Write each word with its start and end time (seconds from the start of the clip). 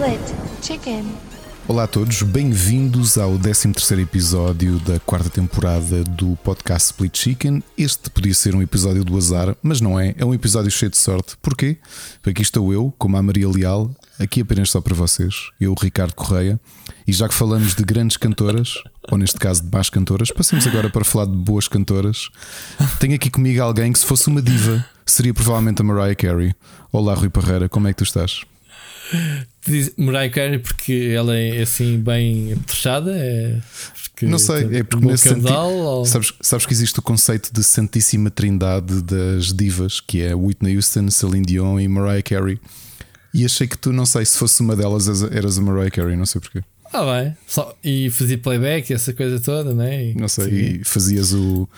Split 0.00 0.34
Chicken. 0.62 1.04
Olá 1.68 1.82
a 1.82 1.86
todos, 1.86 2.22
bem-vindos 2.22 3.18
ao 3.18 3.38
13 3.38 4.00
episódio 4.00 4.78
da 4.78 4.98
quarta 4.98 5.28
temporada 5.28 6.02
do 6.04 6.36
podcast 6.36 6.86
Split 6.86 7.18
Chicken. 7.18 7.62
Este 7.76 8.08
podia 8.08 8.32
ser 8.32 8.54
um 8.54 8.62
episódio 8.62 9.04
do 9.04 9.14
azar, 9.18 9.54
mas 9.62 9.78
não 9.78 10.00
é, 10.00 10.14
é 10.16 10.24
um 10.24 10.32
episódio 10.32 10.70
cheio 10.70 10.90
de 10.90 10.96
sorte. 10.96 11.36
Porquê? 11.42 11.76
Porque 12.14 12.30
aqui 12.30 12.40
estou 12.40 12.72
eu, 12.72 12.90
como 12.96 13.18
a 13.18 13.22
Maria 13.22 13.46
Leal, 13.46 13.90
aqui 14.18 14.40
apenas 14.40 14.70
só 14.70 14.80
para 14.80 14.94
vocês, 14.94 15.50
eu, 15.60 15.74
Ricardo 15.78 16.14
Correia, 16.14 16.58
e 17.06 17.12
já 17.12 17.28
que 17.28 17.34
falamos 17.34 17.74
de 17.74 17.84
grandes 17.84 18.16
cantoras, 18.16 18.76
ou 19.12 19.18
neste 19.18 19.38
caso 19.38 19.62
de 19.62 19.68
más 19.70 19.90
cantoras, 19.90 20.30
passemos 20.30 20.66
agora 20.66 20.88
para 20.88 21.04
falar 21.04 21.26
de 21.26 21.36
boas 21.36 21.68
cantoras. 21.68 22.30
Tenho 22.98 23.16
aqui 23.16 23.28
comigo 23.28 23.62
alguém 23.62 23.92
que, 23.92 23.98
se 23.98 24.06
fosse 24.06 24.28
uma 24.28 24.40
diva, 24.40 24.82
seria 25.04 25.34
provavelmente 25.34 25.82
a 25.82 25.84
Mariah 25.84 26.14
Carey. 26.14 26.54
Olá, 26.90 27.12
Rui 27.12 27.28
Parreira, 27.28 27.68
como 27.68 27.86
é 27.86 27.92
que 27.92 27.98
tu 27.98 28.04
estás? 28.04 28.40
Diz 29.66 29.92
Mariah 29.96 30.30
Carey 30.30 30.58
porque 30.58 31.12
ela 31.14 31.36
é 31.36 31.62
assim 31.62 31.98
bem 31.98 32.52
apetrechada? 32.52 33.12
É 33.16 33.60
não 34.26 34.38
sei, 34.38 34.78
é 34.78 34.82
porque 34.82 35.06
nesse 35.06 35.28
sentido, 35.28 35.52
ou... 35.52 36.04
sabes, 36.04 36.32
sabes 36.40 36.66
que 36.66 36.72
existe 36.72 36.98
o 36.98 37.02
conceito 37.02 37.52
de 37.52 37.62
Santíssima 37.62 38.30
Trindade 38.30 39.02
das 39.02 39.52
divas, 39.52 40.00
que 40.00 40.20
é 40.20 40.34
Whitney 40.34 40.76
Houston, 40.76 41.10
Celine 41.10 41.46
Dion 41.46 41.78
e 41.80 41.88
Mariah 41.88 42.22
Carey. 42.22 42.58
E 43.32 43.44
achei 43.44 43.66
que 43.66 43.78
tu, 43.78 43.92
não 43.92 44.04
sei, 44.04 44.24
se 44.24 44.36
fosse 44.36 44.60
uma 44.60 44.74
delas, 44.74 45.22
eras 45.22 45.58
a 45.58 45.62
Mariah 45.62 45.90
Carey, 45.90 46.16
não 46.16 46.26
sei 46.26 46.40
porquê. 46.40 46.62
Ah, 46.92 47.04
bem. 47.04 47.36
Só, 47.46 47.74
e 47.84 48.10
fazia 48.10 48.36
playback, 48.36 48.92
essa 48.92 49.12
coisa 49.12 49.38
toda, 49.38 49.72
né? 49.72 50.10
E, 50.10 50.14
não 50.14 50.28
sei, 50.28 50.44
sim. 50.44 50.80
e 50.80 50.84
fazias 50.84 51.32
o, 51.32 51.68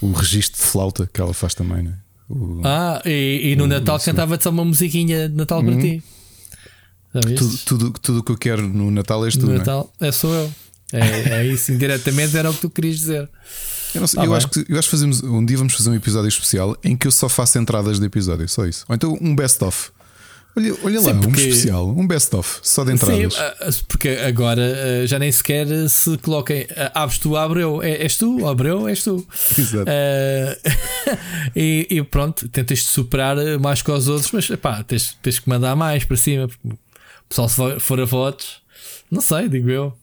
o 0.00 0.12
registro 0.12 0.60
de 0.60 0.66
flauta 0.66 1.10
que 1.12 1.20
ela 1.20 1.34
faz 1.34 1.54
também, 1.54 1.82
né? 1.82 1.94
O, 2.28 2.60
ah, 2.64 3.02
e, 3.04 3.50
e 3.50 3.56
no 3.56 3.64
o, 3.64 3.66
Natal 3.66 3.98
cantava-te 3.98 4.44
só 4.44 4.50
uma 4.50 4.64
musiquinha 4.64 5.28
de 5.28 5.34
Natal 5.34 5.62
para 5.62 5.72
uhum. 5.72 5.80
ti. 5.80 6.02
Tudo, 7.12 7.58
tudo, 7.58 7.90
tudo 7.90 8.22
que 8.22 8.30
eu 8.30 8.38
quero 8.38 8.68
no 8.68 8.90
Natal 8.90 9.24
és 9.26 9.36
tu. 9.36 9.46
No 9.46 9.54
é? 9.54 9.58
Natal 9.58 9.92
é? 10.00 10.08
é 10.08 10.12
sou 10.12 10.32
eu. 10.32 10.52
É, 10.92 11.40
é 11.40 11.46
isso, 11.46 11.72
indiretamente 11.72 12.36
era 12.36 12.50
o 12.50 12.54
que 12.54 12.60
tu 12.60 12.70
querias 12.70 12.96
dizer. 12.96 13.28
Eu, 13.94 14.06
sei, 14.06 14.20
ah, 14.20 14.24
eu 14.24 14.34
acho 14.34 14.48
que, 14.48 14.64
eu 14.68 14.78
acho 14.78 14.88
que 14.88 14.96
fazemos, 14.96 15.22
um 15.22 15.44
dia 15.44 15.56
vamos 15.56 15.74
fazer 15.74 15.90
um 15.90 15.94
episódio 15.94 16.28
especial 16.28 16.76
em 16.84 16.96
que 16.96 17.06
eu 17.06 17.12
só 17.12 17.28
faço 17.28 17.58
entradas 17.58 17.98
de 17.98 18.06
episódio, 18.06 18.48
só 18.48 18.64
isso. 18.64 18.84
Ou 18.88 18.94
então 18.94 19.18
um 19.20 19.34
best-of. 19.34 19.90
Olha, 20.56 20.74
olha 20.82 21.00
lá, 21.00 21.12
Sim, 21.12 21.20
porque... 21.20 21.28
um 21.28 21.48
especial, 21.48 21.88
um 21.88 22.06
best-of, 22.06 22.58
só 22.62 22.84
de 22.84 22.92
entradas. 22.92 23.34
Sim, 23.34 23.84
porque 23.86 24.08
agora 24.08 24.62
ah, 24.62 25.06
já 25.06 25.18
nem 25.18 25.30
sequer 25.30 25.66
se 25.88 26.16
coloquem. 26.18 26.66
Ah, 26.76 27.02
abres 27.02 27.18
tu, 27.18 27.36
Abreu, 27.36 27.82
é, 27.82 28.02
és 28.02 28.16
tu, 28.16 28.46
Abreu, 28.46 28.88
és 28.88 29.02
tu. 29.02 29.26
Exato. 29.56 29.90
Uh, 29.90 31.18
e, 31.54 31.86
e, 31.90 32.02
pronto, 32.02 32.48
tentas 32.48 32.82
superar 32.82 33.36
mais 33.60 33.82
que 33.82 33.90
os 33.90 34.08
outros, 34.08 34.30
mas 34.32 34.48
pá, 34.60 34.82
tens, 34.82 35.16
tens 35.22 35.38
que 35.38 35.48
mandar 35.48 35.76
mais 35.76 36.04
para 36.04 36.16
cima. 36.16 36.48
Porque 36.48 36.76
pessoal 37.30 37.48
se 37.48 37.80
for 37.80 38.00
a 38.00 38.04
votos, 38.04 38.60
não 39.10 39.20
sei, 39.20 39.48
digo 39.48 39.70
eu. 39.70 39.96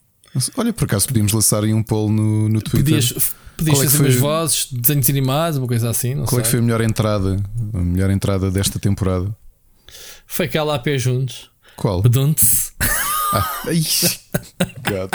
Olha, 0.55 0.73
por 0.73 0.85
acaso 0.85 1.07
podíamos 1.07 1.33
lançar 1.33 1.63
aí 1.63 1.73
um 1.73 1.83
poll 1.83 2.09
no, 2.09 2.47
no 2.49 2.61
Twitter. 2.61 2.95
Podias, 2.95 3.33
podias 3.57 3.79
é 3.79 3.83
fazer 3.83 4.03
umas 4.03 4.15
vozes, 4.15 4.67
desenhos 4.71 5.09
animados, 5.09 5.57
uma 5.57 5.67
coisa 5.67 5.89
assim. 5.89 6.15
Qual 6.15 6.27
sei. 6.27 6.39
é 6.39 6.41
que 6.41 6.49
foi 6.49 6.59
a 6.59 6.61
melhor 6.61 6.81
entrada? 6.81 7.37
A 7.73 7.77
melhor 7.79 8.09
entrada 8.09 8.49
desta 8.49 8.79
temporada? 8.79 9.35
Foi 10.25 10.45
aquela 10.45 10.75
AP 10.75 10.87
juntos. 10.97 11.49
Qual? 11.75 12.01
Bedunte-se. 12.01 12.71
Ah, 13.33 13.63
God. 14.89 15.11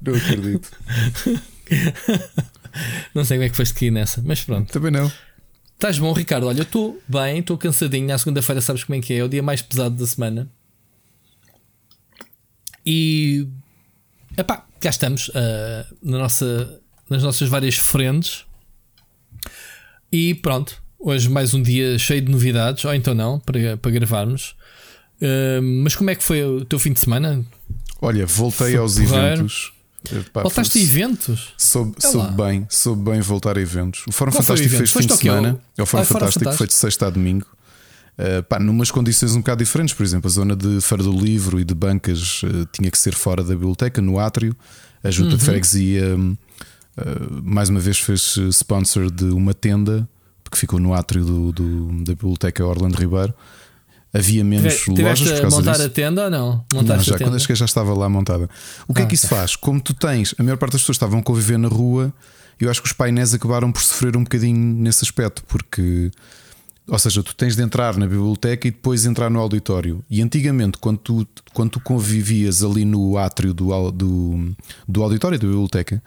Não 0.00 0.14
acredito. 0.14 0.70
Não 3.14 3.24
sei 3.24 3.36
como 3.36 3.44
é 3.44 3.48
que 3.50 3.56
foste 3.56 3.72
aqui 3.72 3.90
nessa, 3.90 4.22
mas 4.24 4.42
pronto. 4.42 4.72
Também 4.72 4.90
não. 4.90 5.10
Estás 5.78 5.96
bom, 5.96 6.12
Ricardo? 6.12 6.48
Olha, 6.48 6.58
eu 6.58 6.62
estou 6.64 7.00
bem, 7.06 7.38
estou 7.38 7.56
cansadinho. 7.56 8.08
Na 8.08 8.18
segunda-feira, 8.18 8.60
sabes 8.60 8.82
como 8.82 8.98
é 8.98 9.00
que 9.00 9.12
é? 9.12 9.18
É 9.18 9.24
o 9.24 9.28
dia 9.28 9.40
mais 9.40 9.62
pesado 9.62 9.94
da 9.94 10.04
semana. 10.08 10.50
E. 12.84 13.46
Epá, 14.36 14.66
cá 14.80 14.90
estamos 14.90 15.28
uh, 15.28 15.96
na 16.02 16.18
nossa, 16.18 16.80
nas 17.08 17.22
nossas 17.22 17.48
várias 17.48 17.76
frentes. 17.76 18.44
E 20.10 20.34
pronto, 20.34 20.82
hoje 20.98 21.28
mais 21.28 21.54
um 21.54 21.62
dia 21.62 21.96
cheio 21.96 22.22
de 22.22 22.32
novidades, 22.32 22.84
ou 22.84 22.92
então 22.92 23.14
não, 23.14 23.38
para, 23.38 23.76
para 23.76 23.90
gravarmos. 23.92 24.56
Uh, 25.22 25.62
mas 25.62 25.94
como 25.94 26.10
é 26.10 26.16
que 26.16 26.24
foi 26.24 26.42
o 26.42 26.64
teu 26.64 26.80
fim 26.80 26.92
de 26.92 26.98
semana? 26.98 27.46
Olha, 28.02 28.26
voltei 28.26 28.72
foi 28.72 28.76
aos 28.76 28.98
porreiro. 28.98 29.16
eventos. 29.16 29.72
Pá, 30.32 30.42
Voltaste 30.42 30.78
a 30.78 30.82
eventos? 30.82 31.54
Soube, 31.56 31.94
soube 31.98 32.32
bem, 32.36 32.66
soube 32.70 33.10
bem 33.10 33.20
voltar 33.20 33.56
a 33.56 33.60
eventos. 33.60 34.04
O 34.08 34.12
Fórum 34.12 34.32
Qual 34.32 34.42
Fantástico 34.42 34.76
fez 34.76 34.92
fim 34.92 35.06
de 35.06 35.16
semana. 35.16 35.60
É 35.76 35.82
o 35.82 35.86
Fórum 35.86 36.02
ah, 36.02 36.06
Fantástico, 36.06 36.44
Fantástico, 36.44 36.58
foi 36.58 36.66
de 36.66 36.74
sexta 36.74 37.06
a 37.06 37.10
domingo. 37.10 37.46
Uh, 38.18 38.42
pá, 38.42 38.58
numas 38.58 38.90
condições 38.90 39.32
um 39.34 39.38
bocado 39.38 39.62
diferentes, 39.62 39.94
por 39.94 40.02
exemplo, 40.02 40.28
a 40.28 40.32
zona 40.32 40.56
de 40.56 40.80
Feira 40.80 41.04
do 41.04 41.12
Livro 41.12 41.60
e 41.60 41.64
de 41.64 41.74
bancas 41.74 42.42
uh, 42.42 42.66
tinha 42.72 42.90
que 42.90 42.98
ser 42.98 43.14
fora 43.14 43.44
da 43.44 43.54
biblioteca, 43.54 44.02
no 44.02 44.18
átrio. 44.18 44.56
A 45.04 45.10
junta 45.10 45.32
uhum. 45.32 45.36
de 45.36 45.44
freguesia, 45.44 46.16
uh, 46.16 46.38
mais 47.44 47.68
uma 47.68 47.78
vez, 47.78 47.98
fez 47.98 48.36
sponsor 48.50 49.10
de 49.10 49.26
uma 49.26 49.54
tenda, 49.54 50.08
que 50.50 50.58
ficou 50.58 50.80
no 50.80 50.94
átrio 50.94 51.24
do, 51.24 51.52
do, 51.52 52.04
da 52.04 52.14
biblioteca 52.14 52.64
Orlando 52.64 52.96
Ribeiro 52.96 53.32
havia 54.12 54.44
menos 54.44 54.76
Tive, 54.80 55.02
lojas 55.02 55.30
por 55.30 55.40
causa 55.42 55.56
montar 55.56 55.72
disso. 55.72 55.86
a 55.86 55.88
tenda 55.90 56.24
ou 56.24 56.30
não? 56.30 56.64
Montaste 56.72 57.10
não 57.10 57.18
já, 57.18 57.24
quando 57.24 57.46
que 57.46 57.54
já 57.54 57.64
estava 57.64 57.94
lá 57.94 58.08
montada. 58.08 58.48
O 58.86 58.94
que 58.94 59.02
ah, 59.02 59.04
é 59.04 59.06
que 59.06 59.14
isso 59.14 59.28
faz? 59.28 59.56
Como 59.56 59.80
tu 59.80 59.94
tens, 59.94 60.34
a 60.38 60.42
maior 60.42 60.56
parte 60.56 60.72
das 60.72 60.82
pessoas 60.82 60.96
estavam 60.96 61.20
a 61.20 61.22
conviver 61.22 61.58
na 61.58 61.68
rua, 61.68 62.12
eu 62.60 62.70
acho 62.70 62.80
que 62.80 62.86
os 62.86 62.92
painéis 62.92 63.34
acabaram 63.34 63.70
por 63.70 63.82
sofrer 63.82 64.16
um 64.16 64.24
bocadinho 64.24 64.56
nesse 64.56 65.04
aspecto, 65.04 65.42
porque. 65.46 66.10
Ou 66.86 66.98
seja, 66.98 67.22
tu 67.22 67.34
tens 67.34 67.54
de 67.54 67.62
entrar 67.62 67.98
na 67.98 68.06
biblioteca 68.06 68.66
e 68.66 68.70
depois 68.70 69.04
entrar 69.04 69.28
no 69.28 69.38
auditório. 69.38 70.02
E 70.08 70.22
antigamente, 70.22 70.78
quando 70.78 70.96
tu, 70.96 71.28
quando 71.52 71.72
tu 71.72 71.80
convivias 71.80 72.64
ali 72.64 72.86
no 72.86 73.18
átrio 73.18 73.52
do, 73.52 73.90
do, 73.90 74.56
do 74.88 75.02
auditório 75.02 75.38
da 75.38 75.46
biblioteca, 75.46 76.02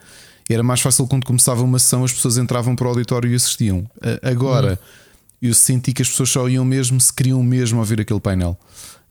era 0.50 0.64
mais 0.64 0.82
fácil 0.82 1.06
quando 1.06 1.24
começava 1.24 1.62
uma 1.62 1.78
sessão, 1.78 2.04
as 2.04 2.12
pessoas 2.12 2.36
entravam 2.40 2.76
para 2.76 2.88
o 2.88 2.90
auditório 2.90 3.30
e 3.32 3.36
assistiam. 3.36 3.88
Agora. 4.24 4.80
Hum 4.82 5.02
eu 5.42 5.54
senti 5.54 5.92
que 5.92 6.02
as 6.02 6.10
pessoas 6.10 6.30
só 6.30 6.48
iam 6.48 6.64
mesmo 6.64 7.00
se 7.02 7.12
queriam 7.12 7.42
mesmo 7.42 7.80
ouvir 7.80 8.00
aquele 8.00 8.20
painel. 8.20 8.58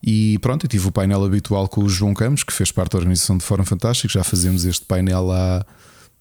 E 0.02 0.38
pronto, 0.38 0.64
eu 0.64 0.68
tive 0.68 0.88
o 0.88 0.92
painel 0.92 1.24
habitual 1.24 1.68
com 1.68 1.82
o 1.82 1.88
João 1.88 2.14
Campos, 2.14 2.42
que 2.42 2.52
fez 2.52 2.70
parte 2.70 2.92
da 2.92 2.98
organização 2.98 3.36
do 3.36 3.42
Fórum 3.42 3.64
Fantástico. 3.64 4.12
Já 4.12 4.24
fazemos 4.24 4.64
este 4.64 4.84
painel 4.84 5.30
há, 5.30 5.64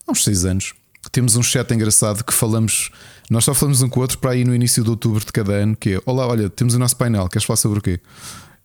uns 0.08 0.24
seis 0.24 0.44
anos. 0.44 0.74
Temos 1.12 1.36
um 1.36 1.44
chat 1.44 1.72
engraçado 1.74 2.24
que 2.24 2.34
falamos, 2.34 2.92
nós 3.30 3.46
só 3.46 3.53
falamos 3.53 3.81
um 3.81 3.88
com 3.88 4.00
o 4.00 4.02
outro 4.02 4.18
para 4.18 4.31
aí 4.31 4.44
no 4.44 4.53
início 4.53 4.84
de 4.84 4.90
outubro 4.90 5.24
de 5.24 5.31
cada 5.31 5.53
ano, 5.53 5.75
que 5.75 5.94
é 5.94 6.02
Olá, 6.06 6.28
olha, 6.28 6.50
temos 6.50 6.74
o 6.74 6.80
nosso 6.80 6.97
painel, 6.97 7.30
queres 7.30 7.46
falar 7.46 7.58
sobre 7.58 7.80
o 7.80 7.81
quê? 7.81 8.02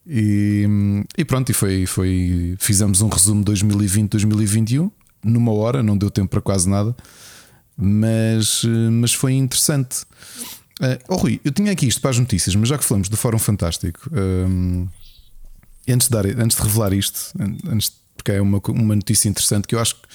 E, 0.06 0.66
e 1.16 1.24
pronto, 1.24 1.50
e 1.50 1.54
foi, 1.54 1.86
foi. 1.86 2.56
Fizemos 2.58 3.00
um 3.00 3.08
resumo 3.08 3.44
2020-2021 3.44 4.90
numa 5.22 5.52
hora, 5.52 5.82
não 5.82 5.96
deu 5.96 6.10
tempo 6.10 6.28
para 6.28 6.40
quase 6.40 6.68
nada, 6.68 6.94
mas, 7.76 8.62
mas 8.90 9.14
foi 9.14 9.34
interessante. 9.34 10.04
Uh, 10.80 10.98
oh, 11.08 11.16
Rui, 11.16 11.40
eu 11.44 11.52
tinha 11.52 11.70
aqui 11.72 11.86
isto 11.86 12.00
para 12.00 12.10
as 12.10 12.18
notícias, 12.18 12.54
mas 12.56 12.68
já 12.68 12.76
que 12.76 12.84
falamos 12.84 13.08
do 13.08 13.16
Fórum 13.16 13.38
Fantástico, 13.38 14.10
um, 14.12 14.88
antes, 15.88 16.08
de 16.08 16.12
dar, 16.12 16.26
antes 16.26 16.56
de 16.56 16.62
revelar 16.62 16.92
isto, 16.92 17.32
antes, 17.68 17.92
porque 18.16 18.32
é 18.32 18.40
uma, 18.40 18.60
uma 18.68 18.96
notícia 18.96 19.28
interessante 19.28 19.68
que 19.68 19.74
eu 19.74 19.80
acho 19.80 19.94
que 19.94 20.08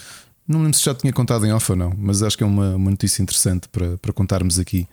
não 0.47 0.63
lembro 0.63 0.77
se 0.77 0.83
já 0.83 0.95
tinha 0.95 1.13
contado 1.13 1.45
em 1.45 1.53
off 1.53 1.71
ou 1.71 1.77
não, 1.77 1.93
mas 1.95 2.23
acho 2.23 2.35
que 2.35 2.43
é 2.43 2.47
uma, 2.47 2.75
uma 2.75 2.89
notícia 2.89 3.21
interessante 3.21 3.69
para, 3.69 3.97
para 3.99 4.11
contarmos 4.11 4.57
aqui 4.57 4.87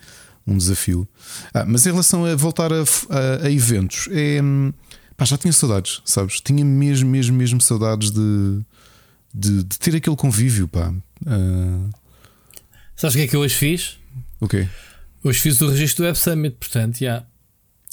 um 0.47 0.57
desafio. 0.57 1.09
Ah, 1.53 1.65
mas 1.67 1.87
em 1.87 1.91
relação 1.91 2.25
a 2.27 2.37
voltar 2.37 2.73
a, 2.73 2.83
a, 2.83 3.47
a 3.47 3.51
eventos, 3.51 4.07
é, 4.13 4.39
pá, 5.17 5.25
já 5.25 5.39
tinha 5.39 5.53
saudades, 5.53 6.03
sabes? 6.05 6.41
Tinha 6.41 6.65
mesmo, 6.65 7.09
mesmo, 7.09 7.37
mesmo 7.37 7.61
saudades 7.61 8.11
de, 8.11 8.61
de, 9.35 9.65
de 9.65 9.79
ter 9.79 9.97
aquele 9.97 10.15
convívio. 10.15 10.69
Pá. 10.69 10.93
Uh... 11.23 11.91
Sabes 12.95 13.15
o 13.15 13.19
que 13.19 13.25
é 13.25 13.27
que 13.27 13.35
eu 13.35 13.41
hoje 13.41 13.55
fiz? 13.55 13.99
O 14.39 14.47
quê? 14.47 14.69
Hoje 15.27 15.41
fiz 15.41 15.61
o 15.61 15.69
registro 15.69 16.05
do 16.05 16.07
Web 16.07 16.17
Summit, 16.17 16.57
portanto, 16.57 16.99
já. 17.01 17.25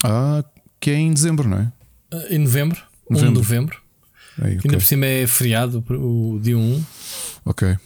Ah, 0.03 0.43
que 0.79 0.91
é 0.91 0.93
em 0.93 1.11
dezembro, 1.11 1.49
não 1.49 1.57
é? 1.57 1.71
Uh, 2.15 2.35
em 2.35 2.37
novembro, 2.37 2.79
novembro. 3.09 3.31
1 3.31 3.33
de 3.33 3.39
novembro. 3.39 3.81
Aí, 4.39 4.57
okay. 4.57 4.61
Ainda 4.65 4.77
por 4.77 4.85
cima 4.85 5.07
é 5.07 5.25
feriado, 5.25 5.83
o 5.89 6.39
dia 6.39 6.55
1. 6.55 6.85
Ok. 7.43 7.67
Uh... 7.69 7.77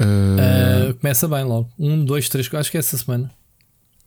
Uh, 0.00 0.94
começa 0.94 1.28
bem 1.28 1.44
logo. 1.44 1.70
1, 1.78 2.04
2, 2.04 2.28
3, 2.28 2.54
acho 2.54 2.70
que 2.72 2.76
é 2.76 2.80
essa 2.80 2.98
semana. 2.98 3.30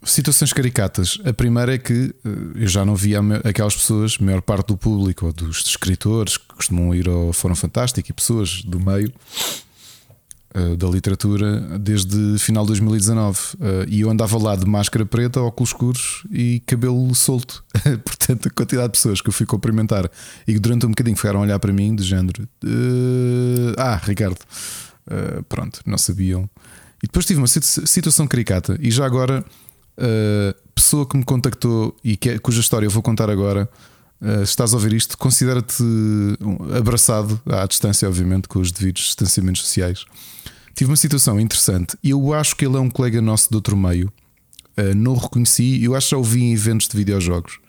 Situações 0.03 0.51
caricatas. 0.51 1.17
A 1.23 1.31
primeira 1.31 1.75
é 1.75 1.77
que 1.77 2.13
eu 2.55 2.67
já 2.67 2.83
não 2.83 2.97
via 2.97 3.21
aquelas 3.45 3.73
pessoas, 3.73 4.17
a 4.19 4.25
maior 4.25 4.41
parte 4.41 4.67
do 4.67 4.77
público, 4.77 5.27
ou 5.27 5.31
dos 5.31 5.65
escritores 5.65 6.35
que 6.35 6.47
costumam 6.53 6.93
ir 6.93 7.07
ao 7.07 7.31
Fórum 7.31 7.55
Fantástico 7.55 8.11
e 8.11 8.13
pessoas 8.13 8.61
do 8.63 8.77
meio, 8.77 9.09
uh, 10.55 10.77
da 10.77 10.88
literatura 10.88 11.59
desde 11.79 12.38
final 12.39 12.63
de 12.63 12.69
2019. 12.69 13.39
Uh, 13.39 13.57
eh, 13.61 13.85
e 13.88 14.01
eu 14.01 14.09
andava 14.09 14.38
lá 14.38 14.55
de 14.55 14.65
máscara 14.65 15.05
preta, 15.05 15.41
óculos 15.41 15.69
escuros 15.69 16.23
e 16.31 16.61
cabelo 16.65 17.13
solto. 17.15 17.63
Portanto, 18.05 18.47
a 18.47 18.51
quantidade 18.51 18.88
de 18.88 18.91
pessoas 18.91 19.21
que 19.21 19.29
eu 19.29 19.33
fui 19.33 19.45
cumprimentar 19.45 20.09
e 20.47 20.53
que 20.53 20.59
durante 20.59 20.85
um 20.85 20.89
bocadinho 20.89 21.15
ficaram 21.15 21.39
a 21.39 21.44
olhar 21.44 21.59
para 21.59 21.73
mim, 21.73 21.95
de 21.95 22.03
género: 22.03 22.44
uh, 22.63 23.73
Ah, 23.77 24.00
Ricardo, 24.03 24.39
pronto, 25.50 25.81
não 25.85 25.97
sabiam. 25.97 26.50
E 27.01 27.07
depois 27.07 27.25
tive 27.25 27.39
uma 27.39 27.47
situação 27.47 28.25
caricata, 28.25 28.77
e 28.79 28.89
já 28.89 29.05
agora, 29.05 29.44
pessoa 30.73 31.05
que 31.05 31.17
me 31.17 31.23
contactou 31.23 31.95
e 32.03 32.15
que, 32.15 32.29
é, 32.29 32.39
cuja 32.39 32.61
história 32.61 32.85
eu 32.85 32.91
vou 32.91 33.03
contar 33.03 33.29
agora. 33.29 33.69
uh, 34.21 34.44
estás 34.44 34.73
a 34.73 34.77
ouvir 34.77 34.94
isto, 34.94 35.17
considera-te 35.17 35.83
abraçado 36.77 37.41
à 37.45 37.65
distância, 37.65 38.07
obviamente, 38.07 38.47
com 38.47 38.59
os 38.59 38.71
devidos 38.71 39.03
distanciamentos 39.03 39.61
sociais. 39.63 40.05
Tive 40.75 40.89
uma 40.89 40.97
situação 40.97 41.39
interessante. 41.39 41.97
Eu 42.03 42.33
acho 42.33 42.55
que 42.55 42.65
ele 42.65 42.77
é 42.77 42.79
um 42.79 42.89
colega 42.89 43.21
nosso 43.21 43.49
de 43.49 43.55
outro 43.55 43.77
meio. 43.77 44.11
Uh, 44.77 44.95
não 44.95 45.13
o 45.13 45.17
reconheci. 45.17 45.83
Eu 45.83 45.95
acho 45.95 46.07
que 46.07 46.11
já 46.11 46.17
ouvi 46.17 46.43
em 46.43 46.53
eventos 46.53 46.87
de 46.87 46.97
videojogos. 46.97 47.59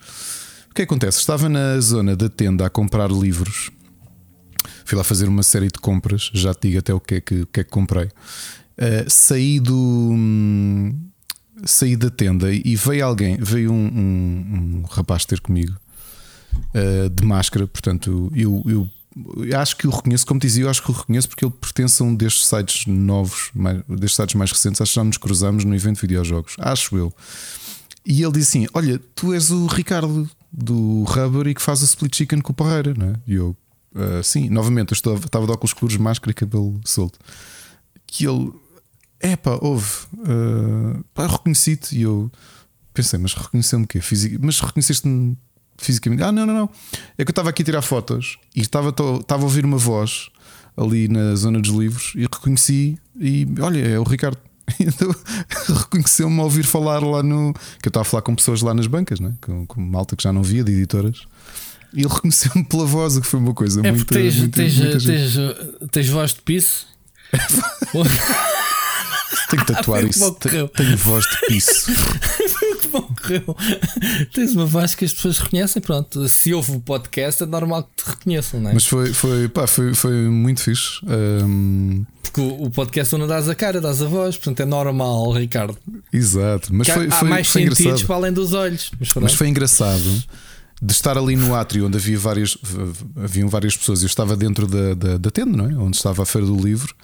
O 0.70 0.74
que 0.74 0.82
acontece? 0.82 1.18
Estava 1.18 1.48
na 1.48 1.78
zona 1.80 2.16
da 2.16 2.28
tenda 2.28 2.66
a 2.66 2.70
comprar 2.70 3.10
livros. 3.10 3.70
Fui 4.84 4.96
lá 4.96 5.04
fazer 5.04 5.28
uma 5.28 5.42
série 5.42 5.66
de 5.68 5.78
compras. 5.78 6.30
Já 6.32 6.54
te 6.54 6.68
digo 6.68 6.78
até 6.78 6.94
o 6.94 7.00
que 7.00 7.16
é 7.16 7.20
que, 7.20 7.42
o 7.42 7.46
que, 7.46 7.60
é 7.60 7.64
que 7.64 7.70
comprei. 7.70 8.06
Uh, 8.06 9.04
saí 9.08 9.60
do. 9.60 9.76
Hum, 9.76 11.08
saí 11.64 11.96
da 11.96 12.10
tenda 12.10 12.52
e 12.52 12.74
veio 12.74 13.06
alguém, 13.06 13.36
veio 13.36 13.72
um, 13.72 13.86
um, 13.86 14.78
um 14.78 14.82
rapaz 14.90 15.24
ter 15.24 15.40
comigo 15.40 15.76
uh, 16.74 17.08
de 17.10 17.24
máscara. 17.24 17.66
Portanto, 17.66 18.30
eu, 18.34 18.62
eu 18.66 18.90
acho 19.56 19.76
que 19.76 19.87
o 19.87 19.90
reconheço, 19.90 20.26
como 20.26 20.40
dizia, 20.40 20.64
eu 20.64 20.70
acho 20.70 20.82
que 20.82 20.90
o 20.90 20.94
reconheço 20.94 21.28
porque 21.28 21.44
ele 21.44 21.52
pertence 21.52 22.02
a 22.02 22.06
um 22.06 22.14
destes 22.14 22.46
sites 22.46 22.87
novos, 22.87 23.50
mais, 23.55 23.82
destes 23.88 24.16
sites 24.16 24.34
mais 24.34 24.50
recentes. 24.50 24.81
Acho 24.81 24.93
que 24.93 24.96
já 24.96 25.05
nos 25.05 25.16
cruzamos 25.16 25.64
no 25.64 25.75
evento 25.75 25.96
de 25.96 26.02
videojogos, 26.02 26.56
acho 26.58 26.96
eu. 26.96 27.14
E 28.05 28.22
ele 28.22 28.32
disse 28.32 28.58
assim: 28.58 28.66
Olha, 28.75 29.00
tu 29.14 29.32
és 29.32 29.50
o 29.50 29.66
Ricardo 29.66 30.28
do 30.52 31.05
Rubber 31.05 31.46
e 31.46 31.55
que 31.55 31.62
faz 31.62 31.81
o 31.81 31.84
split 31.84 32.16
chicken 32.16 32.40
com 32.40 32.52
o 32.52 32.55
Parreira, 32.55 32.94
não 32.94 33.11
é? 33.11 33.14
E 33.26 33.34
eu, 33.34 33.56
uh, 33.94 34.22
sim, 34.22 34.50
novamente, 34.50 34.93
eu 34.93 34.94
estava, 34.94 35.17
estava 35.17 35.46
de 35.46 35.52
óculos 35.52 35.70
escuros, 35.70 35.96
máscara 35.96 36.31
e 36.31 36.34
cabelo 36.34 36.81
solto. 36.84 37.19
Que 38.06 38.26
ele, 38.26 38.52
é 39.20 39.37
pá, 39.37 39.58
houve, 39.60 39.90
uh, 40.14 41.05
pá, 41.14 41.26
reconheci-te. 41.26 41.96
E 41.96 42.02
eu 42.02 42.31
pensei, 42.93 43.19
mas 43.19 43.32
reconheceu-me 43.32 43.84
o 43.84 43.88
quê? 43.88 44.00
Mas 44.40 44.60
reconheceste-me 44.60 45.37
fisicamente. 45.78 46.22
Ah, 46.22 46.32
não, 46.32 46.46
não, 46.46 46.54
não. 46.54 46.70
É 47.18 47.24
que 47.24 47.30
eu 47.30 47.32
estava 47.32 47.50
aqui 47.50 47.62
a 47.62 47.64
tirar 47.64 47.82
fotos 47.82 48.38
e 48.54 48.60
estava, 48.60 48.88
estava 48.88 49.42
a 49.42 49.44
ouvir 49.44 49.64
uma 49.64 49.78
voz 49.78 50.28
ali 50.76 51.08
na 51.08 51.34
zona 51.34 51.60
dos 51.60 51.70
livros 51.70 52.12
e 52.16 52.22
reconheci 52.22 52.98
e 53.18 53.46
olha, 53.60 53.78
é 53.80 53.98
o 53.98 54.04
Ricardo. 54.04 54.38
Então 54.80 55.14
reconheceu-me 55.68 56.40
a 56.40 56.42
ouvir 56.42 56.64
falar 56.64 56.98
lá 56.98 57.22
no. 57.22 57.52
Que 57.82 57.88
eu 57.88 57.90
estava 57.90 58.00
a 58.00 58.04
falar 58.04 58.22
com 58.22 58.34
pessoas 58.34 58.62
lá 58.62 58.72
nas 58.72 58.86
bancas, 58.86 59.20
né? 59.20 59.34
com, 59.42 59.66
com 59.66 59.78
malta 59.78 60.16
que 60.16 60.22
já 60.22 60.32
não 60.32 60.42
via, 60.42 60.64
de 60.64 60.72
editoras. 60.72 61.26
E 61.92 62.00
ele 62.00 62.08
reconheceu-me 62.08 62.64
pela 62.64 62.86
voz, 62.86 63.16
o 63.16 63.20
que 63.20 63.26
foi 63.26 63.40
uma 63.40 63.52
coisa 63.52 63.86
é 63.86 63.90
muito. 63.92 64.06
Tens, 64.06 64.36
muito, 64.36 64.54
tens, 64.54 64.74
tens, 65.04 65.36
tens, 65.92 66.08
voz 66.08 66.32
de 66.32 66.40
piso? 66.40 66.86
Tenho 69.50 69.64
que 69.64 69.72
tatuar 69.72 70.04
isso. 70.04 70.36
Tenho 70.76 70.96
voz 70.98 71.24
de 71.24 71.46
piso. 71.46 71.92
morreu. 72.92 73.56
Tens 74.32 74.54
uma 74.54 74.66
voz 74.66 74.94
que 74.94 75.04
as 75.04 75.12
pessoas 75.12 75.38
reconhecem. 75.38 75.82
Pronto, 75.82 76.28
se 76.28 76.54
ouve 76.54 76.72
o 76.72 76.80
podcast, 76.80 77.42
é 77.42 77.46
normal 77.46 77.84
que 77.84 78.02
te 78.02 78.08
reconheçam, 78.08 78.60
não 78.60 78.70
é? 78.70 78.74
Mas 78.74 78.86
foi, 78.86 79.12
foi, 79.12 79.48
pá, 79.48 79.66
foi, 79.66 79.94
foi 79.94 80.12
muito 80.28 80.60
fixe. 80.62 81.00
Um... 81.04 82.04
Porque 82.22 82.40
o, 82.40 82.64
o 82.64 82.70
podcast 82.70 83.16
não 83.16 83.26
dás 83.26 83.48
a 83.48 83.54
cara, 83.54 83.80
dás 83.80 84.02
a 84.02 84.06
voz, 84.06 84.36
portanto 84.36 84.60
é 84.60 84.64
normal, 84.64 85.32
Ricardo. 85.32 85.76
Exato, 86.12 86.74
mas 86.74 86.88
foi, 86.88 87.06
há 87.06 87.10
foi, 87.10 87.28
mais 87.28 87.48
foi 87.48 87.62
sentidos 87.62 87.80
engraçado. 87.80 88.06
para 88.06 88.16
além 88.16 88.32
dos 88.32 88.52
olhos. 88.52 88.90
Mas, 88.98 89.08
mas 89.14 89.34
foi 89.34 89.48
engraçado 89.48 90.22
de 90.82 90.92
estar 90.92 91.16
ali 91.16 91.36
no 91.36 91.54
átrio 91.54 91.86
onde 91.86 91.96
havia 91.96 92.18
várias, 92.18 92.58
haviam 93.16 93.48
várias 93.48 93.76
pessoas. 93.76 94.02
Eu 94.02 94.06
estava 94.06 94.36
dentro 94.36 94.66
da, 94.66 94.94
da, 94.94 95.16
da 95.16 95.30
tenda, 95.30 95.56
não 95.56 95.70
é? 95.70 95.74
Onde 95.74 95.96
estava 95.96 96.22
a 96.22 96.26
Feira 96.26 96.46
do 96.46 96.56
Livro. 96.56 96.94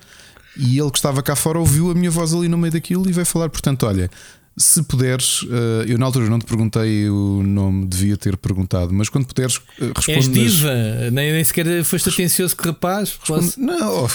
E 0.56 0.78
ele 0.78 0.90
que 0.90 0.98
estava 0.98 1.22
cá 1.22 1.36
fora 1.36 1.58
ouviu 1.58 1.90
a 1.90 1.94
minha 1.94 2.10
voz 2.10 2.34
ali 2.34 2.48
no 2.48 2.58
meio 2.58 2.72
daquilo 2.72 3.08
e 3.08 3.12
veio 3.12 3.26
falar. 3.26 3.48
Portanto, 3.48 3.86
olha, 3.86 4.10
se 4.56 4.82
puderes, 4.82 5.46
eh, 5.50 5.92
eu 5.92 5.98
na 5.98 6.06
altura 6.06 6.28
não 6.28 6.38
te 6.38 6.44
perguntei 6.44 7.08
o 7.08 7.42
nome, 7.42 7.86
devia 7.86 8.16
ter 8.16 8.36
perguntado, 8.36 8.92
mas 8.92 9.08
quando 9.08 9.26
puderes, 9.26 9.60
eh, 9.80 9.90
responde. 9.94 10.40
És 10.40 10.52
diva, 10.52 11.10
nem, 11.10 11.32
nem 11.32 11.42
sequer 11.42 11.82
foste 11.84 12.08
atencioso 12.10 12.54
o 12.58 12.62
rapaz. 12.62 13.16
Responde... 13.18 13.54
Não, 13.56 14.04
oh, 14.04 14.08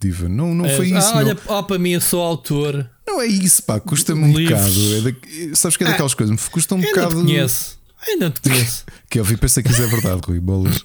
diva, 0.00 0.28
não, 0.28 0.54
não 0.54 0.68
foi 0.68 0.92
ah, 0.94 0.98
isso. 0.98 1.14
Olha, 1.14 1.34
não. 1.34 1.58
Oh, 1.58 1.62
para 1.62 1.78
mim, 1.78 1.90
eu 1.90 2.00
sou 2.00 2.22
autor. 2.22 2.88
Não 3.06 3.20
é 3.20 3.26
isso, 3.26 3.62
pá, 3.62 3.78
custa-me 3.78 4.24
um 4.24 4.32
bocado. 4.32 4.94
É 4.94 5.00
da... 5.00 5.56
Sabes 5.56 5.76
que 5.76 5.84
é 5.84 5.88
daquelas 5.88 6.12
ah, 6.12 6.16
coisas, 6.16 6.34
me 6.34 6.50
custa 6.50 6.74
um 6.74 6.80
eu 6.80 6.88
bocado. 6.88 7.16
Não 7.16 7.24
te 7.24 7.26
conheço, 7.26 7.78
eu 8.08 8.18
não 8.18 8.30
te 8.30 8.40
conheço. 8.40 8.84
que 9.10 9.20
eu 9.20 9.24
vi, 9.24 9.36
pensei 9.36 9.62
que 9.62 9.70
isso 9.70 9.82
é 9.82 9.86
verdade, 9.86 10.20
Rui, 10.24 10.40
bolas. 10.40 10.80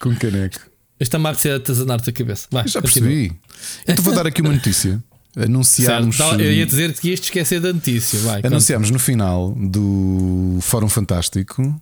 Com 0.00 0.14
caneco. 0.16 0.67
Esta 1.00 1.16
é 1.16 1.54
atazanar-te 1.54 2.10
a 2.10 2.12
cabeça. 2.12 2.48
Vai, 2.50 2.66
já 2.66 2.82
percebi. 2.82 3.32
Então 3.86 4.04
vou 4.04 4.14
dar 4.14 4.26
aqui 4.26 4.40
uma 4.40 4.52
notícia. 4.52 5.02
Anunciámos. 5.36 6.16
Certo, 6.16 6.40
eu 6.40 6.52
ia 6.52 6.66
dizer 6.66 6.92
que 6.94 7.10
ias 7.10 7.20
esquecer 7.20 7.60
da 7.60 7.72
notícia. 7.72 8.18
Vai, 8.20 8.40
anunciámos 8.42 8.90
no 8.90 8.98
final 8.98 9.54
do 9.54 10.58
Fórum 10.60 10.88
Fantástico 10.88 11.80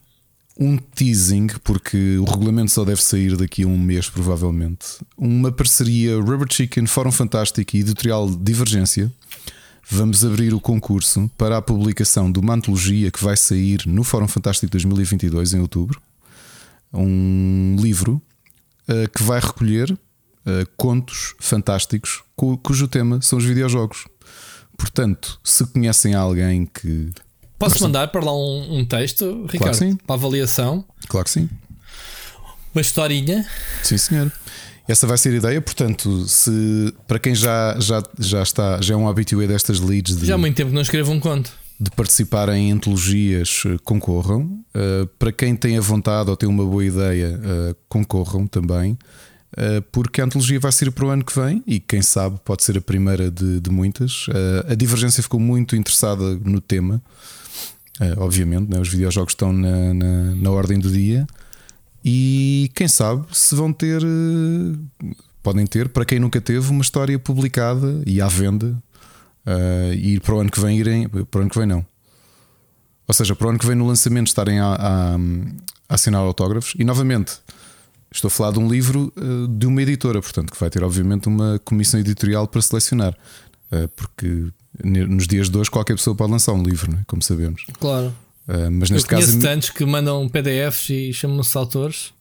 um 0.59 0.79
teasing, 0.79 1.49
porque 1.63 2.17
o 2.17 2.25
regulamento 2.25 2.71
só 2.71 2.85
deve 2.85 3.03
sair 3.03 3.37
daqui 3.37 3.65
a 3.65 3.67
um 3.67 3.79
mês, 3.79 4.09
provavelmente. 4.09 4.87
Uma 5.17 5.53
parceria 5.53 6.17
Rubber 6.17 6.47
Chicken, 6.51 6.87
Fórum 6.87 7.13
Fantástico 7.13 7.77
e 7.77 7.81
Editorial 7.81 8.31
Divergência. 8.31 9.13
Vamos 9.89 10.25
abrir 10.25 10.55
o 10.55 10.61
concurso 10.61 11.31
para 11.37 11.59
a 11.59 11.63
publicação 11.63 12.33
de 12.33 12.39
uma 12.39 12.55
antologia 12.55 13.11
que 13.11 13.23
vai 13.23 13.37
sair 13.37 13.83
no 13.87 14.03
Fórum 14.03 14.27
Fantástico 14.27 14.71
2022, 14.71 15.53
em 15.53 15.61
outubro. 15.61 16.01
Um 16.93 17.77
livro 17.79 18.21
que 19.13 19.23
vai 19.23 19.41
recolher 19.41 19.91
uh, 19.93 20.67
contos 20.77 21.35
fantásticos 21.41 22.23
cujo 22.37 22.87
tema 22.87 23.21
são 23.23 23.39
os 23.39 23.45
videojogos. 23.45 24.07
Portanto, 24.77 25.41
se 25.43 25.67
conhecem 25.67 26.15
alguém 26.15 26.67
que. 26.67 27.11
Posso 27.59 27.83
mandar 27.83 28.09
para 28.09 28.23
lá 28.23 28.37
um, 28.37 28.81
um 28.81 28.85
texto, 28.85 29.47
Ricardo? 29.47 29.59
Claro 29.59 29.75
sim. 29.75 29.97
Para 29.97 30.15
avaliação? 30.15 30.85
Claro 31.09 31.25
que 31.25 31.31
sim. 31.31 31.49
Uma 32.75 32.83
historinha? 32.83 33.47
Sim, 33.83 33.97
senhor. 33.97 34.33
Essa 34.87 35.07
vai 35.07 35.19
ser 35.19 35.31
a 35.31 35.37
ideia, 35.37 35.61
portanto, 35.61 36.29
se 36.29 36.95
para 37.09 37.19
quem 37.19 37.35
já, 37.35 37.75
já, 37.81 38.03
já 38.19 38.43
está, 38.43 38.81
já 38.81 38.95
é 38.95 38.97
um 38.97 39.09
habitué 39.09 39.47
destas 39.47 39.81
leads 39.81 40.17
de, 40.17 40.27
Já 40.27 40.35
há 40.35 40.39
muito 40.39 40.55
tempo 40.55 40.69
que 40.69 40.75
não 40.75 40.83
escrevo 40.83 41.11
um 41.11 41.19
conto. 41.19 41.51
De 41.79 41.91
participar 41.91 42.49
em 42.51 42.73
antologias, 42.73 43.63
eh, 43.67 43.77
concorram. 43.85 44.65
Uh, 44.75 45.07
para 45.19 45.31
quem 45.31 45.55
tem 45.55 45.77
a 45.77 45.81
vontade 45.81 46.31
ou 46.31 46.37
tem 46.37 46.49
uma 46.49 46.65
boa 46.65 46.85
ideia, 46.85 47.39
uh, 47.39 47.77
concorram 47.89 48.47
também. 48.47 48.97
Eh, 49.57 49.81
porque 49.91 50.21
a 50.21 50.25
antologia 50.25 50.61
vai 50.61 50.71
ser 50.71 50.91
para 50.91 51.07
o 51.07 51.09
ano 51.09 51.25
que 51.25 51.39
vem 51.39 51.63
e 51.67 51.81
quem 51.81 52.03
sabe 52.03 52.39
pode 52.45 52.63
ser 52.63 52.77
a 52.77 52.81
primeira 52.81 53.31
de, 53.31 53.59
de 53.59 53.71
muitas. 53.71 54.27
Eh, 54.29 54.73
a 54.73 54.75
Divergência 54.75 55.23
ficou 55.23 55.41
muito 55.41 55.75
interessada 55.75 56.37
no 56.45 56.61
tema, 56.61 57.03
eh, 57.99 58.15
obviamente, 58.19 58.69
né? 58.69 58.79
os 58.79 58.89
videojogos 58.89 59.33
estão 59.33 59.53
na, 59.53 59.95
na, 59.95 60.35
na, 60.35 60.51
ordem 60.51 60.79
do 60.79 60.91
dia 60.91 61.27
e 62.05 62.71
quem 62.75 62.87
sabe 62.87 63.25
se 63.33 63.55
vão 63.55 63.73
ter, 63.73 64.03
podem 65.43 65.67
ter, 65.67 65.89
para 65.89 66.05
quem 66.05 66.21
nunca 66.21 66.41
teve, 66.41 66.71
uma 66.71 66.83
história 66.83 67.19
publicada 67.19 68.03
e 68.07 68.21
à 68.21 68.29
venda. 68.29 68.77
E 69.95 70.19
para 70.21 70.35
o 70.35 70.41
ano 70.41 70.51
que 70.51 70.61
vem 70.61 70.79
irem, 70.79 71.09
para 71.09 71.39
o 71.39 71.43
ano 71.43 71.51
que 71.51 71.59
vem 71.59 71.67
não. 71.67 71.87
Ou 73.09 73.15
seja, 73.15 73.37
para 73.37 73.47
o 73.47 73.51
ano 73.51 73.59
que 73.59 73.67
vem 73.67 73.77
no 73.77 73.87
lançamento 73.87 74.27
estarem 74.27 74.59
a, 74.59 74.75
a, 74.75 75.15
a 75.89 75.95
assinar 75.95 76.21
autógrafos 76.21 76.75
e 76.79 76.85
novamente 76.85 77.41
Estou 78.17 78.29
a 78.29 78.31
falar 78.31 78.53
de 78.53 78.59
um 78.59 78.69
livro 78.69 79.13
uh, 79.17 79.49
de 79.49 79.67
uma 79.67 79.83
editora, 79.83 80.23
portanto, 80.23 80.53
que 80.53 80.59
vai 80.59 80.71
ter, 80.71 80.83
obviamente, 80.83 81.29
uma 81.29 81.61
comissão 81.65 81.99
editorial 82.01 82.47
para 82.47 82.63
selecionar. 82.63 83.15
Uh, 83.71 83.89
porque 83.89 84.47
nos 84.83 85.27
dias 85.27 85.51
de 85.51 85.59
hoje 85.59 85.71
qualquer 85.71 85.97
pessoa 85.97 86.15
pode 86.15 86.31
lançar 86.31 86.53
um 86.53 86.63
livro, 86.63 86.95
é? 86.95 87.01
como 87.07 87.21
sabemos. 87.21 87.65
Claro. 87.79 88.15
Uh, 88.49 88.71
mas 88.71 88.91
neste 88.91 89.13
Eu 89.13 89.19
caso. 89.19 89.39
tantos 89.41 89.71
que 89.71 89.85
mandam 89.85 90.29
PDFs 90.29 90.89
e 90.91 91.13
chamam-se 91.13 91.57
autores. 91.59 92.13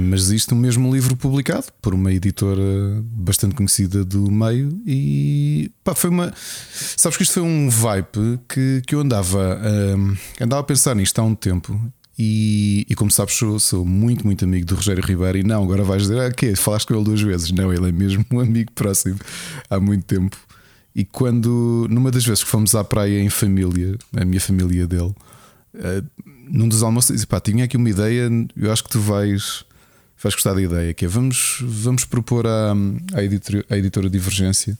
Mas 0.00 0.22
existe 0.22 0.54
um 0.54 0.56
mesmo 0.56 0.92
livro 0.92 1.16
publicado 1.16 1.66
por 1.82 1.94
uma 1.94 2.12
editora 2.12 2.62
bastante 3.02 3.54
conhecida 3.54 4.04
do 4.04 4.30
meio 4.30 4.80
e 4.86 5.70
pá, 5.82 5.94
foi 5.94 6.10
uma. 6.10 6.32
Sabes 6.96 7.16
que 7.16 7.24
isto 7.24 7.34
foi 7.34 7.42
um 7.42 7.68
vibe 7.68 8.38
que, 8.48 8.82
que 8.86 8.94
eu 8.94 9.00
andava, 9.00 9.60
andava 10.40 10.60
a 10.60 10.64
pensar 10.64 10.94
nisto 10.94 11.18
há 11.18 11.24
um 11.24 11.34
tempo 11.34 11.80
e, 12.18 12.86
e, 12.88 12.94
como 12.94 13.10
sabes, 13.10 13.34
sou, 13.34 13.58
sou, 13.58 13.84
muito, 13.84 14.24
muito 14.24 14.44
amigo 14.44 14.64
do 14.66 14.76
Rogério 14.76 15.04
Ribeiro. 15.04 15.38
E 15.38 15.42
não, 15.42 15.62
agora 15.62 15.82
vais 15.82 16.02
dizer, 16.02 16.20
ah, 16.20 16.30
que 16.30 16.54
Falaste 16.54 16.86
com 16.86 16.94
ele 16.94 17.04
duas 17.04 17.20
vezes? 17.20 17.50
Não, 17.50 17.72
ele 17.72 17.88
é 17.88 17.92
mesmo 17.92 18.24
um 18.30 18.40
amigo 18.40 18.70
próximo 18.72 19.18
há 19.68 19.80
muito 19.80 20.04
tempo. 20.04 20.36
E 20.94 21.04
quando, 21.04 21.88
numa 21.90 22.10
das 22.10 22.24
vezes 22.24 22.44
que 22.44 22.50
fomos 22.50 22.74
à 22.74 22.84
praia 22.84 23.20
em 23.20 23.28
família, 23.28 23.98
a 24.16 24.24
minha 24.24 24.40
família 24.40 24.86
dele, 24.86 25.12
uh, 25.74 26.13
num 26.48 26.68
dos 26.68 26.82
almoços, 26.82 27.14
disse: 27.14 27.26
pá, 27.26 27.40
tinha 27.40 27.64
aqui 27.64 27.76
uma 27.76 27.88
ideia, 27.88 28.30
eu 28.56 28.72
acho 28.72 28.84
que 28.84 28.90
tu 28.90 29.00
vais, 29.00 29.64
vais 30.22 30.34
gostar 30.34 30.54
da 30.54 30.62
ideia, 30.62 30.94
que 30.94 31.04
é 31.04 31.08
vamos, 31.08 31.58
vamos 31.62 32.04
propor 32.04 32.46
à, 32.46 32.74
à, 33.14 33.22
editora, 33.22 33.64
à 33.70 33.76
editora 33.76 34.08
Divergência 34.08 34.78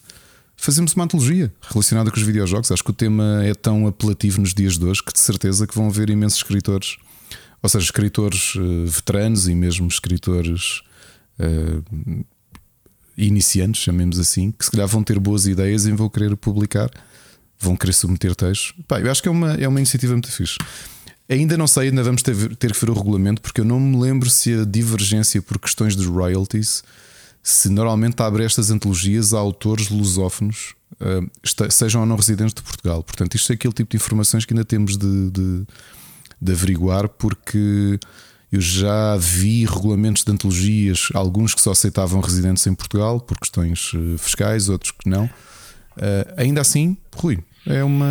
fazemos 0.56 0.94
uma 0.94 1.04
antologia 1.04 1.52
relacionada 1.60 2.10
com 2.12 2.16
os 2.16 2.22
videojogos. 2.22 2.70
Acho 2.70 2.82
que 2.82 2.90
o 2.90 2.94
tema 2.94 3.44
é 3.44 3.52
tão 3.54 3.88
apelativo 3.88 4.40
nos 4.40 4.54
dias 4.54 4.78
de 4.78 4.84
hoje 4.84 5.02
que 5.02 5.12
de 5.12 5.18
certeza 5.18 5.66
que 5.66 5.74
vão 5.74 5.88
haver 5.88 6.08
imensos 6.08 6.38
escritores 6.38 6.96
ou 7.64 7.68
seja, 7.70 7.86
escritores 7.86 8.54
uh, 8.56 8.86
veteranos 8.86 9.48
e 9.48 9.54
mesmo 9.54 9.88
escritores 9.88 10.82
uh, 11.40 12.24
iniciantes, 13.16 13.80
chamemos 13.80 14.18
assim, 14.18 14.50
que 14.50 14.66
se 14.66 14.70
calhar 14.70 14.86
vão 14.86 15.02
ter 15.02 15.18
boas 15.18 15.46
ideias 15.46 15.86
e 15.86 15.92
vão 15.92 16.10
querer 16.10 16.36
publicar, 16.36 16.90
vão 17.58 17.74
querer 17.74 17.94
submeter 17.94 18.34
textos. 18.34 18.74
Pá, 18.86 19.00
eu 19.00 19.10
acho 19.10 19.22
que 19.22 19.28
é 19.28 19.30
uma, 19.30 19.54
é 19.54 19.66
uma 19.66 19.80
iniciativa 19.80 20.12
muito 20.12 20.30
fixe. 20.30 20.58
Ainda 21.28 21.56
não 21.56 21.66
sei, 21.66 21.88
ainda 21.88 22.02
vamos 22.02 22.22
ter, 22.22 22.54
ter 22.56 22.72
que 22.72 22.80
ver 22.80 22.90
o 22.90 22.94
regulamento, 22.94 23.40
porque 23.40 23.60
eu 23.60 23.64
não 23.64 23.80
me 23.80 23.98
lembro 23.98 24.28
se 24.28 24.52
a 24.52 24.64
divergência 24.64 25.40
por 25.40 25.58
questões 25.58 25.96
de 25.96 26.04
royalties, 26.06 26.84
se 27.42 27.68
normalmente 27.70 28.22
abre 28.22 28.44
estas 28.44 28.70
antologias 28.70 29.32
a 29.32 29.38
autores 29.38 29.88
lusófonos, 29.88 30.74
uh, 31.00 31.70
sejam 31.70 32.02
ou 32.02 32.06
não 32.06 32.16
residentes 32.16 32.54
de 32.54 32.62
Portugal. 32.62 33.02
Portanto, 33.02 33.34
isto 33.36 33.50
é 33.52 33.54
aquele 33.54 33.72
tipo 33.72 33.90
de 33.90 33.96
informações 33.96 34.44
que 34.44 34.52
ainda 34.52 34.64
temos 34.66 34.98
de, 34.98 35.30
de, 35.30 35.66
de 36.40 36.52
averiguar, 36.52 37.08
porque 37.08 37.98
eu 38.52 38.60
já 38.60 39.16
vi 39.16 39.64
regulamentos 39.64 40.22
de 40.22 40.30
antologias, 40.30 41.08
alguns 41.14 41.54
que 41.54 41.60
só 41.60 41.72
aceitavam 41.72 42.20
residentes 42.20 42.64
em 42.66 42.74
Portugal 42.74 43.18
por 43.18 43.38
questões 43.38 43.92
eh, 43.94 44.16
fiscais, 44.16 44.68
outros 44.68 44.92
que 44.92 45.08
não. 45.08 45.24
Uh, 45.24 46.32
ainda 46.36 46.60
assim, 46.60 46.96
Rui, 47.16 47.42
é 47.66 47.82
uma. 47.82 48.06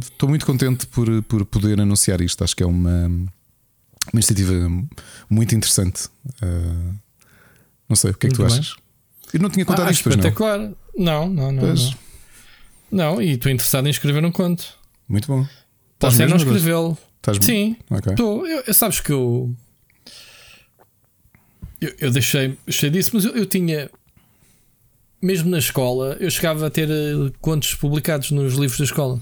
Estou 0.00 0.28
muito 0.28 0.46
contente 0.46 0.86
por, 0.86 1.22
por 1.24 1.44
poder 1.46 1.80
anunciar 1.80 2.20
isto. 2.20 2.42
Acho 2.44 2.54
que 2.54 2.62
é 2.62 2.66
uma, 2.66 3.06
uma 3.06 3.30
iniciativa 4.14 4.52
muito 5.28 5.54
interessante. 5.54 6.06
Uh, 6.42 6.94
não 7.88 7.96
sei, 7.96 8.10
o 8.10 8.14
que 8.14 8.26
é 8.26 8.30
que 8.30 8.36
muito 8.38 8.48
tu 8.48 8.52
bem. 8.52 8.60
achas? 8.60 8.76
Eu 9.32 9.40
não 9.40 9.50
tinha 9.50 9.64
contado 9.64 9.88
ah, 9.88 9.90
isto, 9.90 10.08
espetacular. 10.08 10.58
Não. 10.96 11.28
não, 11.28 11.28
não, 11.28 11.52
não, 11.52 11.74
não. 11.74 11.94
Não, 12.90 13.20
e 13.20 13.32
estou 13.32 13.50
interessado 13.50 13.86
em 13.88 13.90
escrever 13.90 14.24
um 14.24 14.30
conto. 14.30 14.64
Muito 15.08 15.26
bom. 15.26 15.44
Posso 15.98 16.16
ser 16.16 16.28
não 16.28 16.36
escrevê-lo. 16.36 16.96
Sim, 17.40 17.76
okay. 17.90 18.14
Tô, 18.14 18.46
eu, 18.46 18.72
sabes 18.74 19.00
que 19.00 19.10
eu, 19.10 19.52
eu, 21.80 21.92
eu 21.98 22.10
deixei, 22.10 22.58
deixei 22.66 22.90
disso, 22.90 23.10
mas 23.14 23.24
eu, 23.24 23.34
eu 23.34 23.46
tinha 23.46 23.90
mesmo 25.24 25.50
na 25.50 25.58
escola, 25.58 26.16
eu 26.20 26.30
chegava 26.30 26.66
a 26.66 26.70
ter 26.70 26.90
eh, 26.90 27.32
contos 27.40 27.74
publicados 27.74 28.30
nos 28.30 28.54
livros 28.54 28.78
da 28.78 28.84
escola. 28.84 29.20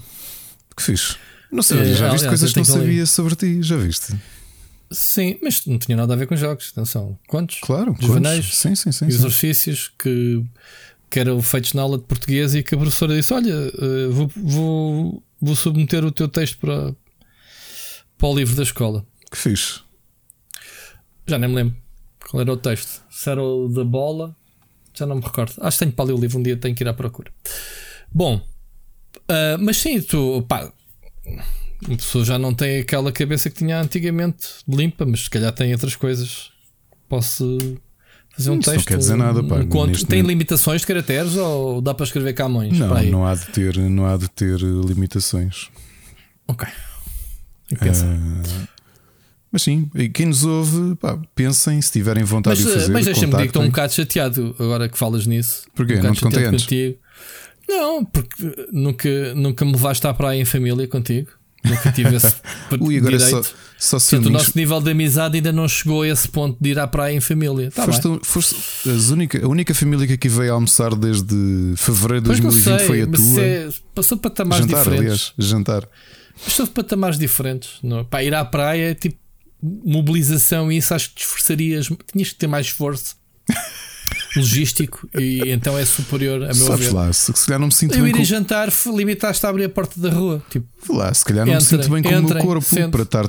Que 0.75 0.83
fixe. 0.83 1.15
Não 1.49 1.63
sei, 1.63 1.93
já 1.93 2.11
viste 2.11 2.27
coisas 2.27 2.51
que 2.51 2.57
não 2.57 2.65
sabia 2.65 3.05
sobre 3.05 3.35
ti, 3.35 3.61
já 3.61 3.77
viste? 3.77 4.13
Sim, 4.91 5.37
mas 5.41 5.65
não 5.65 5.77
tinha 5.77 5.95
nada 5.95 6.13
a 6.13 6.17
ver 6.17 6.27
com 6.27 6.35
jogos. 6.35 6.71
Atenção, 6.71 7.17
quantos? 7.27 7.59
Claro, 7.61 7.95
quantos? 7.95 8.57
Sim, 8.57 8.75
sim, 8.75 8.91
sim. 8.91 9.05
Exercícios 9.05 9.85
sim. 9.85 9.91
que, 9.97 10.45
que 11.09 11.19
eram 11.19 11.41
feitos 11.41 11.73
na 11.73 11.83
aula 11.83 11.97
de 11.97 12.03
português 12.03 12.53
e 12.53 12.61
que 12.61 12.75
a 12.75 12.77
professora 12.77 13.15
disse: 13.15 13.33
Olha, 13.33 13.53
eh, 13.53 14.07
vou, 14.09 14.31
vou, 14.35 15.23
vou 15.39 15.55
submeter 15.55 16.03
o 16.03 16.11
teu 16.11 16.27
texto 16.27 16.57
para, 16.57 16.93
para 18.17 18.27
o 18.27 18.35
livro 18.35 18.55
da 18.55 18.63
escola. 18.63 19.05
Que 19.31 19.37
fixe. 19.37 19.79
Já 21.25 21.37
nem 21.39 21.49
me 21.49 21.55
lembro 21.55 21.77
qual 22.29 22.41
era 22.41 22.51
o 22.51 22.57
texto. 22.57 23.01
Se 23.09 23.29
era 23.29 23.41
o 23.41 23.69
da 23.69 23.85
bola 23.85 24.35
já 24.93 25.05
não 25.05 25.15
me 25.15 25.21
recordo. 25.21 25.53
Acho 25.61 25.77
que 25.77 25.85
tenho 25.85 25.95
para 25.95 26.05
ler 26.05 26.13
o 26.13 26.17
livro 26.17 26.39
um 26.39 26.43
dia, 26.43 26.57
tenho 26.57 26.75
que 26.75 26.83
ir 26.83 26.87
à 26.87 26.93
procura. 26.93 27.31
Bom, 28.11 28.35
uh, 28.37 29.57
mas 29.59 29.77
sim, 29.77 30.01
tu, 30.01 30.43
pá, 30.47 30.71
uma 31.87 31.97
pessoa 31.97 32.23
já 32.23 32.37
não 32.37 32.53
tem 32.53 32.79
aquela 32.79 33.11
cabeça 33.11 33.49
que 33.49 33.57
tinha 33.57 33.79
antigamente 33.79 34.47
limpa, 34.67 35.05
mas 35.05 35.25
se 35.25 35.29
calhar 35.29 35.51
tem 35.51 35.71
outras 35.73 35.95
coisas. 35.95 36.51
Posso 37.09 37.57
fazer 38.35 38.49
um 38.49 38.59
Isso 38.59 38.71
texto. 38.71 38.77
Não 38.77 38.83
quer 38.85 38.97
dizer 38.97 39.15
nada, 39.15 39.43
pá. 39.43 39.55
Um 39.55 39.67
conto. 39.67 40.05
Tem 40.05 40.21
limitações 40.21 40.81
de 40.81 40.87
caracteres 40.87 41.35
ou 41.35 41.81
dá 41.81 41.93
para 41.93 42.05
escrever 42.05 42.33
Camões? 42.33 42.77
Não, 42.77 43.03
não 43.03 43.25
há, 43.25 43.35
de 43.35 43.47
ter, 43.47 43.77
não 43.77 44.05
há 44.05 44.17
de 44.17 44.29
ter 44.29 44.59
limitações. 44.59 45.69
Ok. 46.47 46.67
Uh, 47.71 48.67
mas 49.53 49.61
sim, 49.61 49.87
quem 50.15 50.25
nos 50.25 50.43
ouve, 50.43 50.95
pá, 50.95 51.15
pensem 51.35 51.79
se 51.79 51.91
tiverem 51.91 52.23
vontade 52.23 52.59
mas, 52.59 52.67
de 52.67 52.73
fazer. 52.73 52.91
Mas 52.91 53.05
deixa-me 53.05 53.27
dizer 53.27 53.43
que 53.43 53.47
estou 53.49 53.61
um 53.61 53.67
bocado 53.67 53.93
chateado 53.93 54.55
agora 54.57 54.89
que 54.89 54.97
falas 54.97 55.27
nisso. 55.27 55.67
Porquê? 55.75 55.93
Um 55.93 56.01
não 56.01 56.13
te 56.13 56.21
contei 56.21 56.45
antes? 56.45 56.63
Contigo. 56.63 56.97
Não, 57.69 58.03
porque 58.03 58.67
nunca, 58.71 59.35
nunca 59.35 59.63
me 59.63 59.73
levaste 59.73 60.07
à 60.07 60.13
praia 60.13 60.41
em 60.41 60.45
família 60.45 60.87
contigo. 60.87 61.29
Nunca 61.63 61.91
tive 61.91 62.15
esse 62.15 62.33
Ui, 62.81 62.97
agora 62.97 63.15
direito. 63.15 63.45
Só, 63.45 63.53
só 63.77 63.99
se 63.99 64.09
Portanto, 64.09 64.29
o 64.29 64.33
nosso 64.33 64.51
nível 64.55 64.81
de 64.81 64.89
amizade 64.89 65.35
ainda 65.37 65.51
não 65.51 65.67
chegou 65.67 66.01
a 66.01 66.07
esse 66.07 66.27
ponto 66.27 66.57
de 66.59 66.71
ir 66.71 66.79
à 66.79 66.87
praia 66.87 67.15
em 67.15 67.21
família. 67.21 67.69
Tá 67.69 67.85
foste, 67.85 68.19
foste 68.23 68.55
a, 68.89 69.13
única, 69.13 69.45
a 69.45 69.47
única 69.47 69.73
família 69.75 70.07
que 70.07 70.13
aqui 70.13 70.27
veio 70.27 70.51
almoçar 70.51 70.95
desde 70.95 71.73
fevereiro 71.77 72.21
de 72.23 72.27
2020 72.29 72.63
sei, 72.63 72.87
foi 72.87 73.01
a 73.03 73.07
tua. 73.07 73.41
É, 73.41 73.69
passou 73.93 74.17
patamares 74.17 74.65
jantar, 74.65 74.83
diferentes. 74.83 75.01
Aliás, 75.03 75.33
jantar. 75.37 75.87
Passou 76.43 76.65
patamares 76.65 77.19
diferentes. 77.19 77.77
Não? 77.83 78.03
Para 78.03 78.23
ir 78.23 78.33
à 78.33 78.43
praia, 78.43 78.95
tipo 78.95 79.22
mobilização 79.63 80.71
e 80.71 80.77
isso 80.77 80.93
acho 80.93 81.09
que 81.09 81.15
te 81.15 81.21
esforçarias, 81.21 81.89
tinhas 82.11 82.29
que 82.29 82.35
ter 82.35 82.47
mais 82.47 82.67
esforço. 82.67 83.15
logístico 84.35 85.07
e 85.17 85.41
então 85.51 85.77
é 85.77 85.85
superior 85.85 86.43
a 86.43 86.47
meu 86.47 86.55
Sabes 86.55 86.87
ver. 86.87 86.93
lá, 86.93 87.13
se, 87.13 87.31
se 87.33 87.45
calhar 87.45 87.59
não 87.59 87.67
me 87.67 87.73
sinto 87.73 87.93
eu 87.93 88.03
bem. 88.03 88.11
Eu 88.11 88.15
ir 88.15 88.19
com... 88.19 88.23
jantar, 88.23 88.69
limitaste 88.87 89.45
a 89.45 89.49
abrir 89.49 89.65
a 89.65 89.69
porta 89.69 89.99
da 89.99 90.09
rua. 90.09 90.41
Tipo, 90.49 90.65
lá, 90.89 91.13
se 91.13 91.23
calhar 91.23 91.45
não 91.45 91.53
entra, 91.53 91.77
me 91.77 91.83
sinto 91.83 91.91
bem 91.91 92.03
com 92.03 92.09
o 92.09 92.23
meu 92.23 92.37
corpo 92.37 92.65
sente. 92.65 92.89
para 92.89 93.03
estar, 93.03 93.27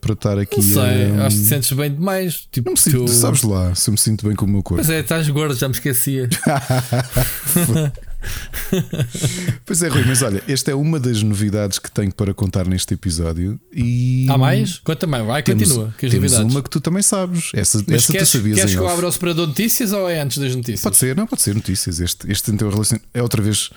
para 0.00 0.12
estar 0.12 0.38
aqui. 0.38 0.56
Não 0.56 0.62
sei, 0.62 1.12
um... 1.12 1.22
acho 1.22 1.36
que 1.36 1.42
te 1.42 1.48
sentes 1.48 1.72
bem 1.72 1.94
demais. 1.94 2.46
Tipo, 2.50 2.68
não 2.68 2.74
me 2.74 2.78
sinto, 2.78 3.04
tu... 3.04 3.08
Sabes 3.08 3.42
lá, 3.42 3.74
se 3.74 3.88
eu 3.88 3.92
me 3.92 3.98
sinto 3.98 4.26
bem 4.26 4.36
com 4.36 4.44
o 4.44 4.48
meu 4.48 4.62
corpo. 4.62 4.82
Mas 4.82 4.90
é, 4.90 5.00
estás 5.00 5.28
gordo, 5.28 5.54
já 5.54 5.68
me 5.68 5.74
esquecia. 5.74 6.28
pois 9.64 9.82
é, 9.82 9.88
Rui, 9.88 10.04
mas 10.06 10.22
olha, 10.22 10.42
esta 10.48 10.70
é 10.70 10.74
uma 10.74 10.98
das 10.98 11.22
novidades 11.22 11.78
que 11.78 11.90
tenho 11.90 12.12
para 12.12 12.32
contar 12.32 12.66
neste 12.66 12.94
episódio. 12.94 13.60
E 13.72 14.26
Há 14.28 14.38
mais? 14.38 14.78
Conta 14.78 15.00
também, 15.00 15.24
vai, 15.24 15.42
temos, 15.42 15.68
continua. 15.68 15.94
Que 15.98 16.08
temos 16.08 16.32
novidades. 16.32 16.54
uma 16.54 16.62
que 16.62 16.70
tu 16.70 16.80
também 16.80 17.02
sabes. 17.02 17.50
Essa, 17.54 17.78
mas 17.86 18.04
essa 18.04 18.12
queres, 18.12 18.30
tu 18.30 18.38
sabias 18.38 18.56
Queres 18.56 18.72
que 18.72 18.78
eu 18.78 18.88
abra 18.88 19.06
o 19.06 19.12
separador 19.12 19.46
de 19.46 19.50
notícias 19.50 19.92
ou 19.92 20.08
é 20.08 20.20
antes 20.20 20.38
das 20.38 20.54
notícias? 20.54 20.80
Pode 20.80 20.96
ser, 20.96 21.16
não, 21.16 21.26
pode 21.26 21.42
ser 21.42 21.54
notícias. 21.54 22.00
Este, 22.00 22.30
este 22.30 22.50
então 22.50 22.70
é 23.12 23.22
outra 23.22 23.42
vez. 23.42 23.70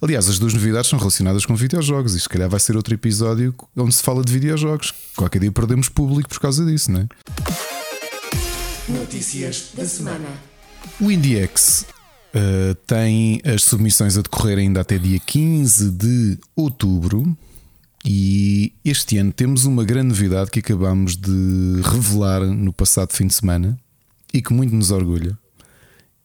Aliás, 0.00 0.28
as 0.28 0.38
duas 0.38 0.52
novidades 0.52 0.90
são 0.90 0.98
relacionadas 0.98 1.46
com 1.46 1.54
videojogos. 1.54 2.14
E 2.14 2.20
se 2.20 2.28
calhar 2.28 2.48
vai 2.48 2.60
ser 2.60 2.76
outro 2.76 2.92
episódio 2.94 3.54
onde 3.76 3.94
se 3.94 4.02
fala 4.02 4.24
de 4.24 4.32
videojogos. 4.32 4.92
Qualquer 5.16 5.40
dia 5.40 5.52
perdemos 5.52 5.88
público 5.88 6.28
por 6.28 6.40
causa 6.40 6.64
disso, 6.64 6.90
não 6.90 7.00
é? 7.00 7.08
Notícias 8.88 9.68
da 9.74 9.84
semana. 9.86 10.28
O 11.00 11.10
IndieX 11.10 11.86
Uh, 12.34 12.74
tem 12.86 13.42
as 13.44 13.62
submissões 13.62 14.16
a 14.16 14.22
decorrer 14.22 14.58
ainda 14.58 14.80
até 14.80 14.98
dia 14.98 15.20
15 15.20 15.90
de 15.90 16.38
outubro. 16.56 17.36
E 18.04 18.72
este 18.84 19.18
ano 19.18 19.32
temos 19.32 19.64
uma 19.64 19.84
grande 19.84 20.08
novidade 20.08 20.50
que 20.50 20.58
acabamos 20.58 21.14
de 21.14 21.80
revelar 21.84 22.40
no 22.40 22.72
passado 22.72 23.12
fim 23.12 23.26
de 23.26 23.34
semana 23.34 23.78
e 24.32 24.40
que 24.40 24.52
muito 24.52 24.74
nos 24.74 24.90
orgulha. 24.90 25.38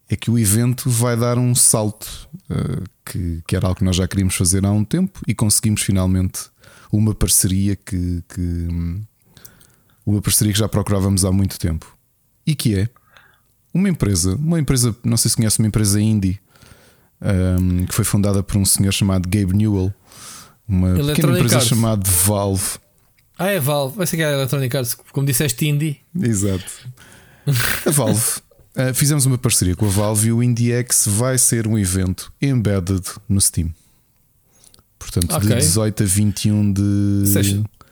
É 0.10 0.16
que 0.16 0.32
o 0.32 0.40
evento 0.40 0.90
vai 0.90 1.18
dar 1.18 1.38
um 1.38 1.54
salto, 1.54 2.30
uh, 2.50 2.84
que, 3.06 3.44
que, 3.46 3.56
era 3.56 3.68
algo 3.68 3.78
que 3.78 3.84
nós 3.84 3.98
já 3.98 4.08
queríamos 4.08 4.36
fazer 4.36 4.66
há 4.66 4.72
um 4.72 4.86
tempo 4.86 5.20
e 5.28 5.36
conseguimos 5.36 5.82
finalmente 5.82 6.50
uma 6.90 7.14
parceria 7.14 7.76
que, 7.76 8.24
que 8.30 8.68
uma 10.06 10.22
parceria 10.22 10.54
que 10.54 10.60
já 10.60 10.70
procurávamos 10.70 11.26
há 11.26 11.32
muito 11.34 11.60
tempo. 11.60 11.96
E 12.46 12.56
que 12.56 12.76
é 12.76 12.90
uma 13.78 13.90
empresa, 13.90 14.36
uma 14.36 14.60
empresa, 14.60 14.96
não 15.04 15.18
sei 15.18 15.30
se 15.30 15.38
conhece 15.38 15.60
uma 15.60 15.68
empresa 15.68 16.02
indie 16.02 16.40
um, 17.22 17.86
que 17.86 17.94
foi 17.94 18.06
fundada 18.06 18.44
por 18.44 18.58
um 18.58 18.66
senhor 18.66 18.92
chamado 18.92 19.28
Gabe 19.28 19.54
Newell, 19.56 19.94
uma 20.68 20.94
pequena 20.94 21.34
empresa 21.34 21.56
Arts. 21.56 21.68
chamada 21.68 22.10
Valve. 22.10 22.80
Ah, 23.38 23.48
é 23.48 23.60
Valve, 23.60 23.98
vai 23.98 24.08
ser 24.08 24.18
que 24.18 24.24
é 24.24 24.26
a 24.26 24.34
Electronic 24.34 24.76
Arts, 24.76 24.96
como 25.12 25.26
disseste 25.26 25.68
indie. 25.68 25.98
Exato. 26.20 26.66
A 27.86 27.92
Valve. 27.92 28.42
Uh, 28.76 28.94
fizemos 28.96 29.26
uma 29.26 29.38
parceria 29.38 29.76
com 29.76 29.86
a 29.86 29.90
Valve 29.90 30.28
e 30.28 30.32
o 30.32 30.44
IndieX 30.44 31.06
vai 31.08 31.38
ser 31.38 31.68
um 31.68 31.78
evento 31.78 32.32
embedded 32.42 33.04
no 33.30 33.40
Steam. 33.40 33.74
Portanto, 35.00 35.36
okay. 35.36 35.50
de 35.50 35.56
18 35.56 36.04
a 36.04 36.06
21 36.06 36.74
de. 36.74 36.82
Isso 37.24 37.40
é, 37.40 37.42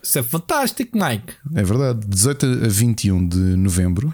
isso 0.02 0.20
é 0.20 0.24
fantástico, 0.24 0.98
Mike. 0.98 1.34
É 1.54 1.64
verdade. 1.64 2.06
18 2.08 2.46
a 2.66 2.68
21 2.68 3.28
de 3.28 3.38
novembro 3.38 4.14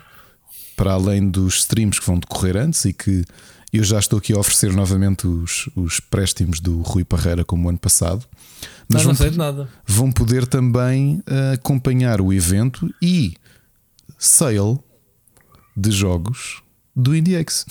para 0.81 0.93
além 0.93 1.29
dos 1.29 1.59
streams 1.59 1.99
que 1.99 2.07
vão 2.07 2.17
decorrer 2.17 2.57
antes 2.57 2.85
e 2.85 2.93
que 2.93 3.23
eu 3.71 3.83
já 3.83 3.99
estou 3.99 4.17
aqui 4.17 4.33
a 4.33 4.39
oferecer 4.39 4.73
novamente 4.73 5.27
os, 5.27 5.69
os 5.75 5.99
préstimos 5.99 6.59
do 6.59 6.81
Rui 6.81 7.03
Parreira 7.03 7.45
como 7.45 7.67
o 7.67 7.69
ano 7.69 7.77
passado. 7.77 8.25
Mas 8.89 9.05
não, 9.05 9.13
nada. 9.37 9.69
Vão 9.85 10.11
poder 10.11 10.47
também 10.47 11.17
uh, 11.17 11.53
acompanhar 11.53 12.19
o 12.19 12.33
evento 12.33 12.91
e 12.99 13.35
sale 14.17 14.79
de 15.77 15.91
jogos 15.91 16.63
do 16.95 17.15
IndieX. 17.15 17.63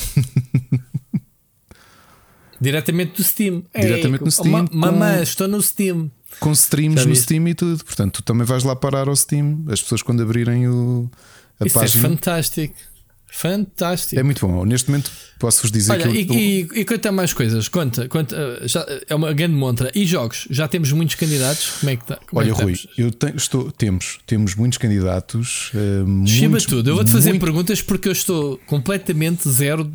Diretamente 2.60 3.16
do 3.16 3.24
Steam. 3.24 3.64
Diretamente 3.74 4.22
Ei, 4.22 4.24
no 4.26 4.30
Steam. 4.30 4.68
Mamãe, 4.70 5.16
com... 5.16 5.22
estou 5.24 5.48
no 5.48 5.60
Steam. 5.60 6.12
Com 6.38 6.52
streams 6.52 7.04
no 7.04 7.16
Steam 7.16 7.48
e 7.48 7.54
tudo. 7.54 7.84
Portanto, 7.84 8.22
tu 8.22 8.22
também 8.22 8.46
vais 8.46 8.62
lá 8.62 8.76
parar 8.76 9.08
ao 9.08 9.16
Steam. 9.16 9.64
As 9.68 9.82
pessoas, 9.82 10.00
quando 10.00 10.22
abrirem 10.22 10.68
o, 10.68 11.10
a 11.58 11.66
Isso 11.66 11.76
é 11.76 11.80
página. 11.80 12.06
É 12.06 12.10
fantástico. 12.10 12.89
Fantástico. 13.32 14.18
É 14.18 14.22
muito 14.22 14.46
bom. 14.46 14.64
Neste 14.64 14.90
momento 14.90 15.10
posso-vos 15.38 15.70
dizer 15.70 15.92
Olha, 15.92 16.08
que. 16.08 16.18
E, 16.18 16.68
e, 16.74 16.80
e 16.80 16.84
conta 16.84 17.12
mais 17.12 17.32
coisas. 17.32 17.68
Conta, 17.68 18.08
conta 18.08 18.60
já, 18.66 18.84
é 19.08 19.14
uma 19.14 19.32
grande 19.32 19.54
montra. 19.54 19.90
E 19.94 20.04
jogos? 20.04 20.46
Já 20.50 20.66
temos 20.68 20.92
muitos 20.92 21.14
candidatos? 21.14 21.78
Como 21.80 21.90
é 21.90 21.96
que 21.96 22.02
está? 22.02 22.18
Olha, 22.32 22.50
é 22.50 22.52
Rui, 22.52 22.78
eu 22.98 23.10
tenho, 23.10 23.36
estou, 23.36 23.70
temos, 23.70 24.18
temos 24.26 24.54
muitos 24.54 24.78
candidatos. 24.78 25.70
Uh, 25.74 26.26
Chiba 26.26 26.58
tudo. 26.58 26.90
Eu 26.90 26.96
vou-te 26.96 27.10
fazer 27.10 27.38
perguntas 27.38 27.80
porque 27.80 28.08
eu 28.08 28.12
estou 28.12 28.58
completamente 28.66 29.48
zero. 29.48 29.90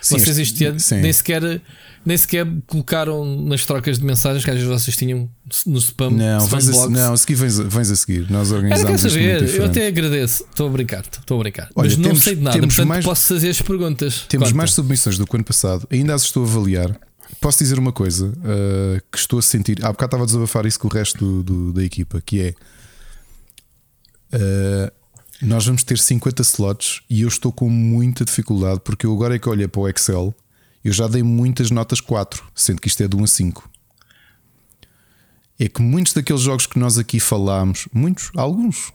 Sim, 0.00 0.18
vocês 0.18 0.38
este 0.38 0.64
ano 0.64 0.78
nem 1.00 1.12
sequer, 1.12 1.60
nem 2.04 2.16
sequer 2.16 2.46
colocaram 2.66 3.24
nas 3.42 3.64
trocas 3.64 3.98
de 3.98 4.04
mensagens 4.04 4.44
que 4.44 4.50
às 4.50 4.56
vezes 4.56 4.68
vocês 4.68 4.96
tinham 4.96 5.30
no 5.66 5.78
spam. 5.78 6.10
Não, 6.10 6.38
spam 6.44 6.58
vens 6.58 6.78
a, 6.78 6.88
não, 6.88 7.12
a 7.12 7.16
seguir 7.16 7.34
vens, 7.34 7.58
vens 7.58 7.90
a 7.90 7.96
seguir. 7.96 8.30
Nós 8.30 8.50
organizamos. 8.50 9.02
Quero 9.02 9.10
saber, 9.12 9.54
eu 9.54 9.64
até 9.64 9.86
agradeço. 9.86 10.44
Estou 10.44 10.68
a 10.68 10.70
brincar, 10.70 11.04
estou 11.04 11.36
a 11.36 11.42
brincar. 11.42 11.70
Olha, 11.74 11.88
Mas 11.88 11.96
temos, 11.96 12.08
não 12.08 12.16
sei 12.16 12.36
de 12.36 12.42
nada, 12.42 12.58
portanto 12.58 12.88
mais, 12.88 13.04
posso 13.04 13.28
fazer 13.28 13.50
as 13.50 13.62
perguntas. 13.62 14.26
Temos 14.28 14.48
Conta. 14.48 14.56
mais 14.56 14.72
submissões 14.72 15.16
do 15.16 15.26
que 15.26 15.34
o 15.34 15.36
ano 15.36 15.44
passado. 15.44 15.86
Ainda 15.90 16.14
as 16.14 16.22
estou 16.22 16.44
a 16.44 16.48
avaliar. 16.48 16.98
Posso 17.40 17.58
dizer 17.58 17.78
uma 17.78 17.92
coisa 17.92 18.26
uh, 18.26 19.02
que 19.10 19.18
estou 19.18 19.38
a 19.38 19.42
sentir. 19.42 19.78
Há 19.84 19.88
bocado 19.88 20.08
estava 20.08 20.22
a 20.24 20.26
desabafar 20.26 20.66
isso 20.66 20.78
com 20.78 20.88
o 20.88 20.90
resto 20.90 21.18
do, 21.18 21.42
do, 21.42 21.72
da 21.72 21.84
equipa, 21.84 22.20
que 22.24 22.40
é. 22.40 22.54
Uh, 24.34 24.92
nós 25.42 25.66
vamos 25.66 25.82
ter 25.82 25.98
50 25.98 26.40
slots 26.42 27.00
e 27.10 27.22
eu 27.22 27.28
estou 27.28 27.52
com 27.52 27.68
muita 27.68 28.24
dificuldade 28.24 28.80
porque 28.84 29.04
eu 29.04 29.12
agora 29.12 29.34
é 29.34 29.38
que 29.40 29.48
olhei 29.48 29.66
para 29.66 29.80
o 29.80 29.88
Excel, 29.88 30.32
eu 30.84 30.92
já 30.92 31.06
dei 31.06 31.22
muitas 31.22 31.70
notas 31.70 32.00
4, 32.00 32.44
sendo 32.54 32.80
que 32.80 32.88
isto 32.88 33.02
é 33.02 33.08
de 33.08 33.16
1 33.16 33.24
a 33.24 33.26
5. 33.26 33.70
É 35.58 35.68
que 35.68 35.80
muitos 35.80 36.12
daqueles 36.12 36.42
jogos 36.42 36.66
que 36.66 36.78
nós 36.78 36.98
aqui 36.98 37.20
falámos, 37.20 37.88
muitos, 37.92 38.30
alguns, 38.34 38.92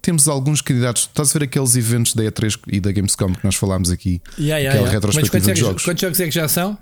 temos 0.00 0.28
alguns 0.28 0.60
candidatos. 0.60 1.02
Estás 1.02 1.30
a 1.30 1.38
ver 1.38 1.44
aqueles 1.46 1.74
eventos 1.76 2.14
da 2.14 2.22
E3 2.22 2.58
e 2.68 2.80
da 2.80 2.92
Gamescom 2.92 3.34
que 3.34 3.44
nós 3.44 3.56
falámos 3.56 3.90
aqui? 3.90 4.22
Yeah, 4.38 4.58
yeah, 4.58 4.70
aquela 4.70 4.86
yeah. 4.86 4.92
retrospectiva 4.92 5.52
de 5.52 5.60
jogos. 5.60 5.84
Quantos 5.84 6.00
jogos 6.00 6.20
é 6.20 6.24
que 6.24 6.30
já 6.30 6.48
são? 6.48 6.78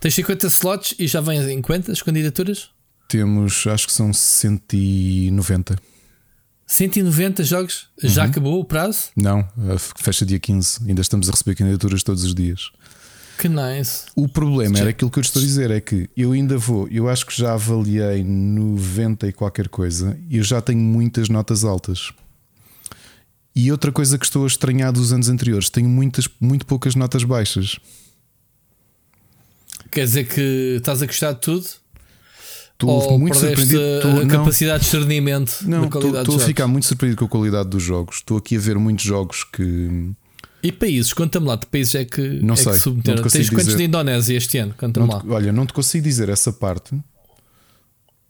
Tens 0.00 0.14
50 0.14 0.46
slots 0.48 0.94
e 0.98 1.06
já 1.06 1.20
vêm 1.20 1.40
em 1.52 1.62
quantas 1.62 2.02
candidaturas? 2.02 2.70
Temos, 3.08 3.66
acho 3.66 3.86
que 3.86 3.92
são 3.92 4.12
190. 4.12 5.76
190 6.66 7.44
jogos? 7.44 7.88
Uhum. 8.02 8.08
Já 8.08 8.24
acabou 8.24 8.58
o 8.58 8.64
prazo? 8.64 9.10
Não, 9.14 9.46
fecha 9.96 10.24
dia 10.24 10.40
15. 10.40 10.80
Ainda 10.88 11.02
estamos 11.02 11.28
a 11.28 11.32
receber 11.32 11.54
candidaturas 11.54 12.02
todos 12.02 12.24
os 12.24 12.34
dias. 12.34 12.72
Que 13.38 13.48
nice. 13.48 14.04
O 14.14 14.28
problema 14.28 14.78
era 14.78 14.90
aquilo 14.90 15.10
que 15.10 15.18
eu 15.18 15.22
estou 15.22 15.40
a 15.40 15.44
dizer: 15.44 15.70
é 15.70 15.80
que 15.80 16.08
eu 16.16 16.32
ainda 16.32 16.56
vou, 16.58 16.86
eu 16.88 17.08
acho 17.08 17.26
que 17.26 17.36
já 17.36 17.54
avaliei 17.54 18.22
90 18.22 19.28
e 19.28 19.32
qualquer 19.32 19.68
coisa 19.68 20.18
e 20.28 20.38
eu 20.38 20.44
já 20.44 20.60
tenho 20.60 20.80
muitas 20.80 21.28
notas 21.28 21.64
altas. 21.64 22.12
E 23.54 23.70
outra 23.70 23.92
coisa 23.92 24.16
que 24.16 24.24
estou 24.24 24.44
a 24.44 24.46
estranhar 24.46 24.92
dos 24.92 25.12
anos 25.12 25.28
anteriores: 25.28 25.68
tenho 25.68 25.88
muitas, 25.88 26.28
muito 26.40 26.64
poucas 26.66 26.94
notas 26.94 27.24
baixas. 27.24 27.78
Quer 29.90 30.04
dizer 30.04 30.24
que 30.24 30.76
estás 30.78 31.02
a 31.02 31.06
gostar 31.06 31.32
de 31.32 31.40
tudo? 31.40 31.66
Estou 32.82 33.18
muito 33.18 33.36
surpreendido. 33.36 33.82
A 34.22 34.26
capacidade 34.26 34.78
de 34.80 34.84
discernimento 34.84 35.60
não, 35.62 35.84
Estou 35.84 36.36
a 36.36 36.38
ficar 36.40 36.66
muito 36.66 36.86
surpreendido 36.86 37.18
com 37.18 37.26
a 37.26 37.28
qualidade 37.28 37.68
dos 37.68 37.82
jogos. 37.82 38.16
Estou 38.16 38.38
aqui 38.38 38.56
a 38.56 38.60
ver 38.60 38.78
muitos 38.78 39.04
jogos 39.04 39.44
que. 39.44 40.12
E 40.62 40.70
países? 40.70 41.12
Conta-me 41.12 41.46
lá 41.46 41.56
de 41.56 41.66
países 41.66 41.94
é 41.94 42.04
que, 42.04 42.20
não 42.42 42.54
é 42.54 42.56
sei, 42.56 42.72
que 42.72 42.78
submeteram. 42.78 43.22
Tens 43.22 43.50
quantos 43.50 43.66
dizer. 43.66 43.78
de 43.78 43.84
Indonésia 43.84 44.36
este 44.36 44.58
ano? 44.58 44.74
Conta-me 44.78 45.08
lá. 45.08 45.22
Olha, 45.28 45.52
não 45.52 45.66
te 45.66 45.72
consigo 45.72 46.04
dizer 46.04 46.28
essa 46.28 46.52
parte 46.52 46.96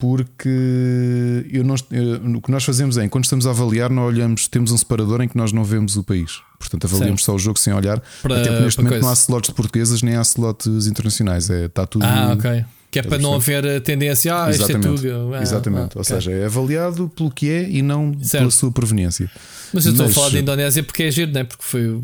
porque 0.02 1.46
eu 1.52 1.62
não, 1.62 1.76
eu, 1.92 2.36
o 2.36 2.42
que 2.42 2.50
nós 2.50 2.64
fazemos 2.64 2.98
é, 2.98 3.06
quando 3.08 3.22
estamos 3.22 3.46
a 3.46 3.50
avaliar, 3.50 3.88
nós 3.88 4.12
olhamos, 4.12 4.48
temos 4.48 4.72
um 4.72 4.76
separador 4.76 5.22
em 5.22 5.28
que 5.28 5.36
nós 5.36 5.52
não 5.52 5.62
vemos 5.62 5.96
o 5.96 6.02
país. 6.02 6.40
Portanto, 6.58 6.86
avaliamos 6.86 7.22
só 7.22 7.32
o 7.36 7.38
jogo 7.38 7.56
sem 7.56 7.72
olhar. 7.72 8.02
Para, 8.20 8.40
até 8.40 8.48
porque 8.48 8.64
neste 8.64 8.80
momento 8.80 8.94
coisa. 8.94 9.04
não 9.04 9.10
há 9.10 9.14
slots 9.14 9.50
portuguesas 9.50 10.02
nem 10.02 10.16
há 10.16 10.22
slots 10.22 10.88
internacionais. 10.88 11.48
É, 11.50 11.66
está 11.66 11.86
tudo. 11.86 12.04
Ah, 12.04 12.32
ok. 12.36 12.64
Que 12.90 12.98
é 12.98 13.02
para 13.02 13.18
não 13.18 13.34
haver 13.36 13.80
tendência, 13.82 14.34
ah, 14.34 14.50
Exatamente. 14.50 14.92
isto 14.92 15.06
é 15.06 15.10
tudo. 15.12 15.34
Ah, 15.36 15.40
Exatamente. 15.40 15.92
Ah, 15.94 15.98
Ou 15.98 16.04
seja, 16.04 16.32
é 16.32 16.46
avaliado 16.46 17.08
pelo 17.14 17.30
que 17.30 17.48
é 17.48 17.70
e 17.70 17.80
não 17.80 18.12
certo. 18.20 18.42
pela 18.42 18.50
sua 18.50 18.72
proveniência. 18.72 19.30
Mas 19.72 19.86
eu 19.86 19.92
estou 19.92 20.06
Mas, 20.06 20.16
a 20.16 20.20
falar 20.20 20.30
da 20.30 20.38
Indonésia 20.40 20.82
porque 20.82 21.04
é 21.04 21.10
giro, 21.10 21.32
não 21.32 21.40
é? 21.40 21.44
Porque 21.44 21.64
foi. 21.64 22.00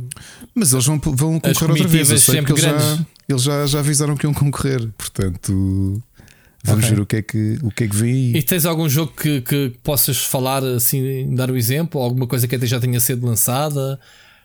Mas 0.54 0.72
eles 0.72 0.86
vão, 0.86 0.98
vão 0.98 1.40
concorrer 1.40 1.70
outra 1.70 1.88
vez. 1.88 2.10
Eu 2.10 2.18
sei 2.18 2.42
que 2.42 2.52
eles, 2.52 2.62
já, 2.62 2.98
eles 3.28 3.42
já, 3.42 3.66
já 3.66 3.78
avisaram 3.80 4.16
que 4.16 4.26
iam 4.26 4.34
concorrer. 4.34 4.88
Portanto. 4.96 6.02
Vamos 6.64 6.84
okay. 6.84 6.96
ver 6.96 7.02
o 7.02 7.06
que, 7.06 7.16
é 7.16 7.22
que, 7.22 7.58
o 7.62 7.70
que 7.70 7.84
é 7.84 7.88
que 7.88 7.96
vem 7.96 8.12
aí. 8.12 8.36
E 8.36 8.42
tens 8.42 8.66
algum 8.66 8.88
jogo 8.88 9.12
que, 9.12 9.40
que 9.40 9.72
possas 9.82 10.18
falar 10.18 10.62
assim, 10.64 11.32
dar 11.34 11.50
o 11.50 11.54
um 11.54 11.56
exemplo? 11.56 12.00
Alguma 12.00 12.26
coisa 12.26 12.48
que 12.48 12.56
até 12.56 12.66
já 12.66 12.80
tenha 12.80 12.98
sido 12.98 13.24
lançada? 13.24 13.98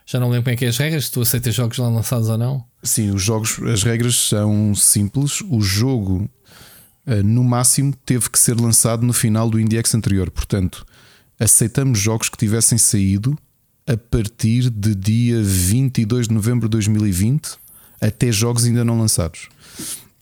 Já 0.06 0.20
não 0.20 0.28
lembro 0.28 0.44
como 0.44 0.54
é 0.54 0.56
que 0.56 0.64
é 0.64 0.68
as 0.68 0.76
regras, 0.76 1.06
se 1.06 1.10
tu 1.10 1.22
aceitas 1.22 1.54
jogos 1.54 1.78
lá 1.78 1.88
lançados 1.88 2.28
ou 2.28 2.36
não? 2.36 2.64
Sim, 2.82 3.10
os 3.10 3.22
jogos, 3.22 3.58
as 3.62 3.82
regras 3.82 4.14
são 4.14 4.74
simples. 4.74 5.40
O 5.48 5.60
jogo, 5.60 6.30
eh, 7.06 7.22
no 7.22 7.42
máximo, 7.42 7.94
teve 8.04 8.28
que 8.28 8.38
ser 8.38 8.60
lançado 8.60 9.04
no 9.04 9.12
final 9.12 9.48
do 9.48 9.58
IndieX 9.58 9.94
anterior. 9.94 10.30
Portanto, 10.30 10.86
aceitamos 11.38 11.98
jogos 11.98 12.28
que 12.28 12.36
tivessem 12.36 12.78
saído 12.78 13.36
a 13.86 13.96
partir 13.96 14.70
de 14.70 14.94
dia 14.94 15.42
22 15.42 16.28
de 16.28 16.34
novembro 16.34 16.68
de 16.68 16.72
2020 16.72 17.58
até 18.00 18.30
jogos 18.30 18.64
ainda 18.64 18.84
não 18.84 18.98
lançados. 18.98 19.48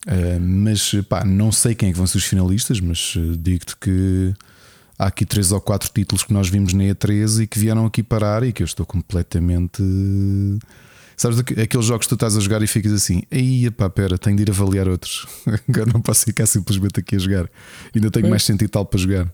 Uh, 0.06 0.40
mas 0.40 0.92
pá, 1.08 1.24
não 1.24 1.52
sei 1.52 1.74
quem 1.74 1.88
é 1.88 1.92
que 1.92 1.98
vão 1.98 2.06
ser 2.06 2.18
os 2.18 2.24
finalistas, 2.24 2.80
mas 2.80 3.14
uh, 3.14 3.36
digo-te 3.36 3.76
que 3.76 4.34
há 4.98 5.06
aqui 5.06 5.24
três 5.24 5.52
ou 5.52 5.60
quatro 5.60 5.90
títulos 5.92 6.24
que 6.24 6.32
nós 6.32 6.48
vimos 6.48 6.72
na 6.72 6.84
E13 6.84 7.42
e 7.42 7.46
que 7.46 7.58
vieram 7.58 7.86
aqui 7.86 8.02
parar 8.02 8.42
e 8.42 8.52
que 8.52 8.62
eu 8.62 8.64
estou 8.64 8.84
completamente. 8.84 9.82
Sabes 11.16 11.38
aqueles 11.38 11.86
jogos 11.86 12.06
que 12.06 12.08
tu 12.08 12.14
estás 12.14 12.36
a 12.36 12.40
jogar 12.40 12.62
e 12.62 12.66
ficas 12.66 12.92
assim, 12.92 13.22
aí 13.30 13.70
pá, 13.70 13.88
pera, 13.88 14.18
tenho 14.18 14.36
de 14.36 14.42
ir 14.42 14.50
avaliar 14.50 14.88
outros. 14.88 15.26
Agora 15.68 15.90
não 15.92 16.00
posso 16.00 16.24
ficar 16.24 16.46
simplesmente 16.46 16.98
aqui 16.98 17.16
a 17.16 17.18
jogar. 17.18 17.48
Ainda 17.94 18.10
tenho 18.10 18.28
mais 18.28 18.42
sentido 18.42 18.70
tal 18.70 18.84
para 18.84 18.98
jogar. 18.98 19.32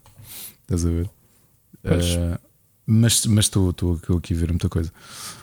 Estás 0.63 0.85
a 0.85 0.91
ver? 0.91 1.09
Uh, 1.85 2.39
mas, 2.87 3.27
mas 3.27 3.45
estou, 3.45 3.71
estou, 3.71 4.01
aqui 4.17 4.33
a 4.33 4.37
ver 4.37 4.49
muita 4.49 4.69
coisa. 4.69 4.91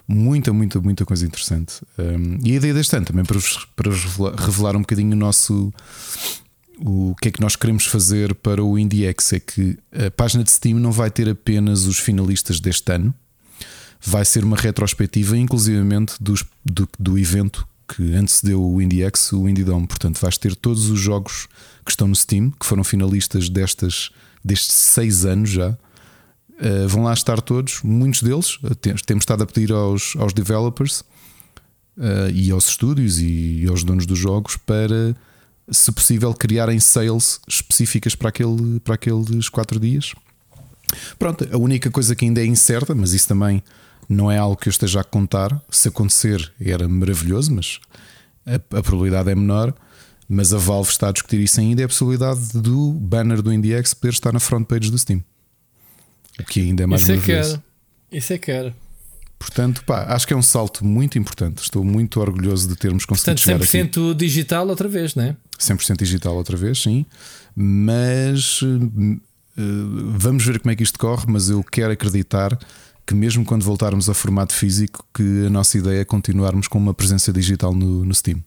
Muita, 0.08 0.52
muita, 0.52 0.82
muita 0.82 1.06
coisa 1.06 1.26
interessante. 1.26 1.82
Um, 1.98 2.40
e 2.44 2.54
a 2.54 2.56
ideia 2.56 2.74
deste 2.74 2.96
ano 2.96 3.06
também 3.06 3.24
para, 3.24 3.40
para 3.76 3.92
revelar 4.46 4.76
um 4.76 4.82
bocadinho 4.82 5.14
o 5.14 5.16
nosso 5.16 5.72
o 6.80 7.16
que 7.22 7.30
é 7.30 7.32
que 7.32 7.42
nós 7.42 7.56
queremos 7.56 7.86
fazer 7.86 8.34
para 8.36 8.64
o 8.64 8.78
IndieX 8.78 9.34
é 9.34 9.40
que 9.40 9.78
a 9.94 10.12
página 10.12 10.44
de 10.44 10.52
Steam 10.52 10.80
não 10.80 10.92
vai 10.92 11.10
ter 11.10 11.30
apenas 11.30 11.86
os 11.86 12.00
finalistas 12.00 12.60
deste 12.60 12.92
ano, 12.92 13.14
vai 14.02 14.26
ser 14.26 14.44
uma 14.44 14.58
retrospectiva, 14.58 15.38
inclusivamente 15.38 16.16
dos, 16.20 16.44
do, 16.66 16.88
do 17.00 17.18
evento 17.18 17.68
que 17.88 18.14
antecedeu 18.16 18.64
o 18.64 18.82
IndieX, 18.82 19.32
o 19.32 19.48
Indie 19.48 19.64
Dome. 19.64 19.88
Portanto, 19.88 20.20
vais 20.20 20.38
ter 20.38 20.56
todos 20.56 20.90
os 20.90 21.00
jogos 21.00 21.48
que 21.86 21.92
estão 21.92 22.08
no 22.08 22.16
Steam, 22.16 22.52
que 22.52 22.66
foram 22.66 22.84
finalistas 22.84 23.48
destas, 23.48 24.12
destes 24.44 24.74
seis 24.76 25.26
anos 25.26 25.50
já. 25.50 25.78
Uh, 26.58 26.88
vão 26.88 27.04
lá 27.04 27.14
estar 27.14 27.42
todos, 27.42 27.82
muitos 27.84 28.22
deles. 28.22 28.58
Temos 29.06 29.24
estado 29.24 29.44
a 29.44 29.46
pedir 29.46 29.72
aos, 29.72 30.16
aos 30.18 30.34
developers 30.34 31.02
uh, 31.98 32.30
e 32.34 32.50
aos 32.52 32.70
estúdios 32.70 33.20
e, 33.20 33.64
e 33.64 33.68
aos 33.68 33.84
donos 33.84 34.06
dos 34.06 34.18
jogos 34.18 34.56
para 34.56 35.16
se 35.70 35.92
possível, 35.92 36.34
criarem 36.34 36.80
sales 36.80 37.40
específicas 37.48 38.16
para, 38.16 38.30
aquele, 38.30 38.80
para 38.82 38.96
aqueles 38.96 39.50
quatro 39.50 39.80
dias. 39.80 40.14
Pronto, 41.18 41.48
a 41.52 41.58
única 41.58 41.90
coisa 41.90 42.16
que 42.16 42.26
ainda 42.26 42.42
é 42.42 42.46
incerta, 42.46 42.94
mas 42.94 43.14
isso 43.14 43.28
também 43.28 43.64
não 44.08 44.32
é 44.32 44.38
algo 44.38 44.56
que 44.56 44.70
eu 44.70 44.72
esteja 44.72 45.02
a 45.02 45.04
contar. 45.04 45.60
Se 45.70 45.88
acontecer, 45.88 46.54
era 46.62 46.88
maravilhoso, 46.88 47.54
mas 47.54 47.80
a, 48.46 48.56
a 48.56 48.84
probabilidade 48.84 49.32
é 49.32 49.36
menor. 49.36 49.74
Mas 50.28 50.54
a 50.54 50.58
Valve 50.58 50.90
está 50.90 51.10
a 51.10 51.12
discutir 51.12 51.40
isso 51.40 51.60
ainda. 51.60 51.82
É 51.82 51.86
a 51.86 51.88
possibilidade 51.88 52.54
do 52.54 52.92
banner 52.94 53.42
do 53.42 53.54
IndieX 53.54 53.94
poder 53.94 54.14
estar 54.14 54.32
na 54.32 54.40
front 54.40 54.66
page 54.66 54.90
do 54.90 54.98
Steam. 54.98 55.24
O 56.40 56.44
que 56.44 56.62
ainda 56.62 56.84
é 56.84 56.86
mais 56.86 57.02
isso 57.02 57.12
é 57.12 57.16
maravilhoso. 57.16 57.64
É 58.12 58.18
isso 58.18 58.34
é 58.34 58.38
que 58.38 58.52
era. 58.52 58.76
Portanto, 59.38 59.84
pá, 59.86 60.06
acho 60.10 60.26
que 60.26 60.34
é 60.34 60.38
um 60.38 60.42
salto 60.42 60.86
muito 60.86 61.20
importante. 61.20 61.62
Estou 61.62 61.84
muito 61.84 62.20
orgulhoso 62.20 62.68
de 62.68 62.76
termos 62.76 63.06
conseguido 63.06 63.42
Portanto, 63.42 63.66
chegar 63.66 63.88
100% 63.88 64.12
aqui. 64.12 64.16
digital 64.16 64.68
outra 64.68 64.88
vez, 64.88 65.14
não 65.16 65.24
é? 65.24 65.36
100% 65.60 65.98
digital 65.98 66.36
outra 66.36 66.58
vez, 66.58 66.82
sim. 66.82 67.06
Mas 67.56 68.62
uh, 68.62 69.22
vamos 70.18 70.46
ver 70.46 70.60
como 70.60 70.72
é 70.72 70.76
que 70.76 70.84
isto 70.84 70.98
corre. 70.98 71.26
Mas 71.28 71.50
eu 71.50 71.64
quero 71.64 71.92
acreditar 71.92 72.58
que, 73.06 73.14
mesmo 73.14 73.46
quando 73.46 73.64
voltarmos 73.64 74.08
ao 74.08 74.16
formato 74.16 74.54
físico, 74.54 75.06
que 75.14 75.46
a 75.46 75.50
nossa 75.50 75.78
ideia 75.78 76.02
é 76.02 76.06
continuarmos 76.06 76.68
com 76.68 76.78
uma 76.78 76.94
presença 76.94 77.32
digital 77.32 77.74
no, 77.74 78.06
no 78.06 78.16
Steam. 78.16 78.44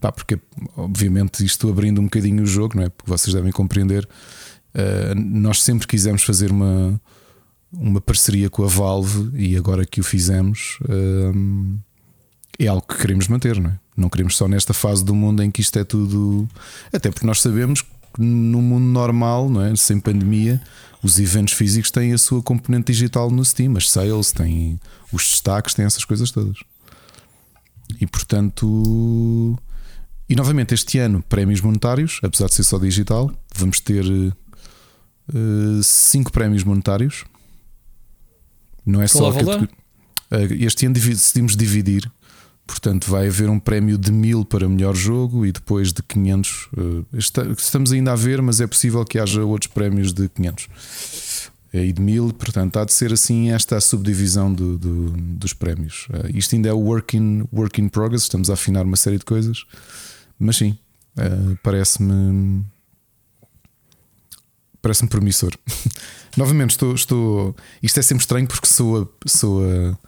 Pá, 0.00 0.12
porque, 0.12 0.38
obviamente, 0.76 1.44
isto 1.44 1.68
abrindo 1.68 2.00
um 2.00 2.04
bocadinho 2.04 2.44
o 2.44 2.46
jogo, 2.46 2.76
não 2.76 2.84
é? 2.84 2.88
Porque 2.88 3.10
vocês 3.10 3.34
devem 3.34 3.50
compreender. 3.50 4.08
Uh, 4.74 5.14
nós 5.16 5.62
sempre 5.62 5.86
quisemos 5.86 6.22
fazer 6.22 6.52
uma 6.52 7.00
uma 7.72 8.00
parceria 8.00 8.48
com 8.48 8.64
a 8.64 8.66
Valve 8.66 9.30
e 9.34 9.56
agora 9.56 9.84
que 9.84 10.00
o 10.00 10.04
fizemos 10.04 10.78
hum, 10.88 11.78
é 12.58 12.66
algo 12.66 12.86
que 12.86 12.96
queremos 12.96 13.28
manter, 13.28 13.60
não 13.60 13.70
é? 13.70 13.78
Não 13.96 14.08
queremos 14.08 14.36
só 14.36 14.48
nesta 14.48 14.72
fase 14.72 15.04
do 15.04 15.14
mundo 15.14 15.42
em 15.42 15.50
que 15.50 15.60
isto 15.60 15.78
é 15.78 15.84
tudo. 15.84 16.48
Até 16.92 17.10
porque 17.10 17.26
nós 17.26 17.40
sabemos 17.40 17.82
que 17.82 17.88
no 18.18 18.62
mundo 18.62 18.84
normal, 18.84 19.48
não 19.48 19.62
é? 19.62 19.74
sem 19.76 20.00
pandemia, 20.00 20.60
os 21.02 21.18
eventos 21.18 21.54
físicos 21.54 21.90
têm 21.90 22.12
a 22.12 22.18
sua 22.18 22.42
componente 22.42 22.92
digital 22.92 23.30
no 23.30 23.44
Steam, 23.44 23.76
as 23.76 23.90
sales, 23.90 24.32
têm 24.32 24.80
os 25.12 25.24
destaques, 25.24 25.74
têm 25.74 25.84
essas 25.84 26.04
coisas 26.04 26.30
todas. 26.30 26.58
E 28.00 28.06
portanto. 28.06 29.58
E 30.28 30.36
novamente, 30.36 30.74
este 30.74 30.98
ano, 30.98 31.22
prémios 31.26 31.60
monetários, 31.60 32.20
apesar 32.22 32.46
de 32.46 32.54
ser 32.54 32.64
só 32.64 32.78
digital, 32.78 33.32
vamos 33.56 33.80
ter 33.80 34.04
uh, 34.04 35.82
cinco 35.82 36.30
prémios 36.30 36.64
monetários 36.64 37.24
não 38.88 39.02
é 39.02 39.08
Qual 39.08 39.32
só 39.32 39.38
a 39.38 39.58
uh, 39.58 40.54
Este 40.58 40.86
ano 40.86 40.94
decidimos 40.94 41.56
dividir 41.56 42.10
Portanto, 42.68 43.10
vai 43.10 43.28
haver 43.28 43.48
um 43.48 43.58
prémio 43.58 43.96
de 43.96 44.12
1000 44.12 44.44
para 44.44 44.68
melhor 44.68 44.94
jogo 44.94 45.46
e 45.46 45.50
depois 45.50 45.90
de 45.90 46.02
500. 46.02 46.68
Eh, 46.76 47.18
estamos 47.56 47.92
ainda 47.92 48.12
a 48.12 48.14
ver, 48.14 48.42
mas 48.42 48.60
é 48.60 48.66
possível 48.66 49.02
que 49.06 49.18
haja 49.18 49.42
outros 49.42 49.72
prémios 49.72 50.12
de 50.12 50.28
500 50.28 50.68
e 51.72 51.90
de 51.90 52.02
1000. 52.02 52.34
Portanto, 52.34 52.78
há 52.78 52.84
de 52.84 52.92
ser 52.92 53.10
assim 53.10 53.50
esta 53.50 53.78
a 53.78 53.80
subdivisão 53.80 54.52
do, 54.52 54.76
do, 54.76 55.10
dos 55.12 55.54
prémios. 55.54 56.08
Eh, 56.12 56.32
isto 56.34 56.54
ainda 56.54 56.68
é 56.68 56.72
o 56.72 56.78
work 56.78 57.16
in, 57.16 57.48
work 57.50 57.80
in 57.80 57.88
progress, 57.88 58.24
estamos 58.24 58.50
a 58.50 58.52
afinar 58.52 58.84
uma 58.84 58.98
série 58.98 59.16
de 59.16 59.24
coisas, 59.24 59.64
mas 60.38 60.56
sim, 60.56 60.76
eh, 61.16 61.56
parece-me. 61.62 62.62
Parece-me 64.82 65.08
promissor. 65.08 65.52
Novamente, 66.38 66.70
estou, 66.70 66.94
estou. 66.94 67.56
Isto 67.82 67.98
é 67.98 68.02
sempre 68.02 68.22
estranho 68.22 68.46
porque 68.46 68.66
soa, 68.68 69.10
soa 69.26 69.98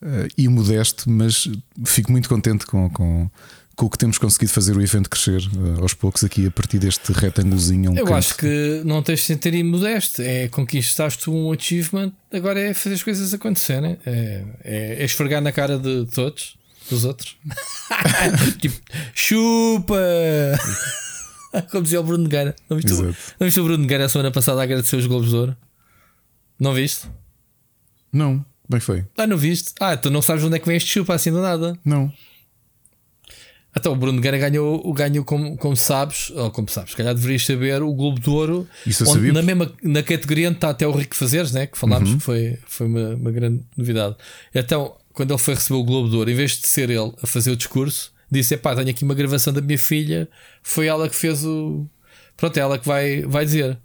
uh, 0.00 0.28
e 0.36 0.48
modesto, 0.48 1.10
mas 1.10 1.46
fico 1.84 2.10
muito 2.10 2.26
contente 2.26 2.64
com, 2.64 2.88
com, 2.88 3.30
com 3.76 3.86
o 3.86 3.90
que 3.90 3.98
temos 3.98 4.16
conseguido 4.16 4.50
fazer 4.50 4.74
o 4.74 4.80
evento 4.80 5.10
crescer 5.10 5.42
uh, 5.42 5.82
aos 5.82 5.92
poucos 5.92 6.24
aqui 6.24 6.46
a 6.46 6.50
partir 6.50 6.78
deste 6.78 7.12
retângulozinho. 7.12 7.90
Um 7.90 7.96
Eu 7.96 8.06
canto. 8.06 8.16
acho 8.16 8.36
que 8.38 8.80
não 8.82 9.02
tens 9.02 9.20
de 9.20 9.26
sentir 9.26 9.62
modesto, 9.62 10.22
é 10.22 10.48
conquistaste 10.48 11.28
um 11.28 11.52
achievement, 11.52 12.12
agora 12.32 12.58
é 12.58 12.72
fazer 12.72 12.94
as 12.94 13.02
coisas 13.02 13.34
acontecerem, 13.34 13.98
é, 14.06 14.42
é, 14.64 15.02
é 15.02 15.04
esfregar 15.04 15.42
na 15.42 15.52
cara 15.52 15.78
de 15.78 16.06
todos, 16.06 16.56
dos 16.90 17.04
outros. 17.04 17.36
tipo, 18.58 18.80
chupa! 19.14 20.00
Como 21.70 21.82
dizia 21.82 22.00
o 22.00 22.02
Bruno 22.02 22.24
Nogueira. 22.24 22.56
Não 22.70 22.76
viste, 22.78 22.92
o, 22.92 23.02
não 23.04 23.14
viste 23.42 23.60
o 23.60 23.64
Bruno 23.64 23.82
Nogueira 23.82 24.06
a 24.06 24.08
semana 24.08 24.30
passada 24.30 24.60
a 24.60 24.64
agradecer 24.64 24.96
os 24.96 25.06
Globos 25.06 25.28
de 25.28 25.36
Ouro? 25.36 25.56
Não 26.64 26.72
viste? 26.72 27.06
Não. 28.10 28.42
Bem 28.66 28.80
foi. 28.80 29.04
Ah, 29.18 29.26
não 29.26 29.36
viste? 29.36 29.72
Ah, 29.78 29.98
tu 29.98 30.10
não 30.10 30.22
sabes 30.22 30.42
onde 30.42 30.56
é 30.56 30.58
que 30.58 30.66
vem 30.66 30.78
este 30.78 30.88
chupa 30.88 31.14
assim 31.14 31.30
do 31.30 31.42
nada? 31.42 31.78
Não. 31.84 32.10
Então 33.76 33.92
o 33.92 33.96
Bruno 33.96 34.18
Guerra 34.18 34.38
ganhou, 34.38 34.94
ganhou 34.94 35.26
como, 35.26 35.58
como 35.58 35.76
sabes, 35.76 36.30
ou 36.30 36.50
como 36.50 36.70
sabes, 36.70 36.92
se 36.92 36.96
calhar 36.96 37.14
deverias 37.14 37.44
saber 37.44 37.82
o 37.82 37.92
Globo 37.92 38.18
de 38.18 38.30
Ouro. 38.30 38.66
Isso 38.86 39.04
sabia. 39.04 39.30
Na 39.30 39.42
mesma 39.42 39.70
na 39.82 40.02
categoria 40.02 40.48
onde 40.48 40.56
está 40.56 40.70
até 40.70 40.86
o 40.86 40.92
Rico 40.92 41.14
Fazeres, 41.14 41.52
né? 41.52 41.66
que 41.66 41.76
falámos 41.76 42.12
uhum. 42.12 42.16
que 42.16 42.24
foi, 42.24 42.58
foi 42.66 42.86
uma, 42.86 43.10
uma 43.10 43.30
grande 43.30 43.62
novidade. 43.76 44.16
Então, 44.54 44.96
quando 45.12 45.32
ele 45.32 45.38
foi 45.38 45.52
receber 45.52 45.78
o 45.78 45.84
Globo 45.84 46.08
de 46.08 46.16
Ouro, 46.16 46.30
em 46.30 46.34
vez 46.34 46.52
de 46.52 46.66
ser 46.66 46.88
ele 46.88 47.12
a 47.22 47.26
fazer 47.26 47.50
o 47.50 47.56
discurso, 47.56 48.10
disse: 48.30 48.56
pá, 48.56 48.74
tenho 48.74 48.88
aqui 48.88 49.04
uma 49.04 49.14
gravação 49.14 49.52
da 49.52 49.60
minha 49.60 49.78
filha, 49.78 50.26
foi 50.62 50.86
ela 50.86 51.10
que 51.10 51.16
fez 51.16 51.44
o. 51.44 51.86
Pronto, 52.38 52.56
é 52.56 52.60
ela 52.60 52.78
que 52.78 52.86
vai, 52.86 53.20
vai 53.20 53.44
dizer. 53.44 53.76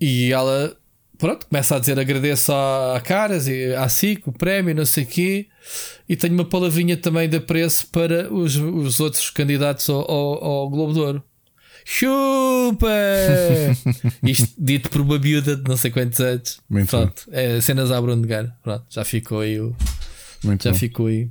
E 0.00 0.32
ela 0.32 0.77
pronto, 1.18 1.46
começa 1.46 1.76
a 1.76 1.78
dizer 1.78 1.98
agradeço 1.98 2.52
à, 2.52 3.00
Caras 3.04 3.48
e 3.48 3.74
à 3.74 3.88
SIC, 3.88 4.26
o 4.28 4.32
prémio, 4.32 4.74
não 4.74 4.86
sei 4.86 5.04
o 5.04 5.06
quê. 5.06 5.46
E 6.08 6.16
tenho 6.16 6.34
uma 6.34 6.44
palavrinha 6.44 6.96
também 6.96 7.28
de 7.28 7.36
apreço 7.36 7.88
para 7.88 8.32
os, 8.32 8.56
os 8.56 9.00
outros 9.00 9.28
candidatos 9.30 9.88
ao, 9.90 10.10
ao, 10.10 10.44
ao 10.44 10.70
Globo 10.70 10.92
de 10.94 11.00
Ouro. 11.00 11.22
Chupa! 11.84 12.86
Isto 14.22 14.48
dito 14.58 14.90
por 14.90 15.00
uma 15.00 15.18
miúda 15.18 15.56
de 15.56 15.68
não 15.68 15.76
sei 15.76 15.90
quantos 15.90 16.20
anos. 16.20 16.60
Muito 16.68 16.90
Pronto, 16.90 17.24
é, 17.32 17.60
cenas 17.60 17.90
à 17.90 18.00
Bruno 18.00 18.26
de 18.26 18.52
Pronto, 18.62 18.84
já 18.90 19.04
ficou 19.04 19.40
aí. 19.40 19.58
O, 19.58 19.74
Muito 20.44 20.64
já 20.64 20.70
bom. 20.70 20.78
ficou 20.78 21.06
aí. 21.06 21.30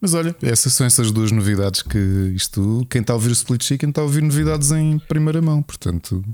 Mas 0.00 0.14
olha, 0.14 0.34
essas 0.42 0.72
são 0.72 0.84
essas 0.84 1.12
duas 1.12 1.30
novidades 1.30 1.82
que 1.82 1.98
isto. 2.34 2.84
Quem 2.90 3.02
está 3.02 3.12
a 3.12 3.16
ouvir 3.16 3.28
o 3.28 3.32
Split 3.32 3.62
Chicken 3.62 3.90
está 3.90 4.00
a 4.00 4.04
ouvir 4.04 4.22
novidades 4.22 4.72
em 4.72 4.98
primeira 4.98 5.40
mão, 5.40 5.62
portanto. 5.62 6.24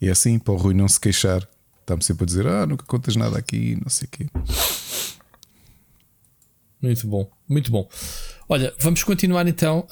E 0.00 0.08
é 0.08 0.10
assim, 0.10 0.38
para 0.38 0.54
o 0.54 0.56
Rui 0.56 0.74
não 0.74 0.88
se 0.88 1.00
queixar. 1.00 1.46
Está-me 1.80 2.02
sempre 2.02 2.24
a 2.24 2.26
dizer: 2.26 2.46
Ah, 2.46 2.66
nunca 2.66 2.84
contas 2.84 3.16
nada 3.16 3.38
aqui, 3.38 3.78
não 3.82 3.88
sei 3.88 4.06
o 4.06 4.10
quê. 4.10 4.26
Muito 6.80 7.06
bom, 7.06 7.30
muito 7.48 7.70
bom. 7.70 7.88
Olha, 8.48 8.72
vamos 8.78 9.02
continuar 9.02 9.46
então. 9.48 9.86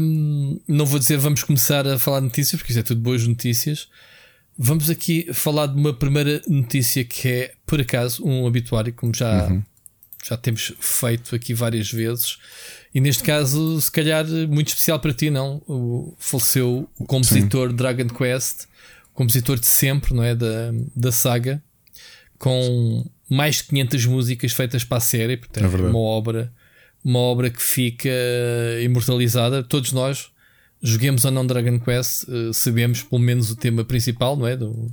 Um, 0.00 0.58
não 0.66 0.84
vou 0.84 0.98
dizer 0.98 1.16
vamos 1.18 1.44
começar 1.44 1.86
a 1.86 1.98
falar 1.98 2.20
de 2.20 2.26
notícias, 2.26 2.60
porque 2.60 2.72
isso 2.72 2.80
é 2.80 2.82
tudo 2.82 3.00
boas 3.00 3.26
notícias. 3.26 3.88
Vamos 4.58 4.90
aqui 4.90 5.32
falar 5.32 5.66
de 5.66 5.74
uma 5.74 5.94
primeira 5.94 6.42
notícia 6.48 7.04
que 7.04 7.28
é, 7.28 7.52
por 7.64 7.80
acaso, 7.80 8.24
um 8.26 8.46
habituário, 8.46 8.92
como 8.92 9.14
já, 9.14 9.46
uhum. 9.46 9.62
já 10.26 10.36
temos 10.36 10.72
feito 10.80 11.34
aqui 11.34 11.54
várias 11.54 11.90
vezes. 11.90 12.38
E 12.94 13.00
neste 13.00 13.22
caso, 13.22 13.80
se 13.80 13.90
calhar, 13.90 14.26
muito 14.48 14.68
especial 14.68 14.98
para 14.98 15.14
ti, 15.14 15.30
não? 15.30 15.62
O, 15.68 16.14
faleceu 16.18 16.88
o 16.98 17.04
compositor 17.06 17.70
Sim. 17.70 17.76
Dragon 17.76 18.08
Quest, 18.08 18.66
compositor 19.14 19.58
de 19.58 19.66
sempre, 19.66 20.14
não 20.14 20.22
é? 20.22 20.34
Da, 20.34 20.72
da 20.94 21.12
saga, 21.12 21.62
com 22.38 23.04
mais 23.28 23.56
de 23.56 23.64
500 23.64 24.06
músicas 24.06 24.52
feitas 24.52 24.82
para 24.82 24.98
a 24.98 25.00
série, 25.00 25.36
portanto, 25.36 25.76
é 25.76 25.88
uma 25.88 25.98
obra, 25.98 26.52
uma 27.04 27.18
obra 27.20 27.50
que 27.50 27.62
fica 27.62 28.10
imortalizada. 28.82 29.62
Todos 29.62 29.92
nós 29.92 30.30
joguemos 30.82 31.24
ou 31.24 31.30
não 31.30 31.46
Dragon 31.46 31.78
Quest, 31.78 32.24
uh, 32.24 32.52
sabemos 32.52 33.02
pelo 33.02 33.20
menos 33.20 33.50
o 33.50 33.56
tema 33.56 33.84
principal, 33.84 34.36
não 34.36 34.46
é? 34.46 34.56
Do, 34.56 34.90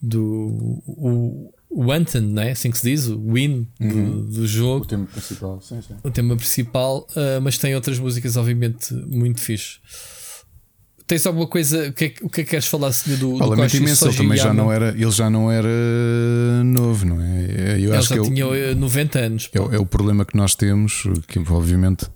do 0.00 0.82
o, 0.86 1.54
o 1.68 1.90
Anthem, 1.90 2.22
não 2.22 2.42
é? 2.42 2.52
Assim 2.52 2.70
que 2.70 2.78
se 2.78 2.90
diz, 2.90 3.06
o 3.06 3.32
Win 3.32 3.66
uhum. 3.80 3.88
do, 3.88 4.22
do, 4.26 4.46
jogo. 4.46 4.84
O 4.84 4.88
tema 4.88 5.06
principal, 5.06 5.60
sim, 5.62 5.80
sim. 5.82 5.94
O 6.02 6.10
tema 6.10 6.36
principal, 6.36 7.06
uh, 7.10 7.40
mas 7.42 7.58
tem 7.58 7.74
outras 7.74 7.98
músicas, 7.98 8.36
obviamente, 8.36 8.92
muito 8.94 9.40
fixe. 9.40 9.78
Tens 11.10 11.26
alguma 11.26 11.48
coisa? 11.48 11.88
O 11.88 11.92
que 11.92 12.04
é, 12.04 12.14
o 12.22 12.30
que, 12.30 12.42
é 12.42 12.44
que 12.44 12.50
queres 12.50 12.68
falar 12.68 12.92
do, 13.04 13.16
do 13.16 13.36
Lamento 13.44 13.76
imenso, 13.76 14.06
ele 14.06 14.16
também 14.16 14.38
já 14.38 14.54
não 14.54 14.70
era, 14.70 14.90
ele 14.90 15.10
já 15.10 15.28
não 15.28 15.50
era 15.50 15.68
novo, 16.64 17.04
não 17.04 17.20
é? 17.20 17.72
Eu 17.72 17.76
ele 17.76 17.96
acho 17.96 18.14
já 18.14 18.22
que 18.22 18.28
tinha 18.30 18.44
é 18.44 18.70
o, 18.70 18.76
90 18.76 19.18
anos. 19.18 19.50
É, 19.52 19.58
é, 19.58 19.78
o 19.80 19.84
problema 19.84 20.24
que 20.24 20.36
nós 20.36 20.54
temos, 20.54 21.02
que 21.26 21.40
obviamente 21.50 22.06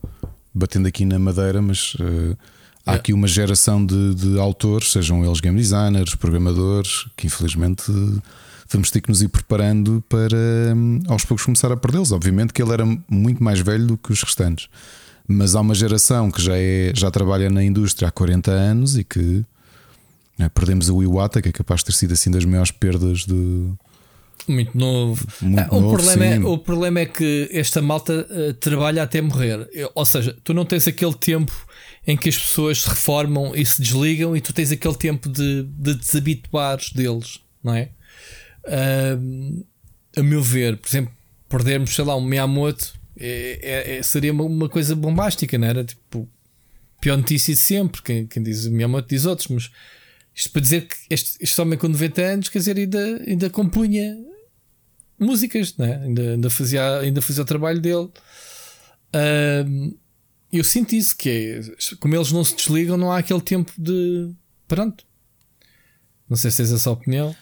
batendo 0.55 0.87
aqui 0.87 1.05
na 1.05 1.19
madeira, 1.19 1.61
mas 1.61 1.95
uh, 1.95 2.39
há 2.87 2.93
é. 2.93 2.95
aqui 2.95 3.13
uma 3.13 3.27
geração 3.27 3.85
de, 3.85 4.15
de, 4.15 4.39
autores, 4.39 4.93
sejam 4.93 5.25
eles 5.25 5.41
game 5.41 5.59
designers, 5.59 6.15
programadores, 6.15 7.05
que 7.17 7.27
infelizmente 7.27 7.83
vamos 8.71 8.93
ter 8.93 9.01
que 9.01 9.09
nos 9.09 9.23
ir 9.23 9.29
preparando 9.29 10.05
para 10.09 10.37
um, 10.73 11.03
aos 11.09 11.25
poucos 11.25 11.45
começar 11.45 11.73
a 11.73 11.77
perdê-los. 11.77 12.13
Obviamente 12.13 12.53
que 12.53 12.63
ele 12.63 12.73
era 12.73 12.87
muito 13.11 13.43
mais 13.43 13.59
velho 13.59 13.87
do 13.89 13.99
que 13.99 14.13
os 14.13 14.23
restantes 14.23 14.69
mas 15.27 15.55
há 15.55 15.61
uma 15.61 15.75
geração 15.75 16.31
que 16.31 16.41
já, 16.41 16.57
é, 16.57 16.93
já 16.95 17.11
trabalha 17.11 17.49
na 17.49 17.65
indústria 17.65 18.09
há 18.09 18.11
40 18.11 18.51
anos 18.51 18.97
e 18.97 19.05
que 19.05 19.45
né, 20.39 20.49
perdemos 20.49 20.89
o 20.89 21.03
Iwata, 21.03 21.41
que 21.41 21.49
é 21.49 21.53
capaz 21.53 21.81
de 21.81 21.87
ter 21.87 21.93
sido 21.93 22.13
assim 22.13 22.31
das 22.31 22.45
maiores 22.45 22.71
perdas 22.71 23.21
de. 23.21 23.73
Muito 24.47 24.77
novo. 24.77 25.27
Muito 25.41 25.61
ah, 25.61 25.69
novo 25.73 25.89
o, 25.89 25.93
problema 25.93 26.25
é, 26.27 26.39
o 26.39 26.59
problema 26.59 27.01
é 27.01 27.07
que 27.07 27.49
esta 27.51 27.81
malta 27.81 28.27
uh, 28.31 28.53
trabalha 28.55 29.03
até 29.03 29.23
morrer. 29.23 29.67
Ou 29.95 30.05
seja, 30.05 30.37
tu 30.45 30.53
não 30.53 30.67
tens 30.67 30.87
aquele 30.87 31.15
tempo 31.15 31.53
em 32.07 32.17
que 32.17 32.29
as 32.29 32.37
pessoas 32.37 32.83
se 32.83 32.89
reformam 32.89 33.55
e 33.55 33.65
se 33.65 33.81
desligam 33.81 34.37
e 34.37 34.41
tu 34.43 34.53
tens 34.53 34.71
aquele 34.71 34.97
tempo 34.97 35.31
de, 35.31 35.63
de 35.63 35.95
desabituares 35.95 36.93
deles, 36.93 37.41
não 37.63 37.75
é? 37.75 37.89
Uh, 38.67 39.65
a 40.17 40.23
meu 40.23 40.43
ver, 40.43 40.77
por 40.77 40.89
exemplo, 40.89 41.13
perdermos, 41.49 41.95
sei 41.95 42.05
lá, 42.05 42.15
um 42.15 42.21
Miyamoto 42.21 42.93
é, 43.17 43.59
é, 43.63 43.97
é, 43.97 44.03
seria 44.03 44.33
uma, 44.33 44.45
uma, 44.45 44.69
coisa 44.69 44.95
bombástica, 44.95 45.57
não 45.57 45.67
era? 45.67 45.85
Tipo, 45.85 46.29
pior 47.01 47.17
notícia 47.17 47.55
de 47.55 47.61
sempre. 47.61 48.03
Quem, 48.03 48.27
quem 48.27 48.43
diz 48.43 48.67
Miyamoto 48.67 49.09
diz 49.09 49.25
outros, 49.25 49.49
mas 49.49 49.71
isto 50.35 50.51
para 50.51 50.61
dizer 50.61 50.89
que 50.89 50.97
este, 51.09 51.37
este 51.41 51.61
homem 51.61 51.79
com 51.79 51.89
90 51.89 52.23
anos, 52.23 52.49
quer 52.49 52.59
dizer, 52.59 52.77
ainda, 52.77 53.23
ainda 53.27 53.51
compunha 53.51 54.17
músicas, 55.19 55.77
não 55.77 55.87
é? 55.87 55.97
ainda, 55.97 56.23
ainda, 56.33 56.51
fazia, 56.51 56.99
ainda 56.99 57.23
fazia 57.23 57.43
o 57.43 57.47
trabalho 57.47 57.81
dele. 57.81 58.11
Uh, 59.15 59.97
eu 60.53 60.65
sinto 60.65 60.95
isso, 60.95 61.17
que 61.17 61.29
é 61.29 61.61
como 62.01 62.15
eles 62.15 62.33
não 62.33 62.45
se 62.45 62.57
desligam, 62.57 62.97
não 62.97 63.13
há 63.13 63.19
aquele 63.19 63.41
tempo 63.41 63.73
de 63.79 64.31
pronto. 64.67 65.05
Não 66.29 66.37
sei 66.37 66.51
se 66.51 66.59
tens 66.59 66.73
essa 66.73 66.91
opinião. 66.91 67.35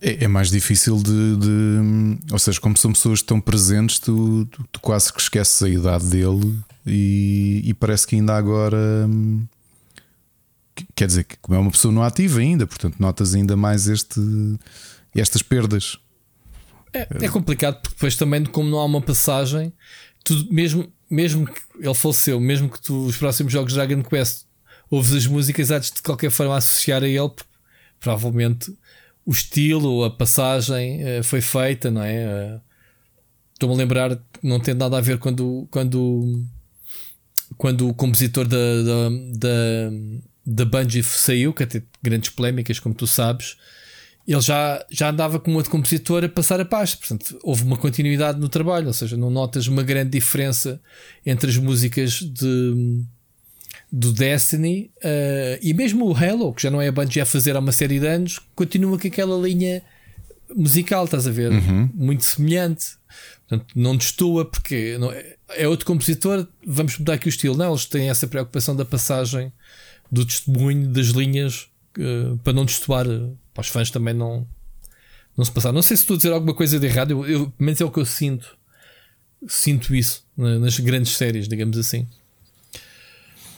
É, 0.00 0.24
é, 0.24 0.28
mais 0.28 0.50
difícil 0.50 0.96
de, 0.96 1.36
de, 1.36 2.18
Ou 2.32 2.38
seja, 2.38 2.60
como 2.60 2.76
são 2.76 2.92
pessoas 2.92 3.22
tão 3.22 3.40
presentes, 3.40 3.98
tu, 3.98 4.44
tu, 4.46 4.64
tu 4.72 4.80
quase 4.80 5.12
que 5.12 5.20
esqueces 5.20 5.62
a 5.62 5.68
idade 5.68 6.06
dele 6.06 6.58
e, 6.84 7.62
e, 7.64 7.74
parece 7.74 8.06
que 8.06 8.16
ainda 8.16 8.36
agora. 8.36 9.06
Hum, 9.08 9.46
quer 10.96 11.06
dizer, 11.06 11.24
que 11.24 11.36
como 11.36 11.56
é 11.56 11.60
uma 11.60 11.70
pessoa 11.70 11.94
não 11.94 12.02
ativa 12.02 12.40
ainda, 12.40 12.66
portanto, 12.66 12.96
notas 12.98 13.34
ainda 13.34 13.56
mais 13.56 13.86
este, 13.86 14.20
estas 15.14 15.42
perdas. 15.42 15.96
É, 16.92 17.06
é 17.22 17.28
complicado 17.28 17.80
porque 17.80 17.94
depois 17.94 18.16
também, 18.16 18.44
como 18.44 18.68
não 18.68 18.78
há 18.78 18.84
uma 18.84 19.00
passagem, 19.00 19.72
tu, 20.24 20.46
mesmo, 20.50 20.92
mesmo 21.08 21.46
que 21.46 21.60
ele 21.78 21.94
faleceu, 21.94 22.40
mesmo 22.40 22.68
que 22.68 22.80
tu, 22.80 23.06
os 23.06 23.16
próximos 23.16 23.52
jogos 23.52 23.72
de 23.72 23.78
Dragon 23.78 24.02
Quest 24.02 24.44
ouves 24.90 25.12
as 25.12 25.26
músicas, 25.26 25.70
há 25.70 25.78
de 25.78 26.02
qualquer 26.02 26.30
forma 26.30 26.56
associar 26.56 27.02
a 27.02 27.08
ele, 27.08 27.28
porque 27.28 27.50
provavelmente 28.00 28.76
o 29.26 29.32
estilo, 29.32 30.04
a 30.04 30.10
passagem 30.10 31.02
uh, 31.02 31.24
foi 31.24 31.40
feita, 31.40 31.90
não 31.90 32.02
é? 32.02 32.26
Uh, 32.56 32.60
Estou-me 33.54 33.76
a 33.76 33.78
lembrar, 33.78 34.18
não 34.42 34.58
tem 34.58 34.74
nada 34.74 34.98
a 34.98 35.00
ver 35.00 35.16
quando, 35.18 35.66
quando, 35.70 36.44
quando 37.56 37.88
o 37.88 37.94
compositor 37.94 38.46
da, 38.48 38.56
da, 38.56 39.08
da, 39.32 39.90
da 40.44 40.64
Bungie 40.64 41.04
saiu, 41.04 41.52
que 41.52 41.62
até 41.62 41.80
grandes 42.02 42.30
polémicas, 42.30 42.80
como 42.80 42.94
tu 42.94 43.06
sabes, 43.06 43.56
ele 44.26 44.40
já, 44.40 44.84
já 44.90 45.10
andava 45.10 45.38
com 45.38 45.54
outro 45.54 45.70
compositor 45.70 46.24
a 46.24 46.28
passar 46.28 46.60
a 46.60 46.64
pasta. 46.64 46.96
Portanto, 46.96 47.38
houve 47.44 47.62
uma 47.62 47.76
continuidade 47.76 48.40
no 48.40 48.48
trabalho, 48.48 48.88
ou 48.88 48.92
seja, 48.92 49.16
não 49.16 49.30
notas 49.30 49.68
uma 49.68 49.84
grande 49.84 50.10
diferença 50.10 50.80
entre 51.24 51.48
as 51.48 51.56
músicas 51.56 52.14
de, 52.14 53.04
do 53.96 54.12
Destiny 54.12 54.90
uh, 54.96 55.58
e 55.62 55.72
mesmo 55.72 56.04
o 56.10 56.16
Halo, 56.16 56.52
que 56.52 56.64
já 56.64 56.70
não 56.70 56.82
é 56.82 56.88
a 56.88 56.92
Bungie 56.92 57.20
a 57.20 57.26
fazer 57.26 57.54
há 57.54 57.60
uma 57.60 57.70
série 57.70 58.00
de 58.00 58.06
anos, 58.08 58.40
continua 58.56 58.98
com 58.98 59.06
aquela 59.06 59.40
linha 59.40 59.82
musical, 60.52 61.04
estás 61.04 61.28
a 61.28 61.30
ver? 61.30 61.52
Uhum. 61.52 61.88
Muito 61.94 62.24
semelhante. 62.24 62.96
Portanto, 63.46 63.72
não 63.76 63.96
destoa 63.96 64.44
porque 64.44 64.98
não, 64.98 65.12
é, 65.12 65.36
é 65.50 65.68
outro 65.68 65.86
compositor, 65.86 66.44
vamos 66.66 66.98
mudar 66.98 67.14
aqui 67.14 67.28
o 67.28 67.30
estilo. 67.30 67.56
Não, 67.56 67.70
eles 67.70 67.86
têm 67.86 68.10
essa 68.10 68.26
preocupação 68.26 68.74
da 68.74 68.84
passagem 68.84 69.52
do 70.10 70.26
testemunho 70.26 70.88
das 70.88 71.06
linhas 71.06 71.68
uh, 71.96 72.36
para 72.38 72.52
não 72.52 72.64
destoar 72.64 73.06
para 73.52 73.60
os 73.60 73.68
fãs 73.68 73.92
também 73.92 74.12
não, 74.12 74.44
não 75.36 75.44
se 75.44 75.52
passar. 75.52 75.70
Não 75.70 75.82
sei 75.82 75.96
se 75.96 76.02
estou 76.02 76.14
a 76.14 76.16
dizer 76.16 76.32
alguma 76.32 76.52
coisa 76.52 76.80
de 76.80 76.86
errado, 76.86 77.12
eu, 77.12 77.26
eu, 77.28 77.52
mas 77.56 77.80
é 77.80 77.84
o 77.84 77.92
que 77.92 78.00
eu 78.00 78.04
sinto. 78.04 78.58
Sinto 79.46 79.94
isso 79.94 80.26
nas 80.36 80.80
grandes 80.80 81.16
séries, 81.16 81.46
digamos 81.46 81.78
assim. 81.78 82.08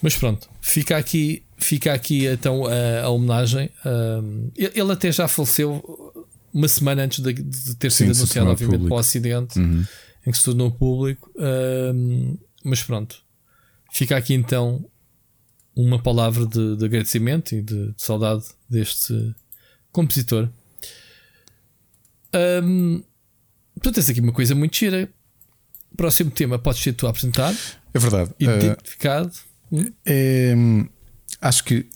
Mas 0.06 0.16
pronto, 0.16 0.48
fica 0.60 0.96
aqui, 0.96 1.42
fica 1.56 1.92
aqui 1.92 2.26
então 2.26 2.64
a, 2.64 3.06
a 3.06 3.08
homenagem. 3.08 3.68
Um, 3.84 4.52
ele 4.56 4.92
até 4.92 5.10
já 5.10 5.26
faleceu 5.26 5.82
uma 6.54 6.68
semana 6.68 7.02
antes 7.02 7.18
de, 7.18 7.32
de 7.32 7.74
ter 7.74 7.90
sido 7.90 8.14
Sim, 8.14 8.20
anunciado, 8.20 8.50
obviamente, 8.50 8.74
público. 8.74 8.88
para 8.88 8.94
o 8.94 9.00
acidente 9.00 9.58
uhum. 9.58 9.84
em 10.24 10.30
que 10.30 10.38
se 10.38 10.44
tornou 10.44 10.70
público. 10.70 11.28
Um, 11.34 12.38
mas 12.62 12.84
pronto, 12.84 13.20
fica 13.92 14.16
aqui 14.16 14.32
então 14.32 14.88
uma 15.74 16.00
palavra 16.00 16.46
de, 16.46 16.76
de 16.76 16.84
agradecimento 16.84 17.56
e 17.56 17.60
de, 17.60 17.92
de 17.92 18.00
saudade 18.00 18.44
deste 18.70 19.34
compositor. 19.90 20.48
Um, 22.62 23.02
tu 23.82 23.90
tens 23.90 24.08
aqui 24.08 24.20
uma 24.20 24.32
coisa 24.32 24.54
muito 24.54 24.76
gira. 24.76 25.08
Próximo 25.96 26.30
tema, 26.30 26.60
podes 26.60 26.80
ser 26.80 26.92
tu 26.92 27.08
a 27.08 27.10
apresentar. 27.10 27.52
É 27.92 27.98
verdade. 27.98 28.30
Identificado. 28.38 29.30
Uh, 29.30 29.55
é, 30.04 30.54
acho 31.40 31.64
que, 31.64 31.86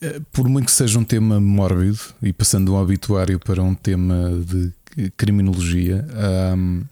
eh, 0.00 0.20
por 0.32 0.48
muito 0.48 0.66
que 0.66 0.72
seja 0.72 0.98
um 0.98 1.04
tema 1.04 1.40
mórbido 1.40 1.98
e 2.22 2.32
passando 2.32 2.74
um 2.74 2.76
obituário 2.76 3.38
para 3.38 3.62
um 3.62 3.74
tema 3.74 4.30
de 4.44 4.72
criminologia. 5.16 6.06
Um, 6.56 6.84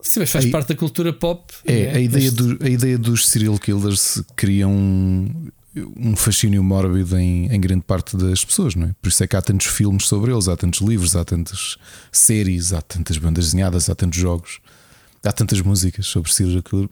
Sim, 0.00 0.20
mas 0.20 0.30
faz 0.30 0.46
a, 0.46 0.50
parte 0.50 0.68
da 0.68 0.74
cultura 0.74 1.12
pop. 1.12 1.52
É, 1.64 1.82
é 1.82 1.94
a, 1.94 2.00
ideia 2.00 2.30
do, 2.32 2.58
a 2.60 2.68
ideia 2.68 2.98
dos 2.98 3.28
serial 3.28 3.56
killers 3.56 4.20
cria 4.34 4.66
um, 4.66 5.48
um 5.96 6.16
fascínio 6.16 6.62
mórbido 6.62 7.16
em, 7.16 7.46
em, 7.46 7.60
grande 7.60 7.84
parte 7.84 8.16
das 8.16 8.44
pessoas, 8.44 8.74
não 8.74 8.88
é? 8.88 8.94
Por 9.00 9.08
isso 9.08 9.22
é 9.22 9.26
que 9.28 9.36
há 9.36 9.42
tantos 9.42 9.68
filmes 9.68 10.06
sobre 10.06 10.32
eles, 10.32 10.48
há 10.48 10.56
tantos 10.56 10.80
livros, 10.80 11.14
há 11.14 11.24
tantas 11.24 11.76
séries, 12.10 12.72
há 12.72 12.82
tantas 12.82 13.16
bandas 13.16 13.46
desenhadas, 13.46 13.88
há 13.88 13.94
tantos 13.94 14.18
jogos, 14.18 14.58
há 15.24 15.32
tantas 15.32 15.60
músicas 15.60 16.06
sobre 16.06 16.30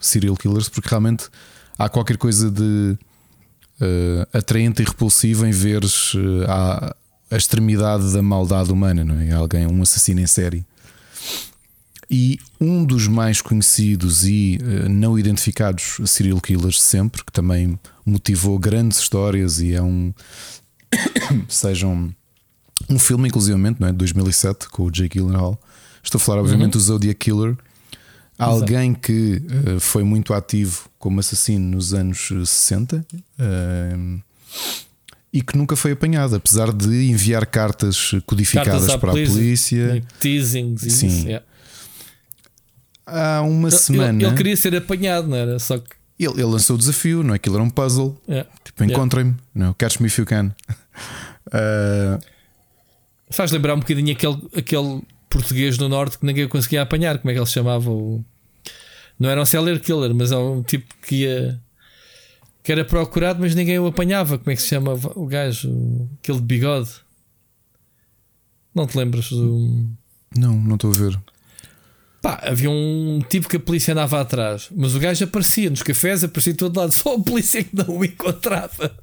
serial 0.01 0.37
killers, 0.37 0.68
porque 0.68 0.88
realmente 0.88 1.29
há 1.81 1.88
qualquer 1.88 2.19
coisa 2.19 2.51
de 2.51 2.99
uh, 3.81 4.37
atraente 4.37 4.83
e 4.83 4.85
repulsivo 4.85 5.47
em 5.47 5.51
veres 5.51 6.12
uh, 6.12 6.45
a, 6.47 6.95
a 7.31 7.37
extremidade 7.37 8.12
da 8.12 8.21
maldade 8.21 8.71
humana, 8.71 9.03
não 9.03 9.19
é? 9.19 9.33
Alguém, 9.33 9.66
um 9.66 9.81
assassino 9.81 10.21
em 10.21 10.27
série. 10.27 10.64
E 12.11 12.38
um 12.61 12.85
dos 12.85 13.07
mais 13.07 13.40
conhecidos 13.40 14.27
e 14.27 14.59
uh, 14.61 14.90
não 14.90 15.19
identificados 15.19 15.99
serial 16.05 16.40
killers 16.40 16.83
sempre, 16.83 17.25
que 17.25 17.33
também 17.33 17.79
motivou 18.05 18.59
grandes 18.59 18.99
histórias 18.99 19.59
e 19.61 19.73
é 19.73 19.81
um. 19.81 20.12
sejam 21.49 21.95
um, 21.95 22.12
um 22.90 22.99
filme, 22.99 23.29
inclusivamente, 23.29 23.81
não 23.81 23.88
é? 23.88 23.93
de 23.93 23.97
2007, 23.97 24.69
com 24.69 24.83
o 24.83 24.90
Jake 24.90 25.19
Gyllenhaal. 25.19 25.59
Estou 26.03 26.19
a 26.19 26.23
falar, 26.23 26.40
obviamente, 26.40 26.75
uhum. 26.75 26.81
do 26.81 26.81
Zodiac 26.81 27.19
Killer. 27.19 27.57
Alguém 28.44 28.94
que 28.94 29.42
uh, 29.66 29.81
foi 29.81 30.03
muito 30.03 30.33
ativo 30.33 30.88
como 30.98 31.20
assassino 31.20 31.76
nos 31.76 31.92
anos 31.94 32.29
60 32.29 32.96
uh, 32.96 34.22
e 35.33 35.42
que 35.42 35.57
nunca 35.57 35.76
foi 35.76 35.92
apanhado, 35.92 36.37
apesar 36.37 36.72
de 36.72 37.11
enviar 37.11 37.46
cartas 37.46 38.12
codificadas 38.26 38.87
cartas 38.87 38.96
para 38.96 39.11
a 39.11 39.12
polícia. 39.12 40.03
Teasings, 40.18 40.81
Sim. 40.81 41.07
Isso, 41.07 41.26
yeah 41.26 41.44
há 43.11 43.42
uma 43.42 43.68
ele, 43.68 43.76
semana. 43.76 44.22
Ele, 44.22 44.37
queria 44.37 44.57
ser 44.57 44.74
apanhado, 44.76 45.29
não 45.29 45.37
era? 45.37 45.59
Só 45.59 45.79
que. 45.79 45.90
Ele, 46.18 46.35
ele 46.35 46.44
lançou 46.44 46.76
o 46.76 46.79
desafio, 46.79 47.22
não 47.22 47.33
é? 47.33 47.37
Aquilo 47.37 47.57
era 47.57 47.64
um 47.64 47.70
puzzle. 47.70 48.20
Yeah. 48.29 48.48
Tipo, 48.62 48.85
encontrem-me, 48.85 49.37
não, 49.55 49.72
catch 49.74 49.98
me 50.00 50.07
if 50.07 50.18
you 50.18 50.26
can. 50.26 50.55
Uh... 51.46 52.20
Faz 53.31 53.50
lembrar 53.50 53.74
um 53.74 53.79
bocadinho 53.79 54.12
aquele, 54.12 54.38
aquele 54.55 55.03
português 55.31 55.79
do 55.79 55.88
norte 55.88 56.19
que 56.19 56.27
ninguém 56.27 56.47
conseguia 56.49 56.83
apanhar. 56.83 57.19
Como 57.19 57.31
é 57.31 57.35
que 57.35 57.38
ele 57.38 57.47
se 57.47 57.53
chamava? 57.53 57.90
O... 57.90 58.23
Não 59.19 59.31
era 59.31 59.40
um 59.40 59.47
seller 59.47 59.81
killer, 59.81 60.14
mas 60.14 60.33
é 60.33 60.37
um 60.37 60.62
tipo 60.62 60.93
que 61.07 61.23
ia. 61.23 61.61
que 62.62 62.73
era 62.73 62.85
procurado, 62.85 63.40
mas 63.40 63.55
ninguém 63.55 63.79
o 63.79 63.87
apanhava. 63.87 64.37
Como 64.37 64.51
é 64.51 64.57
que 64.57 64.62
se 64.62 64.69
chama 64.69 64.93
o 65.14 65.27
gajo? 65.27 66.09
Aquele 66.19 66.38
de 66.38 66.45
bigode. 66.45 66.90
Não 68.75 68.87
te 68.87 68.99
lembras 68.99 69.31
do. 69.31 69.88
Não, 70.37 70.55
não 70.55 70.75
estou 70.75 70.90
a 70.90 70.95
ver. 70.95 71.21
Pá, 72.21 72.38
havia 72.43 72.71
um 72.71 73.23
tipo 73.29 73.49
que 73.49 73.57
a 73.57 73.61
polícia 73.61 73.93
andava 73.93 74.21
atrás, 74.21 74.69
mas 74.77 74.95
o 74.95 75.01
gajo 75.01 75.25
aparecia 75.25 75.71
nos 75.71 75.83
cafés, 75.83 76.23
aparecia 76.23 76.53
de 76.53 76.59
todo 76.59 76.77
lado, 76.79 76.93
só 76.93 77.14
a 77.14 77.23
polícia 77.23 77.64
que 77.64 77.75
não 77.75 77.97
o 77.97 78.05
encontrava. 78.05 78.95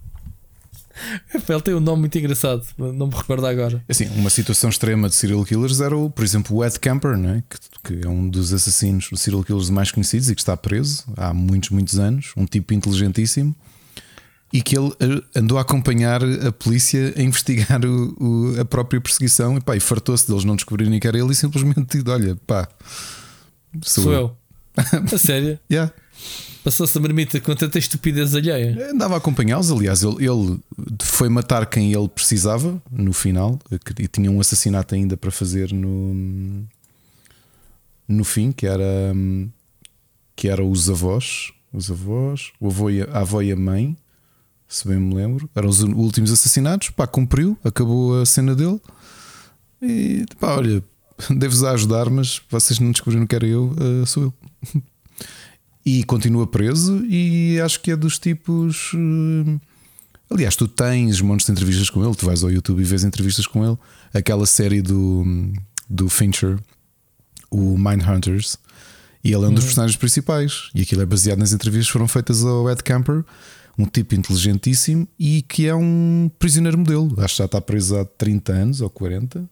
Ele 1.48 1.62
tem 1.62 1.74
um 1.74 1.80
nome 1.80 2.02
muito 2.02 2.18
engraçado, 2.18 2.66
não 2.78 3.08
me 3.08 3.16
recordo 3.16 3.46
agora. 3.46 3.84
Assim, 3.88 4.08
uma 4.16 4.30
situação 4.30 4.70
extrema 4.70 5.10
de 5.10 5.16
serial 5.16 5.44
killers 5.46 5.80
era, 5.80 5.96
o, 5.96 6.10
por 6.10 6.24
exemplo, 6.24 6.56
o 6.58 6.66
Ed 6.66 6.80
Camper, 6.80 7.18
não 7.18 7.30
é? 7.30 7.44
Que, 7.50 7.58
que, 7.84 8.06
é 8.08 8.10
um 8.10 8.30
dos 8.30 8.54
assassinos, 8.54 9.10
os 9.12 9.22
serial 9.22 9.44
killers 9.44 9.70
mais 9.70 9.92
conhecidos 9.92 10.30
e 10.30 10.36
que 10.36 10.42
está 10.42 10.56
preso 10.58 11.04
há 11.16 11.34
muitos, 11.34 11.70
muitos 11.70 11.98
anos. 12.00 12.32
Um 12.36 12.46
tipo 12.46 12.74
inteligentíssimo 12.74 13.56
e 14.52 14.62
que 14.62 14.78
ele 14.78 14.92
eh, 15.00 15.40
andou 15.40 15.58
a 15.58 15.62
acompanhar 15.62 16.22
a 16.24 16.52
polícia 16.52 17.14
a 17.18 17.22
investigar 17.22 17.86
o, 17.86 18.16
o, 18.20 18.62
a 18.62 18.66
própria 18.66 19.00
perseguição 19.02 19.58
e, 19.58 19.62
pá, 19.62 19.76
e 19.76 19.80
fartou-se 19.80 20.28
deles 20.28 20.44
não 20.46 20.56
descobrirem 20.56 21.00
que 21.00 21.08
era 21.08 21.18
ele 21.18 21.32
e 21.32 21.36
simplesmente 21.36 22.02
olha, 22.08 22.36
pá, 22.48 22.68
sou, 23.84 24.04
sou 24.04 24.14
eu. 24.14 24.20
eu. 24.22 24.38
a 25.14 25.18
sério? 25.18 25.60
yeah. 25.72 25.92
Passou-se 26.64 26.98
a 26.98 27.02
marmita 27.02 27.40
com 27.40 27.56
tanta 27.56 27.80
estupidez 27.80 28.36
alheia. 28.36 28.92
Andava 28.92 29.14
a 29.14 29.18
acompanhá-los, 29.18 29.72
aliás, 29.72 30.04
ele, 30.04 30.26
ele, 30.26 30.60
foi 31.02 31.30
matar 31.30 31.66
quem 31.66 31.94
ele 31.94 32.10
precisava 32.10 32.82
no 32.92 33.14
final, 33.14 33.58
e 33.98 34.08
tinha 34.08 34.30
um 34.30 34.42
assassinato 34.42 34.94
ainda 34.94 35.16
para 35.16 35.32
fazer 35.32 35.72
no, 35.72 36.66
no 38.08 38.24
fim, 38.24 38.52
que 38.52 38.68
era 38.68 39.14
que 40.36 40.48
era 40.48 40.64
os 40.64 40.90
avós, 40.90 41.52
os 41.74 41.90
avós, 41.90 42.52
o 42.60 42.68
avô 42.68 42.90
e 42.90 43.02
a, 43.02 43.06
a 43.06 43.20
avó 43.22 43.42
e 43.42 43.52
a 43.52 43.56
mãe 43.56 43.98
se 44.68 44.88
bem 44.88 44.98
me 44.98 45.16
lembro. 45.16 45.50
Eram 45.56 45.70
os 45.70 45.82
últimos 45.82 46.32
assassinatos. 46.32 46.90
Pá, 46.90 47.08
cumpriu, 47.08 47.58
acabou 47.64 48.20
a 48.20 48.26
cena 48.26 48.54
dele. 48.54 48.80
E 49.82 50.26
pá, 50.40 50.56
olha, 50.58 50.84
devo-vos 51.30 51.64
ajudar, 51.64 52.10
mas 52.10 52.42
vocês 52.50 52.80
não 52.80 52.92
descobriram 52.92 53.26
que 53.26 53.36
era 53.36 53.48
eu, 53.48 53.74
uh, 53.80 54.06
sou 54.06 54.24
eu. 54.24 54.34
e 55.88 56.04
continua 56.04 56.46
preso. 56.46 57.06
E 57.06 57.62
acho 57.62 57.80
que 57.80 57.92
é 57.92 57.96
dos 57.96 58.20
tipos. 58.20 58.92
Uh... 58.94 59.58
Aliás, 60.30 60.54
tu 60.58 60.68
tens 60.68 61.22
montes 61.22 61.46
de 61.46 61.54
entrevistas 61.54 61.90
com 61.90 62.04
ele. 62.06 62.14
Tu 62.14 62.26
vais 62.26 62.44
ao 62.44 62.52
YouTube 62.52 62.82
e 62.82 62.84
vês 62.84 63.06
entrevistas 63.06 63.48
com 63.48 63.66
ele. 63.66 63.78
Aquela 64.14 64.46
série 64.46 64.82
do, 64.82 65.24
do 65.90 66.10
Fincher, 66.10 66.60
o 67.50 67.78
Mindhunters. 67.78 68.58
E 69.24 69.32
ele 69.32 69.46
é 69.46 69.48
um 69.48 69.54
dos 69.54 69.64
uhum. 69.64 69.68
personagens 69.68 69.96
principais. 69.96 70.70
E 70.76 70.82
aquilo 70.82 71.02
é 71.02 71.06
baseado 71.06 71.40
nas 71.40 71.54
entrevistas 71.54 71.88
que 71.88 71.94
foram 71.94 72.08
feitas 72.08 72.44
ao 72.44 72.70
Ed 72.70 72.84
Camper 72.84 73.24
um 73.80 73.86
tipo 73.86 74.16
inteligentíssimo 74.16 75.08
e 75.20 75.44
que 75.44 75.68
é 75.68 75.76
um 75.76 76.30
prisioneiro 76.38 76.80
modelo. 76.80 77.14
Acho 77.22 77.36
que 77.36 77.38
já 77.38 77.46
está 77.46 77.62
preso 77.62 77.96
há 77.96 78.04
30 78.04 78.52
anos 78.52 78.82
ou 78.82 78.90
40. 78.90 79.48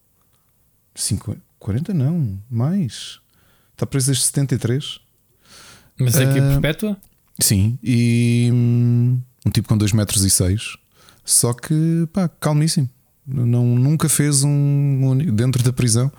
50, 0.95 1.39
40 1.59 1.93
não, 1.93 2.37
mais. 2.49 3.19
Está 3.73 3.85
preso 3.85 4.07
desde 4.07 4.25
73. 4.25 5.04
Mas 5.99 6.15
é 6.15 6.31
que 6.31 6.39
uh, 6.39 6.51
perpétua? 6.53 6.97
Sim, 7.39 7.77
e 7.83 8.49
hum, 8.51 9.19
um 9.45 9.49
tipo 9.49 9.67
com 9.67 9.77
2 9.77 9.91
metros 9.93 10.23
e 10.23 10.29
6. 10.29 10.77
Só 11.23 11.53
que, 11.53 12.07
pá, 12.13 12.27
calmíssimo. 12.27 12.89
Não, 13.27 13.65
nunca 13.65 14.07
fez 14.07 14.43
um, 14.43 14.49
um 14.49 15.17
dentro 15.17 15.63
da 15.63 15.73
prisão. 15.73 16.11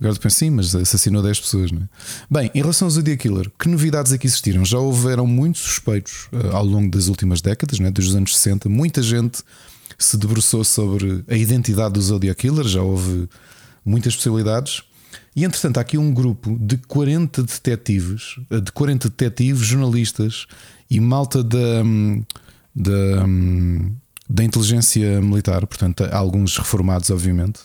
Agora 0.00 0.14
pensas, 0.14 0.38
sim, 0.38 0.50
mas 0.50 0.74
assassinou 0.74 1.22
10 1.22 1.40
pessoas, 1.40 1.72
não 1.72 1.82
é? 1.82 1.88
Bem, 2.30 2.50
em 2.54 2.60
relação 2.60 2.86
ao 2.86 2.90
Zodiac 2.90 3.20
Killer, 3.20 3.50
que 3.58 3.68
novidades 3.68 4.12
aqui 4.12 4.28
existiram? 4.28 4.64
Já 4.64 4.78
houveram 4.78 5.26
muitos 5.26 5.62
suspeitos 5.62 6.28
uh, 6.32 6.54
ao 6.54 6.64
longo 6.64 6.88
das 6.90 7.08
últimas 7.08 7.40
décadas, 7.40 7.80
né? 7.80 7.90
desde 7.90 8.12
os 8.12 8.16
anos 8.16 8.36
60. 8.36 8.68
Muita 8.68 9.02
gente 9.02 9.42
se 9.98 10.16
debruçou 10.16 10.62
sobre 10.64 11.24
a 11.28 11.34
identidade 11.34 11.94
do 11.94 12.00
Zodiac 12.00 12.40
Killer, 12.40 12.66
já 12.66 12.80
houve 12.80 13.28
muitas 13.84 14.14
possibilidades. 14.14 14.82
E 15.38 15.44
entretanto, 15.44 15.78
há 15.78 15.82
aqui 15.82 15.96
um 15.96 16.12
grupo 16.12 16.58
de 16.58 16.76
40 16.76 17.44
detetives, 17.44 18.40
eh, 18.50 18.58
de 18.58 18.72
40 18.72 19.08
detetives, 19.08 19.64
jornalistas 19.64 20.48
e 20.90 20.98
malta 20.98 21.44
da, 21.44 21.80
hum, 21.84 22.24
da, 22.74 23.24
hum, 23.24 23.94
da 24.28 24.42
inteligência 24.42 25.20
militar, 25.20 25.64
portanto, 25.64 26.02
alguns 26.10 26.56
reformados, 26.58 27.08
obviamente, 27.10 27.60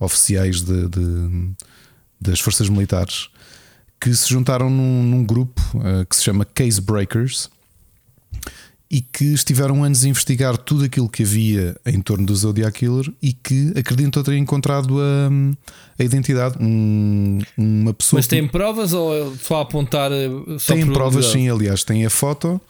oficiais 0.00 0.62
de, 0.62 0.88
de 0.88 1.50
das 2.18 2.40
forças 2.40 2.70
militares, 2.70 3.28
que 4.00 4.14
se 4.14 4.30
juntaram 4.30 4.70
num, 4.70 5.02
num 5.02 5.22
grupo 5.22 5.60
uh, 5.74 6.06
que 6.06 6.16
se 6.16 6.22
chama 6.22 6.46
Case 6.46 6.80
Breakers 6.80 7.50
e 8.90 9.02
que 9.02 9.34
estiveram 9.34 9.84
anos 9.84 10.04
a 10.04 10.08
investigar 10.08 10.56
tudo 10.56 10.84
aquilo 10.84 11.08
que 11.08 11.22
havia 11.22 11.76
em 11.84 12.00
torno 12.00 12.24
do 12.24 12.34
Zodiac 12.34 12.78
Killer 12.78 13.12
e 13.20 13.34
que 13.34 13.72
acreditam 13.76 14.22
ter 14.22 14.34
encontrado 14.36 14.98
a, 14.98 15.28
a 15.98 16.04
identidade. 16.04 16.56
Um, 16.58 17.38
uma 17.56 17.92
pessoa. 17.92 18.18
Mas 18.18 18.26
tem 18.26 18.46
que... 18.46 18.52
provas 18.52 18.94
ou 18.94 19.36
só 19.36 19.60
apontar? 19.60 20.10
Eh, 20.10 20.30
só 20.58 20.74
tem 20.74 20.86
provas, 20.86 21.26
sim, 21.26 21.48
aliás, 21.50 21.84
tem 21.84 22.06
a 22.06 22.10
foto. 22.10 22.60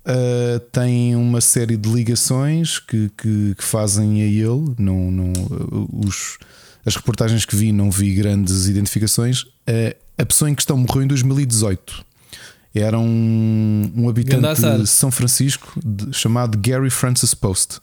Uh, 0.00 0.58
tem 0.72 1.14
uma 1.14 1.42
série 1.42 1.76
de 1.76 1.88
ligações 1.90 2.78
que, 2.78 3.10
que, 3.18 3.54
que 3.54 3.64
fazem 3.64 4.22
a 4.22 4.24
ele. 4.24 4.74
Não, 4.78 5.10
não, 5.10 5.32
os, 5.92 6.38
as 6.86 6.96
reportagens 6.96 7.44
que 7.44 7.54
vi, 7.54 7.70
não 7.70 7.90
vi 7.90 8.14
grandes 8.14 8.66
identificações. 8.66 9.42
Uh, 9.42 9.94
a 10.16 10.24
pessoa 10.24 10.50
em 10.50 10.54
questão 10.54 10.78
morreu 10.78 11.02
em 11.02 11.06
2018 11.06 12.09
era 12.74 12.98
um, 12.98 13.92
um 13.96 14.08
habitante 14.08 14.60
de 14.78 14.86
São 14.86 15.10
Francisco 15.10 15.78
de, 15.84 16.12
chamado 16.12 16.58
Gary 16.58 16.90
Francis 16.90 17.34
Post. 17.34 17.80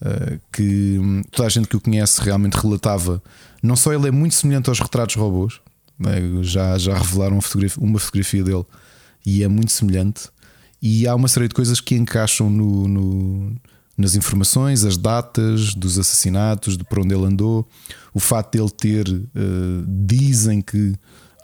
Uh, 0.00 0.38
que 0.52 0.98
hum, 0.98 1.22
toda 1.30 1.46
a 1.46 1.50
gente 1.50 1.68
que 1.68 1.76
o 1.76 1.80
conhece 1.80 2.20
realmente 2.20 2.54
relatava. 2.54 3.22
Não 3.62 3.74
só 3.74 3.94
ele 3.94 4.08
é 4.08 4.10
muito 4.10 4.34
semelhante 4.34 4.68
aos 4.68 4.78
retratos 4.78 5.16
robôs, 5.16 5.58
né? 5.98 6.16
já, 6.42 6.76
já 6.76 6.98
revelaram 6.98 7.36
uma 7.36 7.42
fotografia, 7.42 7.82
uma 7.82 7.98
fotografia, 7.98 8.44
dele 8.44 8.64
e 9.24 9.42
é 9.42 9.48
muito 9.48 9.72
semelhante. 9.72 10.28
E 10.80 11.06
há 11.06 11.14
uma 11.14 11.26
série 11.26 11.48
de 11.48 11.54
coisas 11.54 11.80
que 11.80 11.96
encaixam 11.96 12.48
no, 12.48 12.86
no, 12.86 13.56
nas 13.96 14.14
informações, 14.14 14.84
as 14.84 14.96
datas 14.96 15.74
dos 15.74 15.98
assassinatos, 15.98 16.76
de 16.76 16.84
por 16.84 17.00
onde 17.00 17.14
ele 17.14 17.24
andou, 17.24 17.66
o 18.14 18.20
facto 18.20 18.52
de 18.52 18.60
ele 18.60 18.70
ter, 18.70 19.08
uh, 19.08 19.84
dizem 19.86 20.60
que 20.60 20.94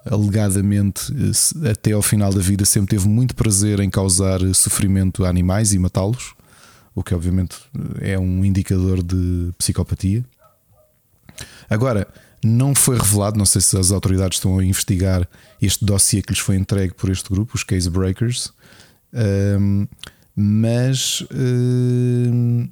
alegadamente 0.05 1.13
eh, 1.13 1.71
até 1.71 1.93
ao 1.93 2.03
final 2.03 2.33
da 2.33 2.41
vida 2.41 2.65
sempre 2.65 2.97
teve 2.97 3.09
muito 3.09 3.35
prazer 3.35 3.81
em 3.81 3.91
causar 3.91 4.43
eh, 4.43 4.53
sofrimento 4.53 5.25
a 5.25 5.29
animais 5.29 5.73
e 5.73 5.79
matá-los, 5.79 6.35
o 6.95 7.03
que 7.03 7.15
obviamente 7.15 7.57
é 8.01 8.19
um 8.19 8.45
indicador 8.45 9.03
de 9.03 9.51
psicopatia. 9.57 10.25
Agora, 11.69 12.07
não 12.45 12.75
foi 12.75 12.99
revelado, 12.99 13.39
não 13.39 13.47
sei 13.47 13.61
se 13.61 13.79
as 13.79 13.91
autoridades 13.93 14.39
estão 14.39 14.59
a 14.59 14.65
investigar 14.65 15.27
este 15.61 15.85
dossiê 15.85 16.21
que 16.21 16.33
lhes 16.33 16.41
foi 16.41 16.57
entregue 16.57 16.93
por 16.95 17.09
este 17.09 17.31
grupo, 17.31 17.55
os 17.55 17.63
Case 17.63 17.89
Breakers, 17.89 18.53
um, 19.59 19.87
mas 20.35 21.25
um, 21.33 22.69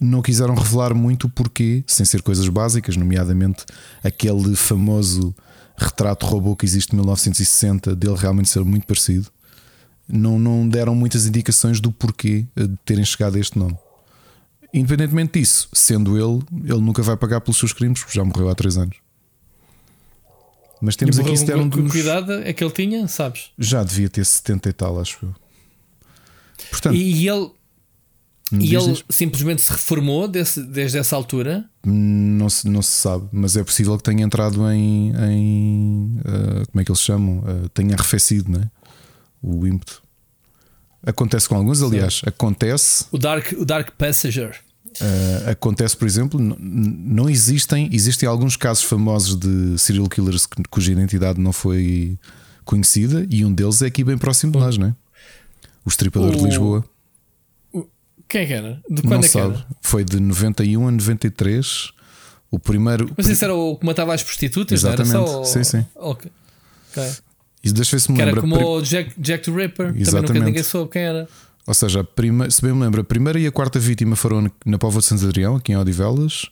não 0.00 0.22
quiseram 0.22 0.54
revelar 0.54 0.94
muito 0.94 1.26
o 1.26 1.30
porquê, 1.30 1.84
sem 1.86 2.06
ser 2.06 2.22
coisas 2.22 2.48
básicas, 2.48 2.96
nomeadamente 2.96 3.66
aquele 4.02 4.56
famoso 4.56 5.34
retrato 5.78 6.26
robô 6.26 6.56
que 6.56 6.66
existe 6.66 6.92
em 6.92 6.96
1960 6.96 7.94
dele 7.94 8.16
realmente 8.16 8.48
ser 8.48 8.64
muito 8.64 8.86
parecido, 8.86 9.28
não, 10.08 10.38
não 10.38 10.68
deram 10.68 10.94
muitas 10.94 11.26
indicações 11.26 11.80
do 11.80 11.92
porquê 11.92 12.46
de 12.56 12.76
terem 12.84 13.04
chegado 13.04 13.36
a 13.36 13.40
este 13.40 13.58
nome. 13.58 13.76
Independentemente 14.72 15.38
disso, 15.38 15.68
sendo 15.72 16.16
ele, 16.16 16.44
ele 16.64 16.80
nunca 16.80 17.02
vai 17.02 17.16
pagar 17.16 17.40
pelos 17.40 17.56
seus 17.56 17.72
crimes, 17.72 18.00
porque 18.00 18.16
já 18.16 18.24
morreu 18.24 18.48
há 18.50 18.54
3 18.54 18.78
anos. 18.78 18.96
Mas 20.80 20.96
temos 20.96 21.18
aqui 21.18 21.36
se 21.36 21.44
der 21.44 21.56
um 21.56 21.68
dos... 21.68 21.90
cuidado 21.90 22.32
é 22.32 22.52
que 22.52 22.62
ele 22.62 22.72
tinha, 22.72 23.06
sabes? 23.08 23.50
Já 23.58 23.82
devia 23.82 24.08
ter 24.08 24.24
70 24.24 24.68
e 24.68 24.72
tal, 24.72 25.00
acho 25.00 25.18
eu. 25.22 25.34
Portanto, 26.70 26.94
e 26.94 27.28
ele 27.28 27.50
e 28.52 28.74
ele 28.74 29.02
simplesmente 29.10 29.60
se 29.60 29.70
reformou 29.70 30.26
desse, 30.26 30.62
desde 30.62 30.98
essa 30.98 31.14
altura? 31.14 31.64
Não 31.84 32.48
se, 32.48 32.68
não 32.68 32.80
se 32.80 32.92
sabe, 32.92 33.28
mas 33.30 33.56
é 33.56 33.62
possível 33.62 33.96
que 33.96 34.02
tenha 34.02 34.24
entrado 34.24 34.70
em. 34.70 35.12
em 35.30 36.20
uh, 36.20 36.66
como 36.70 36.80
é 36.80 36.84
que 36.84 36.90
eles 36.90 37.00
chamam? 37.00 37.38
Uh, 37.38 37.68
tenha 37.70 37.94
arrefecido 37.94 38.50
né? 38.50 38.70
o 39.42 39.66
ímpeto. 39.66 40.02
Acontece 41.04 41.48
com 41.48 41.56
alguns, 41.56 41.82
aliás, 41.82 42.14
Sim. 42.14 42.26
acontece. 42.26 43.04
O 43.12 43.18
Dark, 43.18 43.52
o 43.58 43.64
Dark 43.64 43.90
Passenger. 43.96 44.58
Uh, 45.00 45.50
acontece, 45.50 45.96
por 45.96 46.06
exemplo, 46.06 46.40
não 46.40 47.28
existem, 47.28 47.88
existem 47.92 48.28
alguns 48.28 48.56
casos 48.56 48.82
famosos 48.82 49.36
de 49.36 49.78
serial 49.78 50.08
killers 50.08 50.46
cuja 50.70 50.90
identidade 50.90 51.38
não 51.38 51.52
foi 51.52 52.18
conhecida 52.64 53.26
e 53.30 53.44
um 53.44 53.52
deles 53.52 53.82
é 53.82 53.86
aqui 53.86 54.02
bem 54.02 54.18
próximo 54.18 54.52
de 54.52 54.58
nós, 54.58 54.78
não 54.78 54.88
é? 54.88 54.94
O 55.84 55.88
Estripador 55.88 56.34
o... 56.34 56.36
de 56.36 56.44
Lisboa. 56.44 56.84
Quem 58.28 58.42
é 58.42 58.46
que 58.46 58.52
era? 58.52 58.82
De 58.88 59.02
quando 59.02 59.12
não 59.12 59.18
é 59.20 59.22
sabe. 59.22 59.54
que 59.54 59.58
era? 59.58 59.66
Foi 59.80 60.04
de 60.04 60.20
91 60.20 60.88
a 60.88 60.90
93. 60.90 61.92
O 62.50 62.58
primeiro. 62.58 63.12
Mas 63.16 63.26
isso 63.28 63.44
era 63.44 63.54
o 63.54 63.76
que 63.76 63.84
matava 63.84 64.14
as 64.14 64.22
prostitutas, 64.22 64.80
Exatamente. 64.80 65.12
não 65.12 65.22
era 65.22 65.30
só? 65.30 65.44
Sim, 65.44 65.64
sim. 65.64 65.86
Ok. 65.94 66.30
okay. 66.90 67.10
Isso 67.62 67.74
deixa 67.74 67.96
ver 67.96 68.00
se 68.00 68.10
me 68.10 68.18
que 68.18 68.24
lembra. 68.24 68.40
Era 68.40 68.48
como 68.48 68.76
o 68.76 68.82
Jack, 68.82 69.12
Jack 69.18 69.44
the 69.44 69.50
Ripper. 69.50 69.86
Exatamente. 69.96 70.04
Também 70.04 70.22
nunca 70.22 70.44
ninguém 70.46 70.62
soube 70.62 70.90
quem 70.90 71.02
era. 71.02 71.28
Ou 71.66 71.74
seja, 71.74 72.02
prima, 72.02 72.50
se 72.50 72.62
bem 72.62 72.72
me 72.72 72.82
lembro, 72.82 73.02
a 73.02 73.04
primeira 73.04 73.38
e 73.38 73.46
a 73.46 73.52
quarta 73.52 73.78
vítima 73.78 74.16
foram 74.16 74.50
na 74.64 74.78
Póvoa 74.78 75.00
de 75.00 75.06
Santo 75.06 75.26
Adrião, 75.26 75.56
aqui 75.56 75.72
em 75.72 75.76
Odivelas. 75.76 76.46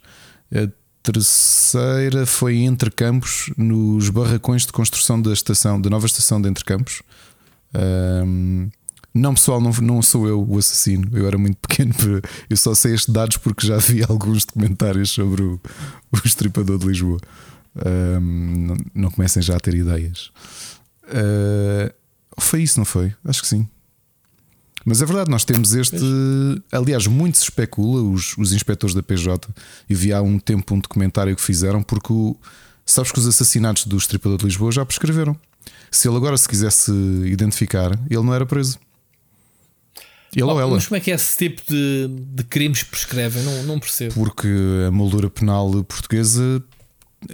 A 0.54 0.68
terceira 1.02 2.26
foi 2.26 2.56
em 2.56 2.66
Entre 2.66 2.90
Campos, 2.90 3.50
nos 3.56 4.10
barracões 4.10 4.66
de 4.66 4.72
construção 4.72 5.20
da 5.20 5.32
estação, 5.32 5.80
da 5.80 5.88
nova 5.88 6.04
estação 6.04 6.40
de 6.40 6.50
Entre 6.50 6.64
Campos. 6.64 7.02
Um, 7.74 8.68
não, 9.16 9.34
pessoal, 9.34 9.60
não, 9.60 9.72
não 9.72 10.02
sou 10.02 10.28
eu 10.28 10.46
o 10.46 10.58
assassino. 10.58 11.08
Eu 11.12 11.26
era 11.26 11.38
muito 11.38 11.56
pequeno. 11.66 11.92
Eu 12.48 12.56
só 12.56 12.74
sei 12.74 12.94
estes 12.94 13.12
dados 13.12 13.36
porque 13.38 13.66
já 13.66 13.78
vi 13.78 14.02
alguns 14.08 14.44
documentários 14.44 15.10
sobre 15.10 15.42
o, 15.42 15.60
o 16.12 16.26
estripador 16.26 16.78
de 16.78 16.86
Lisboa. 16.86 17.18
Um, 17.74 18.20
não, 18.20 18.76
não, 18.94 19.10
comecem 19.10 19.42
já 19.42 19.56
a 19.56 19.60
ter 19.60 19.74
ideias. 19.74 20.30
Uh, 21.04 21.92
foi 22.38 22.62
isso, 22.62 22.78
não 22.78 22.84
foi? 22.84 23.14
Acho 23.24 23.42
que 23.42 23.48
sim. 23.48 23.68
Mas 24.84 25.02
é 25.02 25.04
verdade, 25.04 25.30
nós 25.30 25.44
temos 25.44 25.74
este. 25.74 25.96
Aliás, 26.70 27.06
muito 27.06 27.36
se 27.38 27.44
especula, 27.44 28.02
os, 28.02 28.38
os 28.38 28.52
inspectores 28.52 28.94
da 28.94 29.02
PJ. 29.02 29.48
Eu 29.90 29.96
vi 29.96 30.12
há 30.12 30.22
um 30.22 30.38
tempo 30.38 30.74
um 30.74 30.78
documentário 30.78 31.34
que 31.34 31.42
fizeram, 31.42 31.82
porque 31.82 32.12
o, 32.12 32.36
sabes 32.84 33.10
que 33.10 33.18
os 33.18 33.26
assassinatos 33.26 33.84
do 33.84 33.96
estripador 33.96 34.38
de 34.38 34.44
Lisboa 34.44 34.70
já 34.70 34.86
prescreveram. 34.86 35.36
Se 35.90 36.08
ele 36.08 36.16
agora 36.16 36.36
se 36.38 36.48
quisesse 36.48 36.92
identificar, 37.24 37.98
ele 38.08 38.22
não 38.22 38.32
era 38.32 38.46
preso. 38.46 38.78
Ele 40.34 40.44
oh, 40.44 40.52
ou 40.52 40.60
ela. 40.60 40.74
Mas 40.74 40.86
como 40.86 40.96
é 40.96 41.00
que 41.00 41.10
esse 41.10 41.36
tipo 41.36 41.62
de, 41.68 42.08
de 42.08 42.44
crimes 42.44 42.82
prescrevem? 42.82 43.42
Não, 43.42 43.62
não 43.64 43.78
percebo. 43.78 44.14
Porque 44.14 44.48
a 44.86 44.90
moldura 44.90 45.30
penal 45.30 45.82
portuguesa. 45.84 46.62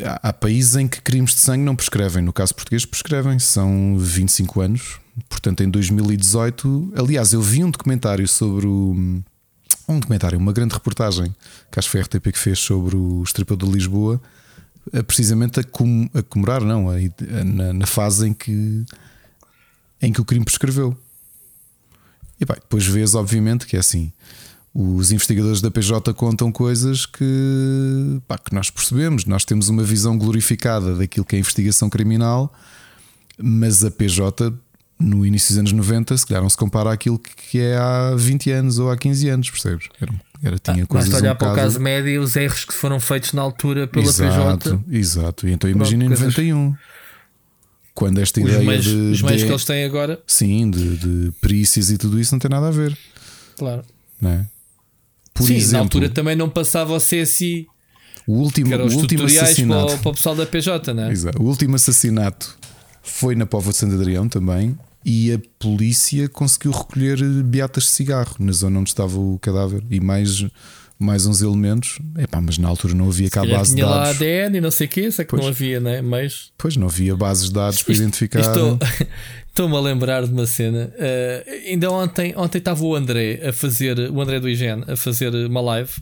Há, 0.05 0.29
há 0.29 0.33
países 0.33 0.77
em 0.77 0.87
que 0.87 1.01
crimes 1.01 1.35
de 1.35 1.41
sangue 1.41 1.65
não 1.65 1.75
prescrevem. 1.75 2.23
No 2.23 2.33
caso 2.33 2.55
português, 2.55 2.85
prescrevem. 2.85 3.39
São 3.39 3.97
25 3.99 4.61
anos. 4.61 5.01
Portanto, 5.29 5.63
em 5.63 5.71
2018. 5.71 6.93
Aliás, 6.97 7.33
eu 7.33 7.43
vi 7.43 7.65
um 7.65 7.71
documentário 7.71 8.27
sobre 8.29 8.67
o. 8.67 9.23
Um 9.89 9.99
documentário, 9.99 10.39
uma 10.39 10.53
grande 10.53 10.75
reportagem 10.75 11.35
que 11.71 11.79
acho 11.79 11.89
que 11.89 11.93
foi 11.93 12.01
a 12.01 12.05
RTP 12.05 12.33
que 12.33 12.39
fez 12.39 12.61
sobre 12.61 12.95
o 12.95 13.23
Estripador 13.23 13.69
de 13.69 13.75
Lisboa, 13.75 14.23
precisamente 15.07 15.59
a, 15.59 15.65
com, 15.65 16.09
a 16.15 16.23
comemorar, 16.23 16.63
não, 16.63 16.89
a, 16.89 16.95
a, 16.95 17.45
na, 17.45 17.73
na 17.73 17.87
fase 17.87 18.29
em 18.29 18.33
que, 18.33 18.85
em 20.01 20.13
que 20.13 20.21
o 20.21 20.25
crime 20.25 20.45
prescreveu. 20.45 20.97
E 22.41 22.45
bem, 22.45 22.57
depois 22.57 22.87
vês, 22.87 23.15
obviamente, 23.15 23.67
que 23.67 23.77
é 23.77 23.79
assim. 23.79 24.13
Os 24.75 25.13
investigadores 25.13 25.61
da 25.61 25.71
PJ 25.71 26.15
contam 26.15 26.51
coisas 26.51 27.05
que, 27.05 28.21
pá, 28.27 28.39
que 28.39 28.55
nós 28.55 28.71
percebemos. 28.71 29.27
Nós 29.27 29.45
temos 29.45 29.69
uma 29.69 29.83
visão 29.83 30.17
glorificada 30.17 30.97
daquilo 30.97 31.27
que 31.27 31.37
é 31.37 31.39
investigação 31.39 31.91
criminal, 31.91 32.53
mas 33.37 33.85
a 33.85 33.91
PJ, 33.91 34.53
no 34.99 35.27
início 35.27 35.51
dos 35.51 35.59
anos 35.59 35.73
90, 35.73 36.17
se 36.17 36.27
calhar 36.27 36.43
não 36.43 36.49
se 36.49 36.57
compara 36.57 36.91
àquilo 36.91 37.19
que 37.19 37.61
é 37.61 37.77
há 37.77 38.15
20 38.17 38.51
anos 38.51 38.79
ou 38.79 38.91
há 38.91 38.97
15 38.97 39.29
anos, 39.29 39.51
percebes? 39.51 39.89
Era, 40.01 40.13
era, 40.43 40.59
tinha 40.59 40.85
ah, 40.85 40.87
coisas. 40.87 41.11
Basta 41.11 41.23
olhar 41.23 41.35
um 41.35 41.39
para 41.39 41.53
o 41.53 41.55
caso 41.55 41.79
médio 41.79 42.09
e 42.09 42.19
os 42.19 42.35
erros 42.35 42.65
que 42.65 42.73
foram 42.73 42.99
feitos 42.99 43.35
na 43.35 43.43
altura 43.43 43.87
pela 43.87 44.07
exato, 44.07 44.79
PJ. 44.79 44.99
Exato, 44.99 45.49
e 45.49 45.53
então 45.53 45.69
imagina 45.69 46.07
em 46.07 46.09
91. 46.09 46.75
Quando 47.95 48.19
esta 48.19 48.41
os 48.41 48.47
ideia 48.47 48.65
meios, 48.65 48.85
de. 48.85 48.91
Os 48.91 49.23
meios 49.23 49.41
de, 49.41 49.47
que 49.47 49.53
eles 49.53 49.65
têm 49.65 49.85
agora. 49.85 50.21
Sim, 50.27 50.71
de, 50.71 50.97
de 50.97 51.33
perícias 51.41 51.91
e 51.91 51.99
tudo 51.99 52.19
isso 52.19 52.33
não 52.35 52.39
tem 52.39 52.51
nada 52.51 52.69
a 52.69 52.71
ver. 52.71 52.97
Claro. 53.57 53.83
Não 54.21 54.31
é? 54.31 54.47
Por 55.35 55.47
sim, 55.47 55.55
exemplo, 55.55 55.73
na 55.73 55.79
altura 55.81 56.09
também 56.11 56.37
não 56.37 56.49
passava 56.49 56.95
o 56.95 56.99
CSI. 56.99 57.67
O 58.27 58.35
último, 58.35 58.69
que 58.69 58.75
os 58.77 58.95
o 58.95 58.99
último 58.99 59.25
assassinato. 59.25 59.87
Para, 59.87 59.99
para 59.99 60.11
o 60.11 60.15
pessoal 60.15 60.37
da 60.37 60.47
PJ, 60.47 60.93
é? 60.93 61.11
Exato. 61.11 61.43
O 61.43 61.47
último 61.47 61.75
assassinato 61.75 62.57
foi 63.03 63.35
na 63.35 63.47
Póvoa 63.47 63.73
de 63.73 63.79
Santo 63.79 63.95
Adrião 63.95 64.29
também. 64.29 64.79
e 65.05 65.33
a 65.33 65.41
polícia 65.59 66.29
conseguiu 66.29 66.71
recolher 66.71 67.19
beatas 67.43 67.85
de 67.85 67.91
cigarro 67.91 68.37
na 68.39 68.53
zona 68.53 68.79
onde 68.79 68.91
estava 68.91 69.19
o 69.19 69.39
cadáver 69.41 69.83
e 69.91 70.01
mais 70.01 70.45
mais 71.03 71.27
uns 71.27 71.43
elementos. 71.43 71.99
Epá, 72.17 72.41
mas 72.41 72.59
na 72.59 72.69
altura 72.69 72.95
não 72.95 73.09
havia 73.09 73.29
cá 73.29 73.45
base 73.45 73.75
de 73.75 73.83
dados. 73.83 73.97
lá 73.97 74.11
ADN 74.11 74.59
e 74.59 74.61
não 74.61 74.71
sei 74.71 74.87
o 74.87 74.91
que, 74.91 75.01
é 75.01 75.11
que 75.11 75.25
pois, 75.25 75.43
não 75.43 75.49
havia, 75.49 75.81
né? 75.81 76.01
Mas... 76.01 76.53
Pois 76.57 76.77
não 76.77 76.87
havia 76.87 77.17
bases 77.17 77.49
de 77.49 77.55
dados 77.55 77.83
para 77.83 77.95
identificar. 77.95 78.41
Estou-me 79.49 79.77
a 79.77 79.81
lembrar 79.81 80.25
de 80.25 80.33
uma 80.33 80.47
cena. 80.47 80.93
Uh, 80.95 81.69
ainda 81.69 81.91
ontem, 81.91 82.33
ontem 82.37 82.59
estava 82.59 82.83
o 82.83 82.95
André 82.95 83.49
a 83.49 83.53
fazer, 83.53 83.99
o 84.11 84.21
André 84.21 84.41
do 84.41 84.49
IGN, 84.49 84.85
a 84.89 84.97
fazer 84.97 85.35
uma 85.35 85.61
live 85.61 85.93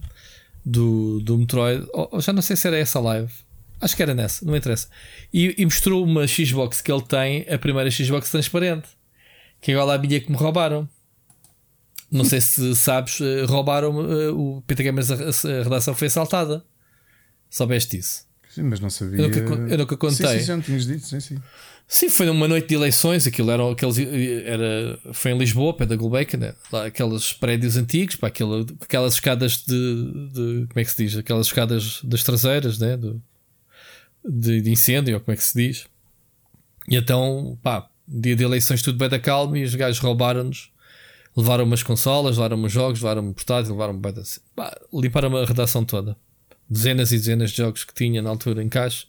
do, 0.64 1.20
do 1.20 1.36
Metroid. 1.36 1.84
Oh, 1.92 2.20
já 2.20 2.32
não 2.32 2.42
sei 2.42 2.54
se 2.54 2.66
era 2.68 2.78
essa 2.78 3.00
live. 3.00 3.32
Acho 3.80 3.96
que 3.96 4.02
era 4.02 4.14
nessa, 4.14 4.44
não 4.44 4.54
interessa. 4.54 4.88
E, 5.32 5.54
e 5.58 5.64
mostrou 5.64 6.04
uma 6.04 6.26
Xbox 6.26 6.80
que 6.80 6.92
ele 6.92 7.02
tem, 7.02 7.46
a 7.48 7.58
primeira 7.58 7.90
Xbox 7.90 8.30
transparente. 8.30 8.88
Que 9.60 9.72
é 9.72 9.74
igual 9.74 9.90
à 9.90 9.98
minha 9.98 10.20
que 10.20 10.30
me 10.30 10.36
roubaram. 10.36 10.88
Não 12.10 12.24
sei 12.24 12.40
se 12.40 12.74
sabes, 12.74 13.20
eh, 13.20 13.44
roubaram 13.44 13.92
uh, 13.94 14.56
o 14.56 14.62
PT 14.62 14.82
Gamers, 14.82 15.10
a, 15.12 15.14
a, 15.14 15.62
redação 15.62 15.94
foi 15.94 16.08
assaltada. 16.08 16.64
Soubeste 17.48 17.98
isso? 17.98 18.24
Sim, 18.48 18.64
mas 18.64 18.80
não 18.80 18.90
sabia. 18.90 19.20
Eu 19.20 19.28
nunca, 19.28 19.38
eu 19.38 19.78
nunca 19.78 19.96
contei. 19.96 20.26
Sim, 20.26 20.38
sim, 20.38 20.44
já 20.44 20.60
tinhas 20.60 20.86
dito, 20.86 21.06
sim, 21.06 21.20
sim. 21.20 21.38
Sim, 21.86 22.08
foi 22.08 22.26
numa 22.26 22.46
noite 22.46 22.68
de 22.68 22.74
eleições, 22.74 23.26
aquilo 23.26 23.50
era, 23.50 23.68
aqueles, 23.68 23.98
era 23.98 24.98
foi 25.12 25.32
em 25.32 25.38
Lisboa, 25.38 25.74
pé 25.76 25.86
da 25.86 25.96
né? 25.96 26.54
lá 26.72 26.86
aqueles 26.86 27.32
prédios 27.32 27.76
antigos, 27.76 28.14
pá, 28.14 28.28
aquela, 28.28 28.64
aquelas 28.80 29.14
escadas 29.14 29.64
de, 29.66 30.28
de, 30.32 30.66
como 30.68 30.76
é 30.76 30.84
que 30.84 30.90
se 30.90 31.04
diz? 31.04 31.16
Aquelas 31.16 31.48
escadas 31.48 32.00
das 32.04 32.22
traseiras, 32.22 32.78
né? 32.78 32.96
Do, 32.96 33.20
de, 34.24 34.60
de, 34.60 34.70
incêndio, 34.70 35.14
ou 35.14 35.20
como 35.20 35.34
é 35.34 35.36
que 35.36 35.42
se 35.42 35.52
diz? 35.52 35.86
E 36.88 36.94
então, 36.94 37.58
pá, 37.60 37.88
dia 38.06 38.36
de 38.36 38.44
eleições 38.44 38.82
tudo 38.82 38.96
bem 38.96 39.08
da 39.08 39.18
calma 39.18 39.58
e 39.58 39.64
os 39.64 39.74
gajos 39.74 39.98
roubaram-nos 39.98 40.70
Levaram 41.36 41.64
umas 41.64 41.82
consolas, 41.82 42.36
levaram 42.36 42.62
uns 42.62 42.72
jogos, 42.72 43.00
levaram 43.00 43.22
um 43.22 43.32
portátil, 43.32 43.72
levaram 43.72 43.94
um 43.94 44.20
assim. 44.20 44.40
limparam 44.92 45.36
a 45.36 45.44
redação 45.44 45.84
toda. 45.84 46.16
Dezenas 46.68 47.12
e 47.12 47.16
dezenas 47.16 47.50
de 47.50 47.58
jogos 47.58 47.84
que 47.84 47.94
tinha 47.94 48.20
na 48.20 48.30
altura 48.30 48.62
em 48.62 48.68
caixa. 48.68 49.06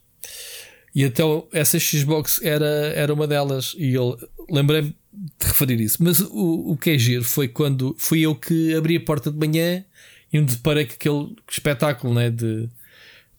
E 0.93 1.03
então 1.03 1.47
essa 1.51 1.79
Xbox 1.79 2.39
era, 2.43 2.65
era 2.95 3.13
uma 3.13 3.27
delas. 3.27 3.73
E 3.77 3.93
eu 3.93 4.17
lembrei-me 4.49 4.95
de 5.11 5.47
referir 5.47 5.79
isso. 5.79 5.97
Mas 6.03 6.21
o, 6.21 6.71
o 6.71 6.77
que 6.77 6.91
é 6.91 6.97
giro 6.97 7.23
foi 7.23 7.47
quando 7.47 7.95
fui 7.97 8.21
eu 8.21 8.35
que 8.35 8.73
abri 8.75 8.97
a 8.97 9.01
porta 9.01 9.31
de 9.31 9.37
manhã 9.37 9.83
e 10.31 10.39
me 10.39 10.45
deparei 10.45 10.85
com 10.85 10.93
aquele 10.93 11.35
espetáculo 11.49 12.13
né, 12.13 12.29
de 12.29 12.69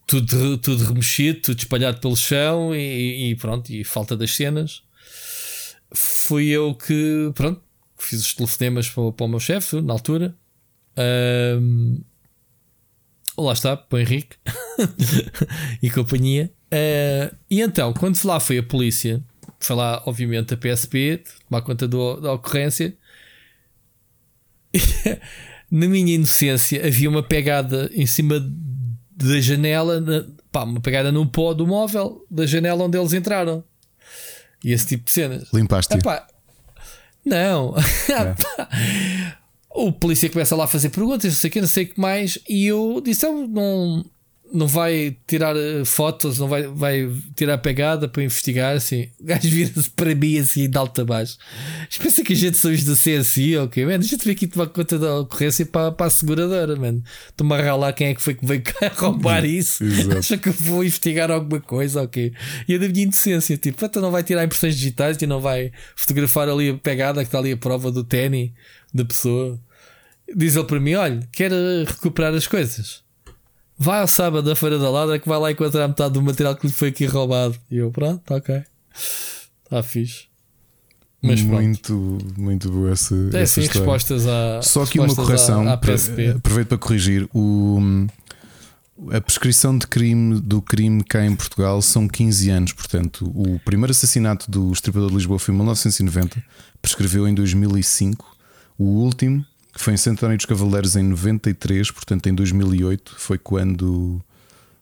tudo, 0.07 0.59
tudo 0.59 0.85
remexido, 0.85 1.41
tudo 1.41 1.59
espalhado 1.59 2.01
pelo 2.01 2.17
chão 2.17 2.75
e, 2.75 3.31
e 3.31 3.37
pronto, 3.37 3.71
e 3.71 3.85
falta 3.85 4.17
das 4.17 4.35
cenas. 4.35 4.83
Fui 5.95 6.49
eu 6.49 6.75
que, 6.75 7.31
pronto, 7.35 7.61
fiz 8.05 8.21
os 8.21 8.35
telefonemas 8.35 8.89
para, 8.89 9.13
para 9.13 9.27
o 9.27 9.29
meu 9.29 9.41
chefe 9.41 9.81
na 9.81 9.93
altura. 9.93 10.35
Um, 11.61 12.01
lá 13.39 13.53
está, 13.53 13.77
para 13.77 13.97
o 13.97 14.01
Henrique 14.01 14.37
e 15.83 15.91
companhia. 15.91 16.53
Uh, 16.73 17.37
e 17.51 17.61
então, 17.61 17.93
quando 17.93 18.19
lá 18.25 18.41
foi 18.41 18.59
a 18.59 18.63
polícia, 18.63 19.23
foi 19.61 19.77
lá, 19.77 20.03
obviamente, 20.07 20.55
a 20.55 20.57
PSP, 20.57 21.23
tomar 21.49 21.63
conta 21.63 21.87
do, 21.87 22.21
da 22.21 22.33
ocorrência. 22.33 22.97
na 25.71 25.87
minha 25.87 26.15
inocência, 26.15 26.87
havia 26.87 27.09
uma 27.09 27.23
pegada 27.23 27.91
em 27.95 28.07
cima 28.07 28.41
da 29.17 29.41
janela, 29.41 30.01
na, 30.01 30.25
pá, 30.51 30.65
uma 30.65 30.81
pegada 30.81 31.13
no 31.13 31.27
pó 31.27 31.55
do 31.55 31.67
móvel 31.67 32.27
da 32.31 32.47
janela 32.47 32.85
onde 32.85 32.99
eles 32.99 33.13
entraram. 33.13 33.65
E 34.65 34.73
esse 34.73 34.87
tipo 34.87 35.05
de 35.05 35.11
cenas. 35.11 35.53
Limpaste. 35.53 35.95
Epá, 35.95 36.27
não. 37.25 37.75
É. 38.13 39.37
o 39.71 39.91
polícia 39.91 40.29
começa 40.29 40.55
lá 40.55 40.65
a 40.65 40.69
fazer 40.69 40.91
perguntas, 40.91 41.33
não 41.33 41.39
sei 41.39 41.49
o 41.49 41.53
que, 41.53 41.61
não 41.61 41.69
sei 41.69 41.85
o 41.85 41.89
que 41.89 42.01
mais, 42.01 42.39
e 42.49 42.67
eu 42.67 43.01
disse: 43.05 43.25
não, 43.27 43.47
não 43.47 44.05
vai 44.69 45.17
tirar 45.27 45.57
eh, 45.57 45.83
fotos, 45.85 46.39
não 46.39 46.47
vai, 46.47 46.65
vai 46.65 47.11
tirar 47.35 47.57
pegada 47.59 48.07
para 48.07 48.23
investigar. 48.23 48.77
Assim, 48.77 49.09
o 49.19 49.25
gajo 49.25 49.49
vira-se 49.49 49.89
para 49.91 50.15
mim 50.15 50.39
assim 50.39 50.69
de 50.69 50.77
alto 50.77 51.01
a 51.01 51.05
baixo. 51.05 51.39
Pensa 51.99 52.23
que 52.23 52.35
a 52.35 52.37
gente 52.37 52.59
somos 52.59 52.85
da 52.85 52.93
CSI, 52.93 53.57
ok? 53.57 53.87
Man, 53.87 53.99
deixa-te 53.99 54.25
ver 54.27 54.33
aqui 54.33 54.47
tomar 54.47 54.67
conta 54.67 54.99
da 54.99 55.21
ocorrência 55.21 55.65
para, 55.65 55.91
para 55.91 56.07
a 56.07 56.11
seguradora, 56.11 56.77
mano. 56.77 57.03
Estou-me 57.31 57.55
a 57.55 57.77
lá 57.77 57.93
quem 57.93 58.09
é 58.09 58.15
que 58.15 58.21
foi 58.21 58.35
que 58.35 58.45
veio 58.45 58.63
cá 58.63 58.93
roubar 58.97 59.45
isso. 59.45 59.83
Acha 60.19 60.37
que 60.37 60.51
eu 60.51 60.53
vou 60.53 60.85
investigar 60.85 61.31
alguma 61.31 61.61
coisa, 61.61 62.03
ok? 62.03 62.33
E 62.69 62.75
a 62.75 62.79
da 62.79 62.89
minha 62.89 63.05
indecência, 63.05 63.57
tipo, 63.57 63.83
então 63.83 64.03
não 64.03 64.11
vai 64.11 64.23
tirar 64.23 64.45
impressões 64.45 64.77
digitais 64.77 65.17
e 65.21 65.27
não 65.27 65.41
vai 65.41 65.73
fotografar 65.97 66.49
ali 66.49 66.71
a 66.71 66.75
pegada 66.75 67.23
que 67.23 67.29
está 67.29 67.39
ali 67.39 67.53
a 67.53 67.57
prova 67.57 67.91
do 67.91 68.05
ténis 68.05 68.51
da 68.93 69.05
pessoa. 69.05 69.59
Diz 70.35 70.57
ele 70.57 70.65
para 70.65 70.81
mim: 70.81 70.95
olha, 70.95 71.27
quer 71.33 71.51
recuperar 71.87 72.35
as 72.35 72.47
coisas 72.47 73.02
vai 73.83 74.01
ao 74.01 74.07
sábado 74.07 74.49
da 74.49 74.57
Feira 74.57 74.79
da 74.79 74.89
Ladra 74.89 75.19
que 75.19 75.29
vai 75.29 75.39
lá 75.39 75.51
encontrar 75.51 75.89
metade 75.89 76.15
do 76.15 76.23
material 76.23 76.55
que 76.57 76.67
lhe 76.67 76.73
foi 76.73 76.89
aqui 76.89 77.05
roubado. 77.05 77.57
E 77.71 77.77
eu, 77.79 77.91
pronto, 77.91 78.23
ok. 78.33 78.63
Está 79.65 79.83
fixe. 79.83 80.33
Mas 81.21 81.41
muito, 81.41 82.19
pronto. 82.19 82.41
muito 82.41 82.71
boa 82.71 82.91
essa. 82.91 83.15
É 83.33 83.43
essa 83.43 83.61
sim, 83.61 83.69
respostas 83.69 84.27
a. 84.27 84.61
Só 84.63 84.83
aqui 84.83 84.99
uma 84.99 85.15
correção. 85.15 85.69
À, 85.69 85.73
à 85.73 85.75
aproveito 85.75 86.69
para 86.69 86.79
corrigir. 86.79 87.29
O, 87.33 87.79
a 89.13 89.21
prescrição 89.21 89.77
de 89.77 89.87
crime 89.87 90.41
do 90.41 90.61
crime 90.61 91.03
cá 91.05 91.25
em 91.25 91.35
Portugal 91.35 91.81
são 91.81 92.09
15 92.09 92.51
anos. 92.51 92.73
Portanto, 92.73 93.31
o 93.35 93.61
primeiro 93.61 93.93
assassinato 93.93 94.51
do 94.51 94.73
Estripador 94.73 95.11
de 95.11 95.17
Lisboa 95.17 95.39
foi 95.39 95.55
em 95.55 95.59
1990, 95.59 96.43
prescreveu 96.81 97.29
em 97.29 97.35
2005. 97.35 98.37
O 98.77 98.85
último 98.85 99.45
foi 99.73 99.95
em 99.95 99.97
Santo 99.97 100.27
dos 100.27 100.47
Cavaleiros 100.47 100.97
em 100.97 101.03
93, 101.03 101.91
portanto 101.91 102.29
em 102.29 102.35
2008 102.35 103.15
foi 103.17 103.39
quando 103.39 104.21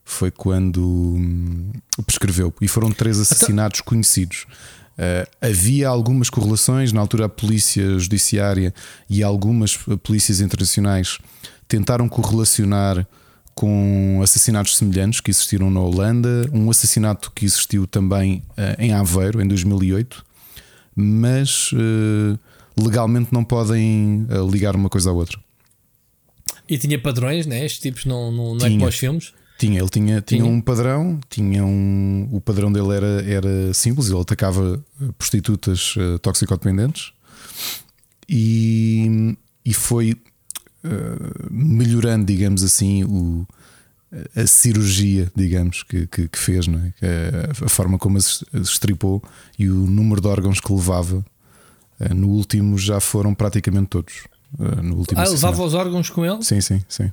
foi 0.03 0.29
quando 0.29 0.81
hum, 0.81 1.71
prescreveu 2.05 2.53
e 2.59 2.67
foram 2.67 2.91
três 2.91 3.17
então- 3.17 3.23
assassinatos 3.23 3.81
conhecidos. 3.81 4.45
Uh, 4.91 5.25
havia 5.41 5.87
algumas 5.87 6.29
correlações 6.29 6.91
na 6.91 6.99
altura 6.99 7.25
a 7.25 7.29
polícia 7.29 7.97
judiciária 7.97 8.73
e 9.09 9.23
algumas 9.23 9.77
polícias 10.03 10.41
internacionais 10.41 11.17
tentaram 11.67 12.09
correlacionar 12.09 13.07
com 13.55 14.19
assassinatos 14.21 14.77
semelhantes 14.77 15.21
que 15.21 15.31
existiram 15.31 15.69
na 15.69 15.79
Holanda, 15.79 16.47
um 16.51 16.69
assassinato 16.69 17.31
que 17.33 17.45
existiu 17.45 17.87
também 17.87 18.43
uh, 18.49 18.75
em 18.77 18.93
Aveiro 18.93 19.41
em 19.41 19.47
2008, 19.47 20.25
mas 20.95 21.71
uh, 21.71 22.37
legalmente 22.77 23.33
não 23.33 23.43
podem 23.43 24.25
eh, 24.29 24.51
ligar 24.51 24.75
uma 24.75 24.89
coisa 24.89 25.09
à 25.09 25.13
outra. 25.13 25.39
E 26.67 26.77
tinha 26.77 26.99
padrões, 26.99 27.45
né? 27.45 27.65
Estes 27.65 27.81
tipos 27.81 28.05
não, 28.05 28.31
não, 28.31 28.55
não 28.55 28.65
é 28.65 28.69
como 28.69 28.87
os 28.87 28.97
filmes? 28.97 29.33
Tinha, 29.57 29.79
ele 29.79 29.89
tinha, 29.89 30.21
tinha, 30.21 30.41
tinha, 30.41 30.45
um 30.45 30.59
padrão, 30.59 31.19
tinha 31.29 31.63
um, 31.63 32.27
o 32.31 32.41
padrão 32.41 32.71
dele 32.71 32.95
era, 32.95 33.23
era 33.29 33.73
simples, 33.73 34.09
ele 34.09 34.19
atacava 34.19 34.83
eh, 34.99 35.05
prostitutas 35.17 35.95
uh, 35.97 36.17
toxicodependentes 36.17 37.13
e, 38.27 39.37
e 39.63 39.71
foi 39.71 40.13
uh, 40.13 41.47
melhorando, 41.51 42.25
digamos 42.25 42.63
assim, 42.63 43.03
o, 43.03 43.45
a 44.35 44.47
cirurgia, 44.47 45.31
digamos, 45.35 45.83
que, 45.83 46.07
que, 46.07 46.27
que 46.27 46.39
fez, 46.39 46.65
não 46.65 46.79
é? 46.79 46.93
a, 47.61 47.65
a 47.65 47.69
forma 47.69 47.99
como 47.99 48.17
as 48.17 48.43
estripou 48.55 49.21
e 49.59 49.69
o 49.69 49.85
número 49.85 50.21
de 50.21 50.27
órgãos 50.27 50.59
que 50.59 50.73
levava 50.73 51.23
no 52.09 52.27
último 52.29 52.77
já 52.77 52.99
foram 52.99 53.33
praticamente 53.33 53.87
todos. 53.87 54.27
Eh, 54.59 54.81
no 54.81 54.97
último 54.97 55.19
ah, 55.19 55.27
levava 55.27 55.63
os 55.63 55.73
órgãos 55.73 56.09
com 56.09 56.25
ele? 56.25 56.43
Sim, 56.43 56.61
sim, 56.61 56.83
sim. 56.87 57.11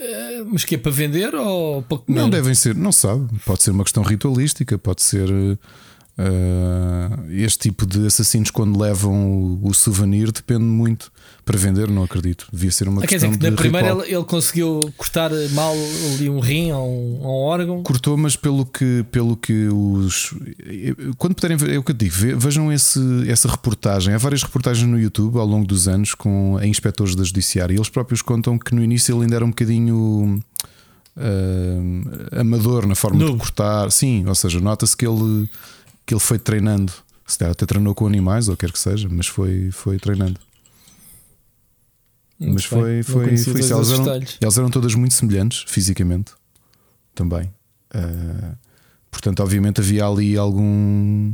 Eh, 0.00 0.44
mas 0.50 0.64
que 0.64 0.74
é 0.74 0.78
para 0.78 0.90
vender 0.90 1.34
ou 1.34 1.82
para 1.82 1.98
comer? 1.98 2.20
Não 2.20 2.30
devem 2.30 2.54
ser, 2.54 2.74
não 2.74 2.92
sabe. 2.92 3.28
Pode 3.44 3.62
ser 3.62 3.70
uma 3.70 3.84
questão 3.84 4.02
ritualística, 4.02 4.78
pode 4.78 5.02
ser 5.02 5.28
Uh, 6.20 7.30
este 7.30 7.70
tipo 7.70 7.86
de 7.86 8.06
assassinos, 8.06 8.50
quando 8.50 8.78
levam 8.78 9.58
o, 9.62 9.68
o, 9.68 9.72
souvenir, 9.72 10.30
depende 10.30 10.64
muito 10.64 11.10
para 11.46 11.56
vender. 11.56 11.88
Não 11.88 12.02
acredito. 12.02 12.46
Devia 12.52 12.70
ser 12.70 12.88
uma 12.88 13.02
ah, 13.02 13.06
questão 13.06 13.30
quer 13.30 13.36
dizer 13.38 13.46
que 13.46 13.50
na 13.50 13.56
primeira 13.56 13.88
ele, 13.88 14.14
ele, 14.14 14.24
conseguiu 14.24 14.92
cortar 14.98 15.30
mal 15.52 15.72
ali 16.12 16.28
um 16.28 16.38
rim 16.38 16.72
ou 16.72 16.86
um, 16.86 17.22
um, 17.22 17.26
órgão. 17.26 17.82
Cortou, 17.82 18.18
mas 18.18 18.36
pelo 18.36 18.66
que, 18.66 19.02
pelo 19.10 19.34
que 19.34 19.68
os. 19.68 20.34
Quando 21.16 21.34
puderem 21.34 21.56
ver, 21.56 21.70
é 21.70 21.78
o 21.78 21.82
que 21.82 21.92
eu 21.92 21.96
digo, 21.96 22.14
vejam 22.38 22.70
esse, 22.70 23.00
essa 23.26 23.48
reportagem. 23.48 24.12
Há 24.12 24.18
várias 24.18 24.42
reportagens 24.42 24.86
no 24.86 25.00
YouTube 25.00 25.38
ao 25.38 25.46
longo 25.46 25.66
dos 25.66 25.88
anos 25.88 26.14
com 26.14 26.60
inspectores 26.62 27.14
da 27.14 27.24
Judiciária. 27.24 27.72
E 27.72 27.76
eles 27.76 27.88
próprios 27.88 28.20
contam 28.20 28.58
que 28.58 28.74
no 28.74 28.84
início 28.84 29.14
ele 29.14 29.22
ainda 29.22 29.36
era 29.36 29.44
um 29.44 29.50
bocadinho. 29.50 30.42
Uh, 31.16 32.38
amador 32.40 32.86
na 32.86 32.94
forma 32.94 33.22
de 33.22 33.36
cortar, 33.36 33.90
sim, 33.90 34.24
ou 34.26 34.34
seja, 34.34 34.60
nota-se 34.60 34.96
que 34.96 35.04
ele 35.04 35.50
que 36.10 36.14
ele 36.14 36.20
foi 36.20 36.40
treinando. 36.40 36.92
Se 37.24 37.38
calhar 37.38 37.52
até 37.52 37.64
treinou 37.64 37.94
com 37.94 38.04
animais 38.04 38.48
ou 38.48 38.56
quer 38.56 38.72
que 38.72 38.78
seja, 38.80 39.08
mas 39.08 39.28
foi, 39.28 39.70
foi 39.70 39.96
treinando. 39.96 40.40
Muito 42.36 42.54
mas 42.54 42.64
foi, 42.64 43.04
foi, 43.04 43.24
foi 43.26 43.34
isso. 43.34 43.72
Elas 43.72 43.92
eram, 43.92 44.06
elas 44.40 44.58
eram 44.58 44.70
todas 44.70 44.92
muito 44.96 45.14
semelhantes 45.14 45.64
fisicamente 45.68 46.32
também. 47.14 47.44
Uh, 47.94 48.56
portanto, 49.08 49.38
obviamente 49.38 49.80
havia 49.80 50.04
ali 50.04 50.36
algum. 50.36 51.32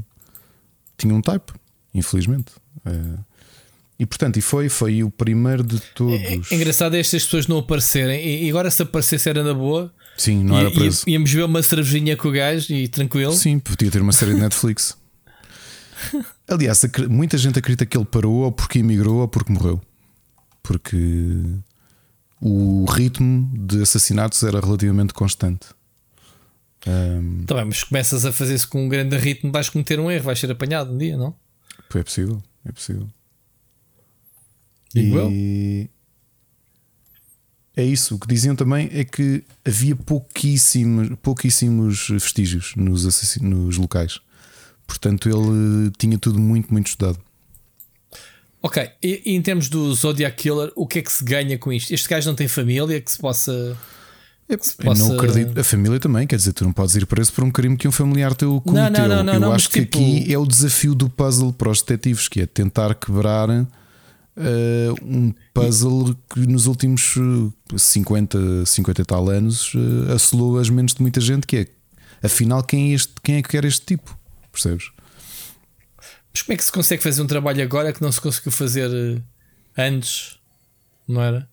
Tinha 0.98 1.14
um 1.14 1.22
type 1.22 1.52
infelizmente. 1.94 2.52
Uh, 2.86 3.18
e 3.98 4.04
portanto, 4.04 4.36
e 4.36 4.42
foi, 4.42 4.68
foi 4.68 5.02
o 5.02 5.10
primeiro 5.10 5.62
de 5.62 5.80
todos. 5.80 6.20
É, 6.20 6.34
é 6.34 6.54
engraçado 6.54 6.96
é 6.96 7.00
estas 7.00 7.24
pessoas 7.24 7.46
não 7.46 7.60
aparecerem. 7.60 8.44
E 8.44 8.50
agora, 8.50 8.70
se 8.70 8.82
aparecesse, 8.82 9.26
era 9.26 9.42
na 9.42 9.54
boa. 9.54 9.90
Sim, 10.16 10.44
não 10.44 10.58
era 10.58 10.70
preso. 10.70 11.08
Íamos 11.08 11.30
ver 11.30 11.44
uma 11.44 11.62
cervejinha 11.62 12.16
com 12.16 12.28
o 12.28 12.32
gajo 12.32 12.72
e 12.72 12.88
tranquilo. 12.88 13.32
Sim, 13.32 13.58
podia 13.58 13.90
ter 13.90 14.00
uma 14.00 14.12
série 14.12 14.34
de 14.34 14.40
Netflix. 14.40 14.96
Aliás, 16.48 16.82
muita 17.08 17.36
gente 17.36 17.58
acredita 17.58 17.84
que 17.84 17.96
ele 17.96 18.04
parou 18.04 18.42
ou 18.42 18.52
porque 18.52 18.78
emigrou 18.78 19.16
ou 19.16 19.28
porque 19.28 19.52
morreu. 19.52 19.80
Porque 20.62 20.96
o 22.40 22.84
ritmo 22.86 23.50
de 23.66 23.82
assassinatos 23.82 24.42
era 24.42 24.60
relativamente 24.60 25.12
constante. 25.12 25.68
Um... 26.86 27.44
Tá 27.44 27.56
bem, 27.56 27.64
mas 27.64 27.82
começas 27.82 28.24
a 28.24 28.32
fazer 28.32 28.54
isso 28.54 28.68
com 28.68 28.84
um 28.84 28.88
grande 28.88 29.16
ritmo, 29.16 29.50
vais 29.50 29.68
cometer 29.68 29.98
um 29.98 30.10
erro, 30.10 30.24
vais 30.24 30.38
ser 30.38 30.50
apanhado 30.50 30.92
um 30.92 30.98
dia, 30.98 31.16
não? 31.16 31.34
É 31.94 32.02
possível, 32.02 32.42
é 32.64 32.72
possível. 32.72 33.08
e 34.94 35.90
é 37.76 37.84
isso. 37.84 38.14
O 38.14 38.18
que 38.18 38.26
diziam 38.26 38.56
também 38.56 38.88
é 38.92 39.04
que 39.04 39.44
havia 39.64 39.94
pouquíssimos, 39.94 41.10
pouquíssimos 41.22 42.08
vestígios 42.08 42.72
nos, 42.74 43.04
nos 43.42 43.76
locais. 43.76 44.18
Portanto, 44.86 45.28
ele 45.28 45.90
tinha 45.98 46.18
tudo 46.18 46.40
muito, 46.40 46.72
muito 46.72 46.86
estudado. 46.86 47.18
Ok, 48.62 48.90
e, 49.02 49.22
e, 49.26 49.36
em 49.36 49.42
termos 49.42 49.68
do 49.68 49.94
Zodiac 49.94 50.36
Killer, 50.36 50.72
o 50.74 50.86
que 50.86 51.00
é 51.00 51.02
que 51.02 51.12
se 51.12 51.22
ganha 51.22 51.58
com 51.58 51.72
isto? 51.72 51.92
Este 51.92 52.08
gajo 52.08 52.28
não 52.28 52.34
tem 52.34 52.48
família 52.48 53.00
que 53.00 53.12
se 53.12 53.18
possa. 53.18 53.76
Eu, 54.48 54.58
possa... 54.58 55.04
não 55.04 55.14
acredito. 55.14 55.58
A 55.60 55.62
família 55.62 56.00
também, 56.00 56.26
quer 56.26 56.36
dizer, 56.36 56.52
tu 56.52 56.64
não 56.64 56.72
podes 56.72 56.94
ir 56.96 57.04
preso 57.04 57.32
por 57.32 57.44
um 57.44 57.50
crime 57.50 57.76
que 57.76 57.86
um 57.86 57.92
familiar 57.92 58.34
teu 58.34 58.60
cometeu. 58.60 59.06
Não, 59.06 59.08
não, 59.08 59.24
não, 59.24 59.34
Eu 59.34 59.40
não, 59.40 59.52
acho 59.52 59.68
que 59.68 59.80
tipo... 59.80 59.98
aqui 59.98 60.32
é 60.32 60.38
o 60.38 60.46
desafio 60.46 60.94
do 60.94 61.10
puzzle 61.10 61.52
para 61.52 61.70
os 61.70 61.82
detetives, 61.82 62.26
que 62.26 62.40
é 62.40 62.46
tentar 62.46 62.94
quebrar 62.94 63.48
uh, 64.36 65.04
um 65.04 65.34
puzzle 65.52 66.16
que 66.32 66.40
nos 66.40 66.66
últimos 66.66 67.14
50, 67.76 68.66
50 68.66 69.02
e 69.02 69.04
tal 69.04 69.28
anos 69.28 69.74
uh, 69.74 70.12
assolou 70.14 70.58
as 70.58 70.68
mentes 70.68 70.94
de 70.94 71.02
muita 71.02 71.20
gente, 71.20 71.46
que 71.46 71.56
é 71.56 71.66
afinal 72.22 72.62
quem 72.62 72.92
é, 72.92 72.94
este, 72.94 73.14
quem 73.22 73.36
é 73.36 73.42
que 73.42 73.48
quer 73.48 73.64
este 73.64 73.84
tipo? 73.84 74.16
Percebes? 74.52 74.90
Mas 76.32 76.42
como 76.42 76.54
é 76.54 76.56
que 76.56 76.64
se 76.64 76.72
consegue 76.72 77.02
fazer 77.02 77.22
um 77.22 77.26
trabalho 77.26 77.62
agora 77.62 77.92
que 77.92 78.02
não 78.02 78.12
se 78.12 78.20
conseguiu 78.20 78.52
fazer 78.52 78.90
eh, 78.92 79.22
antes? 79.76 80.38
Não 81.08 81.22
era? 81.22 81.48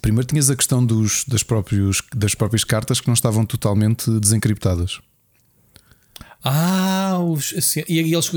Primeiro 0.00 0.26
tinhas 0.26 0.48
a 0.48 0.56
questão 0.56 0.84
dos, 0.84 1.24
das, 1.28 1.42
próprios, 1.42 2.02
das 2.14 2.34
próprias 2.34 2.64
cartas 2.64 3.00
que 3.00 3.06
não 3.06 3.14
estavam 3.14 3.44
totalmente 3.44 4.10
desencriptadas. 4.18 5.00
Ah, 6.46 7.18
os, 7.20 7.54
assim, 7.56 7.82
e 7.88 7.98
eles 7.98 8.30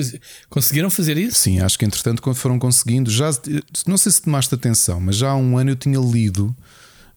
conseguiram 0.50 0.90
fazer 0.90 1.18
isso? 1.18 1.40
Sim, 1.40 1.60
acho 1.60 1.78
que 1.78 1.84
entretanto 1.84 2.22
quando 2.22 2.38
foram 2.38 2.58
conseguindo, 2.58 3.12
já 3.12 3.30
não 3.86 3.98
sei 3.98 4.14
se 4.14 4.22
tomaste 4.22 4.56
atenção, 4.56 5.02
mas 5.02 5.18
já 5.18 5.32
há 5.32 5.36
um 5.36 5.58
ano 5.58 5.72
eu 5.72 5.76
tinha 5.76 6.00
lido 6.00 6.56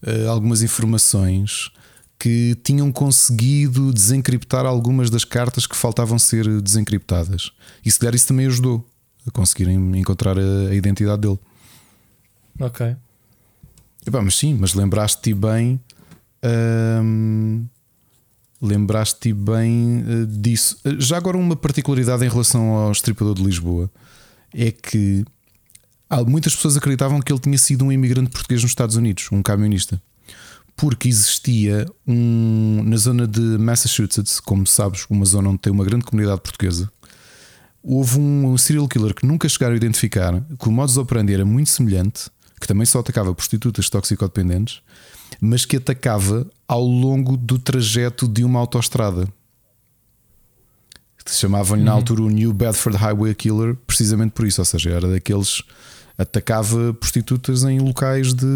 uh, 0.02 0.28
algumas 0.28 0.62
informações 0.62 1.70
que 2.18 2.58
tinham 2.64 2.90
conseguido 2.90 3.94
desencriptar 3.94 4.66
algumas 4.66 5.08
das 5.08 5.24
cartas 5.24 5.64
que 5.64 5.76
faltavam 5.76 6.18
ser 6.18 6.60
desencriptadas. 6.60 7.52
E 7.84 7.90
se 7.90 7.98
calhar 7.98 8.14
isso 8.14 8.26
também 8.26 8.46
ajudou 8.46 8.84
a 9.26 9.30
conseguirem 9.30 9.98
encontrar 9.98 10.36
a, 10.36 10.68
a 10.70 10.74
identidade 10.74 11.22
dele. 11.22 11.38
Ok. 12.58 12.96
Epá, 14.06 14.20
mas 14.20 14.34
sim, 14.34 14.54
mas 14.54 14.74
lembraste-te 14.74 15.32
bem. 15.32 15.80
Hum, 16.44 17.66
lembraste-te 18.60 19.32
bem 19.32 20.02
uh, 20.02 20.26
disso. 20.26 20.78
Já 20.98 21.16
agora, 21.16 21.36
uma 21.36 21.56
particularidade 21.56 22.24
em 22.24 22.28
relação 22.28 22.74
ao 22.74 22.92
Estripador 22.92 23.34
de 23.34 23.42
Lisboa 23.42 23.90
é 24.54 24.70
que 24.70 25.24
muitas 26.26 26.56
pessoas 26.56 26.76
acreditavam 26.76 27.20
que 27.20 27.32
ele 27.32 27.38
tinha 27.38 27.56
sido 27.56 27.84
um 27.84 27.92
imigrante 27.92 28.30
português 28.30 28.62
nos 28.62 28.72
Estados 28.72 28.96
Unidos, 28.96 29.28
um 29.30 29.42
camionista 29.42 30.00
porque 30.80 31.08
existia 31.10 31.86
um, 32.06 32.82
na 32.86 32.96
zona 32.96 33.26
de 33.26 33.38
Massachusetts, 33.38 34.40
como 34.40 34.66
sabes, 34.66 35.04
uma 35.10 35.26
zona 35.26 35.50
onde 35.50 35.58
tem 35.58 35.70
uma 35.70 35.84
grande 35.84 36.06
comunidade 36.06 36.40
portuguesa. 36.40 36.90
Houve 37.82 38.18
um 38.18 38.56
serial 38.56 38.88
killer 38.88 39.14
que 39.14 39.26
nunca 39.26 39.46
chegaram 39.46 39.74
a 39.74 39.76
identificar, 39.76 40.42
que 40.58 40.68
o 40.68 40.72
modus 40.72 40.96
operandi 40.96 41.34
era 41.34 41.44
muito 41.44 41.68
semelhante, 41.68 42.30
que 42.58 42.66
também 42.66 42.86
só 42.86 43.00
atacava 43.00 43.34
prostitutas 43.34 43.90
toxicodependentes, 43.90 44.80
mas 45.40 45.64
que 45.64 45.76
atacava 45.76 46.46
ao 46.66 46.84
longo 46.84 47.36
do 47.36 47.58
trajeto 47.58 48.26
de 48.26 48.44
uma 48.44 48.58
autoestrada. 48.58 49.28
Chamavam-lhe 51.26 51.82
uhum. 51.82 51.86
na 51.86 51.92
altura 51.92 52.22
o 52.22 52.30
New 52.30 52.52
Bedford 52.52 52.98
Highway 52.98 53.34
Killer, 53.34 53.76
precisamente 53.86 54.32
por 54.32 54.46
isso, 54.46 54.60
ou 54.60 54.64
seja, 54.64 54.90
era 54.90 55.08
daqueles 55.08 55.62
atacava 56.18 56.92
prostitutas 56.94 57.62
em 57.64 57.78
locais 57.78 58.34
de 58.34 58.46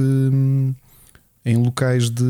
em 1.47 1.57
locais 1.57 2.09
de, 2.09 2.25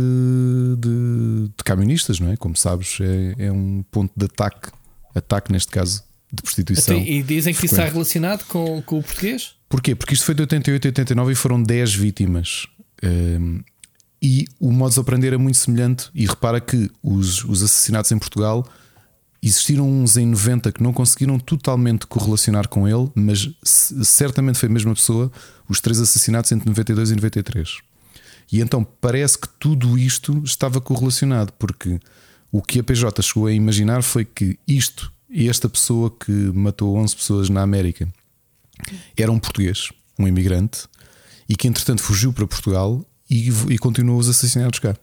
de, 0.76 1.48
de 1.56 1.64
camionistas, 1.64 2.18
não 2.18 2.32
é? 2.32 2.36
Como 2.36 2.56
sabes, 2.56 2.98
é, 3.00 3.46
é, 3.46 3.52
um 3.52 3.84
ponto 3.88 4.12
de 4.16 4.24
ataque, 4.24 4.70
ataque 5.14 5.52
neste 5.52 5.70
caso, 5.70 6.02
de 6.32 6.42
prostituição. 6.42 6.96
e 6.98 7.22
dizem 7.22 7.52
que 7.52 7.60
frequente. 7.60 7.64
isso 7.64 7.74
está 7.80 7.84
relacionado 7.84 8.44
com, 8.46 8.82
com 8.82 8.98
o 8.98 9.02
português? 9.02 9.54
Porquê? 9.68 9.94
Porque 9.94 10.14
isto 10.14 10.26
foi 10.26 10.34
de 10.34 10.42
88 10.42 10.86
a 10.86 10.88
89 10.88 11.32
e 11.32 11.34
foram 11.36 11.62
10 11.62 11.94
vítimas. 11.94 12.66
Um, 13.04 13.60
e 14.24 14.48
o 14.58 14.72
modus 14.72 14.96
operandi 14.96 15.26
era 15.26 15.38
muito 15.38 15.58
semelhante. 15.58 16.08
E 16.14 16.24
repara 16.24 16.58
que 16.58 16.90
os, 17.02 17.44
os 17.44 17.62
assassinatos 17.62 18.10
em 18.10 18.18
Portugal 18.18 18.66
existiram 19.42 19.86
uns 19.86 20.16
em 20.16 20.24
90 20.24 20.72
que 20.72 20.82
não 20.82 20.94
conseguiram 20.94 21.38
totalmente 21.38 22.06
correlacionar 22.06 22.66
com 22.66 22.88
ele, 22.88 23.10
mas 23.14 23.50
certamente 23.62 24.58
foi 24.58 24.70
a 24.70 24.72
mesma 24.72 24.94
pessoa. 24.94 25.30
Os 25.68 25.78
três 25.78 26.00
assassinatos 26.00 26.50
entre 26.52 26.66
92 26.66 27.10
e 27.10 27.16
93. 27.16 27.68
E 28.50 28.62
então 28.62 28.82
parece 28.82 29.38
que 29.38 29.48
tudo 29.60 29.98
isto 29.98 30.42
estava 30.42 30.80
correlacionado, 30.80 31.52
porque 31.58 32.00
o 32.50 32.62
que 32.62 32.80
a 32.80 32.82
PJ 32.82 33.20
chegou 33.20 33.46
a 33.46 33.52
imaginar 33.52 34.02
foi 34.02 34.24
que 34.24 34.58
isto, 34.66 35.12
esta 35.30 35.68
pessoa 35.68 36.10
que 36.10 36.32
matou 36.32 36.96
11 36.96 37.14
pessoas 37.14 37.50
na 37.50 37.60
América, 37.60 38.08
era 39.18 39.30
um 39.30 39.38
português, 39.38 39.90
um 40.18 40.26
imigrante, 40.26 40.86
e 41.46 41.54
que 41.54 41.68
entretanto 41.68 42.00
fugiu 42.00 42.32
para 42.32 42.46
Portugal 42.46 43.04
e, 43.34 43.74
e 43.74 43.78
continuou 43.78 44.18
os 44.18 44.28
assassinatos 44.28 44.78
cá. 44.78 44.96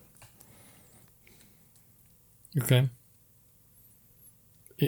Ok. 2.58 2.90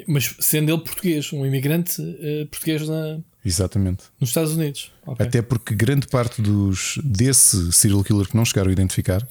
Mas 0.07 0.35
sendo 0.39 0.71
ele 0.71 0.81
português, 0.81 1.31
um 1.33 1.45
imigrante 1.45 2.01
uh, 2.01 2.47
português 2.47 2.87
na, 2.87 3.19
Exatamente. 3.45 4.05
Nos 4.19 4.29
Estados 4.29 4.53
Unidos. 4.53 4.91
Okay. 5.05 5.27
Até 5.27 5.41
porque 5.41 5.75
grande 5.75 6.07
parte 6.07 6.41
dos 6.41 6.97
desse 7.03 7.71
serial 7.73 8.03
killer 8.03 8.27
que 8.27 8.35
não 8.35 8.45
chegaram 8.45 8.69
a 8.69 8.71
identificar, 8.73 9.27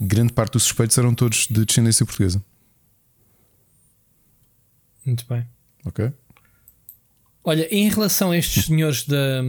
grande 0.00 0.32
parte 0.32 0.52
dos 0.52 0.62
suspeitos 0.62 0.96
eram 0.96 1.14
todos 1.14 1.48
de 1.48 1.64
descendência 1.64 2.06
portuguesa. 2.06 2.42
Muito 5.04 5.26
bem. 5.28 5.44
Ok. 5.84 6.12
Olha, 7.42 7.66
em 7.74 7.88
relação 7.88 8.30
a 8.30 8.36
estes 8.36 8.66
senhores 8.66 9.04
da, 9.06 9.42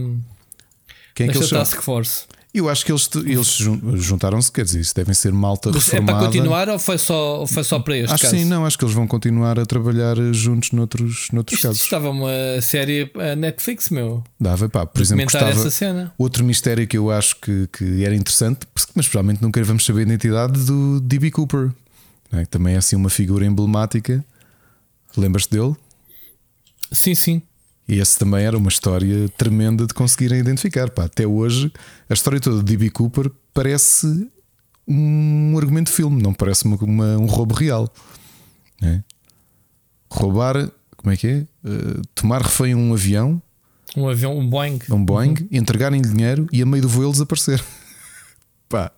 Quem 1.14 1.28
é 1.28 1.32
desta 1.32 1.58
Task 1.58 1.82
Force, 1.82 2.26
eu 2.52 2.68
acho 2.68 2.84
que 2.84 2.90
eles, 2.90 3.08
eles 3.14 4.02
juntaram-se, 4.02 4.50
quer 4.50 4.64
dizer, 4.64 4.80
isso 4.80 4.94
devem 4.94 5.14
ser 5.14 5.32
malta 5.32 5.70
reformada. 5.70 6.12
É 6.12 6.14
para 6.14 6.26
continuar 6.26 6.68
ou 6.68 6.78
foi 6.80 6.98
só, 6.98 7.46
foi 7.46 7.62
só 7.62 7.78
para 7.78 7.96
este 7.96 8.12
acho 8.12 8.24
caso? 8.24 8.36
Sim, 8.36 8.44
não, 8.44 8.66
acho 8.66 8.76
que 8.76 8.84
eles 8.84 8.94
vão 8.94 9.06
continuar 9.06 9.58
a 9.58 9.64
trabalhar 9.64 10.16
juntos 10.32 10.72
noutros, 10.72 11.28
noutros 11.32 11.58
Isto 11.58 11.68
casos. 11.68 11.82
Estava 11.82 12.10
uma 12.10 12.60
série 12.60 13.10
a 13.14 13.36
Netflix, 13.36 13.88
meu. 13.90 14.24
Dava, 14.38 14.68
pá, 14.68 14.84
por 14.84 15.00
exemplo, 15.00 15.26
cena. 15.70 16.12
outro 16.18 16.44
mistério 16.44 16.86
que 16.88 16.98
eu 16.98 17.10
acho 17.10 17.36
que, 17.36 17.68
que 17.68 18.04
era 18.04 18.14
interessante, 18.14 18.66
mas 18.96 19.06
provavelmente 19.06 19.42
nunca 19.42 19.62
vamos 19.62 19.84
saber 19.84 20.00
a 20.00 20.02
identidade 20.02 20.64
do 20.64 21.00
D.B. 21.00 21.30
Cooper, 21.30 21.70
é? 22.32 22.44
também 22.46 22.74
é 22.74 22.78
assim 22.78 22.96
uma 22.96 23.10
figura 23.10 23.46
emblemática. 23.46 24.24
Lembras-te 25.16 25.50
dele? 25.50 25.74
Sim, 26.90 27.14
sim. 27.14 27.42
E 27.90 27.98
esse 27.98 28.16
também 28.16 28.44
era 28.44 28.56
uma 28.56 28.68
história 28.68 29.28
tremenda 29.30 29.84
de 29.84 29.92
conseguirem 29.92 30.38
identificar. 30.38 30.88
Pá, 30.90 31.06
até 31.06 31.26
hoje, 31.26 31.72
a 32.08 32.14
história 32.14 32.38
toda 32.38 32.58
de 32.58 32.76
D.B. 32.76 32.88
Cooper 32.90 33.28
parece 33.52 34.30
um 34.86 35.58
argumento 35.58 35.90
de 35.90 35.96
filme, 35.96 36.22
não 36.22 36.32
parece 36.32 36.66
uma, 36.66 36.76
uma, 36.76 37.18
um 37.18 37.26
roubo 37.26 37.52
real. 37.52 37.92
É? 38.80 39.02
Roubar, 40.08 40.70
como 40.96 41.12
é 41.12 41.16
que 41.16 41.26
é? 41.26 41.46
Uh, 41.68 42.00
tomar 42.14 42.42
refém 42.42 42.76
um 42.76 42.94
avião. 42.94 43.42
Um 43.96 44.08
avião, 44.08 44.38
um 44.38 44.48
Boeing. 44.48 44.78
Um 44.88 45.04
Boeing, 45.04 45.34
uhum. 45.40 45.48
entregarem 45.50 46.00
dinheiro 46.00 46.46
e 46.52 46.62
a 46.62 46.66
meio 46.66 46.82
do 46.82 46.88
voo 46.88 47.02
ele 47.02 47.10
desaparecer. 47.10 47.60
Pá. 48.70 48.92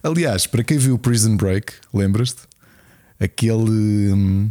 Aliás, 0.00 0.46
para 0.46 0.62
quem 0.62 0.78
viu 0.78 0.96
Prison 0.96 1.36
Break, 1.36 1.72
lembras-te? 1.92 2.42
Aquele, 3.18 4.12
um, 4.12 4.48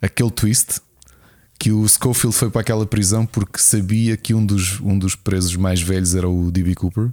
aquele 0.00 0.30
twist 0.30 0.80
que 1.58 1.70
o 1.70 1.86
Schofield 1.88 2.36
foi 2.36 2.50
para 2.50 2.60
aquela 2.60 2.86
prisão 2.86 3.24
porque 3.24 3.58
sabia 3.58 4.16
que 4.16 4.34
um 4.34 4.44
dos, 4.44 4.80
um 4.80 4.98
dos 4.98 5.14
presos 5.14 5.56
mais 5.56 5.80
velhos 5.80 6.14
era 6.14 6.28
o 6.28 6.50
D.B. 6.50 6.74
Cooper 6.74 7.10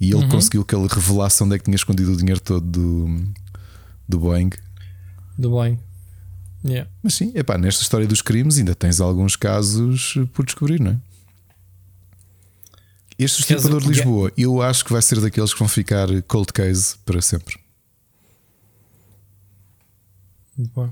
e 0.00 0.12
ele 0.12 0.22
uhum. 0.22 0.28
conseguiu 0.28 0.64
que 0.64 0.74
ele 0.74 0.86
revelasse 0.88 1.42
onde 1.42 1.54
é 1.54 1.58
que 1.58 1.64
tinha 1.64 1.76
escondido 1.76 2.12
o 2.12 2.16
dinheiro 2.16 2.40
todo 2.40 2.64
do, 2.64 3.24
do 4.08 4.18
Boeing. 4.18 4.50
Do 5.36 5.50
Boeing. 5.50 5.78
Yeah. 6.64 6.90
Mas 7.02 7.14
sim, 7.14 7.32
epá, 7.34 7.56
nesta 7.56 7.82
história 7.82 8.06
dos 8.06 8.20
crimes 8.20 8.58
ainda 8.58 8.74
tens 8.74 9.00
alguns 9.00 9.36
casos 9.36 10.14
por 10.32 10.44
descobrir, 10.44 10.80
não 10.80 10.92
é? 10.92 10.96
Este 13.18 13.40
Estripador 13.40 13.80
de 13.80 13.88
Lisboa, 13.88 14.32
eu 14.36 14.62
acho 14.62 14.84
que 14.84 14.92
vai 14.92 15.02
ser 15.02 15.20
daqueles 15.20 15.52
que 15.52 15.58
vão 15.58 15.68
ficar 15.68 16.06
cold 16.22 16.52
case 16.52 16.96
para 17.04 17.20
sempre. 17.20 17.58
Muito 20.56 20.72
bom. 20.72 20.90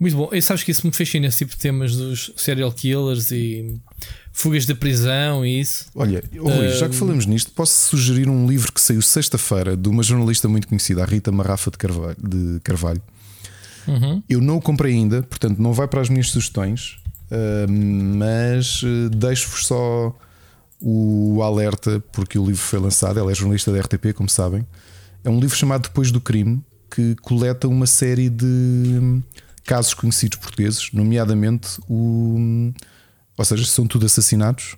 Muito 0.00 0.16
bom. 0.16 0.30
E 0.32 0.40
sabes 0.40 0.64
que 0.64 0.70
isso 0.70 0.86
me 0.86 0.92
fascina, 0.94 1.26
esse 1.26 1.38
tipo 1.38 1.50
de 1.50 1.58
temas 1.58 1.94
dos 1.94 2.32
serial 2.34 2.72
killers 2.72 3.30
e 3.30 3.78
fugas 4.32 4.64
da 4.64 4.74
prisão 4.74 5.44
e 5.44 5.60
isso. 5.60 5.86
Olha, 5.94 6.24
Rui, 6.34 6.70
já 6.70 6.88
que 6.88 6.94
falamos 6.94 7.26
nisto, 7.26 7.52
posso 7.52 7.90
sugerir 7.90 8.26
um 8.26 8.48
livro 8.48 8.72
que 8.72 8.80
saiu 8.80 9.02
sexta-feira 9.02 9.76
de 9.76 9.90
uma 9.90 10.02
jornalista 10.02 10.48
muito 10.48 10.66
conhecida, 10.66 11.02
a 11.02 11.06
Rita 11.06 11.30
Marrafa 11.30 11.70
de 11.70 11.76
Carvalho. 11.76 12.16
De 12.18 12.60
Carvalho. 12.60 13.02
Uhum. 13.86 14.22
Eu 14.26 14.40
não 14.40 14.56
o 14.56 14.62
comprei 14.62 14.94
ainda, 14.94 15.22
portanto 15.22 15.58
não 15.58 15.74
vai 15.74 15.86
para 15.86 16.00
as 16.00 16.08
minhas 16.08 16.30
sugestões, 16.30 16.98
mas 17.68 18.82
uh, 18.82 19.10
deixo-vos 19.10 19.66
só 19.66 20.16
o 20.80 21.42
alerta 21.42 22.02
porque 22.10 22.38
o 22.38 22.46
livro 22.46 22.62
foi 22.62 22.78
lançado. 22.78 23.18
Ela 23.18 23.32
é 23.32 23.34
jornalista 23.34 23.70
da 23.70 23.80
RTP, 23.80 24.14
como 24.14 24.30
sabem. 24.30 24.66
É 25.22 25.28
um 25.28 25.38
livro 25.38 25.54
chamado 25.54 25.82
Depois 25.82 26.10
do 26.10 26.22
Crime 26.22 26.62
que 26.90 27.14
coleta 27.16 27.68
uma 27.68 27.86
série 27.86 28.30
de 28.30 29.20
casos 29.70 29.94
conhecidos 29.94 30.36
portugueses, 30.36 30.90
nomeadamente 30.92 31.78
o. 31.88 32.72
Ou 33.38 33.44
seja, 33.44 33.64
são 33.64 33.86
tudo 33.86 34.04
assassinatos. 34.04 34.76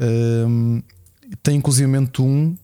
Um, 0.00 0.82
tem 1.44 1.56
inclusivamente 1.56 2.20
um 2.20 2.56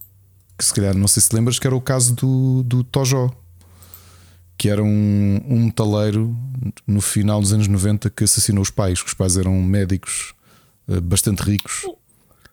que 0.58 0.64
se 0.64 0.74
calhar 0.74 0.96
não 0.96 1.06
sei 1.06 1.22
se 1.22 1.32
lembras, 1.32 1.60
que 1.60 1.66
era 1.66 1.76
o 1.76 1.80
caso 1.80 2.16
do, 2.16 2.64
do 2.64 2.82
Tojó, 2.82 3.30
que 4.58 4.68
era 4.68 4.82
um, 4.82 5.40
um 5.48 5.66
metaleiro 5.66 6.36
no 6.84 7.00
final 7.00 7.40
dos 7.40 7.52
anos 7.52 7.68
90 7.68 8.10
que 8.10 8.24
assassinou 8.24 8.62
os 8.62 8.70
pais, 8.70 9.00
que 9.00 9.06
os 9.08 9.14
pais 9.14 9.36
eram 9.36 9.62
médicos 9.62 10.34
uh, 10.88 11.00
bastante 11.00 11.42
ricos. 11.44 11.86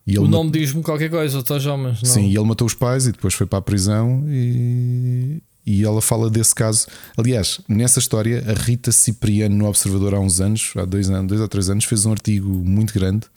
E 0.06 0.20
o 0.20 0.28
nome 0.28 0.52
diz-me 0.52 0.84
qualquer 0.84 1.10
coisa, 1.10 1.41
Tojó, 1.41 1.78
mas 1.78 2.04
não. 2.04 2.12
Sim, 2.12 2.28
e 2.28 2.38
ele 2.38 2.46
matou 2.46 2.68
os 2.68 2.76
pais 2.76 3.08
e 3.08 3.12
depois 3.12 3.34
foi 3.34 3.48
para 3.48 3.58
a 3.58 3.62
prisão 3.62 4.24
e, 4.28 5.41
e 5.66 5.84
ela 5.84 6.01
fala 6.01 6.30
desse 6.30 6.53
caso. 6.53 6.88
Aliás, 7.18 7.59
nessa 7.68 7.99
história, 7.99 8.43
a 8.47 8.53
Rita 8.53 8.91
Cipriano, 8.91 9.55
no 9.55 9.68
Observador, 9.68 10.14
há 10.14 10.20
uns 10.20 10.41
anos, 10.41 10.74
há 10.76 10.86
dois, 10.86 11.09
anos, 11.09 11.28
dois 11.28 11.41
ou 11.41 11.47
três 11.47 11.70
anos, 11.70 11.86
fez 11.86 12.05
um 12.05 12.11
artigo 12.11 12.49
muito 12.49 12.93
grande 12.93 13.28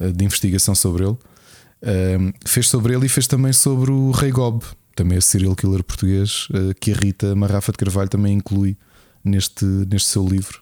uh, 0.00 0.12
de 0.12 0.24
investigação 0.24 0.74
sobre 0.74 1.04
ele. 1.04 1.16
Uh, 1.82 2.34
fez 2.44 2.68
sobre 2.68 2.94
ele 2.94 3.06
e 3.06 3.08
fez 3.08 3.26
também 3.26 3.52
sobre 3.52 3.90
o 3.90 4.10
Rei 4.10 4.30
Gob, 4.30 4.64
também 4.94 5.18
esse 5.18 5.28
serial 5.28 5.54
killer 5.54 5.84
português, 5.84 6.48
uh, 6.50 6.74
que 6.80 6.92
a 6.92 6.96
Rita 6.96 7.34
Marrafa 7.34 7.72
de 7.72 7.78
Carvalho 7.78 8.08
também 8.08 8.34
inclui 8.34 8.76
neste, 9.24 9.64
neste 9.64 10.08
seu 10.08 10.26
livro. 10.26 10.60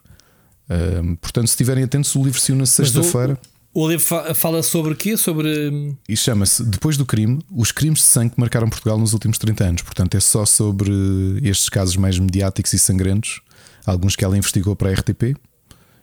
portanto, 1.20 1.46
se 1.46 1.54
estiverem 1.54 1.82
atentos, 1.82 2.14
o 2.14 2.22
livro 2.22 2.38
saiu 2.38 2.56
na 2.56 2.66
sexta-feira. 2.66 3.38
O 3.42 3.59
livro 3.76 4.34
fala 4.34 4.62
sobre 4.62 4.92
o 4.92 4.96
quê? 4.96 5.16
Sobre. 5.16 5.96
E 6.08 6.16
chama-se 6.16 6.64
Depois 6.64 6.96
do 6.96 7.06
Crime: 7.06 7.38
Os 7.50 7.70
crimes 7.70 8.00
de 8.00 8.06
sangue 8.06 8.34
que 8.34 8.40
marcaram 8.40 8.68
Portugal 8.68 8.98
nos 8.98 9.12
últimos 9.12 9.38
30 9.38 9.64
anos. 9.64 9.82
Portanto, 9.82 10.16
é 10.16 10.20
só 10.20 10.44
sobre 10.44 10.90
estes 11.42 11.68
casos 11.68 11.96
mais 11.96 12.18
mediáticos 12.18 12.72
e 12.72 12.78
sangrentos, 12.78 13.40
alguns 13.86 14.16
que 14.16 14.24
ela 14.24 14.36
investigou 14.36 14.74
para 14.74 14.90
a 14.90 14.92
RTP. 14.92 15.36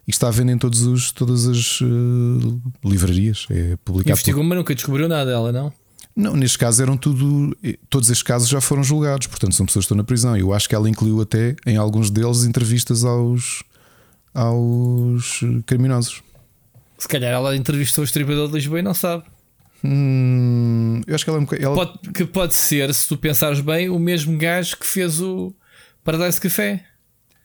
E 0.07 0.11
está 0.11 0.29
a 0.29 0.31
vender 0.31 0.53
em 0.53 0.57
todos 0.57 0.83
os, 0.83 1.11
todas 1.11 1.45
as 1.45 1.81
uh, 1.81 2.61
livrarias. 2.85 3.45
É 3.49 3.75
publicado. 3.83 4.13
Investigou, 4.13 4.41
por... 4.41 4.47
mas 4.47 4.57
nunca 4.57 4.73
descobriu 4.73 5.09
nada 5.09 5.25
dela, 5.25 5.51
não? 5.51 5.73
Não, 6.15 6.35
neste 6.35 6.57
caso 6.57 6.81
eram 6.81 6.95
tudo. 6.95 7.55
Todos 7.89 8.09
estes 8.09 8.23
casos 8.23 8.47
já 8.47 8.61
foram 8.61 8.83
julgados, 8.83 9.27
portanto 9.27 9.53
são 9.53 9.65
pessoas 9.65 9.83
que 9.83 9.87
estão 9.87 9.97
na 9.97 10.03
prisão. 10.05 10.35
Eu 10.37 10.53
acho 10.53 10.67
que 10.67 10.73
ela 10.73 10.89
incluiu 10.89 11.21
até 11.21 11.55
em 11.65 11.75
alguns 11.75 12.09
deles 12.09 12.45
entrevistas 12.45 13.03
aos, 13.03 13.61
aos 14.33 15.41
criminosos. 15.65 16.23
Se 16.97 17.07
calhar 17.07 17.31
ela 17.31 17.55
entrevistou 17.55 18.01
o 18.01 18.05
estripador 18.05 18.47
de 18.47 18.53
Lisboa 18.55 18.79
e 18.79 18.81
não 18.81 18.93
sabe. 18.93 19.23
Hum, 19.83 21.01
eu 21.05 21.13
acho 21.15 21.23
que 21.23 21.29
ela, 21.29 21.39
é 21.39 21.63
ela... 21.63 21.75
Pode, 21.75 22.11
que 22.11 22.25
pode 22.25 22.53
ser, 22.53 22.93
se 22.93 23.07
tu 23.07 23.17
pensares 23.17 23.59
bem, 23.59 23.89
o 23.89 23.99
mesmo 23.99 24.37
gajo 24.37 24.77
que 24.77 24.85
fez 24.85 25.21
o 25.21 25.53
Paradise 26.03 26.41
Café. 26.41 26.83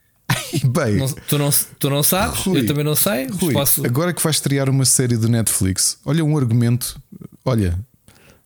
bem, 0.65 0.97
não, 0.97 1.09
tu, 1.09 1.39
não, 1.39 1.51
tu 1.79 1.91
não 1.91 2.03
sabes, 2.03 2.41
Rui, 2.41 2.61
eu 2.61 2.67
também 2.67 2.85
não 2.85 2.97
sei. 2.97 3.27
Rui, 3.27 3.53
posso... 3.53 3.85
Agora 3.85 4.13
que 4.13 4.23
vais 4.23 4.37
estrear 4.37 4.71
uma 4.71 4.85
série 4.85 5.17
de 5.17 5.29
Netflix, 5.29 5.99
olha 6.05 6.25
um 6.25 6.37
argumento. 6.37 7.01
Olha, 7.45 7.79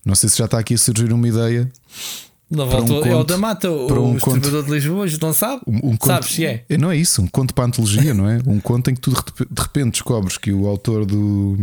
não 0.04 0.14
sei 0.14 0.28
se 0.28 0.38
já 0.38 0.46
está 0.46 0.58
aqui 0.58 0.74
a 0.74 0.78
surgir 0.78 1.12
uma 1.12 1.28
ideia. 1.28 1.70
Não 2.48 2.66
um 2.68 2.70
conto, 2.70 3.04
é 3.04 3.16
o 3.16 3.24
da 3.24 3.36
mata, 3.36 3.68
o 3.68 4.10
um 4.10 4.18
conto, 4.20 4.62
de 4.62 4.70
Lisboa, 4.70 5.06
não 5.20 5.32
sabe? 5.32 5.62
Um, 5.66 5.76
um 5.76 5.96
conto, 5.96 6.06
Sabes 6.06 6.30
se 6.30 6.46
é? 6.46 6.64
Não 6.78 6.92
é 6.92 6.96
isso, 6.96 7.20
um 7.20 7.26
conto 7.26 7.52
para 7.52 7.64
a 7.64 7.66
antologia, 7.66 8.14
não 8.14 8.28
é? 8.28 8.38
Um 8.46 8.60
conto 8.60 8.88
em 8.88 8.94
que 8.94 9.00
tu 9.00 9.10
de 9.10 9.60
repente 9.60 9.92
descobres 9.92 10.38
que 10.38 10.52
o 10.52 10.68
autor 10.68 11.04
do, 11.04 11.56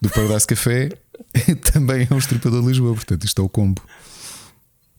do 0.00 0.10
Paradise 0.10 0.44
Café 0.44 0.88
também 1.72 2.08
é 2.10 2.14
um 2.14 2.18
estripador 2.18 2.62
de 2.62 2.68
Lisboa, 2.68 2.94
portanto 2.94 3.24
isto 3.24 3.40
é 3.40 3.44
o 3.44 3.48
combo. 3.48 3.80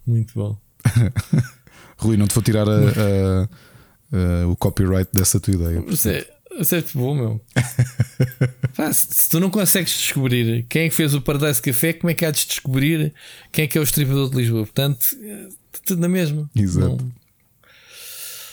Muito 0.08 0.34
bom. 0.34 0.58
Rui, 1.98 2.16
não 2.16 2.28
te 2.28 2.34
vou 2.34 2.44
tirar 2.44 2.68
a, 2.68 2.72
a, 2.72 4.44
a, 4.44 4.48
o 4.48 4.56
copyright 4.56 5.10
dessa 5.14 5.38
tua 5.38 5.54
ideia. 5.54 5.82
Você, 5.82 6.26
muito 6.58 6.98
bom, 6.98 7.16
meu. 7.16 7.42
se, 8.94 9.08
se, 9.10 9.30
tu 9.30 9.40
não 9.40 9.50
consegues 9.50 9.92
descobrir 9.92 10.66
quem 10.70 10.84
é 10.84 10.90
que 10.90 10.96
fez 10.96 11.14
o 11.14 11.22
Paradise 11.22 11.62
Café, 11.62 11.94
como 11.94 12.12
é 12.12 12.14
que 12.14 12.26
há 12.26 12.32
de 12.32 12.46
descobrir 12.46 13.14
quem 13.52 13.66
é 13.66 13.68
que 13.68 13.78
é 13.78 13.82
o 13.82 13.84
estripador 13.84 14.30
de 14.30 14.38
Lisboa? 14.38 14.64
Portanto, 14.64 15.06
é 15.22 15.48
tudo 15.86 16.02
na 16.02 16.10
mesma. 16.10 16.50
Exato. 16.56 16.98
Não. 16.98 17.24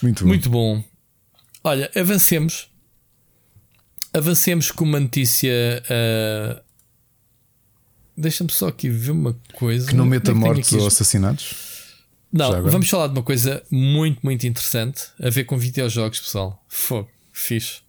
Muito 0.03 0.25
bom. 0.25 0.29
Muito 0.29 0.51
bom. 0.51 0.85
Olha, 1.63 1.91
avancemos. 1.95 2.71
Avancemos 4.13 4.71
com 4.71 4.85
uma 4.85 4.99
notícia. 4.99 5.83
Uh... 5.85 6.61
Deixa-me 8.17 8.51
só 8.51 8.69
aqui 8.69 8.89
ver 8.89 9.13
uma 9.13 9.39
coisa. 9.55 9.89
Que 9.89 9.95
não 9.95 10.05
meta 10.05 10.31
é 10.31 10.35
mortes 10.35 10.73
ou 10.73 10.87
assassinatos? 10.87 11.71
Não, 12.33 12.63
vamos 12.63 12.89
falar 12.89 13.09
de 13.09 13.15
uma 13.15 13.23
coisa 13.23 13.63
muito, 13.71 14.21
muito 14.23 14.47
interessante 14.47 15.03
a 15.21 15.29
ver 15.31 15.45
com 15.45 15.57
videojogos, 15.57 16.21
pessoal. 16.21 16.65
Fogo, 16.69 17.11
fixe. 17.33 17.81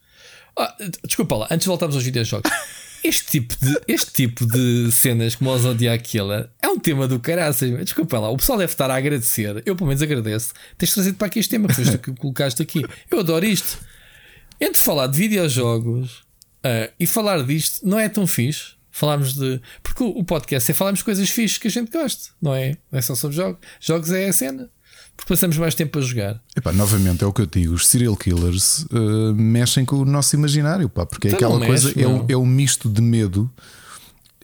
Ah, 0.58 0.76
desculpa 1.06 1.36
lá, 1.36 1.48
antes 1.50 1.62
de 1.62 1.68
voltarmos 1.68 1.96
aos 1.96 2.04
videojogos. 2.04 2.52
Este 3.04 3.32
tipo 3.32 3.56
de, 3.60 3.82
este 3.88 4.12
tipo 4.14 4.46
de 4.46 4.92
cenas 4.92 5.34
como 5.34 5.50
o 5.50 5.58
Zodiac 5.58 6.04
Killer 6.08 6.48
é 6.62 6.68
um 6.68 6.78
tema 6.78 7.08
do 7.08 7.20
caraças. 7.20 7.72
Desculpa 7.84 8.20
lá, 8.20 8.30
o 8.30 8.38
pessoal 8.38 8.60
deve 8.60 8.72
estar 8.72 8.92
a 8.92 8.96
agradecer. 8.96 9.64
Eu, 9.66 9.76
pelo 9.76 9.88
menos, 9.88 10.04
agradeço. 10.04 10.54
Tens 10.78 10.94
trazido 10.94 11.18
para 11.18 11.26
aqui 11.26 11.40
este 11.40 11.50
tema 11.50 11.68
que 11.68 11.98
que 11.98 12.14
colocaste 12.14 12.62
aqui. 12.62 12.86
Eu 13.10 13.22
adoro 13.22 13.44
isto. 13.44 13.80
Entre 14.60 14.80
falar 14.80 15.08
de 15.08 15.18
videojogos 15.18 16.20
uh, 16.64 16.94
e 17.00 17.08
falar 17.08 17.44
disto, 17.44 17.84
não 17.88 17.98
é 17.98 18.08
tão 18.08 18.28
fixe. 18.28 18.74
Falarmos 18.92 19.34
de. 19.34 19.60
Porque 19.82 20.04
o, 20.04 20.10
o 20.10 20.24
podcast 20.24 20.70
é 20.70 20.74
falarmos 20.76 21.02
coisas 21.02 21.28
fixes 21.28 21.58
que 21.58 21.70
a 21.70 21.72
gente 21.72 21.90
gosta, 21.92 22.30
não 22.40 22.54
é? 22.54 22.78
Não 22.92 23.00
é 23.00 23.02
só 23.02 23.16
sobre 23.16 23.36
jogos. 23.36 23.60
Jogos 23.80 24.12
é 24.12 24.30
a 24.30 24.34
cena 24.34 24.70
porque 25.22 25.36
passamos 25.36 25.56
mais 25.58 25.76
tempo 25.76 26.00
a 26.00 26.02
jogar. 26.02 26.42
Epá, 26.56 26.72
novamente 26.74 27.24
é 27.24 27.28
o 27.28 27.32
que 27.32 27.42
eu 27.42 27.46
digo: 27.46 27.76
os 27.76 27.88
serial 27.88 28.16
killers 28.18 28.86
uh, 28.86 29.34
mexem 29.36 29.86
com 29.86 29.98
o 29.98 30.06
nosso 30.06 30.36
imaginário, 30.36 30.90
pá, 30.90 31.06
porque 31.06 31.28
é 31.28 31.32
então 31.32 31.54
aquela 31.54 31.66
coisa, 31.66 31.88
mexe, 31.90 32.02
é, 32.02 32.08
o, 32.08 32.26
é 32.30 32.36
o 32.36 32.46
misto 32.46 32.90
de 32.90 33.02
medo. 33.02 33.50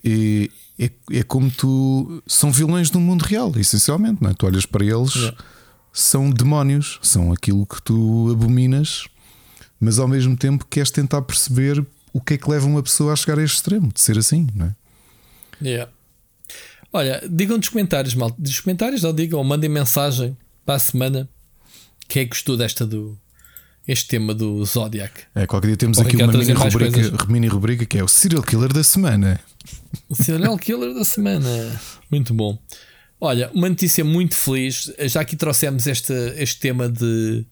E 0.04 0.50
é, 0.78 0.90
é 1.12 1.22
como 1.24 1.50
tu. 1.50 2.22
São 2.26 2.52
vilões 2.52 2.90
do 2.90 3.00
mundo 3.00 3.22
real, 3.22 3.52
essencialmente, 3.56 4.22
não 4.22 4.30
é? 4.30 4.34
Tu 4.34 4.46
olhas 4.46 4.64
para 4.64 4.84
eles, 4.84 5.32
são 5.92 6.30
demónios, 6.30 7.00
são 7.02 7.32
aquilo 7.32 7.66
que 7.66 7.82
tu 7.82 8.30
abominas, 8.30 9.08
mas 9.80 9.98
ao 9.98 10.06
mesmo 10.06 10.36
tempo 10.36 10.64
queres 10.64 10.92
tentar 10.92 11.22
perceber 11.22 11.84
o 12.12 12.20
que 12.20 12.34
é 12.34 12.38
que 12.38 12.48
leva 12.48 12.66
uma 12.66 12.82
pessoa 12.82 13.12
a 13.12 13.16
chegar 13.16 13.40
a 13.40 13.42
este 13.42 13.56
extremo, 13.56 13.90
de 13.92 14.00
ser 14.00 14.16
assim, 14.16 14.46
não 14.54 14.66
é? 14.66 14.76
Yeah. 15.60 15.90
Olha, 16.92 17.20
digam 17.28 17.56
nos 17.56 17.68
comentários, 17.68 18.14
mal. 18.14 18.32
Nos 18.38 18.60
comentários, 18.60 19.02
não 19.02 19.12
digam, 19.12 19.42
mandem 19.42 19.68
mensagem 19.68 20.36
para 20.68 20.74
a 20.74 20.78
semana. 20.78 21.26
Quem 22.06 22.20
é 22.20 22.24
que 22.26 22.32
gostou 22.32 22.54
desta 22.54 22.86
do. 22.86 23.18
Este 23.86 24.06
tema 24.06 24.34
do 24.34 24.62
Zodiac? 24.66 25.22
É, 25.34 25.46
qualquer 25.46 25.68
dia 25.68 25.76
temos 25.78 25.98
aqui 25.98 26.16
uma 26.16 26.30
mini 26.30 26.52
rubrica, 26.52 27.26
mini 27.26 27.46
rubrica 27.46 27.86
que 27.86 27.96
é 27.96 28.04
o 28.04 28.08
Serial 28.08 28.42
Killer 28.42 28.70
da 28.70 28.84
semana. 28.84 29.40
O 30.10 30.14
Serial 30.14 30.58
Killer 30.58 30.92
da 30.92 31.04
semana. 31.04 31.80
Muito 32.10 32.34
bom. 32.34 32.58
Olha, 33.18 33.50
uma 33.54 33.66
notícia 33.66 34.04
muito 34.04 34.34
feliz. 34.34 34.92
Já 35.06 35.22
aqui 35.22 35.36
trouxemos 35.36 35.86
este, 35.86 36.12
este 36.36 36.60
tema 36.60 36.86
de, 36.86 37.46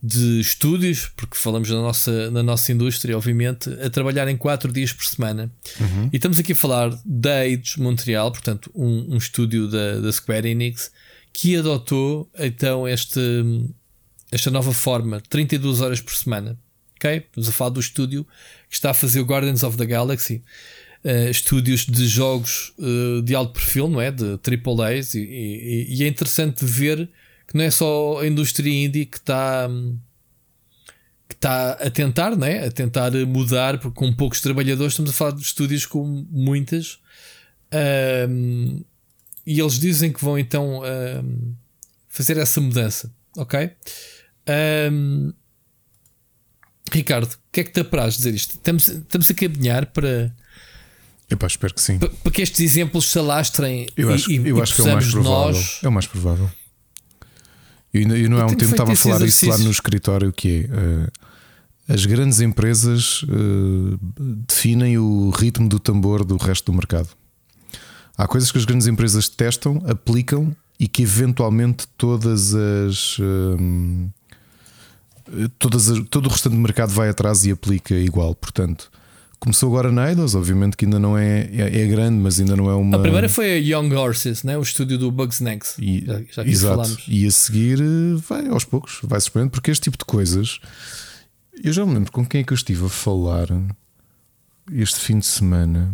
de 0.00 0.38
estúdios, 0.38 1.10
porque 1.16 1.36
falamos 1.36 1.68
na 1.68 1.82
nossa, 1.82 2.30
na 2.30 2.44
nossa 2.44 2.70
indústria, 2.70 3.16
obviamente, 3.16 3.70
a 3.84 3.90
trabalhar 3.90 4.28
em 4.28 4.36
4 4.36 4.70
dias 4.70 4.92
por 4.92 5.04
semana. 5.04 5.50
Uhum. 5.80 6.08
E 6.12 6.16
estamos 6.16 6.38
aqui 6.38 6.52
a 6.52 6.56
falar 6.56 6.96
da 7.04 7.44
Eidos 7.44 7.76
Montreal, 7.76 8.30
portanto, 8.30 8.70
um, 8.72 9.14
um 9.14 9.16
estúdio 9.16 9.66
da, 9.66 9.98
da 9.98 10.12
Square 10.12 10.48
Enix, 10.48 10.92
que 11.32 11.56
adotou 11.56 12.30
então 12.38 12.86
este, 12.86 13.20
esta 14.30 14.50
nova 14.50 14.72
forma, 14.72 15.20
32 15.28 15.80
horas 15.80 16.00
por 16.00 16.14
semana. 16.14 16.58
Ok? 16.96 17.16
Estamos 17.16 17.48
a 17.48 17.52
falar 17.52 17.70
do 17.70 17.80
estúdio 17.80 18.24
que 18.68 18.74
está 18.74 18.90
a 18.90 18.94
fazer 18.94 19.20
o 19.20 19.24
Guardians 19.24 19.62
of 19.62 19.76
the 19.76 19.86
Galaxy. 19.86 20.42
Uh, 21.04 21.28
estúdios 21.30 21.84
de 21.84 22.06
jogos 22.06 22.72
uh, 22.78 23.22
de 23.22 23.34
alto 23.34 23.54
perfil, 23.54 23.88
não 23.88 24.00
é? 24.00 24.12
De 24.12 24.24
AAAs, 24.24 25.14
e, 25.14 25.18
e, 25.18 25.96
e, 25.96 26.04
é 26.04 26.06
interessante 26.06 26.64
ver 26.64 27.10
que 27.48 27.56
não 27.56 27.64
é 27.64 27.70
só 27.72 28.20
a 28.20 28.26
indústria 28.26 28.72
indie 28.72 29.06
que 29.06 29.16
está, 29.16 29.68
que 31.28 31.36
a 31.44 31.90
tentar, 31.90 32.36
né? 32.36 32.66
a 32.66 32.70
tentar 32.70 33.10
mudar, 33.26 33.78
porque 33.78 33.98
com 33.98 34.12
poucos 34.12 34.40
trabalhadores, 34.40 34.92
estamos 34.92 35.10
a 35.10 35.14
falar 35.14 35.32
de 35.32 35.42
estúdios 35.42 35.86
com 35.86 36.04
muitas. 36.30 37.00
Um, 38.28 38.84
e 39.46 39.60
eles 39.60 39.78
dizem 39.78 40.12
que 40.12 40.24
vão 40.24 40.38
então 40.38 40.80
um, 40.80 41.54
fazer 42.08 42.36
essa 42.36 42.60
mudança, 42.60 43.12
ok? 43.36 43.70
Um, 44.90 45.32
Ricardo, 46.90 47.32
o 47.32 47.38
que 47.50 47.60
é 47.60 47.64
que 47.64 47.72
te 47.72 47.80
apraz 47.80 48.16
dizer 48.16 48.34
isto? 48.34 48.50
Estamos, 48.50 48.88
estamos 48.88 49.30
a 49.30 49.34
caminhar 49.34 49.86
para. 49.86 50.34
Epá, 51.30 51.46
espero 51.46 51.74
que 51.74 51.80
sim. 51.80 51.98
Para, 51.98 52.10
para 52.10 52.32
que 52.32 52.42
estes 52.42 52.60
exemplos 52.60 53.10
se 53.10 53.18
alastrem 53.18 53.86
eu 53.96 54.12
acho, 54.12 54.30
e, 54.30 54.36
eu 54.36 54.58
e 54.58 54.60
acho 54.60 54.74
que 54.74 54.82
é 54.82 54.84
o 54.84 54.92
mais 54.92 55.10
provável. 55.10 55.52
Nós... 55.52 55.80
É 55.82 55.88
o 55.88 55.92
mais 55.92 56.06
provável. 56.06 56.50
E, 57.94 58.04
não 58.04 58.38
é 58.38 58.44
um 58.44 58.54
tempo 58.54 58.72
estava 58.72 58.92
a 58.92 58.96
falar 58.96 59.22
isso 59.22 59.46
lá 59.46 59.58
no 59.58 59.70
escritório 59.70 60.32
que 60.32 60.68
é. 60.70 60.74
Uh, 60.74 61.12
as 61.88 62.06
grandes 62.06 62.40
empresas 62.40 63.22
uh, 63.24 63.98
definem 64.46 64.98
o 64.98 65.30
ritmo 65.30 65.68
do 65.68 65.78
tambor 65.80 66.24
do 66.24 66.36
resto 66.36 66.70
do 66.70 66.72
mercado. 66.72 67.08
Há 68.22 68.28
coisas 68.28 68.52
que 68.52 68.58
as 68.58 68.64
grandes 68.64 68.86
empresas 68.86 69.28
testam, 69.28 69.82
aplicam 69.84 70.54
e 70.78 70.86
que 70.86 71.02
eventualmente 71.02 71.88
todas 71.98 72.54
as. 72.54 73.18
Uh, 73.18 74.08
todas 75.58 75.90
as, 75.90 75.98
todo 76.08 76.26
o 76.26 76.28
restante 76.28 76.52
do 76.52 76.60
mercado 76.60 76.90
vai 76.90 77.08
atrás 77.08 77.44
e 77.44 77.50
aplica 77.50 77.96
igual. 77.96 78.32
Portanto, 78.36 78.92
começou 79.40 79.70
agora 79.70 79.90
na 79.90 80.08
Eidos, 80.08 80.36
obviamente 80.36 80.76
que 80.76 80.84
ainda 80.84 81.00
não 81.00 81.18
é, 81.18 81.50
é, 81.52 81.82
é, 81.82 81.86
grande, 81.88 82.16
mas 82.16 82.38
ainda 82.38 82.54
não 82.54 82.70
é 82.70 82.76
uma. 82.76 82.96
A 82.96 83.00
primeira 83.00 83.28
foi 83.28 83.54
a 83.54 83.56
Young 83.56 83.92
Horses, 83.92 84.44
né? 84.44 84.56
o 84.56 84.62
estúdio 84.62 84.96
do 84.98 85.10
Bugsnax. 85.10 85.74
E, 85.80 86.04
já, 86.06 86.22
já 86.30 86.44
exato. 86.44 86.76
Falámos. 86.76 87.04
E 87.08 87.26
a 87.26 87.30
seguir 87.32 87.80
vai 88.18 88.46
aos 88.46 88.64
poucos, 88.64 89.00
vai 89.02 89.20
se 89.20 89.26
expondo, 89.26 89.50
porque 89.50 89.72
este 89.72 89.82
tipo 89.82 89.98
de 89.98 90.04
coisas. 90.04 90.60
Eu 91.60 91.72
já 91.72 91.84
me 91.84 91.92
lembro 91.92 92.12
com 92.12 92.24
quem 92.24 92.42
é 92.42 92.44
que 92.44 92.52
eu 92.52 92.56
estive 92.56 92.86
a 92.86 92.88
falar 92.88 93.48
este 94.70 95.00
fim 95.00 95.18
de 95.18 95.26
semana 95.26 95.92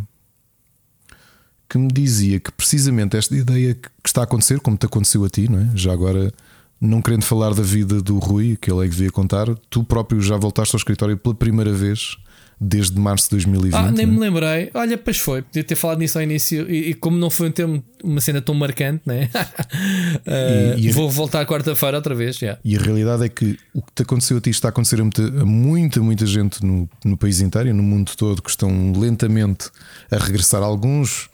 que 1.69 1.79
me 1.79 1.89
dizia 1.89 2.41
que 2.41 2.51
precisamente 2.51 3.16
esta 3.16 3.37
ideia 3.37 3.75
que 3.75 3.91
está 4.05 4.23
a 4.23 4.25
acontecer, 4.25 4.61
como 4.61 4.77
te 4.77 4.87
aconteceu 4.87 5.25
a 5.25 5.29
ti, 5.29 5.51
não 5.51 5.59
é? 5.59 5.71
Já 5.75 5.93
agora 5.93 6.33
não 6.81 7.03
querendo 7.03 7.25
falar 7.25 7.55
da 7.55 7.62
vida 7.62 8.01
do 8.01 8.19
Rui, 8.19 8.57
que 8.57 8.71
ele 8.71 8.87
é 8.87 8.89
que 8.89 8.95
devia 8.95 9.11
contar, 9.11 9.47
tu 9.69 9.83
próprio 9.85 10.21
já 10.21 10.37
voltaste 10.37 10.75
ao 10.75 10.79
escritório 10.79 11.16
pela 11.16 11.35
primeira 11.35 11.73
vez 11.73 12.16
desde 12.61 12.99
março 12.99 13.27
de 13.27 13.31
2020. 13.37 13.75
Ah, 13.75 13.91
nem 13.91 14.07
né? 14.07 14.13
me 14.13 14.19
lembrei. 14.19 14.71
Olha, 14.75 14.99
pois 14.99 15.19
foi. 15.19 15.43
Podia 15.43 15.63
ter 15.63 15.77
falado 15.77 15.99
nisso 15.99 16.19
ao 16.19 16.25
início. 16.25 16.69
E, 16.69 16.91
e 16.91 16.95
como 16.95 17.17
não 17.17 17.31
foi 17.31 17.49
um 17.49 17.53
termo, 17.53 17.85
uma 18.03 18.21
cena 18.21 18.43
tão 18.43 18.55
marcante, 18.55 19.03
né? 19.07 19.31
uh, 19.35 20.79
e, 20.79 20.87
e 20.87 20.91
vou 20.91 21.09
a... 21.09 21.11
voltar 21.11 21.47
quarta-feira 21.47 21.97
outra 21.97 22.15
vez. 22.15 22.41
Yeah. 22.41 22.61
E 22.65 22.77
a 22.77 22.81
realidade 22.81 23.25
é 23.25 23.29
que 23.29 23.59
o 23.73 23.81
que 23.81 23.93
te 23.95 24.03
aconteceu 24.03 24.39
a 24.39 24.41
ti 24.41 24.51
está 24.51 24.69
a 24.69 24.71
acontecer 24.71 25.01
a 25.01 25.05
muita, 25.05 25.23
a 25.23 25.45
muita, 25.45 26.01
muita 26.01 26.27
gente 26.27 26.65
no, 26.65 26.89
no 27.05 27.17
país 27.17 27.41
inteiro 27.41 27.69
e 27.69 27.73
no 27.73 27.83
mundo 27.83 28.13
todo 28.17 28.43
que 28.43 28.51
estão 28.51 28.93
lentamente 28.93 29.71
a 30.11 30.17
regressar. 30.17 30.63
Alguns, 30.63 31.27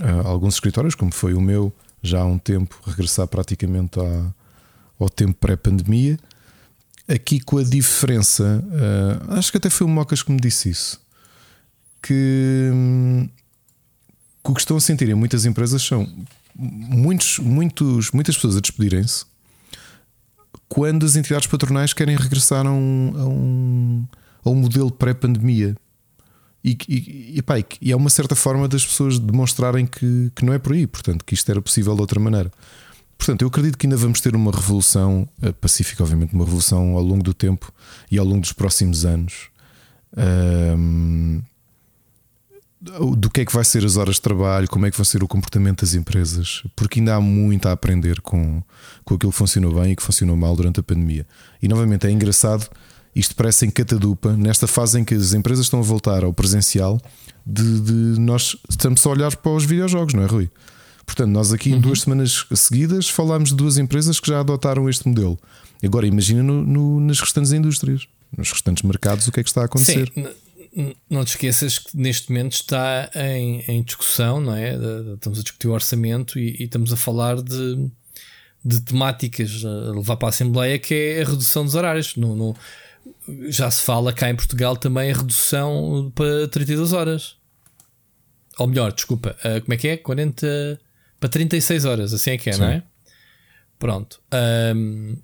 uh, 0.00 0.26
alguns 0.26 0.54
escritórios, 0.54 0.94
como 0.94 1.12
foi 1.12 1.34
o 1.34 1.40
meu, 1.40 1.72
já 2.00 2.20
há 2.20 2.24
um 2.24 2.38
tempo, 2.38 2.80
regressar 2.86 3.26
praticamente 3.26 3.98
à, 3.98 4.32
ao 5.00 5.10
tempo 5.10 5.34
pré-pandemia. 5.34 6.16
Aqui 7.12 7.40
com 7.40 7.58
a 7.58 7.64
diferença, 7.64 8.64
uh, 8.66 9.34
acho 9.34 9.50
que 9.50 9.56
até 9.58 9.68
foi 9.68 9.86
o 9.86 9.90
Mocas 9.90 10.22
que 10.22 10.30
me 10.30 10.40
disse 10.40 10.70
isso, 10.70 11.00
que, 12.02 12.70
um, 12.72 13.28
que 14.44 14.50
o 14.50 14.54
que 14.54 14.60
estão 14.60 14.76
a 14.76 14.80
sentir 14.80 15.08
em 15.08 15.14
muitas 15.14 15.44
empresas 15.44 15.82
são 15.82 16.06
muitos, 16.54 17.38
muitos, 17.38 18.10
muitas 18.12 18.36
pessoas 18.36 18.56
a 18.56 18.60
despedirem-se 18.60 19.24
quando 20.70 21.04
as 21.04 21.16
entidades 21.16 21.48
patronais 21.48 21.92
querem 21.92 22.16
regressar 22.16 22.64
a 22.64 22.70
um, 22.70 23.12
a 23.16 23.26
um, 23.26 24.06
a 24.44 24.50
um 24.50 24.54
modelo 24.54 24.90
pré-pandemia. 24.90 25.76
E, 26.62 26.78
e, 26.88 27.38
e, 27.38 27.42
pá, 27.42 27.56
e 27.80 27.90
é 27.90 27.96
uma 27.96 28.08
certa 28.08 28.36
forma 28.36 28.68
das 28.68 28.86
pessoas 28.86 29.18
demonstrarem 29.18 29.84
que, 29.84 30.30
que 30.34 30.44
não 30.44 30.52
é 30.52 30.58
por 30.58 30.72
aí, 30.72 30.86
portanto, 30.86 31.24
que 31.24 31.34
isto 31.34 31.50
era 31.50 31.60
possível 31.60 31.94
de 31.94 32.00
outra 32.00 32.20
maneira. 32.20 32.52
Portanto, 33.20 33.42
eu 33.42 33.48
acredito 33.48 33.76
que 33.76 33.86
ainda 33.86 33.98
vamos 33.98 34.18
ter 34.18 34.34
uma 34.34 34.50
revolução 34.50 35.28
eh, 35.42 35.52
pacífica, 35.52 36.02
obviamente, 36.02 36.32
uma 36.32 36.42
revolução 36.42 36.96
ao 36.96 37.02
longo 37.02 37.22
do 37.22 37.34
tempo 37.34 37.70
e 38.10 38.18
ao 38.18 38.24
longo 38.24 38.40
dos 38.40 38.52
próximos 38.52 39.04
anos. 39.04 39.50
Um, 40.16 41.42
do 43.18 43.28
que 43.28 43.42
é 43.42 43.44
que 43.44 43.52
vai 43.52 43.62
ser 43.62 43.84
as 43.84 43.98
horas 43.98 44.14
de 44.14 44.22
trabalho, 44.22 44.66
como 44.66 44.86
é 44.86 44.90
que 44.90 44.96
vai 44.96 45.04
ser 45.04 45.22
o 45.22 45.28
comportamento 45.28 45.84
das 45.84 45.92
empresas, 45.92 46.62
porque 46.74 46.98
ainda 46.98 47.14
há 47.14 47.20
muito 47.20 47.68
a 47.68 47.72
aprender 47.72 48.22
com, 48.22 48.62
com 49.04 49.14
aquilo 49.16 49.30
que 49.30 49.36
funcionou 49.36 49.74
bem 49.74 49.92
e 49.92 49.96
que 49.96 50.02
funcionou 50.02 50.34
mal 50.34 50.56
durante 50.56 50.80
a 50.80 50.82
pandemia. 50.82 51.26
E 51.62 51.68
novamente 51.68 52.06
é 52.06 52.10
engraçado, 52.10 52.66
isto 53.14 53.36
parece 53.36 53.66
em 53.66 53.70
catadupa, 53.70 54.34
nesta 54.34 54.66
fase 54.66 54.98
em 54.98 55.04
que 55.04 55.12
as 55.12 55.34
empresas 55.34 55.66
estão 55.66 55.80
a 55.80 55.82
voltar 55.82 56.24
ao 56.24 56.32
presencial, 56.32 56.98
de, 57.44 57.80
de 57.80 58.18
nós 58.18 58.56
estamos 58.66 59.04
a 59.04 59.10
olhar 59.10 59.36
para 59.36 59.52
os 59.52 59.66
videojogos, 59.66 60.14
não 60.14 60.22
é, 60.22 60.26
Rui? 60.26 60.50
Portanto, 61.10 61.30
nós 61.32 61.52
aqui 61.52 61.70
em 61.70 61.74
uhum. 61.74 61.80
duas 61.80 62.02
semanas 62.02 62.46
seguidas 62.54 63.08
falámos 63.08 63.48
de 63.50 63.56
duas 63.56 63.78
empresas 63.78 64.20
que 64.20 64.28
já 64.28 64.38
adotaram 64.38 64.88
este 64.88 65.08
modelo. 65.08 65.36
Agora 65.82 66.06
imagina 66.06 66.40
no, 66.40 66.62
no, 66.62 67.00
nas 67.00 67.18
restantes 67.18 67.50
indústrias, 67.50 68.06
nos 68.36 68.52
restantes 68.52 68.84
mercados, 68.84 69.26
o 69.26 69.32
que 69.32 69.40
é 69.40 69.42
que 69.42 69.48
está 69.48 69.62
a 69.62 69.64
acontecer. 69.64 70.08
Sim. 70.14 70.94
Não 71.10 71.24
te 71.24 71.30
esqueças 71.30 71.80
que 71.80 71.96
neste 71.96 72.30
momento 72.30 72.52
está 72.52 73.10
em, 73.12 73.64
em 73.66 73.82
discussão, 73.82 74.40
não 74.40 74.54
é? 74.54 74.76
Estamos 75.14 75.40
a 75.40 75.42
discutir 75.42 75.66
o 75.66 75.72
orçamento 75.72 76.38
e, 76.38 76.56
e 76.60 76.62
estamos 76.62 76.92
a 76.92 76.96
falar 76.96 77.42
de, 77.42 77.90
de, 78.64 78.80
temáticas 78.80 79.64
a 79.64 79.90
levar 79.90 80.16
para 80.16 80.28
a 80.28 80.30
Assembleia 80.30 80.78
que 80.78 80.94
é 80.94 81.22
a 81.22 81.24
redução 81.24 81.64
dos 81.64 81.74
horários. 81.74 82.14
No, 82.14 82.36
no, 82.36 82.56
já 83.48 83.68
se 83.68 83.82
fala 83.82 84.12
cá 84.12 84.30
em 84.30 84.36
Portugal 84.36 84.76
também 84.76 85.10
a 85.10 85.16
redução 85.16 86.12
para 86.14 86.46
32 86.46 86.92
horas. 86.92 87.34
Ou 88.56 88.68
melhor, 88.68 88.92
desculpa, 88.92 89.36
como 89.64 89.74
é 89.74 89.76
que 89.76 89.88
é? 89.88 89.96
40 89.96 90.78
para 91.20 91.28
36 91.28 91.84
horas, 91.84 92.14
assim 92.14 92.30
é 92.30 92.38
que 92.38 92.48
é, 92.48 92.54
Sim. 92.54 92.60
não 92.60 92.68
é? 92.68 92.82
Pronto. 93.78 94.20
Um, 94.74 95.16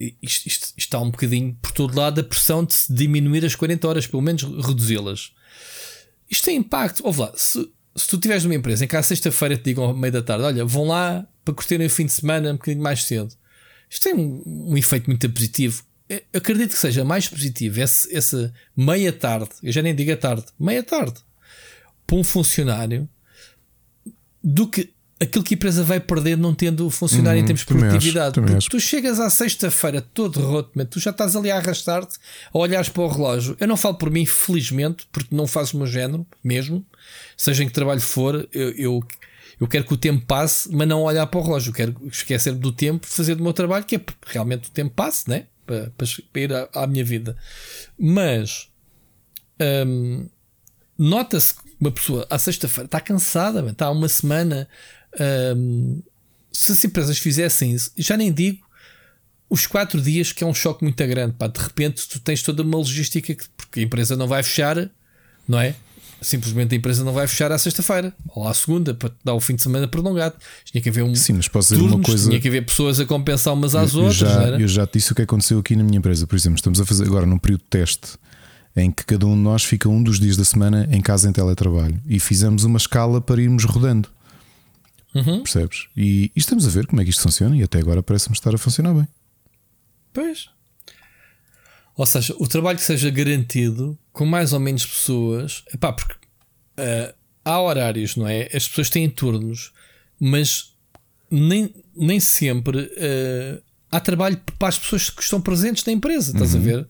isto, 0.00 0.46
isto, 0.46 0.46
isto, 0.46 0.78
está 0.78 1.00
um 1.00 1.10
bocadinho 1.10 1.56
por 1.60 1.72
todo 1.72 1.96
lado 1.96 2.20
a 2.20 2.24
pressão 2.24 2.64
de 2.64 2.74
se 2.74 2.92
diminuir 2.92 3.44
as 3.44 3.54
40 3.54 3.86
horas, 3.86 4.06
pelo 4.06 4.22
menos 4.22 4.42
reduzi-las. 4.42 5.32
Isto 6.30 6.46
tem 6.46 6.56
impacto. 6.56 7.04
Ouve 7.04 7.20
lá, 7.20 7.32
se, 7.36 7.70
se 7.94 8.08
tu 8.08 8.18
tiveres 8.18 8.44
numa 8.44 8.54
empresa 8.54 8.84
em 8.84 8.88
que 8.88 8.96
à 8.96 9.02
sexta-feira 9.02 9.56
te 9.56 9.64
digam 9.64 9.84
ao 9.84 9.94
meio 9.94 10.12
da 10.12 10.22
tarde, 10.22 10.44
olha, 10.44 10.64
vão 10.64 10.86
lá 10.86 11.26
para 11.44 11.54
curtirem 11.54 11.86
o 11.86 11.90
fim 11.90 12.06
de 12.06 12.12
semana 12.12 12.50
um 12.50 12.56
bocadinho 12.56 12.82
mais 12.82 13.04
cedo. 13.04 13.34
Isto 13.90 14.04
tem 14.04 14.14
um, 14.14 14.70
um 14.70 14.76
efeito 14.76 15.08
muito 15.08 15.28
positivo. 15.28 15.84
Eu 16.08 16.20
acredito 16.34 16.70
que 16.70 16.78
seja 16.78 17.04
mais 17.04 17.28
positivo 17.28 17.80
esse, 17.80 18.14
essa 18.14 18.52
meia 18.76 19.12
tarde, 19.12 19.50
eu 19.62 19.72
já 19.72 19.82
nem 19.82 19.94
digo 19.94 20.12
a 20.12 20.16
tarde, 20.16 20.44
meia 20.58 20.82
tarde, 20.82 21.20
para 22.06 22.16
um 22.16 22.24
funcionário 22.24 23.08
do 24.42 24.66
que 24.66 24.92
aquilo 25.22 25.44
que 25.44 25.54
a 25.54 25.56
empresa 25.56 25.84
vai 25.84 26.00
perder 26.00 26.36
não 26.36 26.52
tendo 26.52 26.90
funcionário 26.90 27.38
em 27.38 27.42
uhum, 27.42 27.46
termos 27.46 27.60
de 27.60 27.66
produtividade. 27.66 28.40
Acho, 28.40 28.50
Porque 28.50 28.68
tu 28.68 28.80
chegas 28.80 29.20
à 29.20 29.30
sexta-feira 29.30 30.00
todo 30.00 30.40
roto, 30.40 30.84
tu 30.86 30.98
já 30.98 31.10
estás 31.10 31.36
ali 31.36 31.50
a 31.50 31.58
arrastar-te, 31.58 32.18
a 32.52 32.58
olhares 32.58 32.88
para 32.88 33.02
o 33.02 33.08
relógio. 33.08 33.56
Eu 33.60 33.68
não 33.68 33.76
falo 33.76 33.94
por 33.94 34.10
mim, 34.10 34.26
felizmente, 34.26 35.06
porque 35.12 35.34
não 35.34 35.46
faço 35.46 35.76
o 35.76 35.78
meu 35.78 35.86
género 35.86 36.26
mesmo, 36.42 36.84
seja 37.36 37.62
em 37.62 37.68
que 37.68 37.72
trabalho 37.72 38.00
for, 38.00 38.48
eu, 38.52 38.70
eu, 38.70 39.04
eu 39.60 39.68
quero 39.68 39.84
que 39.84 39.94
o 39.94 39.96
tempo 39.96 40.26
passe, 40.26 40.68
mas 40.74 40.88
não 40.88 41.02
olhar 41.02 41.26
para 41.26 41.38
o 41.38 41.42
relógio. 41.42 41.70
Eu 41.70 41.74
quero 41.74 41.96
esquecer 42.08 42.54
do 42.54 42.72
tempo, 42.72 43.06
fazer 43.06 43.36
do 43.36 43.44
meu 43.44 43.52
trabalho, 43.52 43.84
que 43.84 43.96
é 43.96 44.00
realmente 44.26 44.68
o 44.68 44.72
tempo 44.72 44.92
passe, 44.94 45.28
né? 45.28 45.46
Para, 45.64 45.92
para 46.32 46.42
ir 46.42 46.52
à, 46.52 46.68
à 46.74 46.86
minha 46.88 47.04
vida. 47.04 47.36
Mas 47.96 48.68
hum, 49.86 50.28
nota-se 50.98 51.54
uma 51.82 51.90
pessoa 51.90 52.24
à 52.30 52.38
sexta-feira 52.38 52.86
está 52.86 53.00
cansada, 53.00 53.68
está 53.68 53.86
há 53.86 53.90
uma 53.90 54.08
semana. 54.08 54.68
Um, 55.56 56.00
se 56.52 56.70
as 56.70 56.84
empresas 56.84 57.18
fizessem 57.18 57.72
isso, 57.72 57.90
já 57.96 58.16
nem 58.16 58.32
digo 58.32 58.64
os 59.50 59.66
quatro 59.66 60.00
dias, 60.00 60.32
que 60.32 60.44
é 60.44 60.46
um 60.46 60.54
choque 60.54 60.84
muito 60.84 61.06
grande. 61.06 61.34
Pá, 61.36 61.48
de 61.48 61.60
repente, 61.60 62.08
tu 62.08 62.20
tens 62.20 62.40
toda 62.40 62.62
uma 62.62 62.78
logística 62.78 63.34
que, 63.34 63.44
porque 63.56 63.80
a 63.80 63.82
empresa 63.82 64.16
não 64.16 64.28
vai 64.28 64.42
fechar, 64.44 64.88
não 65.46 65.58
é? 65.58 65.74
Simplesmente 66.20 66.72
a 66.72 66.78
empresa 66.78 67.02
não 67.02 67.12
vai 67.12 67.26
fechar 67.26 67.50
à 67.50 67.58
sexta-feira 67.58 68.14
ou 68.28 68.46
à 68.46 68.54
segunda 68.54 68.94
para 68.94 69.10
dar 69.24 69.34
o 69.34 69.40
fim 69.40 69.56
de 69.56 69.62
semana 69.62 69.88
prolongado. 69.88 70.36
Tinha 70.64 70.80
que 70.80 70.88
haver 70.88 71.02
um. 71.02 71.14
Sim, 71.16 71.32
mas 71.32 71.48
posso 71.48 71.70
dizer 71.70 71.80
turnos, 71.80 71.96
uma 71.96 72.04
coisa. 72.04 72.28
Tinha 72.28 72.40
que 72.40 72.46
haver 72.46 72.64
pessoas 72.64 73.00
a 73.00 73.04
compensar 73.04 73.52
umas 73.52 73.74
às 73.74 73.92
eu, 73.92 74.02
outras. 74.02 74.16
Já, 74.16 74.48
eu 74.50 74.68
já 74.68 74.88
disse 74.90 75.10
o 75.10 75.14
que 75.16 75.22
aconteceu 75.22 75.58
aqui 75.58 75.74
na 75.74 75.82
minha 75.82 75.98
empresa. 75.98 76.28
Por 76.28 76.36
exemplo, 76.36 76.56
estamos 76.56 76.80
a 76.80 76.86
fazer 76.86 77.06
agora 77.06 77.26
num 77.26 77.38
período 77.38 77.62
de 77.62 77.68
teste 77.68 78.12
em 78.74 78.90
que 78.90 79.04
cada 79.04 79.26
um 79.26 79.34
de 79.34 79.40
nós 79.40 79.64
fica 79.64 79.88
um 79.88 80.02
dos 80.02 80.18
dias 80.18 80.36
da 80.36 80.44
semana 80.44 80.88
em 80.90 81.00
casa 81.00 81.28
em 81.28 81.32
teletrabalho 81.32 82.00
e 82.06 82.18
fizemos 82.18 82.64
uma 82.64 82.78
escala 82.78 83.20
para 83.20 83.40
irmos 83.40 83.64
rodando. 83.64 84.08
Uhum. 85.14 85.42
Percebes? 85.42 85.88
E, 85.96 86.32
e, 86.34 86.38
estamos 86.38 86.66
a 86.66 86.70
ver 86.70 86.86
como 86.86 87.00
é 87.00 87.04
que 87.04 87.10
isto 87.10 87.22
funciona 87.22 87.54
e 87.56 87.62
até 87.62 87.78
agora 87.78 88.02
parece-me 88.02 88.34
estar 88.34 88.54
a 88.54 88.58
funcionar 88.58 88.94
bem. 88.94 89.06
Pois. 90.12 90.48
Ou 91.96 92.06
seja, 92.06 92.34
o 92.38 92.48
trabalho 92.48 92.78
que 92.78 92.84
seja 92.84 93.10
garantido 93.10 93.98
com 94.12 94.24
mais 94.24 94.54
ou 94.54 94.60
menos 94.60 94.86
pessoas, 94.86 95.62
epá, 95.72 95.92
porque 95.92 96.14
uh, 96.14 97.14
há 97.44 97.60
horários, 97.60 98.16
não 98.16 98.26
é? 98.26 98.48
As 98.54 98.66
pessoas 98.66 98.88
têm 98.88 99.08
turnos, 99.10 99.72
mas 100.18 100.72
nem, 101.30 101.74
nem 101.94 102.18
sempre 102.18 102.78
uh, 102.78 103.62
há 103.90 104.00
trabalho 104.00 104.40
para 104.58 104.68
as 104.68 104.78
pessoas 104.78 105.10
que 105.10 105.22
estão 105.22 105.40
presentes 105.40 105.84
na 105.84 105.92
empresa, 105.92 106.32
estás 106.32 106.54
uhum. 106.54 106.60
a 106.60 106.64
ver? 106.64 106.88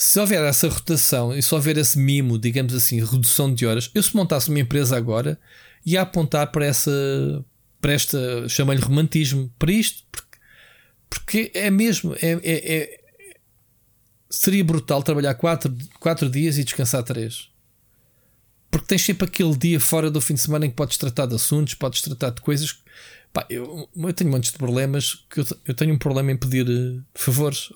Se 0.00 0.18
houver 0.18 0.42
essa 0.44 0.66
rotação 0.66 1.36
e 1.36 1.42
se 1.42 1.54
houver 1.54 1.76
esse 1.76 1.98
mimo, 1.98 2.38
digamos 2.38 2.72
assim, 2.72 3.04
redução 3.04 3.52
de 3.52 3.66
horas, 3.66 3.90
eu 3.94 4.02
se 4.02 4.16
montasse 4.16 4.48
uma 4.48 4.58
empresa 4.58 4.96
agora 4.96 5.38
ia 5.84 6.00
apontar 6.00 6.50
para 6.50 6.64
essa, 6.64 6.90
para 7.82 7.92
esta, 7.92 8.48
chama-lhe 8.48 8.80
romantismo, 8.80 9.52
para 9.58 9.70
isto, 9.70 10.02
porque, 10.10 10.38
porque 11.10 11.50
é 11.52 11.70
mesmo, 11.70 12.14
é, 12.14 12.30
é, 12.42 12.76
é, 12.76 13.00
seria 14.30 14.64
brutal 14.64 15.02
trabalhar 15.02 15.34
4 15.34 15.70
quatro, 15.70 15.88
quatro 16.00 16.30
dias 16.30 16.56
e 16.56 16.64
descansar 16.64 17.02
3. 17.02 17.50
Porque 18.70 18.86
tens 18.86 19.02
sempre 19.02 19.26
aquele 19.26 19.54
dia 19.54 19.78
fora 19.78 20.10
do 20.10 20.18
fim 20.18 20.32
de 20.32 20.40
semana 20.40 20.64
em 20.64 20.70
que 20.70 20.76
podes 20.76 20.96
tratar 20.96 21.26
de 21.26 21.34
assuntos, 21.34 21.74
podes 21.74 22.00
tratar 22.00 22.30
de 22.30 22.40
coisas. 22.40 22.82
Pá, 23.34 23.44
eu, 23.50 23.86
eu 23.94 24.12
tenho 24.14 24.30
montes 24.30 24.50
de 24.50 24.56
problemas 24.56 25.26
que 25.28 25.40
eu, 25.40 25.46
eu 25.66 25.74
tenho 25.74 25.92
um 25.92 25.98
problema 25.98 26.32
em 26.32 26.38
pedir 26.38 26.66
uh, 26.66 27.04
favores 27.14 27.70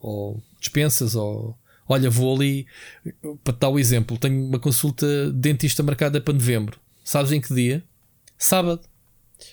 ou 0.00 0.42
dispensas 0.58 1.14
ou 1.14 1.56
olha, 1.88 2.10
vou 2.10 2.34
ali 2.36 2.66
para 3.42 3.56
dar 3.56 3.68
o 3.68 3.78
exemplo, 3.78 4.18
tenho 4.18 4.46
uma 4.46 4.58
consulta 4.58 5.06
de 5.26 5.32
dentista 5.32 5.82
marcada 5.82 6.20
para 6.20 6.34
novembro. 6.34 6.78
Sabes 7.02 7.32
em 7.32 7.40
que 7.40 7.54
dia? 7.54 7.82
Sábado. 8.36 8.82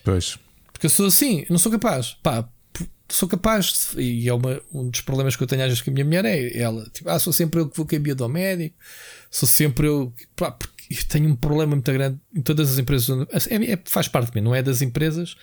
Pois. 0.04 0.38
Porque 0.72 0.88
eu 0.88 0.90
sou 0.90 1.08
assim, 1.08 1.46
não 1.50 1.58
sou 1.58 1.72
capaz. 1.72 2.18
Pá, 2.22 2.48
sou 3.10 3.30
capaz, 3.30 3.92
de, 3.96 4.02
e 4.02 4.28
é 4.28 4.34
uma, 4.34 4.62
um 4.74 4.90
dos 4.90 5.02
problemas 5.02 5.36
que 5.36 5.44
eu 5.44 5.48
tenho 5.48 5.62
às 5.62 5.68
vezes 5.68 5.82
com 5.82 5.90
a 5.90 5.94
minha 5.94 6.06
mulher 6.06 6.26
é 6.26 6.58
ela, 6.58 6.86
tipo, 6.92 7.10
ah, 7.10 7.20
sou 7.20 7.32
sempre 7.32 7.60
eu 7.60 7.70
que 7.70 7.78
vou 7.78 7.86
caber 7.86 8.16
ao 8.20 8.28
médico, 8.28 8.76
sou 9.30 9.48
sempre 9.48 9.88
eu, 9.88 10.14
pá, 10.36 10.52
porque 10.52 10.94
eu 10.94 11.04
tenho 11.08 11.30
um 11.30 11.36
problema 11.36 11.76
muito 11.76 11.92
grande 11.92 12.20
em 12.36 12.42
todas 12.42 12.72
as 12.72 12.80
empresas, 12.80 13.28
é, 13.50 13.74
é, 13.74 13.80
faz 13.86 14.08
parte 14.08 14.32
de 14.32 14.36
mim, 14.36 14.46
não 14.46 14.56
é 14.56 14.62
das 14.62 14.82
empresas. 14.82 15.36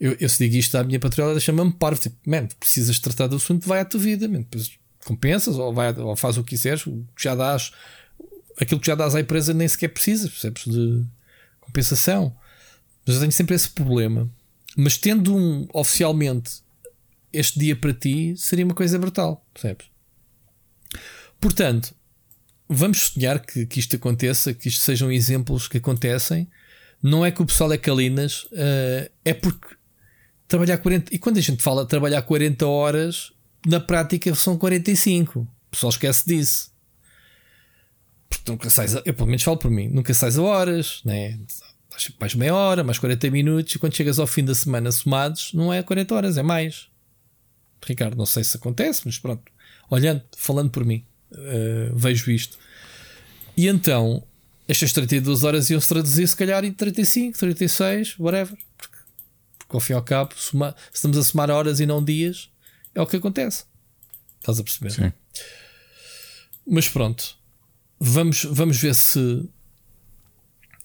Eu, 0.00 0.16
eu 0.18 0.28
se 0.28 0.38
digo 0.38 0.56
isto 0.56 0.76
à 0.76 0.82
minha 0.82 0.98
patroa, 0.98 1.30
ela 1.30 1.40
chama-me 1.40 1.72
parvo, 1.72 2.00
tipo, 2.00 2.16
man, 2.26 2.48
precisas 2.58 2.98
tratar 2.98 3.28
do 3.28 3.36
assunto, 3.36 3.68
vai 3.68 3.80
à 3.80 3.84
tua 3.84 4.00
vida, 4.00 4.26
man, 4.26 4.40
depois 4.40 4.72
compensas 5.04 5.56
ou, 5.56 5.72
vai, 5.72 5.92
ou 5.98 6.16
faz 6.16 6.36
o 6.36 6.44
que 6.44 6.50
quiseres, 6.50 6.84
já 7.18 7.34
dás, 7.34 7.72
aquilo 8.60 8.80
que 8.80 8.86
já 8.86 8.94
dás 8.94 9.14
à 9.14 9.20
empresa 9.20 9.52
nem 9.52 9.66
sequer 9.68 9.88
precisas, 9.88 10.30
percebes? 10.30 10.64
De 10.64 11.04
compensação. 11.60 12.34
Mas 13.06 13.16
eu 13.16 13.20
tenho 13.20 13.32
sempre 13.32 13.54
esse 13.54 13.68
problema. 13.70 14.30
Mas 14.76 14.96
tendo 14.96 15.34
um 15.34 15.66
oficialmente 15.72 16.62
este 17.32 17.58
dia 17.58 17.76
para 17.76 17.92
ti, 17.92 18.34
seria 18.36 18.64
uma 18.64 18.74
coisa 18.74 18.98
brutal, 18.98 19.44
percebes? 19.52 19.86
Portanto, 21.40 21.94
vamos 22.68 23.08
sonhar 23.08 23.40
que, 23.40 23.66
que 23.66 23.80
isto 23.80 23.96
aconteça, 23.96 24.54
que 24.54 24.68
isto 24.68 24.82
sejam 24.82 25.10
exemplos 25.10 25.66
que 25.66 25.78
acontecem. 25.78 26.48
Não 27.02 27.26
é 27.26 27.30
que 27.30 27.42
o 27.42 27.46
pessoal 27.46 27.72
é 27.72 27.78
calinas, 27.78 28.44
uh, 28.44 29.10
é 29.24 29.34
porque 29.34 29.74
trabalhar 30.46 30.78
40. 30.78 31.12
E 31.14 31.18
quando 31.18 31.38
a 31.38 31.40
gente 31.40 31.62
fala 31.62 31.84
trabalhar 31.84 32.22
40 32.22 32.66
horas, 32.66 33.32
na 33.66 33.80
prática 33.80 34.34
são 34.34 34.56
45. 34.56 35.40
O 35.40 35.48
pessoal 35.70 35.90
esquece 35.90 36.26
disso. 36.26 36.72
Porque 38.28 38.50
nunca 38.50 38.70
sais 38.70 38.96
a, 38.96 39.02
eu 39.04 39.14
pelo 39.14 39.26
menos 39.26 39.42
falo 39.42 39.56
por 39.56 39.70
mim, 39.70 39.88
nunca 39.88 40.12
sais 40.14 40.38
a 40.38 40.42
horas, 40.42 41.00
né? 41.04 41.38
mais 42.18 42.34
meia 42.34 42.54
hora, 42.54 42.82
mais 42.82 42.98
40 42.98 43.30
minutos, 43.30 43.74
e 43.74 43.78
quando 43.78 43.94
chegas 43.94 44.18
ao 44.18 44.26
fim 44.26 44.44
da 44.44 44.54
semana 44.54 44.90
somados, 44.90 45.52
não 45.52 45.72
é 45.72 45.82
40 45.82 46.14
horas, 46.14 46.38
é 46.38 46.42
mais. 46.42 46.88
Ricardo, 47.84 48.16
não 48.16 48.26
sei 48.26 48.44
se 48.44 48.56
acontece, 48.56 49.02
mas 49.04 49.18
pronto, 49.18 49.42
olhando, 49.90 50.22
falando 50.36 50.70
por 50.70 50.84
mim, 50.84 51.04
uh, 51.32 51.94
vejo 51.94 52.30
isto. 52.30 52.58
E 53.56 53.66
então, 53.66 54.22
estas 54.66 54.92
32 54.92 55.44
horas 55.44 55.68
iam-se 55.68 55.88
traduzir, 55.88 56.26
se 56.26 56.36
calhar, 56.36 56.64
em 56.64 56.72
35, 56.72 57.38
36, 57.38 58.18
whatever. 58.18 58.56
Porque, 58.78 58.96
porque 59.58 59.76
ao 59.76 59.80
fim 59.80 59.92
e 59.92 59.96
ao 59.96 60.02
cabo, 60.02 60.34
estamos 60.92 61.18
a 61.18 61.22
somar 61.22 61.50
horas 61.50 61.80
e 61.80 61.86
não 61.86 62.02
dias, 62.02 62.48
é 62.94 63.00
o 63.00 63.06
que 63.06 63.16
acontece. 63.16 63.64
Estás 64.38 64.58
a 64.58 64.64
perceber? 64.64 64.90
Sim. 64.90 65.12
Mas 66.66 66.88
pronto. 66.88 67.36
Vamos, 67.98 68.44
vamos 68.44 68.78
ver 68.78 68.94
se. 68.94 69.48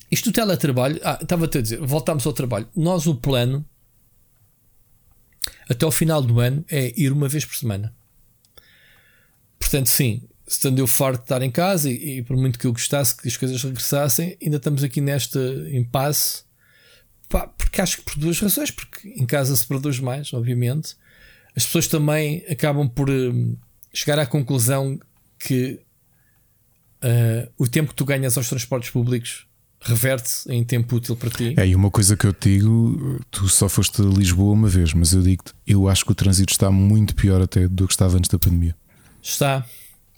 Isto 0.10 0.30
do 0.30 0.34
teletrabalho. 0.34 1.00
Ah, 1.04 1.20
estava-te 1.22 1.58
a 1.58 1.62
dizer, 1.62 1.80
voltamos 1.80 2.26
ao 2.26 2.34
trabalho. 2.34 2.68
Nós, 2.76 3.08
o 3.08 3.16
plano, 3.16 3.66
até 5.70 5.86
ao 5.86 5.92
final 5.92 6.22
do 6.22 6.40
ano, 6.40 6.64
é 6.70 6.94
ir 7.00 7.12
uma 7.12 7.28
vez 7.28 7.44
por 7.46 7.56
semana. 7.56 7.94
Portanto, 9.60 9.90
sim, 9.90 10.22
estando 10.48 10.80
eu 10.80 10.88
farto 10.88 11.18
de 11.18 11.24
estar 11.24 11.42
em 11.42 11.52
casa 11.52 11.90
e, 11.90 12.20
e, 12.20 12.24
por 12.24 12.38
muito 12.38 12.58
que 12.58 12.68
eu 12.68 12.72
gostasse 12.72 13.18
que 13.18 13.28
as 13.28 13.36
coisas 13.36 13.62
regressassem, 13.62 14.38
ainda 14.42 14.58
estamos 14.58 14.84
aqui 14.84 15.02
neste 15.02 15.38
impasse. 15.74 16.44
Pá, 17.28 17.48
porque 17.48 17.82
acho 17.82 17.98
que 17.98 18.04
por 18.04 18.18
duas 18.18 18.40
razões. 18.40 18.72
Porque 18.72 19.10
em 19.10 19.26
casa 19.26 19.56
se 19.56 19.66
produz 19.66 20.00
mais, 20.00 20.32
obviamente 20.32 20.96
as 21.58 21.66
pessoas 21.66 21.88
também 21.88 22.46
acabam 22.48 22.88
por 22.88 23.10
uh, 23.10 23.58
chegar 23.92 24.20
à 24.20 24.28
conclusão 24.28 25.00
que 25.40 25.80
uh, 27.04 27.52
o 27.58 27.68
tempo 27.68 27.90
que 27.90 27.96
tu 27.96 28.06
ganhas 28.06 28.38
aos 28.38 28.48
transportes 28.48 28.92
públicos 28.92 29.48
reverte 29.82 30.32
em 30.50 30.64
tempo 30.64 30.96
útil 30.96 31.16
para 31.16 31.32
ti. 31.32 31.56
É, 31.58 31.68
e 31.68 31.76
uma 31.76 31.90
coisa 31.90 32.16
que 32.16 32.28
eu 32.28 32.34
te 32.34 32.58
digo, 32.58 33.20
tu 33.32 33.50
só 33.50 33.68
foste 33.68 34.02
a 34.04 34.06
Lisboa 34.06 34.54
uma 34.54 34.68
vez, 34.68 34.94
mas 34.94 35.14
eu 35.14 35.24
digo-te, 35.24 35.52
eu 35.66 35.88
acho 35.90 36.06
que 36.06 36.12
o 36.12 36.16
trânsito 36.16 36.52
está 36.52 36.70
muito 36.70 37.16
pior 37.16 37.42
até 37.42 37.68
do 37.68 37.88
que 37.88 37.94
estava 37.94 38.18
antes 38.18 38.30
da 38.30 38.38
pandemia. 38.38 38.76
Está. 39.22 39.66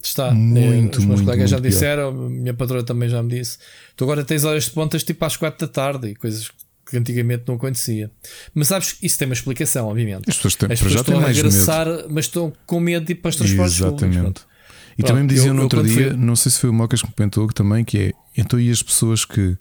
Está. 0.03 0.31
Muito, 0.31 0.97
é, 0.97 0.99
os 0.99 1.05
meus 1.05 1.19
muito, 1.19 1.23
colegas 1.23 1.37
muito 1.37 1.49
já 1.51 1.57
pior. 1.61 1.69
disseram, 1.69 2.09
a 2.09 2.29
minha 2.29 2.53
patroa 2.53 2.83
também 2.83 3.07
já 3.07 3.23
me 3.23 3.29
disse. 3.29 3.57
Tu 3.95 4.03
agora 4.03 4.25
tens 4.25 4.43
horas 4.43 4.65
de 4.65 4.71
pontas 4.71 5.03
tipo 5.03 5.23
às 5.23 5.37
4 5.37 5.67
da 5.67 5.71
tarde 5.71 6.09
e 6.09 6.15
coisas 6.15 6.49
que 6.89 6.97
antigamente 6.97 7.43
não 7.47 7.55
acontecia. 7.55 8.09
Mas 8.53 8.67
sabes 8.67 8.93
que 8.93 9.05
isso 9.05 9.17
tem 9.17 9.27
uma 9.27 9.33
explicação, 9.33 9.87
obviamente. 9.87 10.29
As 10.29 10.35
pessoas, 10.35 10.55
têm, 10.55 10.71
As 10.71 10.79
pessoas 10.81 11.01
estão 11.01 11.17
a 11.17 11.21
mais 11.21 11.35
regressar, 11.37 11.87
mas 12.09 12.25
estão 12.25 12.53
com 12.65 12.79
medo 12.79 13.05
de 13.05 13.11
ir 13.13 13.15
para 13.15 13.29
os 13.29 13.35
transportes 13.35 13.77
públicos. 13.77 14.01
Exatamente. 14.03 14.21
pronto. 14.21 14.47
E 14.91 15.01
Pronto, 15.01 15.07
também 15.07 15.23
me 15.23 15.29
diziam 15.29 15.47
eu- 15.47 15.53
no 15.53 15.61
outro 15.63 15.83
dia, 15.83 16.09
fui- 16.09 16.17
não 16.17 16.35
sei 16.35 16.51
se 16.51 16.59
foi 16.59 16.69
o 16.69 16.73
Mocas 16.73 17.01
que 17.01 17.07
me 17.07 17.13
comentou 17.13 17.47
que 17.47 17.53
também, 17.53 17.85
que 17.85 17.97
é 17.97 18.11
então 18.35 18.59
e 18.59 18.69
as 18.69 18.83
pessoas 18.83 19.23
que 19.23 19.55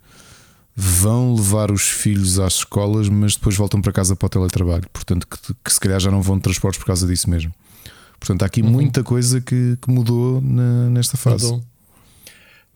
vão 0.75 1.35
levar 1.35 1.71
os 1.71 1.83
filhos 1.89 2.39
às 2.39 2.55
escolas, 2.55 3.09
mas 3.09 3.35
depois 3.37 3.57
voltam 3.57 3.81
para 3.81 3.93
casa 3.93 4.15
para 4.15 4.27
o 4.27 4.29
teletrabalho, 4.29 4.89
portanto, 4.93 5.27
que, 5.27 5.55
que 5.65 5.73
se 5.73 5.81
calhar 5.81 5.99
já 6.01 6.11
não 6.11 6.23
vão 6.23 6.37
de 6.37 6.43
transportes 6.43 6.79
por 6.79 6.87
causa 6.87 7.07
disso 7.07 7.29
mesmo. 7.29 7.53
Portanto, 8.21 8.43
há 8.43 8.47
aqui 8.47 8.63
Uhum. 8.63 8.71
muita 8.71 9.03
coisa 9.05 9.41
que, 9.41 9.77
que 9.81 9.91
mudou 9.91 10.41
na- 10.41 10.91
nesta 10.91 11.17
fase. 11.17 11.45
Mudou. 11.45 11.65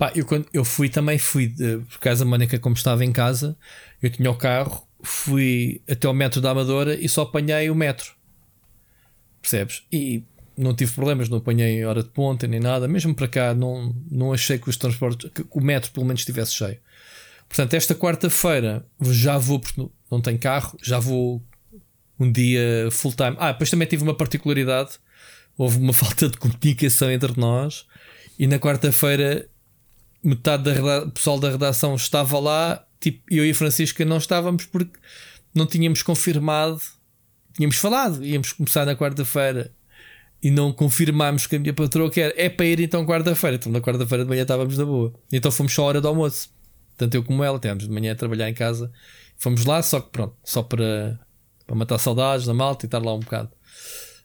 Pá, 0.03 0.11
eu, 0.16 0.26
quando 0.26 0.48
eu 0.53 0.64
fui 0.64 0.88
também 0.88 1.16
fui 1.16 1.46
de, 1.46 1.78
por 1.88 2.00
causa 2.00 2.24
da 2.24 2.28
Mónica, 2.28 2.59
como 2.59 2.74
estava 2.74 3.05
em 3.05 3.12
casa, 3.12 3.57
eu 4.03 4.11
tinha 4.11 4.28
o 4.28 4.34
carro, 4.34 4.84
fui 5.00 5.80
até 5.88 6.09
ao 6.09 6.12
metro 6.12 6.40
da 6.40 6.50
Amadora 6.50 6.96
e 6.96 7.09
só 7.09 7.22
apanhei 7.22 7.70
o 7.70 7.74
metro. 7.76 8.12
Percebes? 9.40 9.84
E 9.92 10.24
não 10.59 10.74
tive 10.74 10.90
problemas, 10.90 11.28
não 11.28 11.38
apanhei 11.38 11.84
hora 11.84 12.03
de 12.03 12.09
ponta 12.09 12.48
nem 12.48 12.59
nada. 12.59 12.88
Mesmo 12.88 13.14
para 13.14 13.28
cá, 13.28 13.55
não, 13.55 13.94
não 14.11 14.32
achei 14.32 14.59
que 14.59 14.68
os 14.68 14.76
transportes, 14.76 15.30
que 15.30 15.46
o 15.48 15.61
metro 15.61 15.92
pelo 15.92 16.05
menos 16.05 16.22
estivesse 16.22 16.55
cheio. 16.55 16.78
Portanto, 17.48 17.74
esta 17.74 17.94
quarta-feira 17.94 18.84
já 19.03 19.38
vou, 19.38 19.61
porque 19.61 19.80
não- 19.80 19.92
não 20.11 20.20
tenho 20.20 20.36
carro, 20.40 20.76
já 20.82 20.98
vou 20.98 21.40
um 22.18 22.32
dia 22.32 22.88
full 22.90 23.12
time. 23.12 23.36
Ah, 23.38 23.53
depois 23.53 23.70
também 23.70 23.86
tive 23.86 24.03
uma 24.03 24.16
particularidade. 24.16 24.98
Houve 25.57 25.78
uma 25.78 25.92
falta 25.94 26.28
de 26.28 26.38
comunicação 26.38 27.09
entre 27.09 27.38
nós 27.38 27.86
e 28.36 28.48
na 28.48 28.59
quarta-feira 28.59 29.48
metade 30.23 30.70
reda- 30.70 31.07
pessoal 31.11 31.39
da 31.39 31.51
redação 31.51 31.95
estava 31.95 32.39
lá, 32.39 32.85
tipo, 33.01 33.23
eu 33.31 33.45
e 33.45 33.51
a 33.51 33.55
Francisca 33.55 34.05
não 34.05 34.18
estávamos 34.18 34.66
porque 34.66 34.99
não 35.55 35.66
tínhamos 35.66 36.03
confirmado, 36.03 36.81
tínhamos 37.55 37.77
falado, 37.77 38.25
íamos 38.25 38.53
começar 38.53 38.87
na 38.87 38.97
quarta-feira 38.97 39.73
e 40.43 40.51
não 40.51 40.73
confirmámos 40.73 41.47
que 41.47 41.57
a 41.57 41.59
minha 41.59 41.73
patroa 41.73 42.11
quer, 42.11 42.35
é 42.37 42.49
para 42.49 42.66
ir 42.66 42.81
então 42.81 43.07
quarta-feira. 43.07 43.57
Então 43.57 43.70
na 43.70 43.81
quarta-feira 43.81 44.25
de 44.25 44.29
manhã 44.31 44.43
estávamos 44.43 44.77
na 44.77 44.85
boa. 44.85 45.12
Então 45.33 45.51
fomos 45.51 45.73
só 45.73 45.83
à 45.83 45.87
hora 45.87 46.01
do 46.01 46.09
almoço. 46.09 46.51
Tanto 46.97 47.14
eu 47.14 47.23
como 47.23 47.45
ela, 47.45 47.59
temos 47.59 47.85
de 47.87 47.91
manhã 47.91 48.12
a 48.12 48.16
trabalhar 48.16 48.49
em 48.49 48.55
casa. 48.55 48.91
Fomos 49.37 49.64
lá, 49.64 49.83
só 49.83 50.01
que 50.01 50.11
pronto, 50.11 50.37
só 50.45 50.62
para, 50.62 51.18
para 51.66 51.77
matar 51.77 51.99
saudades 51.99 52.47
da 52.47 52.55
malta 52.55 52.85
e 52.85 52.89
estar 52.89 52.99
lá 52.99 53.14
um 53.14 53.20
bocado. 53.20 53.51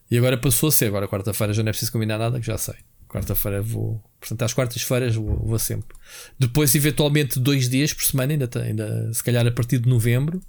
E 0.09 0.17
agora 0.17 0.37
passou 0.37 0.69
a 0.69 0.71
ser, 0.71 0.85
agora 0.87 1.07
quarta-feira 1.07 1.53
já 1.53 1.61
não 1.61 1.69
é 1.69 1.71
preciso 1.71 1.91
combinar 1.91 2.17
nada, 2.17 2.39
que 2.39 2.45
já 2.45 2.57
sei. 2.57 2.75
Quarta-feira 3.07 3.61
vou. 3.61 4.01
Portanto, 4.19 4.41
às 4.43 4.53
quartas-feiras 4.53 5.15
vou, 5.15 5.37
vou 5.45 5.59
sempre. 5.59 5.95
Depois, 6.39 6.73
eventualmente, 6.75 7.39
dois 7.39 7.69
dias 7.69 7.93
por 7.93 8.03
semana, 8.03 8.33
ainda, 8.33 8.49
ainda 8.61 9.13
se 9.13 9.23
calhar 9.23 9.45
a 9.45 9.51
partir 9.51 9.79
de 9.79 9.87
novembro. 9.87 10.41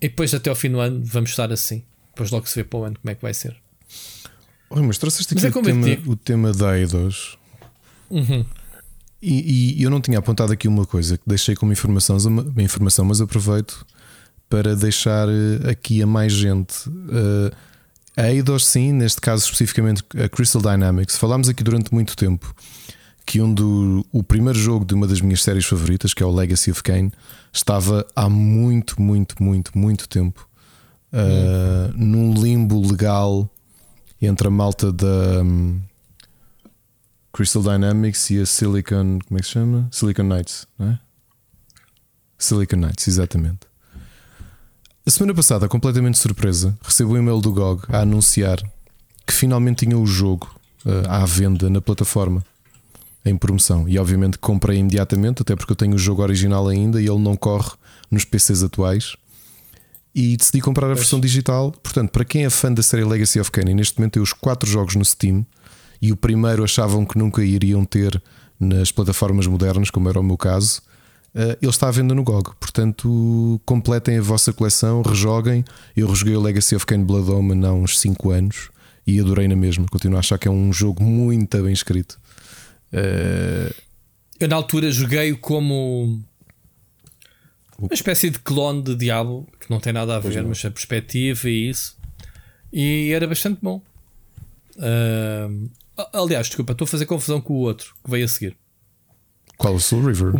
E 0.00 0.08
depois, 0.08 0.34
até 0.34 0.50
ao 0.50 0.56
fim 0.56 0.70
do 0.70 0.80
ano, 0.80 1.00
vamos 1.04 1.30
estar 1.30 1.52
assim. 1.52 1.84
Depois 2.08 2.30
logo 2.30 2.46
se 2.48 2.56
vê 2.56 2.64
para 2.64 2.78
o 2.80 2.84
ano 2.84 2.96
como 3.00 3.10
é 3.10 3.14
que 3.14 3.22
vai 3.22 3.32
ser. 3.34 3.56
Olha, 4.70 4.82
mas 4.82 4.98
trouxeste 4.98 5.34
Mas 5.34 5.44
aqui 5.44 5.56
é 5.56 5.60
o, 5.60 5.64
tema, 5.64 5.84
digo. 5.84 6.12
o 6.12 6.16
tema 6.16 6.52
da 6.52 6.78
EIDOS 6.78 7.36
Uhum. 8.10 8.44
e, 9.22 9.78
e 9.78 9.82
eu 9.82 9.90
não 9.90 10.00
tinha 10.00 10.18
apontado 10.18 10.52
aqui 10.52 10.66
uma 10.68 10.84
coisa 10.84 11.16
que 11.16 11.24
deixei 11.26 11.54
como 11.54 11.72
informação, 11.72 12.16
uma 12.26 12.62
informação 12.62 13.04
mas 13.04 13.20
aproveito 13.20 13.86
para 14.48 14.74
deixar 14.76 15.28
eh, 15.28 15.70
aqui 15.70 16.02
a 16.02 16.06
mais 16.06 16.32
gente. 16.32 16.74
Eh, 17.10 17.54
a 18.16 18.30
EIDOS, 18.30 18.66
sim, 18.66 18.92
neste 18.92 19.20
caso 19.20 19.44
especificamente 19.44 20.02
a 20.22 20.28
Crystal 20.28 20.60
Dynamics. 20.60 21.16
Falámos 21.16 21.48
aqui 21.48 21.62
durante 21.62 21.92
muito 21.92 22.16
tempo 22.16 22.54
que 23.24 23.40
um 23.40 23.52
do, 23.52 24.04
o 24.12 24.22
primeiro 24.22 24.58
jogo 24.58 24.84
de 24.84 24.94
uma 24.94 25.06
das 25.06 25.20
minhas 25.20 25.42
séries 25.42 25.64
favoritas, 25.64 26.12
que 26.12 26.22
é 26.22 26.26
o 26.26 26.30
Legacy 26.30 26.70
of 26.70 26.82
Kain, 26.82 27.10
estava 27.52 28.06
há 28.16 28.28
muito, 28.28 29.00
muito, 29.00 29.40
muito, 29.42 29.78
muito 29.78 30.08
tempo 30.08 30.48
eh, 31.12 31.92
num 31.94 32.32
limbo 32.32 32.80
legal 32.80 33.48
entre 34.20 34.48
a 34.48 34.50
malta 34.50 34.90
da. 34.90 35.42
hum, 35.42 35.80
Crystal 37.32 37.62
Dynamics 37.62 38.30
e 38.30 38.40
a 38.40 38.46
Silicon. 38.46 39.18
Como 39.26 39.38
é 39.38 39.40
que 39.40 39.46
se 39.46 39.52
chama? 39.52 39.88
Silicon 39.90 40.24
Knights, 40.24 40.66
não 40.78 40.90
é? 40.90 40.98
Silicon 42.38 42.76
Knights, 42.76 43.08
exatamente. 43.08 43.71
A 45.04 45.10
semana 45.10 45.34
passada, 45.34 45.68
completamente 45.68 46.16
surpresa, 46.16 46.78
recebo 46.80 47.14
um 47.14 47.16
e-mail 47.16 47.40
do 47.40 47.52
GOG 47.52 47.82
a 47.88 48.02
anunciar 48.02 48.62
que 49.26 49.32
finalmente 49.32 49.84
tinha 49.84 49.98
o 49.98 50.06
jogo 50.06 50.54
uh, 50.86 51.10
à 51.10 51.26
venda 51.26 51.68
na 51.68 51.80
plataforma 51.80 52.44
em 53.24 53.36
promoção. 53.36 53.88
E 53.88 53.98
obviamente 53.98 54.38
comprei 54.38 54.78
imediatamente, 54.78 55.42
até 55.42 55.56
porque 55.56 55.72
eu 55.72 55.76
tenho 55.76 55.96
o 55.96 55.98
jogo 55.98 56.22
original 56.22 56.68
ainda 56.68 57.02
e 57.02 57.08
ele 57.08 57.18
não 57.18 57.36
corre 57.36 57.72
nos 58.12 58.24
PCs 58.24 58.62
atuais. 58.62 59.16
E 60.14 60.36
decidi 60.36 60.60
comprar 60.60 60.88
a 60.88 60.94
versão 60.94 61.18
digital. 61.18 61.72
Portanto, 61.82 62.10
para 62.10 62.24
quem 62.24 62.44
é 62.44 62.50
fã 62.50 62.72
da 62.72 62.82
série 62.82 63.02
Legacy 63.02 63.40
of 63.40 63.50
Kain, 63.50 63.74
neste 63.74 63.98
momento 63.98 64.12
tem 64.12 64.22
os 64.22 64.32
quatro 64.32 64.70
jogos 64.70 64.94
no 64.94 65.04
Steam. 65.04 65.44
E 66.00 66.12
o 66.12 66.16
primeiro 66.16 66.62
achavam 66.62 67.04
que 67.04 67.18
nunca 67.18 67.42
iriam 67.42 67.84
ter 67.84 68.22
nas 68.58 68.92
plataformas 68.92 69.48
modernas, 69.48 69.90
como 69.90 70.08
era 70.08 70.20
o 70.20 70.22
meu 70.22 70.36
caso. 70.36 70.80
Uh, 71.34 71.56
ele 71.62 71.70
está 71.70 71.88
à 71.88 71.90
venda 71.90 72.14
no 72.14 72.22
GOG, 72.22 72.54
portanto 72.60 73.58
completem 73.64 74.18
a 74.18 74.22
vossa 74.22 74.52
coleção, 74.52 75.00
rejoguem. 75.00 75.64
Eu 75.96 76.06
rejoguei 76.06 76.36
o 76.36 76.40
Legacy 76.40 76.76
of 76.76 76.84
Kain 76.84 77.04
Blood 77.04 77.30
Omen 77.30 77.64
há 77.64 77.72
uns 77.72 77.98
5 78.00 78.30
anos 78.30 78.70
e 79.06 79.18
adorei 79.18 79.48
na 79.48 79.56
mesma. 79.56 79.86
Continuo 79.90 80.16
a 80.16 80.20
achar 80.20 80.38
que 80.38 80.46
é 80.46 80.50
um 80.50 80.70
jogo 80.72 81.02
muito 81.02 81.62
bem 81.62 81.72
escrito. 81.72 82.20
Uh... 82.92 83.74
Eu 84.38 84.46
na 84.46 84.56
altura 84.56 84.90
joguei 84.90 85.34
como 85.34 86.20
uma 87.78 87.94
espécie 87.94 88.28
de 88.28 88.38
clone 88.38 88.82
de 88.82 88.94
Diablo 88.94 89.48
que 89.58 89.70
não 89.70 89.80
tem 89.80 89.92
nada 89.92 90.16
a 90.16 90.20
ver, 90.20 90.44
mas 90.44 90.62
a 90.64 90.70
perspectiva 90.70 91.48
e 91.48 91.70
isso, 91.70 91.96
e 92.70 93.10
era 93.10 93.26
bastante 93.26 93.58
bom. 93.62 93.80
Uh... 94.76 95.70
Aliás, 96.12 96.48
desculpa, 96.48 96.72
estou 96.72 96.84
a 96.84 96.88
fazer 96.88 97.06
confusão 97.06 97.40
com 97.40 97.54
o 97.54 97.58
outro 97.58 97.94
que 98.04 98.10
veio 98.10 98.26
a 98.26 98.28
seguir. 98.28 98.56
Qual 99.56 99.74
o 99.74 99.80
Soul 99.80 100.06
River? 100.06 100.34
O 100.34 100.38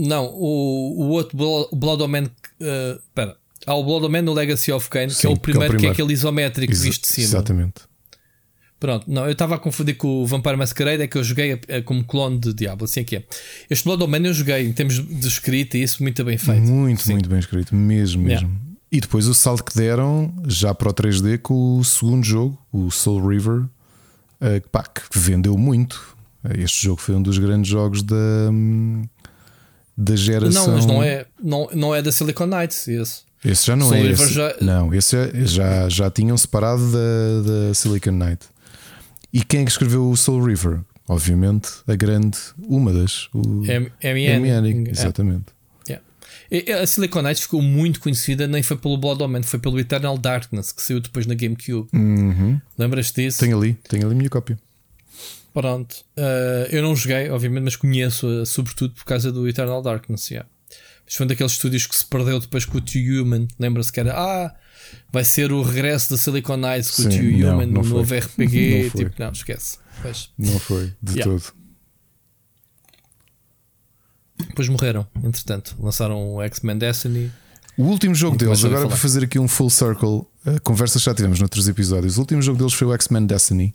Não, 0.00 0.26
o, 0.26 1.02
o 1.02 1.08
outro 1.10 1.36
Blood 1.72 2.02
Omen. 2.02 2.24
Uh, 2.24 3.00
pera, 3.14 3.36
há 3.66 3.74
o 3.74 3.84
Blood 3.84 4.06
Omen 4.06 4.22
no 4.22 4.32
Legacy 4.32 4.72
of 4.72 4.88
Kain, 4.88 5.08
que, 5.08 5.26
é 5.26 5.30
o 5.30 5.36
primeiro, 5.36 5.38
que 5.38 5.46
é 5.46 5.50
o 5.50 5.58
primeiro 5.58 5.78
que 5.78 5.86
é 5.86 5.90
aquele 5.90 6.12
isométrico 6.12 6.72
Exa 6.72 6.84
visto 6.84 7.02
de 7.02 7.08
cima. 7.08 7.26
Exatamente. 7.26 7.90
Pronto, 8.78 9.04
não, 9.10 9.26
eu 9.26 9.32
estava 9.32 9.56
a 9.56 9.58
confundir 9.58 9.94
com 9.98 10.22
o 10.22 10.26
Vampire 10.26 10.56
Masquerade, 10.56 11.02
é 11.02 11.06
que 11.06 11.18
eu 11.18 11.22
joguei 11.22 11.60
como 11.84 12.02
clone 12.02 12.38
de 12.38 12.54
Diablo, 12.54 12.86
assim 12.86 13.00
é 13.00 13.04
que 13.04 13.16
é. 13.16 13.24
Este 13.68 13.84
Blood 13.84 14.02
Omen 14.02 14.24
eu 14.24 14.32
joguei 14.32 14.66
em 14.66 14.72
termos 14.72 15.06
de 15.06 15.28
escrita 15.28 15.76
e 15.76 15.82
isso 15.82 16.02
muito 16.02 16.24
bem 16.24 16.38
feito. 16.38 16.62
Muito, 16.62 17.02
Sim. 17.02 17.12
muito 17.12 17.28
bem 17.28 17.38
escrito, 17.38 17.74
mesmo, 17.74 18.22
mesmo. 18.22 18.48
Yeah. 18.48 18.70
E 18.90 19.00
depois 19.00 19.28
o 19.28 19.34
salto 19.34 19.64
que 19.64 19.76
deram 19.76 20.32
já 20.46 20.74
para 20.74 20.88
o 20.88 20.94
3D 20.94 21.38
com 21.38 21.78
o 21.78 21.84
segundo 21.84 22.24
jogo, 22.24 22.58
o 22.72 22.90
Soul 22.90 23.28
River, 23.28 23.60
uh, 23.60 23.68
pá, 24.72 24.82
que 24.82 25.02
vendeu 25.12 25.58
muito. 25.58 26.16
Este 26.58 26.84
jogo 26.84 27.02
foi 27.02 27.14
um 27.14 27.22
dos 27.22 27.36
grandes 27.36 27.70
jogos 27.70 28.02
da, 28.02 28.16
da 30.00 30.16
geração. 30.16 30.66
Não, 30.66 30.74
mas 30.74 30.86
não 30.86 31.02
é, 31.02 31.26
não, 31.42 31.68
não 31.74 31.94
é 31.94 32.00
da 32.00 32.10
Silicon 32.10 32.46
Knights, 32.46 32.88
esse. 32.88 33.20
Esse 33.44 33.66
já 33.66 33.76
não 33.76 33.88
Soul 33.88 34.00
é. 34.00 34.10
Esse, 34.10 34.32
já... 34.32 34.54
Não, 34.60 34.94
esse 34.94 35.16
é, 35.16 35.30
já, 35.46 35.88
já 35.88 36.10
tinham 36.10 36.36
separado 36.36 36.90
da, 36.90 37.68
da 37.68 37.74
Silicon 37.74 38.12
Knight. 38.12 38.46
E 39.32 39.44
quem 39.44 39.60
é 39.60 39.64
que 39.64 39.70
escreveu 39.70 40.10
o 40.10 40.16
Soul 40.16 40.44
River? 40.44 40.80
Obviamente, 41.08 41.68
a 41.86 41.94
grande, 41.94 42.38
uma 42.58 42.92
das. 42.92 43.28
O 43.34 43.64
M.N. 43.66 44.90
exatamente. 44.90 45.46
Yeah. 45.88 46.82
A 46.82 46.86
Silicon 46.86 47.22
Knights 47.22 47.42
ficou 47.42 47.62
muito 47.62 48.00
conhecida, 48.00 48.46
nem 48.46 48.62
foi 48.62 48.76
pelo 48.76 48.96
Blood 48.96 49.22
Omen, 49.22 49.42
foi 49.42 49.58
pelo 49.58 49.78
Eternal 49.78 50.16
Darkness, 50.16 50.72
que 50.72 50.82
saiu 50.82 51.00
depois 51.00 51.26
na 51.26 51.34
GameCube. 51.34 51.88
Uhum. 51.92 52.60
Lembras-te 52.78 53.22
disso? 53.22 53.40
Tenho 53.40 53.58
ali, 53.58 53.74
tenho 53.88 54.04
ali 54.04 54.14
a 54.14 54.16
minha 54.16 54.30
cópia. 54.30 54.58
Pronto. 55.52 56.04
Uh, 56.16 56.66
eu 56.70 56.82
não 56.82 56.94
joguei, 56.94 57.28
obviamente, 57.30 57.64
mas 57.64 57.76
conheço-a, 57.76 58.46
sobretudo 58.46 58.94
por 58.94 59.04
causa 59.04 59.32
do 59.32 59.48
Eternal 59.48 59.82
Darkness. 59.82 60.30
Yeah. 60.30 60.48
Mas 61.04 61.14
foi 61.14 61.24
um 61.24 61.28
daqueles 61.28 61.52
estúdios 61.52 61.86
que 61.86 61.96
se 61.96 62.06
perdeu 62.06 62.38
depois 62.38 62.64
com 62.64 62.78
o 62.78 62.80
Two 62.80 63.22
Human. 63.22 63.48
Lembra-se 63.58 63.92
que 63.92 64.00
era. 64.00 64.14
Ah, 64.14 64.54
vai 65.12 65.24
ser 65.24 65.52
o 65.52 65.62
regresso 65.62 66.10
da 66.10 66.16
Silicon 66.16 66.56
Knights 66.56 66.90
com 66.90 67.02
o 67.02 67.08
Two 67.08 67.48
Human 67.48 67.66
no 67.66 67.82
novo 67.82 68.14
RPG. 68.14 68.82
Não 68.82 68.90
tipo, 68.90 69.22
não, 69.22 69.32
esquece. 69.32 69.78
Pois. 70.02 70.30
Não 70.38 70.58
foi, 70.58 70.92
de 71.02 71.18
yeah. 71.18 71.24
todo. 71.24 71.60
Depois 74.38 74.68
morreram, 74.68 75.06
entretanto. 75.22 75.76
Lançaram 75.78 76.34
o 76.34 76.42
X-Men 76.42 76.78
Destiny. 76.78 77.30
O 77.76 77.84
último 77.84 78.14
jogo 78.14 78.36
deles, 78.36 78.64
agora 78.64 78.86
para 78.86 78.96
fazer 78.96 79.24
aqui 79.24 79.38
um 79.38 79.48
full 79.48 79.70
circle, 79.70 80.26
a 80.44 80.58
conversa 80.60 80.98
já 80.98 81.14
tivemos 81.14 81.40
noutros 81.40 81.68
episódios. 81.68 82.16
O 82.16 82.20
último 82.20 82.42
jogo 82.42 82.58
deles 82.58 82.72
foi 82.72 82.86
o 82.86 82.92
X-Men 82.94 83.26
Destiny, 83.26 83.74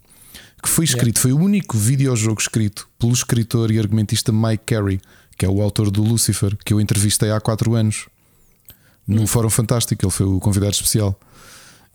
que 0.61 0.69
foi 0.69 0.85
escrito, 0.85 1.17
yeah. 1.17 1.21
foi 1.21 1.33
o 1.33 1.37
único 1.37 1.77
videojogo 1.77 2.39
escrito 2.39 2.87
pelo 2.97 3.13
escritor 3.13 3.71
e 3.71 3.79
argumentista 3.79 4.31
Mike 4.31 4.63
Carey, 4.65 4.99
que 5.37 5.45
é 5.45 5.49
o 5.49 5.61
autor 5.61 5.91
do 5.91 6.01
Lucifer, 6.01 6.57
que 6.63 6.73
eu 6.73 6.81
entrevistei 6.81 7.31
há 7.31 7.39
4 7.39 7.75
anos 7.75 8.07
no 9.07 9.23
hum. 9.23 9.27
Fórum 9.27 9.49
Fantástico. 9.49 10.05
Ele 10.05 10.11
foi 10.11 10.25
o 10.25 10.39
convidado 10.39 10.73
especial. 10.73 11.19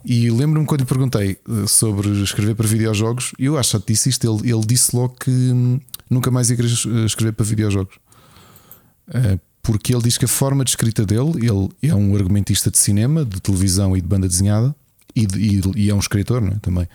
E 0.05 0.31
lembro-me 0.31 0.67
quando 0.67 0.81
lhe 0.81 0.87
perguntei 0.87 1.33
eh, 1.33 1.67
sobre 1.67 2.09
escrever 2.23 2.55
para 2.55 2.67
videojogos, 2.67 3.33
eu 3.39 3.59
acho 3.59 3.79
que 3.81 3.93
disse 3.93 4.09
isto. 4.09 4.27
Ele, 4.27 4.51
ele 4.51 4.65
disse 4.67 4.97
logo 4.97 5.15
que 5.15 5.31
hum, 5.31 5.81
nunca 6.09 6.31
mais 6.31 6.51
ia 6.51 6.57
querer 6.57 6.71
escrever 7.05 7.33
para 7.33 7.45
videojogos. 7.45 7.97
Eh, 9.13 9.39
porque 9.63 9.95
ele 9.95 10.03
diz 10.03 10.17
que 10.17 10.25
a 10.25 10.29
forma 10.29 10.65
de 10.65 10.71
escrita 10.71 11.05
dele, 11.05 11.33
ele 11.37 11.69
é 11.83 11.95
um 11.95 12.15
argumentista 12.15 12.71
de 12.71 12.79
cinema, 12.79 13.25
de 13.25 13.41
televisão 13.41 13.97
e 13.97 14.01
de 14.01 14.07
banda 14.07 14.27
desenhada, 14.27 14.75
e, 15.15 15.27
e, 15.37 15.61
e 15.77 15.91
é 15.91 15.95
um 15.95 15.99
escritor 15.99 16.43
é? 16.43 16.57
também, 16.61 16.89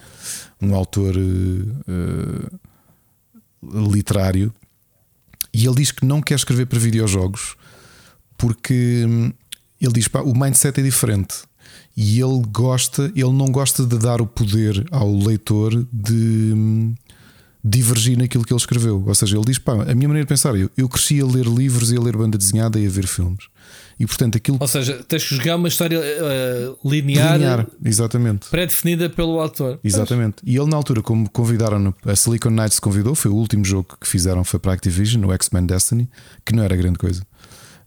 um 0.61 0.76
autor 0.76 1.16
uh, 1.18 2.59
literário. 3.91 4.53
E 5.53 5.66
ele 5.66 5.76
diz 5.76 5.91
que 5.91 6.05
não 6.05 6.22
quer 6.22 6.36
escrever 6.36 6.66
para 6.66 6.80
videojogos 6.80 7.55
porque 8.38 9.05
hum, 9.07 9.32
ele 9.80 9.93
diz 9.93 10.07
pá, 10.07 10.22
o 10.22 10.38
mindset 10.38 10.80
é 10.80 10.84
diferente. 10.84 11.36
E 11.97 12.20
ele 12.20 12.41
gosta, 12.51 13.11
ele 13.16 13.32
não 13.32 13.47
gosta 13.47 13.86
de 13.86 13.97
dar 13.97 14.22
o 14.22 14.28
poder 14.28 14.86
ao 14.91 15.13
leitor 15.13 15.88
de 15.91 16.51
hum, 16.53 16.93
divergir 17.63 18.18
naquilo 18.18 18.43
que 18.43 18.53
ele 18.53 18.59
escreveu. 18.59 19.03
Ou 19.05 19.16
seja, 19.16 19.38
ele 19.38 19.45
diz: 19.45 19.57
pá, 19.57 19.74
a 19.74 19.95
minha 19.95 20.07
maneira 20.07 20.26
de 20.26 20.30
pensar, 20.30 20.55
eu, 20.55 20.70
eu 20.78 20.89
cresci 20.89 21.22
a 21.22 21.26
ler 21.26 21.45
livros 21.45 21.91
e 21.91 21.97
a 21.97 22.01
ler 22.01 22.18
banda 22.18 22.38
desenhada 22.38 22.80
e 22.80 22.86
a 22.86 22.89
ver 22.89 23.07
filmes. 23.07 23.45
E 24.00 24.06
portanto 24.06 24.36
aquilo. 24.36 24.58
Ou 24.60 24.68
seja, 24.68 25.04
tens 25.08 25.24
que 25.24 25.36
jogar 25.36 25.56
uma 25.56 25.70
história 25.70 26.00
uh, 26.00 26.89
linear, 26.89 27.38
linear 27.38 27.68
exatamente. 27.84 28.50
pré-definida 28.50 29.10
pelo 29.10 29.39
autor. 29.39 29.80
Exatamente. 29.84 30.38
E 30.43 30.58
ele, 30.58 30.70
na 30.70 30.76
altura, 30.76 31.02
como 31.02 31.30
convidaram 31.30 31.93
a 32.06 32.16
Silicon 32.16 32.50
Knights 32.50 32.80
convidou, 32.80 33.16
foi 33.16 33.32
o 33.32 33.36
último 33.36 33.64
jogo 33.64 33.98
que 34.00 34.08
fizeram 34.08 34.43
foi 34.43 34.60
para 34.60 34.72
a 34.72 34.76
Activision, 34.76 35.24
o 35.24 35.34
X-Men 35.34 35.66
Destiny, 35.66 36.10
que 36.46 36.54
não 36.54 36.64
era 36.64 36.76
grande 36.76 36.98
coisa. 36.98 37.26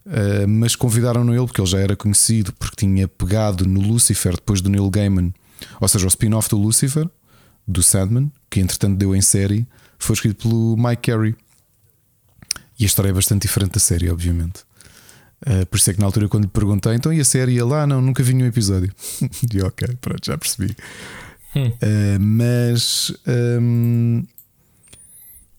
Uh, 0.05 0.47
mas 0.47 0.75
convidaram-no 0.75 1.35
ele 1.35 1.45
porque 1.45 1.61
ele 1.61 1.69
já 1.69 1.79
era 1.79 1.95
conhecido, 1.95 2.51
porque 2.53 2.75
tinha 2.75 3.07
pegado 3.07 3.67
no 3.67 3.79
Lucifer 3.79 4.33
depois 4.33 4.61
do 4.61 4.69
Neil 4.69 4.89
Gaiman, 4.89 5.31
ou 5.79 5.87
seja, 5.87 6.05
o 6.05 6.07
spin-off 6.07 6.49
do 6.49 6.57
Lucifer, 6.57 7.07
do 7.67 7.83
Sandman, 7.83 8.31
que 8.49 8.59
entretanto 8.59 8.97
deu 8.97 9.15
em 9.15 9.21
série, 9.21 9.67
foi 9.99 10.15
escrito 10.15 10.47
pelo 10.47 10.75
Mike 10.75 11.11
Carey. 11.11 11.35
E 12.79 12.85
a 12.85 12.87
história 12.87 13.09
é 13.09 13.13
bastante 13.13 13.43
diferente 13.43 13.73
da 13.73 13.79
série, 13.79 14.09
obviamente. 14.09 14.63
Uh, 15.41 15.65
por 15.67 15.77
isso 15.77 15.89
é 15.89 15.93
que 15.93 15.99
na 15.99 16.05
altura, 16.05 16.27
quando 16.27 16.43
lhe 16.43 16.49
perguntei, 16.49 16.93
então 16.93 17.13
e 17.13 17.19
a 17.19 17.25
série? 17.25 17.57
Ele, 17.57 17.73
ah, 17.73 17.87
não, 17.87 18.01
nunca 18.01 18.21
vi 18.21 18.33
nenhum 18.33 18.47
episódio. 18.47 18.93
e 19.53 19.61
ok, 19.61 19.87
pronto, 20.01 20.25
já 20.25 20.37
percebi. 20.37 20.75
Hum. 21.55 21.67
Uh, 21.67 22.19
mas 22.19 23.11
um, 23.61 24.23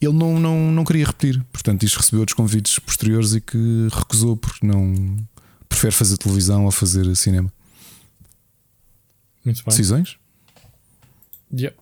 ele 0.00 0.12
não, 0.12 0.38
não, 0.38 0.72
não 0.72 0.84
queria 0.84 1.06
repetir, 1.06 1.42
portanto, 1.52 1.82
isto 1.82 1.96
recebeu 1.96 2.20
outros 2.20 2.34
convites 2.34 2.78
posteriores 2.78 3.34
e 3.34 3.40
que 3.40 3.88
recusou 3.92 4.36
porque 4.36 4.66
não 4.66 5.16
prefere 5.68 5.94
fazer 5.94 6.16
televisão 6.18 6.64
ou 6.66 6.70
fazer 6.70 7.14
cinema. 7.16 7.52
Muito 9.44 9.58
bem. 9.58 9.64
Decisões? 9.66 10.16
Yeah. 11.52 11.76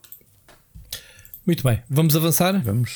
Muito 1.45 1.63
bem, 1.63 1.83
vamos 1.91 2.15
avançar? 2.15 2.61
Vamos. 2.63 2.93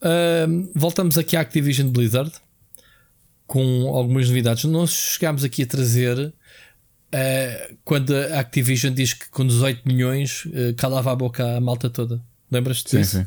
Uh, 0.00 0.70
voltamos 0.74 1.16
aqui 1.16 1.36
à 1.36 1.40
Activision 1.40 1.88
Blizzard 1.88 2.32
com 3.46 3.88
algumas 3.94 4.28
novidades. 4.28 4.64
Nós 4.64 4.90
chegámos 4.90 5.44
aqui 5.44 5.62
a 5.62 5.66
trazer 5.66 6.18
uh, 6.18 7.76
quando 7.84 8.14
a 8.14 8.40
Activision 8.40 8.92
diz 8.92 9.12
que 9.12 9.28
com 9.30 9.46
18 9.46 9.86
milhões 9.86 10.44
uh, 10.46 10.74
calava 10.76 11.12
a 11.12 11.16
boca 11.16 11.56
a 11.56 11.60
malta 11.60 11.90
toda. 11.90 12.22
Lembras-te 12.50 12.90
sim, 12.90 12.98
disso? 12.98 13.18
Sim. 13.18 13.26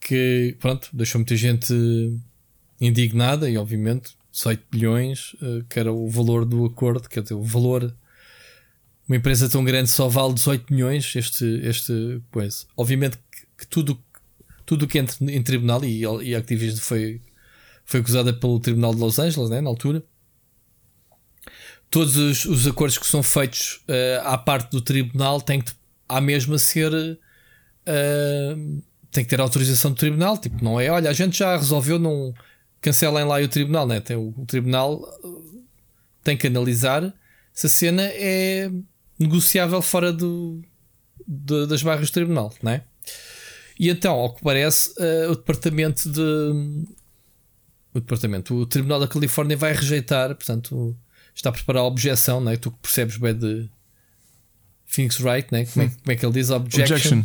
Que 0.00 0.56
pronto, 0.60 0.88
deixou 0.92 1.18
muita 1.18 1.36
gente 1.36 1.72
indignada 2.80 3.50
e 3.50 3.56
obviamente 3.56 4.16
18 4.32 4.64
milhões, 4.72 5.34
uh, 5.34 5.64
que 5.68 5.78
era 5.78 5.92
o 5.92 6.08
valor 6.08 6.44
do 6.44 6.64
acordo, 6.64 7.08
quer 7.08 7.22
dizer, 7.22 7.34
o 7.34 7.42
valor 7.42 7.94
uma 9.08 9.16
empresa 9.16 9.48
tão 9.48 9.64
grande 9.64 9.88
só 9.88 10.06
vale 10.06 10.34
18 10.34 10.72
milhões 10.72 11.16
este, 11.16 11.44
este 11.64 12.20
coisa. 12.30 12.66
Obviamente 12.76 13.16
que, 13.16 13.46
que 13.58 13.66
tudo 13.66 13.98
tudo 14.68 14.86
que 14.86 14.98
entra 14.98 15.16
em 15.32 15.42
tribunal 15.42 15.82
e, 15.82 16.02
e 16.02 16.34
a 16.34 16.38
Activision 16.38 16.78
foi, 16.78 17.22
foi 17.88 18.00
acusada 18.00 18.34
pelo 18.34 18.60
Tribunal 18.60 18.94
de 18.94 19.00
Los 19.00 19.18
Angeles, 19.18 19.48
né, 19.48 19.62
na 19.62 19.70
altura. 19.70 20.02
Todos 21.90 22.16
os, 22.16 22.44
os 22.44 22.66
acordos 22.66 22.98
que 22.98 23.06
são 23.06 23.22
feitos 23.22 23.80
uh, 23.88 24.26
à 24.26 24.36
parte 24.36 24.70
do 24.70 24.82
tribunal 24.82 25.40
têm 25.40 25.62
que, 25.62 25.72
à 26.06 26.20
mesma, 26.20 26.58
ser 26.58 26.92
uh, 26.92 27.18
uh, 27.88 28.82
tem 29.10 29.24
que 29.24 29.30
ter 29.30 29.40
autorização 29.40 29.92
do 29.92 29.96
tribunal. 29.96 30.36
Tipo, 30.36 30.62
não 30.62 30.78
é, 30.78 30.90
olha, 30.90 31.08
a 31.08 31.14
gente 31.14 31.38
já 31.38 31.56
resolveu, 31.56 31.98
não 31.98 32.34
cancelem 32.78 33.24
lá 33.24 33.40
o 33.40 33.48
tribunal, 33.48 33.86
né? 33.86 34.00
Tem, 34.00 34.18
o, 34.18 34.34
o 34.36 34.44
tribunal 34.44 35.02
tem 36.22 36.36
que 36.36 36.46
analisar 36.46 37.10
se 37.54 37.66
a 37.66 37.70
cena 37.70 38.02
é 38.02 38.70
negociável 39.18 39.80
fora 39.80 40.12
do, 40.12 40.60
das 41.26 41.82
barras 41.82 42.10
do 42.10 42.12
tribunal, 42.12 42.52
não 42.62 42.72
é? 42.72 42.84
E 43.80 43.88
então, 43.88 44.14
ao 44.14 44.34
que 44.34 44.42
parece, 44.42 44.90
uh, 44.90 45.30
o 45.30 45.36
departamento 45.36 46.10
de. 46.10 46.84
O 47.98 48.00
departamento, 48.00 48.54
o 48.54 48.66
Tribunal 48.66 49.00
da 49.00 49.08
Califórnia 49.08 49.56
vai 49.56 49.72
rejeitar, 49.72 50.28
portanto, 50.34 50.96
está 51.34 51.50
a 51.50 51.52
preparar 51.52 51.82
a 51.82 51.86
objeção, 51.86 52.40
não 52.40 52.52
é? 52.52 52.56
Tu 52.56 52.70
que 52.70 52.78
percebes 52.78 53.16
bem 53.16 53.34
de 53.34 53.68
Phoenix 54.84 55.20
Wright, 55.20 55.48
né? 55.52 55.66
como, 55.66 55.84
é, 55.84 55.88
como 55.88 56.12
é 56.12 56.16
que 56.16 56.24
ele 56.24 56.32
diz? 56.32 56.50
Objection. 56.50 56.94
Objection. 56.94 57.24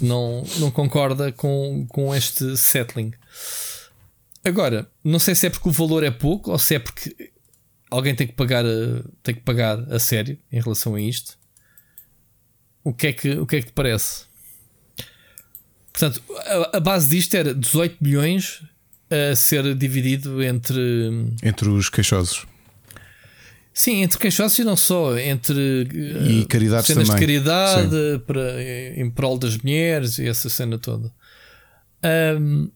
Não, 0.00 0.44
não 0.58 0.70
concorda 0.70 1.32
com, 1.32 1.86
com 1.88 2.14
este 2.14 2.56
settling. 2.56 3.12
Agora, 4.44 4.90
não 5.02 5.18
sei 5.18 5.34
se 5.34 5.46
é 5.46 5.50
porque 5.50 5.68
o 5.68 5.72
valor 5.72 6.02
é 6.02 6.10
pouco 6.10 6.50
ou 6.50 6.58
se 6.58 6.74
é 6.74 6.78
porque 6.78 7.32
alguém 7.90 8.14
tem 8.14 8.26
que 8.26 8.32
pagar 8.32 8.64
a, 8.64 9.02
tem 9.22 9.34
que 9.34 9.40
pagar 9.42 9.78
a 9.92 9.98
sério 9.98 10.38
em 10.50 10.60
relação 10.60 10.94
a 10.94 11.00
isto. 11.00 11.38
O 12.82 12.92
que 12.92 13.06
é 13.08 13.12
que, 13.12 13.30
o 13.38 13.46
que, 13.46 13.56
é 13.56 13.60
que 13.60 13.66
te 13.66 13.72
parece? 13.72 14.24
Portanto, 15.92 16.22
a, 16.36 16.76
a 16.76 16.80
base 16.80 17.08
disto 17.08 17.34
era 17.34 17.54
18 17.54 17.98
milhões 18.02 18.62
a 19.32 19.36
ser 19.36 19.74
dividido 19.74 20.42
entre 20.42 20.80
entre 21.42 21.68
os 21.68 21.88
queixosos. 21.88 22.46
Sim, 23.72 24.02
entre 24.02 24.18
queixosos 24.18 24.56
e 24.58 24.64
não 24.64 24.76
só, 24.76 25.18
entre 25.18 25.88
e 25.92 26.42
uh, 26.42 26.46
caridades 26.46 26.86
cenas 26.86 27.08
também. 27.08 27.20
de 27.20 27.26
caridade 27.26 28.22
para, 28.24 28.62
em 28.96 29.10
prol 29.10 29.36
das 29.36 29.56
mulheres 29.58 30.18
e 30.18 30.28
essa 30.28 30.48
cena 30.48 30.78
toda. 30.78 31.12
Um, 32.38 32.70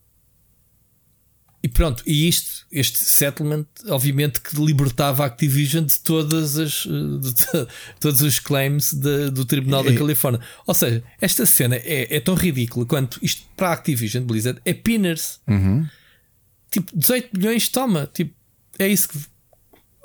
e 1.62 1.68
pronto, 1.68 2.03
e 2.07 2.28
isto, 2.28 2.66
este 2.70 2.99
settlement, 2.99 3.66
obviamente 3.89 4.41
que 4.41 4.57
libertava 4.57 5.24
a 5.24 5.26
Activision 5.26 5.84
de 5.84 5.99
todas 6.01 6.57
as 6.57 6.84
de, 6.84 7.34
de, 7.34 7.66
todos 7.99 8.20
os 8.22 8.39
claims 8.39 8.93
de, 8.93 9.30
do 9.30 9.45
Tribunal 9.45 9.82
da 9.82 9.93
Califórnia. 9.93 10.41
Ou 10.66 10.74
seja, 10.74 11.03
esta 11.20 11.45
cena 11.45 11.76
é, 11.76 12.16
é, 12.16 12.20
tão 12.20 12.34
ridícula 12.34 12.86
quanto 12.86 13.18
isto 13.22 13.43
para 13.57 13.70
a 13.70 13.72
Activision 13.72 14.24
Blizzard 14.24 14.61
é 14.64 14.72
pinners. 14.72 15.41
Uhum. 15.49 15.86
Tipo, 16.71 16.97
18 16.97 17.31
milhões, 17.37 17.69
toma. 17.69 18.09
Tipo, 18.12 18.35
é 18.79 18.89
isso 18.89 19.09
que. 19.09 19.19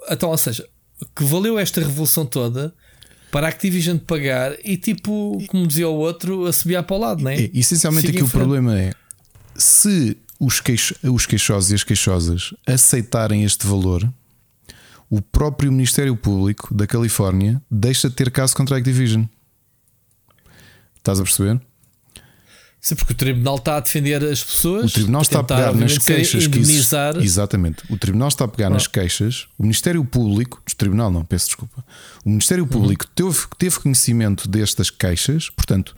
Então, 0.09 0.29
ou 0.29 0.37
seja, 0.37 0.67
que 1.15 1.23
valeu 1.23 1.57
esta 1.57 1.81
revolução 1.81 2.25
toda 2.25 2.73
para 3.31 3.47
a 3.47 3.49
Activision 3.49 3.97
pagar 3.97 4.55
e, 4.63 4.77
tipo, 4.77 5.43
como 5.47 5.65
dizia 5.65 5.87
o 5.87 5.95
outro, 5.95 6.45
a 6.45 6.53
subir 6.53 6.81
para 6.83 6.95
o 6.95 6.99
lado, 6.99 7.23
não 7.23 7.31
é? 7.31 7.49
essencialmente 7.53 8.09
aqui 8.09 8.21
o 8.21 8.29
problema 8.29 8.79
é 8.79 8.93
se 9.55 10.17
os, 10.39 10.59
queixo, 10.59 10.95
os 11.03 11.25
queixosos 11.25 11.71
e 11.71 11.75
as 11.75 11.83
queixosas 11.83 12.53
aceitarem 12.65 13.43
este 13.43 13.65
valor, 13.65 14.11
o 15.09 15.21
próprio 15.21 15.71
Ministério 15.71 16.15
Público 16.15 16.73
da 16.73 16.87
Califórnia 16.87 17.61
deixa 17.69 18.09
de 18.09 18.15
ter 18.15 18.31
caso 18.31 18.55
contra 18.55 18.75
a 18.75 18.79
Activision. 18.79 19.25
Estás 20.97 21.19
a 21.19 21.23
perceber? 21.23 21.61
Sim, 22.83 22.95
porque 22.95 23.13
o 23.13 23.15
Tribunal 23.15 23.55
está 23.55 23.77
a 23.77 23.79
defender 23.79 24.21
as 24.21 24.43
pessoas. 24.43 24.91
O 24.91 24.93
Tribunal 24.93 25.21
está 25.21 25.39
a 25.39 25.43
pegar 25.43 25.73
nas 25.73 25.97
queixas 25.97 26.47
que 26.47 26.59
isso, 26.59 26.93
Exatamente. 27.21 27.81
O 27.89 27.97
Tribunal 27.97 28.27
está 28.27 28.43
a 28.43 28.47
pegar 28.47 28.69
nas 28.69 28.87
queixas. 28.87 29.47
O 29.57 29.63
Ministério 29.63 30.03
Público, 30.03 30.61
o 30.69 30.75
Tribunal 30.75 31.09
não, 31.09 31.23
peço 31.23 31.45
desculpa. 31.45 31.81
O 32.25 32.29
Ministério 32.29 32.67
Público 32.67 33.05
uhum. 33.05 33.31
teve, 33.31 33.47
teve 33.57 33.79
conhecimento 33.79 34.49
destas 34.49 34.89
queixas. 34.89 35.49
Portanto, 35.49 35.95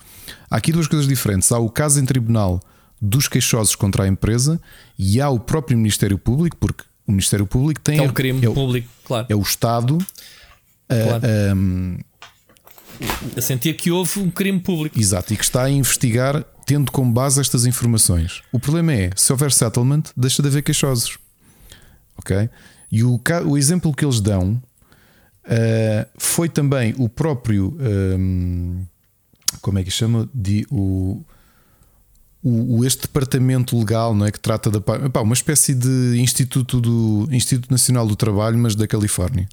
há 0.47 0.57
aqui 0.57 0.71
duas 0.71 0.88
coisas 0.88 1.07
diferentes. 1.07 1.51
Há 1.51 1.57
o 1.57 1.71
caso 1.71 1.99
em 1.99 2.05
tribunal 2.05 2.61
dos 3.01 3.27
queixosos 3.27 3.75
contra 3.75 4.03
a 4.03 4.07
empresa 4.07 4.61
e 4.95 5.19
há 5.19 5.27
o 5.27 5.39
próprio 5.39 5.75
Ministério 5.75 6.19
Público, 6.19 6.55
porque 6.57 6.83
o 7.07 7.11
Ministério 7.11 7.47
Público 7.47 7.81
tem. 7.81 7.97
É 7.97 8.03
um 8.03 8.13
crime 8.13 8.45
é 8.45 8.49
público, 8.51 8.88
claro. 9.03 9.25
É 9.27 9.36
o 9.36 9.41
Estado. 9.41 9.97
Claro. 10.88 11.25
A, 11.25 11.51
a, 11.51 12.14
a 13.35 13.41
sentir 13.41 13.75
que 13.75 13.91
houve 13.91 14.19
um 14.19 14.29
crime 14.29 14.59
público. 14.59 14.99
Exato, 14.99 15.33
e 15.33 15.37
que 15.37 15.43
está 15.43 15.63
a 15.63 15.69
investigar 15.69 16.43
tendo 16.65 16.91
como 16.91 17.11
base 17.11 17.39
estas 17.39 17.65
informações. 17.65 18.41
O 18.51 18.59
problema 18.59 18.93
é, 18.93 19.11
se 19.15 19.31
houver 19.31 19.51
settlement, 19.51 20.03
deixa 20.17 20.41
de 20.41 20.47
haver 20.47 20.63
queixosos. 20.63 21.17
Ok? 22.17 22.49
E 22.91 23.03
o, 23.03 23.19
o 23.45 23.57
exemplo 23.57 23.93
que 23.93 24.05
eles 24.05 24.19
dão 24.19 24.61
uh, 25.45 26.07
foi 26.17 26.49
também 26.49 26.93
o 26.97 27.07
próprio. 27.07 27.77
Um, 27.79 28.85
como 29.61 29.79
é 29.79 29.83
que 29.83 29.91
chama? 29.91 30.29
De, 30.33 30.65
o, 30.71 31.23
o, 32.41 32.85
este 32.85 33.03
departamento 33.03 33.77
legal 33.77 34.13
não 34.15 34.25
é 34.25 34.31
que 34.31 34.39
trata 34.39 34.69
da 34.69 34.77
epá, 34.77 35.21
uma 35.21 35.33
espécie 35.33 35.73
de 35.73 36.15
instituto 36.17 36.79
do 36.79 37.27
Instituto 37.31 37.71
Nacional 37.71 38.07
do 38.07 38.15
Trabalho, 38.15 38.57
mas 38.57 38.75
da 38.75 38.87
Califórnia. 38.87 39.47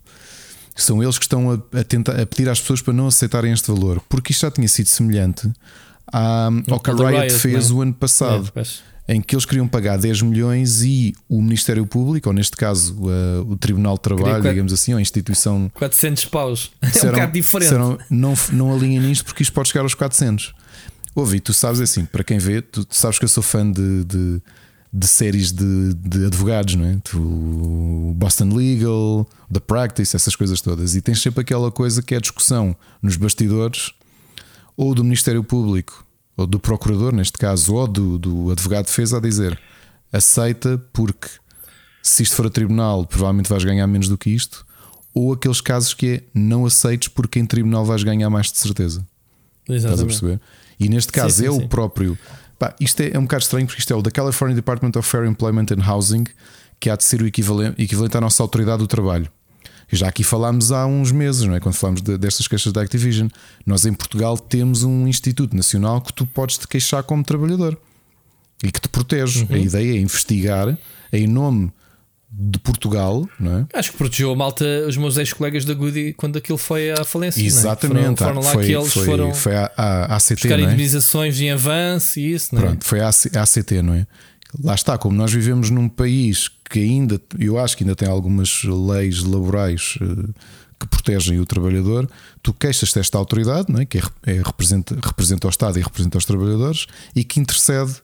São 0.74 1.02
eles 1.02 1.18
que 1.18 1.24
estão 1.24 1.50
a, 1.50 1.78
a, 1.78 1.84
tentar 1.84 2.18
a 2.18 2.26
pedir 2.26 2.48
às 2.48 2.60
pessoas 2.60 2.80
para 2.80 2.92
não 2.92 3.06
aceitarem 3.06 3.52
este 3.52 3.70
valor, 3.70 4.00
porque 4.08 4.32
isto 4.32 4.42
já 4.42 4.50
tinha 4.50 4.68
sido 4.68 4.86
semelhante 4.86 5.50
à, 6.12 6.48
ao 6.70 6.80
que 6.80 6.90
a 6.90 6.94
Riot, 6.94 7.20
Riot 7.20 7.34
fez 7.34 7.70
é? 7.70 7.72
o 7.74 7.82
ano 7.82 7.94
passado, 7.94 8.50
é, 8.56 9.14
em 9.14 9.20
que 9.20 9.34
eles 9.34 9.44
queriam 9.44 9.66
pagar 9.66 9.98
10 9.98 10.22
milhões 10.22 10.82
e 10.82 11.14
o 11.28 11.42
Ministério 11.42 11.86
Público, 11.86 12.28
ou 12.28 12.34
neste 12.34 12.56
caso 12.56 12.94
uh, 12.94 13.50
o 13.50 13.56
Tribunal 13.56 13.94
de 13.94 14.00
Trabalho, 14.00 14.34
quatro, 14.36 14.48
digamos 14.48 14.72
assim, 14.72 14.92
ou 14.92 14.98
a 14.98 15.02
instituição 15.02 15.70
400 15.74 16.24
paus, 16.26 16.70
disseram, 16.82 17.08
é 17.08 17.10
um 17.10 17.14
bocado 17.14 17.32
diferente. 17.32 17.68
Disseram, 17.68 17.98
não, 18.08 18.34
não 18.52 18.74
alinhem 18.74 19.00
nisto 19.00 19.24
porque 19.24 19.42
isto 19.42 19.52
pode 19.52 19.68
chegar 19.68 19.82
aos 19.82 19.94
400. 19.94 20.54
Ouvi, 21.14 21.40
tu 21.40 21.52
sabes 21.52 21.80
assim, 21.80 22.04
para 22.06 22.24
quem 22.24 22.38
vê, 22.38 22.62
tu, 22.62 22.84
tu 22.84 22.96
sabes 22.96 23.18
que 23.18 23.24
eu 23.24 23.28
sou 23.28 23.42
fã 23.42 23.70
de, 23.70 24.04
de, 24.04 24.40
de 24.92 25.08
séries 25.08 25.50
de, 25.50 25.94
de, 25.94 26.26
advogados, 26.26 26.74
não 26.74 26.84
é? 26.84 26.98
Tu, 27.02 27.18
Boston 28.14 28.54
Legal, 28.54 29.26
The 29.50 29.60
Practice, 29.60 30.14
essas 30.14 30.36
coisas 30.36 30.60
todas. 30.60 30.94
E 30.94 31.00
tens 31.00 31.22
sempre 31.22 31.40
aquela 31.40 31.70
coisa 31.70 32.02
que 32.02 32.14
é 32.14 32.18
a 32.18 32.20
discussão 32.20 32.76
nos 33.00 33.16
bastidores, 33.16 33.92
ou 34.76 34.94
do 34.94 35.02
Ministério 35.02 35.42
Público, 35.42 36.04
ou 36.36 36.46
do 36.46 36.60
Procurador, 36.60 37.14
neste 37.14 37.38
caso, 37.38 37.74
ou 37.74 37.86
do, 37.86 38.18
do 38.18 38.50
advogado 38.50 38.84
de 38.84 38.90
defesa, 38.90 39.16
a 39.16 39.20
dizer 39.20 39.58
aceita 40.12 40.76
porque 40.92 41.28
se 42.02 42.22
isto 42.22 42.36
for 42.36 42.46
a 42.46 42.50
tribunal, 42.50 43.06
provavelmente 43.06 43.48
vais 43.48 43.64
ganhar 43.64 43.86
menos 43.86 44.08
do 44.08 44.18
que 44.18 44.28
isto, 44.28 44.66
ou 45.14 45.32
aqueles 45.32 45.60
casos 45.60 45.94
que 45.94 46.06
é 46.06 46.22
não 46.34 46.66
aceites 46.66 47.08
porque 47.08 47.38
em 47.38 47.46
tribunal 47.46 47.84
vais 47.84 48.02
ganhar 48.02 48.28
mais 48.28 48.52
de 48.52 48.58
certeza. 48.58 49.06
Exatamente. 49.68 49.84
Estás 49.84 50.00
a 50.00 50.04
perceber? 50.04 50.40
E 50.78 50.88
neste 50.88 51.12
caso 51.12 51.34
sim, 51.34 51.42
sim, 51.42 51.48
é 51.48 51.52
sim. 51.52 51.64
o 51.64 51.68
próprio. 51.68 52.18
Pá, 52.62 52.72
isto 52.78 53.00
é, 53.00 53.10
é, 53.12 53.18
um 53.18 53.22
bocado 53.22 53.42
estranho 53.42 53.66
porque 53.66 53.80
isto 53.80 53.92
é 53.92 53.96
o 53.96 54.00
da 54.00 54.08
California 54.12 54.54
Department 54.54 54.92
of 54.94 55.08
Fair 55.08 55.24
Employment 55.24 55.66
and 55.72 55.84
Housing, 55.84 56.22
que 56.78 56.88
há 56.88 56.94
de 56.94 57.02
ser 57.02 57.20
o 57.20 57.26
equivalente, 57.26 57.82
equivalente 57.82 58.16
à 58.16 58.20
nossa 58.20 58.40
autoridade 58.40 58.78
do 58.78 58.86
trabalho. 58.86 59.28
Já 59.90 60.06
aqui 60.06 60.22
falámos 60.22 60.70
há 60.70 60.86
uns 60.86 61.10
meses, 61.10 61.42
não 61.42 61.56
é? 61.56 61.58
Quando 61.58 61.74
falámos 61.74 62.00
de, 62.02 62.16
destas 62.16 62.46
queixas 62.46 62.72
da 62.72 62.80
Activision. 62.80 63.26
Nós 63.66 63.84
em 63.84 63.92
Portugal 63.92 64.38
temos 64.38 64.84
um 64.84 65.08
Instituto 65.08 65.56
Nacional 65.56 66.00
que 66.00 66.12
tu 66.12 66.24
podes 66.24 66.56
te 66.56 66.68
queixar 66.68 67.02
como 67.02 67.24
trabalhador 67.24 67.76
e 68.62 68.70
que 68.70 68.80
te 68.80 68.88
protege. 68.88 69.42
Uhum. 69.42 69.56
A 69.56 69.58
ideia 69.58 69.98
é 69.98 70.00
investigar 70.00 70.78
em 71.12 71.26
nome 71.26 71.72
de 72.34 72.58
Portugal, 72.60 73.28
não 73.38 73.58
é? 73.58 73.78
Acho 73.78 73.92
que 73.92 73.98
protegeu 73.98 74.32
a 74.32 74.36
malta, 74.36 74.64
os 74.88 74.96
meus 74.96 75.18
ex-colegas 75.18 75.66
da 75.66 75.74
Goody, 75.74 76.14
quando 76.14 76.38
aquilo 76.38 76.56
foi 76.56 76.90
à 76.90 77.04
falência. 77.04 77.44
Exatamente, 77.44 78.20
foram, 78.20 78.40
foram 78.40 78.40
lá 78.40 78.52
foi, 78.52 78.66
que 78.66 78.72
eles 78.72 78.92
foi, 78.92 79.04
foram 79.04 79.34
foi 79.34 79.54
a, 79.54 79.70
a, 79.76 80.14
a 80.14 80.16
ACT, 80.16 80.34
buscar 80.34 80.58
indemnizações 80.58 81.38
em 81.40 81.50
avanço 81.50 82.18
e 82.18 82.32
isso, 82.32 82.54
não 82.54 82.62
é? 82.62 82.64
Pronto, 82.66 82.84
foi 82.86 83.00
a, 83.00 83.08
a 83.08 83.42
ACT, 83.42 83.82
não 83.82 83.94
é? 83.94 84.06
Lá 84.62 84.74
está, 84.74 84.96
como 84.96 85.14
nós 85.14 85.32
vivemos 85.32 85.68
num 85.68 85.88
país 85.88 86.50
que 86.70 86.78
ainda, 86.78 87.20
eu 87.38 87.58
acho 87.58 87.76
que 87.76 87.84
ainda 87.84 87.94
tem 87.94 88.08
algumas 88.08 88.64
leis 88.64 89.22
laborais 89.22 89.98
eh, 90.00 90.32
que 90.80 90.86
protegem 90.86 91.38
o 91.38 91.46
trabalhador, 91.46 92.08
tu 92.42 92.52
queixas 92.52 92.92
desta 92.92 93.18
autoridade, 93.18 93.70
não 93.70 93.80
é? 93.80 93.84
que 93.84 93.98
é, 93.98 94.02
é, 94.26 94.42
representa, 94.42 94.98
representa 95.02 95.46
o 95.46 95.50
Estado 95.50 95.78
e 95.78 95.82
representa 95.82 96.18
os 96.18 96.24
trabalhadores, 96.24 96.86
e 97.14 97.24
que 97.24 97.40
intercede 97.40 97.94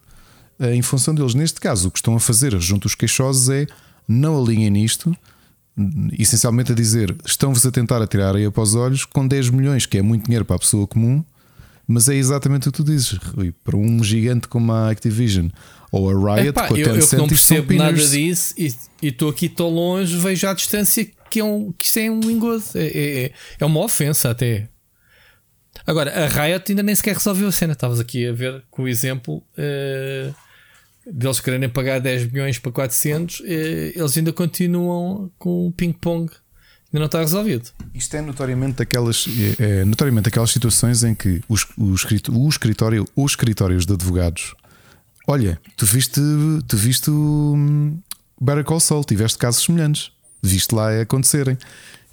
eh, 0.60 0.74
em 0.74 0.82
função 0.82 1.14
deles. 1.14 1.34
Neste 1.34 1.60
caso, 1.60 1.88
o 1.88 1.90
que 1.90 1.98
estão 1.98 2.14
a 2.14 2.20
fazer 2.20 2.58
junto 2.60 2.86
aos 2.86 2.94
queixosos 2.94 3.48
é 3.48 3.66
não 4.08 4.42
alinhem 4.42 4.70
nisto, 4.70 5.14
essencialmente 6.18 6.72
a 6.72 6.74
dizer 6.74 7.14
estão-vos 7.24 7.64
a 7.64 7.70
tentar 7.70 8.02
atirar 8.02 8.34
aí 8.34 8.50
para 8.50 8.62
os 8.62 8.74
olhos 8.74 9.04
com 9.04 9.26
10 9.26 9.50
milhões, 9.50 9.86
que 9.86 9.98
é 9.98 10.02
muito 10.02 10.24
dinheiro 10.24 10.44
para 10.44 10.56
a 10.56 10.58
pessoa 10.58 10.86
comum, 10.86 11.22
mas 11.86 12.08
é 12.08 12.14
exatamente 12.14 12.68
o 12.68 12.72
que 12.72 12.78
tu 12.78 12.84
dizes, 12.84 13.12
Rui, 13.12 13.54
para 13.62 13.76
um 13.76 14.02
gigante 14.02 14.48
como 14.48 14.72
a 14.72 14.90
Activision 14.90 15.48
ou 15.92 16.10
a 16.10 16.36
Riot 16.36 16.48
Epá, 16.48 16.68
com 16.68 16.74
a 16.74 16.76
Tencent, 16.76 17.12
eu, 17.12 17.18
eu 17.18 17.18
não 17.18 17.28
percebo 17.28 17.74
nada 17.74 18.06
disso 18.06 18.54
e 18.56 18.74
estou 19.02 19.30
aqui 19.30 19.48
tão 19.48 19.68
longe, 19.68 20.16
vejo 20.16 20.46
à 20.48 20.54
distância 20.54 21.06
que, 21.30 21.40
é 21.40 21.44
um, 21.44 21.72
que 21.72 21.86
isso 21.86 21.98
é 21.98 22.10
um 22.10 22.20
engodo, 22.30 22.64
é, 22.74 22.86
é, 22.86 23.24
é, 23.24 23.32
é 23.60 23.64
uma 23.64 23.80
ofensa 23.80 24.30
até. 24.30 24.68
Agora, 25.86 26.12
a 26.12 26.26
Riot 26.26 26.70
ainda 26.70 26.82
nem 26.82 26.94
sequer 26.94 27.14
resolveu 27.14 27.48
a 27.48 27.52
cena. 27.52 27.72
Estavas 27.72 28.00
aqui 28.00 28.26
a 28.26 28.32
ver 28.32 28.62
com 28.70 28.82
o 28.82 28.88
exemplo. 28.88 29.36
Uh, 29.56 30.34
deles 31.12 31.40
quererem 31.40 31.68
pagar 31.68 32.00
10 32.00 32.30
milhões 32.32 32.58
para 32.58 32.72
400, 32.72 33.42
eh, 33.44 33.92
eles 33.94 34.16
ainda 34.16 34.32
continuam 34.32 35.30
com 35.38 35.66
o 35.66 35.72
ping-pong. 35.72 36.30
Ainda 36.92 37.00
não 37.00 37.06
está 37.06 37.20
resolvido. 37.20 37.70
Isto 37.94 38.16
é 38.16 38.22
notoriamente 38.22 38.82
aquelas, 38.82 39.26
é, 39.58 39.80
é 39.80 39.84
notoriamente 39.84 40.28
aquelas 40.28 40.50
situações 40.50 41.04
em 41.04 41.14
que 41.14 41.42
os, 41.48 41.66
o, 41.76 41.94
o 42.32 42.48
escritório 42.48 43.06
ou 43.14 43.26
escritórios 43.26 43.84
de 43.84 43.92
advogados. 43.92 44.54
Olha, 45.26 45.60
tu 45.76 45.84
viste, 45.84 46.20
tu 46.66 46.76
viste 46.76 47.10
o 47.10 47.92
Better 48.40 48.64
Call 48.64 48.80
Saul, 48.80 49.04
tiveste 49.04 49.36
casos 49.36 49.62
semelhantes, 49.62 50.10
viste 50.42 50.74
lá 50.74 51.00
acontecerem. 51.00 51.58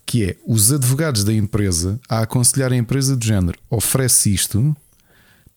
Que 0.08 0.24
é 0.24 0.36
os 0.46 0.72
advogados 0.72 1.24
da 1.24 1.34
empresa 1.34 2.00
a 2.08 2.20
aconselhar 2.20 2.72
a 2.72 2.76
empresa 2.76 3.16
do 3.16 3.26
género: 3.26 3.58
oferece 3.70 4.32
isto, 4.32 4.76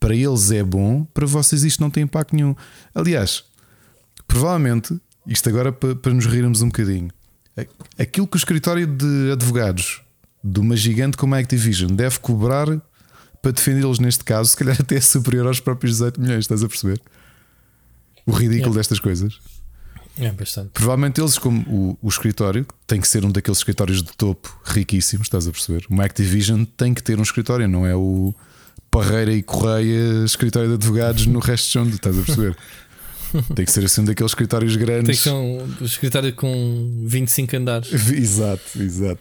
para 0.01 0.15
eles 0.15 0.51
é 0.51 0.63
bom, 0.63 1.05
para 1.05 1.27
vocês 1.27 1.65
isto 1.65 1.81
não 1.81 1.91
tem 1.91 2.05
impacto 2.05 2.35
nenhum. 2.35 2.55
Aliás, 2.95 3.45
provavelmente, 4.27 4.99
isto 5.27 5.49
agora 5.49 5.73
para, 5.73 5.95
para 5.95 6.15
nos 6.15 6.27
rirmos 6.27 6.63
um 6.63 6.67
bocadinho, 6.67 7.11
aquilo 7.99 8.27
que 8.27 8.37
o 8.37 8.39
escritório 8.39 8.87
de 8.87 9.33
advogados 9.33 10.03
de 10.43 10.61
uma 10.61 10.77
gigante 10.77 11.17
como 11.17 11.35
a 11.35 11.39
Activision 11.39 11.91
deve 11.91 12.19
cobrar 12.21 12.67
para 13.43 13.53
defendê-los 13.53 13.99
neste 13.99 14.25
caso, 14.25 14.51
se 14.51 14.57
calhar 14.57 14.77
até 14.81 14.97
é 14.97 15.01
superior 15.01 15.47
aos 15.47 15.61
próprios 15.61 15.95
18 15.95 16.21
milhões, 16.21 16.41
estás 16.41 16.63
a 16.63 16.69
perceber? 16.69 17.01
O 18.27 18.33
ridículo 18.33 18.75
é. 18.75 18.79
destas 18.79 19.01
coisas. 19.01 19.39
É 20.19 20.31
bastante. 20.33 20.71
Provavelmente 20.71 21.21
eles, 21.21 21.39
como 21.39 21.61
o, 21.69 21.99
o, 22.03 22.09
escritório, 22.09 22.67
tem 22.87 23.01
que 23.01 23.07
ser 23.07 23.25
um 23.25 23.31
daqueles 23.31 23.59
escritórios 23.59 24.03
de 24.03 24.11
topo 24.17 24.61
riquíssimos, 24.65 25.27
estás 25.27 25.47
a 25.47 25.53
perceber? 25.53 25.87
Uma 25.89 26.05
Activision 26.05 26.65
tem 26.65 26.93
que 26.93 27.03
ter 27.03 27.19
um 27.19 27.23
escritório, 27.23 27.69
não 27.69 27.87
é 27.87 27.95
o 27.95 28.35
Parreira 28.91 29.33
e 29.33 29.43
Correia 29.43 30.25
escritório 30.25 30.69
de 30.69 30.75
advogados 30.75 31.27
no 31.27 31.39
resto 31.39 31.67
de 31.67 31.71
chão, 31.71 31.89
estás 31.89 32.19
a 32.19 32.23
perceber? 32.23 32.57
Tem 33.55 33.65
que 33.65 33.71
ser 33.71 33.85
assim 33.85 34.01
um 34.01 34.05
daqueles 34.05 34.33
escritórios 34.33 34.77
grandes. 34.77 35.07
Tem 35.07 35.17
que 35.17 35.23
ser 35.23 35.33
um 35.33 35.85
escritório 35.85 36.33
com 36.35 37.05
25 37.05 37.57
andares. 37.57 37.93
exato, 37.93 38.83
exato. 38.83 39.21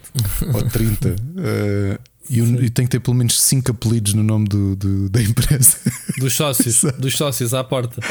Ou 0.54 0.64
30. 0.64 1.10
Uh, 1.10 1.14
eh, 1.38 2.00
e, 2.30 2.42
um, 2.42 2.56
e, 2.62 2.70
tem 2.70 2.86
que 2.86 2.92
ter 2.92 3.00
pelo 3.00 3.16
menos 3.16 3.42
5 3.42 3.72
apelidos 3.72 4.14
no 4.14 4.24
nome 4.24 4.48
do, 4.48 4.76
do 4.76 5.10
da 5.10 5.22
empresa. 5.22 5.78
Dos 6.18 6.34
sócios, 6.34 6.84
dos 7.00 7.16
sócios 7.16 7.54
à 7.54 7.64
porta. 7.64 8.02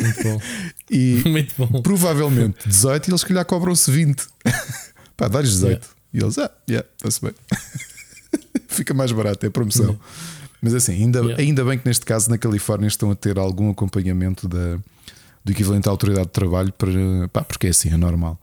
Muito 0.00 0.22
bom. 0.22 0.40
E 0.90 1.22
Muito 1.28 1.54
bom. 1.56 1.82
provavelmente 1.82 2.66
18 2.66 3.08
e 3.08 3.10
eles, 3.10 3.20
se 3.20 3.26
calhar, 3.26 3.44
cobram-se 3.44 3.90
20. 3.90 4.22
Pá, 5.16 5.28
dá-lhes 5.28 5.52
18. 5.52 5.70
Yeah. 5.70 5.86
E 6.12 6.18
eles, 6.18 6.38
ah, 6.38 6.50
yeah, 6.68 6.88
está-se 6.96 7.20
bem. 7.22 7.34
Fica 8.68 8.92
mais 8.94 9.12
barato, 9.12 9.44
é 9.46 9.50
promoção. 9.50 9.86
Yeah. 9.86 10.04
Mas 10.60 10.74
assim, 10.74 10.92
ainda, 10.92 11.20
yeah. 11.20 11.42
ainda 11.42 11.64
bem 11.64 11.78
que 11.78 11.86
neste 11.86 12.04
caso 12.04 12.28
na 12.30 12.38
Califórnia 12.38 12.88
estão 12.88 13.10
a 13.10 13.14
ter 13.14 13.38
algum 13.38 13.70
acompanhamento 13.70 14.48
da 14.48 14.78
do 15.48 15.52
equivalente 15.52 15.88
à 15.88 15.90
autoridade 15.90 16.26
de 16.26 16.32
trabalho, 16.32 16.72
para, 16.72 16.90
pá, 17.32 17.42
porque 17.42 17.68
é 17.68 17.70
assim, 17.70 17.88
é 17.88 17.96
normal. 17.96 18.38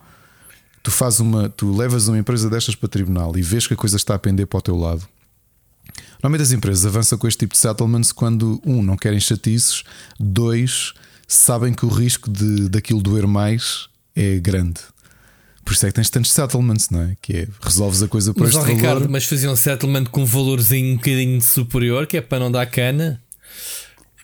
Tu 0.81 0.89
fazes 0.89 1.19
uma, 1.19 1.49
tu 1.49 1.75
levas 1.75 2.07
uma 2.07 2.17
empresa 2.17 2.49
destas 2.49 2.75
para 2.75 2.89
tribunal 2.89 3.37
e 3.37 3.41
vês 3.41 3.67
que 3.67 3.73
a 3.73 3.77
coisa 3.77 3.95
está 3.95 4.15
a 4.15 4.19
pender 4.19 4.47
para 4.47 4.57
o 4.57 4.61
teu 4.61 4.75
lado. 4.75 5.07
Normalmente 6.21 6.41
as 6.41 6.51
empresas 6.51 6.85
avançam 6.85 7.17
com 7.17 7.27
este 7.27 7.39
tipo 7.39 7.53
de 7.53 7.59
settlements 7.59 8.11
quando, 8.11 8.59
um, 8.65 8.81
não 8.81 8.97
querem 8.97 9.19
chatices, 9.19 9.83
dois, 10.19 10.93
sabem 11.27 11.73
que 11.73 11.85
o 11.85 11.89
risco 11.89 12.29
de 12.29 12.69
daquilo 12.69 13.01
doer 13.01 13.27
mais 13.27 13.87
é 14.15 14.39
grande. 14.39 14.81
Por 15.65 15.73
isso 15.73 15.85
é 15.87 15.89
que 15.89 15.95
tens 15.95 16.11
tantos 16.11 16.31
settlements, 16.31 16.91
não 16.91 17.01
é? 17.01 17.17
Que 17.19 17.37
é 17.37 17.47
resolves 17.59 18.03
a 18.03 18.07
coisa 18.07 18.33
por 18.33 18.43
mas, 18.43 18.55
este 18.55 18.67
Ricardo, 18.67 18.99
valor. 18.99 19.09
Mas 19.09 19.25
faziam 19.25 19.51
um 19.51 19.55
settlement 19.55 20.05
com 20.05 20.21
um 20.21 20.25
valorzinho 20.25 20.93
um 20.93 20.97
bocadinho 20.97 21.41
superior, 21.41 22.05
que 22.05 22.17
é 22.17 22.21
para 22.21 22.39
não 22.39 22.51
dar 22.51 22.67
cana. 22.67 23.19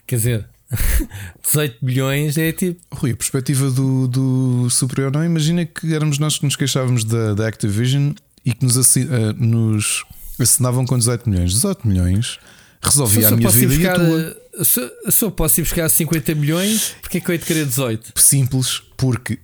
Quer 0.06 0.16
dizer, 0.16 0.48
18 1.42 1.84
bilhões 1.84 2.38
é 2.38 2.52
tipo. 2.52 2.80
Rui, 2.92 3.10
a 3.10 3.16
perspectiva 3.16 3.70
do, 3.70 4.06
do 4.06 4.70
superior 4.70 5.10
não. 5.12 5.24
Imagina 5.24 5.66
que 5.66 5.92
éramos 5.92 6.18
nós 6.20 6.38
que 6.38 6.44
nos 6.44 6.54
queixávamos 6.54 7.02
da, 7.02 7.34
da 7.34 7.48
Activision 7.48 8.12
e 8.44 8.54
que 8.54 8.64
nos, 8.64 8.78
assin, 8.78 9.04
uh, 9.04 9.32
nos 9.36 10.04
assinavam 10.38 10.86
com 10.86 10.96
18 10.96 11.28
milhões. 11.28 11.52
18 11.54 11.88
milhões 11.88 12.38
resolvia 12.80 13.28
a 13.28 13.30
minha 13.32 13.50
vida 13.50 13.74
buscar, 13.74 13.98
e 13.98 14.02
a 14.02 14.06
tua. 14.06 14.36
Eh, 14.60 14.64
se, 14.64 14.92
se 15.10 15.24
eu 15.24 15.30
posso 15.30 15.60
ir 15.60 15.64
buscar 15.64 15.88
50 15.88 16.34
milhões, 16.36 16.94
porque 17.00 17.18
é 17.18 17.20
que 17.20 17.28
eu 17.28 17.32
hei 17.32 17.38
de 17.38 17.46
querer 17.46 17.66
18? 17.66 18.12
Simples, 18.16 18.82
porque 18.96 19.38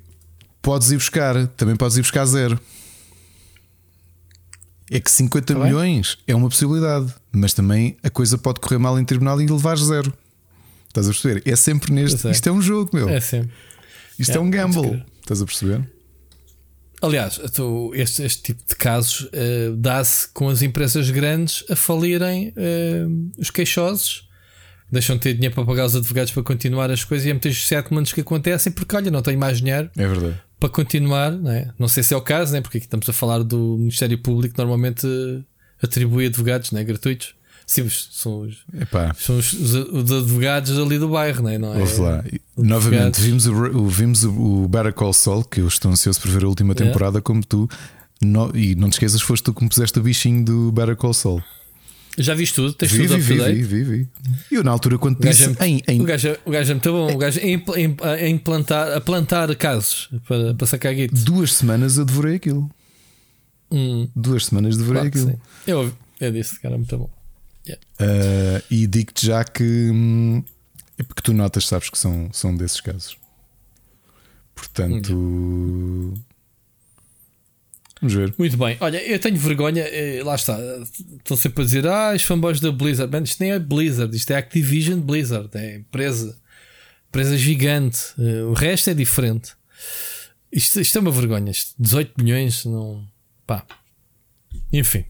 podes 0.63 0.91
ir 0.91 0.97
buscar, 0.97 1.47
também 1.49 1.77
podes 1.77 1.97
ir 1.97 2.03
buscar 2.03 2.25
zero. 2.27 2.59
É 4.91 5.01
que 5.01 5.11
50 5.11 5.55
tá 5.55 5.61
milhões 5.61 6.15
bem? 6.15 6.25
é 6.29 6.35
uma 6.35 6.49
possibilidade, 6.49 7.15
mas 7.31 7.53
também 7.53 7.97
a 8.03 8.09
coisa 8.09 8.39
pode 8.39 8.61
correr 8.61 8.79
mal 8.79 8.99
em 8.99 9.05
tribunal 9.05 9.41
e 9.41 9.47
levar 9.47 9.77
zero. 9.77 10.13
Estás 10.89 11.07
a 11.07 11.11
perceber? 11.11 11.43
É 11.45 11.55
sempre 11.55 11.93
neste. 11.93 12.29
Isto 12.31 12.49
é 12.49 12.53
um 12.53 12.63
jogo, 12.63 12.91
meu. 12.95 13.09
É 13.09 13.21
sempre. 13.21 13.53
Isto 14.19 14.33
é, 14.33 14.37
é 14.37 14.41
um 14.41 14.51
gamble. 14.51 15.05
Estás 15.21 15.43
a 15.43 15.45
perceber? 15.45 15.89
Aliás, 17.01 17.41
este, 17.95 18.23
este, 18.25 18.43
tipo 18.43 18.63
de 18.67 18.75
casos 18.75 19.21
uh, 19.27 19.77
dá-se 19.77 20.29
com 20.33 20.49
as 20.49 20.63
empresas 20.63 21.09
grandes 21.11 21.65
a 21.71 21.77
falirem 21.77 22.49
uh, 22.49 23.31
os 23.39 23.51
queixosos, 23.51 24.28
deixam 24.91 25.17
de 25.17 25.23
ter 25.23 25.35
dinheiro 25.35 25.55
para 25.55 25.65
pagar 25.65 25.87
os 25.87 25.95
advogados 25.95 26.33
para 26.33 26.43
continuar 26.43 26.91
as 26.91 27.05
coisas 27.05 27.27
e 27.27 27.31
há 27.31 27.35
muitos 27.35 27.67
settlements 27.67 28.13
que 28.13 28.21
acontecem 28.21 28.73
porque, 28.73 28.97
olha, 28.97 29.11
não 29.11 29.23
tenho 29.23 29.39
mais 29.39 29.59
dinheiro 29.59 29.91
é 29.97 30.07
verdade. 30.07 30.41
para 30.59 30.69
continuar. 30.69 31.31
Não, 31.33 31.51
é? 31.51 31.71
não 31.79 31.89
sei 31.89 32.03
se 32.03 32.15
é 32.15 32.17
o 32.17 32.23
caso, 32.23 32.53
né? 32.53 32.61
porque 32.61 32.79
aqui 32.79 32.87
estamos 32.87 33.09
a 33.09 33.13
falar 33.13 33.43
do 33.43 33.77
Ministério 33.79 34.19
Público, 34.19 34.55
normalmente 34.57 35.07
atribui 35.83 36.27
advogados 36.27 36.73
né? 36.73 36.83
gratuitos. 36.85 37.35
Sim, 37.67 37.87
são 37.91 38.41
os, 38.41 38.65
são 39.19 39.37
os, 39.37 39.53
os, 39.53 40.11
advogados 40.11 40.79
ali 40.79 40.99
do 40.99 41.11
bairro, 41.11 41.43
não 41.43 41.51
é? 41.51 41.59
Não 41.59 41.75
é? 41.75 41.85
lá. 41.99 42.25
Novamente, 42.57 43.21
vimos 43.21 43.47
o, 43.47 43.87
vimos 43.87 44.25
o 44.25 44.67
Better 44.67 44.95
Call 44.95 45.13
Saul, 45.13 45.45
que 45.45 45.61
eu 45.61 45.69
estou 45.69 45.91
ansioso 45.91 46.19
por 46.19 46.31
ver 46.31 46.45
a 46.45 46.49
última 46.49 46.75
temporada, 46.75 47.21
como 47.21 47.45
tu. 47.45 47.69
No, 48.23 48.51
e 48.57 48.75
não 48.75 48.89
te 48.89 48.95
esqueças, 48.95 49.21
foste 49.21 49.45
tu 49.45 49.53
que 49.53 49.63
me 49.63 49.69
puseste 49.69 49.99
o 49.99 50.03
bichinho 50.03 50.43
do 50.43 50.73
Better 50.73 50.97
Call 50.97 51.13
Saul. 51.13 51.43
Já 52.19 52.35
viste 52.35 52.55
tudo? 52.57 52.73
Tens 52.73 52.91
vi, 52.91 53.07
tudo 53.07 53.19
vi, 53.19 53.35
vi, 53.35 53.53
vi, 53.53 53.63
vi, 53.63 53.85
vi. 53.85 54.09
E 54.51 54.55
eu, 54.57 54.65
na 54.65 54.73
altura, 54.73 54.99
quando 54.99 55.21
disse. 55.21 55.55
É, 55.59 55.67
em, 55.67 55.83
em... 55.87 56.01
O, 56.01 56.05
gajo, 56.05 56.29
é, 56.29 56.39
o 56.45 56.51
gajo 56.51 56.71
é 56.71 56.75
muito 56.75 56.93
bom. 56.93 57.15
O 57.15 57.19
gajo 57.19 57.39
é 57.39 58.25
a, 58.25 58.29
implantar, 58.29 58.93
a 58.93 59.01
plantar 59.01 59.55
casos 59.55 60.11
para, 60.27 60.55
para 60.55 60.67
sacar 60.67 60.95
guitos. 60.95 61.23
Duas 61.23 61.55
semanas 61.55 61.97
eu 61.97 62.05
devorei 62.05 62.37
aquilo. 62.37 62.69
Hum. 63.71 64.09
Duas 64.17 64.47
semanas 64.47 64.77
devorei 64.77 65.11
claro 65.11 65.31
aquilo. 65.31 65.43
Eu, 65.67 65.93
eu 66.21 66.33
disse 66.33 66.59
que 66.59 66.67
era 66.67 66.77
muito 66.77 66.99
bom. 66.99 67.11
Yeah. 67.67 67.85
Uh, 68.01 68.65
e 68.69 68.87
digo-te 68.87 69.27
já 69.27 69.45
que. 69.45 69.63
Hum, 69.63 70.43
é 70.99 71.03
porque 71.05 71.23
tu 71.23 71.33
notas, 71.33 71.67
sabes 71.69 71.89
que 71.89 71.99
são, 71.99 72.31
são 72.33 72.57
desses 72.57 72.81
casos. 72.81 73.17
Portanto. 74.57 76.15
Vamos 78.01 78.15
ver. 78.15 78.35
Muito 78.39 78.57
bem. 78.57 78.77
Olha, 78.81 79.03
eu 79.03 79.19
tenho 79.19 79.37
vergonha. 79.37 79.83
Eh, 79.83 80.23
lá 80.23 80.35
está. 80.35 80.59
Estão 81.19 81.37
sempre 81.37 81.63
a 81.63 81.65
dizer: 81.65 81.87
Ah, 81.87 82.13
os 82.15 82.23
fanboys 82.23 82.61
da 82.61 82.71
Blizzard. 82.71 83.13
Man, 83.13 83.23
isto 83.25 83.41
nem 83.41 83.53
é 83.53 83.59
Blizzard, 83.59 84.15
isto 84.17 84.31
é 84.31 84.37
Activision 84.37 85.01
Blizzard. 85.01 85.51
É 85.55 85.77
empresa. 85.77 86.39
Empresa 87.09 87.37
gigante. 87.37 87.99
Eh, 88.19 88.43
o 88.45 88.53
resto 88.53 88.91
é 88.91 88.95
diferente. 88.95 89.53
Isto, 90.53 90.81
isto 90.81 90.97
é 90.97 91.01
uma 91.01 91.11
vergonha. 91.11 91.51
Isto, 91.51 91.75
18 91.79 92.13
milhões. 92.23 92.65
Não. 92.65 93.05
Pá. 93.47 93.67
Enfim. 94.73 95.05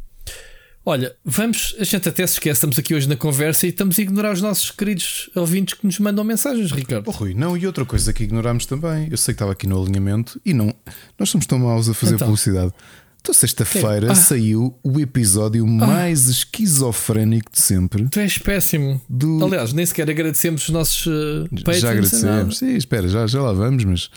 Olha, 0.88 1.14
vamos, 1.22 1.76
a 1.78 1.84
gente 1.84 2.08
até 2.08 2.26
se 2.26 2.32
esquece, 2.32 2.54
estamos 2.54 2.78
aqui 2.78 2.94
hoje 2.94 3.06
na 3.06 3.14
conversa 3.14 3.66
e 3.66 3.68
estamos 3.68 3.98
a 3.98 4.02
ignorar 4.02 4.32
os 4.32 4.40
nossos 4.40 4.70
queridos 4.70 5.28
ouvintes 5.34 5.74
que 5.74 5.84
nos 5.84 5.98
mandam 5.98 6.24
mensagens, 6.24 6.72
Ricardo. 6.72 7.06
Oh, 7.08 7.10
Rui, 7.10 7.34
não, 7.34 7.54
e 7.58 7.66
outra 7.66 7.84
coisa 7.84 8.10
que 8.10 8.24
ignoramos 8.24 8.64
também, 8.64 9.06
eu 9.10 9.18
sei 9.18 9.34
que 9.34 9.36
estava 9.36 9.52
aqui 9.52 9.66
no 9.66 9.82
alinhamento 9.82 10.40
e 10.46 10.54
não, 10.54 10.74
nós 11.18 11.28
somos 11.28 11.46
tão 11.46 11.58
maus 11.58 11.90
a 11.90 11.92
fazer 11.92 12.14
então, 12.14 12.28
publicidade. 12.28 12.72
Então, 13.20 13.34
sexta-feira 13.34 14.12
ah. 14.12 14.14
saiu 14.14 14.74
o 14.82 14.98
episódio 14.98 15.62
ah. 15.62 15.68
mais 15.68 16.26
esquizofrénico 16.26 17.52
de 17.52 17.60
sempre. 17.60 18.08
Tu 18.08 18.20
és 18.20 18.38
péssimo. 18.38 18.98
Do... 19.10 19.44
Aliás, 19.44 19.74
nem 19.74 19.84
sequer 19.84 20.08
agradecemos 20.08 20.62
os 20.62 20.70
nossos 20.70 21.04
uh, 21.04 21.74
Já 21.78 21.90
agradecemos. 21.90 22.56
Sim, 22.56 22.74
espera, 22.74 23.06
já, 23.08 23.26
já 23.26 23.42
lá 23.42 23.52
vamos, 23.52 23.84
mas 23.84 24.10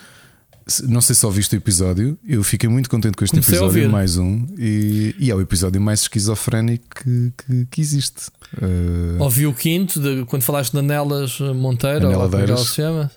não 0.84 1.02
sei 1.02 1.16
se 1.16 1.26
ouviste 1.26 1.56
o 1.56 1.58
episódio, 1.58 2.18
eu 2.28 2.44
fiquei 2.44 2.70
muito 2.70 2.90
contente 2.90 3.16
com 3.16 3.24
este 3.24 3.34
Comecei 3.34 3.56
episódio, 3.56 3.90
mais 3.90 4.18
um, 4.18 4.46
e, 4.58 5.16
e, 5.20 5.32
é 5.32 5.36
o 5.36 5.42
episódio 5.42 5.82
mais 5.82 6.02
esquizofrénico 6.02 6.86
que, 6.96 7.34
que, 7.38 7.68
que 7.70 7.82
existe. 7.82 8.30
Uh... 8.58 9.22
Ouvi 9.22 9.48
o 9.48 9.54
quinto, 9.54 10.00
de, 10.00 10.26
quando 10.26 10.44
falaste 10.44 10.74
de 10.74 10.82
Nelas 10.82 11.40
Monteiro, 11.40 12.08
ou 12.08 12.30
como 12.30 12.38
é 12.38 12.44
ela 12.44 12.58
se 12.58 12.76
chama? 12.76 13.12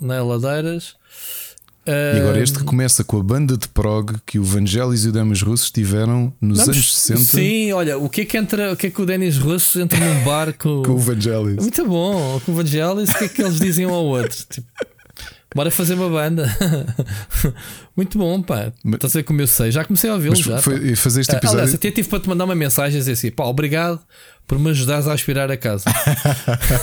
Neladeiras. 0.00 0.96
E 1.86 2.20
agora 2.20 2.42
este 2.42 2.58
que 2.58 2.64
começa 2.64 3.02
com 3.02 3.18
a 3.18 3.22
banda 3.22 3.56
de 3.56 3.66
prog 3.68 4.16
que 4.26 4.38
o 4.38 4.44
Vangelis 4.44 5.06
e 5.06 5.08
o 5.08 5.12
Denis 5.12 5.40
Russos 5.40 5.70
tiveram 5.70 6.34
nos 6.38 6.58
Vamos, 6.58 6.76
anos 6.76 6.94
60. 6.94 7.20
Sim, 7.20 7.72
olha, 7.72 7.96
o 7.96 8.10
que 8.10 8.20
é 8.20 8.24
que 8.26 8.36
entra, 8.36 8.72
o 8.74 8.76
que 8.76 8.88
é 8.88 8.90
que 8.90 9.00
o 9.00 9.06
Denis 9.06 9.38
Russos 9.38 9.76
entra 9.76 9.98
num 9.98 10.22
bar 10.22 10.52
com, 10.52 10.82
com 10.84 10.92
o 10.92 10.98
Vangelis? 10.98 11.56
Muito 11.56 11.86
bom, 11.86 12.38
com 12.44 12.52
o 12.52 12.54
Vangelis, 12.54 13.08
o 13.08 13.18
que 13.18 13.24
é 13.24 13.28
que 13.28 13.40
eles 13.40 13.58
dizem 13.58 13.86
um 13.86 13.94
ao 13.94 14.04
outro? 14.04 14.36
Tipo, 14.50 14.66
Bora 15.54 15.70
fazer 15.70 15.94
uma 15.94 16.10
banda. 16.10 16.54
Muito 17.96 18.18
bom, 18.18 18.42
pá. 18.42 18.72
Estás 18.84 19.16
a 19.16 19.20
ver 19.20 19.22
como 19.24 19.40
eu 19.40 19.46
sei? 19.46 19.70
Já 19.70 19.84
comecei 19.84 20.10
a 20.10 20.14
ouvi-lo. 20.14 20.36
Já, 20.36 20.60
foi, 20.60 20.94
fazer 20.94 21.22
este 21.22 21.34
episódio. 21.34 21.60
Aliás, 21.60 21.74
até 21.74 21.90
tive 21.90 22.08
para 22.08 22.20
te 22.20 22.28
mandar 22.28 22.44
uma 22.44 22.54
mensagem 22.54 22.96
a 22.96 23.00
dizer 23.00 23.12
assim: 23.12 23.30
pá, 23.30 23.44
obrigado 23.44 24.00
por 24.46 24.58
me 24.58 24.70
ajudares 24.70 25.06
a 25.06 25.12
aspirar 25.12 25.50
a 25.50 25.56
casa. 25.56 25.84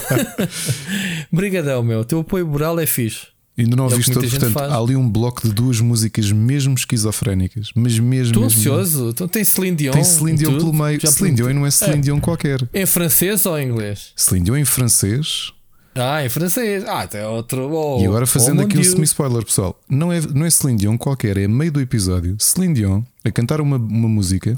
Obrigadão, 1.31 1.83
meu. 1.83 1.99
O 1.99 2.05
teu 2.05 2.19
apoio 2.19 2.47
moral 2.47 2.79
é 2.79 2.85
fixe. 2.85 3.27
Ainda 3.57 3.75
não 3.75 3.85
é 3.85 3.87
ouviste 3.87 4.11
todo, 4.11 4.29
portanto, 4.29 4.59
há 4.59 4.77
ali 4.77 4.97
um 4.97 5.09
bloco 5.09 5.47
de 5.47 5.53
duas 5.53 5.79
músicas 5.79 6.29
mesmo 6.29 6.73
esquizofrénicas, 6.73 7.69
mas 7.73 7.97
mesmo. 7.97 8.27
Estou 8.27 8.43
ansioso, 8.43 9.09
então, 9.11 9.29
tem 9.29 9.45
Celine 9.45 9.77
Dion. 9.77 9.93
Tem 9.93 10.03
Celine 10.03 10.37
Dion 10.37 10.57
pelo 10.57 10.73
meio. 10.73 10.99
Já 10.99 11.09
Celine 11.09 11.37
Dion 11.37 11.53
não 11.53 11.65
é 11.65 11.71
Celine 11.71 11.99
é. 11.99 12.01
Dion 12.01 12.19
qualquer. 12.19 12.67
Em 12.73 12.85
francês 12.85 13.45
ou 13.45 13.57
em 13.57 13.69
inglês? 13.69 14.11
Celine 14.15 14.43
Dion 14.43 14.57
em 14.57 14.65
francês. 14.65 15.53
Ah, 15.95 16.25
em 16.25 16.29
francês. 16.29 16.83
Ah, 16.85 17.01
até 17.01 17.25
outro. 17.25 17.71
Oh, 17.71 18.01
e 18.01 18.05
agora 18.05 18.27
fazendo 18.27 18.61
oh, 18.61 18.65
aqui 18.65 18.77
um 18.77 18.83
semi-spoiler, 18.83 19.45
pessoal. 19.45 19.79
Não 19.89 20.11
é, 20.11 20.19
não 20.21 20.45
é 20.45 20.49
Celine 20.49 20.79
Dion 20.79 20.97
qualquer, 20.97 21.37
é 21.37 21.47
meio 21.47 21.71
do 21.71 21.79
episódio. 21.79 22.35
Celine 22.37 22.73
Dion 22.73 23.01
a 23.23 23.31
cantar 23.31 23.61
uma, 23.61 23.77
uma 23.77 24.09
música 24.09 24.57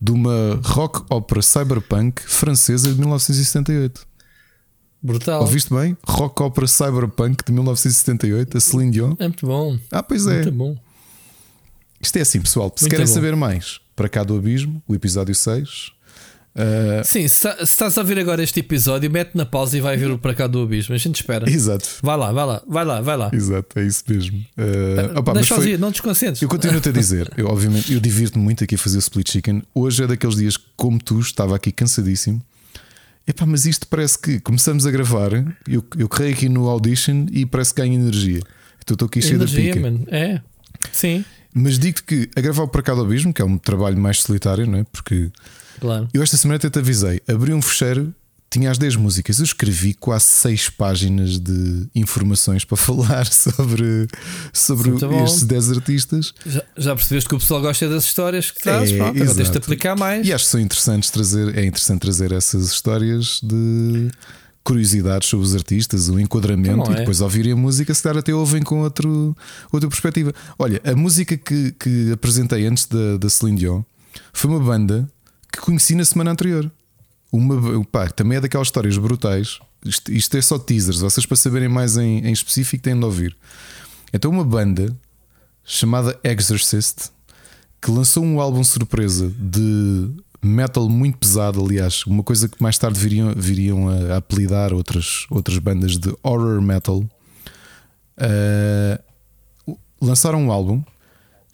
de 0.00 0.12
uma 0.12 0.60
rock 0.64 1.02
opera 1.10 1.42
cyberpunk 1.42 2.22
francesa 2.22 2.92
de 2.92 2.98
1978. 2.98 4.08
Brutal. 5.00 5.42
Ouviste 5.42 5.72
bem? 5.72 5.96
Rock 6.06 6.42
Opera 6.42 6.66
Cyberpunk 6.66 7.44
de 7.44 7.52
1978, 7.52 8.56
a 8.56 8.60
Celine 8.60 8.90
Dion. 8.90 9.14
É 9.18 9.24
muito 9.28 9.46
bom. 9.46 9.78
Ah, 9.92 10.02
pois 10.02 10.26
é. 10.26 10.42
Muito 10.42 10.52
bom. 10.52 10.76
Isto 12.00 12.16
é 12.16 12.22
assim, 12.22 12.40
pessoal. 12.40 12.72
Se 12.74 12.82
muito 12.82 12.90
querem 12.90 13.06
bom. 13.06 13.12
saber 13.12 13.36
mais, 13.36 13.80
para 13.94 14.08
cá 14.08 14.24
do 14.24 14.36
Abismo, 14.36 14.82
o 14.88 14.94
episódio 14.94 15.34
6. 15.34 15.92
Uh... 16.58 17.04
Sim, 17.04 17.28
se, 17.28 17.48
se 17.48 17.62
estás 17.62 17.96
a 17.96 18.00
ouvir 18.00 18.18
agora 18.18 18.42
este 18.42 18.58
episódio, 18.58 19.08
mete 19.08 19.36
na 19.36 19.46
pausa 19.46 19.78
e 19.78 19.80
vai 19.80 19.96
ver 19.96 20.10
o 20.10 20.18
para 20.18 20.34
cá 20.34 20.48
do 20.48 20.60
Abismo. 20.60 20.92
A 20.92 20.98
gente 20.98 21.16
espera. 21.16 21.48
Exato. 21.48 21.88
Vai 22.02 22.16
lá, 22.16 22.32
vai 22.32 22.44
lá, 22.44 22.62
vai 22.66 22.84
lá, 22.84 23.00
vai 23.00 23.16
lá. 23.16 23.30
Exato, 23.32 23.78
é 23.78 23.86
isso 23.86 24.02
mesmo. 24.08 24.38
Uh, 24.58 25.18
opa, 25.20 25.34
Deixa 25.34 25.54
foi... 25.54 25.70
ir, 25.70 25.78
não 25.78 25.92
desconcentres. 25.92 26.42
Eu 26.42 26.48
continuo-te 26.48 26.88
a 26.88 26.92
dizer, 26.92 27.32
eu, 27.36 27.46
obviamente, 27.46 27.92
eu 27.92 28.00
divirto-me 28.00 28.42
muito 28.42 28.64
aqui 28.64 28.74
a 28.74 28.78
fazer 28.78 28.96
o 28.96 28.98
split 28.98 29.30
chicken. 29.30 29.62
Hoje 29.72 30.02
é 30.02 30.06
daqueles 30.08 30.34
dias 30.34 30.56
como 30.76 30.98
tu, 30.98 31.20
estava 31.20 31.54
aqui 31.54 31.70
cansadíssimo. 31.70 32.42
Epá, 33.26 33.46
mas 33.46 33.64
isto 33.64 33.86
parece 33.86 34.18
que 34.18 34.40
começamos 34.40 34.84
a 34.84 34.90
gravar. 34.90 35.32
Eu, 35.68 35.84
eu 35.96 36.08
carrei 36.08 36.32
aqui 36.32 36.48
no 36.48 36.66
Audition 36.66 37.26
e 37.30 37.46
parece 37.46 37.72
que 37.72 37.82
ganha 37.82 37.94
energia. 37.94 38.40
Então 38.82 38.94
estou 38.94 39.06
aqui 39.06 39.22
cheio 39.22 39.38
da 39.38 39.46
pica. 39.46 39.78
Man. 39.78 40.00
É, 40.08 40.40
sim. 40.90 41.24
Mas 41.54 41.78
digo-te 41.78 42.02
que 42.02 42.30
a 42.34 42.40
gravar 42.40 42.62
o 42.62 42.68
Para 42.68 42.82
Cá 42.82 42.94
do 42.94 43.02
Abismo, 43.02 43.32
que 43.32 43.42
é 43.42 43.44
um 43.44 43.58
trabalho 43.58 43.98
mais 43.98 44.22
solitário, 44.22 44.66
não 44.66 44.78
é? 44.78 44.84
Porque 44.84 45.30
claro. 45.80 46.08
eu 46.12 46.22
esta 46.22 46.36
semana 46.36 46.56
até 46.56 46.68
te 46.70 46.78
avisei, 46.78 47.20
abri 47.28 47.52
um 47.52 47.62
fecheiro 47.62 48.14
tinha 48.50 48.70
as 48.70 48.78
10 48.78 48.96
músicas. 48.96 49.38
Eu 49.38 49.44
escrevi 49.44 49.94
quase 49.94 50.24
6 50.24 50.70
páginas 50.70 51.38
de 51.38 51.86
informações 51.94 52.64
para 52.64 52.76
falar 52.78 53.26
sobre, 53.26 54.08
sobre 54.52 54.90
estes 55.24 55.42
10 55.44 55.72
artistas. 55.72 56.34
Já, 56.46 56.62
já, 56.76 56.96
percebeste 56.96 57.28
que 57.28 57.34
o 57.34 57.38
pessoal 57.38 57.60
gosta 57.60 57.88
das 57.88 58.04
histórias 58.04 58.50
que 58.50 58.60
traz, 58.60 58.90
é, 58.90 58.96
pronto, 58.96 59.22
agora 59.22 59.34
tens 59.34 59.50
de 59.50 59.58
aplicar 59.58 59.96
mais. 59.96 60.26
E 60.26 60.32
acho 60.32 60.44
que 60.44 60.50
são 60.50 60.60
interessantes 60.60 61.10
trazer, 61.10 61.56
é 61.56 61.64
interessante 61.64 62.00
trazer 62.00 62.32
essas 62.32 62.70
histórias 62.70 63.40
de 63.42 64.10
curiosidades 64.64 65.28
sobre 65.28 65.46
os 65.46 65.54
artistas, 65.54 66.10
o 66.10 66.20
enquadramento 66.20 66.82
então, 66.82 66.92
e 66.92 66.96
depois 66.96 67.22
ouvirem 67.22 67.52
a 67.52 67.56
música, 67.56 67.94
se 67.94 68.02
calhar 68.02 68.18
até 68.18 68.34
ouvem 68.34 68.62
com 68.62 68.82
outro, 68.82 69.34
outra 69.72 69.88
perspectiva. 69.88 70.34
Olha, 70.58 70.78
a 70.84 70.94
música 70.94 71.38
que, 71.38 71.72
que 71.72 72.12
apresentei 72.12 72.66
antes 72.66 72.84
da, 72.84 73.16
da 73.16 73.30
Celine 73.30 73.58
Dion 73.58 73.82
foi 74.32 74.50
uma 74.50 74.60
banda 74.60 75.08
que 75.52 75.60
conheci 75.60 75.94
na 75.94 76.04
semana 76.04 76.30
anterior. 76.30 76.70
Uma, 77.30 77.84
pá, 77.84 78.08
também 78.08 78.38
é 78.38 78.40
daquelas 78.40 78.68
histórias 78.68 78.96
brutais. 78.96 79.58
Isto, 79.84 80.12
isto, 80.12 80.36
é 80.36 80.42
só 80.42 80.58
teasers. 80.58 81.00
Vocês, 81.00 81.26
para 81.26 81.36
saberem 81.36 81.68
mais 81.68 81.96
em, 81.96 82.26
em 82.26 82.32
específico, 82.32 82.82
têm 82.82 82.98
de 82.98 83.04
ouvir. 83.04 83.36
Então, 84.12 84.30
uma 84.30 84.44
banda 84.44 84.96
chamada 85.64 86.18
Exorcist 86.24 87.10
que 87.80 87.90
lançou 87.90 88.24
um 88.24 88.40
álbum 88.40 88.64
surpresa 88.64 89.32
de 89.38 90.10
metal 90.42 90.88
muito 90.88 91.18
pesado. 91.18 91.64
Aliás, 91.64 92.04
uma 92.06 92.22
coisa 92.22 92.48
que 92.48 92.62
mais 92.62 92.78
tarde 92.78 92.98
viriam, 92.98 93.32
viriam 93.36 93.88
a, 93.88 94.16
apelidar 94.16 94.72
outras, 94.72 95.26
outras 95.30 95.58
bandas 95.58 95.96
de 95.96 96.14
horror 96.22 96.60
metal. 96.60 97.04
Uh, 98.16 99.76
lançaram 100.00 100.42
um 100.42 100.50
álbum, 100.50 100.82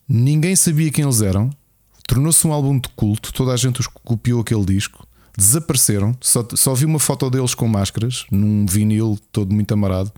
ninguém 0.08 0.56
sabia 0.56 0.90
quem 0.90 1.04
eles 1.04 1.20
eram. 1.20 1.50
Tornou-se 2.06 2.46
um 2.46 2.52
álbum 2.52 2.78
de 2.78 2.88
culto, 2.90 3.32
toda 3.32 3.52
a 3.52 3.56
gente 3.56 3.80
os 3.80 3.86
copiou 3.86 4.40
aquele 4.40 4.64
disco 4.64 5.06
desapareceram. 5.36 6.16
Só, 6.20 6.46
só 6.54 6.74
vi 6.74 6.84
uma 6.84 6.98
foto 6.98 7.28
deles 7.28 7.54
com 7.54 7.66
máscaras, 7.66 8.24
num 8.30 8.64
vinil 8.66 9.18
todo 9.32 9.52
muito 9.52 9.72
amarado. 9.72 10.12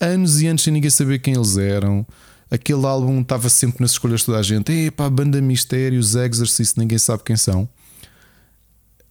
Anos 0.00 0.40
e 0.40 0.46
anos 0.46 0.62
sem 0.62 0.72
ninguém 0.72 0.90
saber 0.90 1.18
quem 1.18 1.34
eles 1.34 1.56
eram. 1.56 2.06
Aquele 2.50 2.84
álbum 2.84 3.20
estava 3.20 3.48
sempre 3.48 3.80
nas 3.80 3.92
escolhas 3.92 4.20
de 4.20 4.26
toda 4.26 4.38
a 4.38 4.42
gente. 4.42 4.72
Epá, 4.72 5.08
banda 5.08 5.40
Mistérios, 5.40 6.14
Exorcist, 6.14 6.76
ninguém 6.76 6.98
sabe 6.98 7.22
quem 7.24 7.36
são. 7.36 7.68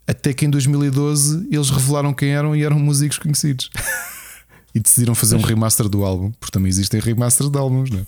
Até 0.06 0.34
que 0.34 0.46
em 0.46 0.50
2012 0.50 1.48
eles 1.52 1.70
revelaram 1.70 2.14
quem 2.14 2.32
eram 2.32 2.56
e 2.56 2.64
eram 2.64 2.80
músicos 2.80 3.20
conhecidos. 3.20 3.70
e 4.74 4.80
decidiram 4.80 5.16
fazer 5.16 5.36
um 5.36 5.42
remaster 5.42 5.88
do 5.88 6.04
álbum, 6.04 6.32
porque 6.32 6.52
também 6.52 6.70
existem 6.70 7.00
remasters 7.00 7.50
de 7.50 7.58
álbuns, 7.58 7.90
né? 7.90 8.04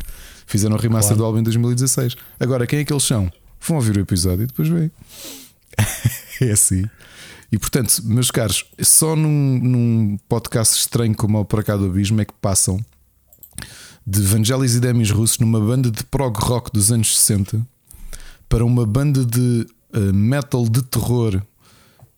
Fizeram 0.45 0.75
um 0.75 0.79
remaster 0.79 1.15
claro. 1.15 1.17
do 1.17 1.25
álbum 1.25 1.39
em 1.39 1.43
2016. 1.43 2.15
Agora, 2.39 2.67
quem 2.67 2.79
é 2.79 2.85
que 2.85 2.91
eles 2.91 3.03
são? 3.03 3.31
Vão 3.61 3.77
ouvir 3.77 3.97
o 3.97 4.01
episódio 4.01 4.43
e 4.43 4.47
depois 4.47 4.67
veem. 4.67 4.91
é 6.41 6.51
assim. 6.51 6.83
E 7.51 7.57
portanto, 7.57 8.01
meus 8.03 8.31
caros, 8.31 8.65
só 8.81 9.15
num, 9.15 9.59
num 9.59 10.17
podcast 10.27 10.79
estranho 10.79 11.15
como 11.15 11.39
o 11.39 11.45
Para 11.45 11.63
Cá 11.63 11.75
do 11.75 11.85
Abismo 11.85 12.21
é 12.21 12.25
que 12.25 12.33
passam 12.41 12.83
de 14.07 14.21
Vangelis 14.21 14.75
e 14.75 14.79
Demis 14.79 15.11
russos 15.11 15.39
numa 15.39 15.59
banda 15.59 15.91
de 15.91 16.03
prog 16.05 16.37
rock 16.37 16.71
dos 16.71 16.91
anos 16.91 17.17
60 17.17 17.65
para 18.49 18.65
uma 18.65 18.85
banda 18.85 19.25
de 19.25 19.67
uh, 19.93 20.13
metal 20.13 20.67
de 20.67 20.81
terror 20.81 21.41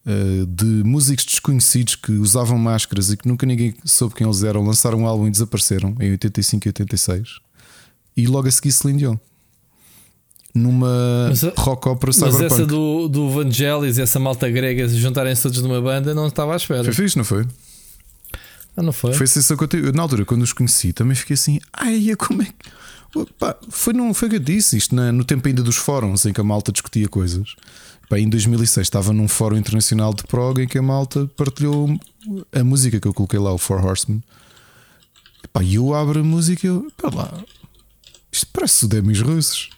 uh, 0.05 0.45
de 0.45 0.65
músicos 0.65 1.25
desconhecidos 1.25 1.95
que 1.95 2.13
usavam 2.13 2.57
máscaras 2.57 3.11
e 3.11 3.17
que 3.17 3.27
nunca 3.27 3.45
ninguém 3.45 3.75
soube 3.83 4.15
quem 4.15 4.25
eles 4.25 4.43
eram, 4.43 4.63
lançaram 4.63 4.99
um 4.99 5.07
álbum 5.07 5.27
e 5.27 5.31
desapareceram 5.31 5.95
em 5.99 6.11
85 6.11 6.67
e 6.67 6.69
86 6.69 7.39
e 8.15 8.27
logo 8.27 8.47
a 8.47 8.51
seguir 8.51 8.71
Celine 8.71 8.99
Dion 8.99 9.17
numa 10.53 11.27
mas, 11.29 11.41
rock 11.57 11.87
opera 11.87 12.13
cyberpunk. 12.13 12.43
Mas 12.43 12.51
essa 12.53 12.65
do, 12.65 13.07
do 13.07 13.29
Vangelis, 13.29 13.97
essa 13.97 14.19
malta 14.19 14.49
grega 14.49 14.87
juntarem-se 14.87 15.41
todos 15.41 15.61
numa 15.61 15.81
banda, 15.81 16.13
não 16.13 16.27
estava 16.27 16.53
à 16.53 16.55
espera. 16.55 16.83
Foi 16.83 16.93
fixe, 16.93 17.17
não 17.17 17.25
foi? 17.25 17.45
Ah, 18.75 18.81
não 18.81 18.93
foi? 18.93 19.13
Foi 19.13 19.27
sensação 19.27 19.57
que 19.57 19.63
eu 19.63 19.67
tive. 19.67 19.91
Na 19.91 20.03
altura, 20.03 20.25
quando 20.25 20.41
os 20.41 20.53
conheci, 20.53 20.93
também 20.93 21.15
fiquei 21.15 21.35
assim, 21.35 21.59
ai, 21.71 22.15
como 22.17 22.41
é 22.41 22.45
que. 22.45 22.53
Opa, 23.15 23.55
foi, 23.69 23.93
não, 23.93 24.13
foi 24.13 24.29
que 24.29 24.35
eu 24.35 24.39
disse 24.39 24.75
isto 24.75 24.95
na, 24.95 25.11
no 25.11 25.23
tempo 25.23 25.47
ainda 25.47 25.61
dos 25.61 25.75
fóruns 25.75 26.25
em 26.25 26.33
que 26.33 26.41
a 26.41 26.43
malta 26.43 26.71
discutia 26.71 27.07
coisas. 27.07 27.55
Pá, 28.09 28.17
em 28.17 28.27
2006 28.27 28.85
estava 28.85 29.13
num 29.13 29.27
fórum 29.27 29.57
internacional 29.57 30.13
de 30.13 30.23
prog 30.23 30.59
em 30.59 30.67
que 30.67 30.77
a 30.77 30.81
malta 30.81 31.29
partilhou 31.37 31.87
a 32.51 32.63
música 32.63 32.99
que 32.99 33.07
eu 33.07 33.13
coloquei 33.13 33.39
lá, 33.39 33.53
o 33.53 33.57
Four 33.57 33.85
Horsemen. 33.85 34.23
E 35.61 35.75
eu 35.75 35.93
abro 35.93 36.21
a 36.21 36.23
música 36.23 36.65
e 36.65 36.69
eu, 36.69 36.87
pá 36.97 37.09
lá, 37.13 37.43
isto 38.31 38.47
parece 38.51 38.85
o 38.85 38.87
Demis 38.87 39.21
Russos. 39.21 39.69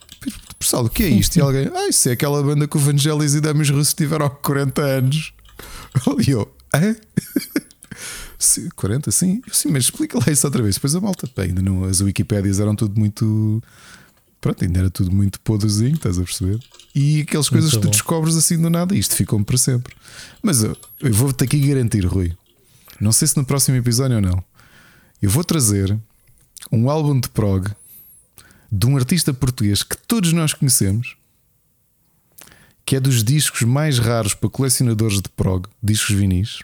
Pessoal, 0.66 0.86
o 0.86 0.90
que 0.90 1.04
é 1.04 1.08
isto? 1.08 1.36
E 1.38 1.42
alguém, 1.42 1.70
ah, 1.76 1.88
isso 1.88 2.10
é 2.10 2.14
aquela 2.14 2.42
banda 2.42 2.68
que 2.68 2.76
o 2.76 2.80
Vangelis 2.80 3.36
e 3.36 3.40
Damis 3.40 3.70
Russos 3.70 3.94
tiveram 3.94 4.26
há 4.26 4.30
40 4.32 4.82
anos. 4.82 5.32
E 6.28 6.32
eu, 6.32 6.52
é? 6.74 6.96
40, 8.76 9.12
sim. 9.14 9.44
Eu, 9.48 9.54
sim, 9.54 9.70
mas 9.70 9.84
explica 9.84 10.18
lá 10.18 10.26
isso 10.28 10.46
outra 10.48 10.64
vez. 10.64 10.74
Depois 10.74 10.96
a 10.96 11.00
malta, 11.00 11.30
ainda 11.38 11.62
não, 11.62 11.84
as 11.84 12.02
Wikipédias 12.02 12.60
eram 12.60 12.76
tudo 12.76 13.00
muito. 13.00 13.62
Pronto, 14.42 14.66
ainda 14.66 14.80
era 14.80 14.90
tudo 14.90 15.12
muito 15.12 15.40
podrezinho, 15.42 15.94
estás 15.94 16.18
a 16.18 16.24
perceber? 16.24 16.60
E 16.96 17.22
aquelas 17.22 17.48
coisas 17.48 17.72
muito 17.72 17.82
que 17.82 17.88
tu 17.88 17.92
bom. 17.92 17.92
descobres 17.92 18.36
assim 18.36 18.60
do 18.60 18.70
nada, 18.70 18.96
isto 18.96 19.16
ficou-me 19.16 19.46
para 19.46 19.58
sempre. 19.58 19.96
Mas 20.42 20.64
eu, 20.64 20.76
eu 21.00 21.14
vou-te 21.14 21.44
aqui 21.44 21.60
garantir, 21.60 22.06
Rui. 22.06 22.36
Não 23.00 23.12
sei 23.12 23.28
se 23.28 23.38
no 23.38 23.46
próximo 23.46 23.78
episódio 23.78 24.16
ou 24.16 24.22
não. 24.22 24.44
Eu 25.22 25.30
vou 25.30 25.44
trazer 25.44 25.96
um 26.72 26.90
álbum 26.90 27.20
de 27.20 27.30
prog 27.30 27.70
de 28.76 28.86
um 28.86 28.98
artista 28.98 29.34
português 29.34 29.84
que 29.84 29.98
todos 29.98 30.34
nós 30.34 30.54
conhecemos, 30.54 31.16
que 32.86 32.98
é 32.98 33.00
dos 33.00 33.24
discos 33.24 33.62
mais 33.62 34.00
raros 34.00 34.34
para 34.34 34.50
colecionadores 34.50 35.22
de 35.22 35.30
prog, 35.30 35.68
discos 35.82 36.14
vinis. 36.14 36.60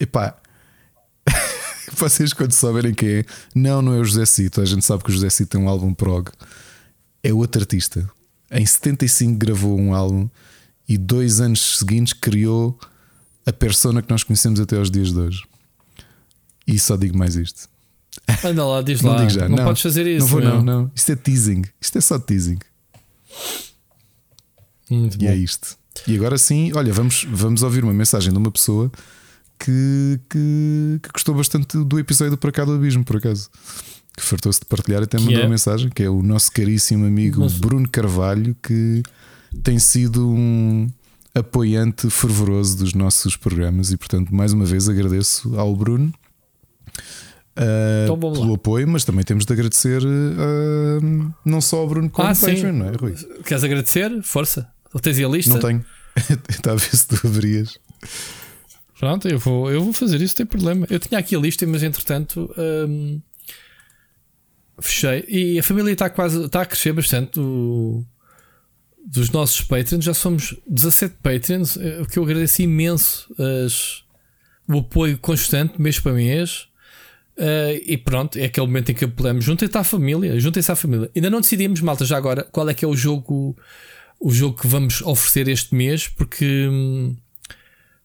Epá, 0.00 0.36
vocês 1.96 2.32
quando 2.32 2.52
souberem 2.52 2.92
quem 2.92 3.08
é, 3.08 3.24
não, 3.54 3.80
não 3.80 3.94
é 3.94 3.98
o 3.98 4.04
José 4.04 4.26
Cito. 4.26 4.60
A 4.60 4.64
gente 4.64 4.84
sabe 4.84 5.04
que 5.04 5.10
o 5.10 5.12
José 5.12 5.30
Cito 5.30 5.52
tem 5.52 5.60
um 5.60 5.68
álbum 5.68 5.94
prog. 5.94 6.30
É 7.22 7.32
outro 7.32 7.60
artista. 7.60 8.10
Em 8.50 8.66
75 8.66 9.38
gravou 9.38 9.78
um 9.78 9.94
álbum 9.94 10.28
e 10.88 10.98
dois 10.98 11.40
anos 11.40 11.78
seguintes 11.78 12.12
criou 12.12 12.78
a 13.46 13.52
persona 13.52 14.02
que 14.02 14.10
nós 14.10 14.24
conhecemos 14.24 14.58
até 14.58 14.76
aos 14.76 14.90
dias 14.90 15.12
de 15.12 15.18
hoje. 15.18 15.44
E 16.66 16.78
só 16.78 16.96
digo 16.96 17.16
mais 17.16 17.36
isto. 17.36 17.68
Anda 18.44 18.64
lá, 18.64 18.82
diz 18.82 19.02
não 19.02 19.12
lá. 19.12 19.18
Digo 19.18 19.30
já. 19.30 19.48
Não, 19.48 19.56
não 19.56 19.64
podes 19.64 19.82
fazer 19.82 20.06
isso. 20.06 20.20
Não 20.20 20.26
vou, 20.26 20.40
não, 20.40 20.62
não. 20.62 20.90
Isto 20.94 21.12
é 21.12 21.16
teasing. 21.16 21.62
Isto 21.80 21.98
é 21.98 22.00
só 22.00 22.18
teasing. 22.18 22.58
Muito 24.90 25.16
e 25.16 25.18
bom. 25.18 25.26
é 25.26 25.36
isto. 25.36 25.76
E 26.06 26.16
agora 26.16 26.36
sim, 26.36 26.72
olha, 26.74 26.92
vamos, 26.92 27.26
vamos 27.30 27.62
ouvir 27.62 27.84
uma 27.84 27.92
mensagem 27.92 28.32
de 28.32 28.38
uma 28.38 28.50
pessoa 28.50 28.90
que, 29.58 30.20
que, 30.28 31.00
que 31.02 31.08
gostou 31.12 31.34
bastante 31.34 31.78
do 31.78 31.98
episódio 31.98 32.36
Para 32.36 32.52
Cá 32.52 32.64
do 32.64 32.72
Abismo, 32.72 33.04
por 33.04 33.16
acaso. 33.16 33.48
Que 34.16 34.22
fartou-se 34.22 34.60
de 34.60 34.66
partilhar 34.66 35.00
e 35.02 35.04
até 35.04 35.18
mandou 35.18 35.34
é? 35.34 35.40
uma 35.40 35.50
mensagem, 35.50 35.90
que 35.90 36.02
é 36.02 36.10
o 36.10 36.22
nosso 36.22 36.52
caríssimo 36.52 37.06
amigo 37.06 37.40
Nossa. 37.40 37.58
Bruno 37.58 37.88
Carvalho, 37.88 38.56
que 38.62 39.02
tem 39.62 39.78
sido 39.78 40.28
um 40.28 40.88
apoiante 41.34 42.08
fervoroso 42.10 42.76
dos 42.76 42.94
nossos 42.94 43.36
programas 43.36 43.90
e, 43.90 43.96
portanto, 43.96 44.32
mais 44.32 44.52
uma 44.52 44.64
vez 44.64 44.88
agradeço 44.88 45.58
ao 45.58 45.74
Bruno 45.74 46.12
Uh, 47.56 48.04
então 48.04 48.18
pelo 48.18 48.48
lá. 48.48 48.54
apoio, 48.54 48.88
mas 48.88 49.04
também 49.04 49.24
temos 49.24 49.44
de 49.46 49.52
agradecer 49.52 50.02
uh, 50.02 51.34
não 51.44 51.60
só 51.60 51.78
ao 51.78 51.88
Bruno 51.88 52.10
como 52.10 52.26
ah, 52.26 52.30
ao 52.30 52.36
Patreon, 52.36 52.72
não 52.72 52.86
é, 52.86 52.92
Rui? 52.92 53.14
Queres 53.44 53.62
agradecer? 53.62 54.22
Força. 54.22 54.68
Ou 54.92 55.00
tens 55.00 55.18
a 55.18 55.28
lista? 55.28 55.52
Não 55.52 55.60
tenho. 55.60 55.84
Está 56.48 56.72
a 56.72 56.74
ver 56.74 56.96
se 56.96 57.06
tu 57.06 57.26
abrias. 57.26 57.78
Pronto, 58.98 59.28
eu 59.28 59.38
vou, 59.38 59.70
eu 59.70 59.82
vou 59.82 59.92
fazer 59.92 60.20
isso, 60.20 60.34
tem 60.34 60.46
problema. 60.46 60.86
Eu 60.88 60.98
tinha 60.98 61.18
aqui 61.18 61.36
a 61.36 61.38
lista, 61.38 61.66
mas 61.66 61.82
entretanto 61.82 62.52
um, 62.56 63.20
fechei. 64.80 65.24
E 65.28 65.58
a 65.58 65.62
família 65.62 65.92
está 65.92 66.08
quase 66.08 66.44
está 66.44 66.62
a 66.62 66.66
crescer 66.66 66.92
bastante. 66.92 67.34
Do, 67.34 68.04
dos 69.04 69.30
nossos 69.30 69.60
Patreons, 69.60 70.04
já 70.04 70.14
somos 70.14 70.56
17 70.66 71.16
Patreons, 71.22 71.76
eh, 71.76 72.00
o 72.00 72.06
que 72.06 72.18
eu 72.18 72.22
agradeço 72.22 72.62
imenso 72.62 73.28
as, 73.38 74.02
o 74.66 74.78
apoio 74.78 75.18
constante, 75.18 75.80
mês 75.80 75.98
para 75.98 76.12
mês. 76.12 76.68
Uh, 77.36 77.82
e 77.84 77.96
pronto, 77.96 78.38
é 78.38 78.44
aquele 78.44 78.66
momento 78.66 78.90
em 78.90 78.94
que 78.94 79.04
apelamos. 79.04 79.44
Juntem-se 79.44 79.76
à 79.76 79.84
família, 79.84 80.38
juntem-se 80.38 80.70
à 80.70 80.76
família. 80.76 81.10
Ainda 81.14 81.30
não 81.30 81.40
decidimos, 81.40 81.80
malta, 81.80 82.04
já 82.04 82.16
agora, 82.16 82.44
qual 82.44 82.68
é 82.68 82.74
que 82.74 82.84
é 82.84 82.88
o 82.88 82.96
jogo, 82.96 83.56
o 84.20 84.30
jogo 84.30 84.60
que 84.60 84.66
vamos 84.66 85.02
oferecer 85.02 85.48
este 85.48 85.74
mês, 85.74 86.06
porque, 86.06 86.68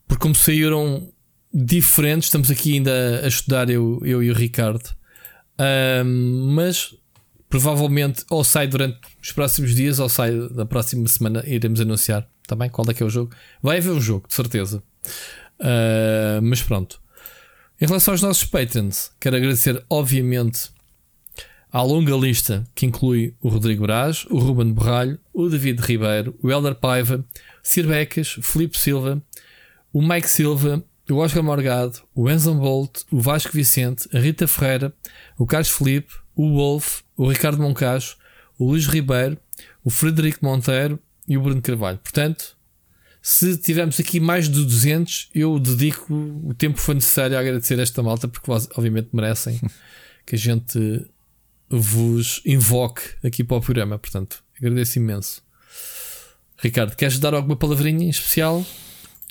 porque 0.07 0.21
como 0.21 0.35
saíram 0.35 1.11
diferentes, 1.53 2.27
estamos 2.27 2.49
aqui 2.49 2.73
ainda 2.73 3.21
a 3.23 3.27
estudar, 3.27 3.69
eu, 3.69 4.01
eu 4.03 4.23
e 4.23 4.31
o 4.31 4.33
Ricardo. 4.33 4.87
Uh, 5.59 6.05
mas 6.53 6.95
provavelmente 7.49 8.23
ou 8.29 8.43
sai 8.43 8.67
durante 8.67 8.99
os 9.21 9.31
próximos 9.31 9.75
dias 9.75 9.99
ou 9.99 10.07
sai 10.07 10.31
na 10.31 10.65
próxima 10.65 11.07
semana, 11.07 11.43
iremos 11.45 11.81
anunciar 11.81 12.29
também 12.47 12.69
qual 12.69 12.89
é 12.89 12.93
que 12.93 13.03
é 13.03 13.05
o 13.05 13.09
jogo. 13.09 13.31
Vai 13.61 13.77
haver 13.77 13.91
um 13.91 14.01
jogo, 14.01 14.27
de 14.27 14.33
certeza. 14.33 14.83
Uh, 15.59 16.41
mas 16.41 16.61
pronto. 16.61 17.01
Em 17.81 17.85
relação 17.85 18.13
aos 18.13 18.21
nossos 18.21 18.43
patrons, 18.43 19.09
quero 19.21 19.37
agradecer, 19.37 19.81
obviamente, 19.89 20.69
à 21.71 21.81
longa 21.81 22.13
lista 22.13 22.67
que 22.75 22.85
inclui 22.85 23.33
o 23.39 23.47
Rodrigo 23.47 23.83
Braz, 23.83 24.25
o 24.25 24.37
Ruben 24.37 24.73
Borralho, 24.73 25.17
o 25.33 25.47
David 25.47 25.79
Ribeiro, 25.81 26.37
o 26.43 26.51
Helder 26.51 26.75
Paiva, 26.75 27.23
Sir 27.63 27.87
Becas, 27.87 28.35
Felipe 28.41 28.77
Silva, 28.77 29.23
o 29.93 30.01
Mike 30.01 30.29
Silva, 30.29 30.83
o 31.09 31.15
Oscar 31.15 31.41
Morgado, 31.41 32.01
o 32.13 32.29
Enzo 32.29 32.53
Bolt, 32.53 33.03
o 33.09 33.21
Vasco 33.21 33.53
Vicente, 33.53 34.09
a 34.13 34.19
Rita 34.19 34.45
Ferreira, 34.45 34.93
o 35.37 35.45
Carlos 35.45 35.69
Felipe, 35.69 36.13
o 36.35 36.55
Wolf, 36.55 36.99
o 37.15 37.29
Ricardo 37.29 37.61
Moncacho, 37.61 38.17
o 38.57 38.65
Luís 38.65 38.87
Ribeiro, 38.87 39.37
o 39.85 39.89
Frederico 39.89 40.43
Monteiro 40.43 40.99
e 41.25 41.37
o 41.37 41.41
Bruno 41.41 41.61
Carvalho. 41.61 41.99
Portanto, 41.99 42.57
se 43.21 43.57
tivermos 43.57 43.99
aqui 43.99 44.19
mais 44.19 44.49
de 44.49 44.63
200, 44.63 45.29
eu 45.35 45.59
dedico 45.59 46.13
o 46.43 46.53
tempo 46.53 46.77
que 46.77 46.81
for 46.81 46.95
necessário 46.95 47.35
a 47.37 47.39
agradecer 47.39 47.77
esta 47.79 48.01
malta, 48.01 48.27
porque 48.27 48.49
obviamente 48.51 49.09
merecem 49.13 49.59
que 50.25 50.35
a 50.35 50.37
gente 50.37 51.05
vos 51.69 52.41
invoque 52.45 53.01
aqui 53.23 53.43
para 53.43 53.57
o 53.57 53.61
programa. 53.61 53.99
Portanto, 53.99 54.43
agradeço 54.57 54.99
imenso. 54.99 55.41
Ricardo, 56.57 56.95
queres 56.95 57.19
dar 57.19 57.33
alguma 57.33 57.55
palavrinha 57.55 58.05
em 58.05 58.09
especial? 58.09 58.65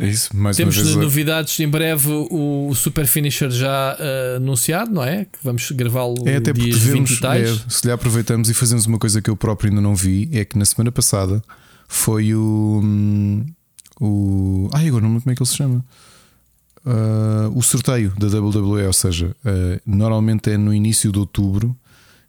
É 0.01 0.07
isso, 0.07 0.35
mais 0.35 0.57
Temos 0.57 0.77
uma 0.77 0.85
vez 0.85 0.97
novidades 0.97 1.59
em 1.59 1.69
breve. 1.69 2.09
O 2.09 2.73
Super 2.75 3.05
Finisher 3.05 3.51
já 3.51 3.97
uh, 3.97 4.37
anunciado, 4.37 4.93
não 4.93 5.03
é? 5.03 5.25
Que 5.25 5.39
vamos 5.43 5.69
gravá-lo 5.73 6.17
é, 6.25 6.37
até 6.37 6.53
dias 6.53 6.79
devemos, 6.79 7.11
20 7.11 7.19
e 7.19 7.21
tais. 7.21 7.51
É, 7.51 7.63
se 7.69 7.87
lhe 7.87 7.93
aproveitamos 7.93 8.49
e 8.49 8.55
fazemos 8.55 8.87
uma 8.87 8.99
coisa 8.99 9.21
que 9.21 9.29
eu 9.29 9.37
próprio 9.37 9.71
ainda 9.71 9.81
não 9.81 9.97
vi: 9.97 10.31
é 10.33 10.45
que 10.45 10.57
na 10.57 10.65
semana 10.65 10.93
passada 10.93 11.43
foi 11.89 12.33
o. 12.33 12.81
O. 14.01 14.69
Ai, 14.73 14.89
agora 14.89 15.03
não 15.03 15.11
me 15.11 15.21
como 15.21 15.33
é 15.33 15.35
que 15.35 15.43
ele 15.43 15.49
se 15.49 15.57
chama. 15.57 15.85
Uh, 16.85 17.51
o 17.55 17.63
sorteio 17.63 18.15
da 18.17 18.29
WWE, 18.29 18.87
ou 18.87 18.93
seja, 18.93 19.37
uh, 19.45 19.81
normalmente 19.85 20.51
é 20.51 20.57
no 20.57 20.73
início 20.73 21.11
de 21.13 21.19
outubro 21.19 21.77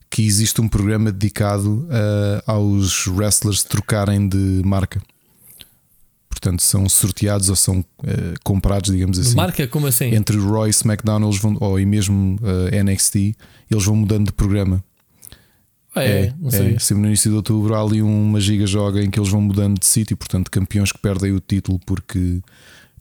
que 0.10 0.26
existe 0.26 0.60
um 0.60 0.68
programa 0.68 1.12
dedicado 1.12 1.88
uh, 1.88 2.52
aos 2.52 3.08
wrestlers 3.08 3.64
trocarem 3.64 4.28
de 4.28 4.62
marca. 4.66 5.02
Portanto, 6.28 6.62
são 6.62 6.88
sorteados 6.88 7.50
ou 7.50 7.56
são 7.56 7.84
comprados, 8.44 8.92
digamos 8.92 9.20
assim. 9.20 9.36
Marca, 9.36 9.68
como 9.68 9.88
assim? 9.88 10.16
Entre 10.16 10.38
Roy, 10.38 10.70
SmackDown 10.70 11.22
eles 11.24 11.38
vão, 11.38 11.58
ou 11.60 11.78
e 11.78 11.86
mesmo 11.86 12.40
NXT, 12.72 13.36
eles 13.70 13.84
vão 13.84 13.98
mudando 13.98 14.28
de 14.28 14.32
programa. 14.32 14.82
Ah, 15.96 16.04
é, 16.04 16.26
é, 16.26 16.34
não 16.40 16.52
sei. 16.52 16.76
É, 16.76 16.80
sempre 16.80 17.02
no 17.02 17.08
início 17.08 17.32
de 17.32 17.36
outubro 17.36 17.74
há 17.74 17.82
ali 17.82 18.02
uma 18.02 18.40
giga 18.40 18.68
joga 18.68 19.02
em 19.02 19.10
que 19.10 19.20
eles 19.20 19.30
vão 19.30 19.42
mudando 19.42 19.80
de 19.80 19.86
sítio, 19.86 20.16
portanto, 20.16 20.52
campeões 20.52 20.92
que 20.92 21.00
perdem 21.00 21.32
o 21.32 21.40
título 21.40 21.80
porque 21.86 22.42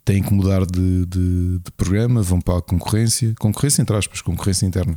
têm 0.05 0.23
que 0.23 0.32
mudar 0.32 0.65
de, 0.65 1.05
de, 1.06 1.59
de 1.59 1.70
programa, 1.77 2.23
vão 2.23 2.40
para 2.40 2.59
a 2.59 2.62
concorrência, 2.62 3.35
concorrência 3.39 3.82
entre 3.82 3.94
aspas, 3.94 4.23
concorrência 4.23 4.65
interna. 4.65 4.97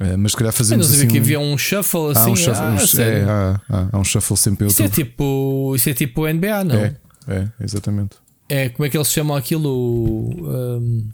É, 0.00 0.16
mas 0.16 0.32
se 0.32 0.38
calhar 0.38 0.52
fazemos. 0.52 0.86
Eu 0.86 0.90
não 0.90 0.94
sabia 0.94 1.06
assim, 1.06 1.12
que 1.12 1.18
havia 1.18 1.40
um 1.40 1.56
shuffle 1.56 2.10
assim. 2.10 2.30
Há 2.30 2.32
um 2.32 2.36
shuffle, 2.36 3.02
ah, 3.02 3.04
é, 3.04 3.22
há, 3.24 3.60
há, 3.68 3.88
há, 3.92 3.98
um 3.98 4.04
shuffle 4.04 4.36
sempre 4.36 4.64
em 4.64 4.68
outubro. 4.68 4.84
Isso 4.84 5.00
é 5.00 5.04
tipo, 5.04 5.72
isso 5.74 5.90
é 5.90 5.94
tipo 5.94 6.26
NBA, 6.26 6.64
não? 6.64 6.76
É, 6.76 6.96
é, 7.28 7.48
exatamente. 7.60 8.16
É, 8.48 8.68
como 8.68 8.86
é 8.86 8.90
que 8.90 8.96
eles 8.96 9.10
chamam 9.10 9.36
aquilo? 9.36 9.70
Um... 9.70 11.08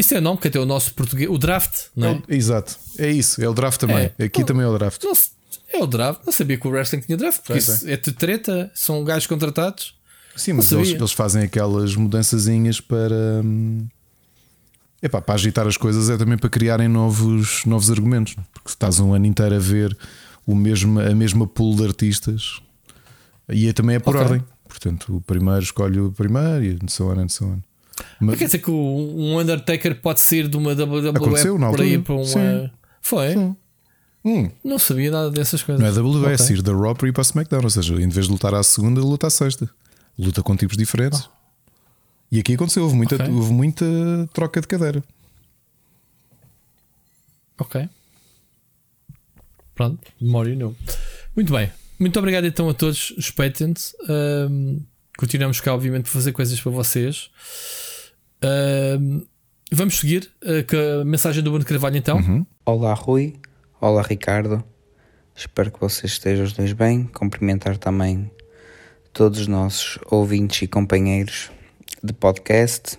Isso 0.00 0.14
é 0.14 0.20
nome 0.20 0.38
que 0.38 0.48
até 0.48 0.58
o 0.58 0.64
nosso 0.64 0.94
português. 0.94 1.28
O 1.28 1.36
draft, 1.36 1.88
não 1.94 2.08
é? 2.08 2.22
é 2.26 2.36
exato. 2.36 2.74
É 2.98 3.10
isso. 3.10 3.42
É 3.44 3.46
o 3.46 3.52
draft 3.52 3.78
também. 3.78 4.10
É. 4.18 4.24
Aqui 4.24 4.38
não, 4.40 4.46
também 4.46 4.64
é 4.64 4.66
o 4.66 4.78
draft. 4.78 5.04
Não, 5.04 5.12
é 5.74 5.82
o 5.82 5.86
draft. 5.86 6.22
Não 6.24 6.32
sabia 6.32 6.56
que 6.56 6.66
o 6.66 6.70
wrestling 6.70 7.00
tinha 7.00 7.18
draft. 7.18 7.42
Porque 7.42 7.58
isso 7.58 7.86
é 7.86 7.98
de 7.98 8.12
treta. 8.12 8.70
São 8.74 9.04
gajos 9.04 9.26
contratados. 9.26 9.94
Sim, 10.34 10.54
mas 10.54 10.72
eles, 10.72 10.92
eles, 10.92 11.12
fazem 11.12 11.42
aquelas 11.42 11.94
mudançazinhas 11.94 12.80
para. 12.80 13.42
Hum, 13.44 13.86
epá, 15.02 15.20
para 15.20 15.34
agitar 15.34 15.66
as 15.66 15.76
coisas 15.76 16.08
é 16.08 16.16
também 16.16 16.38
para 16.38 16.48
criarem 16.48 16.88
novos, 16.88 17.62
novos 17.66 17.90
argumentos. 17.90 18.36
Porque 18.54 18.70
estás 18.70 19.00
um 19.00 19.12
ano 19.12 19.26
inteiro 19.26 19.54
a 19.54 19.58
ver 19.58 19.94
o 20.46 20.54
mesmo, 20.54 20.98
a 20.98 21.14
mesma 21.14 21.46
pool 21.46 21.76
de 21.76 21.84
artistas 21.84 22.62
e 23.50 23.68
é, 23.68 23.72
também 23.74 23.96
é 23.96 23.98
por 23.98 24.16
okay. 24.16 24.22
ordem. 24.22 24.44
Portanto, 24.66 25.16
o 25.16 25.20
primeiro 25.20 25.62
escolhe 25.62 26.00
o 26.00 26.10
primeiro 26.10 26.64
e 26.64 26.78
so 26.90 27.10
on 27.10 27.20
and 27.20 27.28
so 27.28 27.44
on. 27.44 27.69
Mas... 28.20 28.38
Quer 28.38 28.46
dizer 28.46 28.58
que 28.58 28.70
um 28.70 29.38
Undertaker 29.38 30.00
pode 30.00 30.20
sair 30.20 30.48
de 30.48 30.56
uma 30.56 30.72
WWE 30.72 31.10
Aconteceu, 31.10 31.58
na 31.58 31.70
para 31.70 31.84
ir 31.84 32.02
para 32.02 32.14
uma. 32.14 32.24
Sim. 32.24 32.70
Foi? 33.00 33.32
Sim. 33.32 33.56
Hum. 34.24 34.50
Não 34.62 34.78
sabia 34.78 35.10
nada 35.10 35.30
dessas 35.30 35.62
coisas. 35.62 35.80
Não 35.80 35.88
é 35.88 35.92
WWE, 35.92 36.20
okay. 36.20 36.34
é 36.34 36.36
sair 36.36 36.62
da 36.62 36.72
Raw 36.72 36.94
para 36.94 37.08
ir 37.08 37.12
para 37.12 37.22
a 37.22 37.24
SmackDown. 37.24 37.62
Ou 37.64 37.70
seja, 37.70 37.94
em 37.94 38.08
vez 38.08 38.26
de 38.26 38.32
lutar 38.32 38.54
à 38.54 38.62
segunda, 38.62 39.00
luta 39.00 39.26
à 39.26 39.30
sexta. 39.30 39.68
Luta 40.18 40.42
com 40.42 40.56
tipos 40.56 40.76
diferentes. 40.76 41.20
Oh. 41.20 41.40
E 42.32 42.38
aqui 42.38 42.54
aconteceu, 42.54 42.84
houve 42.84 42.94
muita, 42.94 43.16
okay. 43.16 43.28
houve 43.28 43.52
muita 43.52 43.84
troca 44.32 44.60
de 44.60 44.68
cadeira. 44.68 45.02
Ok. 47.58 47.88
Pronto, 49.74 49.98
memória 50.20 50.54
não. 50.54 50.76
Muito 51.34 51.52
bem. 51.52 51.70
Muito 51.98 52.18
obrigado 52.18 52.46
então 52.46 52.68
a 52.68 52.74
todos 52.74 53.10
os 53.16 53.30
patrons. 53.30 53.94
Um, 54.08 54.80
continuamos 55.18 55.60
cá, 55.60 55.74
obviamente, 55.74 56.06
a 56.06 56.10
fazer 56.10 56.32
coisas 56.32 56.60
para 56.60 56.70
vocês. 56.70 57.30
Uh, 58.42 59.26
vamos 59.70 59.98
seguir 59.98 60.30
uh, 60.42 60.66
com 60.66 61.02
a 61.02 61.04
mensagem 61.04 61.42
do 61.42 61.50
Bruno 61.50 61.64
Carvalho 61.64 61.96
então. 61.96 62.16
Uhum. 62.16 62.46
Olá 62.64 62.94
Rui, 62.94 63.34
olá 63.80 64.02
Ricardo. 64.02 64.64
Espero 65.36 65.70
que 65.70 65.78
vocês 65.78 66.12
estejam 66.12 66.44
os 66.44 66.52
dois 66.52 66.72
bem. 66.72 67.04
Cumprimentar 67.04 67.76
também 67.76 68.30
todos 69.12 69.40
os 69.40 69.46
nossos 69.46 69.98
ouvintes 70.10 70.62
e 70.62 70.66
companheiros 70.66 71.50
de 72.02 72.12
podcast. 72.12 72.98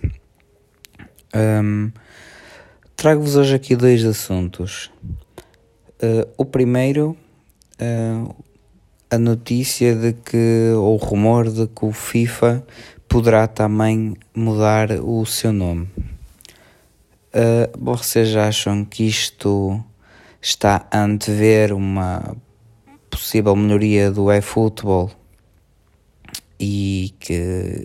Um, 1.34 1.90
Trago-vos 2.94 3.34
hoje 3.34 3.56
aqui 3.56 3.74
dois 3.74 4.04
assuntos. 4.04 4.90
Uh, 6.00 6.28
o 6.36 6.44
primeiro, 6.44 7.16
uh, 7.80 8.44
a 9.10 9.18
notícia 9.18 9.94
de 9.94 10.12
que, 10.12 10.72
ou 10.76 10.94
o 10.94 10.96
rumor 10.96 11.50
de 11.50 11.66
que 11.66 11.84
o 11.84 11.92
FIFA 11.92 12.64
poderá 13.12 13.46
também 13.46 14.16
mudar 14.34 14.90
o 15.02 15.26
seu 15.26 15.52
nome. 15.52 15.86
Uh, 17.28 17.68
vocês 17.78 18.34
acham 18.34 18.86
que 18.86 19.06
isto 19.06 19.84
está 20.40 20.86
a 20.90 21.02
antever 21.02 21.74
uma 21.74 22.34
possível 23.10 23.54
melhoria 23.54 24.10
do 24.10 24.32
eFootball 24.32 25.10
e 26.58 27.14
que 27.20 27.84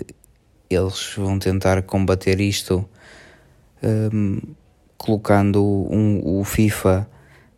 eles 0.70 1.14
vão 1.18 1.38
tentar 1.38 1.82
combater 1.82 2.40
isto 2.40 2.88
um, 3.84 4.40
colocando 4.98 5.62
um, 5.62 6.40
o 6.40 6.46
FIFA 6.46 7.06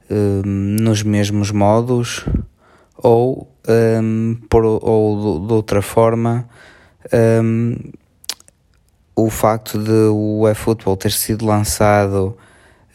um, 0.09 0.41
nos 0.43 1.03
mesmos 1.03 1.51
modos 1.51 2.25
ou, 2.97 3.47
por, 4.49 4.65
ou 4.65 5.39
de, 5.39 5.47
de 5.47 5.53
outra 5.53 5.83
forma 5.83 6.49
um, 7.43 7.75
o 9.15 9.29
facto 9.29 9.77
de 9.77 10.09
o 10.11 10.47
eFootball 10.47 10.97
ter 10.97 11.11
sido 11.11 11.45
lançado 11.45 12.37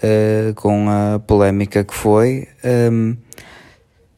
uh, 0.02 0.54
com 0.54 0.88
a 0.88 1.18
polémica 1.18 1.84
que 1.84 1.94
foi, 1.94 2.48
um, 2.90 3.16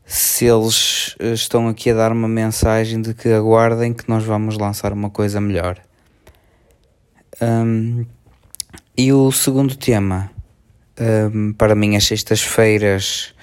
se 0.05 0.45
eles 0.45 1.17
estão 1.19 1.69
aqui 1.69 1.91
a 1.91 1.95
dar 1.95 2.13
uma 2.13 2.29
mensagem 2.29 3.01
de 3.01 3.13
que 3.13 3.29
aguardem 3.29 3.93
que 3.93 4.09
nós 4.09 4.25
vamos 4.25 4.57
lançar 4.57 4.93
uma 4.93 5.11
coisa 5.11 5.41
melhor. 5.41 5.79
Um, 7.43 8.07
e 8.97 9.13
o 9.13 9.31
segundo 9.31 9.77
tema 9.77 10.31
Um, 10.99 11.53
para 11.53 11.75
mim, 11.75 11.95
as 11.95 12.05
sextas-feiras 12.05 13.35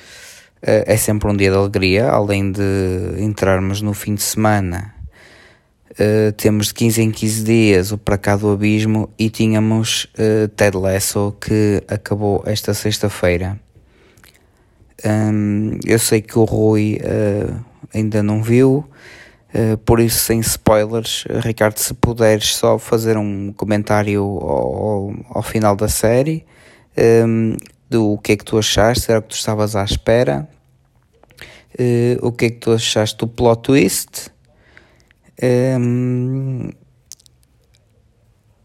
uh, 0.64 0.84
é 0.88 0.98
sempre 0.98 1.30
um 1.30 1.36
dia 1.36 1.52
de 1.52 1.58
alegria, 1.58 2.10
além 2.10 2.52
de 2.52 2.62
entrarmos 3.20 3.82
no 3.82 3.94
fim 3.94 4.16
de 4.16 4.24
semana. 4.24 4.96
Uh, 5.94 6.32
temos 6.34 6.68
de 6.68 6.74
15 6.74 7.02
em 7.04 7.12
15 7.12 7.44
dias 7.44 7.92
o 7.92 7.98
Para 7.98 8.18
Cá 8.18 8.36
do 8.36 8.52
Abismo 8.52 9.10
e 9.18 9.30
tínhamos 9.30 10.06
uh, 10.18 10.48
Ted 10.50 10.76
Lasso 10.76 11.36
que 11.40 11.84
acabou 11.88 12.44
esta 12.46 12.74
sexta-feira. 12.74 13.60
Um, 15.06 15.78
eu 15.86 16.00
sei 16.00 16.22
que 16.22 16.40
o 16.40 16.46
Rui 16.46 17.00
ainda 17.94 18.24
não 18.24 18.42
viu, 18.42 18.88
Uh, 19.54 19.78
por 19.78 20.00
isso, 20.00 20.18
sem 20.18 20.40
spoilers, 20.40 21.26
Ricardo, 21.44 21.78
se 21.78 21.94
puderes 21.94 22.56
só 22.56 22.80
fazer 22.80 23.18
um 23.18 23.54
comentário 23.54 24.24
ao, 24.24 25.14
ao 25.30 25.44
final 25.44 25.76
da 25.76 25.88
série, 25.88 26.44
um, 26.98 27.56
do 27.88 28.18
que 28.18 28.32
é 28.32 28.36
que 28.36 28.44
tu 28.44 28.58
achaste, 28.58 29.12
era 29.12 29.20
o 29.20 29.22
que 29.22 29.30
tu 29.30 29.36
estavas 29.36 29.76
à 29.76 29.84
espera, 29.84 30.50
uh, 31.80 32.28
o 32.28 32.32
que 32.32 32.46
é 32.46 32.50
que 32.50 32.58
tu 32.58 32.72
achaste 32.72 33.16
do 33.20 33.28
plot 33.28 33.62
twist. 33.62 34.33
Um, 35.42 36.70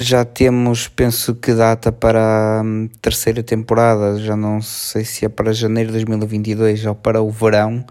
já 0.01 0.25
temos, 0.25 0.87
penso 0.87 1.35
que 1.35 1.53
data 1.53 1.91
para 1.91 2.61
a 2.61 2.65
terceira 3.03 3.43
temporada, 3.43 4.19
já 4.19 4.37
não 4.37 4.63
sei 4.63 5.05
se 5.05 5.25
é 5.25 5.29
para 5.29 5.53
janeiro 5.53 5.89
de 5.89 6.05
2022 6.05 6.87
ou 6.87 6.95
para 6.95 7.21
o 7.21 7.31
verão 7.31 7.85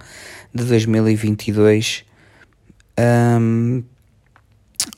de 0.54 0.64
2022. 0.64 2.06
Um, 3.00 3.84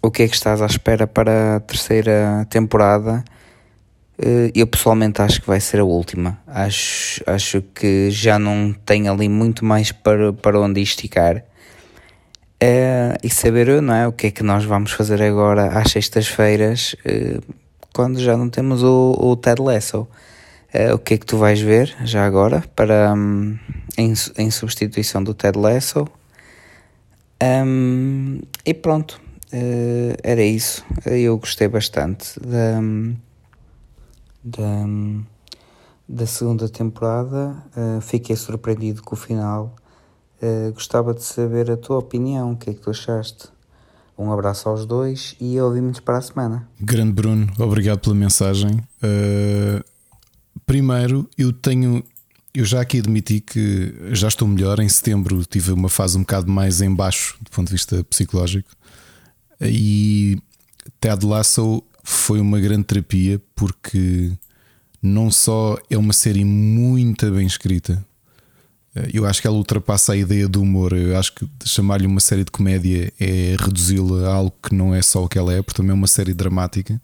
o 0.01 0.11
que 0.11 0.23
é 0.23 0.27
que 0.27 0.35
estás 0.35 0.61
à 0.61 0.65
espera 0.65 1.07
para 1.07 1.55
a 1.55 1.59
terceira 1.59 2.45
temporada? 2.49 3.23
Uh, 4.19 4.51
eu 4.53 4.67
pessoalmente 4.67 5.21
acho 5.21 5.41
que 5.41 5.47
vai 5.47 5.59
ser 5.59 5.79
a 5.79 5.83
última. 5.85 6.39
Acho, 6.45 7.23
acho 7.25 7.61
que 7.73 8.11
já 8.11 8.37
não 8.37 8.71
tem 8.85 9.07
ali 9.07 9.27
muito 9.27 9.65
mais 9.65 9.91
para, 9.91 10.31
para 10.31 10.59
onde 10.59 10.81
esticar. 10.81 11.43
Uh, 12.61 13.15
e 13.23 13.29
saber 13.29 13.81
não 13.81 13.93
é, 13.93 14.05
o 14.05 14.11
que 14.11 14.27
é 14.27 14.31
que 14.31 14.43
nós 14.43 14.65
vamos 14.65 14.91
fazer 14.91 15.21
agora 15.21 15.79
às 15.79 15.93
sextas-feiras 15.93 16.93
uh, 17.05 17.55
quando 17.93 18.19
já 18.19 18.35
não 18.35 18.49
temos 18.49 18.83
o, 18.83 19.15
o 19.17 19.33
Ted 19.37 19.61
Lasso. 19.61 20.05
Uh, 20.73 20.93
o 20.93 20.99
que 20.99 21.13
é 21.13 21.17
que 21.17 21.25
tu 21.25 21.37
vais 21.37 21.61
ver 21.61 21.95
já 22.03 22.25
agora 22.25 22.61
para, 22.75 23.13
um, 23.13 23.57
em, 23.97 24.13
em 24.37 24.51
substituição 24.51 25.23
do 25.23 25.33
Ted 25.33 25.57
Lasso? 25.57 26.05
Um, 27.41 28.41
e 28.65 28.73
pronto, 28.73 29.21
uh, 29.53 30.17
era 30.21 30.43
isso. 30.43 30.85
Eu 31.05 31.37
gostei 31.37 31.69
bastante 31.69 32.37
da, 32.41 32.81
da, 34.43 34.85
da 36.09 36.25
segunda 36.27 36.67
temporada. 36.67 37.55
Fiquei 38.01 38.35
surpreendido 38.35 39.01
com 39.01 39.15
o 39.15 39.17
final. 39.17 39.73
Uh, 40.41 40.71
gostava 40.73 41.13
de 41.13 41.23
saber 41.23 41.69
a 41.69 41.77
tua 41.77 41.97
opinião. 41.97 42.53
O 42.53 42.57
que 42.57 42.69
é 42.69 42.73
que 42.73 42.79
tu 42.79 42.89
achaste? 42.89 43.47
Um 44.17 44.31
abraço 44.31 44.67
aos 44.67 44.85
dois 44.85 45.35
e 45.39 45.59
ouvimos 45.59 45.99
para 45.99 46.17
a 46.17 46.21
semana. 46.21 46.67
Grande 46.79 47.13
Bruno, 47.13 47.47
obrigado 47.57 47.99
pela 47.99 48.15
mensagem. 48.15 48.81
primeiro, 50.65 51.29
eu 51.37 51.53
tenho 51.53 52.03
eu 52.53 52.65
já 52.65 52.81
aqui 52.81 52.99
admiti 52.99 53.39
que 53.39 53.93
já 54.11 54.27
estou 54.27 54.47
melhor. 54.47 54.79
Em 54.79 54.89
setembro 54.89 55.45
tive 55.45 55.71
uma 55.71 55.89
fase 55.89 56.17
um 56.17 56.21
bocado 56.21 56.51
mais 56.51 56.81
em 56.81 56.93
baixo 56.93 57.37
do 57.41 57.49
ponto 57.51 57.67
de 57.67 57.73
vista 57.73 58.03
psicológico. 58.03 58.69
E 59.61 60.37
Ted 60.99 61.25
Lasso 61.25 61.83
foi 62.03 62.39
uma 62.39 62.59
grande 62.59 62.83
terapia 62.83 63.41
porque 63.55 64.31
não 65.01 65.31
só 65.31 65.77
é 65.89 65.97
uma 65.97 66.13
série 66.13 66.43
muito 66.43 67.29
bem 67.31 67.45
escrita, 67.45 68.05
eu 69.13 69.25
acho 69.25 69.41
que 69.41 69.47
ela 69.47 69.57
ultrapassa 69.57 70.13
a 70.13 70.17
ideia 70.17 70.47
do 70.47 70.61
humor. 70.61 70.93
Eu 70.93 71.17
acho 71.17 71.33
que 71.33 71.47
chamar-lhe 71.65 72.07
uma 72.07 72.19
série 72.19 72.43
de 72.43 72.51
comédia 72.51 73.13
é 73.19 73.55
reduzi-la 73.59 74.27
a 74.27 74.33
algo 74.33 74.53
que 74.61 74.73
não 74.73 74.93
é 74.93 75.01
só 75.01 75.23
o 75.23 75.29
que 75.29 75.37
ela 75.37 75.53
é, 75.53 75.61
porque 75.61 75.77
também 75.77 75.91
é 75.91 75.95
uma 75.95 76.07
série 76.07 76.33
dramática. 76.33 77.01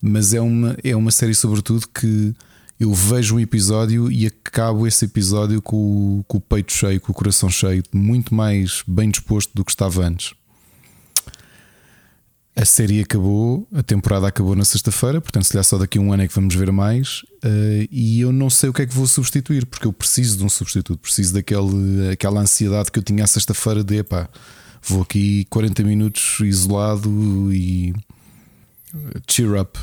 Mas 0.00 0.32
é 0.34 0.40
uma, 0.40 0.76
é 0.84 0.94
uma 0.94 1.10
série, 1.10 1.34
sobretudo, 1.34 1.88
que 1.88 2.34
eu 2.78 2.94
vejo 2.94 3.36
um 3.36 3.40
episódio 3.40 4.10
e 4.12 4.26
acabo 4.26 4.86
esse 4.86 5.04
episódio 5.04 5.60
com 5.60 6.22
com 6.28 6.38
o 6.38 6.40
peito 6.40 6.72
cheio, 6.72 7.00
com 7.00 7.10
o 7.10 7.14
coração 7.14 7.50
cheio, 7.50 7.82
muito 7.92 8.34
mais 8.34 8.82
bem 8.86 9.10
disposto 9.10 9.50
do 9.54 9.64
que 9.64 9.70
estava 9.70 10.04
antes. 10.04 10.37
A 12.58 12.64
série 12.64 13.00
acabou, 13.00 13.68
a 13.72 13.84
temporada 13.84 14.26
acabou 14.26 14.56
na 14.56 14.64
sexta-feira, 14.64 15.20
portanto, 15.20 15.44
se 15.44 15.56
lhe 15.56 15.62
só 15.62 15.78
daqui 15.78 15.96
a 15.96 16.00
um 16.00 16.12
ano 16.12 16.24
é 16.24 16.26
que 16.26 16.34
vamos 16.34 16.52
ver 16.56 16.72
mais. 16.72 17.22
Uh, 17.44 17.86
e 17.88 18.20
eu 18.20 18.32
não 18.32 18.50
sei 18.50 18.68
o 18.68 18.72
que 18.72 18.82
é 18.82 18.86
que 18.86 18.92
vou 18.92 19.06
substituir, 19.06 19.64
porque 19.64 19.86
eu 19.86 19.92
preciso 19.92 20.38
de 20.38 20.44
um 20.44 20.48
substituto, 20.48 20.98
preciso 20.98 21.34
daquele, 21.34 22.10
aquela 22.12 22.40
ansiedade 22.40 22.90
que 22.90 22.98
eu 22.98 23.02
tinha 23.04 23.22
à 23.22 23.28
sexta-feira 23.28 23.84
de 23.84 23.98
epá, 23.98 24.28
vou 24.82 25.02
aqui 25.02 25.44
40 25.44 25.84
minutos 25.84 26.40
isolado 26.40 27.08
e 27.52 27.94
cheer 29.30 29.54
up. 29.54 29.78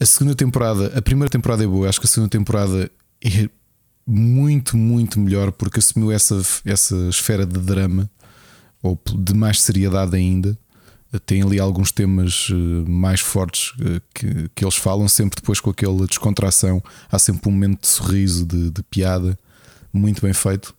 A 0.00 0.06
segunda 0.06 0.34
temporada, 0.34 0.90
a 0.96 1.02
primeira 1.02 1.28
temporada 1.28 1.64
é 1.64 1.66
boa, 1.66 1.86
acho 1.86 2.00
que 2.00 2.06
a 2.06 2.08
segunda 2.08 2.30
temporada 2.30 2.90
é 3.22 3.46
muito, 4.06 4.74
muito 4.74 5.20
melhor 5.20 5.52
porque 5.52 5.80
assumiu 5.80 6.10
essa, 6.10 6.40
essa 6.64 6.96
esfera 7.10 7.44
de 7.44 7.60
drama 7.60 8.10
ou 8.82 8.98
de 9.18 9.34
mais 9.34 9.60
seriedade 9.60 10.16
ainda. 10.16 10.58
Tem 11.20 11.42
ali 11.42 11.60
alguns 11.60 11.92
temas 11.92 12.48
eh, 12.50 12.54
mais 12.88 13.20
fortes 13.20 13.72
eh, 13.80 14.00
que, 14.12 14.50
que 14.54 14.64
eles 14.64 14.74
falam, 14.74 15.06
sempre 15.06 15.36
depois 15.40 15.60
com 15.60 15.70
aquela 15.70 16.06
descontração. 16.06 16.82
Há 17.10 17.18
sempre 17.18 17.48
um 17.48 17.52
momento 17.52 17.82
de 17.82 17.88
sorriso, 17.88 18.44
de, 18.44 18.70
de 18.70 18.82
piada, 18.82 19.38
muito 19.92 20.22
bem 20.22 20.32
feito. 20.32 20.74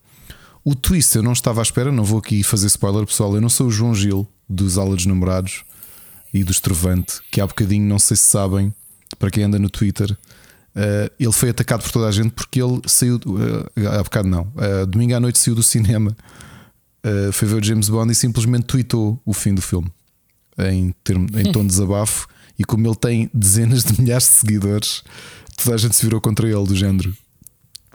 O 0.64 0.76
twist 0.76 1.16
eu 1.16 1.24
não 1.24 1.34
estava 1.34 1.62
à 1.62 1.64
espera, 1.64 1.91
não 1.91 2.03
vou 2.03 2.20
aqui 2.20 2.44
fazer 2.44 2.68
spoiler, 2.68 3.06
pessoal. 3.06 3.36
Eu 3.36 3.41
não 3.41 3.49
sou 3.49 3.68
o 3.68 3.72
João 3.72 3.94
Gil 3.95 4.28
dos 4.49 4.78
Aula 4.78 4.95
dos 4.95 5.06
Namorados 5.06 5.64
e 6.34 6.44
do 6.44 6.52
Estrovante, 6.52 7.22
que 7.32 7.40
há 7.40 7.48
bocadinho, 7.48 7.88
não 7.88 7.99
sei 7.99 8.18
se 8.18 8.24
sabem, 8.24 8.74
para 9.18 9.30
quem 9.30 9.44
anda 9.44 9.57
no 9.57 9.70
Twitter, 9.70 10.12
uh, 10.12 11.12
ele 11.18 11.32
foi 11.32 11.49
atacado 11.49 11.82
por 11.82 11.91
toda 11.91 12.07
a 12.07 12.12
gente 12.12 12.32
porque 12.32 12.62
ele 12.62 12.82
saiu. 12.88 13.20
Há 13.98 14.03
bocado 14.03 14.28
não. 14.28 14.52
Domingo 14.88 15.16
à 15.16 15.20
noite 15.20 15.40
saiu 15.40 15.56
do 15.56 15.64
cinema, 15.64 16.16
foi 17.32 17.48
ver 17.48 17.56
o 17.56 17.64
James 17.64 17.88
Bond 17.88 18.12
e 18.12 18.16
simplesmente 18.16 18.66
tweetou 18.66 19.22
o 19.24 19.32
fim 19.32 19.53
do 19.53 19.62
filme 19.62 19.90
em, 20.57 20.94
termo, 21.03 21.27
em 21.38 21.52
tom 21.52 21.61
de 21.61 21.68
desabafo. 21.68 22.27
E 22.57 22.64
como 22.64 22.88
ele 22.88 22.95
tem 22.95 23.30
dezenas 23.34 23.84
de 23.84 23.99
milhares 23.99 24.26
de 24.26 24.34
seguidores, 24.34 25.03
toda 25.57 25.76
a 25.76 25.77
gente 25.77 25.95
se 25.95 26.03
virou 26.03 26.22
contra 26.22 26.48
ele, 26.48 26.65
do 26.65 26.76
género. 26.76 27.15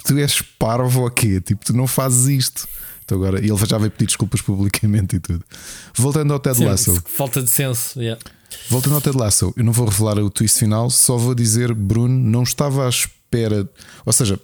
Tu 0.05 0.19
és 0.19 0.43
parvo 0.59 1.03
ou 1.03 1.11
quê? 1.11 1.41
Tipo, 1.41 1.65
tu 1.65 1.77
não 1.77 1.87
fazes 1.87 2.27
isto. 2.27 2.69
Então 3.05 3.19
agora 3.19 3.39
ele 3.39 3.67
já 3.67 3.77
veio 3.77 3.91
pedir 3.91 4.07
desculpas 4.07 4.41
publicamente 4.41 5.17
e 5.17 5.21
tudo. 5.21 5.45
Voltando 5.95 6.33
ao 6.33 6.39
Ted 6.39 6.59
Sim, 6.59 6.65
Lasso. 6.67 7.03
Falta 7.07 7.43
de 7.43 7.51
senso, 7.51 8.01
yeah. 8.01 8.21
Voltando 8.69 8.95
ao 8.95 9.01
Ted 9.01 9.17
Lasso, 9.17 9.53
eu 9.57 9.65
não 9.65 9.73
vou 9.73 9.89
revelar 9.89 10.19
o 10.19 10.31
twist 10.31 10.59
final, 10.59 10.91
só 10.91 11.17
vou 11.17 11.35
dizer, 11.35 11.75
Bruno, 11.75 12.15
não 12.15 12.43
estava 12.43 12.87
à 12.87 12.89
espera. 12.89 13.69
Ou 14.07 14.13
seja, 14.13 14.39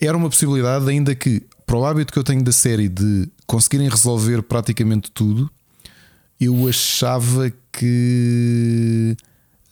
era 0.00 0.16
uma 0.16 0.30
possibilidade, 0.30 0.88
ainda 0.88 1.14
que, 1.14 1.42
para 1.66 1.76
o 1.76 1.84
hábito 1.84 2.12
que 2.12 2.18
eu 2.18 2.24
tenho 2.24 2.42
da 2.42 2.52
série 2.52 2.88
de 2.88 3.28
conseguirem 3.46 3.88
resolver 3.88 4.42
praticamente 4.42 5.10
tudo, 5.10 5.50
eu 6.44 6.68
achava 6.68 7.52
que 7.72 9.16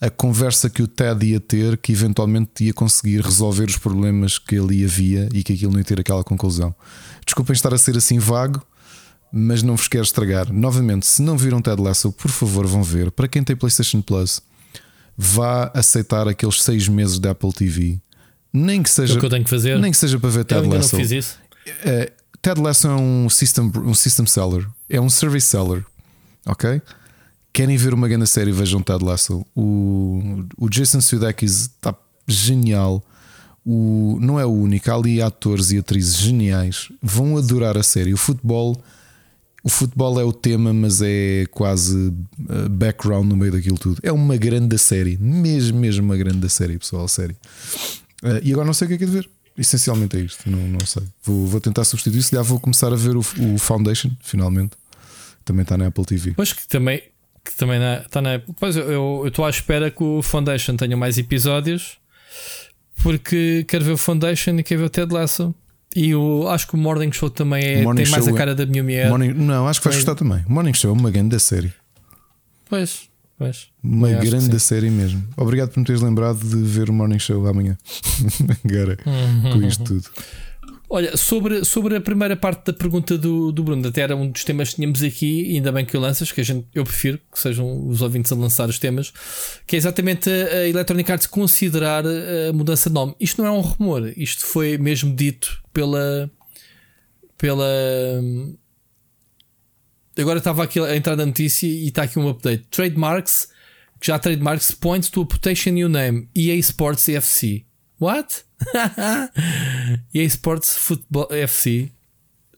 a 0.01 0.09
conversa 0.09 0.69
que 0.69 0.83
o 0.83 0.87
Ted 0.87 1.25
ia 1.25 1.39
ter, 1.39 1.77
que 1.77 1.93
eventualmente 1.93 2.65
ia 2.65 2.73
conseguir 2.73 3.21
resolver 3.21 3.65
os 3.65 3.77
problemas 3.77 4.37
que 4.37 4.57
ali 4.57 4.83
havia 4.83 5.29
e 5.33 5.43
que 5.43 5.53
aquilo 5.53 5.71
não 5.71 5.79
ia 5.79 5.85
ter 5.85 5.99
aquela 5.99 6.23
conclusão. 6.23 6.75
Desculpem 7.25 7.53
estar 7.53 7.73
a 7.73 7.77
ser 7.77 7.95
assim 7.95 8.19
vago, 8.19 8.61
mas 9.31 9.63
não 9.63 9.75
vos 9.75 9.87
quero 9.87 10.03
estragar. 10.03 10.51
Novamente, 10.51 11.05
se 11.05 11.21
não 11.21 11.37
viram 11.37 11.61
Ted 11.61 11.81
Lasso, 11.81 12.11
por 12.11 12.29
favor, 12.29 12.67
vão 12.67 12.83
ver. 12.83 13.11
Para 13.11 13.29
quem 13.29 13.43
tem 13.43 13.55
PlayStation 13.55 14.01
Plus, 14.01 14.41
vá 15.17 15.71
aceitar 15.73 16.27
aqueles 16.27 16.61
seis 16.61 16.87
meses 16.89 17.17
da 17.17 17.31
Apple 17.31 17.53
TV. 17.53 17.99
Nem 18.51 18.83
que 18.83 18.89
seja, 18.89 19.15
é 19.15 19.19
que 19.19 19.25
eu 19.25 19.29
tenho 19.29 19.43
que 19.43 19.49
fazer. 19.49 19.79
Nem 19.79 19.89
que 19.89 19.97
seja 19.97 20.19
para 20.19 20.29
ver 20.29 20.43
Ted 20.43 20.65
eu 20.65 20.69
Lasso. 20.69 20.95
Não 20.95 21.01
fiz 21.01 21.11
isso. 21.11 21.39
Uh, 21.67 22.11
Ted 22.41 22.59
Lasso 22.59 22.87
é 22.87 22.95
um 22.95 23.29
system, 23.29 23.71
um 23.77 23.93
system 23.93 24.25
seller, 24.25 24.67
é 24.89 24.99
um 24.99 25.09
service 25.09 25.47
seller. 25.47 25.85
Ok? 26.45 26.81
Querem 27.51 27.77
ver 27.77 27.93
uma 27.93 28.07
grande 28.07 28.27
série? 28.27 28.51
Vejam 28.51 28.81
Ted 28.81 29.03
Lasso. 29.03 29.45
O, 29.55 30.43
o 30.57 30.69
Jason 30.69 31.01
Sudeikis 31.01 31.61
está 31.61 31.95
genial. 32.27 33.03
O, 33.65 34.17
não 34.19 34.39
é 34.39 34.45
o 34.45 34.51
único, 34.51 34.91
há 34.91 34.95
ali 34.95 35.21
atores 35.21 35.71
e 35.71 35.77
atrizes 35.77 36.17
geniais. 36.17 36.89
Vão 37.01 37.37
adorar 37.37 37.77
a 37.77 37.83
série. 37.83 38.13
O 38.13 38.17
futebol 38.17 38.81
o 39.63 39.69
futebol 39.69 40.19
é 40.19 40.23
o 40.25 40.33
tema, 40.33 40.73
mas 40.73 41.01
é 41.01 41.45
quase 41.49 42.13
eh, 42.49 42.67
background 42.67 43.25
no 43.25 43.37
meio 43.37 43.53
daquilo 43.53 43.77
tudo. 43.77 43.97
É 44.03 44.11
uma 44.11 44.35
grande 44.35 44.77
série, 44.77 45.17
mesmo, 45.17 45.79
mesmo 45.79 46.03
uma 46.03 46.17
grande 46.17 46.49
série, 46.49 46.77
pessoal, 46.77 47.07
série. 47.07 47.33
Uh, 48.21 48.43
e 48.43 48.51
agora 48.51 48.65
não 48.65 48.73
sei 48.73 48.85
o 48.85 48.89
que 48.89 48.95
é 48.95 48.97
que 48.97 49.03
é 49.05 49.07
de 49.07 49.13
ver. 49.13 49.29
Essencialmente 49.57 50.17
é 50.17 50.19
isto, 50.19 50.49
não, 50.49 50.59
não 50.67 50.85
sei. 50.85 51.03
Vou, 51.23 51.47
vou 51.47 51.61
tentar 51.61 51.85
substituir 51.85 52.19
isso. 52.19 52.35
Já 52.35 52.41
vou 52.41 52.59
começar 52.59 52.91
a 52.91 52.95
ver 52.97 53.15
o, 53.15 53.19
o 53.19 53.57
Foundation, 53.57 54.11
finalmente. 54.21 54.71
Também 55.45 55.63
está 55.63 55.77
na 55.77 55.87
Apple 55.87 56.05
TV. 56.05 56.33
Pois 56.35 56.53
que 56.53 56.67
também, 56.67 57.01
que 57.43 57.55
também 57.55 57.79
na, 57.79 57.97
está 57.97 58.21
na 58.21 58.35
Apple. 58.35 58.53
Pois 58.59 58.75
eu 58.75 59.23
estou 59.25 59.45
à 59.45 59.49
espera 59.49 59.91
que 59.91 60.03
o 60.03 60.21
Foundation 60.21 60.75
tenha 60.75 60.95
mais 60.95 61.17
episódios 61.17 61.97
porque 63.01 63.65
quero 63.67 63.83
ver 63.83 63.91
o 63.91 63.97
Foundation 63.97 64.57
e 64.57 64.63
quero 64.63 64.81
ver 64.81 64.85
o 64.87 64.89
Ted 64.89 65.13
Lasso. 65.13 65.53
E 65.95 66.15
o, 66.15 66.47
acho 66.49 66.67
que 66.67 66.73
o 66.73 66.77
Morning 66.77 67.11
Show 67.11 67.29
também 67.29 67.63
é, 67.63 67.75
tem 67.93 68.07
mais 68.07 68.27
a 68.27 68.31
é- 68.31 68.33
cara 68.33 68.55
da 68.55 68.65
minha 68.65 68.81
mulher. 68.81 69.09
Morning, 69.09 69.33
não, 69.33 69.67
acho 69.67 69.79
que 69.79 69.85
vais 69.85 69.97
gostar 69.97 70.15
também. 70.15 70.43
O 70.47 70.51
Morning 70.51 70.73
Show 70.73 70.89
é 70.89 70.93
uma 70.93 71.11
grande 71.11 71.39
série. 71.39 71.71
Pois, 72.67 73.09
pois. 73.37 73.67
Uma 73.83 74.09
grande 74.13 74.59
série 74.59 74.89
mesmo. 74.89 75.23
Obrigado 75.37 75.69
por 75.69 75.79
me 75.79 75.85
teres 75.85 76.01
lembrado 76.01 76.39
de 76.39 76.55
ver 76.55 76.89
o 76.89 76.93
Morning 76.93 77.19
Show 77.19 77.45
amanhã. 77.45 77.77
Agora, 78.65 78.97
com 79.51 79.61
isto 79.61 79.83
tudo. 79.83 80.09
Olha, 80.95 81.17
sobre, 81.17 81.65
sobre 81.65 81.95
a 81.95 82.01
primeira 82.01 82.37
parte 82.37 82.67
da 82.67 82.71
pergunta 82.71 83.17
do, 83.17 83.51
do 83.51 83.63
Bruno, 83.63 83.87
até 83.87 84.01
era 84.01 84.15
um 84.15 84.29
dos 84.29 84.43
temas 84.43 84.69
que 84.69 84.75
tínhamos 84.75 85.01
aqui, 85.01 85.55
ainda 85.55 85.71
bem 85.71 85.83
que 85.83 85.97
o 85.97 85.99
lanças, 85.99 86.31
que 86.31 86.39
a 86.39 86.43
gente, 86.43 86.67
eu 86.71 86.83
prefiro 86.83 87.19
que 87.31 87.39
sejam 87.39 87.87
os 87.87 88.03
ouvintes 88.03 88.31
a 88.31 88.35
lançar 88.35 88.69
os 88.69 88.77
temas, 88.77 89.11
que 89.65 89.75
é 89.75 89.79
exatamente 89.79 90.29
a, 90.29 90.57
a 90.57 90.69
Electronic 90.69 91.11
Arts 91.11 91.25
considerar 91.25 92.05
a 92.05 92.53
mudança 92.53 92.91
de 92.91 92.93
nome. 92.93 93.15
Isto 93.19 93.41
não 93.41 93.47
é 93.47 93.51
um 93.51 93.61
rumor, 93.61 94.13
isto 94.15 94.45
foi 94.45 94.77
mesmo 94.77 95.15
dito 95.15 95.63
pela. 95.73 96.29
pela. 97.39 97.65
Agora 100.15 100.37
estava 100.37 100.63
aqui 100.63 100.79
a 100.79 100.95
entrar 100.95 101.15
na 101.15 101.25
notícia 101.25 101.65
e 101.65 101.87
está 101.87 102.03
aqui 102.03 102.19
um 102.19 102.29
update. 102.29 102.67
Trademarks, 102.69 103.47
já 103.99 104.19
trademarks 104.19 104.69
points 104.69 105.09
to 105.09 105.23
a 105.23 105.25
potential 105.25 105.73
new 105.73 105.89
name, 105.89 106.29
EA 106.35 106.53
Sports 106.57 107.09
FC. 107.09 107.65
What? 108.03 108.43
EA 110.13 110.25
Sports 110.25 110.75
Football 110.75 111.29
FC. 111.31 111.89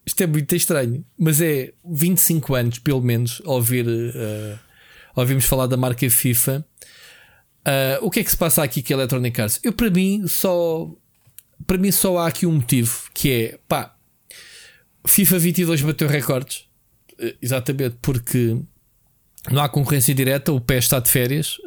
Isto 0.04 0.24
é 0.24 0.28
muito 0.28 0.56
estranho, 0.56 1.06
mas 1.16 1.40
é 1.40 1.72
25 1.88 2.56
anos, 2.56 2.80
pelo 2.80 3.02
menos, 3.02 3.44
a 3.46 3.52
ouvir, 3.52 3.86
uh, 3.88 4.58
ouvimos 5.16 5.46
falar 5.46 5.68
da 5.68 5.78
marca 5.78 6.10
FIFA. 6.10 6.66
Uh, 7.60 8.02
o 8.02 8.10
que 8.10 8.22
é 8.22 8.24
que 8.24 8.32
se 8.32 8.38
passa 8.38 8.64
aqui 8.64 8.82
com 8.82 8.94
a 8.94 8.98
Electronic 8.98 9.40
Arts? 9.40 9.60
Eu, 9.64 9.72
para 9.72 9.92
mim, 9.92 10.28
só 10.28 10.92
para 11.68 11.78
mim, 11.78 11.92
só 11.92 12.18
há 12.18 12.28
aqui 12.28 12.48
um 12.48 12.54
motivo 12.54 13.04
que 13.14 13.32
é 13.32 13.60
pá, 13.68 13.96
FIFA 15.06 15.38
22 15.38 15.82
bateu 15.84 16.08
recordes, 16.08 16.66
uh, 17.20 17.38
exatamente 17.40 17.98
porque 18.02 18.58
não 19.52 19.62
há 19.62 19.70
concorrência 19.70 20.16
direta. 20.16 20.52
O 20.52 20.60
PES 20.60 20.86
está 20.86 21.00
de 21.00 21.12
férias. 21.12 21.58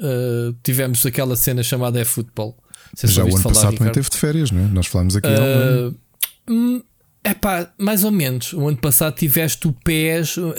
tivemos 0.64 1.06
aquela 1.06 1.36
cena 1.36 1.62
chamada 1.62 2.00
é 2.00 2.04
futebol 2.04 2.58
já 3.04 3.24
o 3.24 3.26
ano 3.26 3.38
falar, 3.38 3.54
passado 3.54 3.76
também 3.76 3.92
teve 3.92 4.10
de 4.10 4.16
férias, 4.16 4.50
não 4.50 4.62
é? 4.64 4.68
Nós 4.68 4.86
falámos 4.86 5.16
aqui 5.16 5.28
uh, 5.28 6.84
É 7.22 7.34
pá, 7.34 7.72
mais 7.78 8.04
ou 8.04 8.10
menos. 8.10 8.52
O 8.52 8.66
ano 8.66 8.76
passado 8.76 9.14
tiveste 9.14 9.66
o 9.66 9.72
PES, 9.72 10.36
uh, 10.36 10.52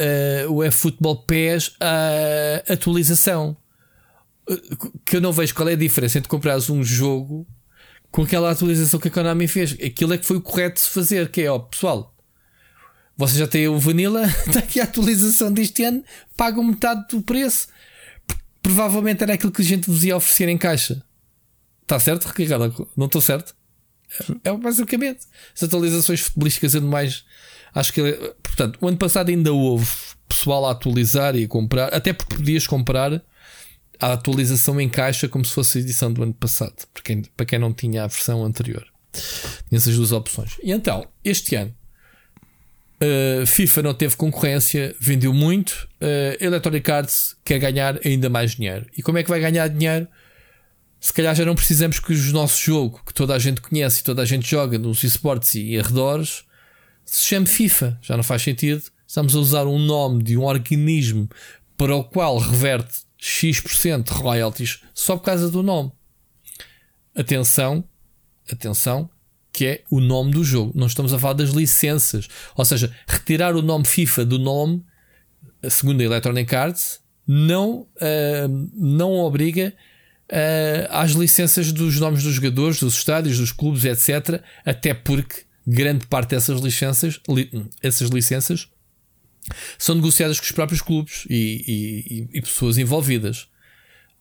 o 0.50 0.64
eFootball 0.64 1.24
PES, 1.24 1.72
a 1.80 2.74
atualização. 2.74 3.56
Que 5.06 5.18
eu 5.18 5.22
não 5.22 5.32
vejo 5.32 5.54
qual 5.54 5.70
é 5.70 5.74
a 5.74 5.78
diferença 5.78 6.18
entre 6.18 6.30
comprares 6.30 6.70
um 6.70 6.84
jogo 6.84 7.46
com 8.12 8.24
aquela 8.24 8.52
atualização 8.52 9.00
que 9.00 9.08
a 9.08 9.12
Konami 9.12 9.48
fez. 9.48 9.74
Aquilo 9.74 10.14
é 10.14 10.18
que 10.18 10.26
foi 10.26 10.38
o 10.38 10.42
correto 10.42 10.76
de 10.76 10.82
se 10.82 10.90
fazer, 10.90 11.30
que 11.30 11.42
é, 11.42 11.52
ó, 11.52 11.60
pessoal, 11.60 12.16
você 13.16 13.38
já 13.38 13.48
tem 13.48 13.68
o 13.68 13.78
Vanilla, 13.78 14.26
está 14.48 14.60
aqui 14.60 14.80
a 14.80 14.86
atualização 14.86 15.52
deste 15.52 15.84
ano, 15.84 16.04
pagam 16.36 16.64
metade 16.64 17.06
do 17.10 17.22
preço. 17.22 17.68
Provavelmente 18.62 19.24
era 19.24 19.34
aquilo 19.34 19.52
que 19.52 19.62
a 19.62 19.66
gente 19.66 19.90
vos 19.90 20.04
ia 20.04 20.16
oferecer 20.16 20.50
em 20.50 20.58
caixa. 20.58 21.04
Está 21.90 22.00
certo, 22.00 22.32
Ricardo? 22.38 22.88
Não 22.96 23.08
estou 23.08 23.20
certo? 23.20 23.56
É 24.44 24.54
basicamente. 24.56 25.22
As 25.56 25.64
atualizações 25.64 26.20
futebolísticas 26.20 26.76
e 26.76 26.80
demais. 26.80 27.26
Acho 27.74 27.92
que. 27.92 28.14
Portanto, 28.44 28.78
o 28.80 28.88
ano 28.88 28.98
passado 28.98 29.30
ainda 29.30 29.52
houve 29.52 29.90
pessoal 30.28 30.68
a 30.68 30.72
atualizar 30.72 31.36
e 31.36 31.46
a 31.46 31.48
comprar, 31.48 31.92
até 31.92 32.14
porque 32.14 32.36
podias 32.36 32.68
comprar 32.68 33.24
a 34.00 34.14
atualização 34.14 34.80
em 34.80 34.88
caixa 34.88 35.28
como 35.28 35.44
se 35.44 35.52
fosse 35.52 35.80
a 35.80 35.82
edição 35.82 36.14
do 36.14 36.22
ano 36.22 36.34
passado, 36.34 36.76
para 36.94 37.02
quem, 37.02 37.24
para 37.36 37.46
quem 37.48 37.58
não 37.58 37.74
tinha 37.74 38.04
a 38.04 38.08
versão 38.08 38.46
anterior. 38.46 38.86
Tinha 39.68 39.78
essas 39.78 39.96
duas 39.96 40.12
opções. 40.12 40.58
E 40.62 40.72
então, 40.72 41.08
este 41.24 41.56
ano, 41.56 41.76
uh, 43.02 43.48
FIFA 43.48 43.82
não 43.82 43.94
teve 43.96 44.16
concorrência, 44.16 44.96
vendeu 45.00 45.34
muito. 45.34 45.90
Uh, 46.00 46.38
Electronic 46.40 46.92
Arts 46.92 47.36
quer 47.44 47.58
ganhar 47.58 48.00
ainda 48.06 48.30
mais 48.30 48.52
dinheiro. 48.52 48.86
E 48.96 49.02
como 49.02 49.18
é 49.18 49.24
que 49.24 49.30
vai 49.30 49.40
ganhar 49.40 49.68
dinheiro? 49.68 50.08
Se 51.00 51.14
calhar 51.14 51.34
já 51.34 51.46
não 51.46 51.56
precisamos 51.56 52.00
que 52.00 52.14
o 52.14 52.32
nosso 52.34 52.62
jogo, 52.62 53.02
que 53.06 53.14
toda 53.14 53.34
a 53.34 53.40
gente 53.40 53.62
conhece 53.62 54.02
e 54.02 54.04
toda 54.04 54.22
a 54.22 54.26
gente 54.26 54.50
joga 54.50 54.78
nos 54.78 55.04
esportes 55.04 55.56
e 55.56 55.80
arredores, 55.80 56.44
se 57.06 57.26
chame 57.26 57.46
FIFA. 57.46 57.98
Já 58.02 58.18
não 58.18 58.24
faz 58.24 58.42
sentido. 58.42 58.84
Estamos 59.08 59.36
a 59.36 59.40
usar 59.40 59.66
um 59.66 59.80
nome 59.80 60.22
de 60.22 60.38
um 60.38 60.44
organismo 60.44 61.30
para 61.78 61.96
o 61.96 62.04
qual 62.04 62.38
reverte 62.38 63.00
X% 63.18 64.04
de 64.04 64.12
royalties 64.12 64.82
só 64.94 65.16
por 65.16 65.24
causa 65.24 65.50
do 65.50 65.64
nome. 65.64 65.92
Atenção, 67.16 67.84
atenção, 68.52 69.10
que 69.52 69.66
é 69.66 69.84
o 69.90 70.00
nome 70.00 70.32
do 70.32 70.44
jogo. 70.44 70.74
Não 70.76 70.88
estamos 70.88 71.14
a 71.14 71.20
falar 71.20 71.34
das 71.34 71.52
licenças. 71.52 72.28
Ou 72.56 72.66
seja, 72.66 72.94
retirar 73.08 73.56
o 73.56 73.62
nome 73.62 73.86
FIFA 73.86 74.26
do 74.26 74.38
nome, 74.38 74.86
segundo 75.70 76.02
a 76.02 76.04
Electronic 76.04 76.54
Arts, 76.56 77.00
não, 77.26 77.82
uh, 77.82 78.70
não 78.76 79.14
obriga 79.14 79.74
uh, 80.32 80.88
às 80.90 81.12
licenças 81.12 81.72
dos 81.72 82.00
nomes 82.00 82.24
dos 82.24 82.34
jogadores, 82.34 82.80
dos 82.80 82.96
estádios, 82.96 83.38
dos 83.38 83.52
clubes, 83.52 83.86
etc. 83.86 84.42
Até 84.66 84.94
porque 84.94 85.44
grande 85.66 86.08
parte 86.08 86.32
dessas 86.32 86.62
licenças, 86.62 87.20
li, 87.28 87.50
essas 87.82 88.10
licenças 88.10 88.68
são 89.78 89.96
negociadas 89.96 90.40
com 90.40 90.46
os 90.46 90.52
próprios 90.52 90.82
clubes 90.82 91.26
e, 91.30 92.28
e, 92.34 92.38
e 92.38 92.42
pessoas 92.42 92.78
envolvidas. 92.78 93.48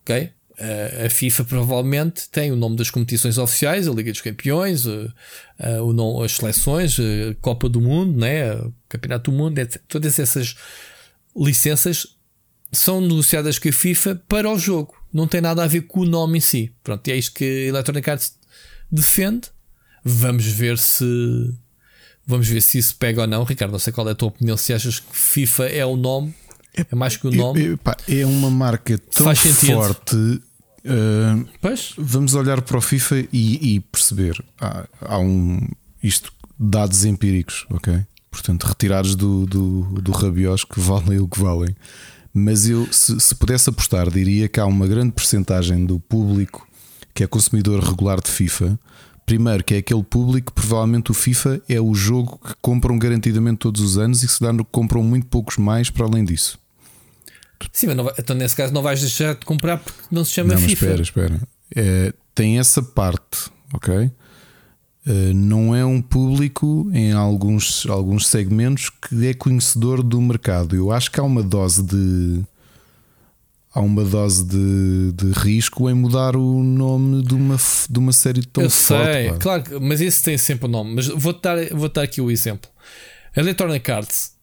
Ok? 0.03 0.31
Uh, 0.59 1.07
a 1.07 1.11
FIFA 1.11 1.45
provavelmente 1.45 2.29
tem 2.31 2.51
o 2.51 2.57
nome 2.57 2.75
das 2.75 2.91
competições 2.91 3.39
oficiais, 3.39 3.87
a 3.87 3.93
Liga 3.93 4.11
dos 4.11 4.21
Campeões, 4.21 4.87
uh, 4.87 5.13
o 5.85 6.23
as 6.23 6.33
seleções, 6.33 6.99
a 6.99 7.35
Copa 7.41 7.69
do 7.69 7.81
Mundo, 7.81 8.19
né? 8.19 8.55
o 8.55 8.75
Campeonato 8.89 9.31
do 9.31 9.37
Mundo, 9.37 9.57
etc. 9.59 9.81
todas 9.87 10.19
essas 10.19 10.57
licenças 11.37 12.19
são 12.73 13.01
negociadas 13.01 13.59
com 13.59 13.69
a 13.69 13.73
FIFA 13.73 14.21
para 14.27 14.51
o 14.51 14.59
jogo. 14.59 14.98
Não 15.13 15.27
tem 15.27 15.41
nada 15.41 15.63
a 15.63 15.67
ver 15.67 15.83
com 15.83 16.01
o 16.01 16.05
nome 16.05 16.39
em 16.39 16.41
si. 16.41 16.73
Pronto, 16.83 17.07
e 17.09 17.13
é 17.13 17.17
isto 17.17 17.33
que 17.33 17.45
a 17.45 17.69
Electronic 17.69 18.11
Arts 18.11 18.35
defende. 18.91 19.49
Vamos 20.05 20.47
ver 20.47 20.79
se. 20.79 21.55
Vamos 22.27 22.47
ver 22.47 22.61
se 22.61 22.79
isso 22.79 22.95
pega 22.97 23.23
ou 23.23 23.27
não. 23.27 23.45
Ricardo, 23.45 23.73
não 23.73 23.79
sei 23.79 23.93
qual 23.93 24.09
é 24.09 24.13
a 24.13 24.15
tua 24.15 24.29
opinião. 24.29 24.57
Se 24.57 24.73
achas 24.73 25.01
que 25.01 25.17
FIFA 25.17 25.67
é 25.67 25.85
o 25.87 25.97
nome, 25.97 26.35
é 26.75 26.95
mais 26.95 27.17
que 27.17 27.27
o 27.27 27.31
nome. 27.31 27.73
É, 27.73 27.77
pá, 27.77 27.97
é 28.07 28.25
uma 28.25 28.51
marca 28.51 28.99
tão 28.99 29.35
forte. 29.35 30.17
Uh, 30.17 31.49
pois? 31.61 31.95
Vamos 31.99 32.35
olhar 32.35 32.63
para 32.63 32.79
o 32.79 32.81
FIFA 32.81 33.27
e, 33.33 33.75
e 33.75 33.81
perceber. 33.81 34.43
Há, 34.61 34.87
há, 35.01 35.19
um. 35.19 35.67
Isto, 36.03 36.33
dados 36.59 37.05
empíricos, 37.05 37.67
ok? 37.71 38.05
Portanto, 38.31 38.65
retirados 38.65 39.17
do, 39.17 39.47
do, 39.47 39.83
do 40.01 40.13
rabiós 40.13 40.65
que 40.65 40.79
valem 40.79 41.19
o 41.19 41.27
que 41.27 41.41
valem. 41.41 41.75
Mas 42.39 42.69
eu, 42.69 42.87
se, 42.93 43.19
se 43.21 43.35
pudesse 43.35 43.69
apostar, 43.69 44.11
diria 44.11 44.49
que 44.49 44.61
há 44.61 44.67
uma 44.67 44.87
grande 44.87 45.13
percentagem 45.13 45.85
do 45.85 45.99
público 45.99 46.67
que 47.13 47.25
é 47.25 47.27
consumidor 47.27 47.83
regular 47.83 48.21
de 48.21 48.31
FIFA. 48.31 48.79
Primeiro, 49.27 49.65
que 49.65 49.75
é 49.75 49.79
aquele 49.79 50.03
público, 50.03 50.53
provavelmente 50.53 51.11
o 51.11 51.15
FIFA 51.15 51.61
é 51.69 51.81
o 51.81 51.93
jogo 51.95 52.39
que 52.39 52.55
compram 52.63 52.99
garantidamente 52.99 53.59
todos 53.59 53.81
os 53.83 53.99
anos 53.99 54.23
e 54.23 54.29
se 54.29 54.41
dá 54.41 54.53
no 54.53 54.65
que 54.65 54.71
compram 54.71 55.03
muito 55.03 55.27
poucos 55.27 55.57
mais 55.57 55.91
para 55.91 56.07
além 56.07 56.25
disso. 56.25 56.59
Sim, 57.73 57.89
mas 57.89 57.97
não, 57.97 58.11
então 58.17 58.37
nesse 58.37 58.55
caso 58.55 58.73
não 58.73 58.83
vais 58.83 59.01
deixar 59.01 59.35
de 59.35 59.45
comprar 59.45 59.79
porque 59.79 60.01
não 60.11 60.25
se 60.25 60.33
chama 60.33 60.55
não, 60.55 60.61
FIFA. 60.61 60.73
Espera, 60.73 61.03
espera. 61.03 61.41
É, 61.75 62.15
tem 62.35 62.59
essa 62.59 62.81
parte, 62.81 63.51
ok? 63.75 64.11
Eh, 65.09 65.33
não 65.33 65.75
é 65.75 65.83
um 65.87 66.03
público 66.03 66.91
em 66.93 67.13
alguns, 67.13 67.87
alguns 67.87 68.27
segmentos 68.27 68.91
que 68.91 69.27
é 69.27 69.33
conhecedor 69.33 70.03
do 70.03 70.21
mercado. 70.21 70.77
Eu 70.77 70.93
acho 70.93 71.11
que 71.11 71.19
há 71.19 71.23
uma 71.23 71.43
dose 71.43 71.83
de 71.83 72.45
há 73.73 73.81
uma 73.81 74.05
dose 74.05 74.45
de, 74.45 75.13
de 75.13 75.33
risco 75.33 75.89
em 75.89 75.95
mudar 75.95 76.37
o 76.37 76.63
nome 76.63 77.23
de 77.23 77.35
uma, 77.35 77.57
de 77.89 77.99
uma 77.99 78.13
série 78.13 78.45
tão 78.45 78.63
Eu 78.63 78.71
forte. 78.71 79.13
Sei, 79.13 79.33
claro, 79.39 79.81
mas 79.81 80.03
isso 80.03 80.23
tem 80.23 80.37
sempre 80.37 80.67
o 80.67 80.69
um 80.69 80.73
nome. 80.73 80.97
Mas 80.97 81.07
vou-te 81.07 81.41
dar, 81.41 81.57
vou 81.71 81.89
dar 81.89 82.03
aqui 82.03 82.21
o 82.21 82.31
exemplo. 82.31 82.71
Electronic 83.35 83.91
Arts 83.91 84.37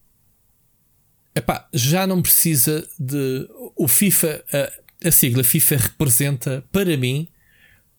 epá, 1.32 1.68
já 1.72 2.08
não 2.08 2.20
precisa 2.20 2.84
de. 2.98 3.48
O 3.76 3.86
FIFA, 3.86 4.44
a, 4.52 5.08
a 5.08 5.12
sigla 5.12 5.44
FIFA 5.44 5.76
representa, 5.76 6.64
para 6.72 6.96
mim, 6.96 7.28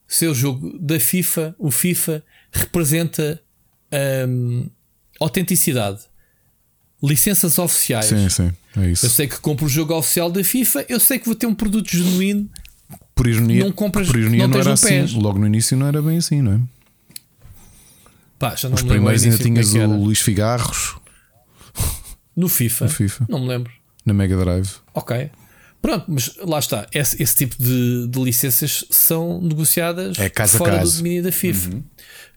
seu 0.06 0.34
jogo 0.34 0.78
da 0.78 1.00
FIFA, 1.00 1.54
o 1.58 1.70
FIFA 1.70 2.22
representa 2.52 3.40
um, 4.28 4.68
autenticidade. 5.20 6.00
Licenças 7.02 7.58
oficiais. 7.58 8.06
Sim, 8.06 8.28
sim, 8.28 8.52
é 8.76 8.90
isso. 8.90 9.06
Eu 9.06 9.10
sei 9.10 9.28
que 9.28 9.38
compro 9.38 9.66
o 9.66 9.68
jogo 9.68 9.94
oficial 9.94 10.30
da 10.30 10.42
FIFA, 10.42 10.84
eu 10.88 10.98
sei 10.98 11.18
que 11.18 11.26
vou 11.26 11.34
ter 11.34 11.46
um 11.46 11.54
produto 11.54 11.90
genuíno. 11.90 12.50
Por 13.14 13.26
ironia, 13.26 13.64
não, 13.64 13.72
compras, 13.72 14.08
por 14.08 14.18
ironia 14.18 14.46
não, 14.46 14.54
não 14.54 14.60
era 14.60 14.72
assim. 14.72 14.88
Pés. 14.88 15.12
Logo 15.12 15.38
no 15.38 15.46
início 15.46 15.76
não 15.76 15.86
era 15.86 16.02
bem 16.02 16.18
assim, 16.18 16.42
não 16.42 16.52
é? 16.52 16.60
Pá, 18.38 18.54
já 18.54 18.68
não 18.68 18.76
Os 18.76 18.82
primeiros 18.82 19.24
ainda 19.24 19.36
é 19.36 19.38
tinhas 19.38 19.74
o 19.74 19.86
Luís 19.86 20.20
Figarros 20.20 20.96
no 22.36 22.48
FIFA. 22.48 22.84
no 22.84 22.90
FIFA. 22.90 23.26
Não 23.28 23.40
me 23.40 23.48
lembro. 23.48 23.72
Na 24.04 24.14
Mega 24.14 24.36
Drive. 24.36 24.70
Ok. 24.94 25.30
Pronto, 25.82 26.06
mas 26.08 26.36
lá 26.38 26.58
está. 26.58 26.86
Esse, 26.92 27.20
esse 27.22 27.34
tipo 27.34 27.56
de, 27.60 28.06
de, 28.08 28.22
licenças 28.22 28.84
são 28.90 29.40
negociadas 29.40 30.18
é 30.18 30.28
casa 30.28 30.58
fora 30.58 30.80
a 30.80 30.82
do 30.82 30.90
domínio 30.90 31.22
da 31.22 31.32
FIFA. 31.32 31.74
Uhum. 31.74 31.82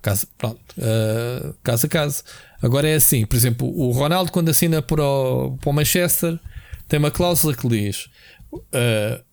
Casa, 0.01 0.27
pronto, 0.37 0.59
uh, 0.77 1.55
a 1.63 1.87
casa. 1.87 2.23
Agora 2.61 2.89
é 2.89 2.95
assim, 2.95 3.25
por 3.25 3.35
exemplo, 3.35 3.67
o 3.67 3.91
Ronaldo, 3.91 4.31
quando 4.31 4.49
assina 4.49 4.81
para 4.81 5.03
o, 5.03 5.57
para 5.57 5.69
o 5.69 5.73
Manchester, 5.73 6.39
tem 6.87 6.97
uma 6.97 7.11
cláusula 7.11 7.55
que 7.55 7.67
diz: 7.67 8.09
uh, 8.51 9.23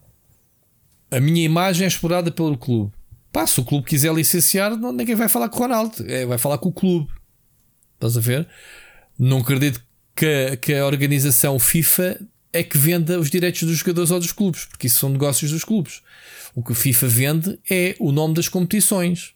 A 1.10 1.20
minha 1.20 1.44
imagem 1.44 1.84
é 1.84 1.88
explorada 1.88 2.30
pelo 2.30 2.56
clube. 2.56 2.92
Pá, 3.32 3.46
se 3.46 3.60
o 3.60 3.64
clube 3.64 3.86
quiser 3.86 4.12
licenciar, 4.14 4.76
não, 4.76 4.92
ninguém 4.92 5.14
vai 5.14 5.28
falar 5.28 5.48
com 5.48 5.56
o 5.56 5.60
Ronaldo, 5.60 6.04
é, 6.06 6.26
vai 6.26 6.38
falar 6.38 6.58
com 6.58 6.68
o 6.68 6.72
clube. 6.72 7.08
Estás 7.94 8.16
a 8.16 8.20
ver? 8.20 8.46
Não 9.18 9.38
acredito 9.38 9.82
que, 10.14 10.56
que 10.58 10.74
a 10.74 10.86
organização 10.86 11.58
FIFA 11.58 12.18
é 12.52 12.62
que 12.62 12.78
venda 12.78 13.18
os 13.18 13.30
direitos 13.30 13.62
dos 13.62 13.78
jogadores 13.78 14.10
ou 14.10 14.18
dos 14.18 14.32
clubes, 14.32 14.64
porque 14.64 14.86
isso 14.86 15.00
são 15.00 15.10
negócios 15.10 15.50
dos 15.50 15.64
clubes. 15.64 16.02
O 16.54 16.62
que 16.62 16.72
o 16.72 16.74
FIFA 16.74 17.06
vende 17.06 17.58
é 17.70 17.94
o 17.98 18.12
nome 18.12 18.34
das 18.34 18.48
competições. 18.48 19.34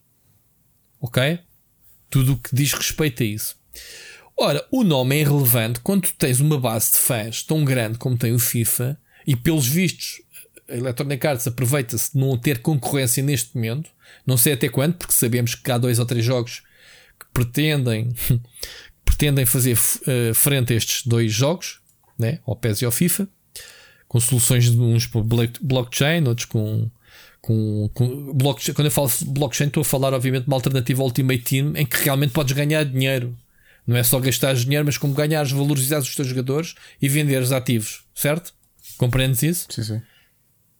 Ok? 1.02 1.40
Tudo 2.08 2.32
o 2.32 2.36
que 2.38 2.54
diz 2.54 2.72
respeito 2.72 3.22
a 3.22 3.26
isso. 3.26 3.56
Ora, 4.38 4.66
o 4.70 4.82
nome 4.82 5.16
é 5.16 5.20
irrelevante 5.20 5.80
quando 5.80 6.02
tu 6.02 6.14
tens 6.14 6.40
uma 6.40 6.58
base 6.58 6.92
de 6.92 6.96
fãs 6.96 7.42
tão 7.42 7.64
grande 7.64 7.98
como 7.98 8.16
tem 8.16 8.32
o 8.32 8.38
FIFA 8.38 8.98
e, 9.26 9.36
pelos 9.36 9.66
vistos, 9.66 10.22
a 10.68 10.76
Electronic 10.76 11.26
Arts 11.26 11.46
aproveita-se 11.46 12.12
de 12.12 12.18
não 12.18 12.38
ter 12.38 12.60
concorrência 12.60 13.22
neste 13.22 13.54
momento. 13.54 13.90
Não 14.26 14.36
sei 14.36 14.54
até 14.54 14.68
quando, 14.68 14.94
porque 14.94 15.12
sabemos 15.12 15.54
que 15.54 15.70
há 15.70 15.76
dois 15.76 15.98
ou 15.98 16.06
três 16.06 16.24
jogos 16.24 16.62
que 17.18 17.26
pretendem, 17.32 18.14
pretendem 19.04 19.44
fazer 19.44 19.76
uh, 19.76 20.34
frente 20.34 20.72
a 20.72 20.76
estes 20.76 21.06
dois 21.06 21.32
jogos, 21.32 21.80
né? 22.18 22.38
ao 22.46 22.56
PES 22.56 22.82
e 22.82 22.84
ao 22.84 22.92
FIFA, 22.92 23.28
com 24.08 24.20
soluções 24.20 24.70
de 24.70 24.78
uns 24.78 25.06
para 25.06 25.20
blockchain, 25.60 26.26
outros 26.26 26.46
com. 26.46 26.90
Com, 27.42 27.90
com 27.92 28.32
blockchain, 28.32 28.72
quando 28.72 28.86
eu 28.86 28.90
falo 28.92 29.10
blockchain, 29.26 29.66
estou 29.66 29.80
a 29.80 29.84
falar, 29.84 30.14
obviamente, 30.14 30.44
de 30.44 30.48
uma 30.48 30.56
alternativa 30.56 31.02
Ultimate 31.02 31.42
Team 31.42 31.72
em 31.76 31.84
que 31.84 32.04
realmente 32.04 32.32
podes 32.32 32.52
ganhar 32.54 32.84
dinheiro. 32.84 33.36
Não 33.84 33.96
é 33.96 34.02
só 34.04 34.20
gastar 34.20 34.54
dinheiro, 34.54 34.84
mas 34.84 34.96
como 34.96 35.12
ganhares, 35.12 35.50
valorizares 35.50 36.08
os 36.08 36.14
teus 36.14 36.28
jogadores 36.28 36.76
e 37.00 37.08
venderes 37.08 37.50
ativos, 37.50 38.04
certo? 38.14 38.54
Compreendes 38.96 39.42
isso? 39.42 39.66
Sim, 39.70 39.82
sim. 39.82 40.02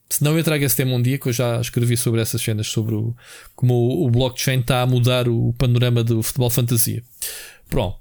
Se 0.09 0.23
não, 0.23 0.37
eu 0.37 0.45
trago 0.45 0.63
esse 0.63 0.77
tema 0.77 0.95
um 0.95 1.03
dia 1.03 1.19
que 1.19 1.27
eu 1.27 1.33
já 1.33 1.61
escrevi 1.61 1.97
sobre 1.97 2.21
essas 2.21 2.41
cenas, 2.41 2.69
sobre 2.69 2.95
o, 2.95 3.17
como 3.57 3.75
o, 3.75 4.07
o 4.07 4.11
blockchain 4.11 4.61
está 4.61 4.83
a 4.83 4.87
mudar 4.87 5.29
o 5.29 5.53
panorama 5.55 6.05
do 6.05 6.23
futebol 6.23 6.51
fantasia. 6.51 7.03
Pronto. 7.69 7.99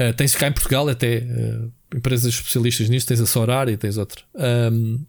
Uh, 0.00 0.14
tens 0.16 0.34
cá 0.34 0.46
em 0.46 0.52
Portugal 0.52 0.88
até 0.88 1.18
uh, 1.18 1.72
empresas 1.94 2.32
especialistas 2.32 2.88
nisto, 2.88 3.08
tens 3.08 3.20
a 3.20 3.26
Sorar 3.26 3.68
e 3.68 3.76
tens 3.76 3.98
outra. 3.98 4.22
Um, 4.72 5.04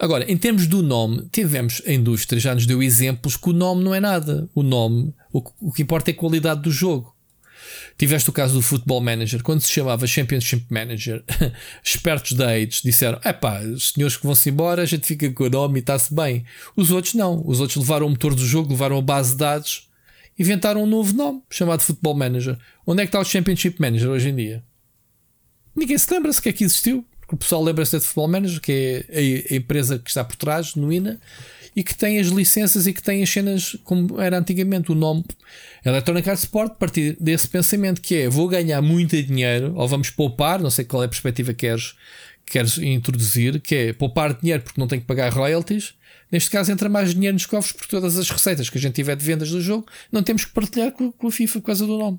agora, 0.00 0.30
em 0.30 0.36
termos 0.36 0.66
do 0.66 0.82
nome, 0.82 1.28
tivemos 1.30 1.82
a 1.86 1.92
indústria, 1.92 2.40
já 2.40 2.54
nos 2.54 2.66
deu 2.66 2.82
exemplos 2.82 3.36
que 3.36 3.50
o 3.50 3.52
nome 3.52 3.84
não 3.84 3.94
é 3.94 4.00
nada. 4.00 4.48
O 4.54 4.62
nome, 4.62 5.14
o, 5.32 5.42
o 5.60 5.72
que 5.72 5.82
importa 5.82 6.10
é 6.10 6.14
a 6.14 6.16
qualidade 6.16 6.62
do 6.62 6.70
jogo. 6.70 7.14
Tiveste 7.96 8.30
o 8.30 8.32
caso 8.32 8.54
do 8.54 8.62
Football 8.62 9.02
Manager, 9.02 9.42
quando 9.42 9.60
se 9.60 9.70
chamava 9.70 10.06
Championship 10.06 10.64
Manager, 10.70 11.22
espertos 11.84 12.32
da 12.32 12.48
AIDS 12.48 12.80
disseram: 12.82 13.20
é 13.22 13.32
pá, 13.32 13.60
os 13.60 13.90
senhores 13.90 14.16
que 14.16 14.24
vão-se 14.24 14.48
embora, 14.48 14.82
a 14.82 14.86
gente 14.86 15.06
fica 15.06 15.30
com 15.30 15.44
o 15.44 15.50
nome 15.50 15.78
e 15.78 15.80
está-se 15.80 16.14
bem. 16.14 16.44
Os 16.74 16.90
outros 16.90 17.14
não. 17.14 17.42
Os 17.46 17.60
outros 17.60 17.76
levaram 17.76 18.06
o 18.06 18.10
motor 18.10 18.34
do 18.34 18.44
jogo, 18.44 18.70
levaram 18.70 18.98
a 18.98 19.02
base 19.02 19.32
de 19.32 19.38
dados, 19.38 19.88
inventaram 20.38 20.82
um 20.82 20.86
novo 20.86 21.14
nome 21.14 21.42
chamado 21.50 21.82
Football 21.82 22.14
Manager. 22.14 22.58
Onde 22.86 23.02
é 23.02 23.04
que 23.04 23.08
está 23.08 23.20
o 23.20 23.24
Championship 23.24 23.78
Manager 23.78 24.08
hoje 24.08 24.30
em 24.30 24.36
dia? 24.36 24.64
Ninguém 25.76 25.98
se 25.98 26.12
lembra 26.12 26.32
se 26.32 26.42
que 26.42 26.48
é 26.48 26.52
que 27.30 27.34
o 27.34 27.38
pessoal 27.38 27.62
lembra-se 27.62 27.96
de 27.96 28.04
Football 28.04 28.26
Manager, 28.26 28.60
que 28.60 29.06
é 29.08 29.54
a 29.54 29.56
empresa 29.56 30.00
que 30.00 30.10
está 30.10 30.24
por 30.24 30.34
trás, 30.34 30.72
genuína 30.74 31.20
e 31.76 31.84
que 31.84 31.94
tem 31.94 32.18
as 32.18 32.26
licenças 32.26 32.88
e 32.88 32.92
que 32.92 33.00
tem 33.00 33.22
as 33.22 33.30
cenas 33.30 33.76
como 33.84 34.20
era 34.20 34.36
antigamente. 34.36 34.90
O 34.90 34.96
nome 34.96 35.24
Electronic 35.84 36.28
Arts 36.28 36.42
Sport, 36.42 36.74
partir 36.74 37.16
desse 37.20 37.46
pensamento 37.46 38.00
que 38.00 38.16
é 38.16 38.28
vou 38.28 38.48
ganhar 38.48 38.82
muito 38.82 39.22
dinheiro 39.22 39.72
ou 39.76 39.86
vamos 39.86 40.10
poupar, 40.10 40.60
não 40.60 40.70
sei 40.70 40.84
qual 40.84 41.04
é 41.04 41.06
a 41.06 41.08
perspectiva 41.08 41.54
que 41.54 41.68
queres, 41.68 41.94
queres 42.44 42.78
introduzir, 42.78 43.60
que 43.60 43.74
é 43.76 43.92
poupar 43.92 44.34
dinheiro 44.34 44.64
porque 44.64 44.80
não 44.80 44.88
tem 44.88 44.98
que 44.98 45.06
pagar 45.06 45.32
royalties. 45.32 45.94
Neste 46.32 46.50
caso, 46.50 46.72
entra 46.72 46.88
mais 46.88 47.14
dinheiro 47.14 47.34
nos 47.34 47.46
cofres 47.46 47.72
por 47.72 47.86
todas 47.86 48.18
as 48.18 48.28
receitas 48.28 48.68
que 48.68 48.76
a 48.76 48.80
gente 48.80 48.94
tiver 48.94 49.14
de 49.14 49.24
vendas 49.24 49.50
do 49.50 49.60
jogo, 49.60 49.86
não 50.10 50.24
temos 50.24 50.44
que 50.44 50.50
partilhar 50.50 50.90
com, 50.90 51.12
com 51.12 51.28
a 51.28 51.30
FIFA 51.30 51.60
por 51.60 51.66
causa 51.66 51.86
do 51.86 51.96
nome. 51.96 52.18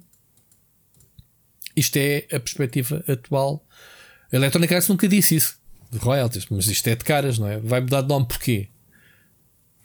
Isto 1.75 1.97
é 1.97 2.25
a 2.31 2.39
perspectiva 2.39 3.03
atual. 3.09 3.65
A 4.31 4.35
Electronic 4.35 4.73
Arts 4.73 4.87
nunca 4.87 5.07
disse 5.07 5.35
isso 5.35 5.55
de 5.91 5.97
royalties, 5.97 6.47
mas 6.49 6.67
isto 6.67 6.87
é 6.87 6.95
de 6.95 7.03
caras, 7.03 7.37
não 7.37 7.47
é? 7.47 7.59
Vai 7.59 7.81
mudar 7.81 8.01
de 8.01 8.07
nome 8.07 8.25
porquê? 8.25 8.69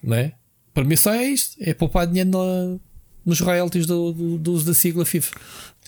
Não 0.02 0.16
é? 0.16 0.32
Para 0.72 0.84
mim 0.84 0.94
só 0.96 1.12
é 1.12 1.24
isto: 1.24 1.56
é 1.60 1.74
poupar 1.74 2.06
dinheiro 2.06 2.30
na, 2.30 2.78
nos 3.24 3.40
royalties 3.40 3.86
do, 3.86 4.12
do, 4.12 4.38
do, 4.38 4.52
uso 4.52 4.66
da 4.66 4.74
sigla 4.74 5.04
FIFA. 5.04 5.36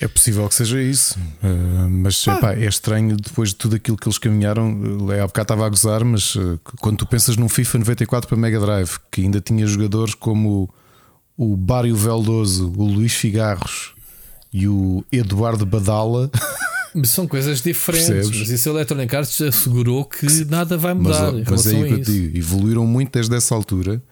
É 0.01 0.09
possível 0.09 0.49
que 0.49 0.55
seja 0.55 0.81
isso, 0.81 1.19
uh, 1.19 1.89
mas 1.89 2.27
ah. 2.27 2.35
epá, 2.35 2.55
é 2.55 2.67
estranho 2.67 3.17
depois 3.17 3.51
de 3.51 3.57
tudo 3.57 3.77
aquilo 3.77 3.97
que 3.97 4.09
eles 4.09 4.19
caminharam. 4.19 5.13
É, 5.13 5.21
há 5.21 5.27
bocado 5.27 5.45
estava 5.45 5.67
a 5.67 5.69
gozar, 5.69 6.05
mas 6.05 6.35
uh, 6.35 6.59
quando 6.81 6.99
tu 6.99 7.07
pensas 7.07 7.37
num 7.37 7.49
FIFA 7.49 7.79
94 7.79 8.29
para 8.29 8.37
Mega 8.37 8.59
Drive, 8.59 8.99
que 9.11 9.23
ainda 9.23 9.41
tinha 9.41 9.67
jogadores 9.67 10.15
como 10.15 10.71
o, 11.37 11.53
o 11.53 11.57
Bário 11.57 11.95
Veldoso, 11.95 12.73
o 12.77 12.85
Luís 12.85 13.13
Figarros 13.13 13.95
e 14.53 14.67
o 14.67 15.05
Eduardo 15.13 15.65
Badala. 15.65 16.31
São 17.05 17.27
coisas 17.27 17.61
diferentes, 17.61 18.09
Percebes? 18.09 18.39
mas 18.41 18.51
isso 18.51 18.69
a 18.71 18.73
Electronic 18.73 19.17
Arts 19.17 19.41
assegurou 19.43 20.05
que 20.05 20.45
nada 20.47 20.77
vai 20.77 20.95
mudar. 20.95 21.33
Mas, 21.33 21.49
mas 21.49 21.67
aí 21.67 21.85
que 21.87 21.93
eu 21.95 22.01
digo, 22.01 22.37
evoluíram 22.39 22.87
muito 22.87 23.13
desde 23.13 23.35
essa 23.37 23.55
altura 23.55 24.03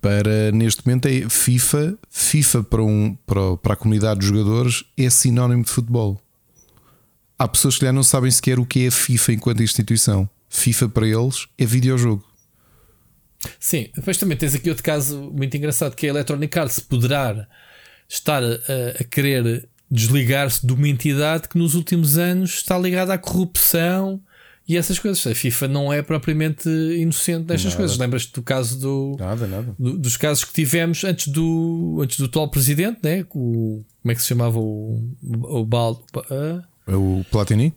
para 0.00 0.52
neste 0.52 0.86
momento 0.86 1.06
é 1.06 1.28
FIFA. 1.28 1.98
FIFA 2.10 2.62
para, 2.64 2.82
um, 2.82 3.16
para, 3.26 3.56
para 3.56 3.72
a 3.74 3.76
comunidade 3.76 4.20
de 4.20 4.26
jogadores 4.26 4.84
é 4.96 5.08
sinónimo 5.08 5.64
de 5.64 5.70
futebol. 5.70 6.20
Há 7.38 7.48
pessoas 7.48 7.78
que 7.78 7.86
já 7.86 7.92
não 7.92 8.02
sabem 8.02 8.30
sequer 8.30 8.58
o 8.58 8.66
que 8.66 8.84
é 8.84 8.88
a 8.88 8.90
FIFA 8.90 9.32
enquanto 9.32 9.62
instituição. 9.62 10.28
FIFA 10.48 10.88
para 10.90 11.06
eles 11.06 11.46
é 11.56 11.64
videojogo. 11.64 12.24
Sim, 13.58 13.88
depois 13.94 14.18
também 14.18 14.36
tens 14.36 14.54
aqui 14.54 14.68
outro 14.68 14.84
caso 14.84 15.30
muito 15.32 15.56
engraçado 15.56 15.96
que 15.96 16.06
é 16.06 16.10
a 16.10 16.12
Electronic 16.12 16.58
Arts 16.58 16.80
poderá 16.80 17.48
estar 18.06 18.42
a, 18.42 18.56
a 19.00 19.04
querer 19.04 19.69
desligar-se 19.90 20.64
de 20.66 20.72
uma 20.72 20.88
entidade 20.88 21.48
que 21.48 21.58
nos 21.58 21.74
últimos 21.74 22.16
anos 22.16 22.54
está 22.54 22.78
ligada 22.78 23.12
à 23.12 23.18
corrupção 23.18 24.20
e 24.68 24.76
essas 24.76 25.00
coisas. 25.00 25.26
A 25.26 25.34
FIFA 25.34 25.66
não 25.66 25.92
é 25.92 26.00
propriamente 26.00 26.68
inocente 26.68 27.46
destas 27.46 27.74
coisas. 27.74 27.98
Lembras-te 27.98 28.32
do 28.32 28.42
caso 28.42 28.78
do, 28.78 29.16
nada, 29.18 29.46
nada. 29.46 29.74
Do, 29.76 29.98
dos 29.98 30.16
casos 30.16 30.44
que 30.44 30.52
tivemos 30.52 31.02
antes 31.02 31.26
do, 31.26 31.98
antes 32.00 32.18
do 32.18 32.26
atual 32.26 32.48
presidente, 32.48 33.00
né? 33.02 33.26
O, 33.30 33.84
como 34.00 34.12
é 34.12 34.14
que 34.14 34.22
se 34.22 34.28
chamava 34.28 34.60
o, 34.60 35.02
o 35.22 35.64
Baldo? 35.64 36.04
Uh? 36.14 36.96
O 37.20 37.24
Platini? 37.24 37.74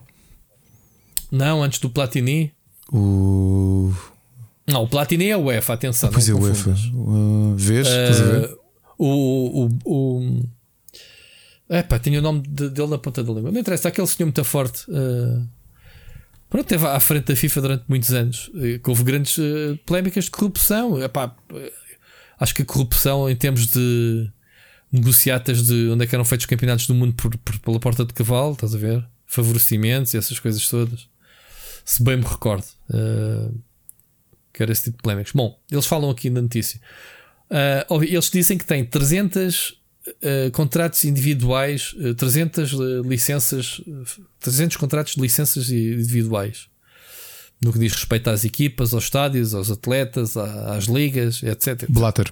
Não, 1.32 1.64
antes 1.64 1.80
do 1.80 1.90
Platini. 1.90 2.54
O. 2.92 3.92
Não, 4.68 4.84
o 4.84 4.88
Platini 4.88 5.30
é 5.30 5.36
o 5.36 5.46
UEFA, 5.46 5.74
atenção. 5.74 6.12
Pois 6.12 6.30
é, 6.30 6.34
o 6.34 6.40
UEFA. 6.40 6.76
Uh, 6.94 7.56
vês? 7.58 7.88
Uh? 7.88 8.58
O. 9.00 9.66
o, 9.66 9.70
o 9.84 10.44
Epá, 11.70 11.98
tinha 11.98 12.20
o 12.20 12.22
nome 12.22 12.42
dele 12.42 12.88
na 12.88 12.98
ponta 12.98 13.24
da 13.24 13.34
língua. 13.34 13.52
Não 13.52 13.60
interessa, 13.60 13.88
aquele 13.88 14.08
senhor 14.08 14.28
muito 14.28 14.44
forte. 14.44 14.90
Uh, 14.90 15.48
pronto, 16.50 16.66
esteve 16.66 16.86
à 16.86 17.00
frente 17.00 17.26
da 17.26 17.36
FIFA 17.36 17.62
durante 17.62 17.86
muitos 17.88 18.12
anos. 18.12 18.52
Que 18.54 18.90
houve 18.90 19.04
grandes 19.04 19.38
uh, 19.38 19.78
polémicas 19.86 20.26
de 20.26 20.32
corrupção. 20.32 21.02
Epá, 21.02 21.36
acho 22.40 22.54
que 22.54 22.62
a 22.62 22.66
corrupção, 22.66 23.30
em 23.30 23.36
termos 23.36 23.68
de 23.68 24.30
negociatas 24.92 25.66
de 25.66 25.90
onde 25.90 26.04
é 26.04 26.08
que 26.08 26.14
eram 26.14 26.26
feitos 26.26 26.44
os 26.44 26.50
campeonatos 26.50 26.86
do 26.86 26.94
mundo 26.94 27.14
por, 27.16 27.36
por, 27.38 27.60
pela 27.60 27.80
porta 27.80 28.06
de 28.06 28.14
cavalo, 28.14 28.54
estás 28.54 28.76
a 28.76 28.78
ver? 28.78 29.04
Favorecimentos 29.26 30.14
e 30.14 30.18
essas 30.18 30.40
coisas 30.40 30.68
todas. 30.68 31.10
Se 31.84 32.04
bem 32.04 32.18
me 32.18 32.24
recordo. 32.24 32.66
Uh, 32.90 33.58
que 34.54 34.62
era 34.62 34.72
esse 34.72 34.84
tipo 34.84 34.98
de 34.98 35.04
polémicas. 35.04 35.34
Bom, 35.34 35.60
eles 35.72 35.86
falam 35.86 36.12
aqui 36.12 36.30
na 36.30 36.42
notícia. 36.42 36.80
Uh, 37.50 38.04
eles 38.04 38.30
dizem 38.30 38.58
que 38.58 38.66
têm 38.66 38.86
300 38.86 39.82
uh, 40.08 40.52
contratos 40.52 41.04
individuais, 41.06 41.94
uh, 41.94 42.14
300 42.14 42.74
uh, 42.74 43.02
licenças, 43.04 43.82
300 44.40 44.78
contratos 44.78 45.16
de 45.16 45.22
licenças 45.22 45.70
individuais. 45.70 46.68
No 47.62 47.72
que 47.72 47.80
diz 47.80 47.94
respeito 47.94 48.30
às 48.30 48.44
equipas, 48.44 48.94
aos 48.94 49.06
estádios, 49.06 49.54
aos 49.54 49.72
atletas, 49.72 50.36
às 50.36 50.86
ligas, 50.86 51.42
etc. 51.44 51.86
Blatter. 51.90 52.30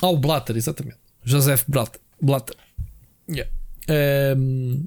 Ah, 0.00 0.08
o 0.08 0.16
Blatter, 0.16 0.56
exatamente. 0.56 0.96
Joseph 1.24 1.64
Blatter. 1.68 2.00
Blatter. 2.20 2.56
Yeah. 3.28 3.50
Um, 4.36 4.86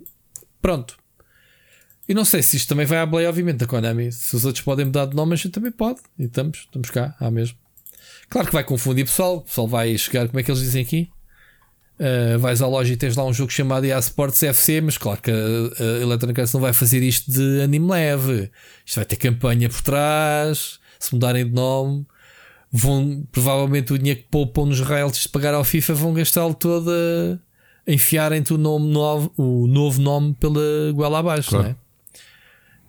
pronto. 0.61 0.97
E 2.07 2.13
não 2.13 2.25
sei 2.25 2.41
se 2.41 2.57
isto 2.57 2.69
também 2.69 2.85
vai 2.85 2.99
à 2.99 3.05
Blay, 3.05 3.25
obviamente, 3.25 3.57
da 3.57 3.67
Konami. 3.67 4.11
Se 4.11 4.35
os 4.35 4.45
outros 4.45 4.63
podem 4.63 4.85
mudar 4.85 5.05
de 5.05 5.15
nome, 5.15 5.33
a 5.33 5.35
gente 5.35 5.49
também 5.49 5.71
pode. 5.71 6.01
E 6.17 6.23
estamos, 6.23 6.59
estamos 6.59 6.89
cá, 6.89 7.15
há 7.19 7.29
mesmo. 7.31 7.57
Claro 8.29 8.47
que 8.47 8.53
vai 8.53 8.63
confundir 8.63 9.05
pessoal. 9.05 9.37
O 9.37 9.41
pessoal 9.41 9.67
vai 9.67 9.97
chegar, 9.97 10.27
como 10.27 10.39
é 10.39 10.43
que 10.43 10.51
eles 10.51 10.61
dizem 10.61 10.81
aqui? 10.81 11.09
Uh, 11.97 12.37
vais 12.39 12.61
à 12.61 12.67
loja 12.67 12.91
e 12.91 12.97
tens 12.97 13.15
lá 13.15 13.23
um 13.23 13.33
jogo 13.33 13.51
chamado 13.51 13.85
EA 13.85 13.97
Sports 13.99 14.43
FC, 14.43 14.81
mas 14.81 14.97
claro 14.97 15.21
que 15.21 15.31
a, 15.31 15.33
a 15.33 16.01
Electronic 16.01 16.41
Arts 16.41 16.53
não 16.53 16.59
vai 16.59 16.73
fazer 16.73 17.01
isto 17.01 17.31
de 17.31 17.61
anime 17.61 17.89
leve. 17.89 18.51
Isto 18.85 18.97
vai 18.97 19.05
ter 19.05 19.15
campanha 19.15 19.69
por 19.69 19.81
trás. 19.81 20.79
Se 20.99 21.13
mudarem 21.13 21.45
de 21.45 21.53
nome, 21.53 22.05
vão 22.71 23.25
provavelmente 23.31 23.93
o 23.93 23.97
dinheiro 23.97 24.21
que 24.21 24.27
poupam 24.29 24.65
nos 24.65 24.81
royalties 24.81 25.23
de 25.23 25.29
pagar 25.29 25.53
ao 25.53 25.63
FIFA 25.63 25.93
vão 25.93 26.13
gastá-lo 26.13 26.53
todo 26.53 26.91
a 27.87 27.91
enfiarem-te 27.91 28.53
o, 28.53 28.57
nome 28.57 28.91
novo, 28.91 29.31
o 29.37 29.67
novo 29.67 30.01
nome 30.01 30.33
pela 30.33 30.91
goela 30.93 31.19
abaixo, 31.19 31.51
claro. 31.51 31.63
não 31.65 31.71
é? 31.71 31.75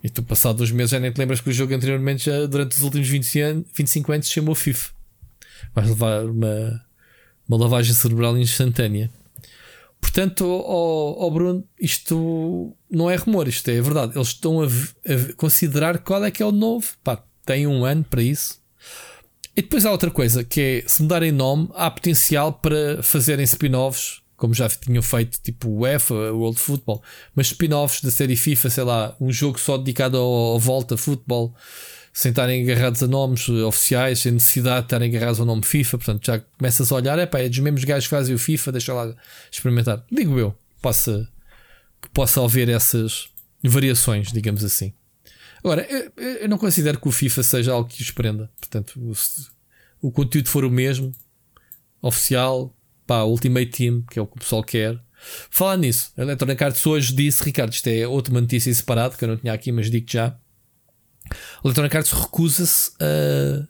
E 0.03 0.09
tu, 0.09 0.21
passado 0.23 0.57
dois 0.57 0.71
meses, 0.71 0.91
já 0.91 0.99
nem 0.99 1.11
te 1.11 1.17
lembras 1.17 1.41
que 1.41 1.49
o 1.49 1.53
jogo 1.53 1.73
anteriormente, 1.73 2.25
já 2.25 2.45
durante 2.45 2.75
os 2.75 2.83
últimos 2.83 3.07
20 3.07 3.39
anos, 3.41 3.65
25 3.73 4.11
anos, 4.11 4.27
se 4.27 4.33
chamou 4.33 4.55
FIFA. 4.55 4.91
Vais 5.73 5.89
levar 5.89 6.25
uma 6.25 6.86
uma 7.47 7.57
lavagem 7.57 7.93
cerebral 7.93 8.37
instantânea. 8.37 9.09
Portanto, 9.99 10.45
ao, 10.45 11.31
Bruno, 11.31 11.63
isto 11.79 12.75
não 12.89 13.09
é 13.09 13.15
rumor, 13.15 13.47
isto 13.47 13.69
é 13.69 13.81
verdade. 13.81 14.13
Eles 14.15 14.29
estão 14.29 14.61
a, 14.61 14.65
a, 14.65 15.33
considerar 15.35 15.99
qual 15.99 16.23
é 16.23 16.31
que 16.31 16.43
é 16.43 16.45
o 16.45 16.51
novo. 16.51 16.87
Pá, 17.03 17.23
tem 17.45 17.65
um 17.65 17.83
ano 17.83 18.03
para 18.03 18.21
isso. 18.21 18.61
E 19.55 19.61
depois 19.61 19.85
há 19.85 19.91
outra 19.91 20.11
coisa 20.11 20.43
que 20.43 20.61
é 20.61 20.83
se 20.87 21.01
mudarem 21.01 21.31
nome, 21.31 21.67
há 21.73 21.89
potencial 21.89 22.53
para 22.53 23.01
fazerem 23.01 23.43
spin-offs, 23.43 24.21
como 24.35 24.53
já 24.53 24.69
tinham 24.69 25.01
feito, 25.01 25.39
tipo 25.41 25.67
o 25.67 25.79
UEFA, 25.79 26.13
o 26.13 26.41
World 26.41 26.59
Football, 26.59 27.01
mas 27.33 27.47
spin-offs 27.47 28.03
da 28.03 28.11
série 28.11 28.35
FIFA, 28.35 28.69
sei 28.69 28.83
lá, 28.83 29.15
um 29.19 29.31
jogo 29.31 29.59
só 29.59 29.75
dedicado 29.77 30.15
ao, 30.15 30.23
ao 30.23 30.59
volta, 30.59 30.95
futebol 30.95 31.55
sem 32.17 32.31
estarem 32.31 32.63
agarrados 32.63 33.03
a 33.03 33.07
nomes 33.07 33.47
oficiais, 33.47 34.17
sem 34.17 34.31
necessidade 34.31 34.79
de 34.79 34.85
estarem 34.87 35.15
agarrados 35.15 35.39
ao 35.39 35.45
nome 35.45 35.63
FIFA. 35.63 35.99
Portanto, 35.99 36.25
já 36.25 36.39
começas 36.39 36.91
a 36.91 36.95
olhar, 36.95 37.19
é 37.19 37.27
pá, 37.27 37.37
é 37.37 37.47
dos 37.47 37.59
mesmos 37.59 37.83
gajos 37.83 38.05
que 38.05 38.09
fazem 38.09 38.33
o 38.33 38.39
FIFA, 38.39 38.71
deixa 38.71 38.91
lá 38.91 39.15
experimentar. 39.51 40.03
Digo 40.11 40.39
eu, 40.39 40.55
possa, 40.81 41.29
que 42.01 42.09
possa 42.09 42.43
haver 42.43 42.69
essas 42.69 43.29
variações, 43.63 44.31
digamos 44.31 44.63
assim. 44.63 44.93
Agora, 45.59 45.85
eu, 45.87 46.11
eu, 46.17 46.49
não 46.49 46.57
considero 46.57 46.99
que 46.99 47.07
o 47.07 47.11
FIFA 47.11 47.43
seja 47.43 47.71
algo 47.71 47.87
que 47.87 48.01
os 48.01 48.09
prenda. 48.09 48.49
Portanto, 48.59 49.13
se 49.13 49.45
o 50.01 50.11
conteúdo 50.11 50.49
for 50.49 50.65
o 50.65 50.71
mesmo, 50.71 51.11
oficial, 52.01 52.75
pá, 53.05 53.21
Ultimate 53.25 53.67
Team, 53.67 54.03
que 54.09 54.17
é 54.17 54.21
o 54.23 54.25
que 54.25 54.37
o 54.37 54.39
pessoal 54.39 54.63
quer. 54.63 54.99
Falar 55.51 55.77
nisso, 55.77 56.13
a 56.17 56.23
Electronic 56.23 56.63
Arts 56.63 56.83
hoje 56.87 57.13
disse, 57.13 57.43
Ricardo, 57.43 57.73
isto 57.73 57.85
é 57.85 58.07
outra 58.07 58.33
notícia 58.33 58.73
separada 58.73 59.15
que 59.15 59.23
eu 59.23 59.27
não 59.27 59.37
tinha 59.37 59.53
aqui, 59.53 59.71
mas 59.71 59.91
digo 59.91 60.07
já 60.09 60.35
Electronic 61.63 61.97
Arts 61.97 62.11
recusa-se 62.11 62.91
a 62.99 63.67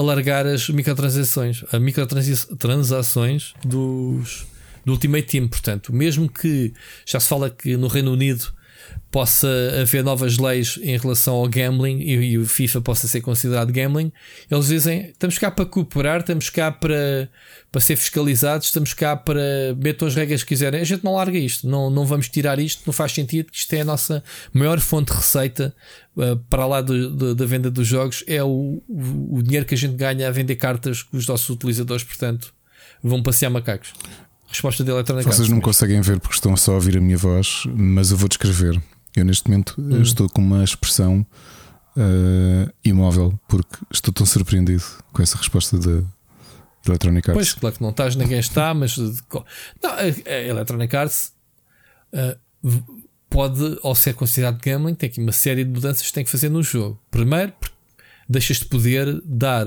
alargar 0.00 0.46
as 0.46 0.68
microtransações, 0.68 1.64
a 1.72 1.78
microtransações 1.78 3.54
dos, 3.64 4.46
do 4.84 4.92
Ultimate 4.92 5.26
Team. 5.26 5.48
Portanto, 5.48 5.92
mesmo 5.92 6.28
que 6.28 6.72
já 7.06 7.20
se 7.20 7.28
fala 7.28 7.48
que 7.50 7.76
no 7.76 7.86
Reino 7.86 8.12
Unido 8.12 8.52
possa 9.14 9.48
haver 9.80 10.02
novas 10.02 10.38
leis 10.38 10.76
em 10.82 10.98
relação 10.98 11.36
ao 11.36 11.48
gambling 11.48 12.00
e, 12.00 12.32
e, 12.32 12.36
o 12.36 12.44
FIFA 12.44 12.80
possa 12.80 13.06
ser 13.06 13.20
considerado 13.20 13.72
gambling, 13.72 14.10
eles 14.50 14.66
dizem: 14.66 15.10
estamos 15.10 15.38
cá 15.38 15.52
para 15.52 15.64
cooperar, 15.64 16.18
estamos 16.18 16.50
cá 16.50 16.72
para, 16.72 17.30
para 17.70 17.80
ser 17.80 17.94
fiscalizados, 17.94 18.66
estamos 18.66 18.92
cá 18.92 19.14
para 19.14 19.40
metam 19.80 20.08
as 20.08 20.16
regras 20.16 20.42
que 20.42 20.48
quiserem. 20.48 20.80
A 20.80 20.84
gente 20.84 21.04
não 21.04 21.14
larga 21.14 21.38
isto, 21.38 21.68
não, 21.68 21.90
não 21.90 22.04
vamos 22.04 22.28
tirar 22.28 22.58
isto, 22.58 22.82
não 22.86 22.92
faz 22.92 23.12
sentido, 23.12 23.50
isto 23.52 23.72
é 23.74 23.82
a 23.82 23.84
nossa 23.84 24.20
maior 24.52 24.80
fonte 24.80 25.12
de 25.12 25.16
receita 25.16 25.72
uh, 26.16 26.36
para 26.50 26.66
lá 26.66 26.80
do, 26.80 27.08
do, 27.08 27.34
da 27.36 27.46
venda 27.46 27.70
dos 27.70 27.86
jogos, 27.86 28.24
é 28.26 28.42
o, 28.42 28.82
o, 28.88 29.38
o 29.38 29.42
dinheiro 29.44 29.64
que 29.64 29.74
a 29.74 29.78
gente 29.78 29.94
ganha 29.94 30.26
a 30.26 30.32
vender 30.32 30.56
cartas 30.56 31.04
que 31.04 31.16
os 31.16 31.24
nossos 31.24 31.48
utilizadores, 31.48 32.02
portanto, 32.02 32.52
vão 33.00 33.22
passear 33.22 33.48
macacos. 33.48 33.92
Resposta 34.48 34.82
de 34.82 34.90
Electronic 34.90 35.24
Vocês 35.24 35.48
não 35.48 35.60
conseguem 35.60 36.00
ver 36.00 36.18
porque 36.18 36.34
estão 36.34 36.56
só 36.56 36.72
a 36.72 36.74
ouvir 36.74 36.96
a 36.96 37.00
minha 37.00 37.16
voz, 37.16 37.62
mas 37.76 38.10
eu 38.10 38.16
vou 38.16 38.28
descrever. 38.28 38.82
Eu 39.16 39.24
neste 39.24 39.48
momento 39.48 39.74
hum. 39.78 40.02
estou 40.02 40.28
com 40.28 40.40
uma 40.40 40.64
expressão 40.64 41.26
uh, 41.96 42.72
imóvel 42.84 43.38
porque 43.48 43.78
estou 43.92 44.12
tão 44.12 44.26
surpreendido 44.26 44.84
com 45.12 45.22
essa 45.22 45.36
resposta 45.38 45.78
da 45.78 46.02
Electronic 46.86 47.30
Arts. 47.30 47.34
Pois, 47.34 47.52
claro 47.54 47.76
que 47.76 47.82
não 47.82 47.90
estás, 47.90 48.16
ninguém 48.16 48.38
está, 48.38 48.74
mas 48.74 48.96
não, 48.96 49.90
a 49.92 50.32
Electronic 50.32 50.94
Arts 50.96 51.32
uh, 52.12 52.38
pode, 53.30 53.78
ao 53.82 53.94
ser 53.94 54.14
considerado 54.14 54.60
gambling, 54.60 54.94
tem 54.94 55.08
aqui 55.08 55.20
uma 55.20 55.32
série 55.32 55.64
de 55.64 55.70
mudanças 55.70 56.06
que 56.06 56.12
tem 56.12 56.24
que 56.24 56.30
fazer 56.30 56.48
no 56.48 56.62
jogo. 56.62 57.00
Primeiro, 57.10 57.52
porque 57.58 57.73
deixas 58.28 58.58
de 58.58 58.66
poder 58.66 59.20
dar 59.24 59.66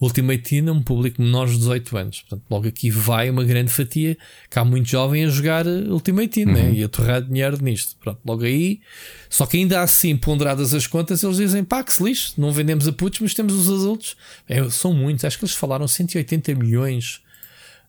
Ultimate 0.00 0.42
Team 0.42 0.68
a 0.68 0.72
um 0.72 0.82
público 0.82 1.22
menor 1.22 1.48
de 1.48 1.56
18 1.56 1.96
anos. 1.96 2.20
Portanto, 2.20 2.42
logo 2.50 2.68
aqui 2.68 2.90
vai 2.90 3.30
uma 3.30 3.44
grande 3.44 3.70
fatia 3.70 4.16
que 4.50 4.58
há 4.58 4.64
muito 4.64 4.88
jovem 4.88 5.24
a 5.24 5.28
jogar 5.28 5.66
Ultimate 5.66 6.28
Team 6.28 6.52
né? 6.52 6.60
uhum. 6.60 6.66
né? 6.68 6.74
e 6.74 6.84
a 6.84 6.88
torrar 6.88 7.22
dinheiro 7.22 7.62
nisto. 7.62 7.96
Pronto, 8.00 8.20
logo 8.24 8.44
aí, 8.44 8.80
só 9.28 9.46
que 9.46 9.56
ainda 9.56 9.80
assim, 9.80 10.16
ponderadas 10.16 10.74
as 10.74 10.86
contas, 10.86 11.22
eles 11.22 11.36
dizem 11.36 11.64
pá, 11.64 11.82
que 11.82 11.92
se 11.92 12.02
lixe, 12.02 12.32
não 12.36 12.52
vendemos 12.52 12.86
a 12.86 12.92
putos, 12.92 13.20
mas 13.20 13.34
temos 13.34 13.54
os 13.54 13.68
adultos. 13.68 14.16
É, 14.48 14.68
são 14.70 14.92
muitos, 14.92 15.24
acho 15.24 15.38
que 15.38 15.44
eles 15.44 15.54
falaram 15.54 15.86
180 15.86 16.54
milhões. 16.54 17.20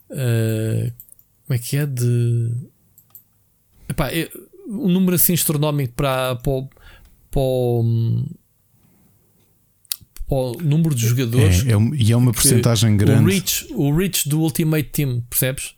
Uh, 0.10 0.92
como 1.46 1.56
é 1.56 1.58
que 1.58 1.78
é? 1.78 1.86
De. 1.86 2.52
Epá, 3.88 4.12
é, 4.12 4.30
um 4.68 4.88
número 4.90 5.16
assim 5.16 5.34
astronómico 5.34 5.94
para, 5.94 6.36
para, 6.38 6.68
para 7.30 7.42
o 10.28 10.54
número 10.62 10.96
de 10.96 11.08
jogadores. 11.08 11.66
É, 11.66 11.72
é, 11.72 11.76
e 11.94 12.12
é 12.12 12.18
uma 12.18 12.32
porcentagem 12.32 12.98
grande. 12.98 13.24
O 13.24 13.28
reach, 13.28 13.68
o 13.74 13.96
reach 13.96 14.28
do 14.28 14.42
Ultimate 14.42 14.90
Team, 14.90 15.24
percebes? 15.30 15.76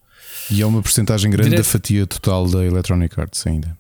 E 0.49 0.61
é 0.61 0.65
uma 0.65 0.81
porcentagem 0.81 1.29
grande 1.29 1.49
Direto. 1.49 1.65
da 1.65 1.69
fatia 1.69 2.07
total 2.07 2.47
da 2.47 2.65
Electronic 2.65 3.19
Arts 3.19 3.45
ainda. 3.45 3.77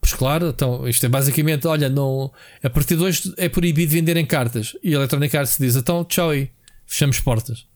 Pois 0.00 0.14
claro, 0.14 0.48
então 0.48 0.88
isto 0.88 1.04
é 1.04 1.08
basicamente: 1.08 1.66
olha, 1.66 1.88
não, 1.88 2.32
a 2.62 2.70
partir 2.70 2.96
de 2.96 3.02
hoje 3.02 3.32
é 3.36 3.48
proibido 3.48 3.92
venderem 3.92 4.24
cartas. 4.24 4.74
E 4.82 4.94
a 4.94 4.98
Electronic 4.98 5.36
Arts 5.36 5.58
diz: 5.58 5.76
então, 5.76 6.04
tchau 6.04 6.30
aí, 6.30 6.50
fechamos 6.86 7.20
portas. 7.20 7.66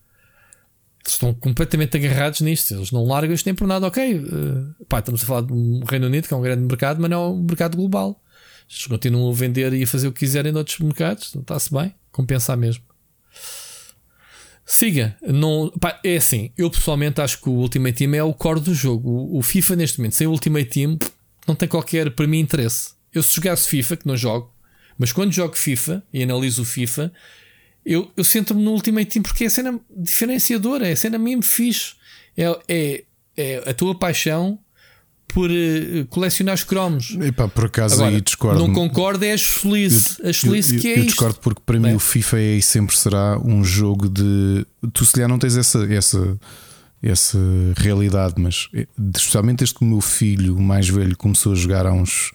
Estão 1.06 1.32
completamente 1.32 1.96
agarrados 1.96 2.40
nisto, 2.40 2.74
eles 2.74 2.90
não 2.90 3.04
largam 3.04 3.32
isto 3.32 3.46
nem 3.46 3.54
por 3.54 3.68
nada. 3.68 3.86
Ok, 3.86 4.18
uh, 4.18 4.84
pá, 4.88 4.98
estamos 4.98 5.22
a 5.22 5.26
falar 5.26 5.42
do 5.42 5.84
Reino 5.88 6.06
Unido, 6.06 6.26
que 6.26 6.34
é 6.34 6.36
um 6.36 6.42
grande 6.42 6.62
mercado, 6.62 7.00
mas 7.00 7.08
não 7.08 7.22
é 7.22 7.28
um 7.28 7.42
mercado 7.44 7.76
global. 7.76 8.20
Eles 8.68 8.86
continuam 8.86 9.30
a 9.30 9.34
vender 9.34 9.72
e 9.72 9.82
a 9.82 9.86
fazer 9.86 10.08
o 10.08 10.12
que 10.12 10.20
quiserem 10.20 10.52
noutros 10.52 10.78
mercados, 10.78 11.34
está-se 11.34 11.72
bem, 11.72 11.94
compensa 12.10 12.56
mesmo. 12.56 12.84
Siga, 14.64 15.16
não, 15.22 15.70
pá, 15.80 16.00
é 16.04 16.16
assim. 16.16 16.50
Eu 16.58 16.68
pessoalmente 16.68 17.20
acho 17.20 17.40
que 17.40 17.48
o 17.48 17.52
Ultimate 17.52 17.96
Team 17.96 18.14
é 18.14 18.22
o 18.22 18.34
core 18.34 18.60
do 18.60 18.74
jogo. 18.74 19.08
O, 19.08 19.38
o, 19.38 19.42
FIFA, 19.42 19.76
neste 19.76 19.98
momento, 19.98 20.16
sem 20.16 20.26
o 20.26 20.30
Ultimate 20.32 20.68
Team, 20.68 20.98
não 21.46 21.54
tem 21.54 21.68
qualquer, 21.68 22.10
para 22.10 22.26
mim, 22.26 22.40
interesse. 22.40 22.94
Eu, 23.14 23.22
se 23.22 23.36
jogasse 23.36 23.68
FIFA, 23.68 23.96
que 23.98 24.06
não 24.06 24.16
jogo, 24.16 24.52
mas 24.98 25.12
quando 25.12 25.32
jogo 25.32 25.56
FIFA 25.56 26.02
e 26.12 26.22
analiso 26.22 26.62
o 26.62 26.64
FIFA, 26.64 27.12
eu, 27.84 28.10
eu 28.16 28.24
centro-me 28.24 28.62
no 28.62 28.72
Ultimate 28.72 29.06
Team 29.08 29.22
porque 29.22 29.44
é 29.44 29.46
a 29.46 29.50
cena 29.50 29.80
diferenciadora, 29.96 30.88
é 30.88 30.92
a 30.92 30.96
cena 30.96 31.16
mesmo 31.16 31.44
fixe. 31.44 31.94
É, 32.36 32.44
é, 32.66 33.04
é 33.36 33.70
a 33.70 33.72
tua 33.72 33.96
paixão 33.96 34.58
por 35.28 35.50
uh, 35.50 36.06
colecionar 36.08 36.54
os 36.54 36.64
cromos. 36.64 37.16
Epá, 37.20 37.48
por 37.48 37.66
acaso 37.66 37.96
Agora, 37.96 38.14
aí 38.14 38.20
discordo. 38.20 38.58
Não 38.58 38.72
concordo, 38.72 39.24
é 39.24 39.32
a 39.32 39.36
Schliss. 39.36 40.20
A 40.24 40.32
Schliss 40.32 40.72
que 40.72 40.88
é 40.88 40.98
Eu 40.98 41.04
discordo 41.04 41.38
porque 41.40 41.60
para 41.64 41.78
mim 41.78 41.94
o 41.94 41.98
FIFA 41.98 42.38
é 42.38 42.56
e 42.56 42.62
sempre 42.62 42.96
será 42.96 43.38
um 43.38 43.62
jogo 43.64 44.08
de. 44.08 44.66
Tu 44.92 45.04
se 45.04 45.12
calhar 45.12 45.28
não 45.28 45.38
tens 45.38 45.56
essa, 45.56 45.84
essa, 45.92 46.38
essa 47.02 47.38
realidade, 47.76 48.34
mas 48.38 48.68
eh, 48.74 48.86
especialmente 49.16 49.58
desde 49.58 49.74
que 49.74 49.84
o 49.84 49.88
meu 49.88 50.00
filho 50.00 50.58
mais 50.58 50.88
velho 50.88 51.16
começou 51.16 51.52
a 51.52 51.56
jogar 51.56 51.86
há 51.86 51.92
uns 51.92 52.32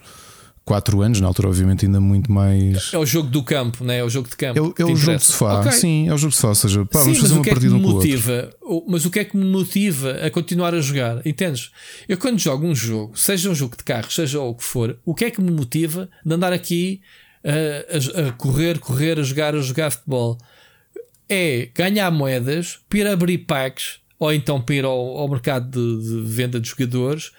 4 0.64 1.02
anos, 1.02 1.20
na 1.20 1.28
altura, 1.28 1.48
obviamente, 1.48 1.86
ainda 1.86 2.00
muito 2.00 2.32
mais. 2.32 2.94
É 2.94 2.98
o 2.98 3.06
jogo 3.06 3.30
do 3.30 3.44
campo, 3.44 3.84
né? 3.84 3.98
é 3.98 4.04
o 4.04 4.10
jogo 4.10 4.30
de 4.30 4.36
campo. 4.36 4.76
É, 4.78 4.82
é 4.82 4.86
o 4.86 4.96
jogo 4.96 5.18
de 5.18 5.24
sofá, 5.24 5.60
okay. 5.60 5.72
sim, 5.72 6.08
é 6.08 6.14
o 6.14 6.18
jogo 6.18 6.32
de 6.32 6.36
sofá. 6.36 6.50
Ou 6.50 6.56
seja, 6.56 6.86
pá, 6.86 7.00
sim, 7.00 7.06
vamos 7.06 7.20
fazer 7.20 7.34
uma 7.34 7.46
é 7.46 7.50
partida 7.50 7.76
um 7.76 7.80
motiva, 7.80 8.50
Mas 8.88 9.06
o 9.06 9.12
que 9.12 9.20
é 9.20 9.26
que 9.26 9.36
me 9.36 9.46
motiva 9.46 10.12
a 10.12 10.30
continuar 10.30 10.76
a 10.76 10.80
jogar? 10.80 11.26
Entendes? 11.26 11.72
Eu, 12.08 12.18
quando 12.18 12.40
jogo 12.40 12.66
um 12.66 12.76
jogo, 12.76 13.18
seja 13.18 13.50
um 13.50 13.56
jogo 13.56 13.76
de 13.76 13.84
carro, 13.84 14.12
seja 14.12 14.40
o 14.40 14.54
que 14.54 14.64
for, 14.64 14.98
o 15.04 15.16
que 15.16 15.26
é 15.26 15.32
que 15.32 15.42
me 15.42 15.52
motiva 15.52 16.10
de 16.24 16.34
andar 16.34 16.54
aqui 16.54 17.02
a, 17.44 18.24
a, 18.24 18.28
a 18.28 18.32
correr, 18.34 18.78
correr, 18.80 19.20
a 19.20 19.24
jogar, 19.24 19.56
a 19.56 19.62
jogar 19.62 19.90
futebol? 19.90 20.38
É 21.28 21.70
ganhar 21.74 22.12
moedas, 22.12 22.80
para 22.88 23.00
ir 23.00 23.08
abrir 23.08 23.40
packs, 23.40 24.00
ou 24.20 24.32
então 24.32 24.62
para 24.62 24.76
ir 24.76 24.86
ao, 24.86 25.18
ao 25.18 25.28
mercado 25.28 25.70
de, 25.70 26.08
de 26.08 26.22
venda 26.32 26.60
de 26.60 26.70
jogadores, 26.70 27.32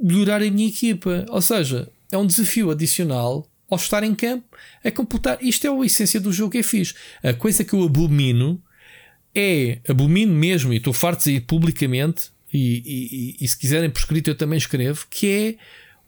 melhorar 0.00 0.40
a 0.42 0.50
minha 0.50 0.68
equipa. 0.68 1.26
Ou 1.28 1.42
seja, 1.42 1.88
é 2.10 2.18
um 2.18 2.26
desafio 2.26 2.70
adicional 2.70 3.46
ao 3.70 3.76
estar 3.76 4.02
em 4.02 4.14
campo 4.14 4.56
a 4.84 4.90
computar. 4.90 5.38
Isto 5.42 5.66
é 5.66 5.70
a 5.70 5.84
essência 5.84 6.20
do 6.20 6.32
jogo, 6.32 6.56
é 6.56 6.62
fixe. 6.62 6.94
A 7.22 7.34
coisa 7.34 7.64
que 7.64 7.74
eu 7.74 7.82
abomino 7.82 8.62
é, 9.34 9.78
abomino 9.88 10.34
mesmo, 10.34 10.72
e 10.72 10.78
estou 10.78 10.92
farto 10.92 11.20
de 11.20 11.32
dizer 11.32 11.46
publicamente, 11.46 12.30
e, 12.52 12.82
e, 12.84 13.36
e, 13.42 13.44
e 13.44 13.48
se 13.48 13.58
quiserem 13.58 13.90
por 13.90 13.98
escrito 13.98 14.28
eu 14.28 14.34
também 14.34 14.56
escrevo, 14.56 15.06
que 15.10 15.26
é 15.26 15.54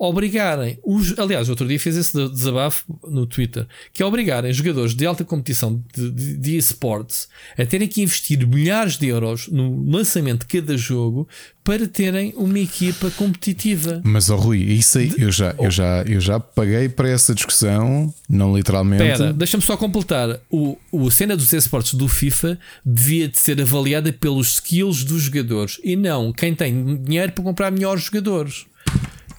obrigarem 0.01 0.79
os. 0.83 1.17
Aliás, 1.19 1.51
outro 1.51 1.69
dia 1.69 1.79
fez 1.79 1.95
esse 1.95 2.29
desabafo 2.31 2.85
no 3.07 3.27
Twitter, 3.27 3.67
que 3.93 4.03
é 4.03 4.07
obrigarem 4.07 4.51
jogadores 4.51 4.95
de 4.95 5.05
alta 5.05 5.25
competição 5.25 5.85
de, 5.95 6.11
de, 6.11 6.37
de 6.39 6.57
esportes 6.57 7.29
a 7.59 7.67
terem 7.67 7.87
que 7.87 8.01
investir 8.01 8.47
milhares 8.47 8.97
de 8.97 9.09
euros 9.09 9.49
no 9.49 9.85
lançamento 9.91 10.47
de 10.47 10.59
cada 10.59 10.75
jogo 10.79 11.29
para 11.63 11.87
terem 11.87 12.33
uma 12.35 12.59
equipa 12.59 13.11
competitiva. 13.11 14.01
Mas, 14.03 14.31
oh, 14.31 14.37
Rui, 14.37 14.59
isso 14.59 14.97
aí 14.97 15.13
eu 15.19 15.31
já, 15.31 15.55
eu, 15.59 15.71
já, 15.71 16.03
eu 16.03 16.19
já 16.19 16.41
paguei 16.41 16.89
para 16.89 17.11
essa 17.11 17.35
discussão, 17.35 18.13
não 18.27 18.57
literalmente. 18.57 19.03
Espera, 19.03 19.33
deixa-me 19.35 19.63
só 19.63 19.77
completar. 19.77 20.41
O, 20.51 20.79
o 20.91 21.11
cena 21.11 21.37
dos 21.37 21.53
esportes 21.53 21.93
do 21.93 22.09
FIFA 22.09 22.59
devia 22.83 23.29
de 23.29 23.39
ser 23.39 23.61
avaliada 23.61 24.11
pelos 24.15 24.55
skills 24.55 25.05
dos 25.05 25.25
jogadores 25.25 25.79
e 25.85 25.95
não 25.95 26.33
quem 26.33 26.55
tem 26.55 26.97
dinheiro 27.03 27.33
para 27.33 27.45
comprar 27.45 27.71
melhores 27.71 28.05
jogadores 28.05 28.65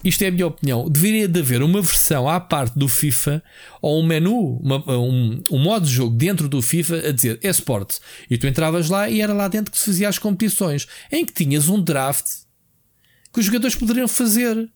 isto 0.04 0.22
é 0.22 0.28
a 0.28 0.30
minha 0.30 0.46
opinião, 0.46 0.88
deveria 0.88 1.28
de 1.28 1.40
haver 1.40 1.62
uma 1.62 1.80
versão 1.80 2.28
à 2.28 2.40
parte 2.40 2.78
do 2.78 2.88
FIFA 2.88 3.42
ou 3.80 4.02
um 4.02 4.06
menu, 4.06 4.58
uma, 4.62 4.98
um, 4.98 5.42
um 5.50 5.58
modo 5.58 5.86
de 5.86 5.92
jogo 5.92 6.16
dentro 6.16 6.48
do 6.48 6.60
FIFA 6.60 7.08
a 7.08 7.12
dizer 7.12 7.38
esporte. 7.42 8.00
E 8.28 8.36
tu 8.36 8.46
entravas 8.46 8.88
lá 8.88 9.08
e 9.08 9.20
era 9.20 9.32
lá 9.32 9.46
dentro 9.48 9.70
que 9.70 9.78
se 9.78 9.86
fazia 9.86 10.08
as 10.08 10.18
competições, 10.18 10.88
em 11.10 11.24
que 11.24 11.32
tinhas 11.32 11.68
um 11.68 11.80
draft 11.80 12.26
que 13.32 13.40
os 13.40 13.46
jogadores 13.46 13.76
poderiam 13.76 14.08
fazer 14.08 14.68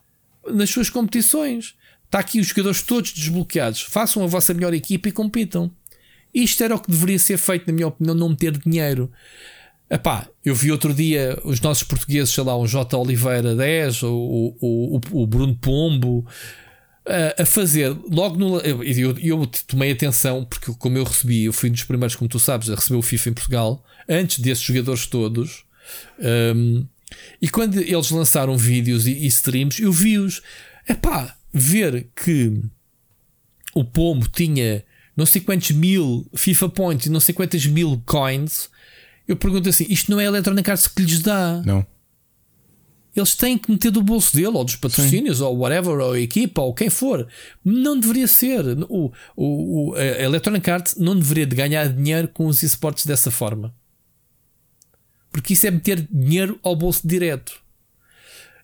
nas 0.49 0.71
suas 0.71 0.89
competições. 0.89 1.75
Está 2.05 2.21
aqui 2.21 2.39
os 2.39 2.47
jogadores 2.47 2.83
todos 2.83 3.13
desbloqueados. 3.13 3.83
Façam 3.83 4.23
a 4.23 4.27
vossa 4.27 4.55
melhor 4.55 4.73
equipa 4.73 5.09
e 5.09 5.13
compitam. 5.13 5.71
Isto 6.33 6.63
era 6.63 6.75
o 6.75 6.79
que 6.79 6.91
deveria 6.91 7.19
ser 7.19 7.37
feito, 7.37 7.67
na 7.67 7.73
minha 7.73 7.89
opinião, 7.89 8.15
não 8.15 8.29
meter 8.29 8.57
dinheiro. 8.57 9.11
Epá, 9.89 10.29
eu 10.45 10.55
vi 10.55 10.73
outro 10.73 10.93
dia 10.93 11.39
os 11.45 11.61
nossos 11.61 11.85
portugueses, 11.85 12.31
sei 12.31 12.43
lá, 12.43 12.57
o 12.57 12.67
J. 12.67 12.97
Oliveira 12.97 13.55
10, 13.55 14.03
o, 14.03 14.57
o, 14.61 15.01
o, 15.13 15.27
Bruno 15.27 15.55
Pombo, 15.55 16.27
a, 17.07 17.43
a, 17.43 17.47
fazer 17.47 17.97
logo 18.11 18.37
no. 18.37 18.59
Eu, 18.61 18.83
eu, 18.83 19.19
eu, 19.19 19.47
tomei 19.67 19.93
atenção, 19.93 20.45
porque 20.45 20.73
como 20.75 20.99
eu 20.99 21.05
recebi, 21.05 21.45
eu 21.45 21.53
fui 21.53 21.71
um 21.71 21.73
dos 21.73 21.85
primeiros, 21.85 22.17
como 22.17 22.29
tu 22.29 22.41
sabes, 22.41 22.69
a 22.69 22.75
receber 22.75 22.99
o 22.99 23.03
FIFA 23.03 23.31
em 23.31 23.35
Portugal, 23.35 23.85
antes 24.09 24.41
desses 24.41 24.65
jogadores 24.65 25.07
todos. 25.07 25.65
Um, 26.19 26.85
e 27.41 27.49
quando 27.49 27.81
eles 27.81 28.11
lançaram 28.11 28.57
vídeos 28.59 29.07
e, 29.07 29.13
e 29.13 29.27
streams, 29.27 29.81
eu 29.81 29.93
vi-os. 29.93 30.43
Epá, 30.89 31.37
ver 31.53 32.09
que 32.15 32.61
o 33.73 33.85
Pombo 33.85 34.27
tinha 34.29 34.85
não 35.17 35.25
sei 35.25 35.41
quantos 35.41 35.71
mil 35.71 36.29
FIFA 36.37 36.69
points 36.69 37.07
e 37.07 37.11
não 37.11 37.21
sei 37.21 37.35
quantas 37.35 37.65
mil 37.67 38.03
coins 38.05 38.69
eu 39.27 39.37
pergunto 39.37 39.69
assim: 39.69 39.87
isto 39.89 40.11
não 40.11 40.21
é 40.21 40.25
a 40.25 40.29
Electronic 40.29 40.71
Arts 40.71 40.87
que 40.87 41.03
lhes 41.03 41.21
dá? 41.21 41.63
Não. 41.65 41.87
Eles 43.15 43.35
têm 43.35 43.57
que 43.57 43.71
meter 43.71 43.91
do 43.91 44.03
bolso 44.03 44.37
dele, 44.37 44.49
ou 44.49 44.63
dos 44.63 44.77
patrocínios, 44.77 45.39
Sim. 45.39 45.45
ou 45.45 45.57
whatever, 45.57 45.99
ou 45.99 46.13
a 46.13 46.21
equipa, 46.21 46.61
ou 46.61 46.75
quem 46.75 46.91
for. 46.91 47.27
Não 47.65 47.99
deveria 47.99 48.29
ser. 48.29 48.63
O, 48.91 49.11
o, 49.35 49.91
o, 49.91 49.95
a 49.95 50.23
Electronic 50.23 50.71
Arts 50.71 50.97
não 50.97 51.19
deveria 51.19 51.47
de 51.47 51.57
ganhar 51.57 51.89
dinheiro 51.89 52.29
com 52.29 52.47
os 52.47 52.63
esportes 52.63 53.07
dessa 53.07 53.31
forma. 53.31 53.75
Porque 55.33 55.55
isso 55.55 55.67
é 55.67 55.71
meter 55.71 56.07
dinheiro 56.13 56.61
ao 56.63 56.77
bolso 56.77 57.09
direto. 57.09 57.59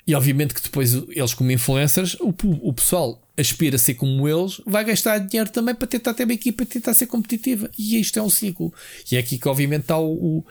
E 0.07 0.15
obviamente 0.15 0.53
que 0.53 0.63
depois 0.63 0.93
eles, 0.93 1.33
como 1.33 1.51
influencers, 1.51 2.15
o, 2.21 2.35
o 2.63 2.73
pessoal 2.75 3.22
aspira 3.37 3.77
a 3.77 3.79
ser 3.79 3.95
como 3.95 4.29
eles, 4.29 4.61
vai 4.67 4.85
gastar 4.85 5.19
dinheiro 5.19 5.51
também 5.51 5.75
para 5.75 5.87
tentar 5.87 6.15
ter 6.15 6.25
uma 6.25 6.33
equipa 6.33 6.67
tentar 6.67 6.95
ser 6.95 7.07
competitiva. 7.07 7.71
E 7.79 7.99
isto 7.99 8.19
é 8.19 8.23
um 8.23 8.31
ciclo. 8.31 8.73
E 9.11 9.17
é 9.17 9.19
aqui 9.19 9.39
que, 9.39 9.49
obviamente, 9.49 9.83
está 9.83 9.99
o, 9.99 10.13
o 10.13 10.47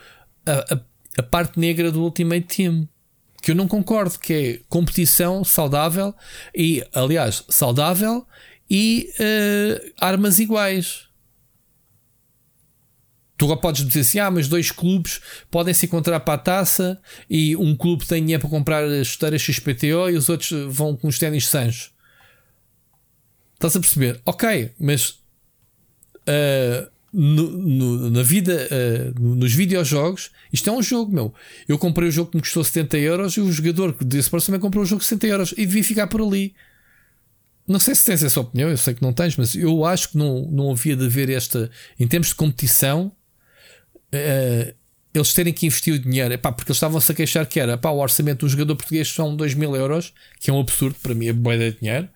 a, 0.45 0.79
a, 1.17 1.23
parte 1.23 1.59
negra 1.59 1.91
do 1.91 2.01
Ultimate 2.01 2.47
Team. 2.47 2.87
Que 3.41 3.51
eu 3.51 3.55
não 3.55 3.67
concordo, 3.67 4.19
que 4.19 4.33
é 4.33 4.59
competição 4.69 5.43
saudável 5.43 6.13
e, 6.55 6.85
aliás, 6.93 7.43
saudável 7.49 8.25
e 8.69 9.11
uh, 9.19 9.93
armas 9.99 10.37
iguais. 10.37 11.07
Tu 13.35 13.57
podes 13.57 13.83
dizer 13.83 14.01
assim: 14.01 14.19
ah, 14.19 14.29
mas 14.29 14.47
dois 14.47 14.69
clubes 14.69 15.19
podem 15.49 15.73
se 15.73 15.87
encontrar 15.87 16.19
para 16.19 16.35
a 16.35 16.37
taça 16.37 17.01
e 17.27 17.55
um 17.55 17.75
clube 17.75 18.05
tem 18.05 18.21
dinheiro 18.21 18.41
para 18.41 18.49
comprar 18.51 18.83
as 18.83 19.07
chuteiras 19.07 19.41
XPTO 19.41 20.11
e 20.11 20.15
os 20.15 20.29
outros 20.29 20.51
vão 20.69 20.95
com 20.95 21.07
os 21.07 21.17
ténis 21.17 21.47
Sancho. 21.47 21.91
Estás 23.61 23.75
a 23.75 23.79
perceber? 23.79 24.19
Ok, 24.25 24.71
mas 24.79 25.21
uh, 26.27 26.89
no, 27.13 27.47
no, 27.51 28.09
na 28.09 28.23
vida, 28.23 28.67
uh, 28.71 29.19
nos 29.21 29.53
videojogos, 29.53 30.31
isto 30.51 30.67
é 30.67 30.73
um 30.73 30.81
jogo, 30.81 31.13
meu. 31.13 31.31
Eu 31.67 31.77
comprei 31.77 32.09
o 32.09 32.11
jogo 32.11 32.31
que 32.31 32.37
me 32.37 32.41
custou 32.41 32.63
70 32.63 32.97
euros 32.97 33.37
e 33.37 33.39
o 33.39 33.51
jogador 33.51 33.95
desse 34.03 34.31
próximo 34.31 34.53
também 34.53 34.61
comprou 34.61 34.83
o 34.83 34.87
jogo 34.87 35.01
de 35.01 35.05
60 35.05 35.27
euros 35.27 35.53
e 35.55 35.67
devia 35.67 35.83
ficar 35.83 36.07
por 36.07 36.21
ali. 36.21 36.55
Não 37.67 37.79
sei 37.79 37.93
se 37.93 38.03
tens 38.03 38.23
essa 38.23 38.39
opinião, 38.39 38.67
eu 38.67 38.77
sei 38.77 38.95
que 38.95 39.03
não 39.03 39.13
tens, 39.13 39.37
mas 39.37 39.53
eu 39.53 39.85
acho 39.85 40.09
que 40.09 40.17
não, 40.17 40.49
não 40.49 40.71
havia 40.71 40.95
de 40.95 41.05
haver 41.05 41.29
esta, 41.29 41.69
em 41.99 42.07
termos 42.07 42.29
de 42.29 42.35
competição, 42.35 43.11
uh, 44.11 44.73
eles 45.13 45.33
terem 45.33 45.53
que 45.53 45.65
investir 45.65 45.93
o 45.93 45.99
dinheiro, 45.99 46.33
epá, 46.33 46.51
porque 46.51 46.71
eles 46.71 46.77
estavam-se 46.77 47.11
a 47.11 47.15
queixar 47.15 47.45
que 47.45 47.59
era 47.59 47.73
epá, 47.73 47.89
o 47.89 47.99
orçamento 47.99 48.45
do 48.45 48.49
jogador 48.49 48.75
português 48.75 49.07
são 49.09 49.35
2 49.35 49.53
mil 49.55 49.75
euros, 49.75 50.13
que 50.39 50.49
é 50.49 50.53
um 50.53 50.59
absurdo, 50.59 50.95
para 51.01 51.13
mim 51.13 51.27
é 51.27 51.33
boa 51.33 51.57
de 51.57 51.71
dinheiro. 51.73 52.07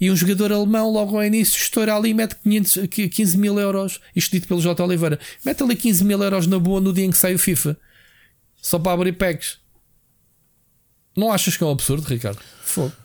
E 0.00 0.10
um 0.10 0.16
jogador 0.16 0.52
alemão, 0.52 0.90
logo 0.90 1.16
ao 1.16 1.24
início, 1.24 1.56
estoura 1.56 1.94
ali 1.94 2.10
e 2.10 2.14
mete 2.14 2.34
500, 2.42 2.78
15 3.10 3.38
mil 3.38 3.58
euros. 3.58 4.00
Isto 4.16 4.32
dito 4.32 4.48
pelo 4.48 4.60
J. 4.60 4.82
Oliveira. 4.82 5.20
Mete 5.44 5.62
ali 5.62 5.76
15 5.76 6.04
mil 6.04 6.20
euros 6.20 6.46
na 6.48 6.58
boa 6.58 6.80
no 6.80 6.92
dia 6.92 7.04
em 7.04 7.10
que 7.10 7.16
sai 7.16 7.34
o 7.34 7.38
FIFA. 7.38 7.76
Só 8.60 8.78
para 8.78 8.92
abrir 8.92 9.12
packs. 9.12 9.58
Não 11.16 11.30
achas 11.30 11.56
que 11.56 11.62
é 11.62 11.66
um 11.66 11.70
absurdo, 11.70 12.08
Ricardo? 12.08 12.40
Fogo. 12.64 13.01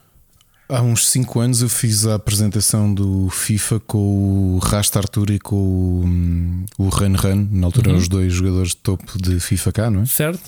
Há 0.69 0.81
uns 0.81 1.07
5 1.07 1.39
anos 1.39 1.61
eu 1.61 1.69
fiz 1.69 2.05
a 2.05 2.15
apresentação 2.15 2.93
do 2.93 3.29
FIFA 3.29 3.79
com 3.79 4.55
o 4.55 4.59
Rasta 4.59 4.99
Arthur 4.99 5.31
e 5.31 5.39
com 5.39 5.55
o, 5.55 6.03
hum, 6.05 6.65
o 6.77 6.89
Run. 6.89 7.47
Na 7.51 7.67
altura 7.67 7.87
uhum. 7.87 7.93
eram 7.93 8.01
os 8.01 8.07
dois 8.09 8.33
jogadores 8.33 8.69
de 8.71 8.77
topo 8.77 9.21
de 9.21 9.39
FIFA 9.39 9.71
cá, 9.71 9.89
não 9.89 10.01
é? 10.01 10.05
Certo. 10.05 10.41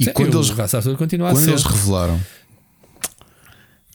E 0.00 0.06
quando, 0.06 0.36
eles, 0.38 0.50
quando 0.50 1.48
eles 1.48 1.62
revelaram 1.62 2.20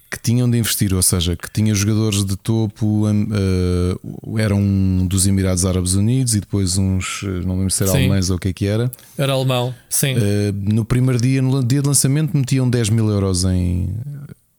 que 0.09 0.19
tinham 0.19 0.49
de 0.49 0.57
investir, 0.57 0.93
ou 0.93 1.03
seja, 1.03 1.35
que 1.35 1.49
tinha 1.51 1.73
jogadores 1.75 2.25
de 2.25 2.35
topo, 2.35 3.05
uh, 3.07 4.39
eram 4.39 4.59
um 4.59 5.05
dos 5.05 5.27
Emirados 5.27 5.65
Árabes 5.65 5.93
Unidos 5.93 6.33
e 6.33 6.39
depois 6.39 6.77
uns, 6.77 7.21
eh, 7.23 7.45
não 7.45 7.57
lembro 7.57 7.69
se 7.69 7.83
era 7.83 7.91
alemães 7.91 8.29
ou 8.31 8.37
o 8.37 8.39
que 8.39 8.47
é 8.47 8.53
que 8.53 8.65
era. 8.65 8.91
Era 9.15 9.33
alemão, 9.33 9.73
sim. 9.87 10.15
Uh, 10.15 10.51
no 10.53 10.83
primeiro 10.83 11.21
dia, 11.21 11.41
no 11.41 11.63
dia 11.63 11.81
de 11.81 11.87
lançamento, 11.87 12.35
metiam 12.35 12.67
10 12.67 12.89
mil 12.89 13.07
euros 13.09 13.43
em. 13.43 13.93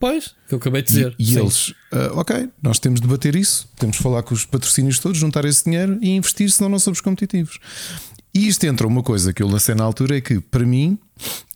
Pois, 0.01 0.35
que 0.49 0.55
eu 0.55 0.59
acabei 0.59 0.81
de 0.81 0.89
dizer. 0.89 1.15
E, 1.19 1.35
e 1.35 1.39
eles, 1.39 1.69
uh, 1.69 2.15
ok, 2.15 2.49
nós 2.63 2.79
temos 2.79 3.03
de 3.03 3.07
debater 3.07 3.37
isso, 3.37 3.69
temos 3.77 3.99
de 3.99 4.03
falar 4.03 4.23
com 4.23 4.33
os 4.33 4.47
patrocínios 4.47 4.99
todos, 4.99 5.19
juntar 5.19 5.45
esse 5.45 5.65
dinheiro 5.65 5.99
e 6.01 6.09
investir, 6.17 6.51
senão 6.51 6.71
não 6.71 6.79
somos 6.79 7.03
competitivos. 7.03 7.59
E 8.33 8.49
isto 8.49 8.65
entra 8.65 8.87
uma 8.87 9.03
coisa 9.03 9.31
que 9.31 9.43
eu 9.43 9.47
lancei 9.47 9.75
na 9.75 9.85
altura: 9.85 10.17
é 10.17 10.21
que 10.23 10.41
para 10.41 10.65
mim, 10.65 10.99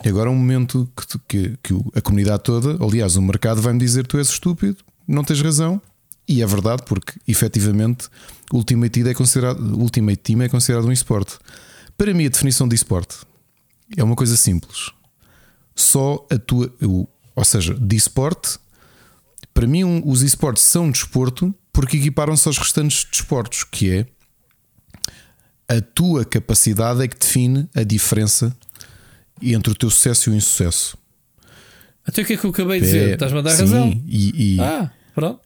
agora 0.04 0.28
é 0.28 0.32
um 0.32 0.36
momento 0.36 0.86
que, 0.94 1.18
que, 1.26 1.58
que 1.62 1.74
a 1.94 2.02
comunidade 2.02 2.42
toda, 2.42 2.76
aliás, 2.84 3.16
o 3.16 3.22
mercado 3.22 3.62
vai-me 3.62 3.78
dizer 3.78 4.06
tu 4.06 4.18
és 4.18 4.28
estúpido, 4.28 4.76
não 5.08 5.24
tens 5.24 5.40
razão. 5.40 5.80
E 6.28 6.42
é 6.42 6.46
verdade, 6.46 6.82
porque 6.86 7.14
efetivamente 7.26 8.08
Ultimate 8.52 8.90
Team 8.90 9.08
é 9.08 9.14
considerado, 9.14 9.60
Ultimate 9.78 10.18
Team 10.18 10.42
é 10.42 10.48
considerado 10.50 10.86
um 10.86 10.92
esporte. 10.92 11.38
Para 11.96 12.12
mim, 12.12 12.26
a 12.26 12.28
definição 12.28 12.68
de 12.68 12.74
esporte 12.74 13.16
é 13.96 14.04
uma 14.04 14.16
coisa 14.16 14.36
simples. 14.36 14.90
Só 15.74 16.26
a 16.30 16.38
tua. 16.38 16.72
Ou 17.34 17.44
seja, 17.44 17.74
de 17.74 17.96
esporte, 17.96 18.58
para 19.52 19.66
mim, 19.66 20.02
os 20.04 20.22
esportes 20.22 20.62
são 20.62 20.90
desporto 20.90 21.54
porque 21.72 21.96
equiparam-se 21.96 22.46
aos 22.46 22.58
restantes 22.58 23.04
desportos, 23.10 23.64
que 23.64 23.90
é 23.90 24.06
a 25.68 25.80
tua 25.80 26.24
capacidade 26.24 27.02
é 27.02 27.08
que 27.08 27.18
define 27.18 27.68
a 27.74 27.82
diferença 27.82 28.54
entre 29.42 29.72
o 29.72 29.74
teu 29.74 29.90
sucesso 29.90 30.30
e 30.30 30.32
o 30.32 30.36
insucesso. 30.36 30.96
Até 32.06 32.22
o 32.22 32.24
que 32.24 32.34
é 32.34 32.36
que 32.36 32.44
eu 32.44 32.50
acabei 32.50 32.80
de 32.80 32.86
dizer? 32.86 33.14
Estás-me 33.14 33.38
a 33.38 33.42
dar 33.42 33.50
sim, 33.50 33.62
razão. 33.62 34.02
E, 34.06 34.56
e 34.56 34.60
ah, 34.60 34.90
pronto. 35.14 35.40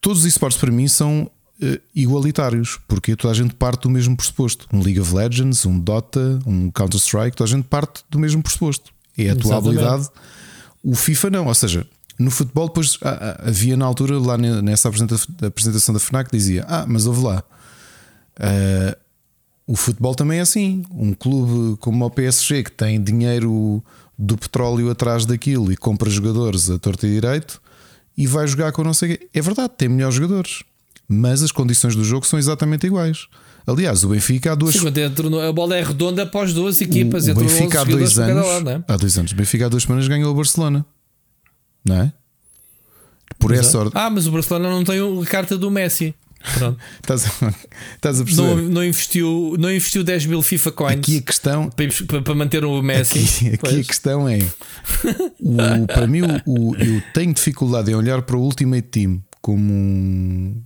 Todos 0.00 0.20
os 0.20 0.24
esportes 0.26 0.58
para 0.58 0.70
mim 0.70 0.88
são 0.88 1.30
uh, 1.62 1.80
igualitários, 1.94 2.78
porque 2.88 3.14
toda 3.14 3.32
a 3.32 3.34
gente 3.34 3.54
parte 3.54 3.82
do 3.82 3.90
mesmo 3.90 4.16
pressuposto. 4.16 4.66
Um 4.72 4.82
League 4.82 5.00
of 5.00 5.14
Legends, 5.14 5.64
um 5.64 5.78
Dota, 5.78 6.40
um 6.44 6.70
Counter-Strike, 6.70 7.36
toda 7.36 7.48
a 7.48 7.56
gente 7.56 7.64
parte 7.66 8.02
do 8.10 8.18
mesmo 8.18 8.42
pressuposto. 8.42 8.92
É 9.16 9.30
a 9.30 9.36
tua 9.36 9.54
Exatamente. 9.54 9.78
habilidade. 9.78 10.08
O 10.84 10.94
FIFA 10.94 11.30
não, 11.30 11.46
ou 11.46 11.54
seja, 11.54 11.86
no 12.18 12.30
futebol, 12.30 12.68
depois 12.68 12.98
havia 13.40 13.76
na 13.76 13.86
altura, 13.86 14.18
lá 14.18 14.36
nessa 14.36 14.88
apresentação 14.88 15.94
da 15.94 15.98
FNAC, 15.98 16.30
dizia: 16.30 16.64
Ah, 16.68 16.84
mas 16.86 17.06
houve 17.06 17.22
lá. 17.22 17.42
Uh, 18.38 18.96
o 19.66 19.76
futebol 19.76 20.14
também 20.14 20.38
é 20.38 20.42
assim. 20.42 20.84
Um 20.90 21.14
clube 21.14 21.78
como 21.78 22.04
o 22.04 22.10
PSG 22.10 22.64
que 22.64 22.70
tem 22.70 23.02
dinheiro 23.02 23.82
do 24.18 24.36
petróleo 24.36 24.90
atrás 24.90 25.24
daquilo 25.24 25.72
e 25.72 25.76
compra 25.76 26.10
jogadores 26.10 26.70
a 26.70 26.78
torta 26.78 27.06
e 27.06 27.10
direito 27.10 27.60
e 28.16 28.26
vai 28.26 28.46
jogar 28.46 28.72
com 28.72 28.84
não 28.84 28.94
sei 28.94 29.16
quê. 29.16 29.28
É 29.32 29.40
verdade, 29.40 29.72
tem 29.76 29.88
melhores 29.88 30.14
jogadores, 30.14 30.62
mas 31.08 31.42
as 31.42 31.50
condições 31.50 31.96
do 31.96 32.04
jogo 32.04 32.26
são 32.26 32.38
exatamente 32.38 32.86
iguais. 32.86 33.26
Aliás, 33.66 34.04
o 34.04 34.08
Benfica 34.08 34.52
há 34.52 34.54
duas. 34.54 34.74
Sim, 34.74 34.88
a 34.88 35.52
bola 35.52 35.76
é 35.76 35.82
redonda 35.82 36.22
após 36.22 36.52
duas 36.52 36.80
equipas. 36.80 37.26
O, 37.28 37.32
o 37.32 37.34
Benfica 37.34 37.80
há 37.80 37.84
dois 37.84 38.18
anos. 38.18 38.46
Lado, 38.46 38.70
é? 38.70 38.84
Há 38.86 38.96
dois 38.96 39.18
anos. 39.18 39.32
O 39.32 39.34
Benfica 39.34 39.66
há 39.66 39.68
duas 39.68 39.84
semanas 39.84 40.06
ganhou 40.06 40.30
o 40.30 40.34
Barcelona, 40.34 40.84
não 41.84 41.96
é? 41.96 42.12
Por 43.38 43.52
Exato. 43.52 43.68
essa 43.68 43.78
ordem. 43.78 43.92
Ah, 43.94 44.10
mas 44.10 44.26
o 44.26 44.30
Barcelona 44.32 44.68
não 44.68 44.84
tem 44.84 44.98
a 45.00 45.26
carta 45.26 45.56
do 45.56 45.70
Messi. 45.70 46.14
Pronto. 46.58 46.78
estás, 47.00 47.24
a, 47.24 47.54
estás 47.94 48.20
a 48.20 48.24
perceber? 48.24 48.48
Não, 48.48 48.56
não, 48.56 48.84
investiu, 48.84 49.56
não 49.58 49.72
investiu 49.72 50.04
10 50.04 50.26
mil 50.26 50.42
FIFA 50.42 50.72
coins 50.72 50.98
aqui 50.98 51.18
a 51.18 51.22
questão, 51.22 51.70
para, 51.70 52.22
para 52.22 52.34
manter 52.34 52.64
o 52.64 52.82
Messi. 52.82 53.18
Aqui, 53.18 53.54
aqui 53.54 53.80
a 53.80 53.84
questão 53.84 54.28
é: 54.28 54.38
o, 55.40 55.86
para 55.86 56.06
mim, 56.06 56.20
o, 56.44 56.70
o, 56.70 56.76
eu 56.76 57.02
tenho 57.14 57.32
dificuldade 57.32 57.90
em 57.90 57.94
olhar 57.94 58.20
para 58.22 58.36
o 58.36 58.40
Ultimate 58.40 58.88
Team 58.88 59.22
como 59.40 59.72
um, 59.72 60.62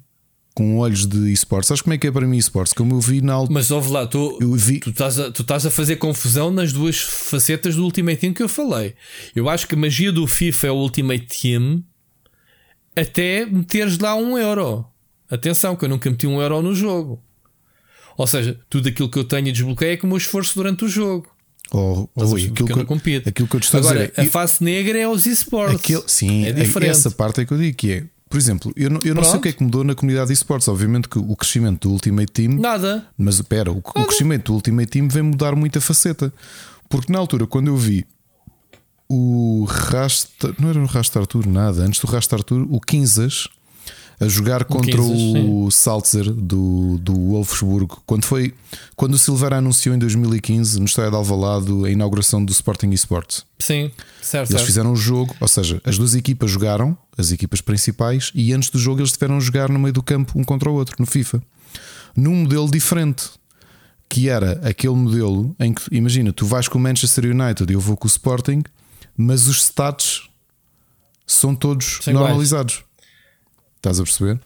com 0.59 0.77
olhos 0.77 1.07
de 1.07 1.33
esportes. 1.33 1.69
Sabes 1.69 1.83
como 1.83 1.95
é 1.95 1.99
que 1.99 2.09
é 2.09 2.11
para 2.11 2.27
mim 2.27 2.37
esportes? 2.37 2.73
Como 2.73 2.97
eu 2.97 3.01
vi 3.01 3.21
na 3.21 3.35
altura. 3.35 3.55
Mas 3.55 3.71
ouve 3.71 3.93
lá, 3.93 4.09
tu, 4.09 4.37
vi... 4.57 4.81
tu, 4.81 4.91
estás 4.91 5.17
a, 5.17 5.31
tu 5.31 5.43
estás 5.43 5.65
a 5.65 5.71
fazer 5.71 5.95
confusão 5.97 6.51
nas 6.51 6.73
duas 6.73 6.99
facetas 6.99 7.77
do 7.77 7.85
Ultimate 7.85 8.17
Team 8.17 8.35
que 8.35 8.43
eu 8.43 8.49
falei. 8.49 8.97
Eu 9.37 9.49
acho 9.49 9.69
que 9.69 9.77
a 9.77 9.79
magia 9.79 10.11
do 10.11 10.27
FIFA 10.27 10.67
é 10.67 10.71
o 10.73 10.75
Ultimate 10.75 11.27
Team 11.27 11.85
até 12.97 13.47
meteres 13.47 14.01
lá 14.01 14.17
um 14.17 14.37
euro. 14.37 14.85
Atenção, 15.31 15.77
que 15.77 15.85
eu 15.85 15.89
nunca 15.89 16.11
meti 16.11 16.27
um 16.27 16.43
euro 16.43 16.61
no 16.61 16.75
jogo. 16.75 17.23
Ou 18.17 18.27
seja, 18.27 18.59
tudo 18.69 18.89
aquilo 18.89 19.09
que 19.09 19.19
eu 19.21 19.23
tenho 19.23 19.53
desbloqueio 19.53 19.93
é 19.93 19.97
com 19.97 20.09
o 20.09 20.11
meu 20.11 20.17
esforço 20.17 20.57
durante 20.57 20.85
o 20.85 20.89
jogo. 20.89 21.29
Oh, 21.71 22.09
oh, 22.17 22.35
aquilo, 22.35 22.53
que, 22.53 22.63
eu, 22.73 22.85
compito. 22.85 23.29
aquilo 23.29 23.47
que 23.47 23.55
eu 23.55 23.61
te 23.61 23.65
estou 23.65 23.79
Agora, 23.79 24.03
a 24.03 24.07
dizer. 24.09 24.21
A 24.23 24.25
face 24.25 24.65
negra 24.65 24.99
é 24.99 25.07
os 25.07 25.25
esportes. 25.25 26.03
sim, 26.09 26.47
é 26.47 26.53
diferente. 26.53 26.91
essa 26.91 27.13
parte 27.13 27.43
é 27.43 27.45
que 27.45 27.53
eu 27.53 27.59
digo 27.59 27.77
que 27.77 27.93
é. 27.93 28.05
Por 28.29 28.37
exemplo, 28.39 28.73
eu 28.77 28.91
não, 28.91 29.01
eu 29.05 29.15
não 29.15 29.25
sei 29.25 29.39
o 29.39 29.41
que 29.41 29.49
é 29.49 29.53
que 29.53 29.63
mudou 29.63 29.83
na 29.83 29.95
comunidade 29.95 30.29
de 30.29 30.35
esportes. 30.35 30.69
Obviamente 30.69 31.09
que 31.09 31.19
o 31.19 31.35
crescimento 31.35 31.89
do 31.89 31.95
Ultimate 31.95 32.31
Team. 32.31 32.61
Nada. 32.61 33.07
Mas 33.17 33.37
espera, 33.37 33.73
o, 33.73 33.79
o 33.79 33.83
crescimento 34.07 34.47
do 34.47 34.55
Ultimate 34.55 34.91
Team 34.91 35.09
vem 35.09 35.23
mudar 35.23 35.57
muita 35.57 35.81
faceta. 35.81 36.33
Porque 36.89 37.13
na 37.13 37.19
altura, 37.19 37.47
quando 37.47 37.69
eu 37.69 37.77
vi 37.77 38.07
o 39.09 39.65
Rasta. 39.65 40.55
Não 40.59 40.69
era 40.69 40.79
o 40.79 40.87
Rasta 40.87 41.21
Arthur, 41.21 41.47
nada. 41.47 41.83
Antes 41.83 42.01
do 42.01 42.07
Rasta 42.07 42.37
Arthur, 42.37 42.67
o 42.71 42.81
Quinzas 42.81 43.49
a 44.21 44.27
jogar 44.27 44.65
contra 44.65 45.01
o 45.01 45.71
Salzer 45.71 46.33
do, 46.33 46.99
do 46.99 47.15
Wolfsburgo. 47.15 48.03
Quando 48.05 48.25
foi 48.25 48.53
quando 48.97 49.15
o 49.15 49.19
Silveira 49.19 49.59
anunciou 49.59 49.95
em 49.95 49.99
2015 49.99 50.79
no 50.81 50.87
Estádio 50.87 51.13
de 51.13 51.17
Alvalado 51.17 51.85
a 51.85 51.91
inauguração 51.91 52.45
do 52.45 52.51
Sporting 52.51 52.91
Esports. 52.91 53.45
Sim, 53.59 53.91
certo. 54.21 54.51
Eles 54.51 54.63
fizeram 54.63 54.93
o 54.93 54.97
jogo, 54.97 55.35
ou 55.41 55.47
seja, 55.47 55.81
as 55.85 55.97
duas 55.97 56.15
equipas 56.15 56.51
jogaram, 56.51 56.99
as 57.17 57.31
equipas 57.31 57.61
principais, 57.61 58.33
e 58.35 58.53
antes 58.53 58.71
do 58.71 58.79
jogo 58.79 59.01
eles 59.01 59.13
tiveram 59.13 59.41
jogar 59.41 59.69
no 59.69 59.79
meio 59.79 59.93
do 59.93 60.03
campo 60.03 60.33
um 60.39 60.43
contra 60.43 60.69
o 60.69 60.75
outro 60.75 60.97
no 60.99 61.07
FIFA, 61.07 61.41
num 62.17 62.35
modelo 62.35 62.71
diferente. 62.71 63.31
Que 64.11 64.31
era 64.31 64.53
aquele 64.67 64.95
modelo 64.95 65.55
em 65.61 65.75
que, 65.75 65.83
imagina, 65.93 66.33
tu 66.33 66.47
vais 66.47 66.67
com 66.67 66.79
o 66.79 66.81
Manchester 66.81 67.27
United 67.27 67.71
e 67.71 67.75
eu 67.75 67.81
vou 67.81 67.95
com 67.95 68.07
o 68.07 68.11
Sporting, 68.11 68.63
mas 69.15 69.47
os 69.47 69.65
stats 69.65 70.31
são 71.27 71.55
todos 71.55 71.99
Sem 72.01 72.15
normalizados. 72.15 72.88
Estás 73.79 73.99
a 73.99 74.03
perceber? 74.03 74.41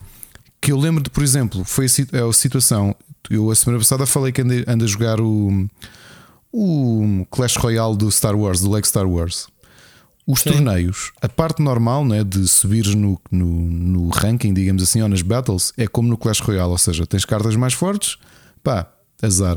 Que 0.61 0.73
eu 0.73 0.79
lembro 0.79 1.03
de, 1.03 1.11
por 1.11 1.23
exemplo, 1.23 1.65
foi 1.65 1.87
a, 1.87 2.29
a 2.29 2.33
situação. 2.33 2.95
Eu 3.29 3.51
a 3.51 3.55
semana 3.55 3.79
passada 3.79 4.07
falei 4.07 4.31
que 4.31 4.43
ando, 4.43 4.55
ando 4.67 4.85
a 4.85 4.87
jogar 4.87 5.21
o, 5.21 5.69
o 6.53 7.27
Clash 7.31 7.57
Royale 7.57 7.97
do 7.97 8.11
Star 8.11 8.37
Wars, 8.37 8.61
do 8.61 8.71
Lego 8.71 8.87
Star 8.87 9.09
Wars. 9.09 9.49
Os 10.25 10.41
Sim. 10.41 10.53
torneios, 10.53 11.11
a 11.21 11.29
parte 11.29 11.61
normal 11.61 12.05
né, 12.05 12.23
de 12.23 12.47
subir 12.47 12.87
no, 12.95 13.21
no, 13.29 13.47
no, 13.47 14.09
ranking, 14.11 14.55
digamos 14.55 14.83
assim, 14.83 15.03
ou 15.03 15.09
nas 15.09 15.21
battles, 15.21 15.73
é 15.77 15.89
como 15.89 16.09
no 16.09 16.17
Clash 16.17 16.39
Royale, 16.39 16.71
ou 16.71 16.79
seja, 16.79 17.05
tens 17.05 17.25
cartas 17.25 17.57
mais 17.57 17.73
fortes, 17.75 18.19
pá, 18.63 18.89
azar. 19.21 19.57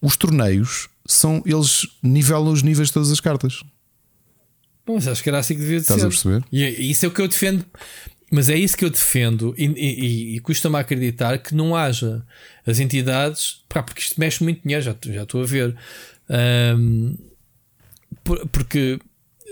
Os 0.00 0.16
torneios 0.16 0.88
são, 1.06 1.40
eles 1.46 1.86
nivelam 2.02 2.52
os 2.52 2.64
níveis 2.64 2.88
de 2.88 2.94
todas 2.94 3.12
as 3.12 3.20
cartas. 3.20 3.62
Bom, 4.84 4.94
mas 4.94 5.06
acho 5.06 5.22
que 5.22 5.28
era 5.28 5.38
assim 5.38 5.54
que 5.54 5.60
devia 5.60 5.76
Estás 5.76 6.00
ser. 6.00 6.08
Estás 6.08 6.26
a 6.26 6.40
perceber? 6.40 6.44
E 6.50 6.90
isso 6.90 7.06
é 7.06 7.08
o 7.08 7.12
que 7.12 7.22
eu 7.22 7.28
defendo. 7.28 7.64
Mas 8.34 8.48
é 8.48 8.56
isso 8.56 8.78
que 8.78 8.84
eu 8.86 8.88
defendo 8.88 9.54
e, 9.58 9.66
e, 9.66 10.36
e 10.36 10.40
custa-me 10.40 10.78
acreditar 10.78 11.36
que 11.36 11.54
não 11.54 11.76
haja 11.76 12.24
as 12.66 12.80
entidades, 12.80 13.62
pá, 13.68 13.82
porque 13.82 14.00
isto 14.00 14.18
mexe 14.18 14.42
muito 14.42 14.62
dinheiro, 14.62 14.82
já, 14.82 14.96
já 15.04 15.24
estou 15.24 15.42
a 15.42 15.44
ver. 15.44 15.76
Um, 16.30 17.14
porque 18.50 18.98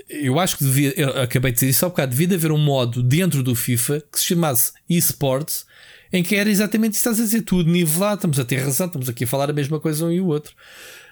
eu 0.09 0.41
acho 0.41 0.57
que 0.57 0.65
devia, 0.65 0.95
eu 0.97 1.11
acabei 1.21 1.53
de 1.53 1.57
dizer 1.57 1.69
isso 1.69 1.85
há 1.85 1.91
bocado, 1.91 2.17
devia 2.17 2.35
haver 2.35 2.51
um 2.51 2.59
modo 2.59 3.03
dentro 3.03 3.43
do 3.43 3.55
FIFA 3.55 4.03
que 4.11 4.19
se 4.19 4.29
chamasse 4.29 4.73
eSports, 4.89 5.67
em 6.11 6.23
que 6.23 6.35
era 6.35 6.49
exatamente 6.49 6.95
isso 6.95 7.01
estás 7.01 7.21
a 7.21 7.25
dizer, 7.25 7.43
tudo 7.43 7.71
nivelado, 7.71 8.15
estamos 8.15 8.39
a 8.39 8.47
ter 8.47 8.65
razão, 8.65 8.87
estamos 8.87 9.11
aqui 9.11 9.25
a 9.25 9.27
falar 9.27 9.51
a 9.51 9.53
mesma 9.53 9.79
coisa 9.79 10.07
um 10.07 10.11
e 10.11 10.23
o 10.23 10.29
outro. 10.29 10.55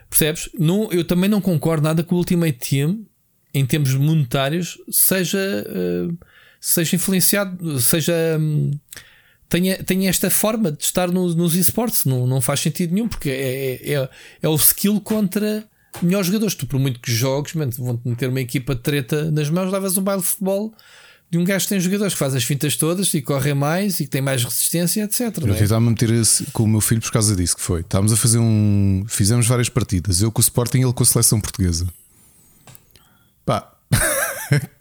Percebes? 0.08 0.48
Não, 0.58 0.90
eu 0.90 1.04
também 1.04 1.28
não 1.28 1.42
concordo 1.42 1.82
nada 1.82 2.02
com 2.02 2.14
o 2.14 2.18
Ultimate 2.18 2.70
Team, 2.70 3.04
em 3.52 3.66
termos 3.66 3.92
monetários, 3.92 4.78
seja. 4.90 5.66
Uh, 5.68 6.16
seja 6.60 6.96
influenciado, 6.96 7.80
seja. 7.80 8.14
Hum, 8.38 8.72
tenha, 9.48 9.82
tenha 9.82 10.10
esta 10.10 10.30
forma 10.30 10.72
de 10.72 10.84
estar 10.84 11.10
no, 11.10 11.34
nos 11.34 11.54
esportes. 11.54 12.04
Não, 12.04 12.26
não 12.26 12.40
faz 12.40 12.60
sentido 12.60 12.94
nenhum, 12.94 13.08
porque 13.08 13.30
é, 13.30 13.92
é, 13.94 14.10
é 14.42 14.48
o 14.48 14.54
skill 14.56 15.00
contra 15.00 15.64
melhores 16.02 16.26
jogadores. 16.26 16.54
Tu, 16.54 16.66
por 16.66 16.78
muito 16.78 17.00
que 17.00 17.12
jogues, 17.12 17.52
vão-te 17.54 18.08
meter 18.08 18.28
uma 18.28 18.40
equipa 18.40 18.74
de 18.74 18.82
treta 18.82 19.30
nas 19.30 19.50
mãos, 19.50 19.72
levas 19.72 19.96
um 19.96 20.02
baile 20.02 20.22
de 20.22 20.28
futebol 20.28 20.74
de 21.30 21.36
um 21.36 21.44
gajo 21.44 21.64
que 21.64 21.68
tem 21.68 21.80
jogadores 21.80 22.14
que 22.14 22.18
faz 22.18 22.34
as 22.34 22.42
fintas 22.42 22.74
todas 22.76 23.12
e 23.12 23.20
corre 23.20 23.52
mais 23.52 24.00
e 24.00 24.04
que 24.04 24.10
tem 24.10 24.22
mais 24.22 24.42
resistência, 24.42 25.02
etc. 25.02 25.20
Eu 25.42 25.54
é? 25.54 25.62
estava 25.62 25.76
a 25.76 25.90
meter 25.90 26.10
com 26.52 26.62
o 26.62 26.68
meu 26.68 26.80
filho 26.80 27.00
por 27.00 27.12
causa 27.12 27.36
disso 27.36 27.56
que 27.56 27.62
foi. 27.62 27.80
Estávamos 27.82 28.12
a 28.12 28.16
fazer 28.16 28.38
um. 28.38 29.04
Fizemos 29.06 29.46
várias 29.46 29.68
partidas. 29.68 30.22
Eu 30.22 30.32
com 30.32 30.40
o 30.40 30.42
Sporting 30.42 30.78
e 30.78 30.84
ele 30.84 30.92
com 30.92 31.02
a 31.02 31.06
seleção 31.06 31.40
portuguesa. 31.40 31.86
Pá. 33.44 33.72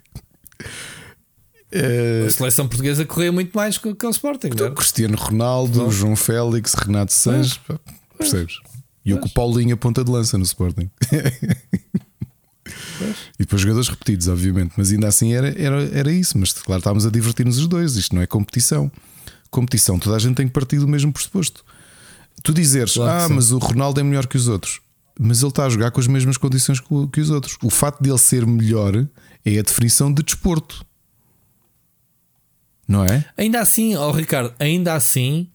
Uh, 1.74 2.28
a 2.28 2.32
seleção 2.32 2.68
portuguesa 2.68 3.06
corria 3.06 3.32
muito 3.32 3.52
mais 3.54 3.78
que, 3.78 3.94
que 3.94 4.06
o 4.06 4.10
Sporting. 4.10 4.48
Então, 4.48 4.74
Cristiano 4.74 5.18
Ronaldo, 5.18 5.92
João 5.92 6.16
Félix, 6.16 6.74
Renato 6.74 7.12
Sanches, 7.12 7.60
percebes? 8.18 8.60
E 9.04 9.12
eu 9.12 9.20
com 9.20 9.28
o 9.28 9.30
Paulinho 9.30 9.74
a 9.74 9.78
ponta 9.78 10.04
de 10.04 10.12
lança 10.12 10.38
no 10.38 10.44
Sporting. 10.44 10.90
e 13.36 13.40
depois 13.40 13.62
jogadores 13.62 13.88
repetidos, 13.90 14.28
obviamente, 14.28 14.74
mas 14.78 14.92
ainda 14.92 15.08
assim 15.08 15.34
era, 15.34 15.50
era, 15.62 15.84
era 15.94 16.12
isso. 16.12 16.38
Mas 16.38 16.54
claro, 16.54 16.80
estávamos 16.80 17.06
a 17.06 17.10
divertir-nos 17.10 17.58
os 17.58 17.68
dois. 17.68 17.96
Isto 17.96 18.16
não 18.16 18.22
é 18.22 18.28
competição. 18.28 18.92
Competição, 19.50 19.98
toda 19.98 20.16
a 20.16 20.20
gente 20.20 20.36
tem 20.36 20.48
que 20.48 20.54
partir 20.54 20.78
do 20.80 20.88
mesmo 20.88 21.12
pressuposto. 21.12 21.64
Tu 22.44 22.54
dizeres, 22.54 22.94
claro 22.94 23.26
ah, 23.26 23.30
mas 23.36 23.52
o 23.52 23.58
Ronaldo 23.58 24.00
é 24.00 24.04
melhor 24.04 24.28
que 24.28 24.38
os 24.38 24.48
outros, 24.48 24.80
mas 25.20 25.42
ele 25.42 25.50
está 25.50 25.66
a 25.66 25.70
jogar 25.70 25.90
com 25.90 26.00
as 26.00 26.06
mesmas 26.06 26.38
condições 26.38 26.80
que, 26.80 26.88
que 27.12 27.22
os 27.22 27.30
outros. 27.30 27.58
O 27.64 27.70
facto 27.70 28.02
de 28.02 28.10
ele 28.10 28.18
ser 28.18 28.46
melhor 28.46 29.08
é 29.46 29.58
a 29.58 29.62
definição 29.62 30.14
de 30.14 30.22
desporto 30.22 30.86
não 32.88 33.04
é? 33.04 33.26
Ainda 33.36 33.60
assim, 33.60 33.96
ó 33.96 34.10
oh 34.10 34.12
Ricardo, 34.12 34.54
ainda 34.60 34.94
assim, 34.94 35.48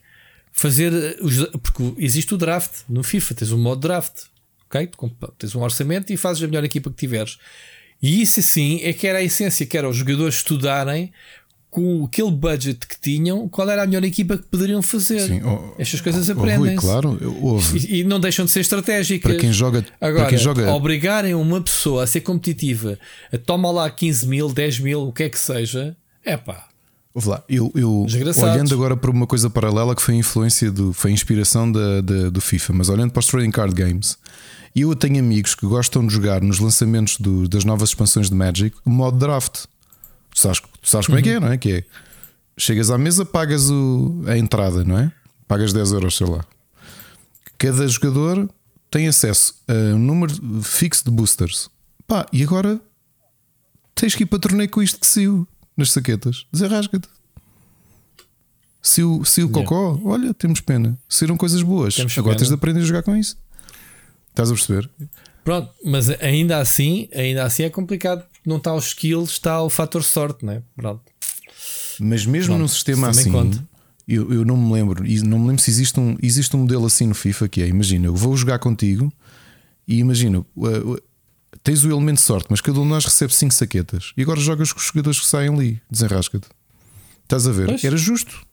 fazer. 0.52 0.92
Os, 1.20 1.46
porque 1.62 1.94
existe 1.98 2.34
o 2.34 2.36
draft 2.36 2.82
no 2.88 3.02
FIFA, 3.02 3.34
tens 3.34 3.52
um 3.52 3.58
modo 3.58 3.80
draft, 3.80 4.24
ok? 4.66 4.88
Tens 5.38 5.54
um 5.54 5.62
orçamento 5.62 6.12
e 6.12 6.16
fazes 6.16 6.42
a 6.42 6.46
melhor 6.46 6.64
equipa 6.64 6.90
que 6.90 6.96
tiveres. 6.96 7.38
E 8.02 8.20
isso 8.20 8.42
sim 8.42 8.80
é 8.82 8.92
que 8.92 9.06
era 9.06 9.18
a 9.18 9.22
essência, 9.22 9.64
que 9.64 9.78
era 9.78 9.88
os 9.88 9.96
jogadores 9.96 10.36
estudarem 10.36 11.12
com 11.70 12.04
aquele 12.04 12.30
budget 12.30 12.86
que 12.86 13.00
tinham, 13.00 13.48
qual 13.48 13.70
era 13.70 13.84
a 13.84 13.86
melhor 13.86 14.04
equipa 14.04 14.36
que 14.36 14.42
poderiam 14.42 14.82
fazer. 14.82 15.20
Sim, 15.20 15.40
oh, 15.42 15.74
Estas 15.78 16.02
coisas 16.02 16.28
oh, 16.28 16.32
aprendem. 16.32 16.76
Claro, 16.76 17.18
e, 17.74 18.00
e, 18.00 18.04
não 18.04 18.20
deixam 18.20 18.44
de 18.44 18.50
ser 18.50 18.60
estratégicas. 18.60 19.32
Para 19.32 19.40
quem 19.40 19.50
joga, 19.50 19.82
Agora, 19.98 20.28
quem 20.28 20.36
joga... 20.36 20.70
obrigarem 20.70 21.34
uma 21.34 21.62
pessoa 21.62 22.04
a 22.04 22.06
ser 22.06 22.20
competitiva, 22.20 22.98
a 23.32 23.38
toma 23.38 23.70
lá 23.70 23.90
15 23.90 24.28
mil, 24.28 24.52
10 24.52 24.80
mil, 24.80 25.08
o 25.08 25.12
que 25.12 25.22
é 25.22 25.30
que 25.30 25.38
seja, 25.38 25.96
é 26.22 26.36
pá. 26.36 26.68
Ouve 27.14 27.28
lá, 27.28 27.44
eu, 27.46 27.70
eu 27.74 28.06
olhando 28.42 28.74
agora 28.74 28.96
para 28.96 29.10
uma 29.10 29.26
coisa 29.26 29.50
paralela 29.50 29.94
que 29.94 30.00
foi 30.00 30.14
a 30.14 30.16
influência 30.16 30.70
do, 30.70 30.94
foi 30.94 31.10
a 31.10 31.14
inspiração 31.14 31.70
da, 31.70 32.00
da, 32.00 32.30
do 32.30 32.40
FIFA, 32.40 32.72
mas 32.72 32.88
olhando 32.88 33.12
para 33.12 33.20
os 33.20 33.26
trading 33.26 33.50
card 33.50 33.74
games, 33.74 34.16
eu 34.74 34.96
tenho 34.96 35.18
amigos 35.18 35.54
que 35.54 35.66
gostam 35.66 36.06
de 36.06 36.14
jogar 36.14 36.40
nos 36.40 36.58
lançamentos 36.58 37.18
do, 37.18 37.46
das 37.46 37.64
novas 37.64 37.90
expansões 37.90 38.30
de 38.30 38.34
Magic 38.34 38.74
o 38.84 38.90
modo 38.90 39.18
draft. 39.18 39.66
Tu 40.30 40.40
sabes, 40.40 40.60
tu 40.60 40.88
sabes 40.88 41.06
como 41.06 41.18
uhum. 41.18 41.20
é 41.20 41.22
que 41.22 41.30
é, 41.30 41.34
uhum. 41.34 41.40
não 41.40 41.52
é? 41.52 41.58
Que 41.58 41.72
é 41.72 41.84
chegas 42.56 42.90
à 42.90 42.96
mesa, 42.96 43.26
pagas 43.26 43.70
o, 43.70 44.22
a 44.26 44.38
entrada, 44.38 44.82
não 44.82 44.98
é? 44.98 45.12
Pagas 45.46 45.74
10 45.74 45.92
euros, 45.92 46.16
sei 46.16 46.26
lá. 46.26 46.42
Cada 47.58 47.86
jogador 47.86 48.48
tem 48.90 49.06
acesso 49.06 49.54
a 49.68 49.94
um 49.94 49.98
número 49.98 50.34
fixo 50.62 51.04
de 51.04 51.10
boosters. 51.10 51.68
Pá, 52.06 52.26
e 52.32 52.42
agora 52.42 52.80
tens 53.94 54.14
que 54.14 54.22
ir 54.22 54.26
para 54.26 54.38
torneio 54.38 54.70
com 54.70 54.82
isto 54.82 54.98
que 54.98 55.06
saiu 55.06 55.46
nas 55.76 55.90
saquetas, 55.90 56.46
desarrasca-te. 56.52 57.08
Se 58.82 59.02
o, 59.02 59.24
se 59.24 59.42
o 59.42 59.48
cocó, 59.48 59.98
olha, 60.04 60.34
temos 60.34 60.60
pena. 60.60 60.98
Saíram 61.08 61.36
coisas 61.36 61.62
boas. 61.62 61.94
Temos 61.94 62.12
Agora 62.18 62.34
pena. 62.34 62.38
tens 62.38 62.48
de 62.48 62.54
aprender 62.54 62.80
a 62.80 62.84
jogar 62.84 63.02
com 63.04 63.16
isso. 63.16 63.38
Estás 64.30 64.50
a 64.50 64.54
perceber? 64.54 64.90
Pronto, 65.44 65.70
mas 65.84 66.10
ainda 66.20 66.58
assim, 66.58 67.08
ainda 67.14 67.44
assim 67.44 67.62
é 67.62 67.70
complicado. 67.70 68.24
Não 68.44 68.56
está 68.56 68.74
os 68.74 68.86
skills, 68.86 69.30
está 69.30 69.62
o 69.62 69.70
fator 69.70 70.02
sorte, 70.02 70.44
não 70.44 70.54
é? 70.54 70.62
Pronto. 70.74 71.02
Mas 72.00 72.26
mesmo 72.26 72.48
Pronto, 72.48 72.60
num 72.62 72.68
sistema 72.68 73.08
assim, 73.08 73.30
eu, 74.06 74.32
eu 74.32 74.44
não 74.44 74.56
me 74.56 74.72
lembro, 74.72 75.06
e 75.06 75.20
não 75.20 75.38
me 75.38 75.48
lembro 75.48 75.62
se 75.62 75.70
existe 75.70 75.98
um, 76.00 76.16
existe 76.20 76.56
um 76.56 76.60
modelo 76.60 76.86
assim 76.86 77.06
no 77.06 77.14
FIFA 77.14 77.48
que 77.48 77.62
é: 77.62 77.68
imagina, 77.68 78.06
eu 78.06 78.14
vou 78.14 78.36
jogar 78.36 78.58
contigo 78.58 79.12
e 79.86 79.98
imagina, 79.98 80.44
tens 81.62 81.84
o 81.84 81.90
elemento 81.90 82.16
de 82.16 82.22
sorte, 82.22 82.46
mas 82.50 82.60
cada 82.60 82.78
um 82.80 82.82
de 82.82 82.88
nós 82.88 83.04
recebe 83.04 83.34
5 83.34 83.54
saquetas. 83.54 84.12
E 84.16 84.22
agora 84.22 84.40
jogas 84.40 84.72
com 84.72 84.78
os 84.78 84.86
jogadores 84.86 85.20
que 85.20 85.26
saem 85.26 85.52
ali, 85.52 85.80
desenrasca-te. 85.90 86.48
Estás 87.22 87.46
a 87.46 87.52
ver? 87.52 87.66
Pois. 87.66 87.84
Era 87.84 87.96
justo. 87.96 88.44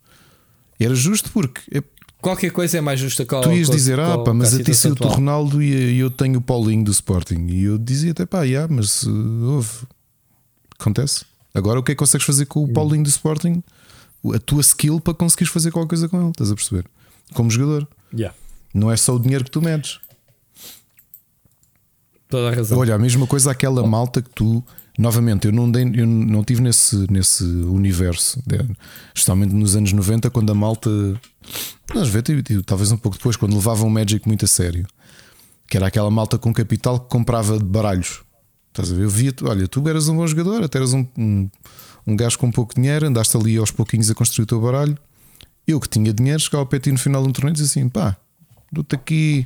Era 0.79 0.95
justo 0.95 1.31
porque. 1.31 1.61
É 1.77 1.83
Qualquer 2.21 2.51
coisa 2.51 2.77
é 2.77 2.81
mais 2.81 2.99
justa 2.99 3.25
que 3.25 3.41
Tu 3.41 3.51
ias 3.53 3.69
dizer, 3.69 3.97
ah, 3.97 4.17
pá, 4.17 4.33
mas 4.33 4.53
a 4.53 4.61
ti 4.61 4.75
saiu 4.75 4.93
o 4.99 5.07
Ronaldo 5.07 5.63
e 5.63 5.97
eu 5.97 6.11
tenho 6.11 6.39
o 6.39 6.41
Paulinho 6.41 6.83
do 6.83 6.91
Sporting. 6.91 7.47
E 7.47 7.63
eu 7.63 7.77
dizia 7.77 8.11
até, 8.11 8.25
pá, 8.25 8.43
yeah, 8.43 8.73
mas 8.73 9.03
uh, 9.03 9.43
houve. 9.43 9.69
Acontece. 10.77 11.23
Agora 11.53 11.79
o 11.79 11.83
que 11.83 11.93
é 11.93 11.95
que 11.95 11.99
consegues 11.99 12.27
fazer 12.27 12.45
com 12.45 12.59
o 12.59 12.63
hum. 12.63 12.73
Paulinho 12.73 13.03
do 13.03 13.09
Sporting? 13.09 13.63
A 14.35 14.39
tua 14.39 14.59
skill 14.59 14.99
para 14.99 15.13
conseguires 15.13 15.51
fazer 15.51 15.71
qualquer 15.71 15.89
coisa 15.89 16.09
com 16.09 16.19
ele, 16.19 16.31
estás 16.31 16.51
a 16.51 16.55
perceber? 16.55 16.85
Como 17.33 17.49
jogador. 17.49 17.87
Yeah. 18.13 18.35
Não 18.73 18.91
é 18.91 18.97
só 18.97 19.15
o 19.15 19.19
dinheiro 19.19 19.45
que 19.45 19.51
tu 19.51 19.61
metes. 19.61 19.99
Toda 22.29 22.49
a 22.51 22.55
razão. 22.55 22.77
Olha, 22.77 22.93
a 22.93 22.99
mesma 22.99 23.25
coisa 23.25 23.49
aquela 23.49 23.85
malta 23.85 24.21
que 24.21 24.29
tu. 24.29 24.63
Novamente, 24.97 25.47
eu 25.47 25.53
não, 25.53 25.71
dei, 25.71 25.89
eu 25.95 26.05
não 26.05 26.43
tive 26.43 26.61
nesse, 26.61 27.09
nesse 27.09 27.43
universo, 27.43 28.43
justamente 29.15 29.53
nos 29.55 29.75
anos 29.75 29.93
90, 29.93 30.29
quando 30.29 30.51
a 30.51 30.55
malta. 30.55 30.89
Nós 31.95 32.09
vemos, 32.09 32.43
talvez 32.65 32.91
um 32.91 32.97
pouco 32.97 33.17
depois, 33.17 33.35
quando 33.35 33.55
levavam 33.55 33.87
o 33.87 33.89
Magic 33.89 34.27
muito 34.27 34.45
a 34.45 34.47
sério, 34.47 34.85
que 35.67 35.77
era 35.77 35.87
aquela 35.87 36.11
malta 36.11 36.37
com 36.37 36.53
capital 36.53 36.99
que 36.99 37.09
comprava 37.09 37.57
de 37.57 37.63
baralhos. 37.63 38.21
Estás 38.67 38.91
a 38.91 38.95
ver? 38.95 39.05
Eu 39.05 39.09
via, 39.09 39.33
olha, 39.43 39.67
tu 39.67 39.87
eras 39.87 40.07
um 40.09 40.17
bom 40.17 40.27
jogador, 40.27 40.63
até 40.63 40.77
eras 40.77 40.93
um, 40.93 41.07
um, 41.17 41.49
um 42.05 42.15
gajo 42.15 42.37
com 42.37 42.51
pouco 42.51 42.75
dinheiro, 42.75 43.07
andaste 43.07 43.35
ali 43.37 43.57
aos 43.57 43.71
pouquinhos 43.71 44.11
a 44.11 44.13
construir 44.13 44.43
o 44.43 44.47
teu 44.47 44.61
baralho. 44.61 44.97
Eu 45.65 45.79
que 45.79 45.87
tinha 45.87 46.13
dinheiro, 46.13 46.39
chegava 46.39 46.63
ao 46.63 46.67
pé 46.67 46.79
no 46.91 46.97
final 46.97 47.23
de 47.23 47.29
um 47.29 47.31
torneio 47.31 47.53
e 47.53 47.55
dizia 47.55 47.67
assim: 47.67 47.89
pá, 47.89 48.17
dou-te 48.71 48.95
aqui, 48.95 49.45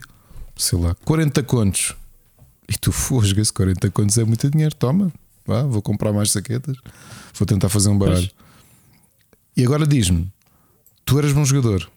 sei 0.57 0.79
lá, 0.79 0.95
40 1.05 1.43
contos. 1.43 1.95
E 2.67 2.77
tu 2.77 2.91
fosgas, 2.91 3.51
40 3.51 3.91
contos 3.91 4.17
é 4.17 4.23
muito 4.23 4.49
dinheiro, 4.49 4.73
toma, 4.75 5.11
vá, 5.45 5.63
vou 5.63 5.81
comprar 5.81 6.13
mais 6.13 6.31
saquetas, 6.31 6.77
vou 7.33 7.45
tentar 7.45 7.69
fazer 7.69 7.89
um 7.89 7.97
baralho. 7.97 8.29
E 9.55 9.63
agora 9.63 9.85
diz-me: 9.85 10.31
tu 11.05 11.17
eras 11.17 11.33
bom 11.33 11.43
jogador, 11.43 11.89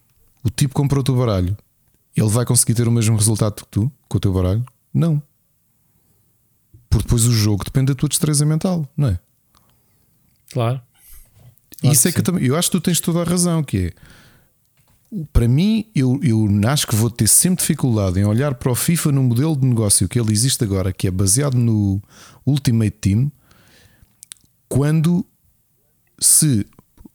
o 0.43 0.51
tipo 0.51 0.75
comprou 0.75 1.01
o 1.01 1.05
teu 1.05 1.17
baralho, 1.17 1.57
ele 2.15 2.29
vai 2.29 2.45
conseguir 2.45 2.75
ter 2.75 2.89
o 2.89 2.93
mesmo 2.93 3.17
resultado 3.17 3.57
que 3.57 3.67
tu 3.71 3.93
com 4.09 4.19
o 4.19 4.21
teu 4.21 4.33
baralho? 4.33 4.65
Não. 4.93 5.23
Porque 6.89 7.05
depois 7.05 7.25
o 7.27 7.33
jogo 7.33 7.65
depende 7.65 7.93
da 7.93 7.95
tua 7.95 8.09
destreza 8.09 8.45
mental, 8.47 8.89
não 8.97 9.09
é? 9.09 9.19
Claro. 10.51 10.81
claro 11.81 11.93
Isso 11.93 12.03
que 12.03 12.09
é 12.09 12.13
que 12.13 12.19
eu 12.21 12.25
também. 12.25 12.45
Eu 12.45 12.57
acho 12.57 12.71
que 12.71 12.79
tu 12.79 12.81
tens 12.81 13.01
toda 13.01 13.21
a 13.21 13.25
razão, 13.25 13.63
que 13.63 13.79
é 13.89 13.93
para 15.33 15.49
mim, 15.49 15.87
eu, 15.95 16.21
eu 16.23 16.49
acho 16.69 16.87
que 16.87 16.95
vou 16.95 17.11
ter 17.11 17.29
sempre 17.29 17.61
dificuldade 17.61 18.19
em 18.19 18.25
olhar 18.25 18.55
para 18.55 18.71
o 18.71 18.75
FIFA 18.75 19.13
no 19.13 19.23
modelo 19.23 19.57
de 19.57 19.67
negócio 19.67 20.09
que 20.09 20.19
ele 20.19 20.33
existe 20.33 20.63
agora, 20.65 20.93
que 20.93 21.07
é 21.07 21.11
baseado 21.11 21.57
no 21.57 22.03
Ultimate 22.45 22.91
Team, 22.91 23.31
quando 24.69 25.25
se 26.19 26.67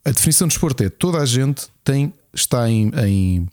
a 0.04 0.10
definição 0.10 0.48
de 0.48 0.54
esporte 0.54 0.84
é 0.84 0.90
toda 0.90 1.18
a 1.18 1.26
gente 1.26 1.68
tem, 1.84 2.12
está 2.32 2.68
em, 2.70 2.90
em, 3.06 3.48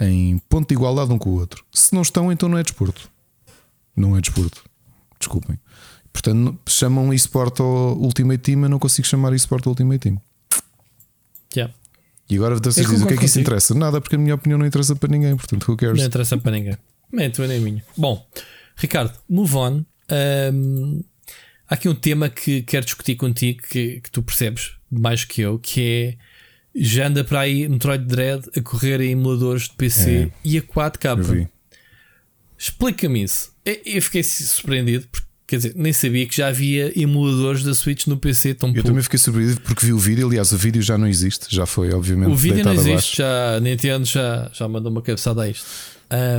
em 0.00 0.38
ponto 0.48 0.68
de 0.68 0.74
igualdade 0.74 1.12
um 1.12 1.18
com 1.18 1.30
o 1.30 1.38
outro. 1.38 1.64
Se 1.72 1.94
não 1.94 2.02
estão, 2.02 2.30
então 2.30 2.48
não 2.48 2.58
é 2.58 2.62
desporto. 2.62 3.08
Não 3.96 4.16
é 4.16 4.20
desporto. 4.20 4.64
Desculpem. 5.18 5.58
Portanto, 6.12 6.58
chamam 6.66 7.12
esporte 7.12 7.62
ao 7.62 7.96
Ultimate 7.96 8.42
Team, 8.42 8.62
eu 8.62 8.68
não 8.68 8.78
consigo 8.78 9.06
chamar 9.06 9.32
esporte 9.34 9.66
ao 9.66 9.70
Ultimate 9.70 10.00
Team. 10.00 10.20
Yeah. 11.54 11.74
E 12.30 12.36
agora 12.36 12.56
vocês 12.56 12.86
dizem 12.86 13.04
o 13.04 13.06
que 13.06 13.14
é 13.14 13.16
que 13.16 13.24
isso 13.24 13.40
interessa? 13.40 13.74
Nada, 13.74 14.00
porque 14.00 14.16
a 14.16 14.18
minha 14.18 14.34
opinião 14.34 14.58
não 14.58 14.66
interessa 14.66 14.94
para 14.94 15.10
ninguém, 15.10 15.34
portanto, 15.36 15.66
who 15.68 15.76
cares? 15.76 15.98
Não 15.98 16.06
interessa 16.06 16.36
para 16.36 16.52
ninguém. 16.52 16.76
Nem 17.10 17.26
a 17.26 17.30
tua 17.30 17.46
nem 17.46 17.58
a 17.58 17.60
minha. 17.60 17.84
Bom, 17.96 18.26
Ricardo, 18.76 19.12
move 19.28 19.54
on. 19.56 19.84
Um, 20.52 21.02
há 21.68 21.74
aqui 21.74 21.88
um 21.88 21.94
tema 21.94 22.28
que 22.28 22.62
quero 22.62 22.84
discutir 22.84 23.16
contigo 23.16 23.62
que, 23.62 24.00
que 24.00 24.10
tu 24.10 24.22
percebes 24.22 24.72
mais 24.90 25.24
que 25.24 25.40
eu, 25.40 25.58
que 25.58 25.80
é 25.80 26.28
já 26.74 27.08
anda 27.08 27.24
para 27.24 27.40
aí 27.40 27.68
Metroid 27.68 28.04
Dread 28.04 28.48
a 28.56 28.60
correr 28.60 29.00
em 29.00 29.12
emuladores 29.12 29.64
de 29.64 29.74
PC 29.74 30.10
é. 30.10 30.30
e 30.44 30.58
a 30.58 30.62
4K. 30.62 31.48
Explica-me 32.56 33.22
isso. 33.22 33.52
Eu 33.64 34.02
fiquei 34.02 34.22
surpreendido 34.22 35.08
porque 35.08 35.27
Quer 35.48 35.56
dizer, 35.56 35.72
nem 35.74 35.94
sabia 35.94 36.26
que 36.26 36.36
já 36.36 36.48
havia 36.48 36.92
emuladores 36.94 37.62
da 37.64 37.74
Switch 37.74 38.06
no 38.06 38.18
PC 38.18 38.52
tão 38.52 38.68
Eu 38.68 38.74
pouco. 38.74 38.88
também 38.88 39.02
fiquei 39.02 39.18
surpreendido 39.18 39.62
porque 39.62 39.86
vi 39.86 39.94
o 39.94 39.98
vídeo. 39.98 40.26
Aliás, 40.26 40.52
o 40.52 40.58
vídeo 40.58 40.82
já 40.82 40.98
não 40.98 41.06
existe, 41.06 41.46
já 41.48 41.64
foi, 41.64 41.90
obviamente. 41.90 42.30
O 42.30 42.36
vídeo 42.36 42.62
não 42.62 42.74
existe, 42.74 42.90
abaixo. 42.90 43.16
já 43.16 43.56
a 43.56 43.60
Nintendo 43.60 44.04
já, 44.04 44.50
já 44.52 44.68
mandou 44.68 44.92
uma 44.92 45.00
cabeçada 45.00 45.42
a 45.42 45.48
isto. 45.48 45.66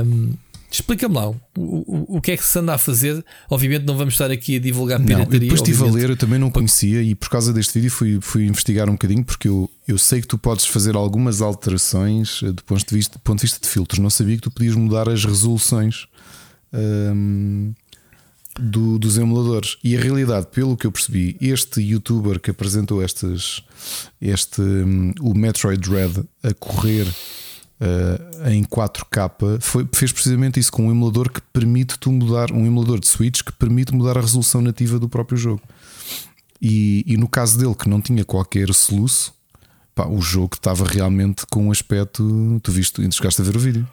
Um, 0.06 0.32
Explica-me 0.70 1.16
lá 1.16 1.28
o, 1.28 1.36
o, 1.58 2.16
o, 2.16 2.20
que 2.20 2.30
é 2.30 2.36
que 2.36 2.44
se 2.44 2.56
anda 2.56 2.72
a 2.72 2.78
fazer. 2.78 3.24
Obviamente, 3.50 3.84
não 3.84 3.96
vamos 3.96 4.14
estar 4.14 4.30
aqui 4.30 4.54
a 4.54 4.60
divulgar 4.60 5.00
pirataria. 5.00 5.40
Não, 5.40 5.40
depois 5.40 5.60
estive 5.60 5.82
a 5.82 5.92
ler, 5.92 6.10
eu 6.10 6.16
também 6.16 6.38
não 6.38 6.48
conhecia 6.48 7.02
e 7.02 7.16
por 7.16 7.28
causa 7.28 7.52
deste 7.52 7.74
vídeo 7.74 7.90
fui, 7.90 8.20
fui 8.20 8.46
investigar 8.46 8.88
um 8.88 8.92
bocadinho 8.92 9.24
porque 9.24 9.48
eu, 9.48 9.68
eu 9.88 9.98
sei 9.98 10.20
que 10.20 10.28
tu 10.28 10.38
podes 10.38 10.66
fazer 10.66 10.94
algumas 10.94 11.42
alterações 11.42 12.40
eh, 12.44 12.52
do 12.52 12.62
ponto 12.62 12.86
de 12.86 12.94
vista, 12.94 13.18
do 13.18 13.22
ponto 13.22 13.38
de, 13.38 13.42
vista 13.46 13.58
de 13.60 13.66
filtros. 13.68 13.98
Não 13.98 14.10
sabia 14.10 14.36
que 14.36 14.42
tu 14.42 14.50
podias 14.52 14.76
mudar 14.76 15.08
as 15.08 15.24
resoluções. 15.24 16.06
Um, 16.72 17.74
do, 18.58 18.98
dos 18.98 19.18
emuladores. 19.18 19.76
E 19.82 19.96
a 19.96 20.00
realidade, 20.00 20.46
pelo 20.48 20.76
que 20.76 20.86
eu 20.86 20.92
percebi, 20.92 21.36
este 21.40 21.80
youtuber 21.80 22.40
que 22.40 22.50
apresentou 22.50 23.02
estes, 23.02 23.62
este, 24.20 24.60
um, 24.60 25.12
o 25.20 25.34
Metroid 25.34 25.80
Dread 25.80 26.24
a 26.42 26.52
correr 26.54 27.06
uh, 27.06 28.48
em 28.50 28.62
4K 28.64 29.60
foi, 29.60 29.88
fez 29.94 30.12
precisamente 30.12 30.58
isso 30.58 30.72
com 30.72 30.88
um 30.88 30.90
emulador 30.90 31.30
que 31.30 31.40
permite 31.52 31.98
tu 31.98 32.10
mudar, 32.10 32.52
um 32.52 32.66
emulador 32.66 32.98
de 33.00 33.08
Switch 33.08 33.42
que 33.42 33.52
permite 33.52 33.94
mudar 33.94 34.18
a 34.18 34.20
resolução 34.20 34.60
nativa 34.60 34.98
do 34.98 35.08
próprio 35.08 35.38
jogo. 35.38 35.62
E, 36.60 37.04
e 37.06 37.16
no 37.16 37.28
caso 37.28 37.58
dele, 37.58 37.74
que 37.74 37.88
não 37.88 38.00
tinha 38.00 38.24
qualquer 38.24 38.72
soluço, 38.74 39.32
pá, 39.94 40.06
o 40.06 40.20
jogo 40.20 40.54
estava 40.54 40.84
realmente 40.84 41.46
com 41.50 41.68
um 41.68 41.70
aspecto. 41.70 42.60
Tu 42.62 42.70
viste, 42.70 43.12
chegaste 43.12 43.40
a 43.40 43.44
ver 43.44 43.56
o 43.56 43.60
vídeo. 43.60 43.88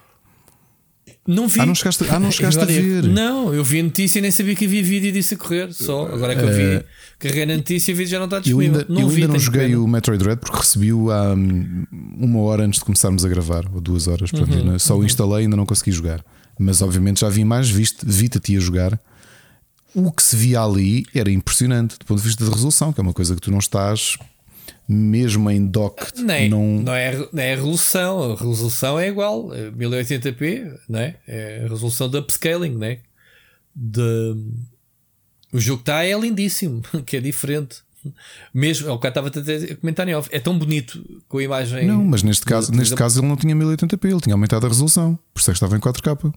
Não 1.27 1.45
vi. 1.45 1.59
Ah, 1.59 1.65
não 1.65 1.75
chegaste, 1.75 2.05
ah, 2.09 2.19
não 2.19 2.31
chegaste 2.31 2.61
a 2.61 2.65
ver. 2.65 3.03
Não, 3.03 3.53
eu 3.53 3.61
vi 3.61 3.81
a 3.81 3.83
notícia 3.83 4.19
e 4.19 4.21
nem 4.21 4.31
sabia 4.31 4.55
que 4.55 4.65
havia 4.65 4.81
vídeo 4.81 5.11
disso 5.11 5.33
a 5.33 5.37
correr. 5.37 5.73
Só 5.73 6.05
agora 6.05 6.31
é 6.31 6.35
que 6.37 6.41
eu 6.41 6.53
vi, 6.53 6.77
uh, 6.77 6.83
carreguei 7.19 7.45
na 7.45 7.57
notícia 7.57 7.91
e 7.91 7.93
o 7.93 7.97
vídeo 7.97 8.11
já 8.11 8.17
não 8.17 8.25
está 8.25 8.39
disponível. 8.39 8.75
Eu 8.75 8.79
ainda 8.79 8.93
não, 8.93 9.01
eu 9.01 9.09
vi, 9.09 9.21
ainda 9.23 9.33
não 9.33 9.39
joguei 9.39 9.75
o 9.75 9.85
Metroid 9.85 10.23
Dread 10.23 10.39
porque 10.39 10.55
recebi-o 10.55 11.11
há 11.11 11.33
hum, 11.33 11.85
uma 11.91 12.39
hora 12.39 12.63
antes 12.63 12.79
de 12.79 12.85
começarmos 12.85 13.25
a 13.25 13.27
gravar, 13.27 13.65
ou 13.73 13.81
duas 13.81 14.07
horas. 14.07 14.31
Uhum, 14.31 14.79
só 14.79 14.95
uhum. 14.95 15.01
o 15.01 15.05
instalei 15.05 15.39
e 15.39 15.41
ainda 15.43 15.57
não 15.57 15.65
consegui 15.65 15.91
jogar. 15.91 16.23
Mas 16.57 16.81
obviamente 16.81 17.19
já 17.19 17.29
vi 17.29 17.43
mais, 17.43 17.69
vi-te 17.69 18.05
vi 18.05 18.29
a 18.55 18.59
jogar. 18.59 18.99
O 19.93 20.11
que 20.11 20.23
se 20.23 20.35
via 20.35 20.61
ali 20.61 21.05
era 21.13 21.29
impressionante 21.29 21.97
do 21.99 22.05
ponto 22.05 22.19
de 22.19 22.25
vista 22.25 22.45
de 22.45 22.49
resolução, 22.49 22.93
que 22.93 23.01
é 23.01 23.03
uma 23.03 23.13
coisa 23.13 23.35
que 23.35 23.41
tu 23.41 23.51
não 23.51 23.59
estás 23.59 24.17
mesmo 24.87 25.49
em 25.51 25.65
dock. 25.65 26.13
Nem, 26.21 26.49
não... 26.49 26.81
Não, 26.81 26.93
é, 26.93 27.15
não 27.33 27.43
é 27.43 27.53
a 27.53 27.55
resolução, 27.55 28.31
a 28.31 28.35
resolução 28.35 28.99
é 28.99 29.07
igual, 29.09 29.49
1080p, 29.49 30.41
é 30.43 30.77
não 30.87 30.99
é? 30.99 31.15
a 31.65 31.67
resolução 31.67 32.09
de 32.09 32.17
upscaling, 32.17 32.75
não 32.75 32.87
é? 32.87 32.99
De... 33.75 34.35
O 35.51 35.59
jogo 35.59 35.81
está 35.81 36.03
é 36.03 36.17
lindíssimo, 36.17 36.81
que 37.05 37.17
é 37.17 37.19
diferente. 37.19 37.85
Mesmo, 38.53 38.89
o 38.91 38.99
que 38.99 39.07
estava 39.07 39.27
a 39.27 39.75
comentar 39.81 40.07
em 40.07 40.15
off, 40.15 40.29
é 40.31 40.39
tão 40.39 40.57
bonito 40.57 41.03
com 41.27 41.39
a 41.39 41.43
imagem. 41.43 41.85
Não, 41.85 42.03
mas 42.05 42.23
neste 42.23 42.45
caso, 42.45 42.71
neste 42.71 42.95
caso 42.95 43.19
ele 43.19 43.27
não 43.27 43.35
tinha 43.35 43.53
1080p, 43.55 44.09
ele 44.09 44.21
tinha 44.21 44.33
aumentado 44.33 44.65
a 44.65 44.69
resolução, 44.69 45.19
por 45.33 45.41
isso 45.41 45.51
é 45.51 45.53
que 45.53 45.57
estava 45.57 45.75
em 45.75 45.79
4K. 45.79 46.33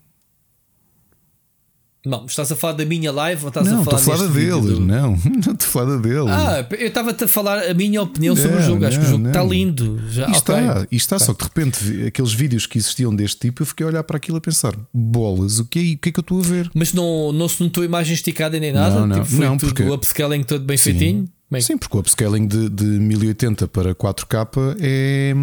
Não, 2.04 2.24
estás 2.24 2.50
a 2.50 2.56
falar 2.56 2.72
da 2.72 2.84
minha 2.86 3.12
live 3.12 3.42
ou 3.42 3.48
estás 3.48 3.66
não, 3.66 3.82
a 3.82 3.84
falar 3.84 3.98
estou 3.98 4.14
a 4.14 4.16
falar 4.16 4.30
dele, 4.32 4.74
do... 4.74 4.80
não, 4.80 5.10
não 5.44 5.52
estou 5.52 5.54
a 5.54 5.56
falar 5.58 5.98
dele. 5.98 6.30
Ah, 6.30 6.66
eu 6.70 6.86
estava-te 6.86 7.24
a 7.24 7.28
falar 7.28 7.58
a 7.58 7.74
minha 7.74 8.00
opinião 8.00 8.34
sobre 8.34 8.56
o 8.56 8.62
jogo. 8.62 8.86
Acho 8.86 8.98
que 8.98 9.04
o 9.04 9.08
jogo 9.08 9.28
está 9.28 9.42
lindo. 9.44 10.00
Já, 10.08 10.26
e 10.28 10.32
está, 10.32 10.54
okay. 10.54 10.86
e 10.90 10.96
está, 10.96 11.16
okay. 11.16 11.26
só 11.26 11.34
que 11.34 11.38
de 11.40 11.44
repente 11.44 12.06
aqueles 12.06 12.32
vídeos 12.32 12.66
que 12.66 12.78
existiam 12.78 13.14
deste 13.14 13.40
tipo, 13.40 13.62
eu 13.62 13.66
fiquei 13.66 13.84
a 13.84 13.90
olhar 13.90 14.02
para 14.02 14.16
aquilo 14.16 14.38
a 14.38 14.40
pensar: 14.40 14.74
bolas, 14.94 15.58
o 15.58 15.66
que 15.66 15.78
é, 15.78 15.82
o 15.94 15.98
que, 15.98 16.08
é 16.08 16.12
que 16.12 16.20
eu 16.20 16.22
estou 16.22 16.38
a 16.38 16.42
ver? 16.42 16.70
Mas 16.74 16.94
não, 16.94 17.32
não 17.32 17.46
se 17.46 17.62
notou 17.62 17.84
imagem 17.84 18.14
esticada 18.14 18.58
nem 18.58 18.72
nada? 18.72 19.00
Não, 19.00 19.06
não, 19.06 19.22
tipo, 19.22 19.36
não 19.36 19.58
porque 19.58 19.82
o 19.82 19.92
upscaling 19.92 20.42
todo 20.42 20.64
bem 20.64 20.78
sim, 20.78 20.92
feitinho? 20.92 21.28
Bem... 21.50 21.60
Sim, 21.60 21.76
porque 21.76 21.96
o 21.96 22.00
upscaling 22.00 22.46
de, 22.46 22.70
de 22.70 22.84
1080 22.84 23.68
para 23.68 23.94
4K 23.94 24.76
é, 24.80 25.34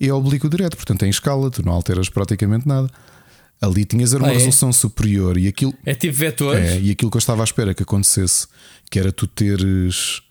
é 0.00 0.12
oblíquo 0.12 0.48
direto, 0.48 0.76
portanto 0.76 1.04
é 1.04 1.06
em 1.06 1.10
escala, 1.10 1.50
tu 1.52 1.64
não 1.64 1.72
alteras 1.72 2.08
praticamente 2.08 2.66
nada. 2.66 2.90
Ali 3.60 3.84
tinhas 3.84 4.12
era 4.12 4.22
uma 4.22 4.28
ah, 4.28 4.32
é? 4.32 4.34
resolução 4.34 4.72
superior 4.72 5.36
e 5.36 5.48
aquilo. 5.48 5.74
É 5.84 5.94
tipo 5.94 6.14
vetores. 6.14 6.62
É, 6.62 6.80
e 6.80 6.90
aquilo 6.92 7.10
que 7.10 7.16
eu 7.16 7.20
estava 7.20 7.42
à 7.42 7.44
espera 7.44 7.74
que 7.74 7.82
acontecesse, 7.82 8.46
que 8.90 8.98
era 8.98 9.10
tu 9.10 9.26
teres 9.26 10.22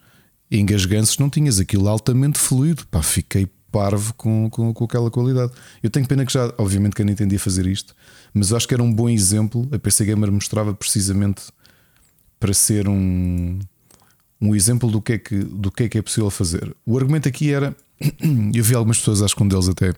engasganços, 0.49 1.17
não 1.17 1.29
tinhas 1.29 1.59
aquilo 1.59 1.89
altamente 1.89 2.39
fluido. 2.39 2.85
Pá, 2.87 3.03
fiquei 3.03 3.47
parvo 3.69 4.13
com, 4.13 4.49
com, 4.49 4.73
com 4.73 4.83
aquela 4.85 5.11
qualidade. 5.11 5.51
Eu 5.83 5.89
tenho 5.89 6.07
pena 6.07 6.25
que 6.25 6.31
já, 6.31 6.53
obviamente, 6.57 6.95
que 6.95 7.01
eu 7.01 7.05
não 7.05 7.11
entendia 7.11 7.39
fazer 7.39 7.67
isto, 7.67 7.93
mas 8.33 8.53
acho 8.53 8.67
que 8.67 8.73
era 8.73 8.81
um 8.81 8.93
bom 8.93 9.09
exemplo. 9.09 9.67
A 9.73 9.77
PC 9.77 10.05
Gamer 10.05 10.31
mostrava 10.31 10.73
precisamente 10.73 11.43
para 12.39 12.53
ser 12.53 12.87
um, 12.87 13.59
um 14.39 14.55
exemplo 14.55 14.89
do 14.89 15.01
que, 15.01 15.13
é 15.13 15.17
que, 15.17 15.35
do 15.35 15.69
que 15.69 15.83
é 15.83 15.89
que 15.89 15.97
é 15.97 16.01
possível 16.01 16.29
fazer. 16.29 16.73
O 16.85 16.97
argumento 16.97 17.27
aqui 17.27 17.51
era. 17.51 17.75
Eu 18.53 18.63
vi 18.63 18.73
algumas 18.73 18.99
pessoas, 18.99 19.21
acho 19.21 19.35
que 19.35 19.43
um 19.43 19.47
deles 19.47 19.67
até 19.67 19.93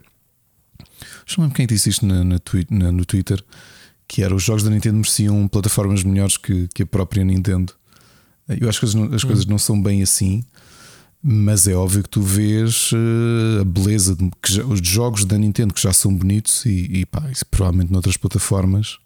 não 1.37 1.45
lembro 1.45 1.55
quem 1.55 1.67
disse 1.67 1.89
isto 1.89 2.05
na, 2.05 2.23
na, 2.23 2.39
na, 2.69 2.91
no 2.91 3.05
Twitter, 3.05 3.43
que 4.07 4.23
era 4.23 4.33
os 4.33 4.43
jogos 4.43 4.63
da 4.63 4.69
Nintendo 4.69 4.97
mereciam 4.97 5.47
plataformas 5.47 6.03
melhores 6.03 6.37
que, 6.37 6.67
que 6.73 6.83
a 6.83 6.85
própria 6.85 7.23
Nintendo. 7.23 7.73
Eu 8.47 8.67
acho 8.67 8.79
que 8.79 8.85
as, 8.85 8.95
as 8.95 9.23
coisas 9.23 9.45
hum. 9.45 9.49
não 9.49 9.59
são 9.59 9.81
bem 9.81 10.01
assim. 10.01 10.43
Mas 11.21 11.67
é 11.67 11.73
óbvio 11.73 12.01
que 12.01 12.09
tu 12.09 12.21
vês 12.21 12.93
uh, 12.93 13.61
a 13.61 13.65
beleza 13.65 14.15
de 14.15 14.31
que 14.41 14.53
já, 14.53 14.63
os 14.63 14.79
jogos 14.81 15.25
da 15.25 15.37
Nintendo 15.37 15.73
que 15.73 15.81
já 15.81 15.91
são 15.91 16.15
bonitos 16.15 16.65
e, 16.65 16.99
e 16.99 17.05
pá, 17.05 17.29
isso, 17.29 17.45
provavelmente 17.45 17.91
noutras 17.91 18.15
plataformas 18.15 18.97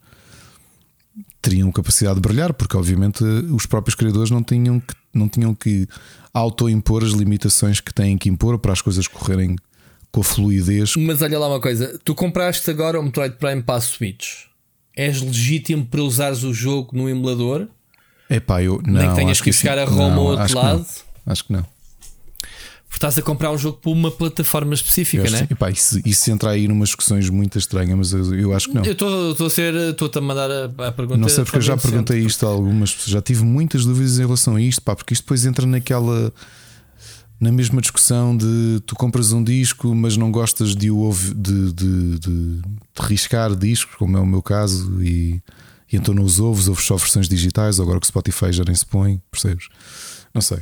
teriam 1.42 1.72
capacidade 1.72 2.16
de 2.16 2.22
brilhar, 2.22 2.54
porque 2.54 2.78
obviamente 2.78 3.24
os 3.24 3.66
próprios 3.66 3.96
criadores 3.96 4.30
não 4.30 4.44
tinham 4.44 4.80
que, 4.80 4.94
não 5.14 5.28
tinham 5.28 5.54
que 5.54 5.88
auto-impor 6.34 7.04
as 7.04 7.12
limitações 7.12 7.80
que 7.80 7.94
têm 7.94 8.18
que 8.18 8.30
impor 8.30 8.58
para 8.60 8.72
as 8.72 8.82
coisas 8.82 9.08
correrem 9.08 9.56
com 10.14 10.22
a 10.22 10.24
fluidez. 10.24 10.96
Mas 10.96 11.22
olha 11.22 11.38
lá 11.38 11.50
uma 11.50 11.60
coisa: 11.60 12.00
tu 12.06 12.16
compraste 12.16 12.70
agora 12.70 12.98
o 12.98 13.04
Metroid 13.04 13.36
Prime 13.36 13.62
para 13.62 13.76
a 13.76 13.82
Switch. 13.82 14.46
És 14.96 15.20
legítimo 15.20 15.84
para 15.86 16.02
usares 16.04 16.44
o 16.44 16.54
jogo 16.54 16.96
no 16.96 17.10
emulador? 17.10 17.68
É 18.30 18.40
pá, 18.40 18.62
eu 18.62 18.80
não. 18.86 19.02
Nem 19.02 19.10
que 19.10 19.16
tenhas 19.16 19.42
que 19.42 19.52
chegar 19.52 19.78
a 19.78 19.86
Roma 19.86 20.18
ao 20.18 20.26
outro 20.26 20.56
lado. 20.56 20.86
Acho 21.26 21.46
que 21.46 21.52
não. 21.54 21.66
estás 22.92 23.18
a 23.18 23.24
comprar 23.24 23.50
um 23.52 23.58
jogo 23.58 23.80
para 23.80 23.92
uma 23.92 24.12
plataforma 24.12 24.76
específica, 24.76 25.28
não 25.28 25.40
é? 25.40 25.48
Epá, 25.50 25.72
isso, 25.72 26.00
isso 26.06 26.30
entra 26.30 26.52
aí 26.52 26.68
numas 26.68 26.90
discussões 26.90 27.28
muito 27.30 27.58
estranhas, 27.58 27.98
mas 27.98 28.14
eu, 28.14 28.36
eu 28.40 28.54
acho 28.54 28.70
que 28.70 28.76
não. 28.76 28.86
Eu 28.86 28.92
estou 28.92 29.48
a 29.48 29.50
ser, 29.50 29.74
estou-te 29.74 30.20
a 30.20 30.22
mandar 30.22 30.52
a, 30.52 30.66
a 30.90 30.92
pergunta. 30.92 31.18
Não 31.20 31.28
sei 31.28 31.44
porque 31.44 31.58
eu 31.58 31.62
já 31.62 31.76
perguntei 31.76 32.20
isto 32.20 32.46
a 32.46 32.50
algumas 32.50 32.94
pessoas, 32.94 33.10
já 33.10 33.22
tive 33.22 33.44
muitas 33.44 33.84
dúvidas 33.84 34.20
em 34.20 34.22
relação 34.22 34.58
a 34.58 34.62
isto, 34.62 34.80
pá, 34.84 34.96
porque 34.96 35.16
isto 35.16 35.24
depois 35.24 35.44
entra 35.44 35.66
naquela 35.66 36.32
na 37.40 37.52
mesma 37.52 37.82
discussão 37.82 38.36
de 38.36 38.82
tu 38.86 38.96
compras 38.96 39.32
um 39.32 39.44
disco, 39.44 39.94
mas 39.94 40.16
não 40.16 40.32
gostas 40.32 40.76
de, 40.76 40.90
de, 40.90 41.72
de, 41.74 41.74
de, 41.74 42.18
de 42.20 42.62
riscar 43.00 43.56
discos, 43.56 43.96
como 43.96 44.18
é 44.18 44.20
o 44.20 44.26
meu 44.26 44.42
caso, 44.42 45.04
e, 45.04 45.42
e 45.92 45.98
então 45.98 46.14
não 46.14 46.24
os 46.24 46.40
ouves, 46.40 46.68
ouves 46.68 46.86
só 46.86 46.96
versões 46.96 47.28
digitais, 47.28 47.80
agora 47.80 48.00
que 48.00 48.06
o 48.06 48.08
Spotify 48.08 48.52
já 48.52 48.64
nem 48.64 48.76
se 48.76 48.86
põe, 48.86 49.22
percebes? 49.30 49.68
Não 50.34 50.42
sei. 50.42 50.60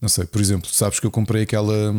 Não 0.00 0.08
sei, 0.08 0.24
por 0.24 0.40
exemplo, 0.40 0.68
sabes 0.70 0.98
que 0.98 1.06
eu 1.06 1.10
comprei 1.10 1.42
aquela 1.42 1.94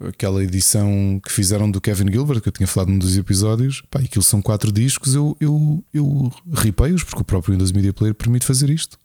aquela 0.00 0.44
edição 0.44 1.20
que 1.24 1.32
fizeram 1.32 1.68
do 1.68 1.80
Kevin 1.80 2.10
Gilbert, 2.12 2.40
que 2.40 2.48
eu 2.48 2.52
tinha 2.52 2.66
falado 2.66 2.90
num 2.90 2.98
dos 2.98 3.16
episódios, 3.16 3.82
pá, 3.90 3.98
aquilo 3.98 4.22
são 4.22 4.40
quatro 4.40 4.70
discos, 4.70 5.14
eu, 5.14 5.36
eu, 5.40 5.84
eu 5.92 6.32
ripei-os, 6.54 7.02
porque 7.02 7.20
o 7.20 7.24
próprio 7.24 7.52
Windows 7.52 7.72
Media 7.72 7.92
Player 7.92 8.14
permite 8.14 8.46
fazer 8.46 8.70
isto 8.70 8.97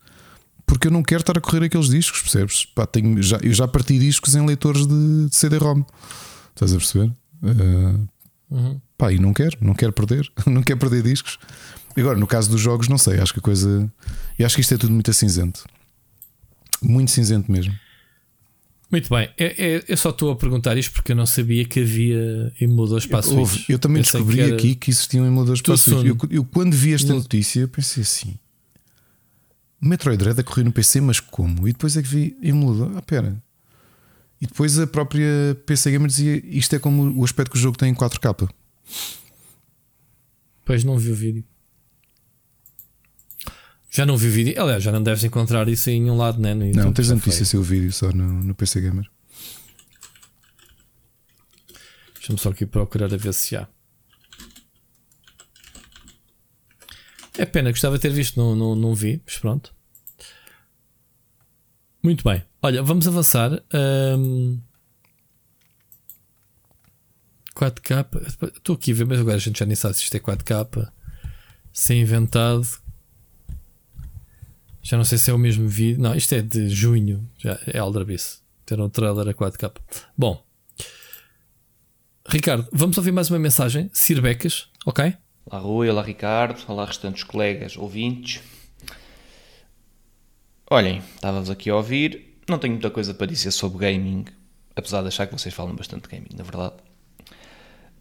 porque 0.66 0.88
eu 0.88 0.92
não 0.92 1.04
quero 1.04 1.22
estar 1.22 1.38
a 1.38 1.42
correr 1.42 1.66
aqueles 1.66 1.88
discos, 1.88 2.22
percebes? 2.22 2.66
Pá, 2.66 2.86
tenho, 2.86 3.22
já, 3.22 3.38
eu 3.42 3.54
já 3.54 3.68
parti 3.68 3.98
discos 4.00 4.36
em 4.36 4.46
leitores 4.46 4.88
de, 4.88 5.28
de 5.30 5.36
CD-ROM, 5.36 5.84
estás 6.54 6.74
a 6.74 6.78
perceber? 6.78 7.12
Uh, 7.42 8.08
uhum. 8.50 8.82
Pá, 8.98 9.12
e 9.12 9.20
não 9.20 9.34
quero, 9.34 9.58
não 9.62 9.74
quero 9.74 9.94
perder, 9.94 10.32
não 10.48 10.64
quero 10.64 10.80
perder 10.80 11.04
discos. 11.04 11.38
Agora, 11.96 12.18
no 12.18 12.26
caso 12.26 12.50
dos 12.50 12.62
jogos, 12.62 12.88
não 12.88 12.98
sei, 12.98 13.20
acho 13.20 13.34
que 13.34 13.40
a 13.40 13.44
coisa. 13.44 13.92
E 14.38 14.44
acho 14.44 14.56
que 14.56 14.62
isto 14.62 14.74
é 14.74 14.78
tudo 14.78 14.94
muito 14.94 15.14
cinzento. 15.14 15.64
Muito 16.82 17.12
cinzento 17.12 17.52
mesmo. 17.52 17.74
Muito 18.94 19.10
bem, 19.10 19.28
eu, 19.40 19.48
eu, 19.48 19.84
eu 19.88 19.98
só 19.98 20.12
estou 20.12 20.32
a 20.32 20.36
perguntar 20.36 20.78
isto 20.78 20.94
porque 20.94 21.14
eu 21.14 21.16
não 21.16 21.26
sabia 21.26 21.66
que 21.66 21.80
havia 21.80 22.54
emuladores 22.62 23.08
para. 23.08 23.26
Eu, 23.26 23.50
eu 23.70 23.80
também 23.80 24.04
descobri 24.04 24.36
que 24.36 24.42
era... 24.42 24.54
aqui 24.54 24.76
que 24.76 24.92
existiam 24.92 25.26
emuladores 25.26 25.62
para. 25.62 25.76
Eu, 26.06 26.16
eu, 26.30 26.46
quando 26.46 26.74
vi 26.76 26.94
esta 26.94 27.12
notícia, 27.12 27.68
pensei 27.68 28.04
assim: 28.04 28.36
Metroid 29.84 30.18
Dread 30.18 30.40
a 30.40 30.44
correr 30.44 30.64
no 30.64 30.72
PC, 30.72 31.02
mas 31.02 31.20
como? 31.20 31.68
E 31.68 31.74
depois 31.74 31.98
é 31.98 32.02
que 32.02 32.08
vi 32.08 32.38
emulador. 32.42 32.98
Ah, 32.98 33.02
pera. 33.02 33.42
E 34.40 34.48
depois 34.48 34.80
a 34.80 34.88
própria 34.88 35.56
PC 35.66 35.92
Gamer 35.92 36.08
dizia 36.08 36.42
isto 36.46 36.76
é 36.76 36.80
como 36.80 37.20
o 37.20 37.24
aspecto 37.24 37.52
que 37.52 37.58
o 37.58 37.62
jogo 37.62 37.78
tem 37.78 37.92
em 37.92 37.96
4K. 37.96 38.50
Pois 40.66 40.84
não 40.84 40.98
vi 40.98 41.12
o 41.12 41.16
vídeo. 41.16 41.44
Já 43.92 44.06
não 44.06 44.18
vi 44.18 44.28
o 44.28 44.32
vídeo. 44.32 44.62
Aliás, 44.62 44.82
já 44.82 44.92
não 44.92 45.04
deves 45.04 45.24
encontrar 45.24 45.68
isso 45.68 45.90
em 45.90 46.02
nenhum 46.02 46.18
lado, 46.18 46.42
né? 46.42 46.56
não, 46.56 46.94
tens 46.94 47.12
a 47.12 47.16
notícia 47.16 47.60
o 47.60 47.64
vídeo 47.64 47.92
só 47.92 48.12
no, 48.12 48.42
no 48.42 48.56
PC 48.56 48.82
Gamer. 48.82 49.06
Deixa-me 52.16 52.40
só 52.40 52.50
aqui 52.50 52.66
procurar 52.66 53.14
a 53.14 53.18
ver 53.18 53.34
se 53.34 53.56
há. 53.56 53.68
É 57.38 57.46
pena, 57.46 57.72
gostava 57.72 57.96
de 57.98 58.02
ter 58.02 58.12
visto, 58.12 58.40
não, 58.40 58.56
não, 58.56 58.76
não 58.76 58.94
vi, 58.94 59.22
mas 59.26 59.38
pronto. 59.38 59.74
Muito 62.04 62.24
bem. 62.24 62.44
Olha, 62.62 62.84
vamos 62.84 63.08
avançar. 63.08 63.64
Um... 63.74 64.60
4K. 67.56 68.58
Estou 68.58 68.76
aqui 68.76 68.92
a 68.92 68.96
ver, 68.96 69.06
mas 69.06 69.20
agora 69.20 69.36
a 69.36 69.40
gente 69.40 69.60
já 69.60 69.66
nem 69.66 69.76
sabe 69.76 69.96
se 69.96 70.04
isto 70.04 70.16
é 70.16 70.20
4K. 70.20 70.92
Sem 71.72 72.02
inventado. 72.02 72.68
Já 74.82 74.98
não 74.98 75.06
sei 75.06 75.18
se 75.18 75.32
é 75.32 75.34
o 75.34 75.38
mesmo 75.40 75.68
vídeo. 75.68 76.02
Não, 76.02 76.14
isto 76.14 76.34
é 76.34 76.42
de 76.42 76.70
junho. 76.70 77.30
Já 77.38 77.58
é 77.68 77.80
Aldrabice. 77.80 78.40
Ter 78.66 78.80
um 78.80 78.90
trailer 78.90 79.30
a 79.30 79.34
4K. 79.34 79.74
Bom. 80.18 80.46
Ricardo, 82.28 82.68
vamos 82.72 82.98
ouvir 82.98 83.12
mais 83.12 83.30
uma 83.30 83.40
mensagem. 83.40 83.90
Sir 83.94 84.22
Becas, 84.22 84.70
ok? 84.86 85.16
Olá 85.46 85.60
Rui, 85.60 85.90
olá 85.90 86.02
Ricardo, 86.02 86.64
olá 86.70 86.86
restantes 86.86 87.24
colegas 87.26 87.76
ouvintes. 87.76 88.42
Olhem, 90.72 91.00
estava-vos 91.16 91.50
aqui 91.50 91.70
a 91.70 91.76
ouvir, 91.76 92.38
não 92.48 92.58
tenho 92.58 92.74
muita 92.74 92.90
coisa 92.90 93.14
para 93.14 93.28
dizer 93.28 93.52
sobre 93.52 93.80
gaming, 93.80 94.24
apesar 94.74 95.02
de 95.02 95.10
achar 95.10 95.28
que 95.28 95.34
vocês 95.34 95.54
falam 95.54 95.76
bastante 95.76 96.04
de 96.04 96.16
gaming, 96.16 96.34
na 96.38 96.44
verdade. 96.46 96.76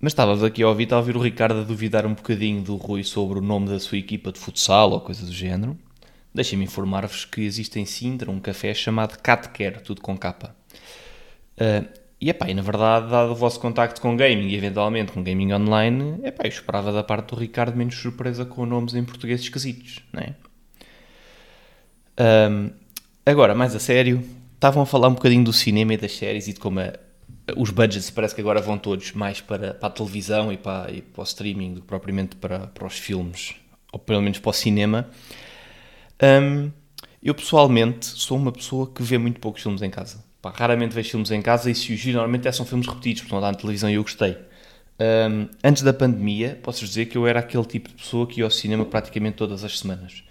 Mas 0.01 0.13
estava-vos 0.13 0.45
aqui 0.45 0.63
a 0.63 0.69
ouvir, 0.69 0.85
estava 0.85 1.01
a 1.01 1.03
ouvir 1.03 1.17
o 1.17 1.21
Ricardo 1.21 1.61
a 1.61 1.65
duvidar 1.65 2.07
um 2.07 2.15
bocadinho 2.15 2.63
do 2.63 2.77
Rui 2.77 3.03
sobre 3.03 3.41
o 3.41 3.43
nome 3.43 3.69
da 3.69 3.81
sua 3.81 3.99
equipa 3.99 4.31
de 4.31 4.39
futsal 4.39 4.93
ou 4.93 5.01
coisa 5.01 5.27
do 5.27 5.33
género. 5.33 5.77
Deixem-me 6.33 6.65
informar-vos 6.65 7.25
que 7.25 7.41
existe 7.41 7.81
em 7.81 7.85
Sintra 7.85 8.31
um 8.31 8.39
café 8.39 8.73
chamado 8.73 9.19
Catcare, 9.21 9.83
tudo 9.83 10.01
com 10.01 10.17
capa. 10.17 10.55
Uh, 11.57 12.02
e, 12.23 12.31
epá, 12.31 12.49
e 12.49 12.55
na 12.55 12.63
verdade, 12.63 13.11
dado 13.11 13.33
o 13.33 13.35
vosso 13.35 13.59
contacto 13.59 14.01
com 14.01 14.17
gaming 14.17 14.47
e 14.47 14.55
eventualmente 14.55 15.11
com 15.11 15.25
gaming 15.25 15.53
online, 15.55 16.21
epá, 16.23 16.45
eu 16.45 16.51
esperava 16.51 16.93
da 16.93 17.03
parte 17.03 17.31
do 17.31 17.35
Ricardo 17.35 17.77
menos 17.77 17.97
surpresa 17.97 18.45
com 18.45 18.65
nomes 18.65 18.95
em 18.95 19.03
português 19.03 19.41
esquisitos, 19.41 19.99
não 20.13 20.23
é? 20.23 20.35
Um, 22.49 22.71
agora, 23.27 23.57
mais 23.57 23.75
a 23.75 23.81
sério, 23.81 24.23
estavam 24.55 24.85
a 24.85 24.87
falar 24.87 25.09
um 25.09 25.15
bocadinho 25.15 25.43
do 25.43 25.53
cinema 25.53 25.95
e 25.95 25.97
das 25.97 26.13
séries 26.13 26.47
e 26.47 26.53
de 26.53 26.61
como 26.61 26.79
a, 26.79 26.93
os 27.57 27.71
budgets 27.71 28.09
parece 28.11 28.37
que 28.37 28.41
agora 28.41 28.61
vão 28.61 28.79
todos 28.79 29.11
mais 29.11 29.41
para, 29.41 29.75
para 29.75 29.89
a 29.89 29.91
televisão 29.91 30.53
e 30.53 30.57
para, 30.57 30.93
e 30.93 31.03
para 31.03 31.23
o 31.23 31.25
streaming 31.25 31.75
do 31.75 31.81
que 31.81 31.89
propriamente 31.89 32.37
para, 32.37 32.69
para 32.69 32.87
os 32.87 32.97
filmes, 33.01 33.57
ou 33.93 33.99
pelo 33.99 34.23
menos 34.23 34.39
para 34.39 34.51
o 34.51 34.53
cinema. 34.53 35.11
Um, 36.23 36.71
eu 37.21 37.35
pessoalmente 37.35 38.07
sou 38.07 38.39
uma 38.39 38.53
pessoa 38.53 38.89
que 38.89 39.03
vê 39.03 39.19
muito 39.19 39.41
poucos 39.41 39.61
filmes 39.61 39.83
em 39.83 39.91
casa 39.91 40.31
Pá, 40.43 40.51
raramente 40.51 40.93
vejo 40.93 41.09
filmes 41.11 41.31
em 41.31 41.41
casa 41.41 41.71
e 41.71 41.75
se 41.75 41.93
os 41.93 42.01
giro, 42.01 42.17
normalmente 42.17 42.49
é, 42.49 42.53
são 42.53 42.67
filmes 42.67 42.89
repetidos, 42.89 43.23
porque 43.23 43.35
não 43.35 43.41
dá 43.41 43.53
na 43.53 43.57
televisão 43.57 43.89
e 43.89 43.95
eu 43.95 44.03
gostei. 44.03 44.37
Um, 45.01 45.49
antes 45.63 45.85
da 45.85 45.93
pandemia, 45.93 46.59
posso 46.61 46.85
dizer 46.85 47.07
que 47.07 47.17
eu 47.17 47.29
era 47.29 47.39
aquele 47.39 47.65
tipo 47.65 47.89
de 47.89 47.95
pessoa 47.95 48.27
que 48.27 48.41
ia 48.41 48.45
ao 48.45 48.51
cinema 48.51 48.85
praticamente 48.85 49.37
todas 49.37 49.63
as 49.63 49.79
semanas. 49.79 50.25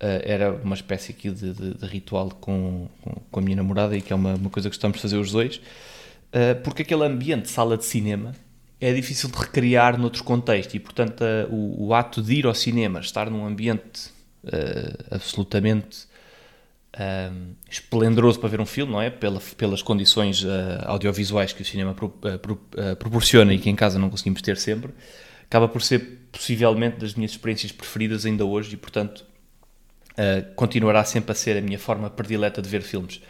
Uh, 0.00 0.18
era 0.24 0.52
uma 0.52 0.74
espécie 0.74 1.12
aqui 1.12 1.30
de, 1.30 1.52
de, 1.52 1.74
de 1.74 1.86
ritual 1.86 2.30
com, 2.40 2.88
com, 3.00 3.12
com, 3.30 3.40
a 3.40 3.42
minha 3.42 3.56
namorada 3.56 3.96
e 3.96 4.02
que 4.02 4.12
é 4.12 4.16
uma, 4.16 4.34
uma 4.34 4.50
coisa 4.50 4.68
que 4.68 4.74
estamos 4.74 4.98
a 4.98 5.00
fazer 5.00 5.16
os 5.16 5.30
dois, 5.30 5.56
uh, 5.56 6.60
porque 6.64 6.82
aquele 6.82 7.04
ambiente 7.04 7.42
de 7.42 7.50
sala 7.50 7.78
de 7.78 7.84
cinema 7.84 8.34
é 8.80 8.92
difícil 8.92 9.30
de 9.30 9.38
recriar 9.38 9.96
noutro 9.96 10.24
contexto 10.24 10.74
e, 10.74 10.80
portanto, 10.80 11.20
uh, 11.22 11.54
o, 11.54 11.86
o, 11.86 11.94
ato 11.94 12.20
de 12.20 12.34
ir 12.34 12.46
ao 12.46 12.54
cinema, 12.54 12.98
estar 12.98 13.30
num 13.30 13.46
ambiente 13.46 14.10
absolutamente 15.08 16.11
um, 16.98 17.54
esplendoroso 17.70 18.38
para 18.38 18.48
ver 18.48 18.60
um 18.60 18.66
filme, 18.66 18.92
não 18.92 19.00
é? 19.00 19.10
Pela, 19.10 19.40
pelas 19.56 19.82
condições 19.82 20.42
uh, 20.42 20.48
audiovisuais 20.84 21.52
que 21.52 21.62
o 21.62 21.64
cinema 21.64 21.94
pro, 21.94 22.06
uh, 22.06 22.38
pro, 22.38 22.54
uh, 22.54 22.96
proporciona 22.96 23.54
e 23.54 23.58
que 23.58 23.70
em 23.70 23.76
casa 23.76 23.98
não 23.98 24.10
conseguimos 24.10 24.42
ter 24.42 24.56
sempre, 24.56 24.92
acaba 25.44 25.68
por 25.68 25.82
ser 25.82 26.20
possivelmente 26.30 26.98
das 26.98 27.14
minhas 27.14 27.32
experiências 27.32 27.72
preferidas 27.72 28.26
ainda 28.26 28.44
hoje 28.44 28.74
e, 28.74 28.76
portanto, 28.76 29.24
continuará 30.56 31.02
sempre 31.04 31.32
a 31.32 31.34
ser 31.34 31.56
a 31.56 31.60
minha 31.62 31.78
forma 31.78 32.10
predileta 32.10 32.60
de 32.60 32.68
ver 32.68 32.82
filmes. 32.82 33.20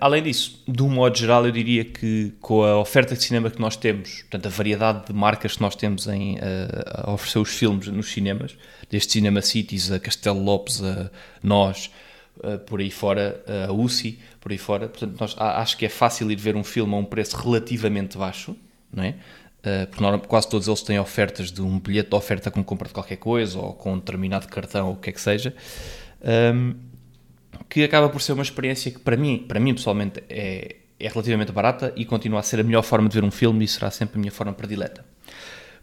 além 0.00 0.22
disso, 0.22 0.62
de 0.66 0.82
um 0.82 0.88
modo 0.88 1.16
geral, 1.16 1.44
eu 1.44 1.52
diria 1.52 1.84
que 1.84 2.32
com 2.40 2.62
a 2.62 2.78
oferta 2.78 3.14
de 3.14 3.22
cinema 3.22 3.50
que 3.50 3.60
nós 3.60 3.76
temos, 3.76 4.22
portanto, 4.22 4.46
a 4.46 4.48
variedade 4.48 5.06
de 5.06 5.12
marcas 5.12 5.56
que 5.56 5.62
nós 5.62 5.74
temos 5.74 6.06
em 6.06 6.38
a 6.86 7.10
oferecer 7.10 7.38
os 7.38 7.50
filmes 7.50 7.88
nos 7.88 8.10
cinemas, 8.10 8.56
desde 8.90 9.12
Cinema 9.12 9.42
Cities 9.42 9.90
a 9.90 9.98
Castelo 9.98 10.42
Lopes 10.42 10.82
a 10.82 11.10
Nós, 11.42 11.90
uh, 12.38 12.58
por 12.60 12.80
aí 12.80 12.90
fora, 12.90 13.42
uh, 13.46 13.70
a 13.70 13.72
UCI, 13.72 14.18
por 14.40 14.52
aí 14.52 14.58
fora. 14.58 14.88
Portanto, 14.88 15.16
nós, 15.20 15.34
acho 15.38 15.76
que 15.76 15.86
é 15.86 15.88
fácil 15.88 16.30
ir 16.30 16.36
ver 16.36 16.56
um 16.56 16.64
filme 16.64 16.94
a 16.94 16.96
um 16.96 17.04
preço 17.04 17.36
relativamente 17.36 18.16
baixo, 18.16 18.56
não 18.92 19.04
é? 19.04 19.14
Uh, 19.60 19.86
porque 19.90 20.28
quase 20.28 20.48
todos 20.48 20.68
eles 20.68 20.82
têm 20.82 20.98
ofertas 20.98 21.50
de 21.50 21.60
um 21.60 21.80
bilhete 21.80 22.10
de 22.10 22.14
oferta 22.14 22.50
com 22.50 22.62
compra 22.62 22.88
de 22.88 22.94
qualquer 22.94 23.16
coisa 23.16 23.58
ou 23.58 23.72
com 23.74 23.94
um 23.94 23.98
determinado 23.98 24.46
cartão 24.48 24.88
ou 24.88 24.94
o 24.94 24.96
que 24.96 25.10
é 25.10 25.12
que 25.12 25.20
seja. 25.20 25.54
Um, 26.22 26.30
ehm, 26.30 26.76
que 27.68 27.82
acaba 27.82 28.08
por 28.08 28.22
ser 28.22 28.32
uma 28.32 28.42
experiência 28.42 28.90
que 28.90 28.98
para 29.00 29.16
mim, 29.16 29.44
para 29.48 29.58
mim 29.58 29.74
pessoalmente 29.74 30.22
é, 30.28 30.76
é 31.00 31.08
relativamente 31.08 31.52
barata 31.52 31.92
e 31.96 32.04
continua 32.04 32.40
a 32.40 32.42
ser 32.42 32.60
a 32.60 32.62
melhor 32.62 32.82
forma 32.82 33.08
de 33.08 33.14
ver 33.14 33.24
um 33.24 33.30
filme 33.30 33.64
e 33.64 33.68
será 33.68 33.90
sempre 33.90 34.16
a 34.16 34.20
minha 34.20 34.30
forma 34.30 34.52
predileta. 34.52 35.04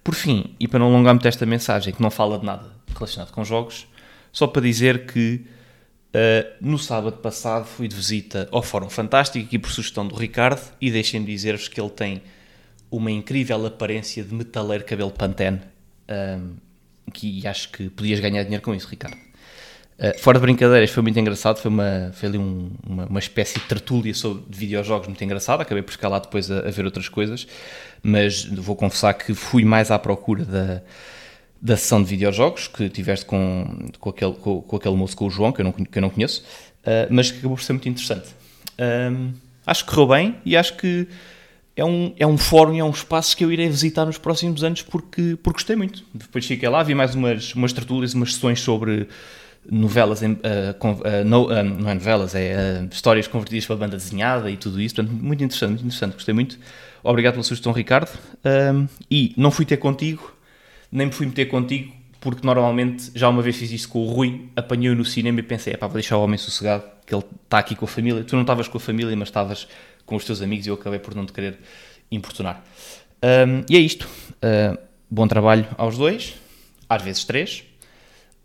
Por 0.04 0.16
fim, 0.16 0.56
e 0.60 0.68
para 0.68 0.80
não 0.80 0.88
alongar 0.88 1.14
muito 1.14 1.28
esta 1.28 1.46
mensagem 1.46 1.94
que 1.94 2.02
não 2.02 2.12
fala 2.12 2.38
de 2.38 2.46
nada 2.46 2.72
relacionado 2.94 3.32
com 3.32 3.44
jogos, 3.44 3.88
só 4.32 4.48
para 4.48 4.62
dizer 4.62 5.06
que 5.06 5.46
Uh, 6.14 6.46
no 6.62 6.78
sábado 6.78 7.18
passado 7.18 7.66
fui 7.66 7.88
de 7.88 7.96
visita 7.96 8.48
ao 8.52 8.62
Fórum 8.62 8.88
Fantástico 8.88 9.44
aqui 9.44 9.58
por 9.58 9.72
sugestão 9.72 10.08
do 10.08 10.16
Ricardo 10.16 10.62
e 10.80 10.92
deixem-me 10.92 11.26
dizer-vos 11.26 11.68
que 11.68 11.82
ele 11.82 11.90
tem 11.90 12.22
uma 12.92 13.10
incrível 13.10 13.66
aparência 13.66 14.24
de 14.24 14.32
metaleiro 14.32 14.84
cabelo 14.84 15.10
Pantene 15.10 15.62
um, 16.08 16.54
que 17.12 17.46
acho 17.48 17.70
que 17.70 17.90
podias 17.90 18.20
ganhar 18.20 18.44
dinheiro 18.44 18.64
com 18.64 18.76
isso, 18.76 18.88
Ricardo. 18.88 19.18
Uh, 19.98 20.20
fora 20.20 20.38
de 20.38 20.44
brincadeiras, 20.44 20.92
foi 20.92 21.02
muito 21.02 21.20
engraçado. 21.20 21.58
Foi, 21.58 21.70
uma, 21.70 22.12
foi 22.14 22.30
ali 22.30 22.38
um, 22.38 22.72
uma, 22.86 23.06
uma, 23.06 23.20
espécie 23.20 23.60
de 23.60 23.66
tertúlia 23.66 24.14
sobre 24.14 24.44
de 24.48 24.58
videojogos 24.58 25.08
muito 25.08 25.24
engraçada. 25.24 25.64
Acabei 25.64 25.82
por 25.82 25.98
lá 26.08 26.20
depois 26.20 26.52
a, 26.52 26.60
a, 26.60 26.72
ver 26.72 26.86
outras 26.86 27.10
coisas, 27.10 27.48
mas 28.04 28.46
vou 28.46 28.76
confessar 28.76 29.14
que 29.14 29.34
fui 29.34 29.66
mais 29.66 29.90
à 29.90 29.98
procura 29.98 30.46
da, 30.46 30.84
da 31.64 31.78
sessão 31.78 32.04
de 32.04 32.10
videojogos 32.10 32.68
que 32.68 32.90
tiveste 32.90 33.26
com, 33.26 33.88
com, 33.98 34.10
aquele, 34.10 34.34
com, 34.34 34.62
com 34.62 34.76
aquele 34.76 34.96
moço, 34.98 35.16
com 35.16 35.28
o 35.28 35.30
João, 35.30 35.54
que 35.54 35.62
eu 35.62 35.64
não, 35.64 35.72
que 35.72 35.98
eu 35.98 36.02
não 36.02 36.10
conheço, 36.10 36.44
uh, 36.82 37.08
mas 37.10 37.32
que 37.32 37.38
acabou 37.38 37.56
por 37.56 37.64
ser 37.64 37.72
muito 37.72 37.88
interessante. 37.88 38.28
Um, 38.78 39.32
acho 39.66 39.86
que 39.86 39.92
correu 39.92 40.08
bem 40.10 40.36
e 40.44 40.58
acho 40.58 40.76
que 40.76 41.08
é 41.74 41.86
um, 41.86 42.14
é 42.20 42.28
um 42.28 42.38
fórum, 42.38 42.78
é 42.78 42.84
um 42.84 42.90
espaço 42.90 43.38
que 43.38 43.46
eu 43.46 43.52
irei 43.52 43.70
visitar 43.70 44.06
nos 44.06 44.18
próximos 44.18 44.62
anos 44.62 44.82
porque, 44.82 45.38
porque 45.42 45.60
gostei 45.60 45.78
muito. 45.78 46.04
Depois 46.14 46.46
fiquei 46.46 46.68
lá, 46.68 46.84
vi 46.84 46.94
mais 46.94 47.16
umas, 47.16 47.56
umas 47.56 47.72
tertúlias, 47.72 48.14
umas 48.14 48.34
sessões 48.34 48.60
sobre 48.60 49.08
novelas, 49.72 50.22
uh, 50.22 50.26
uh, 50.26 51.26
no, 51.26 51.46
uh, 51.46 51.64
não 51.64 51.90
é 51.90 51.94
novelas, 51.94 52.36
é 52.36 52.86
histórias 52.92 53.26
convertidas 53.26 53.66
para 53.66 53.78
banda 53.78 53.96
desenhada 53.96 54.52
e 54.52 54.58
tudo 54.58 54.82
isso. 54.82 54.96
Portanto, 54.96 55.14
muito 55.16 55.42
interessante, 55.42 55.70
muito 55.70 55.86
interessante, 55.86 56.14
gostei 56.16 56.34
muito. 56.34 56.60
Obrigado 57.02 57.36
pela 57.36 57.44
sugestão, 57.44 57.72
Ricardo. 57.72 58.12
e 59.10 59.34
não 59.38 59.50
fui 59.50 59.66
ter 59.66 59.78
contigo, 59.78 60.33
nem 60.94 61.08
me 61.08 61.12
fui 61.12 61.26
meter 61.26 61.48
contigo, 61.48 61.92
porque 62.22 62.46
normalmente 62.46 63.12
já 63.16 63.28
uma 63.28 63.42
vez 63.42 63.58
fiz 63.58 63.72
isto 63.72 63.90
com 63.90 64.00
o 64.00 64.14
Rui, 64.14 64.48
apanhei-o 64.56 64.96
no 64.96 65.04
cinema 65.04 65.40
e 65.40 65.44
pensei, 65.44 65.74
é 65.74 65.78
pá, 65.78 65.88
vou 65.88 65.96
deixar 65.96 66.18
o 66.18 66.24
homem 66.24 66.38
sossegado, 66.38 66.84
que 67.06 67.14
ele 67.14 67.24
está 67.44 67.58
aqui 67.58 67.76
com 67.76 67.86
a 67.86 67.88
família. 67.88 68.24
Tu 68.24 68.36
não 68.36 68.44
estavas 68.44 68.68
com 68.68 68.78
a 68.78 68.80
família, 68.80 69.14
mas 69.18 69.28
estavas 69.28 69.68
com 70.06 70.16
os 70.16 70.24
teus 70.24 70.42
amigos 70.42 70.68
e 70.68 70.70
eu 70.70 70.76
acabei 70.76 71.00
por 71.00 71.16
não 71.16 71.26
te 71.26 71.34
querer 71.34 71.60
importunar. 72.12 72.64
Um, 73.24 73.64
e 73.70 73.76
é 73.76 73.80
isto. 73.80 74.08
Uh, 74.36 74.78
bom 75.10 75.28
trabalho 75.28 75.66
aos 75.78 75.98
dois, 75.98 76.36
às 76.88 77.02
vezes 77.02 77.26
três, 77.26 77.64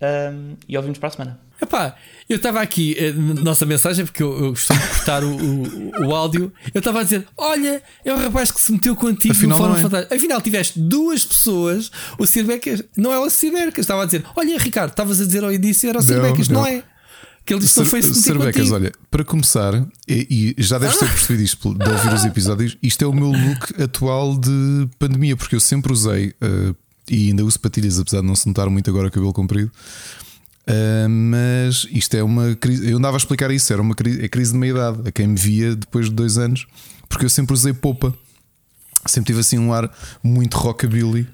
um, 0.00 0.56
e 0.68 0.76
ouvimos 0.76 0.98
para 0.98 1.08
a 1.08 1.12
semana. 1.12 1.40
Epá, 1.60 1.96
eu 2.28 2.36
estava 2.36 2.60
aqui, 2.60 2.94
eh, 2.96 3.12
nossa 3.12 3.66
mensagem, 3.66 4.04
porque 4.04 4.22
eu, 4.22 4.44
eu 4.44 4.50
costumo 4.50 4.78
cortar 4.80 5.24
o, 5.24 5.36
o, 5.36 6.06
o, 6.06 6.14
áudio. 6.14 6.52
Eu 6.72 6.78
estava 6.78 7.00
a 7.00 7.02
dizer: 7.02 7.26
Olha, 7.36 7.82
é 8.04 8.14
o 8.14 8.16
rapaz 8.16 8.52
que 8.52 8.60
se 8.60 8.70
meteu 8.70 8.94
contigo 8.94 9.32
Afinal, 9.32 9.58
no 9.58 9.64
Fórum 9.64 9.76
é. 9.76 9.82
Fantástico. 9.82 10.14
Afinal, 10.14 10.40
tiveste 10.40 10.78
duas 10.78 11.24
pessoas. 11.24 11.90
O 12.16 12.26
Sir 12.26 12.44
Becas, 12.44 12.84
não 12.96 13.12
é 13.12 13.18
o 13.18 13.28
Sir 13.28 13.50
Becas, 13.50 13.78
estava 13.80 14.02
a 14.02 14.04
dizer: 14.04 14.24
Olha, 14.36 14.56
Ricardo, 14.56 14.90
estavas 14.90 15.20
a 15.20 15.24
dizer 15.24 15.42
ao 15.42 15.52
início, 15.52 15.88
era 15.88 15.98
o 15.98 16.02
Sir 16.02 16.22
Becas, 16.22 16.48
não, 16.48 16.60
não 16.60 16.66
é? 16.68 16.84
que 17.48 17.54
ele 17.54 17.60
disse 17.60 17.74
que 17.74 17.80
não 17.80 17.86
foi 17.86 18.02
Cervecas, 18.02 18.70
olha, 18.70 18.92
para 19.10 19.24
começar, 19.24 19.72
e, 20.06 20.54
e 20.58 20.62
já 20.62 20.78
deves 20.78 20.98
ter 20.98 21.06
ah! 21.06 21.08
percebido 21.08 21.42
isto 21.42 21.74
de 21.74 21.88
ouvir 21.88 22.12
os 22.12 22.24
episódios, 22.26 22.76
isto 22.82 23.02
é 23.02 23.06
o 23.06 23.12
meu 23.12 23.28
look 23.28 23.82
atual 23.82 24.36
de 24.38 24.86
pandemia, 24.98 25.34
porque 25.34 25.56
eu 25.56 25.60
sempre 25.60 25.90
usei, 25.90 26.34
uh, 26.42 26.76
e 27.10 27.28
ainda 27.28 27.44
uso 27.44 27.58
patilhas, 27.60 27.98
apesar 27.98 28.20
de 28.20 28.26
não 28.26 28.34
se 28.34 28.46
notar 28.46 28.68
muito 28.70 28.88
agora 28.90 29.08
o 29.08 29.10
cabelo 29.10 29.32
comprido. 29.32 29.70
Uh, 30.68 31.08
mas 31.08 31.86
isto 31.90 32.14
é 32.14 32.22
uma 32.22 32.54
crise. 32.54 32.90
Eu 32.90 32.98
andava 32.98 33.16
a 33.16 33.18
explicar 33.18 33.50
isso, 33.50 33.72
era 33.72 33.80
uma 33.80 33.94
crise, 33.94 34.22
é 34.22 34.28
crise 34.28 34.52
de 34.52 34.58
meia 34.58 34.72
idade, 34.72 35.08
a 35.08 35.12
quem 35.12 35.26
me 35.26 35.36
via 35.36 35.74
depois 35.74 36.06
de 36.06 36.12
dois 36.12 36.36
anos, 36.36 36.66
porque 37.08 37.24
eu 37.24 37.30
sempre 37.30 37.54
usei 37.54 37.72
popa, 37.72 38.14
sempre 39.06 39.28
tive 39.28 39.40
assim 39.40 39.58
um 39.58 39.72
ar 39.72 39.90
muito 40.22 40.56
rockabilly 40.58 41.26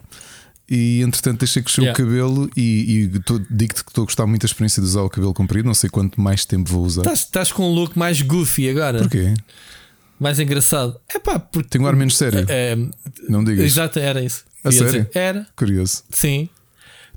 e 0.69 1.03
entretanto 1.03 1.41
deixei 1.41 1.63
crescer 1.63 1.83
yeah. 1.83 2.01
o 2.01 2.07
cabelo 2.07 2.51
e, 2.57 2.63
e 2.63 3.07
digo-te 3.51 3.85
que 3.85 3.91
estou 3.91 4.03
a 4.03 4.05
gostar 4.07 4.27
muito 4.27 4.43
da 4.43 4.47
experiência 4.47 4.81
de 4.81 4.89
usar 4.89 5.03
o 5.03 5.11
cabelo 5.11 5.35
comprido. 5.35 5.67
Não 5.67 5.75
sei 5.75 5.91
quanto 5.91 6.21
mais 6.21 6.45
tempo 6.45 6.71
vou 6.71 6.85
usar. 6.85 7.11
Estás 7.13 7.53
com 7.53 7.69
um 7.69 7.75
look 7.75 7.99
mais 7.99 8.23
goofy 8.23 8.71
agora. 8.71 9.01
Porquê? 9.01 9.35
Mais 10.19 10.39
engraçado. 10.39 10.99
É 11.13 11.19
pá, 11.19 11.39
porque. 11.39 11.69
Tenho 11.69 11.85
um 11.85 11.87
ar 11.87 11.97
menos 11.97 12.17
sério. 12.17 12.47
É, 12.49 12.77
não 13.29 13.45
digas. 13.45 13.65
Exato, 13.65 13.99
era 13.99 14.23
isso. 14.23 14.45
A 14.65 14.73
sério? 14.73 14.87
Dizer. 14.87 15.11
Era. 15.15 15.47
Curioso. 15.55 16.03
Sim 16.11 16.49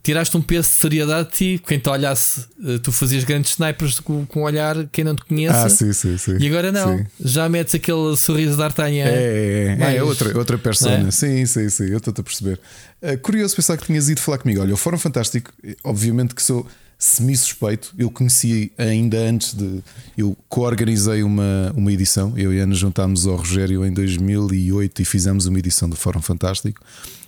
tiraste 0.08 0.38
um 0.38 0.42
peso 0.42 0.70
de 0.70 0.76
seriedade 0.76 1.30
de 1.30 1.36
ti. 1.36 1.62
Quem 1.68 1.80
te 1.80 1.90
olhasse, 1.90 2.46
eh, 2.66 2.78
tu 2.82 2.94
fazias 2.94 3.26
grandes 3.26 3.52
snipers 3.52 4.00
com, 4.00 4.26
com 4.26 4.40
um 4.40 4.44
olhar 4.44 4.88
quem 4.90 5.04
não 5.04 5.14
te 5.14 5.26
conhece. 5.26 5.58
Ah, 5.58 5.70
sim, 5.70 5.92
sim, 5.92 6.18
sim. 6.18 6.38
E 6.40 6.48
agora 6.48 6.72
não, 6.72 6.98
sim. 6.98 7.06
já 7.20 7.50
metes 7.50 7.76
aquele 7.76 8.16
sorriso 8.16 8.52
de 8.52 8.58
D'Artagnan. 8.58 9.04
É, 9.04 9.10
é, 9.10 9.66
é, 9.66 9.76
mais... 9.76 9.96
é 9.98 10.04
outra, 10.04 10.38
outra 10.38 10.58
persona. 10.58 11.10
É? 11.10 11.12
Sim, 11.12 11.46
sim, 11.46 11.70
sim. 11.70 11.88
Eu 11.88 11.98
estou-te 11.98 12.22
a 12.22 12.24
perceber. 12.24 12.58
Uh, 13.02 13.18
curioso 13.18 13.54
pensar 13.54 13.76
que 13.76 13.86
tinhas 13.86 14.08
ido 14.08 14.22
falar 14.22 14.38
comigo. 14.38 14.62
Olha, 14.62 14.74
o 14.74 14.78
Fórum 14.78 14.98
Fantástico, 14.98 15.52
obviamente 15.84 16.34
que 16.34 16.42
sou 16.42 16.66
semi-suspeito. 16.98 17.94
Eu 17.98 18.10
conheci 18.10 18.72
ainda 18.78 19.18
antes 19.18 19.54
de. 19.54 19.84
Eu 20.18 20.38
co-organizei 20.48 21.22
uma, 21.22 21.74
uma 21.76 21.92
edição. 21.92 22.34
Eu 22.38 22.54
e 22.54 22.60
Ana 22.60 22.74
juntámos 22.74 23.28
ao 23.28 23.36
Rogério 23.36 23.86
em 23.86 23.92
2008 23.92 25.02
e 25.02 25.06
fizemos 25.06 25.48
uma 25.48 25.60
edição 25.60 25.90
do 25.90 25.98
Fórum 25.98 26.22
Fantástico. 26.22 26.82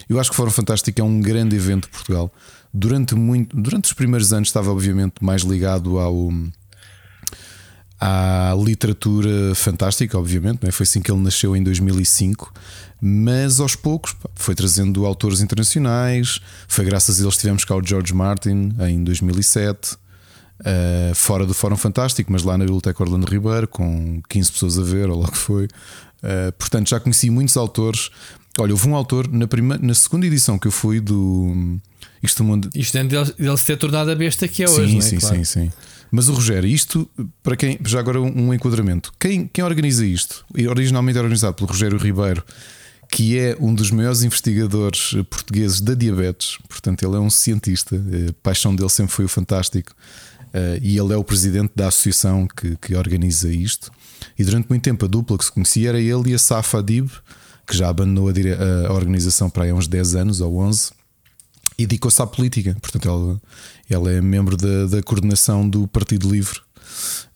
Eu 0.09 0.19
acho 0.19 0.31
que 0.31 0.33
o 0.33 0.37
Fórum 0.37 0.51
Fantástico 0.51 0.99
é 0.99 1.03
um 1.03 1.21
grande 1.21 1.55
evento 1.55 1.83
de 1.83 1.89
Portugal 1.89 2.33
durante, 2.73 3.15
muito, 3.15 3.55
durante 3.55 3.85
os 3.85 3.93
primeiros 3.93 4.31
anos 4.33 4.49
estava, 4.49 4.71
obviamente, 4.71 5.15
mais 5.21 5.41
ligado 5.41 5.99
ao. 5.99 6.31
À 8.01 8.55
literatura 8.57 9.53
fantástica, 9.55 10.17
obviamente, 10.17 10.65
é? 10.65 10.71
foi 10.71 10.85
assim 10.85 11.01
que 11.01 11.11
ele 11.11 11.19
nasceu 11.19 11.53
em 11.53 11.61
2005, 11.61 12.53
mas 13.01 13.59
aos 13.59 13.75
poucos 13.75 14.15
foi 14.35 14.55
trazendo 14.55 15.05
autores 15.05 15.41
internacionais. 15.41 16.39
Foi 16.65 16.85
graças 16.85 17.19
a 17.19 17.23
eles 17.23 17.35
que 17.35 17.41
tivemos 17.41 17.65
cá 17.65 17.75
o 17.75 17.85
George 17.85 18.13
Martin 18.13 18.73
em 18.87 19.03
2007, 19.03 19.95
uh, 19.95 19.97
eh, 20.63 21.11
fora 21.13 21.45
do 21.45 21.53
Fórum 21.53 21.75
Fantástico, 21.75 22.31
mas 22.31 22.43
lá 22.43 22.57
na 22.57 22.63
Biblioteca 22.63 23.03
Orlando 23.03 23.29
Ribeiro, 23.29 23.67
com 23.67 24.21
15 24.29 24.51
pessoas 24.53 24.79
a 24.79 24.81
ver, 24.81 25.09
ou 25.09 25.19
lá 25.19 25.27
que 25.27 25.37
foi. 25.37 25.65
Uh, 25.65 26.53
portanto, 26.57 26.89
já 26.89 27.01
conheci 27.01 27.29
muitos 27.29 27.57
autores. 27.57 28.11
Olha, 28.59 28.73
houve 28.73 28.87
um 28.87 28.95
autor 28.95 29.31
na, 29.31 29.47
primeira, 29.47 29.81
na 29.83 29.93
segunda 29.93 30.25
edição 30.25 30.57
que 30.57 30.67
eu 30.67 30.71
fui 30.71 30.99
do 30.99 31.79
isto, 32.21 32.43
mundo... 32.43 32.69
isto 32.75 32.97
é 32.97 33.03
dele, 33.03 33.33
dele 33.37 33.57
se 33.57 33.65
ter 33.65 33.77
tornado 33.77 34.11
a 34.11 34.15
besta 34.15 34.47
que 34.47 34.63
é 34.63 34.67
sim, 34.67 34.81
hoje. 34.81 35.01
Sim, 35.01 35.15
é? 35.15 35.19
claro. 35.19 35.35
sim, 35.37 35.43
sim. 35.43 35.71
Mas 36.11 36.27
o 36.27 36.33
Rogério, 36.33 36.67
isto, 36.67 37.09
para 37.43 37.55
quem, 37.55 37.79
já 37.85 37.99
agora 37.99 38.19
um 38.19 38.53
enquadramento. 38.53 39.11
Quem, 39.19 39.47
quem 39.47 39.63
organiza 39.63 40.03
isto? 40.05 40.43
Originalmente 40.69 41.17
é 41.17 41.21
organizado 41.21 41.53
pelo 41.53 41.69
Rogério 41.69 41.97
Ribeiro, 41.99 42.43
que 43.11 43.37
é 43.37 43.55
um 43.59 43.73
dos 43.73 43.91
maiores 43.91 44.23
investigadores 44.23 45.11
portugueses 45.29 45.79
da 45.81 45.93
diabetes. 45.93 46.57
Portanto, 46.67 47.03
ele 47.03 47.15
é 47.15 47.19
um 47.19 47.29
cientista. 47.29 47.95
A 47.95 48.33
paixão 48.41 48.75
dele 48.75 48.89
sempre 48.89 49.13
foi 49.13 49.25
o 49.25 49.29
fantástico. 49.29 49.93
Eh, 50.53 50.79
e 50.81 50.97
ele 50.97 51.13
é 51.13 51.17
o 51.17 51.23
presidente 51.23 51.71
da 51.75 51.87
associação 51.87 52.47
que, 52.47 52.75
que 52.77 52.95
organiza 52.95 53.49
isto. 53.51 53.91
E 54.37 54.43
durante 54.43 54.67
muito 54.67 54.81
tempo 54.81 55.05
a 55.05 55.07
dupla 55.07 55.37
que 55.37 55.45
se 55.45 55.51
conhecia 55.51 55.89
era 55.89 55.99
ele 55.99 56.31
e 56.31 56.33
a 56.33 56.39
Safa 56.39 56.79
Adib, 56.79 57.09
que 57.69 57.77
já 57.77 57.87
abandonou 57.87 58.29
a, 58.29 58.87
a 58.87 58.93
organização 58.93 59.49
para 59.49 59.65
aí 59.65 59.69
há 59.69 59.75
uns 59.75 59.87
10 59.87 60.15
anos 60.15 60.41
ou 60.41 60.57
11 60.57 60.91
e 61.77 61.85
dedicou-se 61.85 62.21
à 62.21 62.25
política. 62.25 62.75
Portanto, 62.81 63.07
ela, 63.07 63.41
ela 63.89 64.11
é 64.11 64.19
membro 64.19 64.57
da, 64.57 64.87
da 64.87 65.03
coordenação 65.03 65.69
do 65.69 65.87
Partido 65.87 66.29
Livre. 66.29 66.59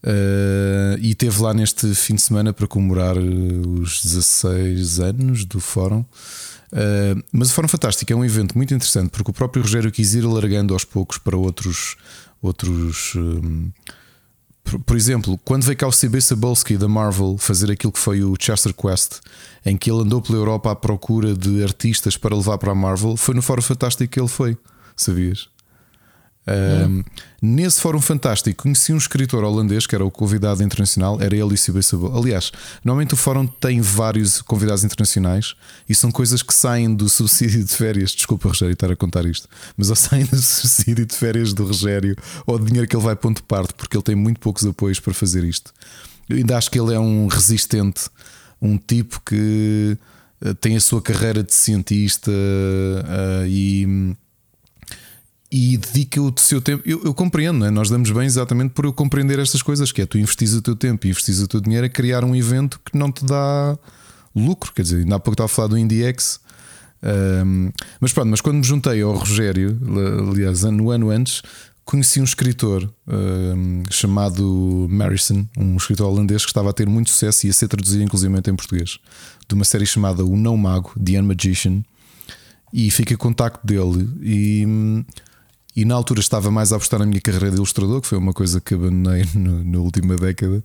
Uh, 0.03 0.97
e 0.99 1.11
esteve 1.11 1.41
lá 1.41 1.53
neste 1.53 1.93
fim 1.93 2.15
de 2.15 2.21
semana 2.23 2.51
para 2.51 2.67
comemorar 2.67 3.15
os 3.17 4.01
16 4.03 4.99
anos 4.99 5.45
do 5.45 5.59
Fórum. 5.59 6.01
Uh, 6.71 7.23
mas 7.31 7.51
o 7.51 7.53
Fórum 7.53 7.67
Fantástico 7.67 8.11
é 8.11 8.15
um 8.15 8.25
evento 8.25 8.57
muito 8.57 8.73
interessante 8.73 9.11
porque 9.11 9.29
o 9.29 9.33
próprio 9.33 9.61
Rogério 9.61 9.91
quis 9.91 10.15
ir 10.15 10.25
alargando 10.25 10.73
aos 10.73 10.83
poucos 10.83 11.19
para 11.19 11.37
outros. 11.37 11.95
outros 12.41 13.13
um, 13.15 13.69
por, 14.63 14.79
por, 14.79 14.95
exemplo, 14.95 15.39
quando 15.43 15.63
veio 15.63 15.77
cá 15.77 15.87
o 15.87 15.91
CB 15.91 16.21
Sabolsky 16.21 16.77
da 16.77 16.87
Marvel 16.87 17.37
fazer 17.37 17.71
aquilo 17.71 17.91
que 17.91 17.99
foi 17.99 18.23
o 18.23 18.35
Chester 18.39 18.73
Quest, 18.73 19.19
em 19.65 19.77
que 19.77 19.91
ele 19.91 20.01
andou 20.01 20.21
pela 20.21 20.37
Europa 20.37 20.71
à 20.71 20.75
procura 20.75 21.35
de 21.35 21.63
artistas 21.63 22.17
para 22.17 22.35
levar 22.35 22.57
para 22.57 22.71
a 22.71 22.75
Marvel, 22.75 23.17
foi 23.17 23.35
no 23.35 23.41
Fórum 23.41 23.61
Fantástico 23.61 24.11
que 24.11 24.19
ele 24.19 24.27
foi, 24.27 24.57
sabias? 24.95 25.52
Nesse 27.41 27.79
Fórum 27.79 28.01
Fantástico 28.01 28.63
conheci 28.63 28.91
um 28.91 28.97
escritor 28.97 29.43
holandês 29.43 29.87
que 29.87 29.95
era 29.95 30.03
o 30.03 30.11
convidado 30.11 30.61
internacional, 30.63 31.21
era 31.21 31.35
ele 31.35 31.55
e 31.55 31.69
o 31.69 31.83
Sabor. 31.83 32.17
Aliás, 32.17 32.51
normalmente 32.83 33.13
o 33.13 33.17
Fórum 33.17 33.47
tem 33.47 33.81
vários 33.81 34.41
convidados 34.41 34.83
internacionais 34.83 35.55
e 35.87 35.95
são 35.95 36.11
coisas 36.11 36.41
que 36.41 36.53
saem 36.53 36.93
do 36.93 37.07
subsídio 37.07 37.63
de 37.63 37.73
férias. 37.73 38.11
Desculpa, 38.11 38.49
Rogério, 38.49 38.73
estar 38.73 38.91
a 38.91 38.95
contar 38.95 39.25
isto, 39.25 39.47
mas 39.77 39.89
ou 39.89 39.95
saem 39.97 40.25
do 40.25 40.41
subsídio 40.41 41.05
de 41.05 41.15
férias 41.15 41.53
do 41.53 41.65
Rogério 41.65 42.15
ou 42.45 42.59
do 42.59 42.65
dinheiro 42.65 42.87
que 42.87 42.95
ele 42.95 43.03
vai 43.03 43.15
ponto 43.15 43.37
de 43.37 43.43
parte, 43.43 43.73
porque 43.73 43.95
ele 43.95 44.03
tem 44.03 44.15
muito 44.15 44.39
poucos 44.39 44.65
apoios 44.65 44.99
para 44.99 45.13
fazer 45.13 45.43
isto. 45.43 45.73
Eu 46.29 46.37
ainda 46.37 46.57
acho 46.57 46.71
que 46.71 46.79
ele 46.79 46.93
é 46.93 46.99
um 46.99 47.27
resistente, 47.27 48.09
um 48.61 48.77
tipo 48.77 49.21
que 49.25 49.97
eh, 50.43 50.53
tem 50.55 50.75
a 50.75 50.79
sua 50.79 51.01
carreira 51.01 51.43
de 51.43 51.53
cientista 51.53 52.31
uh, 52.31 53.45
e 53.47 54.15
e 55.53 55.77
dedica 55.77 56.19
o 56.19 56.33
seu 56.35 56.59
tempo. 56.59 56.81
Eu, 56.83 57.03
eu 57.03 57.13
compreendo, 57.13 57.63
é? 57.63 57.69
nós 57.69 57.87
damos 57.87 58.09
bem 58.09 58.25
exatamente 58.25 58.71
por 58.71 58.85
eu 58.85 58.91
compreender 58.91 59.37
estas 59.37 59.61
coisas, 59.61 59.91
que 59.91 60.01
é 60.01 60.05
tu 60.07 60.17
investis 60.17 60.55
o 60.55 60.63
teu 60.63 60.75
tempo 60.75 61.05
e 61.05 61.11
investis 61.11 61.39
o 61.39 61.47
teu 61.47 61.61
dinheiro 61.61 61.85
a 61.85 61.89
criar 61.89 62.25
um 62.25 62.35
evento 62.35 62.81
que 62.83 62.97
não 62.97 63.11
te 63.11 63.23
dá 63.23 63.77
lucro. 64.35 64.73
Quer 64.73 64.81
dizer, 64.81 64.97
ainda 65.01 65.15
há 65.15 65.19
pouco 65.19 65.35
estava 65.35 65.45
a 65.45 65.47
falar 65.47 65.67
do 65.67 65.77
IndieX. 65.77 66.39
Um, 67.45 67.71
mas 67.99 68.11
pronto, 68.11 68.29
mas 68.29 68.41
quando 68.41 68.57
me 68.57 68.63
juntei 68.63 69.03
ao 69.03 69.13
Rogério, 69.13 69.77
aliás, 70.27 70.63
no 70.63 70.89
ano 70.89 71.11
antes, 71.11 71.43
conheci 71.85 72.19
um 72.19 72.23
escritor 72.23 72.91
uh, 73.07 73.93
chamado 73.93 74.87
Marison, 74.89 75.45
um 75.55 75.77
escritor 75.77 76.07
holandês 76.07 76.43
que 76.45 76.49
estava 76.49 76.71
a 76.71 76.73
ter 76.73 76.87
muito 76.87 77.11
sucesso 77.11 77.45
e 77.45 77.51
a 77.51 77.53
ser 77.53 77.67
traduzido 77.67 78.01
inclusive 78.01 78.33
em 78.35 78.55
português, 78.55 78.97
de 79.47 79.53
uma 79.53 79.65
série 79.65 79.85
chamada 79.85 80.25
O 80.25 80.35
Não 80.35 80.57
Mago, 80.57 80.93
The 80.99 81.19
Unmagician, 81.19 81.83
e 82.73 82.87
em 82.87 83.17
contacto 83.17 83.67
dele 83.67 84.09
e, 84.19 84.65
e 85.75 85.85
na 85.85 85.95
altura 85.95 86.19
estava 86.19 86.51
mais 86.51 86.71
a 86.71 86.75
apostar 86.75 86.99
na 86.99 87.05
minha 87.05 87.21
carreira 87.21 87.49
de 87.49 87.57
ilustrador, 87.57 88.01
que 88.01 88.07
foi 88.07 88.17
uma 88.17 88.33
coisa 88.33 88.61
que 88.61 88.73
abandonei 88.73 89.25
no, 89.33 89.63
na 89.63 89.79
última 89.79 90.15
década, 90.15 90.63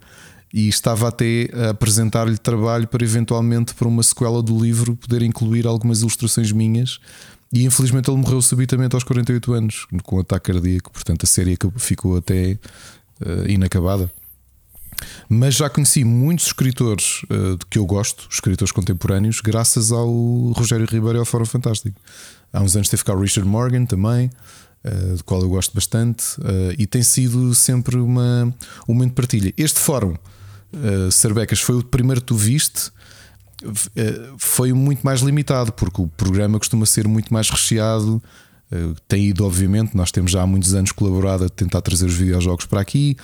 e 0.52 0.68
estava 0.68 1.09
até 1.09 1.51
a 1.52 1.70
apresentar-lhe 1.70 2.39
trabalho 2.39 2.86
para 2.86 3.05
eventualmente 3.05 3.74
para 3.74 3.86
uma 3.86 4.02
sequela 4.02 4.43
do 4.43 4.59
livro 4.59 4.97
poder 4.97 5.22
incluir 5.22 5.66
algumas 5.66 6.01
ilustrações 6.01 6.52
minhas 6.52 6.98
e 7.52 7.64
infelizmente 7.64 8.10
ele 8.10 8.18
morreu 8.18 8.43
subitamente 8.43 8.94
aos 8.94 9.05
48 9.05 9.52
anos, 9.52 9.86
com 10.02 10.16
um 10.16 10.20
ataque 10.20 10.52
cardíaco. 10.52 10.90
Portanto, 10.90 11.24
a 11.24 11.26
série 11.26 11.56
ficou 11.76 12.16
até 12.16 12.59
uh, 13.20 13.48
inacabada. 13.48 14.10
Mas 15.28 15.55
já 15.55 15.70
conheci 15.70 16.05
muitos 16.05 16.47
escritores 16.47 17.22
uh, 17.24 17.56
que 17.70 17.78
eu 17.78 17.86
gosto, 17.86 18.28
escritores 18.30 18.72
contemporâneos, 18.72 19.40
graças 19.40 19.93
ao 19.93 20.09
Rogério 20.52 20.86
Ribeiro 20.86 21.18
e 21.18 21.20
ao 21.20 21.24
Fórum 21.24 21.47
Fantástico. 21.47 21.98
Há 22.52 22.60
uns 22.60 22.74
anos 22.74 22.89
teve 22.89 23.05
cá 23.05 23.14
o 23.14 23.20
Richard 23.20 23.48
Morgan 23.48 23.85
também, 23.85 24.30
uh, 24.84 25.16
do 25.16 25.24
qual 25.24 25.40
eu 25.40 25.48
gosto 25.48 25.74
bastante, 25.74 26.38
uh, 26.40 26.74
e 26.78 26.86
tem 26.86 27.02
sido 27.02 27.55
sempre 27.55 27.96
uma, 27.96 28.52
um 28.88 28.94
momento 28.94 29.10
de 29.10 29.16
partilha. 29.16 29.55
Este 29.56 29.78
fórum, 29.78 30.14
uh, 30.14 31.56
foi 31.56 31.76
o 31.76 31.84
primeiro 31.84 32.20
que 32.20 32.26
tu 32.26 32.36
viste 32.36 32.90
eh, 33.96 34.30
foi 34.38 34.72
muito 34.72 35.02
mais 35.02 35.20
limitado, 35.20 35.72
porque 35.72 36.00
o 36.00 36.06
programa 36.06 36.59
costuma 36.59 36.86
ser 36.86 37.09
muito 37.09 37.32
mais 37.32 37.50
recheado. 37.50 38.22
Eh, 38.70 38.92
tem 39.06 39.26
ido, 39.26 39.44
obviamente, 39.44 39.96
nós 39.96 40.12
temos 40.12 40.30
já 40.30 40.42
há 40.42 40.46
muitos 40.46 40.74
anos 40.74 40.92
colaborado 40.92 41.44
a 41.44 41.48
tentar 41.48 41.80
trazer 41.80 42.06
os 42.06 42.14
videojogos 42.14 42.66
para 42.66 42.80
aqui. 42.80 43.16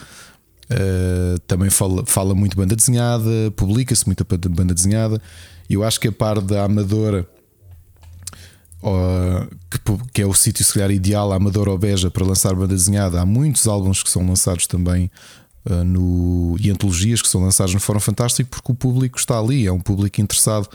Eh, 0.69 1.37
também 1.47 1.71
fala, 1.71 2.05
fala 2.07 2.35
muito 2.35 2.57
banda 2.57 2.75
desenhada, 2.75 3.51
publica-se 3.55 4.07
muita 4.07 4.25
banda 4.49 4.75
desenhada. 4.75 5.21
Eu 5.69 5.85
acho 5.85 6.01
que 6.01 6.09
a 6.09 6.13
par 6.13 6.41
da 6.41 6.65
Amadora, 6.65 7.27
que, 10.13 10.23
é 10.23 10.27
o 10.27 10.35
sítio 10.35 10.65
se 10.65 10.75
calhar 10.75 10.91
ideal, 10.91 11.33
a 11.33 11.37
Amadora 11.37 11.71
ou 11.71 11.79
Beja, 11.79 12.11
para 12.11 12.25
lançar 12.25 12.55
banda 12.55 12.75
desenhada, 12.75 13.21
há 13.21 13.27
muitos 13.27 13.67
álbuns 13.67 14.03
que 14.03 14.11
são 14.11 14.27
lançados 14.27 14.67
também 14.67 15.11
uh, 15.65 15.85
no, 15.85 16.57
e 16.61 16.71
antologias 16.71 17.23
que 17.23 17.29
são 17.29 17.43
lançadas 17.43 17.73
no 17.73 17.81
Fórum 17.81 18.01
Fantástico 18.01 18.51
porque 18.51 18.73
o 18.73 18.75
público 18.75 19.19
está 19.19 19.39
ali, 19.39 19.67
é 19.67 19.73
um 19.73 19.81
público 19.81 20.21
interessado. 20.21 20.69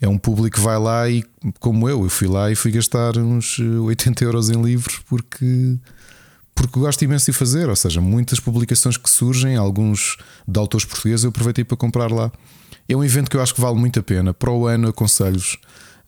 É 0.00 0.06
um 0.06 0.18
público 0.18 0.56
que 0.56 0.62
vai 0.62 0.78
lá 0.78 1.08
e, 1.08 1.24
como 1.58 1.88
eu, 1.88 2.02
eu 2.04 2.10
fui 2.10 2.28
lá 2.28 2.50
e 2.50 2.54
fui 2.54 2.70
gastar 2.70 3.16
uns 3.16 3.58
80 3.58 4.24
euros 4.24 4.50
em 4.50 4.60
livros 4.60 5.00
porque, 5.08 5.78
porque 6.54 6.78
gosto 6.78 7.02
imenso 7.02 7.30
de 7.30 7.32
fazer. 7.32 7.70
Ou 7.70 7.76
seja, 7.76 7.98
muitas 7.98 8.38
publicações 8.38 8.98
que 8.98 9.08
surgem, 9.08 9.56
alguns 9.56 10.18
de 10.46 10.60
autores 10.60 10.84
portugueses, 10.84 11.24
eu 11.24 11.30
aproveitei 11.30 11.64
para 11.64 11.78
comprar 11.78 12.12
lá. 12.12 12.30
É 12.86 12.94
um 12.94 13.02
evento 13.02 13.30
que 13.30 13.38
eu 13.38 13.42
acho 13.42 13.54
que 13.54 13.60
vale 13.60 13.78
muito 13.78 13.98
a 13.98 14.02
pena. 14.02 14.34
Para 14.34 14.50
o 14.50 14.66
ano, 14.66 14.88
aconselho-vos. 14.88 15.56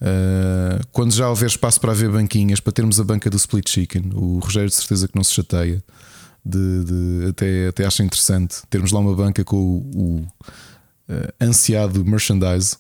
Uh, 0.01 0.87
quando 0.93 1.13
já 1.13 1.29
houver 1.29 1.49
espaço 1.49 1.81
para 1.81 1.93
haver 1.93 2.11
banquinhas, 2.11 2.61
para 2.61 2.73
termos 2.73 3.01
a 3.01 3.05
banca 3.05 3.29
do 3.29 3.37
Split 3.37 3.69
Chicken, 3.69 4.11
o 4.15 4.39
Rogério 4.39 4.69
de 4.69 4.75
certeza 4.75 5.09
que 5.09 5.17
não 5.17 5.25
se 5.25 5.33
chateia 5.33 5.83
de, 6.45 6.85
de, 6.85 7.27
até, 7.29 7.69
até 7.69 7.85
acho 7.85 8.03
interessante 8.03 8.63
termos 8.71 8.93
lá 8.93 9.01
uma 9.01 9.15
banca 9.15 9.45
com 9.45 9.57
o, 9.57 9.91
o 9.95 10.17
uh, 11.13 11.33
ansiado 11.41 12.05
merchandise 12.05 12.77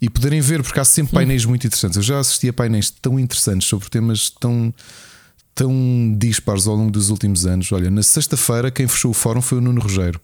e 0.00 0.10
poderem 0.10 0.40
ver, 0.40 0.62
porque 0.62 0.78
há 0.78 0.84
sempre 0.84 1.14
painéis 1.14 1.44
muito 1.44 1.66
interessantes. 1.66 1.96
Eu 1.96 2.02
já 2.02 2.18
assisti 2.18 2.48
a 2.48 2.52
painéis 2.52 2.90
tão 2.90 3.18
interessantes 3.18 3.66
sobre 3.66 3.88
temas 3.88 4.28
tão, 4.28 4.74
tão 5.54 6.14
dispares 6.18 6.66
ao 6.66 6.74
longo 6.74 6.90
dos 6.90 7.08
últimos 7.08 7.46
anos. 7.46 7.70
Olha, 7.72 7.90
na 7.90 8.02
sexta-feira, 8.02 8.70
quem 8.70 8.86
fechou 8.86 9.12
o 9.12 9.14
fórum 9.14 9.40
foi 9.40 9.58
o 9.58 9.60
Nuno 9.60 9.80
Rogério, 9.80 10.20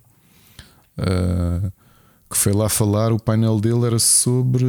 uh, 0.98 1.72
que 2.30 2.36
foi 2.36 2.52
lá 2.52 2.68
falar. 2.68 3.12
O 3.12 3.18
painel 3.18 3.58
dele 3.60 3.86
era 3.86 3.98
sobre. 3.98 4.66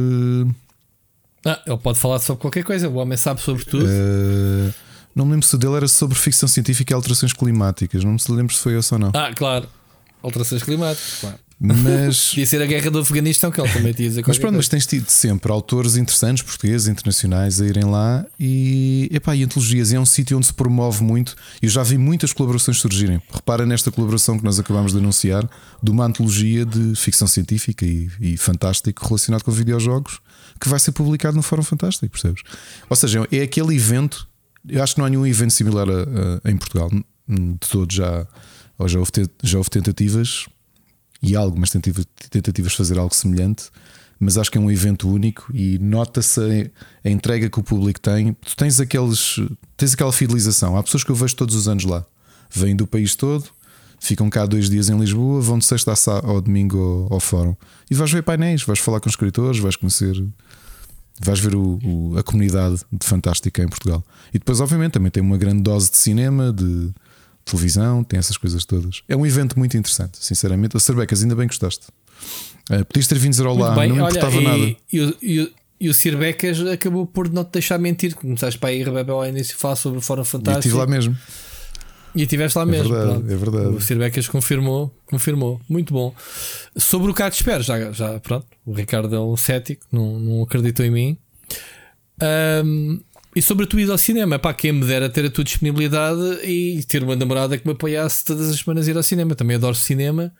Ah, 1.44 1.60
ele 1.66 1.78
pode 1.78 1.98
falar 1.98 2.18
sobre 2.20 2.40
qualquer 2.40 2.64
coisa, 2.64 2.88
o 2.88 2.94
homem 2.94 3.16
sabe 3.16 3.40
sobre 3.40 3.64
tudo. 3.64 3.84
Uh, 3.84 4.72
não 5.14 5.24
me 5.26 5.32
lembro 5.32 5.46
se 5.46 5.54
o 5.54 5.58
dele 5.58 5.74
era 5.76 5.88
sobre 5.88 6.18
ficção 6.18 6.48
científica 6.48 6.92
e 6.92 6.94
alterações 6.94 7.32
climáticas. 7.32 8.02
Não 8.02 8.12
me 8.12 8.18
lembro 8.30 8.54
se 8.54 8.60
foi 8.60 8.76
esse 8.78 8.92
ou 8.92 8.98
não. 8.98 9.12
Ah, 9.14 9.32
claro. 9.34 9.68
Alterações 10.22 10.62
climáticas, 10.62 11.18
claro. 11.20 11.38
Mas. 11.60 12.30
Podia 12.30 12.46
ser 12.46 12.62
a 12.62 12.66
guerra 12.66 12.90
do 12.90 12.98
Afeganistão, 12.98 13.50
que 13.50 13.60
ele 13.60 13.72
também 13.72 13.92
tinha 13.92 14.08
dizer 14.08 14.24
Mas 14.26 14.38
pronto, 14.38 14.56
mas 14.56 14.68
tens 14.68 14.86
tido 14.86 15.08
sempre 15.08 15.52
autores 15.52 15.96
interessantes, 15.96 16.42
portugueses, 16.42 16.88
internacionais, 16.88 17.60
a 17.60 17.66
irem 17.66 17.84
lá 17.84 18.24
e. 18.40 19.08
Epá, 19.12 19.36
e 19.36 19.44
antologias. 19.44 19.92
E 19.92 19.96
é 19.96 20.00
um 20.00 20.06
sítio 20.06 20.36
onde 20.36 20.46
se 20.46 20.54
promove 20.54 21.04
muito. 21.04 21.36
E 21.62 21.66
eu 21.66 21.70
já 21.70 21.82
vi 21.82 21.96
muitas 21.96 22.32
colaborações 22.32 22.78
surgirem. 22.78 23.22
Repara 23.32 23.64
nesta 23.64 23.92
colaboração 23.92 24.36
que 24.36 24.44
nós 24.44 24.58
acabamos 24.58 24.92
de 24.92 24.98
anunciar 24.98 25.48
de 25.82 25.90
uma 25.90 26.04
antologia 26.04 26.64
de 26.64 26.96
ficção 26.96 27.28
científica 27.28 27.84
e, 27.84 28.10
e 28.20 28.36
fantástico 28.36 29.06
relacionado 29.06 29.44
com 29.44 29.52
videojogos 29.52 30.20
que 30.64 30.68
vai 30.70 30.80
ser 30.80 30.92
publicado 30.92 31.36
no 31.36 31.42
Fórum 31.42 31.62
Fantástico, 31.62 32.10
percebes? 32.10 32.42
Ou 32.90 32.96
seja, 32.96 33.26
é 33.30 33.42
aquele 33.42 33.76
evento 33.76 34.28
eu 34.68 34.82
acho 34.82 34.94
que 34.94 35.00
não 35.00 35.06
há 35.06 35.10
nenhum 35.10 35.26
evento 35.26 35.52
similar 35.52 35.88
a, 35.88 36.48
a, 36.48 36.50
em 36.50 36.56
Portugal. 36.56 36.90
De 37.28 37.68
todos 37.68 37.94
já, 37.94 38.26
já, 38.86 38.98
houve, 38.98 39.10
já 39.42 39.58
houve 39.58 39.70
tentativas 39.70 40.46
e 41.22 41.36
algumas 41.36 41.70
tentativas 41.70 42.72
de 42.72 42.76
fazer 42.76 42.98
algo 42.98 43.14
semelhante, 43.14 43.64
mas 44.18 44.36
acho 44.36 44.50
que 44.50 44.58
é 44.58 44.60
um 44.60 44.70
evento 44.70 45.08
único 45.08 45.50
e 45.54 45.78
nota-se 45.78 46.40
a, 46.40 47.08
a, 47.08 47.10
entrega 47.10 47.48
que 47.48 47.58
o 47.58 47.62
público 47.62 48.00
tem. 48.00 48.34
Tu 48.34 48.56
tens 48.56 48.80
aqueles 48.80 49.36
tens 49.76 49.94
aquela 49.94 50.12
fidelização. 50.12 50.76
Há 50.76 50.82
pessoas 50.82 51.04
que 51.04 51.10
eu 51.10 51.16
vejo 51.16 51.34
todos 51.36 51.54
os 51.54 51.68
anos 51.68 51.84
lá, 51.84 52.04
vêm 52.50 52.76
do 52.76 52.86
país 52.86 53.14
todo, 53.14 53.46
ficam 53.98 54.28
cá 54.28 54.46
dois 54.46 54.68
dias 54.68 54.88
em 54.88 54.98
Lisboa, 54.98 55.40
vão 55.40 55.58
de 55.58 55.64
sexta 55.64 55.94
ao 56.22 56.40
domingo 56.40 56.78
ao, 56.78 57.14
ao 57.14 57.20
fórum 57.20 57.56
e 57.90 57.94
vais 57.94 58.10
ver 58.10 58.22
painéis, 58.22 58.62
vais 58.62 58.78
falar 58.78 59.00
com 59.00 59.08
escritores, 59.08 59.58
vais 59.58 59.76
conhecer 59.76 60.14
vais 61.20 61.38
ver 61.38 61.54
o, 61.54 61.78
o, 61.82 62.18
a 62.18 62.22
comunidade 62.22 62.80
de 62.92 63.06
Fantástica 63.06 63.62
em 63.62 63.68
Portugal. 63.68 64.02
E 64.32 64.38
depois, 64.38 64.60
obviamente, 64.60 64.92
também 64.92 65.10
tem 65.10 65.22
uma 65.22 65.38
grande 65.38 65.62
dose 65.62 65.90
de 65.90 65.96
cinema, 65.96 66.52
de 66.52 66.90
televisão, 67.44 68.02
tem 68.02 68.18
essas 68.18 68.36
coisas 68.36 68.64
todas. 68.64 69.02
É 69.08 69.16
um 69.16 69.26
evento 69.26 69.58
muito 69.58 69.76
interessante, 69.76 70.18
sinceramente. 70.20 70.76
A 70.76 70.80
Cerbecas, 70.80 71.22
ainda 71.22 71.36
bem 71.36 71.46
gostaste. 71.46 71.86
Uh, 72.70 72.84
podias 72.84 73.06
ter 73.06 73.18
vindo 73.18 73.32
dizer 73.32 73.46
olá, 73.46 73.74
bem, 73.74 73.90
não 73.90 73.96
importava 73.96 74.36
olha, 74.36 74.48
nada. 74.48 74.76
E, 74.92 75.16
e, 75.22 75.52
e, 75.80 75.88
o 75.88 75.94
Sir 75.94 76.16
Becas 76.16 76.60
acabou 76.60 77.06
por 77.06 77.30
não 77.30 77.44
te 77.44 77.52
deixar 77.52 77.78
mentir. 77.78 78.14
Começaste 78.14 78.58
para 78.58 78.72
ir 78.72 78.84
Rebebe 78.86 79.10
ao 79.10 79.26
início 79.26 79.56
falar 79.56 79.76
sobre 79.76 79.98
o 79.98 80.00
Fórum 80.00 80.24
Fantástico. 80.24 80.58
E 80.58 80.60
estive 80.60 80.76
lá 80.76 80.86
mesmo. 80.86 81.16
E 82.14 82.22
estiveste 82.22 82.56
lá 82.56 82.64
é 82.64 82.66
mesmo. 82.66 82.94
Verdade, 82.94 83.32
é 83.32 83.36
verdade. 83.36 83.66
O 83.66 83.80
Sir 83.80 83.98
Becas 83.98 84.28
confirmou, 84.28 84.94
confirmou. 85.06 85.60
Muito 85.68 85.92
bom. 85.92 86.14
Sobre 86.76 87.10
o 87.10 87.14
Cato 87.14 87.36
Espero, 87.36 87.62
já, 87.62 87.90
já 87.90 88.20
pronto. 88.20 88.46
O 88.64 88.72
Ricardo 88.72 89.14
é 89.14 89.20
um 89.20 89.36
cético, 89.36 89.84
não, 89.90 90.20
não 90.20 90.42
acreditou 90.42 90.86
em 90.86 90.90
mim. 90.90 91.18
Um, 92.64 93.00
e 93.34 93.42
sobre 93.42 93.64
a 93.64 93.68
tua 93.68 93.82
ida 93.82 93.90
ao 93.90 93.98
cinema, 93.98 94.38
pá, 94.38 94.54
quem 94.54 94.72
me 94.72 94.86
dera 94.86 95.10
ter 95.10 95.26
a 95.26 95.30
tua 95.30 95.42
disponibilidade 95.42 96.38
e 96.44 96.84
ter 96.84 97.02
uma 97.02 97.16
namorada 97.16 97.58
que 97.58 97.66
me 97.66 97.72
apoiasse 97.72 98.24
todas 98.24 98.48
as 98.48 98.60
semanas 98.60 98.86
a 98.86 98.90
ir 98.92 98.96
ao 98.96 99.02
cinema. 99.02 99.34
Também 99.34 99.56
adoro 99.56 99.74
cinema, 99.74 100.32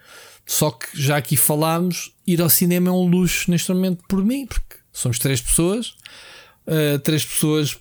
só 0.47 0.71
que 0.71 0.87
já 0.95 1.17
aqui 1.17 1.37
falámos, 1.37 2.13
ir 2.25 2.41
ao 2.41 2.49
cinema 2.49 2.91
é 2.91 2.93
um 2.93 3.05
luxo 3.05 3.51
neste 3.51 3.73
momento 3.73 4.05
por 4.09 4.25
mim, 4.25 4.47
porque 4.47 4.77
somos 4.93 5.19
três 5.19 5.41
pessoas, 5.41 5.95
uh, 6.69 6.99
três 7.01 7.25
pessoas, 7.25 7.77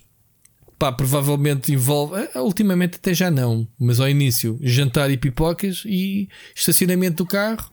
pá, 0.84 0.92
provavelmente 0.92 1.72
envolve, 1.72 2.14
uh, 2.34 2.42
ultimamente 2.42 2.96
até 2.96 3.14
já 3.14 3.30
não, 3.30 3.66
mas 3.78 4.00
ao 4.00 4.08
início, 4.08 4.58
jantar 4.60 5.10
e 5.10 5.16
pipocas 5.16 5.82
e 5.86 6.28
estacionamento 6.54 7.18
do 7.18 7.26
carro 7.26 7.70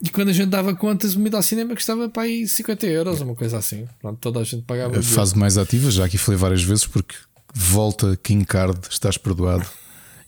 e 0.00 0.08
quando 0.10 0.28
a 0.28 0.32
gente 0.32 0.48
dava 0.48 0.74
contas, 0.74 1.16
o 1.16 1.36
ao 1.36 1.42
cinema 1.42 1.74
custava 1.74 2.08
para 2.08 2.22
aí 2.22 2.46
50 2.46 2.86
euros, 2.86 3.20
uma 3.20 3.34
coisa 3.34 3.58
assim. 3.58 3.84
Pronto, 4.00 4.18
toda 4.20 4.38
a 4.38 4.44
gente 4.44 4.62
pagava. 4.62 4.96
A 4.96 5.02
fase 5.02 5.36
mais 5.36 5.58
ativa, 5.58 5.90
já 5.90 6.04
aqui 6.04 6.16
falei 6.16 6.38
várias 6.38 6.62
vezes, 6.62 6.86
porque 6.86 7.16
volta 7.52 8.16
King 8.22 8.44
Card, 8.44 8.78
estás 8.88 9.18
perdoado. 9.18 9.66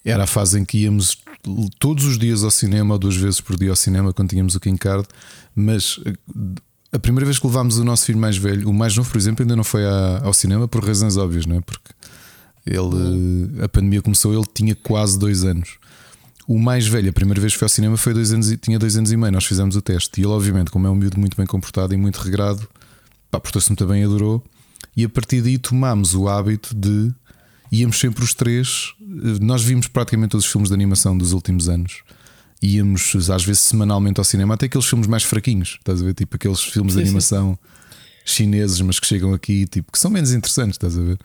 Era 0.05 0.24
a 0.24 0.26
fase 0.26 0.59
em 0.59 0.64
que 0.64 0.78
íamos 0.78 1.18
todos 1.78 2.05
os 2.05 2.18
dias 2.18 2.42
ao 2.42 2.51
cinema, 2.51 2.94
ou 2.94 2.98
duas 2.98 3.16
vezes 3.16 3.40
por 3.40 3.56
dia 3.56 3.70
ao 3.70 3.76
cinema, 3.76 4.12
quando 4.12 4.30
tínhamos 4.30 4.56
o 4.56 4.60
King 4.60 4.76
Card. 4.76 5.06
Mas 5.55 6.01
eh, 6.05 6.14
a 6.90 6.98
primeira 6.98 7.24
vez 7.24 7.38
que 7.38 7.47
levámos 7.47 7.78
o 7.78 7.84
nosso 7.84 8.06
filho 8.06 8.18
mais 8.18 8.36
velho, 8.36 8.68
o 8.68 8.74
mais 8.74 8.97
novo, 8.97 9.09
por 9.09 9.18
exemplo, 9.18 9.44
ainda 9.44 9.55
não 9.55 9.64
foi 9.64 9.82
ao 9.86 10.34
cinema 10.34 10.66
por 10.66 10.84
razões 10.84 11.16
óbvias, 11.16 11.47
não 11.47 11.56
é? 11.56 11.60
Porque 11.60 11.92
ele, 12.66 13.62
a 13.62 13.69
pandemia 13.69 14.03
começou, 14.03 14.32
ele 14.32 14.47
tinha 14.55 14.74
quase 14.74 15.19
dois 15.19 15.45
anos. 15.45 15.78
O 16.47 16.59
mais 16.59 16.87
velho, 16.87 17.11
a 17.11 17.12
primeira 17.12 17.41
vez 17.41 17.53
que 17.53 17.59
foi 17.59 17.66
ao 17.66 17.70
cinema 17.70 17.97
foi 17.97 18.12
dois 18.12 18.32
anos, 18.32 18.53
tinha 18.61 18.78
dois 18.78 18.97
anos 18.97 19.12
e 19.12 19.16
meio. 19.16 19.32
Nós 19.32 19.45
fizemos 19.45 19.77
o 19.77 19.82
teste 19.82 20.20
e 20.20 20.24
ele, 20.24 20.32
obviamente, 20.32 20.70
como 20.70 20.87
é 20.87 20.91
um 20.91 20.95
miúdo 20.95 21.19
muito 21.19 21.37
bem 21.37 21.47
comportado 21.47 21.95
e 21.95 21.97
muito 21.97 22.16
regrado, 22.16 22.69
portou-se 23.31 23.70
muito 23.70 23.87
bem, 23.87 24.05
adorou. 24.05 24.45
E 24.97 25.05
a 25.05 25.09
partir 25.09 25.41
daí 25.43 25.59
tomámos 25.59 26.15
o 26.15 26.28
hábito 26.28 26.74
de 26.74 27.12
íamos 27.70 27.99
sempre 27.99 28.24
os 28.24 28.35
três. 28.35 28.95
Nós 29.41 29.62
vimos 29.62 29.87
praticamente 29.87 30.32
todos 30.32 30.45
os 30.45 30.51
filmes 30.51 30.69
de 30.69 30.74
animação 30.74 31.16
dos 31.16 31.32
últimos 31.32 31.69
anos. 31.69 32.03
Íamos 32.62 33.31
às 33.31 33.45
vezes 33.45 33.62
semanalmente 33.62 34.19
ao 34.19 34.24
cinema, 34.24 34.55
até 34.55 34.66
aqueles 34.66 34.87
filmes 34.87 35.07
mais 35.07 35.23
fraquinhos, 35.23 35.77
estás 35.78 36.03
a 36.03 36.05
ver? 36.05 36.15
Tipo 36.15 36.37
aqueles 36.37 36.61
filmes 36.61 36.93
sim, 36.93 36.99
de 36.99 37.05
animação 37.05 37.59
sim. 38.24 38.37
chineses, 38.37 38.81
mas 38.81 38.99
que 39.01 39.07
chegam 39.07 39.32
aqui, 39.32 39.66
tipo, 39.66 39.91
que 39.91 39.99
são 39.99 40.11
menos 40.11 40.32
interessantes, 40.32 40.74
estás 40.74 40.99
a 40.99 41.03
ver? 41.03 41.19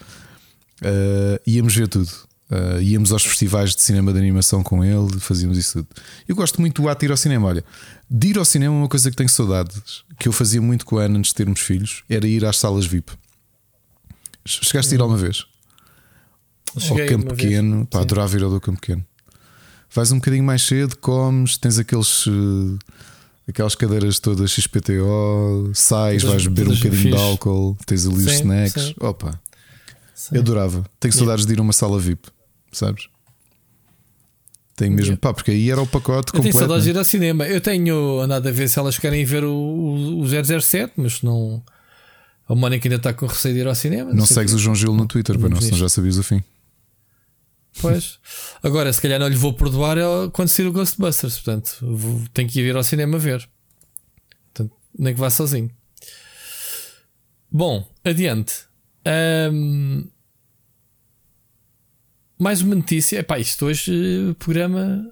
Uh, 0.82 1.40
íamos 1.46 1.76
ver 1.76 1.88
tudo. 1.88 2.12
Uh, 2.50 2.80
íamos 2.80 3.12
aos 3.12 3.26
festivais 3.26 3.76
de 3.76 3.82
cinema 3.82 4.14
de 4.14 4.20
animação 4.20 4.62
com 4.62 4.84
ele, 4.84 5.20
fazíamos 5.20 5.58
isso 5.58 5.84
tudo. 5.84 5.88
Eu 6.28 6.36
gosto 6.36 6.62
muito 6.62 6.82
do 6.82 6.90
ato 6.90 7.00
de 7.00 7.06
ir 7.08 7.12
ao 7.12 7.18
cinema. 7.18 7.48
Olha, 7.48 7.66
de 8.10 8.28
ir 8.28 8.38
ao 8.38 8.46
cinema, 8.46 8.76
é 8.76 8.78
uma 8.78 8.88
coisa 8.88 9.10
que 9.10 9.18
tenho 9.18 9.30
saudades, 9.30 10.04
que 10.20 10.28
eu 10.28 10.32
fazia 10.32 10.62
muito 10.62 10.86
com 10.86 10.98
a 10.98 11.04
Ana 11.04 11.18
antes 11.18 11.30
de 11.30 11.36
termos 11.36 11.60
filhos, 11.60 12.04
era 12.08 12.28
ir 12.28 12.46
às 12.46 12.58
salas 12.58 12.86
VIP. 12.86 13.12
Chegaste 14.46 14.94
a 14.94 14.98
ir 14.98 15.02
alguma 15.02 15.18
vez? 15.18 15.46
Cheguei 16.78 17.04
ao 17.04 17.10
Campo 17.10 17.36
Pequeno, 17.36 17.78
vez. 17.78 17.88
pá, 17.90 18.02
adorava 18.02 18.38
ir 18.38 18.44
ao 18.44 18.50
do 18.52 18.62
Campo 18.62 18.80
Pequeno. 18.80 19.04
Vais 19.90 20.12
um 20.12 20.18
bocadinho 20.18 20.44
mais 20.44 20.62
cedo, 20.62 20.98
comes, 20.98 21.58
tens 21.58 21.80
aqueles. 21.80 22.28
Uh, 22.28 22.78
aquelas 23.48 23.76
cadeiras 23.76 24.20
todas 24.20 24.52
XPTO, 24.52 25.72
sais, 25.74 26.22
todas, 26.22 26.44
vais 26.44 26.48
beber 26.48 26.72
um 26.72 26.76
bocadinho 26.76 27.02
fixe. 27.02 27.16
de 27.16 27.22
álcool, 27.22 27.78
tens 27.86 28.06
ali 28.06 28.16
os 28.16 28.34
snacks. 28.34 28.84
Sim. 28.84 28.96
Opa, 29.00 29.40
sim. 30.16 30.36
eu 30.36 30.42
adorava. 30.42 30.84
Tenho 31.00 31.14
saudades 31.14 31.46
de 31.46 31.54
ir 31.54 31.60
a 31.60 31.62
uma 31.62 31.74
sala 31.74 32.00
VIP 32.00 32.30
sabes? 32.76 33.08
Tenho 34.76 34.92
mesmo, 34.92 35.12
yeah. 35.12 35.22
pá, 35.22 35.34
porque 35.34 35.52
aí 35.52 35.72
era 35.72 35.82
o 35.82 35.88
pacote 35.88 36.34
eu 36.34 36.38
completo. 36.38 36.38
Eu 36.38 36.42
tenho 36.42 36.54
saudades 36.54 36.84
de 36.84 36.90
ir 36.90 36.98
ao 36.98 37.06
cinema. 37.06 37.48
Eu 37.48 37.62
tenho 37.62 38.20
andado 38.20 38.48
a 38.48 38.52
ver 38.52 38.68
se 38.68 38.78
elas 38.78 38.98
querem 38.98 39.24
ver 39.24 39.46
o, 39.46 39.54
o, 39.54 40.20
o 40.20 40.62
007, 40.62 40.94
mas 40.98 41.22
não. 41.22 41.64
A 42.48 42.54
Mónica 42.54 42.88
ainda 42.88 42.98
está 42.98 43.14
com 43.14 43.26
receio 43.26 43.56
de 43.56 43.62
ir 43.62 43.68
ao 43.68 43.74
cinema. 43.74 44.10
Não, 44.10 44.18
não 44.18 44.26
segues 44.26 44.54
o 44.54 44.60
João 44.60 44.76
Gil 44.76 44.94
no 44.94 45.08
Twitter, 45.08 45.40
para 45.40 45.50
não, 45.50 45.62
senão 45.62 45.78
já 45.78 45.88
sabias 45.88 46.18
o 46.18 46.24
fim. 46.24 46.44
Pois. 47.82 48.20
Agora, 48.62 48.92
se 48.92 49.02
calhar 49.02 49.20
não 49.20 49.28
lhe 49.28 49.36
vou 49.36 49.54
perdoar 49.54 49.98
quando 50.32 50.50
sair 50.50 50.68
o 50.68 50.74
Ghostbusters. 50.74 51.36
Portanto, 51.36 51.78
vou, 51.82 52.22
tenho 52.34 52.50
que 52.50 52.60
ir 52.60 52.76
ao 52.76 52.84
cinema 52.84 53.18
ver. 53.18 53.48
Portanto, 54.54 54.76
nem 54.98 55.14
que 55.14 55.20
vá 55.20 55.30
sozinho. 55.30 55.72
Bom, 57.50 57.88
adiante. 58.04 58.65
Um, 59.08 60.08
mais 62.40 62.62
uma 62.62 62.76
notícia. 62.76 63.20
Epá, 63.20 63.40
isto 63.40 63.66
hoje, 63.66 63.92
o 64.30 64.36
programa 64.36 65.12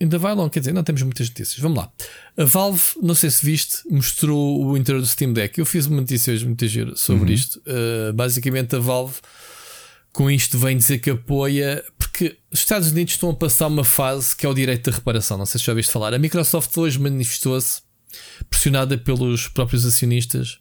ainda 0.00 0.18
vai 0.18 0.34
longo. 0.34 0.50
Quer 0.50 0.60
dizer, 0.60 0.72
não 0.72 0.82
temos 0.82 1.02
muitas 1.02 1.28
notícias. 1.28 1.58
Vamos 1.58 1.78
lá. 1.78 1.92
A 2.36 2.44
Valve, 2.44 2.82
não 3.02 3.14
sei 3.14 3.30
se 3.30 3.44
viste, 3.44 3.78
mostrou 3.90 4.64
o 4.64 4.76
interior 4.76 5.00
do 5.00 5.06
Steam 5.06 5.32
Deck. 5.32 5.58
Eu 5.58 5.66
fiz 5.66 5.86
uma 5.86 6.00
notícia 6.00 6.32
hoje 6.32 6.46
muito 6.46 6.66
gira 6.66 6.96
sobre 6.96 7.28
uhum. 7.28 7.34
isto. 7.34 7.62
Uh, 7.66 8.12
basicamente, 8.12 8.76
a 8.76 8.78
Valve 8.78 9.16
com 10.12 10.30
isto 10.30 10.58
vem 10.58 10.76
dizer 10.76 10.98
que 10.98 11.10
apoia, 11.10 11.82
porque 11.98 12.36
os 12.50 12.58
Estados 12.58 12.90
Unidos 12.90 13.14
estão 13.14 13.30
a 13.30 13.34
passar 13.34 13.66
uma 13.66 13.84
fase 13.84 14.36
que 14.36 14.44
é 14.44 14.48
o 14.48 14.54
direito 14.54 14.90
de 14.90 14.96
reparação. 14.96 15.38
Não 15.38 15.46
sei 15.46 15.58
se 15.58 15.66
já 15.66 15.72
ouviste 15.72 15.90
falar. 15.90 16.12
A 16.12 16.18
Microsoft 16.18 16.76
hoje 16.76 16.98
manifestou-se, 16.98 17.80
pressionada 18.50 18.98
pelos 18.98 19.48
próprios 19.48 19.86
acionistas, 19.86 20.58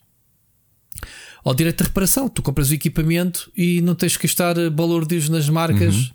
ao 1.43 1.53
direito 1.53 1.77
de 1.77 1.83
reparação. 1.85 2.29
Tu 2.29 2.41
compras 2.41 2.69
o 2.69 2.73
equipamento 2.73 3.51
e 3.55 3.81
não 3.81 3.95
tens 3.95 4.17
que 4.17 4.27
gastar 4.27 4.55
balúrdios 4.69 5.29
nas 5.29 5.49
marcas. 5.49 5.95
Uhum. 5.95 6.09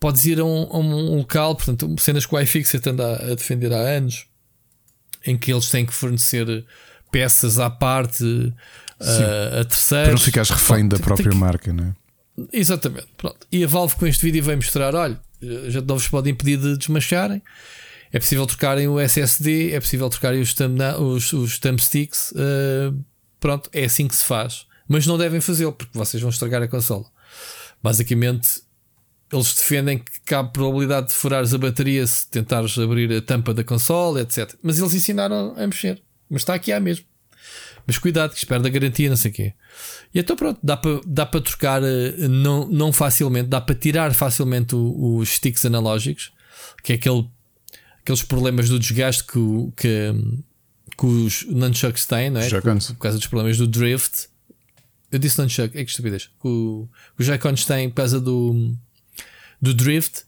Podes 0.00 0.24
ir 0.26 0.40
a 0.40 0.44
um, 0.44 0.62
a 0.70 0.78
um, 0.78 1.16
local, 1.16 1.54
portanto, 1.54 1.94
cenas 1.98 2.26
que 2.26 2.34
o 2.34 2.40
iFixit 2.40 2.86
anda 2.88 3.32
a 3.32 3.34
defender 3.34 3.72
há 3.72 3.78
anos, 3.78 4.26
em 5.24 5.38
que 5.38 5.52
eles 5.52 5.70
têm 5.70 5.86
que 5.86 5.94
fornecer 5.94 6.64
peças 7.10 7.58
à 7.58 7.70
parte 7.70 8.24
uh, 8.24 9.60
a 9.60 9.64
terceiros. 9.64 10.06
Para 10.06 10.10
não 10.10 10.18
ficares 10.18 10.50
refém 10.50 10.86
da 10.86 10.98
própria 10.98 11.30
que... 11.30 11.36
marca, 11.36 11.72
não 11.72 11.84
é? 11.84 11.94
Exatamente. 12.52 13.06
Pronto. 13.16 13.46
E 13.50 13.64
a 13.64 13.66
Valve 13.66 13.94
com 13.94 14.06
este 14.06 14.22
vídeo 14.22 14.42
vem 14.42 14.56
mostrar: 14.56 14.94
olha, 14.94 15.18
já 15.68 15.80
não 15.80 15.96
vos 15.96 16.08
podem 16.08 16.32
impedir 16.32 16.58
de 16.58 16.76
desmancharem. 16.76 17.40
É 18.12 18.18
possível 18.18 18.46
trocarem 18.46 18.86
o 18.86 19.00
SSD, 19.00 19.72
é 19.72 19.80
possível 19.80 20.08
trocarem 20.08 20.40
os, 20.40 20.54
thumb, 20.54 20.80
os, 21.00 21.32
os 21.32 21.58
thumbsticks. 21.58 22.32
Uh, 22.32 22.94
Pronto, 23.44 23.68
é 23.74 23.84
assim 23.84 24.08
que 24.08 24.16
se 24.16 24.24
faz. 24.24 24.64
Mas 24.88 25.06
não 25.06 25.18
devem 25.18 25.38
fazê-lo 25.38 25.74
porque 25.74 25.98
vocês 25.98 26.22
vão 26.22 26.30
estragar 26.30 26.62
a 26.62 26.66
consola. 26.66 27.04
Basicamente, 27.82 28.62
eles 29.30 29.52
defendem 29.52 30.02
que 30.24 30.34
há 30.34 30.42
probabilidade 30.42 31.08
de 31.08 31.12
furares 31.12 31.52
a 31.52 31.58
bateria 31.58 32.06
se 32.06 32.26
tentares 32.26 32.78
abrir 32.78 33.12
a 33.12 33.20
tampa 33.20 33.52
da 33.52 33.62
consola, 33.62 34.22
etc. 34.22 34.54
Mas 34.62 34.78
eles 34.78 34.94
ensinaram 34.94 35.54
a 35.58 35.66
mexer. 35.66 36.02
Mas 36.30 36.40
está 36.40 36.54
aqui 36.54 36.72
há 36.72 36.80
mesmo. 36.80 37.04
Mas 37.86 37.98
cuidado, 37.98 38.30
que 38.30 38.38
espera 38.38 38.62
da 38.62 38.70
garantia, 38.70 39.10
não 39.10 39.16
sei 39.18 39.30
o 39.30 39.34
quê. 39.34 39.52
E 40.14 40.20
então 40.20 40.36
pronto, 40.36 40.58
dá 40.62 40.78
para 40.78 41.00
dá 41.04 41.26
para 41.26 41.42
trocar 41.42 41.82
eh, 41.82 42.26
não, 42.26 42.66
não 42.66 42.94
facilmente, 42.94 43.48
dá 43.50 43.60
para 43.60 43.74
tirar 43.74 44.14
facilmente 44.14 44.74
os 44.74 45.28
sticks 45.28 45.66
analógicos, 45.66 46.32
que 46.82 46.94
é 46.94 46.96
aquele, 46.96 47.28
aqueles 48.00 48.22
problemas 48.22 48.70
do 48.70 48.78
desgaste 48.78 49.22
que, 49.24 49.38
que, 49.76 50.14
que 50.96 51.06
os 51.06 51.46
nunchucks 51.46 52.06
têm, 52.06 52.30
não 52.30 52.40
é? 52.40 52.48
Por, 52.48 52.62
por 52.62 52.96
causa 52.98 53.18
dos 53.18 53.26
problemas 53.26 53.58
do 53.58 53.66
drift. 53.66 54.28
Eu 55.10 55.18
disse 55.18 55.40
nunchuck, 55.40 55.76
é 55.76 55.84
que 55.84 55.90
estupidez. 55.90 56.30
O, 56.42 56.88
os 57.18 57.26
Joy-Cons 57.26 57.64
têm 57.64 57.88
por 57.88 57.96
causa 57.96 58.20
do, 58.20 58.74
do 59.60 59.74
drift. 59.74 60.22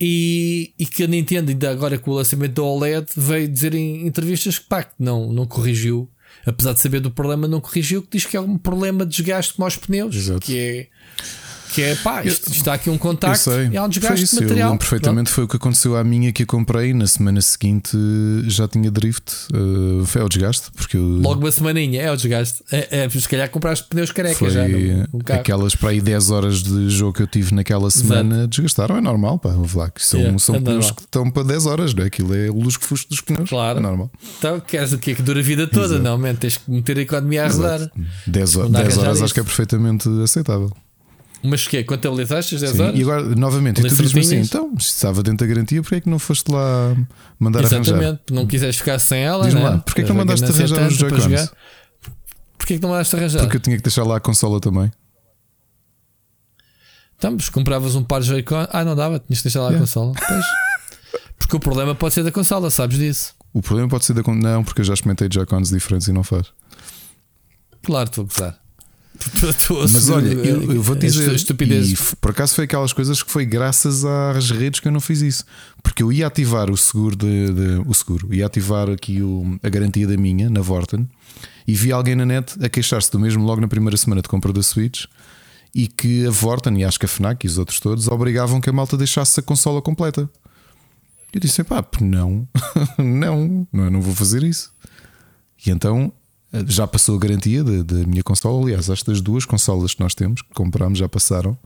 E, 0.00 0.72
e 0.78 0.84
que 0.84 1.04
a 1.04 1.06
Nintendo, 1.06 1.50
ainda 1.50 1.70
agora 1.70 1.96
com 1.96 2.10
o 2.10 2.14
lançamento 2.14 2.54
do 2.54 2.64
OLED, 2.64 3.06
veio 3.16 3.46
dizer 3.46 3.72
em 3.72 4.04
entrevistas 4.06 4.58
que 4.58 4.66
pá, 4.66 4.90
não, 4.98 5.32
não 5.32 5.46
corrigiu. 5.46 6.10
Apesar 6.44 6.72
de 6.72 6.80
saber 6.80 6.98
do 6.98 7.10
problema, 7.10 7.46
não 7.46 7.60
corrigiu. 7.60 8.02
Que 8.02 8.16
diz 8.16 8.26
que 8.26 8.36
é 8.36 8.40
um 8.40 8.58
problema 8.58 9.06
de 9.06 9.16
desgaste 9.16 9.54
como 9.54 9.64
aos 9.64 9.76
pneus. 9.76 10.16
Exato. 10.16 10.40
Que 10.40 10.58
é 10.58 10.88
que 11.72 11.82
é 11.82 11.94
pá, 11.96 12.22
isto, 12.24 12.50
está 12.50 12.74
aqui 12.74 12.90
um 12.90 12.98
contacto 12.98 13.50
e 13.70 13.76
há 13.76 13.84
um 13.84 13.88
desgaste 13.88 14.26
de 14.26 14.42
material. 14.42 14.72
Eu 14.72 14.78
perfeitamente 14.78 15.24
Pronto. 15.24 15.34
foi 15.34 15.44
o 15.44 15.48
que 15.48 15.56
aconteceu 15.56 15.96
à 15.96 16.04
minha 16.04 16.32
que 16.32 16.42
eu 16.42 16.46
comprei. 16.46 16.92
Na 16.92 17.06
semana 17.06 17.40
seguinte 17.40 17.96
já 18.46 18.68
tinha 18.68 18.90
drift. 18.90 19.32
Uh, 19.52 20.04
foi 20.04 20.22
o 20.22 20.28
desgaste. 20.28 20.70
Porque 20.76 20.96
eu... 20.96 21.02
Logo 21.02 21.40
uma 21.40 21.50
semaninha, 21.50 22.02
é 22.02 22.12
o 22.12 22.16
desgaste. 22.16 22.62
É, 22.70 23.04
é, 23.04 23.08
se 23.08 23.28
calhar 23.28 23.48
compraste 23.50 23.86
pneus 23.88 24.12
careca 24.12 24.36
foi 24.36 24.50
já. 24.50 24.68
No, 24.68 24.78
no 24.78 25.20
aquelas 25.32 25.74
para 25.74 25.90
aí 25.90 26.00
10 26.00 26.30
horas 26.30 26.62
de 26.62 26.90
jogo 26.90 27.14
que 27.14 27.22
eu 27.22 27.26
tive 27.26 27.54
naquela 27.54 27.90
semana 27.90 28.34
Exato. 28.36 28.48
desgastaram. 28.48 28.96
É 28.96 29.00
normal, 29.00 29.38
pá. 29.38 29.50
Vou 29.50 29.66
falar 29.66 29.90
que 29.90 30.04
são, 30.04 30.20
yeah, 30.20 30.38
são 30.38 30.56
é 30.56 30.60
pneus 30.60 30.76
normal. 30.76 30.94
que 30.94 31.02
estão 31.02 31.30
para 31.30 31.42
10 31.44 31.66
horas, 31.66 31.94
não 31.94 32.04
é? 32.04 32.06
Aquilo 32.06 32.34
é 32.34 32.50
o 32.50 32.60
lusco-fusco 32.60 33.08
dos 33.08 33.20
pneus. 33.20 33.48
Claro. 33.48 33.78
É 33.78 33.82
normal. 33.82 34.10
Então 34.38 34.60
queres 34.60 34.92
o 34.92 34.98
quê? 34.98 35.14
Que 35.14 35.22
dura 35.22 35.40
a 35.40 35.42
vida 35.42 35.66
toda? 35.66 35.86
Exato. 35.86 36.02
Não, 36.02 36.18
man, 36.18 36.34
tens 36.34 36.58
que 36.58 36.70
meter 36.70 36.98
a 36.98 37.02
economia 37.02 37.46
a 37.46 37.48
rodar. 37.48 37.90
10, 38.26 38.54
10 38.70 38.98
horas 38.98 39.22
acho 39.22 39.32
que 39.32 39.40
é 39.40 39.44
perfeitamente 39.44 40.08
aceitável. 40.22 40.70
Mas 41.42 41.66
que 41.66 41.78
é? 41.78 41.84
Contabilizaste 41.84 42.54
as 42.54 42.60
10 42.60 42.72
Sim, 42.72 42.82
horas? 42.82 42.98
E 42.98 43.02
agora, 43.02 43.22
novamente, 43.34 43.80
e 43.80 43.82
tu 43.82 43.88
dizes 43.88 44.16
assim: 44.16 44.36
então, 44.36 44.72
se 44.78 44.88
estava 44.88 45.22
dentro 45.22 45.46
da 45.46 45.52
garantia, 45.52 45.82
porquê 45.82 45.96
é 45.96 46.00
que 46.00 46.08
não 46.08 46.18
foste 46.18 46.50
lá 46.50 46.96
mandar 47.38 47.60
Exatamente, 47.60 47.90
arranjar? 47.90 48.08
Exatamente, 48.08 48.32
não 48.32 48.46
quiseste 48.46 48.80
ficar 48.80 48.98
sem 48.98 49.22
ela. 49.22 49.44
Diz-me 49.44 49.60
né? 49.60 49.70
lá, 49.70 49.78
porquê 49.78 50.02
é 50.02 50.04
que 50.04 50.10
não 50.10 50.16
mandaste 50.16 50.44
arranjar 50.44 50.86
os 50.86 50.94
Joy-Cons? 50.94 51.52
Porquê 52.56 52.74
é 52.74 52.76
que 52.76 52.82
não 52.82 52.90
mandaste 52.90 53.16
arranjar? 53.16 53.40
Porque 53.40 53.56
eu 53.56 53.60
tinha 53.60 53.76
que 53.76 53.82
deixar 53.82 54.04
lá 54.04 54.16
a 54.16 54.20
consola 54.20 54.60
também. 54.60 54.90
Então, 57.18 57.32
mas 57.32 57.48
compravas 57.48 57.94
um 57.94 58.02
par 58.02 58.20
de 58.20 58.28
Joy-Con. 58.28 58.66
Ah, 58.70 58.84
não 58.84 58.94
dava, 58.94 59.18
tinhas 59.18 59.38
que 59.38 59.44
deixar 59.44 59.60
lá 59.60 59.68
yeah. 59.68 59.78
a 59.78 59.80
consola. 59.80 60.12
Pois. 60.14 60.44
Porque 61.38 61.56
o 61.56 61.60
problema 61.60 61.94
pode 61.94 62.14
ser 62.14 62.22
da 62.22 62.32
consola, 62.32 62.70
sabes 62.70 62.98
disso? 62.98 63.34
O 63.52 63.60
problema 63.60 63.88
pode 63.88 64.04
ser 64.04 64.14
da 64.14 64.22
consola. 64.22 64.54
Não, 64.54 64.64
porque 64.64 64.80
eu 64.80 64.84
já 64.84 64.94
experimentei 64.94 65.28
Joy-Cons 65.30 65.70
diferentes 65.70 66.08
e 66.08 66.12
não 66.12 66.22
faz. 66.22 66.46
Claro, 67.82 68.08
estou 68.08 68.24
a 68.24 68.26
gozar. 68.26 68.61
Mas 69.92 70.08
olha, 70.08 70.28
eu, 70.28 70.72
eu 70.72 70.82
vou 70.82 70.96
dizer, 70.96 71.34
estupidez. 71.34 71.90
E 71.90 72.16
por 72.16 72.30
acaso 72.30 72.54
foi 72.54 72.64
aquelas 72.64 72.92
coisas 72.92 73.22
que 73.22 73.30
foi 73.30 73.44
graças 73.44 74.04
às 74.04 74.50
redes 74.50 74.80
que 74.80 74.88
eu 74.88 74.92
não 74.92 75.00
fiz 75.00 75.20
isso, 75.20 75.44
porque 75.82 76.02
eu 76.02 76.12
ia 76.12 76.26
ativar 76.26 76.70
o 76.70 76.76
seguro 76.76 77.16
de, 77.16 77.52
de 77.52 77.82
o 77.86 77.94
seguro, 77.94 78.32
ia 78.34 78.46
ativar 78.46 78.88
aqui 78.88 79.22
o, 79.22 79.58
a 79.62 79.68
garantia 79.68 80.06
da 80.06 80.16
minha 80.16 80.48
na 80.48 80.60
Vorten 80.60 81.08
e 81.66 81.74
vi 81.74 81.92
alguém 81.92 82.14
na 82.14 82.24
net 82.24 82.56
a 82.64 82.68
queixar-se 82.68 83.10
do 83.10 83.18
mesmo 83.18 83.44
logo 83.44 83.60
na 83.60 83.68
primeira 83.68 83.96
semana 83.96 84.22
de 84.22 84.28
compra 84.28 84.52
da 84.52 84.62
Switch 84.62 85.04
e 85.74 85.86
que 85.86 86.26
a 86.26 86.30
Vorten 86.30 86.80
e 86.80 86.84
acho 86.84 86.98
que 86.98 87.06
a 87.06 87.08
Fnac 87.08 87.46
e 87.46 87.48
os 87.48 87.58
outros 87.58 87.80
todos 87.80 88.08
obrigavam 88.08 88.60
que 88.60 88.70
a 88.70 88.72
malta 88.72 88.96
deixasse 88.96 89.38
a 89.40 89.42
consola 89.42 89.80
completa. 89.80 90.28
Eu 91.32 91.40
disse: 91.40 91.64
pá, 91.64 91.84
não, 92.00 92.46
não, 92.98 93.66
não, 93.72 93.90
não 93.90 94.00
vou 94.02 94.14
fazer 94.14 94.42
isso. 94.42 94.72
E 95.64 95.70
então 95.70 96.12
já 96.66 96.86
passou 96.86 97.16
a 97.16 97.18
garantia 97.18 97.64
da 97.64 98.06
minha 98.06 98.22
consola. 98.22 98.62
Aliás, 98.62 98.88
estas 98.88 99.20
duas 99.20 99.44
consolas 99.44 99.94
que 99.94 100.00
nós 100.00 100.14
temos, 100.14 100.42
que 100.42 100.52
comprámos, 100.54 100.98
já 100.98 101.08
passaram. 101.08 101.56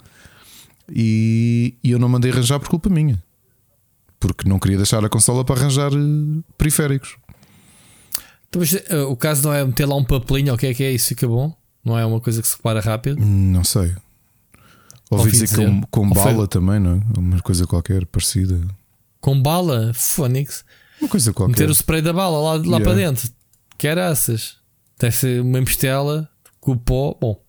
E, 0.89 1.74
e, 1.82 1.90
eu 1.90 1.98
não 1.98 2.08
mandei 2.08 2.31
arranjar 2.31 2.60
por 2.60 2.68
culpa 2.68 2.89
minha. 2.89 3.23
Porque 4.20 4.48
não 4.48 4.58
queria 4.58 4.76
deixar 4.76 5.05
a 5.05 5.08
consola 5.08 5.44
para 5.44 5.60
arranjar 5.60 5.92
eh, 5.92 6.42
periféricos. 6.56 7.16
Então, 8.48 8.60
mas, 8.60 8.73
uh, 8.73 9.10
o 9.10 9.16
caso 9.16 9.42
não 9.42 9.52
é 9.52 9.65
meter 9.65 9.86
lá 9.86 9.97
um 9.97 10.05
papelinho, 10.05 10.55
o 10.55 10.56
que 10.56 10.66
é 10.66 10.74
que 10.74 10.84
é 10.84 10.92
isso? 10.92 11.08
Fica 11.08 11.26
bom? 11.26 11.52
Não 11.84 11.98
é 11.98 12.06
uma 12.06 12.20
coisa 12.20 12.40
que 12.40 12.48
se 12.48 12.56
repara 12.56 12.81
rápido? 12.81 13.20
Não 13.20 13.65
sei. 13.65 13.94
Ouvi 15.10 15.31
dizer, 15.31 15.47
dizer 15.47 15.66
com, 15.66 15.82
com 15.82 16.10
bala 16.10 16.34
foi... 16.34 16.48
também, 16.48 16.81
não 16.81 16.92
é? 16.92 17.18
Uma 17.18 17.40
coisa 17.40 17.66
qualquer 17.66 18.06
parecida. 18.06 18.60
Com 19.20 19.40
bala? 19.40 19.92
Fónix? 19.94 20.65
Uma 21.00 21.08
coisa 21.08 21.32
qualquer. 21.32 21.52
Meter 21.52 21.68
o 21.68 21.74
spray 21.74 22.00
da 22.00 22.12
bala 22.12 22.39
lá, 22.39 22.52
lá 22.55 22.62
yeah. 22.62 22.84
para 22.84 22.94
dentro. 22.94 23.31
Que 23.76 23.89
essas? 23.89 24.56
Deve 24.99 25.16
ser 25.16 25.41
uma 25.42 25.60
mistela 25.60 26.28
com 26.60 26.73
o 26.73 26.76
pó. 26.76 27.16
Bom. 27.20 27.41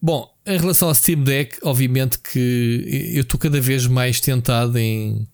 Bom, 0.00 0.32
em 0.46 0.58
relação 0.58 0.88
ao 0.88 0.94
Steam 0.94 1.24
Deck, 1.24 1.58
obviamente 1.62 2.18
que 2.18 3.12
eu 3.14 3.22
estou 3.22 3.38
cada 3.38 3.60
vez 3.60 3.86
mais 3.86 4.20
tentado 4.20 4.78
em, 4.78 5.26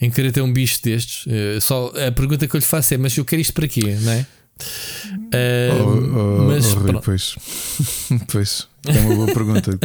em 0.00 0.10
querer 0.10 0.32
ter 0.32 0.40
um 0.40 0.52
bicho 0.52 0.82
destes. 0.82 1.26
Uh, 1.26 1.60
só 1.60 1.92
a 2.06 2.10
pergunta 2.10 2.46
que 2.46 2.56
eu 2.56 2.58
lhe 2.58 2.64
faço 2.64 2.94
é: 2.94 2.96
mas 2.96 3.16
eu 3.16 3.24
quero 3.24 3.42
isto 3.42 3.52
para 3.52 3.68
quê? 3.68 3.96
Não 4.00 4.12
é? 4.12 4.26
Uh, 4.60 5.82
oh, 5.82 6.40
oh, 6.40 6.44
mas, 6.48 6.74
oh, 6.74 6.78
Rui, 6.80 7.00
pois, 7.00 7.36
pois, 8.26 8.68
é 8.86 8.98
uma 9.00 9.14
boa 9.14 9.32
pergunta. 9.32 9.78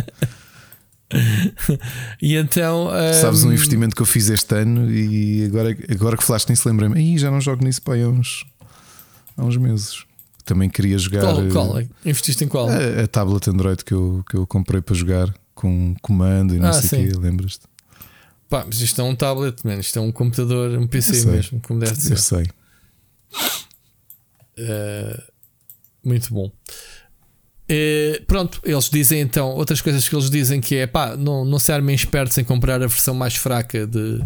e 2.22 2.36
então. 2.36 2.88
Um... 2.88 3.14
Sabes 3.14 3.44
um 3.44 3.52
investimento 3.52 3.96
que 3.96 4.02
eu 4.02 4.06
fiz 4.06 4.30
este 4.30 4.56
ano 4.56 4.90
e 4.92 5.46
agora, 5.46 5.78
agora 5.92 6.18
que 6.18 6.24
falaste 6.24 6.50
nisso, 6.50 6.68
lembrei-me. 6.68 7.18
já 7.18 7.30
não 7.30 7.40
jogo 7.40 7.64
nisso 7.64 7.82
para 7.82 8.04
há 8.04 8.08
uns, 8.08 8.46
há 9.38 9.44
uns 9.44 9.58
meses. 9.58 10.06
Também 10.46 10.70
queria 10.70 10.98
jogar. 10.98 11.22
Qual? 11.22 11.50
qual? 11.50 11.84
Investiste 12.06 12.44
em 12.44 12.48
qual? 12.48 12.68
A, 12.70 13.04
a, 13.04 13.08
tablet 13.08 13.50
Android 13.50 13.84
que 13.84 13.94
eu, 13.94 14.24
que 14.30 14.36
eu 14.36 14.46
comprei 14.46 14.82
para 14.82 14.96
jogar 14.96 15.34
com 15.56 15.96
comando 16.02 16.56
e 16.56 16.60
não 16.60 16.70
ah, 16.70 16.74
sei 16.74 17.08
o 17.08 17.12
quê, 17.12 17.18
lembras-te? 17.18 17.66
Pá, 18.50 18.64
mas 18.66 18.82
isto 18.82 19.00
é 19.02 19.04
um 19.04 19.16
tablet, 19.16 19.66
man. 19.66 19.80
isto 19.80 19.98
é 19.98 20.02
um 20.02 20.12
computador, 20.12 20.78
um 20.78 20.86
PC 20.86 21.26
mesmo, 21.26 21.62
como 21.62 21.80
deve 21.80 21.96
ser. 21.96 22.14
Eu 22.14 22.18
sei. 22.18 22.46
Uh, 24.60 25.22
muito 26.04 26.34
bom. 26.34 26.52
Uh, 27.64 28.24
pronto, 28.28 28.60
eles 28.64 28.90
dizem 28.90 29.22
então 29.22 29.50
outras 29.52 29.80
coisas 29.80 30.08
que 30.08 30.14
eles 30.14 30.30
dizem 30.30 30.60
que 30.60 30.76
é 30.76 30.86
pá, 30.86 31.16
não, 31.16 31.46
não 31.46 31.58
se 31.58 31.72
armem 31.72 31.96
espertos 31.96 32.38
em 32.38 32.44
comprar 32.44 32.76
a 32.76 32.88
versão 32.88 33.16
mais 33.16 33.36
fraca 33.36 33.88
de, 33.88 34.20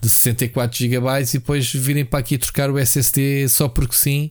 de 0.00 0.08
64 0.10 0.78
GB 0.78 1.06
e 1.20 1.32
depois 1.32 1.72
virem 1.72 2.04
para 2.04 2.18
aqui 2.18 2.36
trocar 2.36 2.70
o 2.70 2.78
SSD 2.78 3.48
só 3.48 3.66
porque 3.66 3.96
sim. 3.96 4.30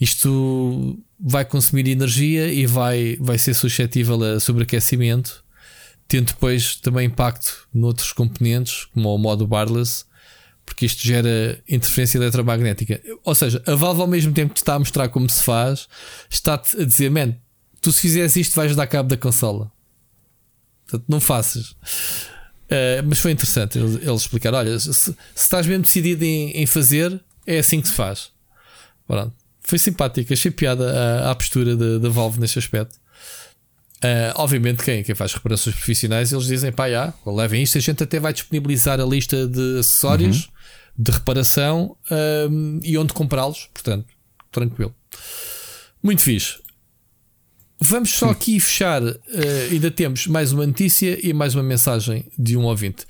Isto 0.00 0.98
vai 1.18 1.44
consumir 1.44 1.88
energia 1.88 2.52
e 2.52 2.66
vai, 2.66 3.16
vai 3.20 3.38
ser 3.38 3.54
suscetível 3.54 4.22
a 4.22 4.40
sobreaquecimento, 4.40 5.44
tendo 6.06 6.26
depois 6.26 6.76
também 6.76 7.06
impacto 7.06 7.68
noutros 7.74 8.12
componentes, 8.12 8.84
como 8.86 9.14
o 9.14 9.18
modo 9.18 9.48
wireless, 9.50 10.04
porque 10.64 10.86
isto 10.86 11.06
gera 11.06 11.62
interferência 11.68 12.18
eletromagnética. 12.18 13.00
Ou 13.24 13.34
seja, 13.34 13.62
a 13.66 13.74
Valve, 13.74 14.02
ao 14.02 14.06
mesmo 14.06 14.32
tempo 14.32 14.52
que 14.52 14.60
está 14.60 14.74
a 14.74 14.78
mostrar 14.78 15.08
como 15.08 15.28
se 15.28 15.42
faz, 15.42 15.88
está-te 16.30 16.80
a 16.80 16.84
dizer: 16.84 17.10
man, 17.10 17.34
tu 17.80 17.90
se 17.90 18.02
fizeres 18.02 18.36
isto, 18.36 18.54
vais 18.54 18.76
dar 18.76 18.86
cabo 18.86 19.08
da 19.08 19.16
consola. 19.16 19.72
Portanto, 20.86 21.04
não 21.08 21.20
faças. 21.20 21.70
Uh, 22.68 23.00
mas 23.06 23.18
foi 23.18 23.32
interessante 23.32 23.78
eles, 23.78 23.96
eles 23.96 24.20
explicar: 24.20 24.52
olha, 24.54 24.78
se, 24.78 24.92
se, 24.92 25.16
estás 25.34 25.66
mesmo 25.66 25.82
decidido 25.82 26.24
em, 26.24 26.50
em, 26.50 26.66
fazer, 26.66 27.18
é 27.46 27.58
assim 27.58 27.80
que 27.80 27.88
se 27.88 27.94
faz. 27.94 28.30
Pronto. 29.06 29.34
Foi 29.68 29.78
simpático, 29.78 30.32
achei 30.32 30.50
piada 30.50 31.30
a, 31.30 31.34
postura 31.34 31.76
da 31.76 32.08
Valve 32.08 32.40
neste 32.40 32.58
aspecto. 32.58 32.96
Uh, 33.98 34.32
obviamente, 34.36 34.82
quem, 34.82 35.02
quem 35.02 35.14
faz 35.14 35.34
reparações 35.34 35.76
profissionais, 35.76 36.32
eles 36.32 36.46
dizem: 36.46 36.72
pá, 36.72 36.88
já, 36.88 37.12
levem 37.26 37.62
isto. 37.62 37.76
A 37.76 37.80
gente 37.82 38.02
até 38.02 38.18
vai 38.18 38.32
disponibilizar 38.32 38.98
a 38.98 39.04
lista 39.04 39.46
de 39.46 39.80
acessórios 39.80 40.46
uhum. 40.46 40.52
de 41.04 41.10
reparação 41.10 41.96
um, 42.50 42.80
e 42.82 42.96
onde 42.96 43.12
comprá-los. 43.12 43.68
Portanto, 43.74 44.06
tranquilo. 44.50 44.94
Muito 46.02 46.22
fixe. 46.22 46.60
Vamos 47.78 48.14
só 48.14 48.30
aqui 48.30 48.58
fechar. 48.58 49.02
Uh, 49.02 49.16
ainda 49.70 49.90
temos 49.90 50.26
mais 50.28 50.50
uma 50.50 50.66
notícia 50.66 51.18
e 51.22 51.34
mais 51.34 51.54
uma 51.54 51.62
mensagem 51.62 52.24
de 52.38 52.56
um 52.56 52.64
ouvinte. 52.64 53.04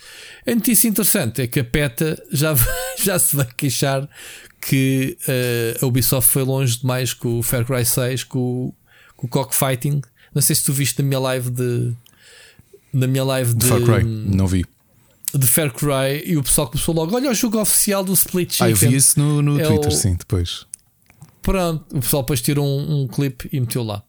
A 0.45 0.53
notícia 0.57 0.89
interessante 0.89 1.41
é 1.41 1.47
que 1.47 1.61
a 1.61 1.65
PETA 1.65 2.21
já, 2.33 2.53
já 3.01 3.17
se 3.17 3.37
vai 3.37 3.47
queixar 3.57 4.09
que 4.61 5.17
uh, 5.29 5.85
a 5.85 5.87
Ubisoft 5.87 6.31
foi 6.31 6.43
longe 6.43 6.81
demais 6.81 7.13
com 7.13 7.39
o 7.39 7.43
Far 7.43 7.65
Cry 7.65 7.85
6, 7.85 8.25
com, 8.25 8.73
com 9.17 9.27
o 9.27 9.31
Cockfighting. 9.31 10.03
Não 10.35 10.43
sei 10.43 10.57
se 10.57 10.65
tu 10.65 10.73
viste 10.73 11.01
na 11.01 11.09
minha 11.09 11.21
live 11.21 11.51
de. 11.51 11.93
Na 12.93 13.07
minha 13.07 13.25
live 13.25 13.55
de. 13.55 13.67
Far 13.67 13.81
Cry, 13.81 14.05
não 14.05 14.47
vi. 14.47 14.65
De 15.35 15.47
Far 15.47 15.73
Cry 15.73 16.23
e 16.25 16.37
o 16.37 16.43
pessoal 16.43 16.69
começou 16.69 16.95
logo: 16.95 17.15
olha 17.15 17.31
o 17.31 17.35
jogo 17.35 17.61
oficial 17.61 18.03
do 18.03 18.13
Split 18.13 18.53
Chicken. 18.53 18.67
Ah, 18.67 18.71
eu 18.71 18.77
vi 18.77 18.95
isso 18.95 19.19
no, 19.19 19.43
no 19.43 19.61
é 19.61 19.65
Twitter, 19.65 19.89
o... 19.89 19.93
sim, 19.93 20.15
depois. 20.15 20.67
Pronto, 21.43 21.85
o 21.97 22.01
pessoal 22.01 22.23
depois 22.23 22.43
tirou 22.43 22.67
um, 22.67 23.03
um 23.03 23.09
clipe 23.09 23.49
e 23.53 23.61
meteu 23.61 23.83
lá. 23.83 24.03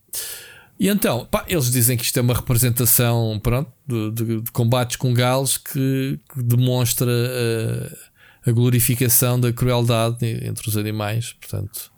E 0.79 0.87
então, 0.87 1.25
pá, 1.25 1.43
eles 1.47 1.69
dizem 1.69 1.97
que 1.97 2.05
isto 2.05 2.17
é 2.17 2.21
uma 2.21 2.33
representação 2.33 3.37
pronto, 3.43 3.69
de, 3.85 4.11
de, 4.11 4.41
de 4.41 4.51
combates 4.51 4.95
com 4.95 5.13
galos 5.13 5.57
que, 5.57 6.17
que 6.33 6.41
demonstra 6.41 7.11
a, 7.11 8.08
a, 8.49 8.51
glorificação 8.51 9.39
da 9.39 9.51
crueldade 9.51 10.25
entre 10.25 10.67
os 10.67 10.77
animais. 10.77 11.33
Portanto, 11.33 11.91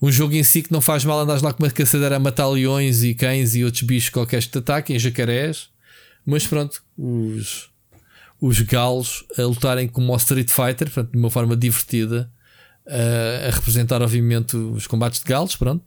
um 0.00 0.10
jogo 0.10 0.34
em 0.34 0.42
si 0.42 0.62
que 0.62 0.72
não 0.72 0.80
faz 0.80 1.04
mal 1.04 1.20
andares 1.20 1.42
lá 1.42 1.52
com 1.52 1.62
uma 1.62 1.70
caçadeira 1.70 2.16
a 2.16 2.18
matar 2.18 2.48
leões 2.48 3.02
e 3.02 3.14
cães 3.14 3.54
e 3.54 3.64
outros 3.64 3.82
bichos 3.82 4.10
qualquer 4.10 4.42
que 4.42 4.48
te 4.48 4.58
ataquem, 4.58 4.98
jacarés, 4.98 5.68
mas 6.24 6.46
pronto, 6.46 6.82
os, 6.96 7.70
os 8.40 8.60
galos 8.60 9.24
a 9.38 9.42
lutarem 9.42 9.88
como 9.88 10.12
o 10.12 10.16
Street 10.16 10.50
Fighter, 10.50 10.90
portanto, 10.90 11.12
de 11.12 11.18
uma 11.18 11.30
forma 11.30 11.56
divertida, 11.56 12.30
a, 12.86 13.48
a 13.48 13.50
representar, 13.50 14.02
obviamente, 14.02 14.56
os 14.56 14.86
combates 14.86 15.20
de 15.20 15.26
galos, 15.26 15.56
pronto 15.56 15.84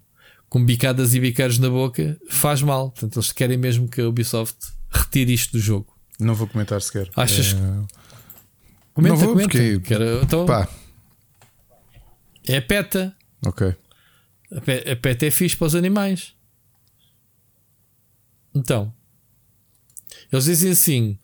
com 0.49 0.65
bicadas 0.65 1.13
e 1.13 1.19
biqueiros 1.19 1.59
na 1.59 1.69
boca, 1.69 2.17
faz 2.27 2.61
mal. 2.61 2.89
Portanto, 2.89 3.17
eles 3.17 3.31
querem 3.31 3.57
mesmo 3.57 3.87
que 3.87 4.01
a 4.01 4.09
Ubisoft 4.09 4.57
retire 4.89 5.31
isto 5.31 5.51
do 5.53 5.59
jogo. 5.59 5.95
Não 6.19 6.33
vou 6.33 6.47
comentar 6.47 6.81
sequer. 6.81 7.07
Achas? 7.15 7.53
É... 7.53 8.08
Comenta, 8.93 9.15
não 9.15 9.21
vou 9.21 9.29
comenta. 9.33 9.49
porque. 9.49 9.79
Quero, 9.79 10.21
então... 10.21 10.45
Pá. 10.45 10.67
É 12.47 12.57
a 12.57 12.61
PETA. 12.61 13.15
Ok. 13.45 13.75
A 14.51 14.95
PETA 14.95 15.27
é 15.27 15.31
fixe 15.31 15.55
para 15.55 15.67
os 15.67 15.75
animais. 15.75 16.33
Então. 18.53 18.93
Eles 20.31 20.45
dizem 20.45 20.71
assim: 20.71 21.19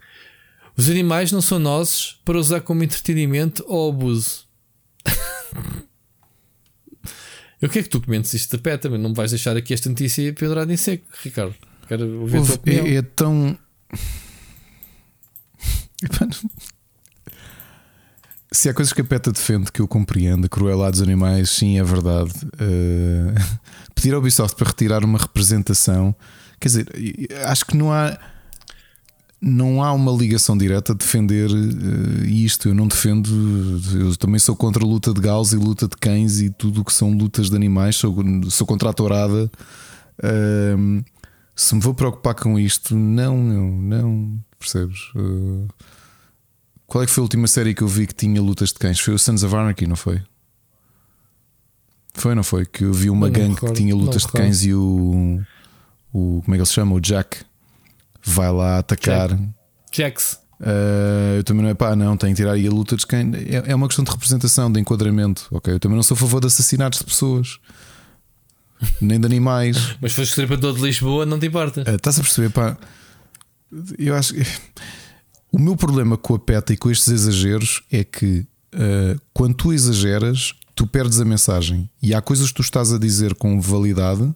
os 0.77 0.90
animais 0.90 1.32
não 1.32 1.42
são 1.42 1.58
nossos 1.60 2.22
para 2.24 2.38
usar 2.38 2.61
como 2.61 2.84
entretenimento 2.84 3.64
ou 3.68 3.90
abuso. 3.92 4.45
O 7.61 7.69
que 7.69 7.80
é 7.80 7.84
que 7.84 7.90
tu 7.90 8.02
comentes 8.02 8.32
isto 8.34 8.58
de 8.58 8.61
pé 8.61 8.77
também? 8.77 9.00
Não 9.00 9.10
me 9.10 9.16
vais 9.16 9.32
deixar 9.32 9.58
aqui 9.58 9.74
esta 9.74 9.90
notícia 9.90 10.32
pendurada 10.34 10.72
em 10.72 10.77
seco, 10.77 11.08
Ricardo. 11.24 11.56
Quero 11.88 12.22
ouvir 12.22 12.38
Ouve, 12.38 12.52
a 12.52 12.58
tua 12.58 12.61
opinião. 12.61 12.85
É, 12.85 12.95
é 12.95 13.02
tão. 13.02 13.58
Se 18.56 18.69
há 18.69 18.74
coisas 18.74 18.93
que 18.93 19.01
a 19.01 19.03
PETA 19.03 19.34
defende 19.34 19.69
que 19.69 19.82
eu 19.82 19.88
compreendo, 19.88 20.50
crueldade 20.50 20.93
dos 20.93 21.01
animais, 21.01 21.50
sim, 21.50 21.77
é 21.77 21.84
verdade. 21.84 22.32
Uh, 22.53 23.59
pedir 23.93 24.14
ao 24.14 24.22
Ubisoft 24.22 24.56
para 24.56 24.69
retirar 24.69 25.03
uma 25.03 25.19
representação, 25.19 26.16
quer 26.58 26.69
dizer, 26.69 26.88
acho 27.45 27.66
que 27.66 27.75
não 27.75 27.92
há 27.92 28.17
não 29.42 29.84
há 29.84 29.92
uma 29.92 30.11
ligação 30.11 30.58
direta 30.58 30.93
a 30.93 30.95
defender 30.95 31.50
uh, 31.51 32.25
isto. 32.25 32.69
Eu 32.69 32.74
não 32.74 32.88
defendo, 32.88 33.30
eu 33.93 34.16
também 34.16 34.40
sou 34.40 34.56
contra 34.56 34.84
a 34.84 34.88
luta 34.88 35.14
de 35.14 35.19
galos 35.19 35.51
e 35.51 35.58
luta 35.58 35.85
de 35.85 35.98
cães 35.98 36.40
e 36.40 36.50
tudo 36.50 36.80
o 36.80 36.85
que 36.85 36.93
são 36.93 37.11
lutas 37.11 37.50
de 37.50 37.56
animais. 37.58 37.98
Sou, 37.98 38.16
sou 38.50 38.66
contra 38.66 38.90
a 38.90 38.93
tourada. 38.93 39.51
Uh, 40.17 41.03
se 41.53 41.75
me 41.75 41.82
vou 41.82 41.93
preocupar 41.93 42.34
com 42.34 42.58
isto, 42.58 42.95
não, 42.95 43.38
não, 43.38 43.67
não 43.67 44.40
percebes? 44.58 45.11
Uh, 45.14 45.67
qual 46.88 47.03
é 47.03 47.07
que 47.07 47.11
foi 47.11 47.22
a 47.22 47.25
última 47.25 47.47
série 47.47 47.73
que 47.73 47.81
eu 47.81 47.88
vi 47.88 48.05
que 48.07 48.14
tinha 48.14 48.41
lutas 48.41 48.69
de 48.69 48.75
cães? 48.75 48.99
Foi 48.99 49.14
o 49.14 49.19
Sons 49.19 49.43
of 49.43 49.55
Anarchy, 49.55 49.88
não 49.88 49.95
foi? 49.95 50.22
Foi, 52.14 52.33
não 52.35 52.43
foi? 52.43 52.65
Que 52.65 52.83
eu 52.83 52.93
vi 52.93 53.09
uma 53.09 53.30
gangue 53.30 53.59
que 53.59 53.73
tinha 53.73 53.95
lutas 53.95 54.22
de 54.22 54.30
cães 54.30 54.64
e 54.64 54.73
o, 54.73 55.41
o. 56.14 56.41
Como 56.43 56.55
é 56.55 56.57
que 56.57 56.61
ele 56.61 56.65
se 56.65 56.73
chama? 56.73 56.95
O 56.95 56.99
Jack 56.99 57.43
vai 58.23 58.51
lá 58.51 58.80
atacar. 58.80 59.30
Jack. 59.30 59.53
Jacks. 59.91 60.39
Uh, 60.59 61.38
eu 61.38 61.43
também 61.43 61.64
não 61.64 61.69
é 61.69 61.73
pá, 61.73 61.95
não, 61.95 62.15
tem 62.15 62.30
que 62.30 62.38
tirar 62.38 62.53
aí 62.53 62.65
a 62.65 62.72
luta 62.72 62.95
de 62.95 63.05
quem. 63.05 63.31
É, 63.49 63.72
é 63.72 63.75
uma 63.75 63.88
questão 63.88 64.05
de 64.05 64.11
representação, 64.11 64.72
de 64.72 64.80
enquadramento. 64.80 65.47
Ok, 65.51 65.73
eu 65.73 65.80
também 65.80 65.95
não 65.97 66.03
sou 66.03 66.15
a 66.15 66.17
favor 66.17 66.39
de 66.39 66.47
assassinatos 66.47 66.99
de 66.99 67.05
pessoas, 67.05 67.59
nem 69.01 69.19
de 69.19 69.25
animais. 69.25 69.95
Mas 69.99 70.14
foste 70.14 70.30
estripador 70.30 70.73
de 70.73 70.81
Lisboa, 70.81 71.25
não 71.25 71.38
te 71.38 71.47
importa. 71.47 71.81
Uh, 71.81 71.95
estás 71.95 72.17
a 72.17 72.22
perceber, 72.22 72.49
pá? 72.51 72.77
Eu 73.97 74.15
acho 74.15 74.33
que 74.33 74.43
o 75.56 75.58
meu 75.58 75.77
problema 75.77 76.17
com 76.17 76.35
a 76.35 76.40
PETA 76.40 76.74
e 76.74 76.77
com 76.77 76.92
estes 76.92 77.08
exageros 77.08 77.82
é 77.90 78.03
que 78.03 78.45
uh, 78.74 79.22
quando 79.34 79.56
tu 79.56 79.72
exageras, 79.72 80.53
tu 80.75 80.85
perdes 80.85 81.17
a 81.22 81.24
mensagem 81.24 81.90
e 82.01 82.14
há 82.14 82.22
coisas 82.22 82.50
que 82.50 82.56
tu 82.56 82.61
estás 82.61 82.92
a 82.92 83.00
dizer 83.00 83.35
com 83.35 83.61
validade 83.61 84.35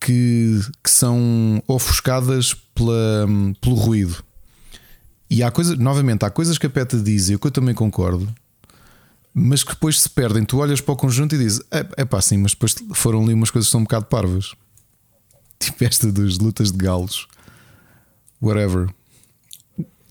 que, 0.00 0.60
que 0.82 0.90
são 0.90 1.62
ofuscadas 1.64 2.54
pela, 2.74 3.28
pelo 3.60 3.76
ruído. 3.76 4.16
E 5.30 5.44
há 5.44 5.50
coisas, 5.52 5.78
novamente, 5.78 6.24
há 6.24 6.30
coisas 6.30 6.58
que 6.58 6.66
a 6.66 6.70
PETA 6.70 6.98
diz 6.98 7.30
e 7.30 7.38
que 7.38 7.46
eu 7.46 7.52
também 7.52 7.72
concordo, 7.72 8.34
mas 9.32 9.62
que 9.62 9.74
depois 9.74 10.00
se 10.00 10.10
perdem. 10.10 10.44
Tu 10.44 10.58
olhas 10.58 10.80
para 10.80 10.92
o 10.92 10.96
conjunto 10.96 11.36
e 11.36 11.38
dizes: 11.38 11.62
é, 11.70 12.04
pá, 12.04 12.20
sim, 12.20 12.38
mas 12.38 12.50
depois 12.50 12.74
foram 12.94 13.22
ali 13.22 13.32
umas 13.32 13.52
coisas 13.52 13.68
que 13.68 13.70
são 13.70 13.82
um 13.82 13.84
bocado 13.84 14.06
parvas. 14.06 14.56
Tipo 15.60 15.84
esta 15.84 16.10
das 16.10 16.36
lutas 16.38 16.72
de 16.72 16.78
galos, 16.78 17.28
whatever. 18.42 18.92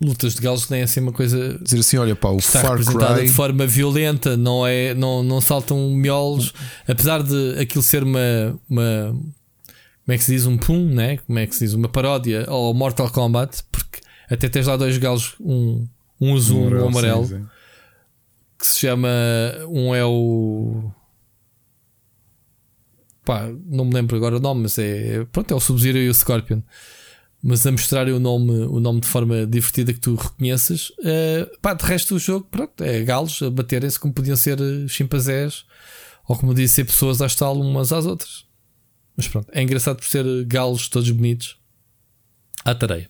Lutas 0.01 0.35
de 0.35 0.41
galos 0.41 0.65
que 0.65 0.71
nem 0.71 0.81
é 0.81 0.83
assim 0.83 1.01
uma 1.01 1.11
coisa. 1.11 1.59
Dizer 1.61 1.79
assim, 1.79 1.97
olha 1.97 2.15
pá, 2.15 2.29
o 2.29 2.39
Far 2.39 2.77
Cry. 2.77 3.25
de 3.25 3.33
forma 3.33 3.67
violenta, 3.67 4.37
não, 4.37 4.65
é, 4.65 4.93
não, 4.93 5.21
não 5.23 5.41
saltam 5.41 5.89
miolos, 5.89 6.53
apesar 6.87 7.21
de 7.21 7.59
aquilo 7.59 7.83
ser 7.83 8.03
uma, 8.03 8.57
uma 8.69 9.13
como 10.09 10.15
é 10.15 10.17
que 10.17 10.23
se 10.23 10.31
diz 10.31 10.47
um 10.47 10.57
pum, 10.57 10.85
né? 10.85 11.17
Como 11.17 11.37
é 11.37 11.45
que 11.45 11.53
se 11.53 11.65
diz 11.65 11.75
uma 11.75 11.87
paródia 11.87 12.43
ao 12.47 12.73
Mortal 12.73 13.11
Kombat, 13.11 13.61
porque 13.71 13.99
até 14.27 14.49
tens 14.49 14.65
lá 14.65 14.75
dois 14.75 14.97
galos, 14.97 15.35
um, 15.39 15.87
um 16.19 16.35
azul 16.35 16.63
um, 16.63 16.81
um 16.81 16.87
amarelo, 16.87 17.25
sim, 17.27 17.37
sim. 17.37 17.45
que 18.57 18.65
se 18.65 18.79
chama. 18.79 19.07
Um 19.67 19.93
é 19.93 20.03
o. 20.03 20.91
Pá, 23.23 23.51
não 23.67 23.85
me 23.85 23.93
lembro 23.93 24.15
agora 24.17 24.37
o 24.37 24.39
nome, 24.39 24.63
mas 24.63 24.79
é. 24.79 25.25
Pronto, 25.31 25.53
é 25.53 25.55
o 25.55 25.59
Sub-Zero 25.59 25.99
e 25.99 26.09
o 26.09 26.13
Scorpion. 26.13 26.63
Mas 27.41 27.65
a 27.65 27.71
mostrar 27.71 28.07
o 28.09 28.19
nome, 28.19 28.51
o 28.51 28.79
nome 28.79 28.99
de 28.99 29.07
forma 29.07 29.45
divertida 29.45 29.93
que 29.93 29.99
tu 29.99 30.15
reconheças. 30.15 30.89
Uh, 30.99 31.57
pá, 31.61 31.73
de 31.73 31.85
resto 31.85 32.15
do 32.15 32.19
jogo, 32.19 32.47
pronto, 32.51 32.83
é 32.83 33.01
galos 33.03 33.41
a 33.41 33.49
baterem-se 33.49 33.99
como 33.99 34.13
podiam 34.13 34.35
ser 34.35 34.57
chimpanzés 34.89 35.65
ou 36.27 36.35
como 36.35 36.51
podia 36.51 36.67
ser 36.67 36.85
pessoas 36.85 37.21
a 37.21 37.25
estar 37.25 37.51
umas 37.51 37.93
às 37.93 38.05
outras. 38.05 38.45
Mas 39.15 39.27
pronto, 39.27 39.49
é 39.51 39.61
engraçado 39.61 39.97
por 39.97 40.05
ser 40.05 40.25
galos 40.45 40.87
todos 40.89 41.09
bonitos 41.11 41.57
à 42.63 42.75
tareia. 42.75 43.09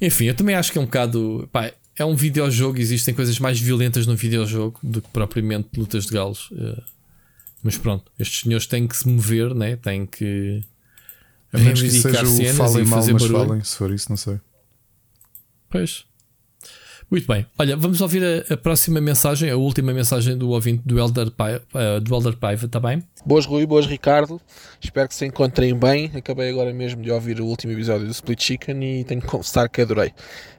Enfim, 0.00 0.26
eu 0.26 0.34
também 0.34 0.54
acho 0.54 0.70
que 0.72 0.78
é 0.78 0.80
um 0.80 0.84
bocado. 0.84 1.48
Pá, 1.52 1.72
é 1.98 2.04
um 2.04 2.14
videojogo, 2.14 2.78
existem 2.78 3.14
coisas 3.14 3.38
mais 3.38 3.58
violentas 3.58 4.06
no 4.06 4.14
videojogo 4.14 4.78
do 4.82 5.00
que 5.00 5.08
propriamente 5.08 5.68
lutas 5.76 6.06
de 6.06 6.12
galos. 6.12 6.50
Uh, 6.50 6.82
mas 7.62 7.78
pronto, 7.78 8.10
estes 8.18 8.40
senhores 8.40 8.66
têm 8.66 8.86
que 8.86 8.96
se 8.96 9.08
mover, 9.08 9.54
né? 9.54 9.76
têm 9.76 10.04
que 10.04 10.62
a 11.56 11.64
menos 11.64 11.82
que 11.82 11.90
seja 11.90 12.26
o 12.26 12.54
falem 12.54 12.84
mal, 12.84 12.98
mas 12.98 13.12
barulho. 13.12 13.46
falem, 13.46 13.64
se 13.64 13.76
for 13.76 13.90
isso, 13.90 14.08
não 14.08 14.16
sei. 14.16 14.40
Pois. 15.68 16.04
Muito 17.08 17.24
bem. 17.28 17.46
Olha, 17.56 17.76
vamos 17.76 18.00
ouvir 18.00 18.20
a, 18.24 18.54
a, 18.54 18.56
próxima 18.56 19.00
mensagem, 19.00 19.48
a 19.48 19.56
última 19.56 19.92
mensagem 19.92 20.36
do 20.36 20.50
ouvinte 20.50 20.82
do 20.84 20.98
Elder, 20.98 21.30
Paiva, 21.30 21.62
uh, 21.72 22.00
do 22.00 22.12
Elder 22.12 22.36
Paiva, 22.36 22.66
está 22.66 22.80
bem? 22.80 23.00
Boas 23.24 23.46
Rui, 23.46 23.64
boas 23.64 23.86
Ricardo. 23.86 24.40
Espero 24.80 25.06
que 25.08 25.14
se 25.14 25.24
encontrem 25.24 25.72
bem. 25.78 26.10
Acabei 26.16 26.50
agora 26.50 26.74
mesmo 26.74 27.00
de 27.02 27.10
ouvir 27.12 27.40
o 27.40 27.46
último 27.46 27.72
episódio 27.72 28.06
do 28.06 28.10
Split 28.10 28.42
Chicken 28.42 28.82
e 28.82 29.04
tenho 29.04 29.20
que 29.20 29.28
confessar 29.28 29.68
que 29.68 29.82
adorei. 29.82 30.12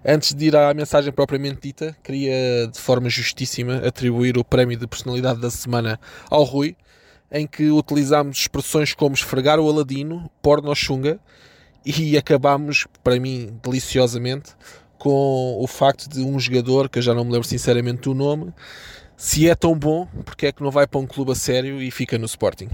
Antes 0.06 0.34
de 0.34 0.46
ir 0.46 0.56
à 0.56 0.74
mensagem 0.74 1.12
propriamente 1.12 1.60
dita, 1.64 1.94
queria 2.02 2.68
de 2.72 2.80
forma 2.80 3.10
justíssima 3.10 3.86
atribuir 3.86 4.38
o 4.38 4.46
prémio 4.46 4.78
de 4.78 4.88
personalidade 4.88 5.42
da 5.42 5.50
semana 5.50 6.00
ao 6.30 6.44
Rui 6.44 6.78
em 7.32 7.46
que 7.46 7.70
utilizámos 7.70 8.38
expressões 8.38 8.94
como 8.94 9.16
esfregar 9.16 9.60
o 9.60 9.70
Aladino, 9.70 10.30
porno 10.42 10.74
chunga, 10.76 11.20
e 11.86 12.18
acabámos, 12.18 12.86
para 13.04 13.20
mim, 13.20 13.58
deliciosamente, 13.64 14.52
com 14.98 15.58
o 15.60 15.68
facto 15.68 16.10
de 16.10 16.22
um 16.22 16.40
jogador, 16.40 16.90
que 16.90 17.00
eu 17.00 17.04
já 17.04 17.14
não 17.14 17.24
me 17.24 17.32
lembro 17.32 17.48
sinceramente 17.48 18.02
do 18.02 18.14
nome, 18.14 18.54
se 19.16 19.50
é 19.50 19.56
tão 19.56 19.78
bom, 19.78 20.08
porque 20.26 20.48
é 20.48 20.52
que 20.52 20.62
não 20.62 20.70
vai 20.70 20.86
para 20.86 21.00
um 21.00 21.08
clube 21.08 21.32
a 21.32 21.36
sério 21.36 21.82
e 21.82 21.90
fica 21.90 22.18
no 22.18 22.26
Sporting? 22.26 22.70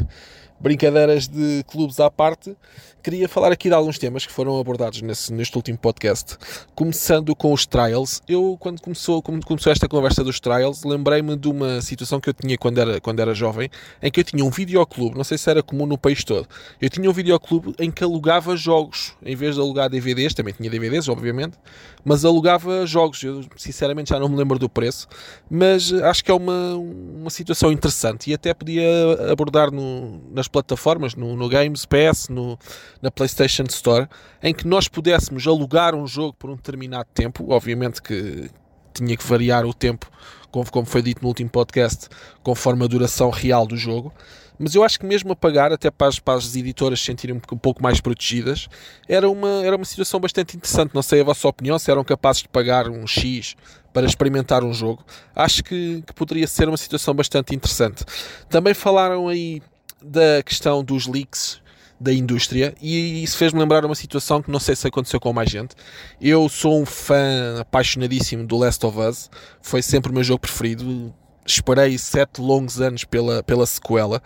Brincadeiras 0.64 1.28
de 1.28 1.62
clubes 1.68 2.00
à 2.00 2.10
parte, 2.10 2.56
queria 3.04 3.28
falar 3.28 3.52
aqui 3.52 3.68
de 3.68 3.76
alguns 3.76 4.00
temas 4.00 4.26
que 4.26 4.32
foram 4.32 4.58
abordados 4.58 5.02
nesse, 5.02 5.34
neste 5.34 5.58
último 5.58 5.78
podcast. 5.78 6.38
Começando 6.74 7.36
com 7.36 7.52
os 7.52 7.66
trials, 7.66 8.22
eu, 8.30 8.56
quando 8.58 8.82
começou, 8.82 9.22
quando 9.22 9.46
começou 9.46 9.74
esta 9.74 9.90
conversa 9.90 10.24
dos 10.24 10.40
trials, 10.40 10.86
lembrei-me 10.86 11.36
de 11.36 11.50
uma 11.50 11.82
situação 11.82 12.22
que 12.22 12.30
eu 12.30 12.34
tinha 12.34 12.58
quando 12.58 12.78
era, 12.78 13.02
quando 13.02 13.20
era 13.20 13.34
jovem, 13.34 13.70
em 14.02 14.10
que 14.10 14.22
eu 14.22 14.24
tinha 14.24 14.46
um 14.46 14.50
videoclube, 14.50 15.18
não 15.18 15.26
sei 15.26 15.38
se 15.38 15.50
era 15.50 15.62
comum 15.62 15.86
no 15.86 15.98
país 15.98 16.24
todo, 16.24 16.48
eu 16.82 16.90
tinha 16.90 17.10
um 17.10 17.14
videoclube 17.14 17.76
em 17.78 17.92
que 17.92 18.02
alugava 18.02 18.56
jogos, 18.56 19.18
em 19.22 19.36
vez 19.36 19.56
de 19.56 19.62
alugar 19.62 19.90
DVDs, 19.90 20.34
também 20.34 20.54
tinha 20.54 20.70
DVDs, 20.70 21.10
obviamente, 21.10 21.58
mas 22.06 22.24
alugava 22.24 22.86
jogos. 22.86 23.22
Eu, 23.22 23.44
sinceramente, 23.58 24.12
já 24.12 24.20
não 24.20 24.30
me 24.30 24.38
lembro 24.38 24.58
do 24.58 24.70
preço, 24.70 25.08
mas 25.50 25.92
acho 25.92 26.24
que 26.24 26.32
é 26.32 26.34
uma, 26.34 26.76
uma 26.76 27.30
situação 27.30 27.70
interessante 27.70 28.32
e 28.32 28.34
até 28.34 28.54
podia 28.54 28.84
abordar 29.30 29.72
no, 29.72 30.22
nas 30.32 30.48
plataformas, 30.54 31.16
no, 31.16 31.36
no 31.36 31.50
Games 31.50 31.86
PS, 31.86 32.30
no 32.30 32.58
na 33.02 33.10
PlayStation 33.10 33.64
Store, 33.64 34.08
em 34.42 34.54
que 34.54 34.68
nós 34.68 34.88
pudéssemos 34.88 35.48
alugar 35.48 35.96
um 35.96 36.06
jogo 36.06 36.34
por 36.34 36.52
um 36.52 36.56
determinado 36.56 37.10
tempo, 37.14 37.52
obviamente 37.52 38.02
que 38.02 38.50
tinha 38.94 39.18
que 39.18 39.26
variar 39.26 39.66
o 39.66 39.74
tempo, 39.74 40.10
como 40.52 40.86
foi 40.86 41.02
dito 41.02 41.24
no 41.24 41.28
último 41.30 41.50
podcast, 41.50 42.08
conforme 42.44 42.86
a 42.86 42.88
duração 42.88 43.32
real 43.32 43.66
do 43.66 43.76
jogo. 43.76 44.14
Mas 44.60 44.76
eu 44.76 44.84
acho 44.84 45.00
que 45.00 45.06
mesmo 45.06 45.34
a 45.34 45.36
pagar, 45.36 45.72
até 45.74 45.90
para 45.90 46.08
as, 46.08 46.20
para 46.20 46.36
as 46.36 46.56
editoras 46.56 47.00
se 47.00 47.08
sentirem 47.08 47.36
um 47.36 47.58
pouco 47.58 47.82
mais 47.82 48.00
protegidas, 48.00 48.68
era 49.10 49.28
uma, 49.28 49.66
era 49.66 49.76
uma 49.76 49.86
situação 49.86 50.20
bastante 50.20 50.56
interessante. 50.56 50.94
Não 50.94 51.02
sei 51.02 51.22
a 51.22 51.24
vossa 51.24 51.48
opinião, 51.48 51.80
se 51.80 51.90
eram 51.90 52.04
capazes 52.04 52.44
de 52.44 52.50
pagar 52.50 52.88
um 52.88 53.08
X 53.08 53.56
para 53.92 54.06
experimentar 54.06 54.64
um 54.64 54.74
jogo. 54.74 55.04
Acho 55.36 55.64
que, 55.64 56.04
que 56.06 56.14
poderia 56.14 56.48
ser 56.48 56.68
uma 56.68 56.78
situação 56.78 57.14
bastante 57.16 57.56
interessante. 57.56 58.06
Também 58.48 58.74
falaram 58.74 59.28
aí 59.28 59.62
da 60.04 60.44
questão 60.44 60.84
dos 60.84 61.08
leaks 61.08 61.62
da 62.00 62.14
indústria 62.14 62.76
e 62.82 63.24
isso 63.24 63.38
fez-me 63.38 63.60
lembrar 63.60 63.86
uma 63.86 63.96
situação 63.96 64.42
que 64.42 64.52
não 64.52 64.60
sei 64.60 64.76
se 64.76 64.86
aconteceu 64.86 65.20
com 65.20 65.32
mais 65.32 65.50
gente. 65.50 65.76
Eu 66.20 66.50
sou 66.50 66.82
um 66.82 66.86
fã 66.86 67.62
apaixonadíssimo 67.62 68.46
do 68.46 68.58
Last 68.58 68.86
of 68.86 69.00
Us, 69.00 69.30
foi 69.62 69.82
sempre 69.82 70.12
o 70.12 70.14
meu 70.14 70.24
jogo 70.24 70.40
preferido. 70.40 71.14
Esperei 71.46 71.98
sete 71.98 72.42
longos 72.42 72.80
anos 72.80 73.04
pela, 73.04 73.44
pela 73.44 73.66
sequela 73.66 74.22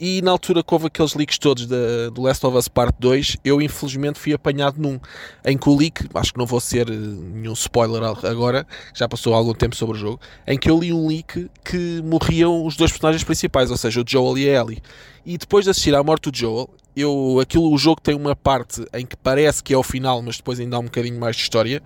e 0.00 0.22
na 0.22 0.30
altura 0.30 0.62
que 0.62 0.72
houve 0.72 0.86
aqueles 0.86 1.14
leaks 1.14 1.38
todos 1.38 1.66
da, 1.66 2.08
do 2.12 2.22
Last 2.22 2.46
of 2.46 2.56
Us 2.56 2.68
Part 2.68 2.94
2, 3.00 3.38
eu 3.44 3.60
infelizmente 3.60 4.16
fui 4.16 4.32
apanhado 4.32 4.80
num 4.80 5.00
em 5.44 5.58
que 5.58 5.68
o 5.68 5.76
leak, 5.76 6.08
acho 6.14 6.32
que 6.32 6.38
não 6.38 6.46
vou 6.46 6.60
ser 6.60 6.88
eh, 6.88 6.94
nenhum 6.94 7.52
spoiler 7.52 8.00
agora, 8.24 8.64
já 8.94 9.08
passou 9.08 9.34
algum 9.34 9.52
tempo 9.52 9.74
sobre 9.74 9.96
o 9.96 9.98
jogo, 9.98 10.20
em 10.46 10.56
que 10.56 10.70
eu 10.70 10.78
li 10.78 10.92
um 10.92 11.08
leak 11.08 11.50
que 11.64 12.00
morriam 12.04 12.64
os 12.64 12.76
dois 12.76 12.92
personagens 12.92 13.24
principais, 13.24 13.72
ou 13.72 13.76
seja, 13.76 14.00
o 14.00 14.04
Joel 14.06 14.38
e 14.38 14.48
a 14.48 14.60
Ellie. 14.60 14.82
E 15.26 15.36
depois 15.36 15.64
de 15.64 15.72
assistir 15.72 15.94
à 15.96 16.02
morte 16.02 16.30
do 16.30 16.38
Joel, 16.38 16.70
eu, 16.94 17.40
aquilo, 17.40 17.72
o 17.72 17.76
jogo 17.76 18.00
tem 18.00 18.14
uma 18.14 18.36
parte 18.36 18.84
em 18.94 19.04
que 19.04 19.16
parece 19.16 19.64
que 19.64 19.74
é 19.74 19.76
o 19.76 19.82
final, 19.82 20.22
mas 20.22 20.36
depois 20.36 20.60
ainda 20.60 20.76
há 20.76 20.78
um 20.78 20.84
bocadinho 20.84 21.18
mais 21.18 21.34
de 21.34 21.42
história. 21.42 21.82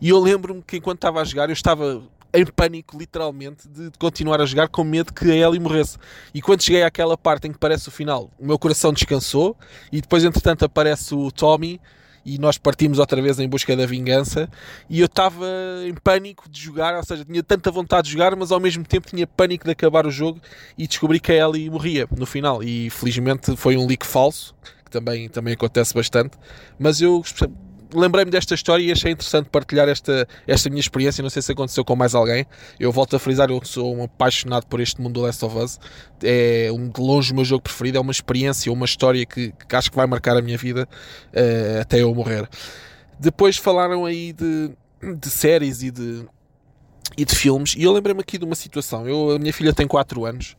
E 0.00 0.08
eu 0.08 0.18
lembro-me 0.18 0.62
que 0.62 0.78
enquanto 0.78 0.98
estava 0.98 1.20
a 1.20 1.24
jogar, 1.24 1.48
eu 1.48 1.52
estava 1.52 2.02
em 2.34 2.46
pânico, 2.46 2.96
literalmente, 2.98 3.68
de, 3.68 3.90
continuar 3.98 4.40
a 4.40 4.46
jogar 4.46 4.68
com 4.68 4.82
medo 4.82 5.12
que 5.12 5.30
a 5.30 5.34
Ellie 5.34 5.60
morresse. 5.60 5.98
E 6.32 6.40
quando 6.40 6.62
cheguei 6.62 6.82
àquela 6.82 7.16
parte 7.16 7.46
em 7.46 7.52
que 7.52 7.58
parece 7.58 7.88
o 7.88 7.90
final, 7.90 8.30
o 8.38 8.46
meu 8.46 8.58
coração 8.58 8.92
descansou 8.92 9.56
e 9.90 10.00
depois, 10.00 10.24
entretanto, 10.24 10.64
aparece 10.64 11.14
o 11.14 11.30
Tommy 11.30 11.80
e 12.24 12.38
nós 12.38 12.56
partimos 12.56 12.98
outra 12.98 13.20
vez 13.20 13.38
em 13.38 13.48
busca 13.48 13.76
da 13.76 13.84
vingança. 13.84 14.48
E 14.88 15.00
eu 15.00 15.06
estava 15.06 15.46
em 15.86 15.94
pânico 15.94 16.48
de 16.48 16.60
jogar, 16.60 16.96
ou 16.96 17.04
seja, 17.04 17.24
tinha 17.24 17.42
tanta 17.42 17.70
vontade 17.70 18.06
de 18.06 18.12
jogar, 18.12 18.34
mas 18.36 18.50
ao 18.50 18.60
mesmo 18.60 18.84
tempo 18.84 19.08
tinha 19.08 19.26
pânico 19.26 19.64
de 19.64 19.70
acabar 19.70 20.06
o 20.06 20.10
jogo 20.10 20.40
e 20.78 20.86
descobri 20.86 21.20
que 21.20 21.32
a 21.32 21.46
Ellie 21.46 21.68
morria 21.68 22.06
no 22.16 22.26
final. 22.26 22.62
E 22.62 22.88
felizmente 22.90 23.56
foi 23.56 23.76
um 23.76 23.86
leak 23.86 24.06
falso, 24.06 24.54
que 24.84 24.90
também, 24.90 25.28
também 25.28 25.54
acontece 25.54 25.94
bastante, 25.94 26.36
mas 26.78 27.00
eu 27.00 27.22
lembrei-me 27.94 28.30
desta 28.30 28.54
história 28.54 28.82
e 28.82 28.92
achei 28.92 29.12
interessante 29.12 29.48
partilhar 29.48 29.88
esta, 29.88 30.26
esta 30.46 30.68
minha 30.68 30.80
experiência. 30.80 31.22
Não 31.22 31.30
sei 31.30 31.42
se 31.42 31.52
aconteceu 31.52 31.84
com 31.84 31.94
mais 31.96 32.14
alguém. 32.14 32.46
Eu 32.78 32.92
volto 32.92 33.16
a 33.16 33.18
frisar, 33.18 33.50
eu 33.50 33.60
sou 33.64 33.94
um 33.94 34.04
apaixonado 34.04 34.66
por 34.66 34.80
este 34.80 35.00
mundo 35.00 35.14
do 35.14 35.20
Last 35.22 35.44
of 35.44 35.56
Us. 35.56 35.78
É 36.22 36.70
um, 36.72 36.88
de 36.88 37.00
longe 37.00 37.32
o 37.32 37.34
meu 37.34 37.44
jogo 37.44 37.62
preferido. 37.62 37.98
É 37.98 38.00
uma 38.00 38.12
experiência, 38.12 38.72
uma 38.72 38.86
história 38.86 39.24
que, 39.24 39.52
que 39.68 39.76
acho 39.76 39.90
que 39.90 39.96
vai 39.96 40.06
marcar 40.06 40.36
a 40.36 40.42
minha 40.42 40.58
vida 40.58 40.88
uh, 41.32 41.80
até 41.80 42.02
eu 42.02 42.14
morrer. 42.14 42.48
Depois 43.18 43.56
falaram 43.56 44.04
aí 44.04 44.32
de, 44.32 44.70
de 45.18 45.30
séries 45.30 45.82
e 45.82 45.90
de, 45.90 46.24
e 47.16 47.24
de 47.24 47.34
filmes. 47.34 47.74
E 47.76 47.82
eu 47.82 47.92
lembrei-me 47.92 48.20
aqui 48.20 48.38
de 48.38 48.44
uma 48.44 48.54
situação. 48.54 49.08
Eu, 49.08 49.30
a 49.30 49.38
minha 49.38 49.52
filha 49.52 49.72
tem 49.72 49.86
4 49.86 50.24
anos 50.24 50.56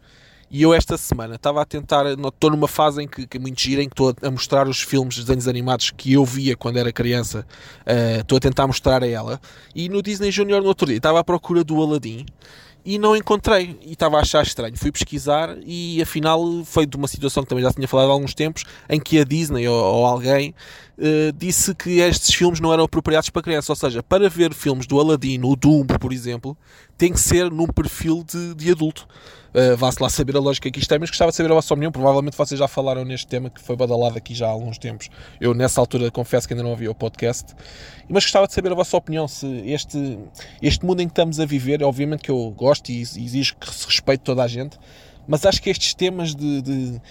e 0.53 0.61
eu 0.61 0.71
esta 0.71 0.99
semana 0.99 1.33
estava 1.33 1.63
a 1.63 1.65
tentar, 1.65 2.05
estou 2.05 2.51
numa 2.51 2.67
fase 2.67 3.01
em 3.01 3.07
que, 3.07 3.25
que 3.25 3.37
é 3.37 3.39
muito 3.39 3.59
gira, 3.59 3.81
em 3.81 3.89
que 3.89 3.93
estou 3.93 4.13
a 4.21 4.29
mostrar 4.29 4.67
os 4.67 4.79
filmes, 4.81 5.17
desenhos 5.17 5.47
animados 5.47 5.89
que 5.89 6.13
eu 6.13 6.23
via 6.23 6.55
quando 6.55 6.77
era 6.77 6.93
criança, 6.93 7.43
uh, 7.87 8.21
estou 8.21 8.37
a 8.37 8.39
tentar 8.39 8.67
mostrar 8.67 9.01
a 9.01 9.07
ela. 9.07 9.41
E 9.73 9.89
no 9.89 9.99
Disney 10.03 10.29
Junior 10.29 10.61
no 10.61 10.67
outro 10.67 10.85
dia 10.85 10.97
estava 10.97 11.19
à 11.19 11.23
procura 11.23 11.63
do 11.63 11.81
Aladdin 11.81 12.27
e 12.85 12.99
não 12.99 13.15
encontrei 13.15 13.79
e 13.81 13.93
estava 13.93 14.17
a 14.17 14.21
achar 14.21 14.43
estranho. 14.43 14.77
Fui 14.77 14.91
pesquisar 14.91 15.57
e 15.65 15.99
afinal 15.99 16.39
foi 16.65 16.85
de 16.85 16.95
uma 16.97 17.07
situação 17.07 17.41
que 17.41 17.49
também 17.49 17.63
já 17.63 17.73
tinha 17.73 17.87
falado 17.87 18.11
há 18.11 18.13
alguns 18.13 18.35
tempos 18.35 18.63
em 18.87 18.99
que 18.99 19.17
a 19.17 19.23
Disney 19.23 19.67
ou, 19.67 19.75
ou 19.75 20.05
alguém 20.05 20.53
uh, 20.97 21.31
disse 21.37 21.73
que 21.75 21.99
estes 21.99 22.33
filmes 22.33 22.59
não 22.59 22.71
eram 22.71 22.83
apropriados 22.83 23.29
para 23.29 23.41
crianças. 23.41 23.69
Ou 23.69 23.75
seja, 23.75 24.03
para 24.03 24.29
ver 24.29 24.53
filmes 24.53 24.85
do 24.85 24.99
Aladdin, 24.99 25.41
o 25.43 25.55
Dumbo, 25.55 25.97
por 25.99 26.11
exemplo, 26.11 26.57
tem 26.97 27.11
que 27.11 27.19
ser 27.19 27.49
num 27.51 27.67
perfil 27.67 28.23
de, 28.23 28.55
de 28.55 28.71
adulto. 28.71 29.07
Uh, 29.53 29.77
Vá-se 29.77 30.01
lá 30.01 30.09
saber 30.09 30.35
a 30.35 30.39
lógica 30.39 30.71
que 30.71 30.79
isto 30.79 30.91
é, 30.91 30.97
mas 30.97 31.11
gostava 31.11 31.29
de 31.29 31.37
saber 31.37 31.51
a 31.51 31.55
vossa 31.55 31.73
opinião. 31.73 31.91
Provavelmente 31.91 32.35
vocês 32.35 32.59
já 32.59 32.67
falaram 32.67 33.05
neste 33.05 33.27
tema 33.27 33.49
que 33.49 33.61
foi 33.61 33.75
badalado 33.75 34.17
aqui 34.17 34.33
já 34.33 34.47
há 34.47 34.49
alguns 34.49 34.79
tempos. 34.79 35.09
Eu, 35.39 35.53
nessa 35.53 35.79
altura, 35.79 36.09
confesso 36.09 36.47
que 36.47 36.53
ainda 36.53 36.63
não 36.63 36.71
ouvi 36.71 36.87
o 36.87 36.95
podcast, 36.95 37.53
mas 38.09 38.23
gostava 38.23 38.47
de 38.47 38.53
saber 38.53 38.71
a 38.71 38.75
vossa 38.75 38.97
opinião. 38.97 39.27
Se 39.27 39.45
este, 39.65 40.17
este 40.61 40.83
mundo 40.85 41.01
em 41.01 41.07
que 41.07 41.11
estamos 41.11 41.39
a 41.39 41.45
viver, 41.45 41.83
obviamente 41.83 42.23
que 42.23 42.31
eu 42.31 42.49
gosto 42.57 42.89
e 42.89 43.01
exijo 43.01 43.55
que 43.57 43.71
se 43.71 43.85
respeite 43.85 44.23
toda 44.23 44.41
a 44.41 44.47
gente, 44.47 44.79
mas 45.27 45.45
acho 45.45 45.61
que 45.61 45.69
estes 45.69 45.93
temas 45.93 46.33
de, 46.33 46.61
de 46.61 47.01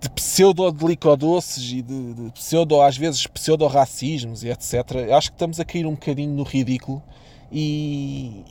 de 0.00 0.08
pseudo-delicodoces 0.10 1.72
e 1.72 1.82
de, 1.82 2.14
de, 2.14 2.30
pseudo, 2.32 2.80
às 2.80 2.96
vezes, 2.96 3.26
pseudo-racismos 3.26 4.44
e 4.44 4.48
etc. 4.48 5.10
Acho 5.16 5.30
que 5.30 5.34
estamos 5.34 5.58
a 5.58 5.64
cair 5.64 5.86
um 5.86 5.92
bocadinho 5.92 6.32
no 6.32 6.44
ridículo 6.44 7.02
e, 7.50 8.44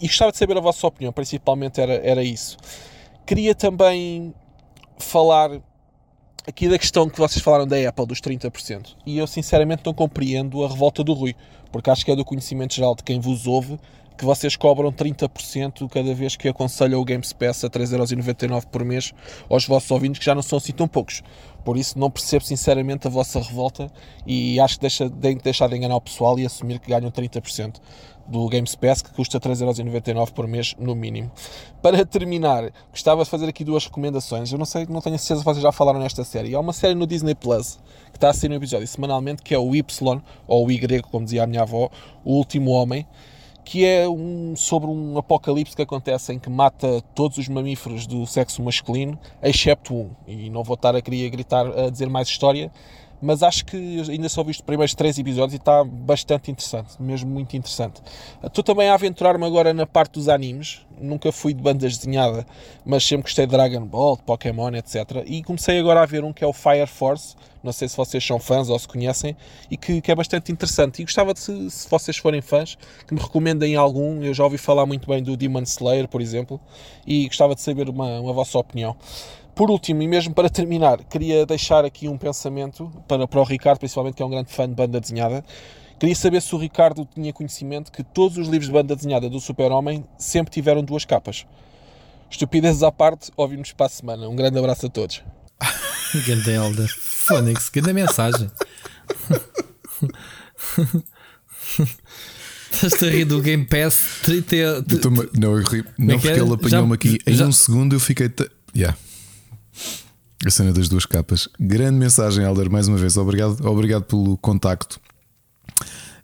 e 0.00 0.06
gostava 0.06 0.30
de 0.30 0.38
saber 0.38 0.56
a 0.56 0.60
vossa 0.60 0.86
opinião, 0.86 1.12
principalmente 1.12 1.80
era, 1.80 1.94
era 1.94 2.22
isso. 2.22 2.56
Queria 3.24 3.54
também 3.54 4.34
falar 4.98 5.60
aqui 6.46 6.68
da 6.68 6.78
questão 6.78 7.08
que 7.08 7.18
vocês 7.18 7.42
falaram 7.42 7.66
da 7.66 7.76
Apple, 7.88 8.06
dos 8.06 8.20
30%. 8.20 8.96
E 9.06 9.18
eu 9.18 9.26
sinceramente 9.26 9.82
não 9.84 9.94
compreendo 9.94 10.64
a 10.64 10.68
revolta 10.68 11.02
do 11.02 11.12
Rui, 11.12 11.34
porque 11.70 11.90
acho 11.90 12.04
que 12.04 12.10
é 12.10 12.16
do 12.16 12.24
conhecimento 12.24 12.74
geral 12.74 12.94
de 12.94 13.02
quem 13.02 13.20
vos 13.20 13.46
ouve 13.46 13.78
que 14.18 14.24
vocês 14.24 14.56
cobram 14.56 14.92
30% 14.92 15.88
cada 15.88 16.12
vez 16.12 16.34
que 16.34 16.48
aconselham 16.48 17.00
o 17.00 17.04
Games 17.04 17.32
Pass 17.32 17.62
a 17.62 17.70
3,99€ 17.70 18.66
por 18.66 18.84
mês 18.84 19.14
aos 19.48 19.64
vossos 19.64 19.90
ouvintes, 19.92 20.18
que 20.18 20.24
já 20.24 20.34
não 20.34 20.42
são 20.42 20.58
assim 20.58 20.72
tão 20.72 20.88
poucos. 20.88 21.22
Por 21.64 21.76
isso 21.76 21.98
não 21.98 22.10
percebo 22.10 22.44
sinceramente 22.44 23.06
a 23.06 23.10
vossa 23.10 23.40
revolta 23.40 23.90
e 24.26 24.58
acho 24.58 24.74
que 24.74 24.80
deixa, 24.80 25.08
de 25.08 25.34
deixar 25.36 25.68
de 25.68 25.76
enganar 25.76 25.96
o 25.96 26.00
pessoal 26.00 26.38
e 26.38 26.44
assumir 26.44 26.80
que 26.80 26.90
ganham 26.90 27.10
30% 27.10 27.76
do 28.26 28.46
Games 28.48 28.74
Pass, 28.74 29.00
que 29.00 29.10
custa 29.12 29.40
3,99€ 29.40 30.32
por 30.32 30.46
mês, 30.46 30.74
no 30.78 30.94
mínimo. 30.94 31.30
Para 31.80 32.04
terminar, 32.04 32.70
gostava 32.90 33.24
de 33.24 33.30
fazer 33.30 33.48
aqui 33.48 33.64
duas 33.64 33.84
recomendações. 33.86 34.52
Eu 34.52 34.58
não 34.58 34.66
sei, 34.66 34.86
não 34.86 35.00
tenho 35.00 35.18
certeza 35.18 35.40
se 35.40 35.44
vocês 35.44 35.62
já 35.62 35.72
falaram 35.72 35.98
nesta 36.00 36.24
série. 36.24 36.54
Há 36.54 36.60
uma 36.60 36.72
série 36.72 36.94
no 36.94 37.06
Disney 37.06 37.34
Plus 37.34 37.78
que 38.10 38.16
está 38.16 38.30
a 38.30 38.34
ser 38.34 38.50
um 38.50 38.54
episódio 38.54 38.86
semanalmente, 38.86 39.42
que 39.42 39.54
é 39.54 39.58
o 39.58 39.74
Y, 39.74 40.22
ou 40.46 40.66
o 40.66 40.70
Y, 40.70 41.02
como 41.02 41.24
dizia 41.24 41.44
a 41.44 41.46
minha 41.46 41.62
avó, 41.62 41.90
O 42.24 42.34
Último 42.34 42.72
Homem, 42.72 43.06
que 43.68 43.84
é 43.84 44.08
um, 44.08 44.56
sobre 44.56 44.88
um 44.88 45.18
apocalipse 45.18 45.76
que 45.76 45.82
acontece 45.82 46.32
em 46.32 46.38
que 46.38 46.48
mata 46.48 47.02
todos 47.14 47.36
os 47.36 47.48
mamíferos 47.48 48.06
do 48.06 48.26
sexo 48.26 48.62
masculino, 48.62 49.18
excepto 49.42 49.94
um. 49.94 50.10
E 50.26 50.48
não 50.48 50.64
vou 50.64 50.72
estar 50.72 50.96
a 50.96 51.02
querer 51.02 51.28
gritar 51.28 51.66
a 51.66 51.90
dizer 51.90 52.08
mais 52.08 52.28
história, 52.28 52.72
mas 53.20 53.42
acho 53.42 53.64
que 53.64 53.76
ainda 54.08 54.28
só 54.28 54.42
vi 54.42 54.52
os 54.52 54.60
primeiros 54.60 54.94
três 54.94 55.18
episódios 55.18 55.54
e 55.54 55.56
está 55.56 55.84
bastante 55.84 56.50
interessante, 56.50 57.00
mesmo 57.00 57.30
muito 57.30 57.56
interessante. 57.56 58.00
Estou 58.42 58.62
também 58.62 58.88
a 58.88 58.94
aventurar-me 58.94 59.44
agora 59.44 59.74
na 59.74 59.86
parte 59.86 60.12
dos 60.12 60.28
animes, 60.28 60.86
nunca 61.00 61.30
fui 61.32 61.52
de 61.52 61.62
bandas 61.62 61.96
desenhada, 61.96 62.46
mas 62.84 63.04
sempre 63.04 63.24
gostei 63.24 63.46
de 63.46 63.52
Dragon 63.52 63.84
Ball, 63.84 64.16
de 64.16 64.22
Pokémon, 64.22 64.74
etc. 64.74 65.24
E 65.26 65.42
comecei 65.42 65.78
agora 65.78 66.02
a 66.02 66.06
ver 66.06 66.24
um 66.24 66.32
que 66.32 66.44
é 66.44 66.46
o 66.46 66.52
Fire 66.52 66.86
Force, 66.86 67.34
não 67.62 67.72
sei 67.72 67.88
se 67.88 67.96
vocês 67.96 68.24
são 68.24 68.38
fãs 68.38 68.68
ou 68.68 68.78
se 68.78 68.86
conhecem, 68.86 69.36
e 69.70 69.76
que, 69.76 70.00
que 70.00 70.12
é 70.12 70.14
bastante 70.14 70.52
interessante. 70.52 71.02
E 71.02 71.04
gostava 71.04 71.34
de, 71.34 71.40
se, 71.40 71.70
se 71.70 71.90
vocês 71.90 72.16
forem 72.16 72.40
fãs, 72.40 72.76
que 73.06 73.14
me 73.14 73.20
recomendem 73.20 73.76
algum. 73.76 74.22
Eu 74.22 74.32
já 74.32 74.44
ouvi 74.44 74.58
falar 74.58 74.86
muito 74.86 75.08
bem 75.08 75.22
do 75.22 75.36
Demon 75.36 75.62
Slayer, 75.62 76.08
por 76.08 76.20
exemplo, 76.20 76.60
e 77.06 77.26
gostava 77.26 77.54
de 77.54 77.60
saber 77.60 77.88
uma, 77.88 78.20
uma 78.20 78.32
vossa 78.32 78.58
opinião. 78.58 78.96
Por 79.58 79.72
último, 79.72 80.00
e 80.02 80.06
mesmo 80.06 80.32
para 80.32 80.48
terminar, 80.48 81.02
queria 81.02 81.44
deixar 81.44 81.84
aqui 81.84 82.06
um 82.06 82.16
pensamento 82.16 82.88
para, 83.08 83.26
para 83.26 83.40
o 83.40 83.42
Ricardo, 83.42 83.80
principalmente, 83.80 84.14
que 84.14 84.22
é 84.22 84.24
um 84.24 84.30
grande 84.30 84.52
fã 84.52 84.68
de 84.68 84.74
banda 84.76 85.00
desenhada. 85.00 85.44
Queria 85.98 86.14
saber 86.14 86.40
se 86.40 86.54
o 86.54 86.58
Ricardo 86.58 87.04
tinha 87.12 87.32
conhecimento 87.32 87.90
que 87.90 88.04
todos 88.04 88.38
os 88.38 88.46
livros 88.46 88.66
de 88.68 88.72
banda 88.72 88.94
desenhada 88.94 89.28
do 89.28 89.40
Super-Homem 89.40 90.04
sempre 90.16 90.52
tiveram 90.52 90.84
duas 90.84 91.04
capas. 91.04 91.44
Estupidezes 92.30 92.84
à 92.84 92.92
parte, 92.92 93.32
ouvimos 93.36 93.72
para 93.72 93.86
a 93.86 93.88
semana. 93.88 94.28
Um 94.28 94.36
grande 94.36 94.60
abraço 94.60 94.86
a 94.86 94.88
todos. 94.88 95.24
Grande 96.24 96.50
Elder. 96.52 96.88
Fónix, 96.96 97.68
grande 97.68 97.94
mensagem. 97.94 98.48
Estás 102.70 103.02
a 103.02 103.10
rir 103.10 103.24
do 103.24 103.42
Game 103.42 103.66
Pass 103.66 104.20
30. 104.22 104.54
Eu 104.54 104.84
não, 105.36 105.58
eu 105.58 105.64
ri, 105.64 105.84
não 105.98 106.14
é 106.14 106.18
porque 106.18 106.28
ele 106.28 106.54
apanhou-me 106.54 106.94
aqui 106.94 107.18
em 107.26 107.42
um 107.42 107.50
segundo 107.50 107.96
eu 107.96 108.00
fiquei. 108.00 108.32
Yeah. 108.74 108.96
A 110.46 110.50
cena 110.50 110.72
das 110.72 110.88
duas 110.88 111.04
capas. 111.04 111.48
Grande 111.58 111.98
mensagem, 111.98 112.44
Elder, 112.44 112.70
mais 112.70 112.86
uma 112.86 112.96
vez. 112.96 113.16
Obrigado, 113.16 113.66
obrigado 113.66 114.04
pelo 114.04 114.36
contacto. 114.36 115.00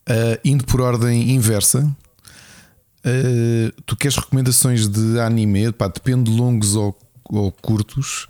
Uh, 0.08 0.38
indo 0.44 0.64
por 0.64 0.80
ordem 0.80 1.32
inversa, 1.32 1.80
uh, 1.80 3.82
tu 3.86 3.96
queres 3.96 4.16
recomendações 4.16 4.86
de 4.86 5.18
anime? 5.18 5.72
Pá, 5.72 5.88
depende 5.88 6.30
de 6.30 6.36
longos 6.36 6.76
ou, 6.76 6.96
ou, 7.24 7.50
curtos. 7.50 8.28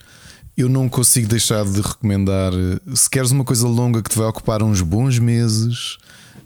Eu 0.57 0.69
não 0.69 0.89
consigo 0.89 1.28
deixar 1.28 1.65
de 1.65 1.81
recomendar. 1.81 2.53
Se 2.94 3.11
queres 3.11 3.31
uma 3.31 3.44
coisa 3.44 3.67
longa 3.67 4.03
que 4.03 4.09
te 4.09 4.17
vai 4.17 4.28
ocupar 4.28 4.62
uns 4.62 4.81
bons 4.81 5.19
meses, 5.19 5.99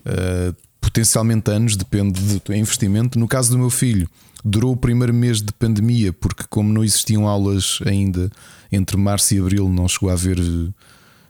uh, 0.05 0.53
potencialmente 0.81 1.49
anos, 1.51 1.77
depende 1.77 2.19
do 2.19 2.39
teu 2.39 2.55
investimento. 2.55 3.17
No 3.17 3.27
caso 3.27 3.51
do 3.51 3.57
meu 3.57 3.69
filho, 3.69 4.09
durou 4.43 4.73
o 4.73 4.77
primeiro 4.77 5.13
mês 5.13 5.41
de 5.41 5.51
pandemia, 5.53 6.13
porque, 6.13 6.43
como 6.49 6.71
não 6.71 6.83
existiam 6.83 7.27
aulas 7.27 7.79
ainda 7.85 8.31
entre 8.71 8.97
março 8.97 9.33
e 9.33 9.39
abril, 9.39 9.69
não 9.69 9.87
chegou 9.87 10.09
a 10.09 10.13
haver. 10.13 10.37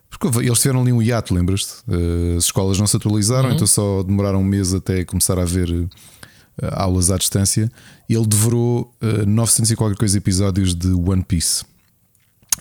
Porque 0.10 0.40
eles 0.40 0.60
tiveram 0.60 0.82
ali 0.82 0.92
um 0.92 1.02
hiato, 1.02 1.34
lembras-te? 1.34 1.74
Eh, 1.88 2.36
as 2.38 2.46
escolas 2.46 2.80
não 2.80 2.88
se 2.88 2.98
atualizaram, 2.98 3.50
uhum. 3.50 3.56
então 3.56 3.68
só 3.68 4.04
demoraram 4.04 4.42
um 4.42 4.44
mês 4.44 4.74
até 4.74 5.06
começar 5.06 5.38
a 5.38 5.44
haver 5.44 5.70
eh, 5.70 6.70
aulas 6.72 7.12
à 7.12 7.18
distância. 7.18 7.72
Ele 8.10 8.26
devorou 8.26 8.94
900 9.28 9.70
eh, 9.70 9.74
e 9.74 9.78
qualquer 9.78 9.98
coisa 9.98 10.18
episódios 10.18 10.74
de 10.74 10.88
One 10.88 11.24
Piece 11.24 11.64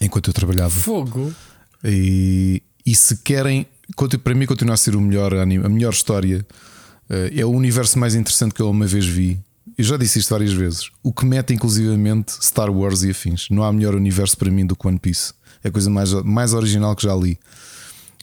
enquanto 0.01 0.29
eu 0.29 0.35
trabalhava. 0.35 0.71
Fogo! 0.71 1.33
E, 1.83 2.63
e 2.85 2.95
se 2.95 3.17
querem, 3.19 3.67
para 4.23 4.35
mim, 4.35 4.47
continua 4.47 4.75
a 4.75 4.77
ser 4.77 4.95
o 4.95 5.01
melhor 5.01 5.35
anime, 5.35 5.65
a 5.65 5.69
melhor 5.69 5.93
história. 5.93 6.47
É 7.35 7.43
o 7.43 7.49
universo 7.49 7.99
mais 7.99 8.15
interessante 8.15 8.53
que 8.53 8.61
eu 8.61 8.69
uma 8.69 8.87
vez 8.87 9.07
vi 9.07 9.41
eu 9.79 9.85
já 9.85 9.97
disse 9.97 10.19
isto 10.19 10.31
várias 10.31 10.53
vezes. 10.53 10.91
O 11.05 11.13
que 11.13 11.25
mete 11.25 11.55
inclusivamente 11.55 12.33
Star 12.45 12.69
Wars 12.69 13.05
e 13.05 13.11
afins. 13.11 13.47
Não 13.49 13.63
há 13.63 13.73
melhor 13.73 13.95
universo 13.95 14.37
para 14.37 14.51
mim 14.51 14.67
do 14.67 14.75
que 14.75 14.87
One 14.89 14.99
Piece. 14.99 15.33
É 15.63 15.69
a 15.69 15.71
coisa 15.71 15.89
mais, 15.89 16.13
mais 16.25 16.53
original 16.53 16.97
que 16.97 17.05
já 17.05 17.15
li. 17.15 17.39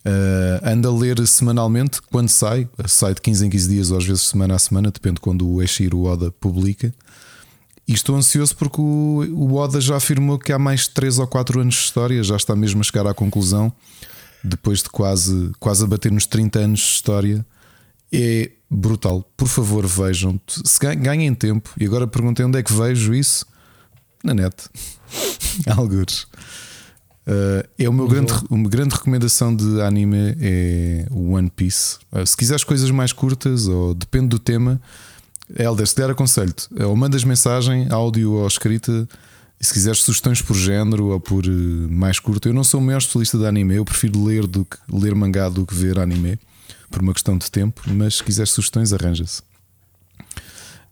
Uh, 0.05 0.69
ando 0.69 0.89
a 0.89 0.91
ler 0.91 1.25
semanalmente 1.25 1.99
quando 2.11 2.27
sai, 2.27 2.69
sai 2.85 3.13
de 3.13 3.21
15 3.21 3.47
em 3.47 3.49
15 3.49 3.69
dias 3.69 3.89
ou 3.89 3.97
às 3.97 4.05
vezes 4.05 4.23
semana 4.23 4.53
a 4.53 4.59
semana, 4.59 4.91
depende 4.91 5.19
quando 5.21 5.49
o 5.49 5.63
Eshiro 5.63 6.03
Oda 6.03 6.29
publica. 6.29 6.93
E 7.87 7.93
estou 7.93 8.17
ansioso 8.17 8.53
porque 8.57 8.81
o, 8.81 9.25
o 9.33 9.55
Oda 9.55 9.79
já 9.79 9.95
afirmou 9.95 10.37
que 10.37 10.51
há 10.51 10.59
mais 10.59 10.89
3 10.89 11.19
ou 11.19 11.27
4 11.27 11.61
anos 11.61 11.75
de 11.75 11.81
história, 11.81 12.21
já 12.21 12.35
está 12.35 12.53
mesmo 12.53 12.81
a 12.81 12.83
chegar 12.83 13.07
à 13.07 13.13
conclusão, 13.13 13.71
depois 14.43 14.83
de 14.83 14.89
quase, 14.89 15.51
quase 15.57 15.85
a 15.85 15.87
bater 15.87 16.11
nos 16.11 16.25
30 16.25 16.59
anos 16.59 16.79
de 16.79 16.85
história. 16.85 17.45
É 18.11 18.51
brutal. 18.69 19.23
Por 19.35 19.47
favor, 19.47 19.85
vejam. 19.85 20.39
Se 20.47 20.79
ganhem 20.95 21.33
tempo. 21.33 21.69
E 21.79 21.85
agora 21.85 22.07
perguntem 22.07 22.45
onde 22.45 22.59
é 22.59 22.63
que 22.63 22.73
vejo 22.73 23.13
isso? 23.13 23.45
Na 24.23 24.33
net. 24.33 24.55
Algures. 25.75 26.27
Uh, 27.27 27.67
é 27.79 27.89
o 27.89 27.93
meu 27.93 28.07
grande, 28.07 28.33
uma 28.51 28.69
grande 28.69 28.93
recomendação 28.93 29.55
de 29.55 29.81
anime 29.81 30.35
é 30.39 31.07
One 31.11 31.49
Piece. 31.49 31.97
Uh, 32.11 32.25
se 32.25 32.37
quiseres 32.37 32.63
coisas 32.63 32.91
mais 32.91 33.11
curtas 33.11 33.67
ou 33.67 33.95
depende 33.95 34.27
do 34.27 34.37
tema, 34.37 34.79
Helder, 35.57 35.87
se 35.87 35.95
der 35.95 36.11
aconselho-te, 36.11 36.67
uh, 36.73 36.87
ou 36.87 36.95
mandas 36.95 37.23
mensagem, 37.23 37.87
áudio 37.89 38.33
ou 38.33 38.47
escrita. 38.47 39.07
E 39.59 39.65
se 39.65 39.73
quiseres 39.73 39.99
sugestões 39.99 40.41
por 40.41 40.55
género 40.55 41.07
ou 41.07 41.19
por 41.19 41.43
mais 41.89 42.19
curto, 42.19 42.49
eu 42.49 42.53
não 42.53 42.63
sou 42.63 42.79
o 42.79 42.83
maior 42.83 42.97
especialista 42.97 43.37
de 43.37 43.47
anime, 43.47 43.75
eu 43.75 43.85
prefiro 43.85 44.23
ler 44.23 44.45
do 44.45 44.65
que 44.65 44.77
ler 44.91 45.15
mangá 45.15 45.47
do 45.47 45.65
que 45.65 45.73
ver 45.73 45.97
anime 45.97 46.37
por 46.95 47.01
uma 47.01 47.13
questão 47.13 47.37
de 47.37 47.51
tempo, 47.51 47.81
mas 47.87 48.15
se 48.15 48.23
quiser 48.23 48.47
sugestões, 48.47 48.93
arranja-se. 48.93 49.41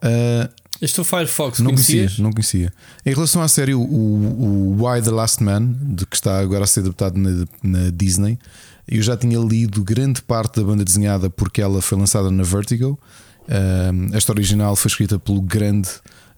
Uh, 0.04 0.52
este 0.82 1.00
é 1.00 1.02
o 1.02 1.06
Firefox, 1.06 1.60
não 1.60 1.72
conhecia, 1.72 2.12
não 2.20 2.34
conhecia. 2.34 2.74
Em 3.06 3.14
relação 3.14 3.42
à 3.42 3.48
série, 3.48 3.74
o, 3.74 3.82
o, 3.82 4.76
Why 4.84 5.02
the 5.02 5.12
Last 5.12 5.42
Man, 5.42 5.74
de 5.82 6.06
que 6.06 6.18
está 6.18 6.40
agora 6.40 6.66
a 6.66 6.68
ser 6.68 6.82
adaptado 6.82 7.16
na, 7.18 7.46
na, 7.64 7.90
Disney, 7.90 8.38
eu 8.86 9.02
já 9.02 9.16
tinha 9.16 9.40
lido 9.40 9.82
grande 9.82 10.22
parte 10.22 10.60
da 10.60 10.66
banda 10.66 10.84
desenhada 10.84 11.30
porque 11.30 11.62
ela 11.62 11.82
foi 11.82 11.98
lançada 11.98 12.30
na 12.30 12.44
Vertigo. 12.44 13.00
Uh, 13.44 14.14
a 14.14 14.18
história 14.18 14.42
original 14.42 14.76
foi 14.76 14.90
escrita 14.90 15.18
pelo 15.18 15.42
grande 15.42 15.88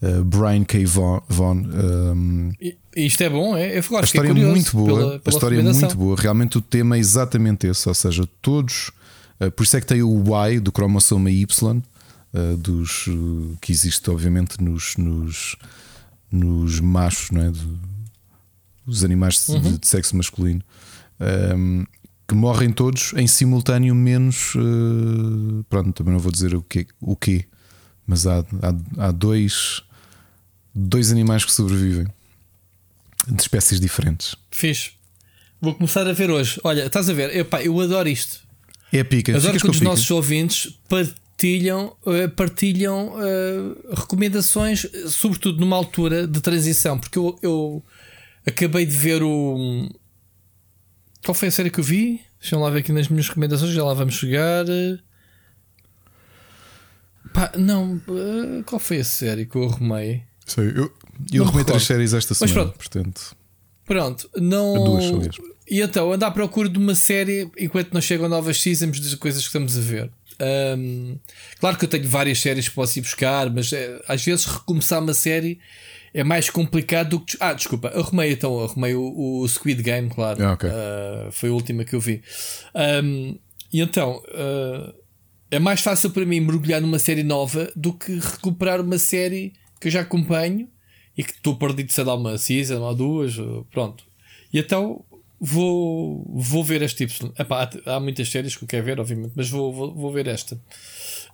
uh, 0.04 0.24
Brian 0.24 0.64
K. 0.64 0.86
Vaughan. 0.86 1.64
Um, 2.14 2.52
isto 2.96 3.24
é 3.24 3.30
bom, 3.32 3.58
é? 3.58 3.80
Eu 3.80 3.98
a 3.98 4.02
história 4.02 4.30
é 4.30 4.34
muito 4.34 4.78
boa. 4.78 4.88
Pela, 4.88 5.20
pela 5.20 5.22
a 5.26 5.30
história 5.30 5.60
é 5.60 5.64
muito 5.64 5.98
boa. 5.98 6.16
Realmente 6.16 6.60
o 6.60 6.62
tema 6.62 6.98
é 6.98 7.00
exatamente 7.00 7.66
esse, 7.66 7.90
ou 7.90 7.96
seja, 7.96 8.30
todos 8.44 8.92
por 9.56 9.64
isso 9.64 9.78
é 9.78 9.82
que 9.82 9.88
tem 9.88 10.02
o 10.02 10.24
Y 10.48 10.60
do 10.60 10.72
cromossoma 10.72 11.30
Y, 11.30 11.46
eh, 12.34 12.56
dos, 12.58 13.06
eh, 13.08 13.58
que 13.62 13.72
existe, 13.72 14.10
obviamente, 14.10 14.62
nos, 14.62 14.98
nos, 14.98 15.56
nos 16.32 16.80
machos, 16.80 17.32
não 17.32 17.42
é? 17.42 17.52
dos 18.86 19.04
animais 19.04 19.48
uhum. 19.48 19.62
de, 19.62 19.78
de, 19.80 19.88
sexo 19.88 20.16
masculino. 20.16 20.62
Um, 21.20 21.80
ehm, 21.80 21.86
que 22.28 22.36
morrem 22.36 22.72
todos 22.72 23.14
em 23.16 23.26
simultâneo, 23.26 23.96
menos. 23.96 24.54
Uh, 24.56 25.64
pronto, 25.70 25.94
também 25.94 26.14
não 26.14 26.20
vou 26.20 26.32
dizer 26.32 26.56
o 26.56 26.62
quê, 26.62 26.88
o 27.00 27.16
quê 27.16 27.46
mas 28.06 28.28
há, 28.28 28.40
há, 28.40 29.08
há 29.08 29.12
dois, 29.12 29.82
dois 30.74 31.12
animais 31.12 31.44
que 31.44 31.52
sobrevivem 31.52 32.08
de 33.28 33.42
espécies 33.42 33.80
diferentes. 33.80 34.36
Fiz. 34.52 34.92
Vou 35.60 35.74
começar 35.74 36.08
a 36.08 36.14
ver 36.14 36.30
hoje. 36.30 36.60
Olha, 36.64 36.86
estás 36.86 37.10
a 37.10 37.14
ver? 37.14 37.36
Epá, 37.36 37.64
eu 37.64 37.80
adoro 37.80 38.08
isto. 38.08 38.45
É 38.98 39.04
pica. 39.04 39.36
Adoro 39.36 39.60
que 39.60 39.70
os 39.70 39.78
pica. 39.78 39.90
nossos 39.90 40.10
ouvintes 40.10 40.80
partilham, 40.88 41.96
eh, 42.06 42.28
partilham 42.28 43.14
uh, 43.16 43.96
recomendações, 43.96 44.86
sobretudo 45.08 45.60
numa 45.60 45.76
altura 45.76 46.26
de 46.26 46.40
transição, 46.40 46.98
porque 46.98 47.20
eu, 47.20 47.38
eu 47.42 47.84
acabei 48.46 48.86
de 48.86 48.96
ver 48.96 49.22
o. 49.22 49.90
Qual 51.24 51.36
foi 51.36 51.50
a 51.50 51.52
série 51.52 51.70
que 51.70 51.80
eu 51.80 51.84
vi? 51.84 52.22
Deixa-me 52.40 52.62
lá 52.62 52.70
ver 52.70 52.80
aqui 52.80 52.94
nas 52.94 53.10
minhas 53.10 53.28
recomendações, 53.28 53.72
já 53.72 53.84
lá 53.84 53.94
vamos 53.94 54.14
chegar. 54.14 54.66
Pá, 57.34 57.52
não, 57.58 57.96
uh, 58.08 58.64
qual 58.66 58.80
foi 58.80 59.00
a 59.00 59.04
série 59.04 59.46
que 59.46 59.58
eu 59.58 59.66
arrumei? 59.66 60.24
Sei, 60.46 60.70
eu, 60.70 60.94
eu 61.34 61.44
arrumei 61.44 61.66
três 61.66 61.84
séries 61.84 62.14
esta 62.14 62.34
semana, 62.34 62.56
Mas 62.56 62.64
pronto, 62.64 62.78
portanto. 62.78 63.36
Pronto, 63.86 64.30
não. 64.38 64.84
Duas, 64.84 65.06
aliás. 65.06 65.55
E 65.70 65.82
então, 65.82 66.12
ando 66.12 66.26
à 66.26 66.32
procura 66.32 66.70
de 66.70 66.78
uma 66.78 66.96
série 66.96 67.50
enquanto 67.58 67.94
não 67.94 68.02
chegam 68.02 68.30
novas 68.30 68.62
seasons 68.62 69.00
de 69.00 69.18
coisas 69.18 69.42
que 69.42 69.48
estamos 69.48 69.78
a 69.78 69.82
ver. 69.82 70.12
Um, 70.78 71.18
claro 71.60 71.78
que 71.78 71.86
eu 71.86 71.90
tenho 71.90 72.08
várias 72.08 72.40
séries 72.40 72.68
que 72.68 72.76
posso 72.76 73.00
ir 73.00 73.02
buscar, 73.02 73.50
mas 73.50 73.72
é, 73.72 74.02
às 74.08 74.24
vezes 74.24 74.46
recomeçar 74.46 75.02
uma 75.02 75.14
série 75.14 75.60
é 76.14 76.24
mais 76.24 76.50
complicado 76.50 77.12
do 77.12 77.20
que. 77.22 77.38
Ah, 77.40 77.54
desculpa, 77.54 77.90
arrumei 77.90 78.34
então, 78.34 78.64
arrumei 78.64 78.94
o, 78.94 79.42
o 79.42 79.48
Squid 79.48 79.82
Game, 79.82 80.10
claro. 80.10 80.44
Ah, 80.46 80.54
okay. 80.54 80.70
uh, 80.70 81.32
foi 81.32 81.50
a 81.50 81.54
última 81.54 81.84
que 81.84 81.96
eu 81.96 82.00
vi. 82.00 82.22
Um, 83.04 83.38
e 83.72 83.82
então. 83.82 84.22
Uh, 84.28 85.06
é 85.52 85.60
mais 85.60 85.80
fácil 85.80 86.10
para 86.10 86.26
mim 86.26 86.40
mergulhar 86.40 86.82
numa 86.82 87.00
série 87.00 87.24
nova 87.24 87.72
do 87.76 87.94
que 87.94 88.20
recuperar 88.20 88.82
uma 88.82 88.98
série 88.98 89.54
que 89.80 89.88
eu 89.88 89.92
já 89.92 90.02
acompanho 90.02 90.68
e 91.16 91.24
que 91.24 91.32
estou 91.32 91.56
perdido, 91.56 91.92
sei 91.92 92.04
lá, 92.04 92.16
uma 92.16 92.38
season 92.38 92.82
ou 92.82 92.96
duas, 92.96 93.36
pronto. 93.72 94.04
E 94.52 94.60
então 94.60 95.06
vou, 95.40 96.26
vou 96.34 96.64
ver 96.64 96.82
este 96.82 97.04
Y. 97.04 97.32
Epá, 97.38 97.70
há, 97.86 97.96
há 97.96 98.00
muitas 98.00 98.30
séries 98.30 98.56
que 98.56 98.64
eu 98.64 98.68
quero 98.68 98.86
ver, 98.86 99.00
obviamente, 99.00 99.34
mas 99.36 99.50
vou, 99.50 99.74
vou, 99.74 99.94
vou 99.94 100.12
ver 100.12 100.28
esta. 100.28 100.60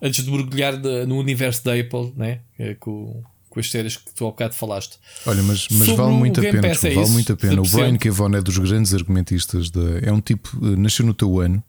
Antes 0.02 0.24
de 0.24 0.32
mergulhar 0.32 0.78
de, 0.78 1.06
no 1.06 1.18
universo 1.18 1.64
da 1.64 1.74
Apple, 1.74 2.14
né? 2.16 2.40
É, 2.58 2.74
com, 2.76 3.24
com 3.50 3.60
as 3.60 3.70
séries 3.70 3.98
que 3.98 4.14
tu 4.14 4.26
ao 4.26 4.32
bocado 4.32 4.56
falaste. 4.56 4.98
Olha, 5.26 5.44
mas, 5.44 5.68
mas 5.70 5.90
vale 5.90 6.14
muito 6.14 6.40
a 6.40 6.44
pena. 6.44 6.68
é 6.68 6.74
vale 6.74 7.10
muito 7.10 7.34
a 7.34 7.36
pena. 7.36 7.62
O 7.62 7.70
Brian 7.70 7.98
Kevon 7.98 8.36
é 8.36 8.42
dos 8.42 8.58
grandes 8.58 8.94
argumentistas. 8.94 9.70
De, 9.70 10.00
é 10.02 10.12
um 10.12 10.22
tipo, 10.22 10.50
eh, 10.64 10.76
nasceu 10.78 11.06
no 11.06 11.14
teu 11.14 11.40
ano. 11.40 11.62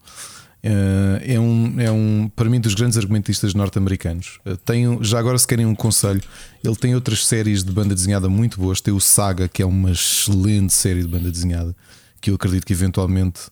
Uh, 0.65 1.19
é, 1.21 1.37
um, 1.37 1.81
é 1.81 1.91
um, 1.91 2.31
para 2.33 2.49
mim, 2.49 2.57
dos 2.57 2.73
grandes 2.73 2.97
argumentistas 2.97 3.53
norte-americanos. 3.53 4.39
Uh, 4.45 4.55
tem, 4.55 4.97
já 5.03 5.19
agora, 5.19 5.37
se 5.37 5.45
querem 5.45 5.65
um 5.65 5.75
conselho, 5.75 6.21
ele 6.63 6.75
tem 6.77 6.95
outras 6.95 7.25
séries 7.27 7.65
de 7.65 7.71
banda 7.73 7.93
desenhada 7.93 8.29
muito 8.29 8.61
boas. 8.61 8.79
Tem 8.79 8.93
o 8.93 8.99
Saga, 9.01 9.49
que 9.49 9.61
é 9.61 9.65
uma 9.65 9.91
excelente 9.91 10.71
série 10.71 11.01
de 11.01 11.07
banda 11.09 11.29
desenhada, 11.29 11.75
que 12.23 12.31
eu 12.31 12.35
acredito 12.35 12.65
que 12.65 12.71
eventualmente 12.71 13.47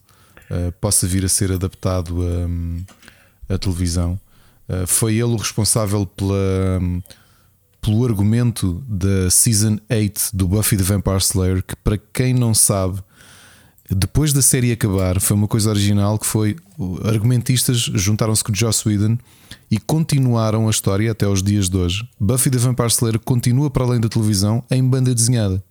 uh, 0.50 0.72
possa 0.80 1.06
vir 1.06 1.25
a 1.25 1.30
ser 1.30 1.51
adaptado 1.51 2.19
a 3.50 3.58
televisão. 3.58 4.17
foi 4.88 5.16
ele 5.16 5.24
o 5.25 5.35
responsável 5.35 6.06
pela. 6.06 6.80
Um, 6.82 7.01
pelo 7.82 8.06
argumento 8.06 8.83
da 8.88 9.27
Season 9.32 9.80
8 9.90 10.30
do 10.35 10.48
Buffy 10.48 10.77
the 10.77 10.83
Vampire 10.83 11.17
Slayer, 11.17 11.64
que 11.64 11.75
para 11.75 11.98
quem 12.14 12.32
não 12.32 12.53
sabe, 12.53 13.01
depois 13.90 14.32
da 14.32 14.41
série 14.41 14.72
acabar, 14.72 15.19
foi 15.19 15.35
uma 15.35 15.48
coisa 15.48 15.72
original 15.72 16.19
que 16.19 16.27
foi 16.27 16.56
argumentistas 17.03 17.77
juntaram-se 17.80 18.43
com 18.43 18.53
Joss 18.53 18.88
Whedon 18.88 19.17
e 19.69 19.80
continuaram 19.80 20.67
a 20.67 20.72
história 20.72 21.11
até 21.11 21.25
aos 21.25 21.41
dias 21.41 21.67
de 21.67 21.75
hoje. 21.75 22.08
Buffy 22.19 22.51
the 22.51 22.59
Vampire 22.59 22.88
Slayer 22.88 23.19
continua 23.19 23.69
para 23.69 23.83
além 23.83 24.00
da 24.00 24.08
televisão 24.08 24.64
em 24.69 24.88
banda 24.88 25.14
desenhada. 25.14 25.61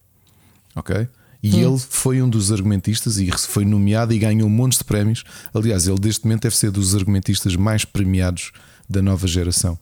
Ok? 0.74 1.08
E 1.42 1.54
hum. 1.54 1.72
ele 1.72 1.78
foi 1.78 2.20
um 2.20 2.28
dos 2.28 2.52
argumentistas 2.52 3.18
e 3.18 3.30
foi 3.32 3.64
nomeado 3.64 4.12
e 4.12 4.18
ganhou 4.18 4.46
um 4.46 4.50
monte 4.50 4.78
de 4.78 4.84
prémios. 4.84 5.24
Aliás, 5.54 5.86
ele 5.86 5.98
deste 5.98 6.24
momento 6.24 6.42
deve 6.42 6.56
ser 6.56 6.70
dos 6.70 6.94
argumentistas 6.94 7.56
mais 7.56 7.84
premiados 7.84 8.52
da 8.88 9.00
nova 9.00 9.26
geração. 9.26 9.78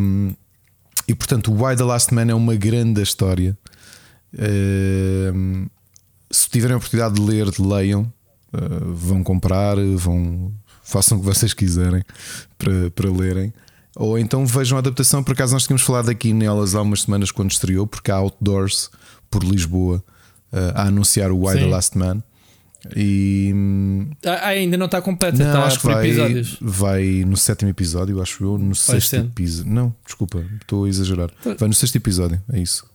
Um, 0.00 0.34
e 1.08 1.14
portanto, 1.14 1.52
Why 1.52 1.76
the 1.76 1.84
Last 1.84 2.14
Man 2.14 2.30
é 2.30 2.34
uma 2.34 2.54
grande 2.54 3.02
história. 3.02 3.58
Uh, 4.32 5.68
se 6.30 6.48
tiverem 6.48 6.74
a 6.74 6.76
oportunidade 6.76 7.14
de 7.14 7.20
ler, 7.20 7.48
leiam, 7.58 8.02
uh, 8.52 8.94
vão 8.94 9.24
comprar, 9.24 9.76
vão 9.96 10.52
façam 10.84 11.18
o 11.18 11.20
que 11.20 11.26
vocês 11.26 11.54
quiserem 11.54 12.02
para, 12.58 12.90
para 12.90 13.10
lerem. 13.10 13.52
Ou 13.96 14.18
então 14.18 14.46
vejam 14.46 14.76
a 14.76 14.80
adaptação. 14.80 15.22
Por 15.22 15.32
acaso, 15.32 15.52
nós 15.52 15.64
tínhamos 15.64 15.82
falado 15.82 16.08
aqui 16.08 16.32
nelas 16.32 16.74
há 16.74 16.82
umas 16.82 17.02
semanas 17.02 17.30
quando 17.30 17.50
estreou, 17.50 17.86
porque 17.86 18.10
há 18.10 18.16
outdoors 18.16 18.90
por 19.30 19.42
Lisboa 19.42 20.02
a 20.52 20.84
anunciar 20.84 21.30
o 21.30 21.46
Why 21.46 21.54
Sim. 21.54 21.58
the 21.60 21.66
Last 21.66 21.98
Man. 21.98 22.22
E 22.96 23.52
ah, 24.24 24.48
ainda 24.48 24.76
não 24.78 24.86
está 24.86 25.02
completa, 25.02 25.36
não, 25.36 25.46
está 25.46 25.64
acho 25.64 25.80
que 25.80 25.86
vai, 25.86 26.06
episódios. 26.06 26.56
Vai 26.60 27.24
no 27.26 27.36
sétimo 27.36 27.70
episódio, 27.70 28.22
acho 28.22 28.42
eu, 28.42 28.56
no 28.56 28.74
sexto 28.74 29.16
episódio. 29.16 29.70
Não, 29.70 29.94
desculpa, 30.04 30.42
estou 30.60 30.84
a 30.84 30.88
exagerar. 30.88 31.30
Então- 31.40 31.56
vai 31.58 31.68
no 31.68 31.74
sexto 31.74 31.96
episódio, 31.96 32.42
é 32.50 32.58
isso. 32.58 32.88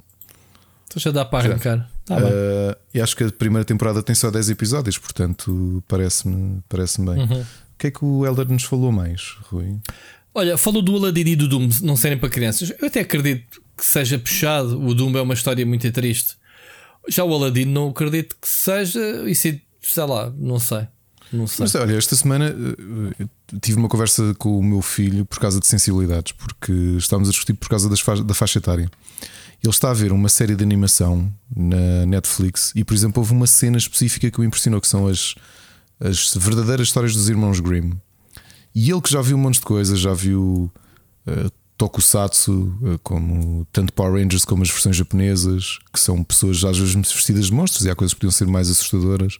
Então 0.88 1.00
já 1.00 1.12
dá 1.12 1.24
para 1.24 1.50
arrancar. 1.50 1.90
Tá 2.06 2.18
uh, 2.18 2.76
e 2.94 3.02
acho 3.02 3.16
que 3.16 3.24
a 3.24 3.32
primeira 3.32 3.66
temporada 3.66 4.02
tem 4.02 4.16
só 4.16 4.32
10 4.32 4.52
episódios, 4.52 4.98
portanto 4.98 5.84
parece-me 5.88 6.64
parece 6.68 7.02
bem. 7.02 7.20
Uhum. 7.20 7.42
O 7.42 7.78
que 7.78 7.88
é 7.88 7.92
que 7.92 8.06
o 8.06 8.26
Elder 8.26 8.48
nos 8.48 8.64
falou 8.64 8.92
mais, 8.92 9.36
Rui? 9.50 9.78
Olha, 10.34 10.58
falou 10.58 10.82
do 10.82 10.96
Aladdin 10.96 11.28
e 11.28 11.36
do 11.36 11.48
Doom 11.48 11.70
não 11.82 11.96
serem 11.96 12.18
para 12.18 12.30
crianças. 12.30 12.74
Eu 12.80 12.88
até 12.88 13.02
acredito 13.02 13.62
que 13.78 13.86
seja 13.86 14.18
puxado. 14.18 14.82
O 14.82 14.94
Doom 14.94 15.18
é 15.18 15.22
uma 15.22 15.34
história 15.34 15.66
muito 15.66 15.90
triste. 15.92 16.36
Já 17.10 17.24
o 17.24 17.34
Aladdin 17.34 17.66
não 17.66 17.90
acredito 17.90 18.36
que 18.40 18.48
seja. 18.48 19.30
Isso 19.30 19.48
é 19.48 19.60
sei 19.82 20.04
lá, 20.04 20.34
não 20.38 20.60
sei. 20.60 20.88
Não 21.32 21.48
sei. 21.48 21.64
Mas 21.64 21.76
olha, 21.76 21.98
esta 21.98 22.16
semana 22.16 22.52
uh, 22.52 23.60
tive 23.62 23.78
uma 23.78 23.90
conversa 23.90 24.34
com 24.38 24.58
o 24.58 24.64
meu 24.64 24.82
filho 24.82 25.26
por 25.26 25.40
causa 25.40 25.60
de 25.60 25.68
sensibilidades, 25.68 26.32
porque 26.34 26.72
estávamos 26.98 27.30
a 27.30 27.32
discutir 27.32 27.54
por 27.54 27.70
causa 27.70 27.96
fa 27.98 28.24
da 28.24 28.34
faixa 28.34 28.60
etária. 28.60 28.90
Ele 29.64 29.72
está 29.72 29.90
a 29.90 29.94
ver 29.94 30.12
uma 30.12 30.30
série 30.30 30.56
de 30.56 30.64
animação 30.64 31.32
na 31.56 32.06
Netflix 32.06 32.72
e, 32.76 32.84
por 32.84 32.94
exemplo, 32.94 33.22
houve 33.22 33.34
uma 33.34 33.48
cena 33.48 33.78
específica 33.78 34.30
que 34.30 34.40
o 34.40 34.44
impressionou, 34.44 34.80
que 34.80 34.88
são 34.88 35.08
as, 35.08 35.34
as 36.00 36.36
verdadeiras 36.36 36.88
histórias 36.88 37.16
dos 37.16 37.30
irmãos 37.30 37.60
Grimm. 37.60 37.94
E 38.74 38.92
ele 38.92 39.02
que 39.02 39.10
já 39.10 39.22
viu 39.22 39.38
um 39.38 39.40
monte 39.40 39.56
de 39.56 39.62
coisas, 39.62 40.00
já 40.00 40.14
viu 40.14 40.72
uh, 41.26 41.52
Tokusatsu, 41.78 42.52
uh, 42.82 43.00
como 43.04 43.68
tanto 43.72 43.94
Power 43.94 44.22
Rangers 44.22 44.46
como 44.46 44.64
as 44.64 44.70
versões 44.70 44.96
japonesas, 44.96 45.80
que 45.92 46.00
são 46.00 46.24
pessoas 46.24 46.64
às 46.64 46.78
vezes 46.78 46.96
vestidas 46.96 47.48
de 47.48 47.54
monstros 47.54 47.86
e 47.86 47.90
há 47.90 47.96
coisas 47.96 48.14
que 48.14 48.20
podiam 48.20 48.32
ser 48.32 48.48
mais 48.48 48.70
assustadoras 48.70 49.40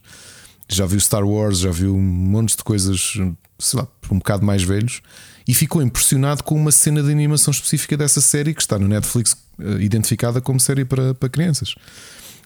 já 0.68 0.86
viu 0.86 1.00
Star 1.00 1.26
Wars, 1.26 1.60
já 1.60 1.72
viu 1.72 1.96
um 1.96 2.02
monte 2.02 2.58
de 2.58 2.64
coisas, 2.64 3.14
sei 3.60 3.80
lá, 3.80 3.88
um 4.10 4.18
bocado 4.18 4.46
mais 4.46 4.64
velhos, 4.64 5.02
e 5.48 5.54
ficou 5.54 5.82
impressionado 5.82 6.44
com 6.44 6.56
uma 6.56 6.72
cena 6.72 7.04
de 7.04 7.12
animação 7.12 7.52
específica 7.52 7.96
dessa 7.96 8.20
série 8.20 8.54
que 8.54 8.62
está 8.62 8.80
no 8.80 8.88
Netflix 8.88 9.38
eh, 9.60 9.82
identificada 9.82 10.42
como 10.42 10.60
série 10.60 10.84
para, 10.84 11.14
para 11.14 11.30
crianças. 11.30 11.76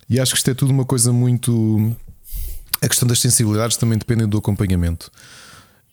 E 0.09 0.19
acho 0.19 0.33
que 0.33 0.37
isto 0.37 0.51
é 0.51 0.53
tudo 0.53 0.71
uma 0.71 0.83
coisa 0.83 1.13
muito. 1.13 1.95
A 2.81 2.87
questão 2.89 3.07
das 3.07 3.19
sensibilidades 3.19 3.77
também 3.77 3.97
depende 3.97 4.25
do 4.25 4.37
acompanhamento. 4.37 5.11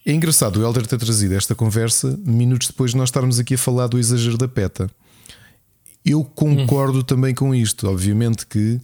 É 0.06 0.12
engraçado 0.12 0.58
o 0.58 0.62
Helder 0.62 0.86
ter 0.86 0.98
trazido 0.98 1.34
esta 1.34 1.52
conversa 1.52 2.16
minutos 2.24 2.68
depois 2.68 2.92
de 2.92 2.96
nós 2.96 3.08
estarmos 3.08 3.40
aqui 3.40 3.54
a 3.54 3.58
falar 3.58 3.88
do 3.88 3.98
exagero 3.98 4.38
da 4.38 4.46
PETA. 4.46 4.88
Eu 6.04 6.22
concordo 6.22 7.00
hum. 7.00 7.02
também 7.02 7.34
com 7.34 7.52
isto. 7.52 7.88
Obviamente 7.88 8.46
que 8.46 8.80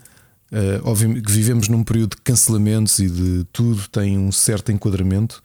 Uh, 0.53 0.85
obviamente 0.85 1.23
que 1.23 1.33
vivemos 1.33 1.67
num 1.67 1.83
período 1.83 2.15
de 2.15 2.21
cancelamentos 2.21 2.99
e 2.99 3.09
de 3.09 3.47
tudo 3.55 3.89
tem 3.89 4.19
um 4.19 4.31
certo 4.31 4.71
enquadramento. 4.71 5.43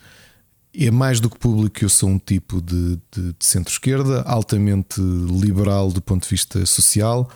É 0.78 0.92
mais 0.92 1.22
do 1.22 1.30
que 1.30 1.40
público 1.40 1.80
que 1.80 1.86
eu 1.86 1.90
sou 1.90 2.10
um 2.10 2.20
tipo 2.20 2.62
de, 2.62 3.00
de, 3.10 3.32
de 3.32 3.36
centro-esquerda, 3.40 4.24
altamente 4.24 5.00
liberal 5.00 5.90
do 5.94 6.02
ponto 6.02 6.24
de 6.24 6.30
vista 6.30 6.66
social. 6.66 7.32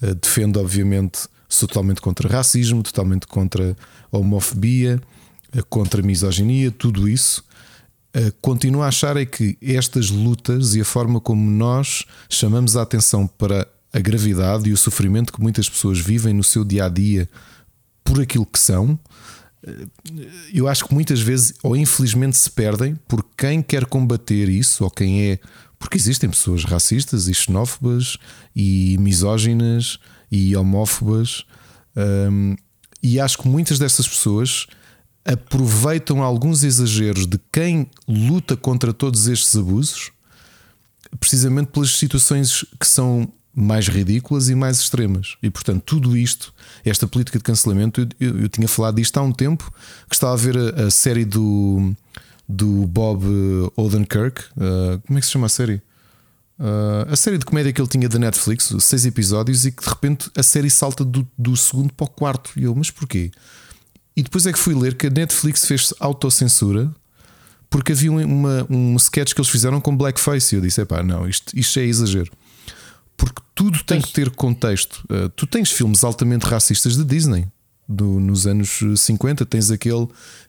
Uh, 0.00 0.14
defendo, 0.14 0.60
obviamente, 0.60 1.26
sou 1.48 1.66
totalmente 1.66 2.00
contra 2.00 2.28
racismo, 2.28 2.84
totalmente 2.84 3.26
contra 3.26 3.76
homofobia, 4.12 5.02
uh, 5.56 5.66
contra 5.66 6.00
misoginia, 6.00 6.70
tudo 6.70 7.08
isso. 7.08 7.42
Continuo 8.40 8.82
a 8.82 8.88
achar 8.88 9.16
é 9.16 9.24
que 9.24 9.56
estas 9.60 10.10
lutas 10.10 10.74
e 10.74 10.80
a 10.80 10.84
forma 10.84 11.20
como 11.20 11.50
nós 11.50 12.04
chamamos 12.28 12.76
a 12.76 12.82
atenção 12.82 13.26
para 13.26 13.68
a 13.92 14.00
gravidade 14.00 14.68
e 14.68 14.72
o 14.72 14.76
sofrimento 14.76 15.32
que 15.32 15.40
muitas 15.40 15.68
pessoas 15.68 15.98
vivem 15.98 16.34
no 16.34 16.44
seu 16.44 16.64
dia 16.64 16.86
a 16.86 16.88
dia 16.88 17.28
por 18.02 18.20
aquilo 18.20 18.46
que 18.46 18.58
são, 18.58 18.98
eu 20.52 20.68
acho 20.68 20.86
que 20.86 20.94
muitas 20.94 21.20
vezes, 21.20 21.54
ou 21.62 21.76
infelizmente, 21.76 22.36
se 22.36 22.50
perdem 22.50 22.96
por 23.06 23.24
quem 23.36 23.62
quer 23.62 23.86
combater 23.86 24.48
isso, 24.48 24.84
ou 24.84 24.90
quem 24.90 25.30
é. 25.30 25.38
Porque 25.78 25.96
existem 25.96 26.28
pessoas 26.28 26.64
racistas 26.64 27.28
e 27.28 27.34
xenófobas 27.34 28.16
e 28.54 28.96
misóginas 28.98 29.98
e 30.30 30.56
homófobas, 30.56 31.44
um, 31.96 32.56
e 33.02 33.20
acho 33.20 33.38
que 33.38 33.48
muitas 33.48 33.78
dessas 33.78 34.08
pessoas 34.08 34.66
aproveitam 35.28 36.22
alguns 36.22 36.64
exageros 36.64 37.26
de 37.26 37.38
quem 37.52 37.86
luta 38.08 38.56
contra 38.56 38.94
todos 38.94 39.28
estes 39.28 39.54
abusos, 39.54 40.10
precisamente 41.20 41.70
pelas 41.70 41.90
situações 41.90 42.64
que 42.80 42.86
são 42.86 43.30
mais 43.54 43.88
ridículas 43.88 44.48
e 44.48 44.54
mais 44.54 44.80
extremas. 44.80 45.36
E 45.42 45.50
portanto, 45.50 45.82
tudo 45.84 46.16
isto, 46.16 46.54
esta 46.82 47.06
política 47.06 47.36
de 47.36 47.44
cancelamento, 47.44 48.00
eu, 48.00 48.08
eu, 48.18 48.40
eu 48.42 48.48
tinha 48.48 48.66
falado 48.66 48.96
disto 48.96 49.18
há 49.18 49.22
um 49.22 49.32
tempo, 49.32 49.70
que 50.08 50.14
estava 50.14 50.32
a 50.32 50.36
ver 50.36 50.56
a, 50.56 50.86
a 50.86 50.90
série 50.90 51.26
do, 51.26 51.94
do 52.48 52.86
Bob 52.86 53.22
Odenkirk. 53.76 54.40
Uh, 54.56 54.98
como 55.06 55.18
é 55.18 55.20
que 55.20 55.26
se 55.26 55.32
chama 55.32 55.46
a 55.46 55.50
série? 55.50 55.82
Uh, 56.58 57.12
a 57.12 57.16
série 57.16 57.36
de 57.36 57.44
comédia 57.44 57.70
que 57.70 57.80
ele 57.80 57.88
tinha 57.88 58.08
da 58.08 58.18
Netflix, 58.18 58.74
seis 58.80 59.04
episódios, 59.04 59.66
e 59.66 59.72
que 59.72 59.82
de 59.82 59.88
repente 59.90 60.30
a 60.34 60.42
série 60.42 60.70
salta 60.70 61.04
do, 61.04 61.28
do 61.36 61.54
segundo 61.54 61.92
para 61.92 62.06
o 62.06 62.10
quarto. 62.10 62.52
E 62.56 62.64
eu, 62.64 62.74
mas 62.74 62.90
porquê? 62.90 63.30
E 64.18 64.22
depois 64.22 64.46
é 64.46 64.52
que 64.52 64.58
fui 64.58 64.74
ler 64.74 64.96
que 64.96 65.06
a 65.06 65.10
Netflix 65.10 65.64
fez 65.64 65.94
autocensura 66.00 66.90
porque 67.70 67.92
havia 67.92 68.10
uma, 68.10 68.66
um 68.68 68.96
sketch 68.96 69.32
que 69.32 69.40
eles 69.40 69.50
fizeram 69.50 69.80
com 69.80 69.96
blackface. 69.96 70.54
E 70.54 70.58
eu 70.58 70.62
disse: 70.62 70.84
pá, 70.84 71.02
não, 71.02 71.28
isto, 71.28 71.56
isto 71.56 71.78
é 71.78 71.84
exagero 71.84 72.30
porque 73.18 73.42
tudo 73.52 73.82
tem 73.82 74.00
que 74.00 74.12
ter 74.12 74.30
contexto. 74.30 75.04
Uh, 75.10 75.28
tu 75.30 75.44
tens 75.44 75.70
filmes 75.72 76.04
altamente 76.04 76.46
racistas 76.46 76.96
de 76.96 77.04
Disney 77.04 77.46
do, 77.86 78.20
nos 78.20 78.46
anos 78.46 78.80
50, 78.96 79.44
tens 79.44 79.70
aquele 79.72 80.06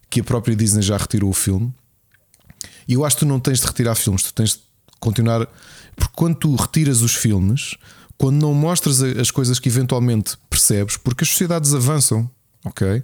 que 0.10 0.22
a 0.22 0.24
própria 0.24 0.56
Disney 0.56 0.84
já 0.84 0.96
retirou 0.96 1.32
o 1.32 1.34
filme. 1.34 1.74
E 2.88 2.94
eu 2.94 3.04
acho 3.04 3.18
que 3.18 3.22
tu 3.22 3.26
não 3.26 3.40
tens 3.40 3.60
de 3.60 3.66
retirar 3.66 3.96
filmes, 3.96 4.22
tu 4.22 4.34
tens 4.34 4.52
de 4.52 4.62
continuar. 5.00 5.48
Porque 5.96 6.14
quando 6.16 6.36
tu 6.36 6.56
retiras 6.56 7.02
os 7.02 7.16
filmes, 7.16 7.76
quando 8.18 8.40
não 8.40 8.54
mostras 8.54 9.02
as 9.02 9.32
coisas 9.32 9.60
que 9.60 9.68
eventualmente 9.68 10.38
percebes, 10.48 10.96
porque 10.96 11.24
as 11.24 11.30
sociedades 11.30 11.74
avançam, 11.74 12.30
ok? 12.64 13.04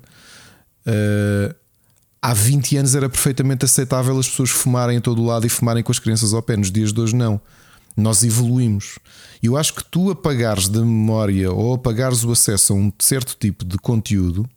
Uh, 0.85 1.55
há 2.21 2.33
20 2.33 2.77
anos 2.77 2.95
era 2.95 3.09
perfeitamente 3.09 3.65
aceitável 3.65 4.17
as 4.17 4.27
pessoas 4.27 4.49
fumarem 4.49 4.97
em 4.97 5.01
todo 5.01 5.21
o 5.21 5.25
lado 5.25 5.45
e 5.45 5.49
fumarem 5.49 5.83
com 5.83 5.91
as 5.91 5.99
crianças 5.99 6.33
ao 6.33 6.41
pé. 6.41 6.57
Nos 6.57 6.71
dias 6.71 6.91
de 6.91 6.99
hoje, 6.99 7.15
não. 7.15 7.39
Nós 7.95 8.23
evoluímos. 8.23 8.99
E 9.41 9.47
eu 9.47 9.55
acho 9.55 9.73
que 9.73 9.83
tu 9.83 10.11
apagares 10.11 10.67
da 10.67 10.79
memória 10.81 11.51
ou 11.51 11.75
apagares 11.75 12.23
o 12.23 12.31
acesso 12.31 12.73
a 12.73 12.75
um 12.75 12.91
certo 12.99 13.37
tipo 13.39 13.63
de 13.63 13.77
conteúdo 13.77 14.47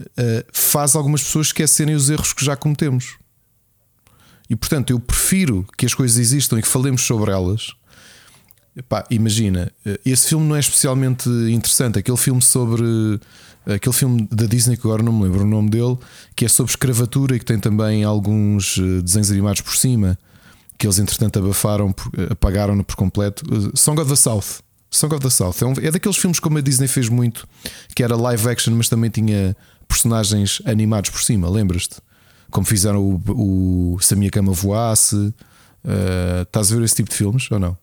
uh, 0.00 0.44
faz 0.52 0.94
algumas 0.94 1.22
pessoas 1.22 1.48
esquecerem 1.48 1.94
os 1.94 2.10
erros 2.10 2.32
que 2.32 2.44
já 2.44 2.56
cometemos. 2.56 3.16
E 4.48 4.54
portanto, 4.54 4.90
eu 4.90 5.00
prefiro 5.00 5.66
que 5.76 5.86
as 5.86 5.94
coisas 5.94 6.18
existam 6.18 6.58
e 6.58 6.62
que 6.62 6.68
falemos 6.68 7.02
sobre 7.02 7.32
elas. 7.32 7.74
Epá, 8.76 9.06
imagina, 9.10 9.72
eh, 9.86 9.98
esse 10.04 10.28
filme 10.28 10.46
não 10.46 10.54
é 10.54 10.60
especialmente 10.60 11.28
interessante. 11.28 11.98
Aquele 11.98 12.18
filme 12.18 12.42
sobre. 12.42 12.84
Aquele 13.64 13.94
filme 13.94 14.28
da 14.30 14.46
Disney, 14.46 14.76
que 14.76 14.86
agora 14.86 15.02
não 15.02 15.12
me 15.12 15.24
lembro 15.24 15.42
o 15.42 15.46
nome 15.46 15.70
dele, 15.70 15.98
que 16.36 16.44
é 16.44 16.48
sobre 16.48 16.70
escravatura 16.70 17.34
e 17.34 17.40
que 17.40 17.44
tem 17.44 17.58
também 17.58 18.04
alguns 18.04 18.78
eh, 18.78 19.02
desenhos 19.02 19.28
animados 19.30 19.60
por 19.60 19.74
cima, 19.74 20.16
que 20.78 20.86
eles 20.86 21.00
entretanto 21.00 21.40
abafaram, 21.40 21.92
apagaram-no 22.30 22.84
por 22.84 22.94
completo. 22.94 23.44
Song 23.76 24.00
of 24.00 24.08
the 24.08 24.14
South. 24.14 24.60
Song 24.88 25.12
of 25.14 25.20
the 25.20 25.30
South 25.30 25.54
é, 25.60 25.66
um, 25.66 25.72
é 25.82 25.90
daqueles 25.90 26.16
filmes 26.16 26.38
como 26.38 26.58
a 26.58 26.60
Disney 26.60 26.86
fez 26.86 27.08
muito, 27.08 27.48
que 27.92 28.04
era 28.04 28.14
live 28.14 28.48
action, 28.48 28.72
mas 28.72 28.88
também 28.88 29.10
tinha 29.10 29.56
personagens 29.88 30.62
animados 30.64 31.10
por 31.10 31.22
cima, 31.22 31.50
lembras-te? 31.50 31.96
Como 32.50 32.64
fizeram 32.64 33.02
o, 33.02 33.94
o 33.96 33.98
Se 34.00 34.14
a 34.14 34.16
Minha 34.16 34.30
Cama 34.30 34.52
Voasse. 34.52 35.16
Uh, 35.16 36.42
estás 36.42 36.72
a 36.72 36.76
ver 36.76 36.84
esse 36.84 36.96
tipo 36.96 37.10
de 37.10 37.16
filmes 37.16 37.50
ou 37.50 37.58
não? 37.58 37.76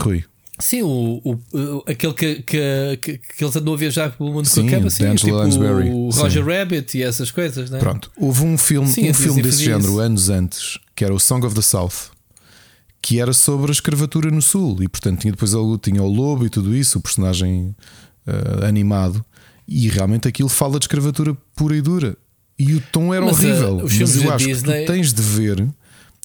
Rui. 0.00 0.24
Sim, 0.60 0.82
o, 0.82 1.20
o, 1.24 1.84
aquele 1.86 2.12
que, 2.12 2.42
que, 2.42 2.98
que, 3.00 3.18
que 3.18 3.44
eles 3.44 3.56
andam 3.56 3.72
a 3.72 3.76
viajar 3.76 4.10
pelo 4.10 4.32
mundo 4.32 4.46
sim, 4.46 4.62
com 4.62 4.68
a 4.68 4.70
cama, 4.70 4.90
sim, 4.90 5.14
tipo 5.14 5.34
o 5.34 6.10
Roger 6.10 6.44
sim. 6.44 6.50
Rabbit 6.50 6.98
e 6.98 7.02
essas 7.02 7.30
coisas, 7.30 7.70
né? 7.70 7.78
Pronto, 7.78 8.10
houve 8.16 8.44
um 8.44 8.58
filme, 8.58 8.86
sim, 8.86 9.08
um 9.08 9.14
filme 9.14 9.40
desse 9.40 9.64
género 9.64 9.92
isso. 9.92 10.00
anos 10.00 10.28
antes, 10.28 10.78
que 10.94 11.02
era 11.02 11.14
o 11.14 11.18
Song 11.18 11.46
of 11.46 11.54
the 11.54 11.62
South, 11.62 12.10
que 13.00 13.18
era 13.18 13.32
sobre 13.32 13.70
a 13.70 13.72
escravatura 13.72 14.30
no 14.30 14.42
Sul, 14.42 14.82
e 14.82 14.88
portanto 14.88 15.20
tinha 15.20 15.32
depois 15.32 15.52
tinha 15.82 16.02
o 16.02 16.08
lobo 16.08 16.44
e 16.44 16.50
tudo 16.50 16.76
isso, 16.76 16.98
o 16.98 17.00
personagem 17.00 17.74
uh, 18.26 18.64
animado, 18.66 19.24
e 19.66 19.88
realmente 19.88 20.28
aquilo 20.28 20.48
fala 20.50 20.78
de 20.78 20.84
escravatura 20.84 21.34
pura 21.54 21.74
e 21.74 21.80
dura. 21.80 22.16
E 22.58 22.74
o 22.74 22.82
tom 22.92 23.14
era 23.14 23.24
mas, 23.24 23.38
uh, 23.38 23.46
horrível. 23.46 23.76
Uh, 23.78 23.82
mas 23.84 24.16
eu 24.16 24.30
acho 24.30 24.46
Disney... 24.46 24.80
que 24.80 24.84
tu 24.84 24.92
tens 24.92 25.14
de 25.14 25.22
ver. 25.22 25.66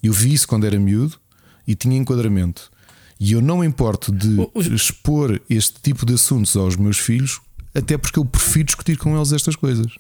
Eu 0.04 0.12
vi 0.12 0.34
isso 0.34 0.46
quando 0.46 0.66
era 0.66 0.78
miúdo 0.78 1.18
e 1.66 1.74
tinha 1.76 1.96
enquadramento. 1.96 2.70
E 3.20 3.34
eu 3.34 3.42
não 3.42 3.64
importo 3.64 4.12
de 4.12 4.50
Os... 4.54 4.68
expor 4.68 5.42
este 5.50 5.80
tipo 5.82 6.06
de 6.06 6.14
assuntos 6.14 6.56
aos 6.56 6.76
meus 6.76 6.98
filhos, 6.98 7.40
até 7.74 7.98
porque 7.98 8.20
eu 8.20 8.26
prefiro 8.26 8.66
discutir 8.66 8.98
com 8.98 9.16
eles 9.16 9.32
estas 9.32 9.56
coisas. 9.56 9.92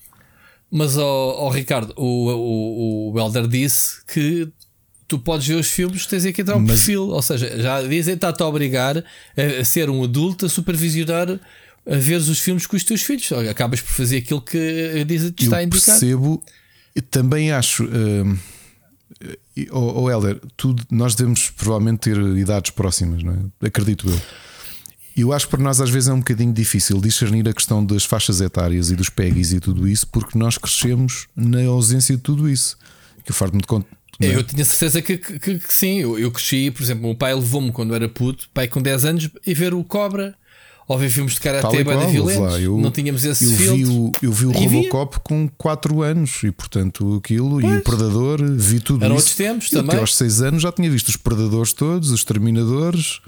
Mas, 0.69 0.98
oh, 0.98 1.35
oh 1.40 1.50
Ricardo, 1.50 1.94
o, 1.95 3.11
o, 3.11 3.14
o 3.14 3.19
Elder 3.19 3.48
disse 3.48 4.03
que 4.06 4.52
tu 5.08 5.19
podes 5.19 5.48
ver 5.48 5.56
os 5.56 5.68
filmes, 5.68 6.06
tens 6.06 6.26
aqui 6.26 6.42
entrar 6.42 6.58
um 6.58 6.60
Mas... 6.60 6.72
perfil. 6.72 7.10
Ou 7.10 7.22
seja, 7.22 7.61
já 7.61 7.82
dizem 7.82 8.16
está-te 8.16 8.42
a 8.42 8.48
obrigar 8.48 9.03
a, 9.38 9.64
ser 9.64 9.90
um 9.90 10.03
adulto 10.03 10.45
a 10.45 10.50
supervisionar 10.50 11.40
a 11.88 11.95
ver 11.98 12.18
os 12.18 12.40
filmes 12.40 12.66
com 12.66 12.76
os 12.76 12.84
teus 12.84 13.03
filhos. 13.03 13.32
Acabas 13.50 13.82
por 13.82 13.92
fazer 13.92 14.18
aquilo 14.18 14.42
que 14.42 15.06
diz 15.06 15.32
te 15.32 15.44
está 15.44 15.58
a 15.58 15.64
indicar. 15.64 16.00
Percebo, 16.00 16.44
também 17.10 17.52
acho. 17.52 17.85
Uh, 17.85 18.38
oh, 19.72 20.02
oh 20.03 20.10
Helder, 20.10 20.40
tu, 20.58 20.76
nós 20.92 21.16
devemos 21.16 21.50
provavelmente 21.50 22.00
ter 22.00 22.18
idades 22.18 22.72
próximas, 22.72 23.24
não 23.24 23.34
é? 23.61 23.68
Acredito 23.68 24.10
eu. 24.10 24.22
Eu 25.18 25.32
acho 25.32 25.45
que 25.45 25.52
para 25.52 25.64
nós 25.64 25.80
às 25.80 25.90
vezes 25.90 26.10
é 26.10 26.14
um 26.14 26.19
bocadinho 26.19 26.52
difícil 26.52 27.00
discernir 27.00 27.48
a 27.48 27.53
questão 27.53 27.85
das 27.85 28.03
faixas 28.03 28.42
etárias 28.42 28.92
e 28.92 28.95
dos 28.95 29.10
pegues 29.10 29.53
e 29.53 29.61
tudo 29.61 29.88
isso, 29.88 30.06
porque 30.08 30.38
nós 30.38 30.58
crescemos 30.58 31.27
na 31.34 31.64
ausência 31.66 32.18
de 32.18 32.22
tudo 32.22 32.50
isso. 32.50 32.77
Que 33.24 33.32
eu 33.32 33.35
farto-me 33.35 33.61
de 33.61 33.68
conta. 33.68 33.88
É? 34.19 34.35
Eu 34.35 34.44
tinha 34.44 34.64
certeza 34.64 35.02
que, 35.02 35.18
que, 35.18 35.40
que, 35.40 35.60
que 35.60 35.74
sim. 35.74 36.00
Eu, 36.00 36.19
eu, 36.19 36.32
cresci, 36.32 36.69
por 36.69 36.84
exemplo, 36.84 37.10
o 37.10 37.16
pai 37.16 37.34
levou-me 37.34 37.72
quando 37.72 37.95
era 37.95 38.08
puto, 38.10 38.50
pai 38.53 38.68
com 38.68 38.82
10 38.82 39.06
anos, 39.06 39.30
e 39.45 39.53
ver 39.53 39.74
o 39.74 39.84
Cobra 39.84 40.35
ou 40.88 40.98
ver 40.98 41.10
filmes 41.10 41.34
de 41.34 41.40
karatê 41.42 41.84
bem 41.84 42.08
violentos. 42.12 42.60
Eu, 42.60 42.78
não 42.78 42.92
tínhamos 42.92 43.26
esse 43.26 43.46
eu 43.46 43.52
filtro. 43.52 43.76
Vi 43.76 43.86
o, 43.86 44.12
eu 44.22 44.32
vi 44.32 44.46
o 44.46 44.52
Robocop 44.52 45.20
com 45.22 45.50
4 45.58 46.02
anos 46.04 46.44
e, 46.44 46.52
portanto, 46.52 47.16
aquilo 47.24 47.60
pois. 47.60 47.74
e 47.74 47.78
o 47.78 47.84
Predador, 47.84 48.40
vi 48.44 48.80
tudo 48.80 49.04
Eram 49.04 49.16
isso. 49.16 49.30
outros 49.30 49.36
tempos 49.36 49.70
também. 49.70 49.92
Até 49.92 50.00
aos 50.00 50.16
6 50.16 50.42
anos 50.42 50.62
já 50.62 50.72
tinha 50.72 50.90
visto 50.90 51.08
os 51.08 51.18
Predadores 51.18 51.74
todos, 51.74 52.12
os 52.12 52.24
Terminadores. 52.24 53.20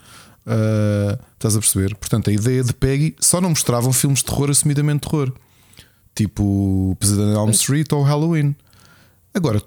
Uh, 0.46 1.20
estás 1.34 1.56
a 1.56 1.60
perceber? 1.60 1.96
Portanto, 1.96 2.30
a 2.30 2.34
ideia 2.34 2.64
de 2.64 2.74
Peggy 2.74 3.16
só 3.20 3.42
não 3.42 3.50
mostravam 3.50 3.92
filmes 3.92 4.20
de 4.20 4.26
terror 4.26 4.50
assumidamente 4.50 5.08
terror, 5.08 5.34
tipo 6.16 6.96
Pesadelo 7.00 7.34
Elm 7.34 7.50
Street 7.50 7.92
ou 7.92 8.04
Halloween. 8.04 8.56
Agora, 9.34 9.62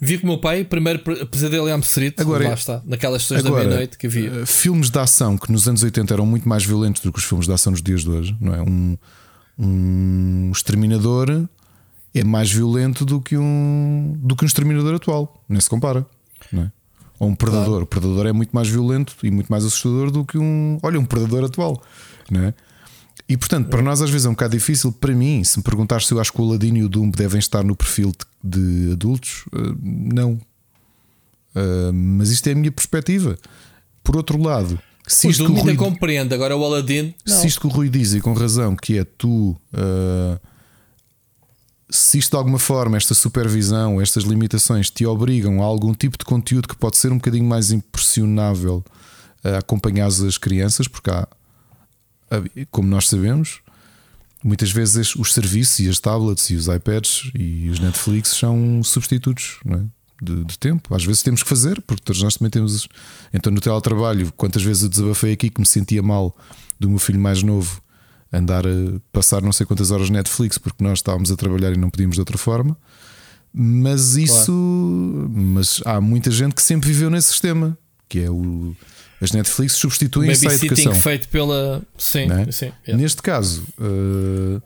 Vi 0.00 0.18
com 0.18 0.26
o 0.26 0.30
meu 0.30 0.38
pai, 0.38 0.64
primeiro 0.64 0.98
Pesadelo 1.26 1.68
em 1.68 1.72
Elm 1.72 1.80
Street, 1.80 2.14
agora, 2.18 2.48
lá 2.48 2.54
está, 2.54 2.80
naquelas 2.86 3.22
sessões 3.22 3.42
da 3.44 3.50
meia-noite 3.50 3.98
que 3.98 4.06
havia. 4.06 4.30
Eh, 4.30 4.46
filmes 4.46 4.88
de 4.88 4.98
ação 4.98 5.36
que 5.36 5.52
nos 5.52 5.68
anos 5.68 5.82
80 5.82 6.14
eram 6.14 6.24
muito 6.24 6.48
mais 6.48 6.64
violentos 6.64 7.02
do 7.02 7.12
que 7.12 7.18
os 7.18 7.24
filmes 7.24 7.46
de 7.46 7.52
ação 7.52 7.72
nos 7.72 7.82
dias 7.82 8.02
de 8.02 8.08
hoje, 8.08 8.36
não 8.40 8.54
é? 8.54 8.62
Um, 8.62 8.96
um 9.58 10.50
exterminador 10.52 11.46
é 12.14 12.24
mais 12.24 12.50
violento 12.50 13.04
do 13.04 13.20
que 13.20 13.36
um, 13.36 14.14
do 14.16 14.34
que 14.34 14.44
um 14.44 14.46
exterminador 14.46 14.94
atual, 14.94 15.44
nem 15.46 15.60
se 15.60 15.68
compara, 15.68 16.06
não 16.50 16.62
é? 16.62 16.72
Ou 17.18 17.28
um 17.28 17.34
predador. 17.34 17.66
Claro. 17.66 17.82
O 17.82 17.86
predador 17.86 18.26
é 18.26 18.32
muito 18.32 18.50
mais 18.52 18.68
violento 18.68 19.14
e 19.22 19.30
muito 19.30 19.48
mais 19.48 19.64
assustador 19.66 20.10
do 20.10 20.24
que 20.24 20.38
um. 20.38 20.78
Olha, 20.82 20.98
um 20.98 21.04
predador 21.04 21.44
atual, 21.44 21.82
não 22.30 22.44
é? 22.44 22.54
E 23.30 23.36
portanto, 23.36 23.68
para 23.68 23.80
nós 23.80 24.02
às 24.02 24.10
vezes 24.10 24.26
é 24.26 24.28
um 24.28 24.32
bocado 24.32 24.56
difícil. 24.56 24.90
Para 24.90 25.14
mim, 25.14 25.44
se 25.44 25.56
me 25.56 25.62
perguntar 25.62 26.02
se 26.02 26.12
eu 26.12 26.18
acho 26.18 26.32
que 26.32 26.40
o 26.40 26.44
Aladdin 26.44 26.74
e 26.78 26.82
o 26.82 26.88
Doom 26.88 27.10
devem 27.10 27.38
estar 27.38 27.62
no 27.62 27.76
perfil 27.76 28.10
de, 28.42 28.86
de 28.88 28.92
adultos, 28.92 29.44
uh, 29.52 29.78
não. 29.80 30.32
Uh, 31.54 31.92
mas 31.94 32.30
isto 32.32 32.48
é 32.48 32.52
a 32.52 32.54
minha 32.56 32.72
perspectiva. 32.72 33.38
Por 34.02 34.16
outro 34.16 34.36
lado, 34.42 34.76
se 35.06 35.28
o 35.28 35.30
isto 35.30 35.46
ainda 35.46 35.62
Rui, 35.62 35.76
compreende, 35.76 36.34
agora 36.34 36.56
o 36.56 36.64
Aladdin. 36.64 37.14
Se 37.24 37.46
isto 37.46 37.60
que 37.60 37.68
o 37.68 37.70
Rui 37.70 37.88
diz 37.88 38.14
e 38.14 38.20
com 38.20 38.32
razão, 38.32 38.74
que 38.74 38.98
é 38.98 39.04
tu. 39.04 39.56
Uh, 39.72 40.40
se 41.88 42.18
isto 42.18 42.32
de 42.32 42.36
alguma 42.36 42.58
forma, 42.58 42.96
esta 42.96 43.14
supervisão, 43.14 44.00
estas 44.00 44.24
limitações 44.24 44.90
te 44.90 45.06
obrigam 45.06 45.62
a 45.62 45.64
algum 45.64 45.94
tipo 45.94 46.18
de 46.18 46.24
conteúdo 46.24 46.66
que 46.66 46.76
pode 46.76 46.96
ser 46.96 47.12
um 47.12 47.16
bocadinho 47.16 47.44
mais 47.44 47.70
impressionável 47.70 48.84
a 49.44 49.58
acompanhar 49.58 50.08
as 50.08 50.36
crianças, 50.36 50.88
porque 50.88 51.10
há 51.10 51.28
como 52.70 52.88
nós 52.88 53.08
sabemos, 53.08 53.60
muitas 54.42 54.70
vezes 54.70 55.14
os 55.14 55.32
serviços 55.32 55.80
e 55.80 55.88
as 55.88 55.98
tablets 55.98 56.50
e 56.50 56.54
os 56.54 56.68
iPads 56.68 57.30
e 57.34 57.68
os 57.68 57.78
Netflix 57.78 58.30
são 58.30 58.82
substitutos 58.82 59.58
é? 59.66 59.80
de, 60.22 60.44
de, 60.44 60.58
tempo. 60.58 60.94
Às 60.94 61.04
vezes 61.04 61.22
temos 61.22 61.42
que 61.42 61.48
fazer, 61.48 61.80
porque 61.82 62.02
todos 62.02 62.22
nós 62.22 62.36
também 62.36 62.50
temos. 62.50 62.88
Então, 63.32 63.52
no 63.52 63.60
teletrabalho, 63.60 64.32
quantas 64.36 64.62
vezes 64.62 64.82
eu 64.84 64.88
desabafei 64.88 65.32
aqui 65.32 65.50
que 65.50 65.60
me 65.60 65.66
sentia 65.66 66.02
mal 66.02 66.36
do 66.78 66.88
meu 66.88 66.98
filho 66.98 67.20
mais 67.20 67.42
novo 67.42 67.82
andar 68.32 68.64
a 68.66 69.00
passar 69.12 69.42
não 69.42 69.50
sei 69.50 69.66
quantas 69.66 69.90
horas 69.90 70.08
Netflix 70.08 70.56
porque 70.56 70.84
nós 70.84 71.00
estávamos 71.00 71.32
a 71.32 71.36
trabalhar 71.36 71.72
e 71.72 71.76
não 71.76 71.90
podíamos 71.90 72.14
de 72.14 72.20
outra 72.20 72.38
forma. 72.38 72.76
Mas 73.52 74.16
isso. 74.16 74.52
Claro. 74.52 75.30
Mas 75.30 75.82
há 75.84 76.00
muita 76.00 76.30
gente 76.30 76.54
que 76.54 76.62
sempre 76.62 76.88
viveu 76.88 77.10
nesse 77.10 77.28
sistema, 77.28 77.76
que 78.08 78.20
é 78.20 78.30
o 78.30 78.74
as 79.20 79.32
Netflix 79.32 79.74
substituem-se 79.74 80.48
à 80.48 80.54
educação. 80.54 80.94
feito 80.94 81.28
pela. 81.28 81.82
Sim, 81.98 82.30
é? 82.30 82.50
sim 82.50 82.72
yeah. 82.86 83.02
Neste 83.02 83.20
caso, 83.20 83.64
uh, 83.78 84.62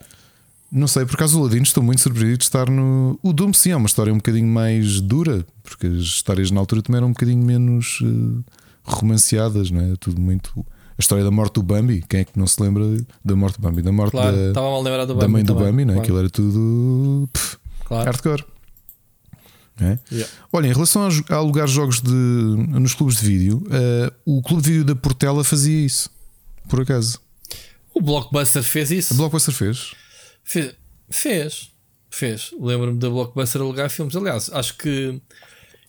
não 0.71 0.87
sei, 0.87 1.05
por 1.05 1.15
acaso 1.15 1.39
o 1.39 1.45
Ladino 1.45 1.63
estou 1.63 1.83
muito 1.83 2.01
surpreendido 2.01 2.39
de 2.39 2.45
estar 2.45 2.71
no. 2.71 3.19
O 3.23 3.33
Doom, 3.33 3.53
sim, 3.53 3.71
é 3.71 3.77
uma 3.77 3.87
história 3.87 4.13
um 4.13 4.17
bocadinho 4.17 4.47
mais 4.47 5.01
dura, 5.01 5.45
porque 5.63 5.87
as 5.87 6.03
histórias 6.03 6.51
na 6.51 6.61
altura 6.61 6.83
também 6.83 6.99
eram 6.99 7.09
um 7.09 7.13
bocadinho 7.13 7.45
menos 7.45 8.01
uh, 8.01 8.45
romanceadas, 8.85 9.71
não 9.71 9.81
é? 9.81 9.95
Tudo 9.99 10.21
muito. 10.21 10.65
A 10.97 11.01
história 11.01 11.25
da 11.25 11.31
morte 11.31 11.55
do 11.55 11.63
Bambi, 11.63 12.05
quem 12.09 12.21
é 12.21 12.25
que 12.25 12.39
não 12.39 12.47
se 12.47 12.63
lembra 12.63 12.85
da 13.25 13.35
morte 13.35 13.59
do 13.59 13.63
Bambi? 13.63 13.83
Da 13.83 13.91
morte 13.91 14.13
claro, 14.13 14.37
da, 14.37 15.05
do 15.07 15.15
da 15.15 15.27
mãe 15.27 15.43
do 15.43 15.55
também, 15.55 15.73
Bambi, 15.73 15.85
não 15.85 15.95
é? 15.95 15.97
Claro. 15.97 16.03
Aquilo 16.03 16.19
era 16.21 16.31
tudo. 16.31 17.29
Pff, 17.33 17.57
claro. 17.85 18.05
Hardcore. 18.05 18.45
É? 19.81 19.99
Yeah. 20.11 20.33
Olha, 20.53 20.69
em 20.69 20.73
relação 20.73 21.09
a 21.29 21.35
alugar 21.35 21.67
jogos 21.67 22.01
de, 22.01 22.13
nos 22.13 22.95
clubes 22.95 23.17
de 23.21 23.27
vídeo, 23.27 23.65
uh, 23.67 24.15
o 24.25 24.41
clube 24.41 24.63
de 24.63 24.71
vídeo 24.71 24.85
da 24.85 24.95
Portela 24.95 25.43
fazia 25.43 25.85
isso, 25.85 26.11
por 26.69 26.81
acaso. 26.81 27.21
O 27.93 28.01
Blockbuster 28.01 28.63
fez 28.63 28.91
isso. 28.91 29.15
O 29.15 29.17
Blockbuster 29.17 29.55
fez? 29.55 29.93
Fez. 30.45 30.75
Fez. 31.11 31.71
fez. 32.11 32.51
Lembro-me 32.59 32.99
da 32.99 33.09
Blockbuster 33.09 33.61
alugar 33.61 33.91
filmes. 33.91 34.15
Aliás, 34.15 34.51
acho 34.53 34.77
que 34.77 35.21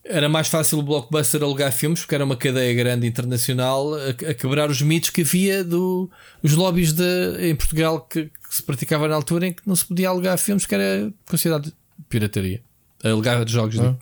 era 0.03 0.29
mais 0.29 0.47
fácil 0.47 0.79
o 0.79 0.83
Blockbuster 0.83 1.41
alugar 1.41 1.71
filmes 1.71 2.01
porque 2.01 2.13
era 2.13 2.23
uma 2.23 2.37
cadeia 2.37 2.73
grande 2.75 3.07
internacional 3.07 3.95
a, 3.95 4.09
a 4.09 4.33
quebrar 4.33 4.69
os 4.69 4.81
mitos 4.81 5.09
que 5.09 5.21
havia 5.21 5.63
dos 5.63 6.09
do, 6.43 6.55
lobbies 6.55 6.93
de, 6.93 7.49
em 7.49 7.55
Portugal 7.55 8.01
que, 8.01 8.25
que, 8.25 8.55
se 8.55 8.61
praticava 8.61 9.07
na 9.07 9.15
altura 9.15 9.47
em 9.47 9.53
que 9.53 9.63
não 9.65 9.75
se 9.75 9.85
podia 9.85 10.09
alugar 10.09 10.37
filmes 10.37 10.65
que 10.65 10.75
era 10.75 11.11
considerado 11.27 11.73
pirataria. 12.07 12.61
Alugar 13.05 13.45
de 13.45 13.51
jogos. 13.51 13.79
Ah. 13.79 13.95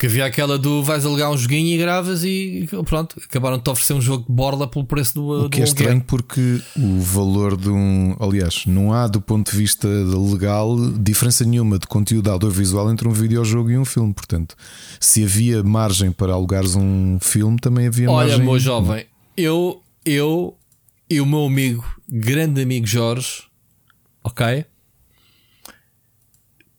Porque 0.00 0.06
havia 0.06 0.24
aquela 0.24 0.56
do 0.56 0.82
vais 0.82 1.04
alugar 1.04 1.30
um 1.30 1.36
joguinho 1.36 1.74
e 1.74 1.76
gravas 1.76 2.24
e 2.24 2.66
pronto, 2.86 3.20
acabaram 3.22 3.58
de 3.58 3.64
te 3.64 3.68
oferecer 3.68 3.92
um 3.92 4.00
jogo 4.00 4.24
de 4.24 4.32
borla 4.32 4.66
pelo 4.66 4.86
preço 4.86 5.14
do. 5.14 5.44
O 5.44 5.50
que 5.50 5.60
é 5.60 5.64
estranho 5.64 6.00
porque 6.00 6.62
o 6.74 6.98
valor 7.00 7.54
de 7.54 7.68
um. 7.68 8.16
Aliás, 8.18 8.64
não 8.64 8.94
há 8.94 9.06
do 9.06 9.20
ponto 9.20 9.50
de 9.50 9.58
vista 9.58 9.86
legal 9.86 10.74
diferença 10.92 11.44
nenhuma 11.44 11.78
de 11.78 11.86
conteúdo 11.86 12.30
audiovisual 12.30 12.90
entre 12.90 13.06
um 13.06 13.12
videojogo 13.12 13.70
e 13.70 13.76
um 13.76 13.84
filme. 13.84 14.14
Portanto, 14.14 14.56
se 14.98 15.22
havia 15.22 15.62
margem 15.62 16.10
para 16.10 16.32
alugares 16.32 16.74
um 16.74 17.18
filme, 17.20 17.58
também 17.58 17.86
havia 17.86 18.10
Olha, 18.10 18.16
margem. 18.16 18.36
Olha, 18.36 18.44
meu 18.44 18.58
jovem, 18.58 19.04
eu, 19.36 19.82
eu 20.02 20.56
e 21.10 21.20
o 21.20 21.26
meu 21.26 21.44
amigo, 21.44 21.84
grande 22.08 22.62
amigo 22.62 22.86
Jorge, 22.86 23.42
ok? 24.24 24.64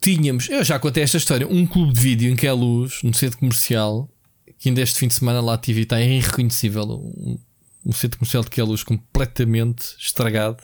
Tínhamos, 0.01 0.49
eu 0.49 0.63
já 0.63 0.79
contei 0.79 1.03
esta 1.03 1.17
história, 1.17 1.47
um 1.47 1.65
clube 1.65 1.93
de 1.93 1.99
vídeo 2.01 2.31
em 2.31 2.35
que 2.35 2.47
é 2.47 2.51
luz, 2.51 3.01
no 3.03 3.13
centro 3.13 3.37
comercial, 3.37 4.09
que 4.57 4.69
ainda 4.69 4.81
este 4.81 4.99
fim 4.99 5.07
de 5.07 5.13
semana 5.13 5.39
lá 5.39 5.57
tive 5.57 5.81
e 5.81 5.83
está 5.83 6.01
irreconhecível. 6.01 6.83
Um, 6.83 7.37
um 7.85 7.91
centro 7.91 8.19
comercial 8.19 8.43
de 8.43 8.49
que 8.49 8.59
é 8.59 8.63
luz 8.63 8.83
completamente 8.83 9.95
estragado 9.99 10.61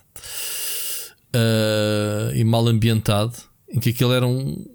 uh, 1.36 2.36
e 2.36 2.44
mal 2.44 2.68
ambientado, 2.68 3.36
em 3.70 3.80
que 3.80 3.90
aquilo 3.90 4.14
era 4.14 4.26
um, 4.26 4.66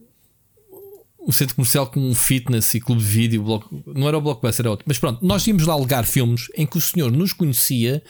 um 1.27 1.33
centro 1.33 1.55
comercial 1.55 1.87
com 1.87 2.01
um 2.01 2.15
fitness 2.15 2.75
e 2.75 2.81
clube 2.81 3.01
de 3.01 3.07
vídeo, 3.07 3.43
bloco, 3.43 3.83
não 3.87 4.09
era 4.09 4.19
o 4.19 4.21
Blockbuster, 4.21 4.65
era 4.65 4.71
outro. 4.71 4.85
Mas 4.89 4.99
pronto, 4.99 5.25
nós 5.25 5.47
íamos 5.47 5.67
lá 5.67 5.75
alugar 5.75 6.05
filmes 6.05 6.49
em 6.57 6.67
que 6.67 6.77
o 6.77 6.81
senhor 6.81 7.13
nos 7.13 7.33
conhecia, 7.33 8.03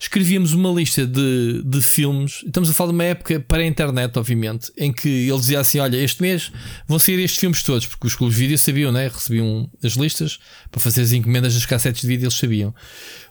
escrevíamos 0.00 0.52
uma 0.52 0.70
lista 0.70 1.06
de, 1.06 1.62
de 1.64 1.80
filmes. 1.80 2.42
Estamos 2.44 2.68
a 2.68 2.74
falar 2.74 2.90
de 2.90 2.94
uma 2.94 3.04
época 3.04 3.38
para 3.38 3.62
a 3.62 3.66
internet, 3.66 4.18
obviamente, 4.18 4.72
em 4.76 4.92
que 4.92 5.08
ele 5.08 5.38
dizia 5.38 5.60
assim: 5.60 5.78
Olha, 5.78 5.96
este 5.96 6.20
mês 6.20 6.50
vão 6.88 6.98
sair 6.98 7.20
estes 7.20 7.38
filmes 7.38 7.62
todos, 7.62 7.86
porque 7.86 8.06
os 8.06 8.16
clubes 8.16 8.36
de 8.36 8.42
vídeo 8.42 8.58
sabiam, 8.58 8.90
né? 8.90 9.08
Recebiam 9.08 9.70
as 9.82 9.92
listas 9.92 10.38
para 10.70 10.80
fazer 10.80 11.02
as 11.02 11.12
encomendas 11.12 11.54
das 11.54 11.66
cassetes 11.66 12.00
de 12.02 12.08
vídeo, 12.08 12.24
eles 12.24 12.34
sabiam. 12.34 12.74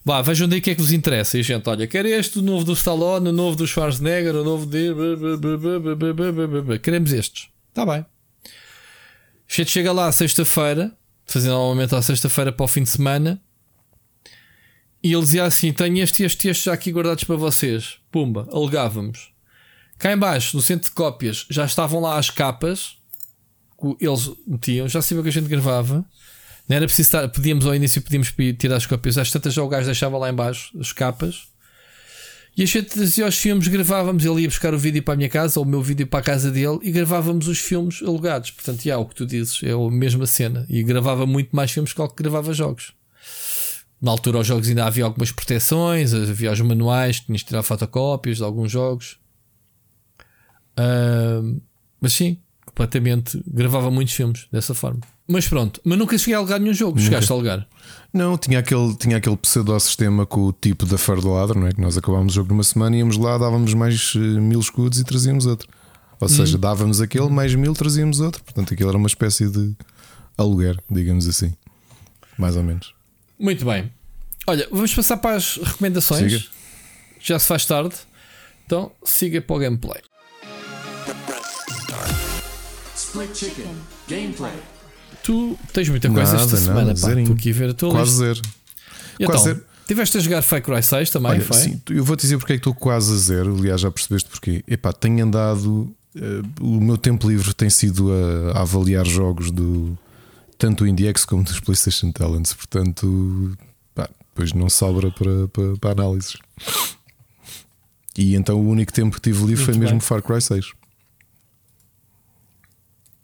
Vá, 0.03 0.21
vejam 0.21 0.47
daí 0.47 0.59
o 0.59 0.61
que 0.61 0.69
é 0.69 0.75
que 0.75 0.81
vos 0.81 0.93
interessa. 0.93 1.37
E 1.37 1.41
a 1.41 1.43
gente, 1.43 1.67
olha, 1.67 1.85
quer 1.87 2.05
este, 2.05 2.39
o 2.39 2.41
novo 2.41 2.63
do 2.63 2.73
Stallone, 2.73 3.29
o 3.29 3.33
novo 3.33 3.57
do 3.57 3.67
Schwarzenegger, 3.67 4.35
o 4.35 4.43
novo 4.43 4.65
de. 4.65 4.93
Queremos 6.79 7.11
estes. 7.11 7.47
Está 7.69 7.85
bem. 7.85 8.05
Chega 9.47 9.91
lá 9.91 10.11
sexta-feira, 10.11 10.91
fazendo 11.25 11.53
normalmente 11.53 11.95
à 11.95 12.01
sexta-feira 12.01 12.51
para 12.51 12.63
o 12.63 12.67
fim 12.67 12.83
de 12.83 12.89
semana, 12.89 13.41
e 15.03 15.13
ele 15.13 15.21
dizia 15.21 15.45
assim: 15.45 15.71
Tenho 15.71 15.97
este 15.99 16.23
este, 16.23 16.47
este 16.49 16.65
já 16.65 16.73
aqui 16.73 16.91
guardados 16.91 17.23
para 17.23 17.35
vocês. 17.35 17.97
Pumba, 18.11 18.47
alegávamos. 18.51 19.31
Cá 19.97 20.11
embaixo, 20.11 20.57
no 20.57 20.63
centro 20.63 20.89
de 20.89 20.95
cópias, 20.95 21.45
já 21.49 21.63
estavam 21.65 22.01
lá 22.01 22.17
as 22.17 22.29
capas 22.29 22.97
que 23.79 24.05
eles 24.05 24.31
metiam, 24.45 24.87
já 24.87 25.01
sabiam 25.01 25.23
que 25.23 25.29
a 25.29 25.31
gente 25.31 25.47
gravava. 25.47 26.05
Não 26.67 26.75
era 26.75 26.85
preciso 26.85 27.07
estar, 27.07 27.27
podíamos 27.29 27.65
ao 27.65 27.75
início 27.75 28.01
podíamos 28.01 28.33
tirar 28.57 28.77
as 28.77 28.85
cópias, 28.85 29.17
às 29.17 29.31
tantas 29.31 29.53
já 29.53 29.61
o 29.61 29.67
gajo 29.67 29.85
deixava 29.85 30.17
lá 30.17 30.29
embaixo 30.29 30.75
as 30.79 30.91
capas 30.91 31.47
e 32.57 32.63
a 32.63 32.65
gente 32.65 32.97
dizia 32.97 33.27
os 33.27 33.37
filmes, 33.37 33.67
gravávamos, 33.67 34.23
ele 34.23 34.41
ia 34.41 34.47
buscar 34.47 34.73
o 34.73 34.77
vídeo 34.77 35.03
para 35.03 35.13
a 35.13 35.17
minha 35.17 35.29
casa, 35.29 35.59
ou 35.59 35.65
o 35.65 35.69
meu 35.69 35.81
vídeo 35.81 36.07
para 36.07 36.19
a 36.19 36.23
casa 36.23 36.49
dele, 36.49 36.79
e 36.83 36.91
gravávamos 36.91 37.49
os 37.49 37.59
filmes 37.59 38.01
alugados. 38.01 38.51
Portanto, 38.51 38.81
já, 38.81 38.97
o 38.97 39.05
que 39.05 39.15
tu 39.15 39.25
dizes, 39.25 39.61
é 39.61 39.71
a 39.71 39.91
mesma 39.91 40.25
cena. 40.25 40.65
E 40.69 40.81
gravava 40.81 41.25
muito 41.25 41.53
mais 41.53 41.69
filmes 41.71 41.91
que 41.91 42.01
o 42.01 42.07
que 42.07 42.23
gravava 42.23 42.53
jogos. 42.53 42.93
Na 44.01 44.11
altura, 44.11 44.39
os 44.39 44.47
jogos 44.47 44.69
ainda 44.69 44.85
havia 44.85 45.03
algumas 45.03 45.31
proteções, 45.31 46.13
havia 46.13 46.51
os 46.51 46.61
manuais, 46.61 47.19
tinhas 47.19 47.41
de 47.41 47.47
tirar 47.47 47.63
fotocópias 47.63 48.37
de 48.37 48.43
alguns 48.43 48.71
jogos. 48.71 49.17
Uh, 50.79 51.61
mas 51.99 52.13
sim, 52.13 52.37
completamente. 52.65 53.41
Gravava 53.47 53.91
muitos 53.91 54.13
filmes 54.13 54.47
dessa 54.51 54.73
forma. 54.73 55.01
Mas 55.27 55.47
pronto, 55.47 55.81
mas 55.83 55.97
nunca 55.97 56.17
cheguei 56.17 56.35
a 56.35 56.37
alugar 56.37 56.59
nenhum 56.59 56.73
jogo. 56.73 56.91
Nunca. 56.91 57.03
Chegaste 57.03 57.31
a 57.31 57.35
alugar? 57.35 57.67
Não, 58.15 58.37
tinha 58.37 58.59
aquele, 58.59 58.95
tinha 58.95 59.17
aquele 59.17 59.35
pseudo-sistema 59.35 60.25
com 60.25 60.45
o 60.45 60.53
tipo 60.53 60.85
da 60.85 60.97
Fardoladro, 60.97 61.59
não 61.59 61.67
é? 61.67 61.73
Que 61.73 61.81
nós 61.81 61.97
acabámos 61.97 62.31
o 62.31 62.35
jogo 62.35 62.47
numa 62.53 62.63
semana, 62.63 62.95
íamos 62.95 63.17
lá, 63.17 63.37
dávamos 63.37 63.73
mais 63.73 64.15
uh, 64.15 64.19
mil 64.19 64.57
escudos 64.57 65.01
e 65.01 65.03
trazíamos 65.03 65.45
outro. 65.45 65.67
Ou 66.21 66.29
seja, 66.29 66.55
hum. 66.55 66.61
dávamos 66.61 67.01
aquele, 67.01 67.27
mais 67.27 67.53
mil, 67.53 67.73
trazíamos 67.73 68.21
outro. 68.21 68.41
Portanto, 68.41 68.73
aquilo 68.73 68.87
era 68.87 68.97
uma 68.97 69.07
espécie 69.07 69.49
de 69.49 69.75
aluguer, 70.37 70.81
digamos 70.89 71.27
assim. 71.27 71.53
Mais 72.37 72.55
ou 72.55 72.63
menos. 72.63 72.93
Muito 73.37 73.65
bem. 73.65 73.91
Olha, 74.47 74.65
vamos 74.71 74.95
passar 74.95 75.17
para 75.17 75.35
as 75.35 75.57
recomendações. 75.57 76.31
Siga. 76.31 76.45
Já 77.19 77.37
se 77.37 77.47
faz 77.49 77.65
tarde. 77.65 77.95
Então, 78.65 78.93
siga 79.03 79.41
para 79.41 79.55
o 79.57 79.59
gameplay. 79.59 80.01
Split 82.95 83.35
Chicken 83.35 83.75
Gameplay. 84.07 84.74
Tu 85.25 85.57
tens 85.73 85.89
muita 85.89 86.07
coisa 86.07 86.33
nada, 86.33 86.43
esta 86.43 86.57
semana, 86.57 86.93
nada, 86.93 87.01
pá. 87.01 87.19
Estou 87.19 87.33
aqui 87.33 87.49
a 87.49 87.53
ver 87.53 87.69
a 87.71 87.73
tua 87.73 87.89
Quase 87.89 88.11
lista. 88.11 88.25
zero. 88.25 88.41
E 89.19 89.25
quase 89.25 89.41
então, 89.41 89.53
zero. 89.55 89.65
Tiveste 89.87 90.17
a 90.17 90.19
jogar 90.19 90.41
Far 90.43 90.61
Cry 90.61 90.83
6 90.83 91.09
também, 91.09 91.31
Olha, 91.31 91.41
foi? 91.41 91.57
Sim, 91.57 91.81
eu 91.89 92.03
vou 92.03 92.15
te 92.15 92.21
dizer 92.21 92.37
porque 92.37 92.53
é 92.53 92.55
que 92.57 92.59
estou 92.59 92.75
quase 92.75 93.11
a 93.11 93.17
zero. 93.17 93.55
Aliás, 93.57 93.81
já 93.81 93.89
percebeste 93.89 94.29
porquê. 94.29 94.63
Epá, 94.67 94.93
tenho 94.93 95.25
andado. 95.25 95.91
Uh, 96.15 96.45
o 96.61 96.79
meu 96.79 96.95
tempo 96.95 97.27
livre 97.27 97.55
tem 97.55 97.71
sido 97.71 98.11
a, 98.11 98.59
a, 98.59 98.61
avaliar 98.61 99.03
jogos 99.03 99.49
do 99.49 99.97
tanto 100.59 100.83
do 100.83 100.87
IndieX 100.87 101.25
como 101.25 101.43
dos 101.43 101.59
PlayStation 101.59 102.11
Talents. 102.11 102.53
Portanto, 102.53 103.57
pá, 103.95 104.07
depois 104.29 104.53
não 104.53 104.69
sobra 104.69 105.09
para, 105.09 105.47
para, 105.47 105.77
para 105.77 106.03
análises. 106.03 106.37
E 108.15 108.35
então 108.35 108.59
o 108.59 108.69
único 108.69 108.93
tempo 108.93 109.15
que 109.15 109.21
tive 109.21 109.39
livre 109.39 109.65
Muito 109.65 109.65
foi 109.65 109.77
mesmo 109.77 109.99
Far 109.99 110.21
Cry 110.21 110.39
6. 110.39 110.71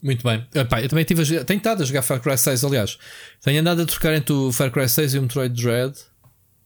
Muito 0.01 0.23
bem. 0.23 0.45
Epá, 0.53 0.81
eu 0.81 0.89
também 0.89 1.05
tive 1.05 1.21
a, 1.37 1.45
tenho 1.45 1.57
estado 1.57 1.83
a 1.83 1.85
jogar 1.85 2.01
Far 2.01 2.19
Cry 2.19 2.37
6, 2.37 2.63
aliás. 2.63 2.97
Tenho 3.41 3.61
andado 3.61 3.81
a 3.81 3.85
trocar 3.85 4.13
entre 4.13 4.33
o 4.33 4.51
Far 4.51 4.71
Cry 4.71 4.89
6 4.89 5.13
e 5.13 5.19
o 5.19 5.21
Metroid 5.21 5.61
Dread. 5.61 5.95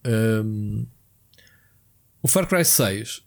Um, 0.06 0.86
o 2.22 2.28
Far 2.28 2.48
Cry 2.48 2.64
6 2.64 3.26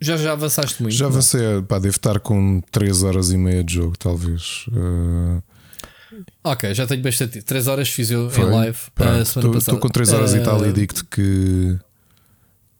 já, 0.00 0.16
já 0.16 0.32
avançaste 0.32 0.82
muito? 0.82 0.94
Já 0.94 1.06
avancei, 1.06 1.40
pá, 1.66 1.78
devo 1.78 1.96
estar 1.96 2.20
com 2.20 2.60
3 2.70 3.02
horas 3.02 3.30
e 3.30 3.36
meia 3.36 3.64
de 3.64 3.74
jogo, 3.74 3.96
talvez. 3.98 4.66
Uh... 4.68 5.42
Ok, 6.44 6.74
já 6.74 6.86
tenho 6.86 7.02
bastante. 7.02 7.40
3 7.42 7.66
horas 7.66 7.88
fiz 7.88 8.10
eu 8.10 8.30
Foi? 8.30 8.44
em 8.44 8.50
live 8.50 8.78
pá, 8.94 9.18
Estou 9.18 9.78
com 9.78 9.88
3 9.88 10.12
horas 10.12 10.32
uh... 10.32 10.36
e 10.36 10.42
tal 10.42 10.64
e 10.64 10.68
ah, 10.68 10.72
digo-te 10.72 11.04
que 11.04 11.78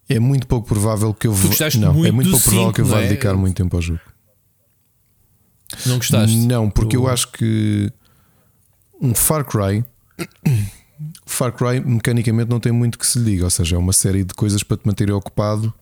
é 0.08 0.18
muito 0.18 0.46
pouco 0.46 0.68
provável 0.68 1.12
que 1.14 1.26
eu 1.26 1.32
vou. 1.32 1.50
Não, 1.80 2.04
é 2.04 2.12
muito 2.12 2.30
pouco 2.30 2.44
provável 2.44 2.72
que 2.72 2.80
eu 2.82 2.86
vá 2.86 3.00
é? 3.00 3.08
dedicar 3.08 3.34
muito 3.34 3.56
tempo 3.56 3.76
ao 3.76 3.82
jogo. 3.82 4.00
Não 5.84 5.96
gostaste? 5.96 6.36
Não, 6.36 6.70
porque 6.70 6.96
eu 6.96 7.08
acho 7.08 7.32
que 7.32 7.92
um 9.00 9.14
Far 9.14 9.44
Cry. 9.44 9.84
Far 11.26 11.52
Cry 11.52 11.80
mecanicamente 11.80 12.50
não 12.50 12.60
tem 12.60 12.72
muito 12.72 12.98
que 12.98 13.06
se 13.06 13.18
lhe 13.18 13.32
diga, 13.32 13.44
ou 13.44 13.50
seja, 13.50 13.76
é 13.76 13.78
uma 13.78 13.92
série 13.92 14.24
de 14.24 14.34
coisas 14.34 14.62
para 14.62 14.76
te 14.76 14.86
manter 14.86 15.10
ocupado. 15.10 15.72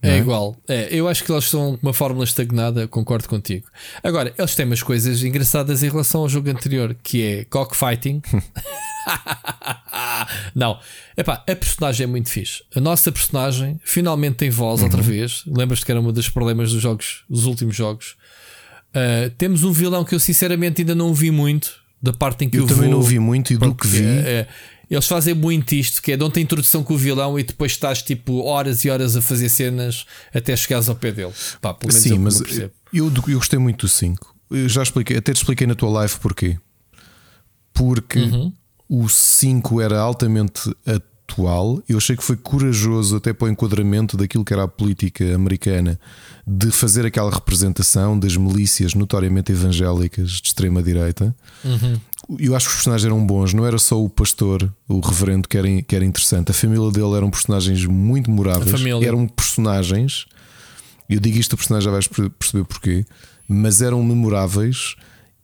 É, 0.00 0.10
é, 0.10 0.18
igual, 0.18 0.56
é, 0.68 0.94
eu 0.94 1.08
acho 1.08 1.24
que 1.24 1.32
eles 1.32 1.46
são 1.46 1.76
uma 1.82 1.92
fórmula 1.92 2.24
estagnada, 2.24 2.86
concordo 2.86 3.28
contigo. 3.28 3.66
Agora, 4.02 4.32
eles 4.38 4.54
têm 4.54 4.64
umas 4.64 4.80
coisas 4.80 5.24
engraçadas 5.24 5.82
em 5.82 5.88
relação 5.88 6.20
ao 6.20 6.28
jogo 6.28 6.48
anterior, 6.50 6.96
que 7.02 7.24
é 7.24 7.44
cockfighting. 7.46 8.22
não, 10.54 10.78
epá, 11.16 11.42
a 11.48 11.56
personagem 11.56 12.04
é 12.04 12.06
muito 12.06 12.30
fixe. 12.30 12.62
A 12.76 12.80
nossa 12.80 13.10
personagem 13.10 13.80
finalmente 13.82 14.36
tem 14.36 14.50
voz 14.50 14.80
uhum. 14.80 14.86
outra 14.86 15.02
vez. 15.02 15.42
Lembras-te 15.46 15.84
que 15.84 15.90
era 15.90 16.00
um 16.00 16.12
dos 16.12 16.30
problemas 16.30 16.72
dos 16.72 16.80
jogos, 16.80 17.24
dos 17.28 17.46
últimos 17.46 17.74
jogos. 17.74 18.16
Uh, 18.98 19.30
temos 19.36 19.64
um 19.64 19.72
vilão 19.72 20.04
que 20.04 20.14
eu 20.14 20.20
sinceramente 20.20 20.82
ainda 20.82 20.94
não 20.94 21.14
vi 21.14 21.30
muito, 21.30 21.72
da 22.02 22.12
parte 22.12 22.44
em 22.44 22.50
que 22.50 22.56
eu, 22.56 22.62
eu 22.62 22.66
também 22.66 22.90
vou, 22.90 23.00
não 23.00 23.02
vi 23.02 23.18
muito 23.18 23.52
e 23.52 23.56
do 23.56 23.74
que 23.74 23.86
vi. 23.86 24.02
Uh, 24.02 24.46
eles 24.90 25.06
fazem 25.06 25.34
muito 25.34 25.74
isto, 25.74 26.00
que 26.00 26.12
é 26.12 26.16
dão-te 26.16 26.38
a 26.38 26.42
introdução 26.42 26.82
com 26.82 26.94
o 26.94 26.96
vilão 26.96 27.38
e 27.38 27.42
depois 27.42 27.72
estás 27.72 28.02
tipo 28.02 28.42
horas 28.42 28.84
e 28.84 28.90
horas 28.90 29.16
a 29.16 29.22
fazer 29.22 29.48
cenas 29.50 30.06
até 30.34 30.56
chegares 30.56 30.88
ao 30.88 30.94
pé 30.94 31.12
dele. 31.12 31.32
Pá, 31.60 31.74
pelo 31.74 31.92
menos 31.92 32.02
Sim, 32.02 32.18
mas 32.18 32.40
eu, 32.40 32.70
eu, 32.92 33.12
eu, 33.28 33.38
gostei 33.38 33.58
muito 33.58 33.84
do 33.84 33.88
5. 33.88 34.34
Eu 34.50 34.68
já 34.68 34.82
expliquei, 34.82 35.18
até 35.18 35.32
te 35.32 35.36
expliquei 35.36 35.66
na 35.66 35.74
tua 35.74 35.90
live 35.90 36.14
porquê. 36.20 36.58
Porque 37.74 38.18
uhum. 38.18 38.52
o 38.88 39.08
5 39.08 39.80
era 39.80 40.00
altamente 40.00 40.74
atual. 41.28 41.82
Eu 41.88 41.98
achei 41.98 42.16
que 42.16 42.24
foi 42.24 42.36
corajoso 42.36 43.16
até 43.16 43.32
para 43.32 43.46
o 43.46 43.50
enquadramento 43.50 44.16
daquilo 44.16 44.44
que 44.44 44.52
era 44.52 44.64
a 44.64 44.68
política 44.68 45.34
americana 45.34 46.00
de 46.46 46.70
fazer 46.70 47.04
aquela 47.04 47.30
representação 47.30 48.18
das 48.18 48.36
milícias 48.36 48.94
notoriamente 48.94 49.52
evangélicas 49.52 50.30
de 50.30 50.48
extrema 50.48 50.82
direita. 50.82 51.34
Uhum. 51.62 52.00
Eu 52.38 52.56
acho 52.56 52.66
que 52.66 52.70
os 52.70 52.76
personagens 52.76 53.06
eram 53.06 53.24
bons, 53.24 53.52
não 53.52 53.66
era 53.66 53.78
só 53.78 54.02
o 54.02 54.08
pastor, 54.08 54.72
o 54.88 55.00
reverendo, 55.00 55.46
que 55.46 55.56
era, 55.56 55.82
que 55.82 55.94
era 55.94 56.04
interessante. 56.04 56.50
A 56.50 56.54
família 56.54 56.90
dele 56.90 57.14
eram 57.14 57.30
personagens 57.30 57.84
muito 57.84 58.30
memoráveis. 58.30 58.70
Eram 59.06 59.26
personagens, 59.28 60.26
eu 61.08 61.20
digo 61.20 61.38
isto, 61.38 61.52
o 61.52 61.56
personagem 61.56 61.84
já 61.84 61.90
vais 61.90 62.06
perceber 62.06 62.64
porquê, 62.64 63.04
mas 63.46 63.80
eram 63.80 64.02
memoráveis 64.02 64.94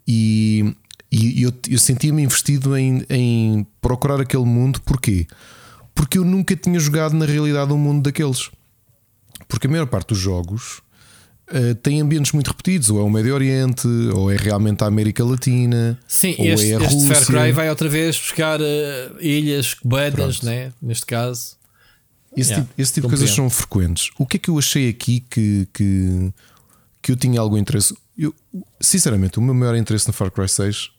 e, 0.07 0.75
e 1.11 1.43
eu, 1.43 1.53
eu 1.71 1.79
sentia-me 1.79 2.23
investido 2.23 2.77
em, 2.77 3.05
em 3.09 3.67
procurar 3.81 4.21
aquele 4.21 4.45
mundo. 4.45 4.81
Porquê? 4.83 5.27
Porque 5.95 6.19
eu 6.19 6.25
nunca 6.25 6.57
tinha 6.57 6.79
jogado 6.79 7.15
na 7.15 7.25
realidade 7.27 7.73
um 7.73 7.79
mundo 7.79 8.03
daqueles. 8.03 8.51
Porque 9.49 9.67
a 9.67 9.71
maior 9.71 9.87
parte 9.87 10.09
dos 10.09 10.19
jogos 10.19 10.81
uh, 11.51 11.75
tem 11.83 12.01
ambientes 12.01 12.33
muito 12.33 12.49
repetidos, 12.49 12.91
ou 12.91 12.99
é 13.01 13.03
o 13.03 13.11
Médio 13.11 13.35
Oriente, 13.35 13.87
ou 14.15 14.31
é 14.31 14.37
realmente 14.37 14.83
a 14.83 14.87
América 14.87 15.25
Latina. 15.25 15.99
Sim, 16.09 16.35
ou 16.39 16.47
este, 16.47 16.73
é 16.73 16.77
a 16.77 16.81
este 16.81 16.95
Rússia. 16.95 17.15
Far 17.15 17.27
Cry 17.27 17.53
vai 17.53 17.69
outra 17.71 17.89
vez 17.89 18.17
buscar 18.19 18.61
uh, 18.61 18.65
ilhas, 19.21 19.77
bedas, 19.85 20.41
né? 20.43 20.73
neste 20.81 21.07
caso. 21.07 21.57
Esse, 22.37 22.51
Yeah, 22.51 22.67
tipo, 22.67 22.83
esse 22.83 22.93
tipo 22.95 23.07
de 23.07 23.11
coisas 23.13 23.31
são 23.31 23.49
frequentes. 23.49 24.11
O 24.19 24.27
que 24.27 24.37
é 24.37 24.41
que 24.41 24.51
eu 24.51 24.59
achei 24.59 24.89
aqui 24.89 25.21
que, 25.21 25.69
que, 25.73 26.33
que 27.01 27.13
eu 27.13 27.17
tinha 27.17 27.41
algum 27.41 27.57
interesse? 27.57 27.97
Eu, 28.19 28.35
sinceramente, 28.81 29.39
o 29.39 29.43
meu 29.43 29.55
maior 29.55 29.77
interesse 29.77 30.07
no 30.09 30.13
Far 30.13 30.33
Cry 30.33 30.49
6 30.49 30.91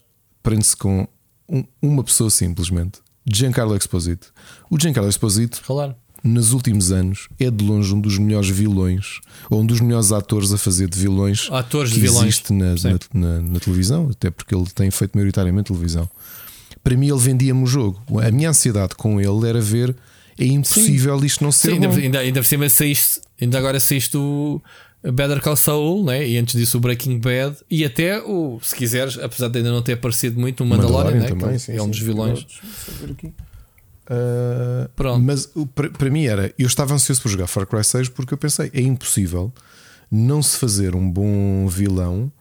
prende-se 0.42 0.78
com 0.78 1.06
um- 1.50 1.66
uma 1.82 2.04
pessoa 2.06 2.30
simplesmente. 2.30 3.00
Giancarlo 3.26 3.76
Exposito. 3.76 4.34
O 4.70 4.80
Giancarlo 4.80 5.10
Exposito, 5.10 5.62
Claro. 5.66 5.96
nos 6.24 6.54
últimos 6.54 6.92
anos, 6.92 7.28
é 7.40 7.50
de 7.52 7.64
longe 7.64 7.94
um 7.94 8.00
dos 8.00 8.18
melhores 8.18 8.50
vilões, 8.50 9.20
ou 9.50 9.62
um 9.62 9.66
dos 9.66 9.80
melhores 9.80 10.12
atores 10.12 10.52
a 10.54 10.58
fazer 10.58 10.88
de 10.90 10.98
vilões 11.00 11.48
Atores 11.52 11.90
que 11.92 11.96
de 11.96 12.02
vilões. 12.02 12.24
existe 12.24 12.54
na, 12.54 12.78
Sim. 12.78 12.98
na, 13.14 13.20
na- 13.20 13.42
na 13.42 13.60
televisão, 13.60 14.10
até 14.12 14.30
porque 14.32 14.54
ele 14.56 14.66
tem 14.74 14.90
feito 14.92 15.14
maioritariamente 15.16 15.68
televisão. 15.72 16.10
Para 16.84 16.96
mim, 16.96 17.08
ele 17.10 17.20
vendia-me 17.20 17.64
o 17.64 17.68
jogo. 17.68 18.00
A 18.22 18.30
minha 18.30 18.50
ansiedade 18.50 18.94
com 18.96 19.20
ele 19.20 19.48
era 19.50 19.60
ver. 19.60 19.96
É 20.38 20.46
impossível 20.46 21.24
isto 21.24 21.44
não 21.44 21.52
ser 21.52 21.70
Sim, 21.70 21.74
ainda, 21.76 21.88
bom. 21.88 21.96
ainda, 21.96 22.20
ainda 22.20 22.42
por 22.42 22.46
cima 22.46 22.70
saíste, 22.70 23.22
ainda 23.42 23.58
agora 23.58 23.80
saíste 23.80 24.18
o 24.18 24.62
Better 25.12 25.42
Call 25.42 25.56
Saul, 25.56 26.04
né? 26.04 26.28
e 26.28 26.38
antes 26.38 26.56
disso 26.56 26.78
o 26.78 26.82
Breaking 26.82 27.20
Bad, 27.20 27.58
e 27.70 27.86
até 27.86 28.22
o, 28.22 28.60
se 28.62 28.76
quiseres, 28.76 29.18
apesar 29.20 29.50
de 29.50 29.58
ainda 29.60 29.72
não 29.72 29.82
ter 29.82 29.94
aparecido 29.94 30.40
muito, 30.40 30.64
o 30.64 30.66
Mandalorian, 30.68 31.20
né? 31.20 31.28
também, 31.28 31.52
que 31.54 31.60
sim, 31.60 31.74
é 31.74 31.82
um 31.82 31.86
sim. 31.86 31.92
dos 31.92 32.00
vilões. 32.00 32.46
Uh, 34.08 34.88
Pronto. 34.96 35.24
Mas 35.24 35.50
o- 35.56 35.66
para 35.66 35.90
para 35.90 36.10
mim 36.12 36.26
era. 36.26 36.54
Eu 36.60 36.68
estava 36.68 36.94
ansioso 36.94 37.22
por 37.22 37.30
jogar 37.30 37.48
Far 37.48 37.66
Cry 37.66 37.84
6 37.84 38.10
porque 38.10 38.34
eu 38.34 38.38
pensei: 38.38 38.70
é 38.74 38.82
impossível 38.82 39.52
não 40.12 40.44
se 40.44 40.58
fazer 40.58 40.96
um 40.96 41.10
bom 41.10 41.68
vilão 41.68 42.32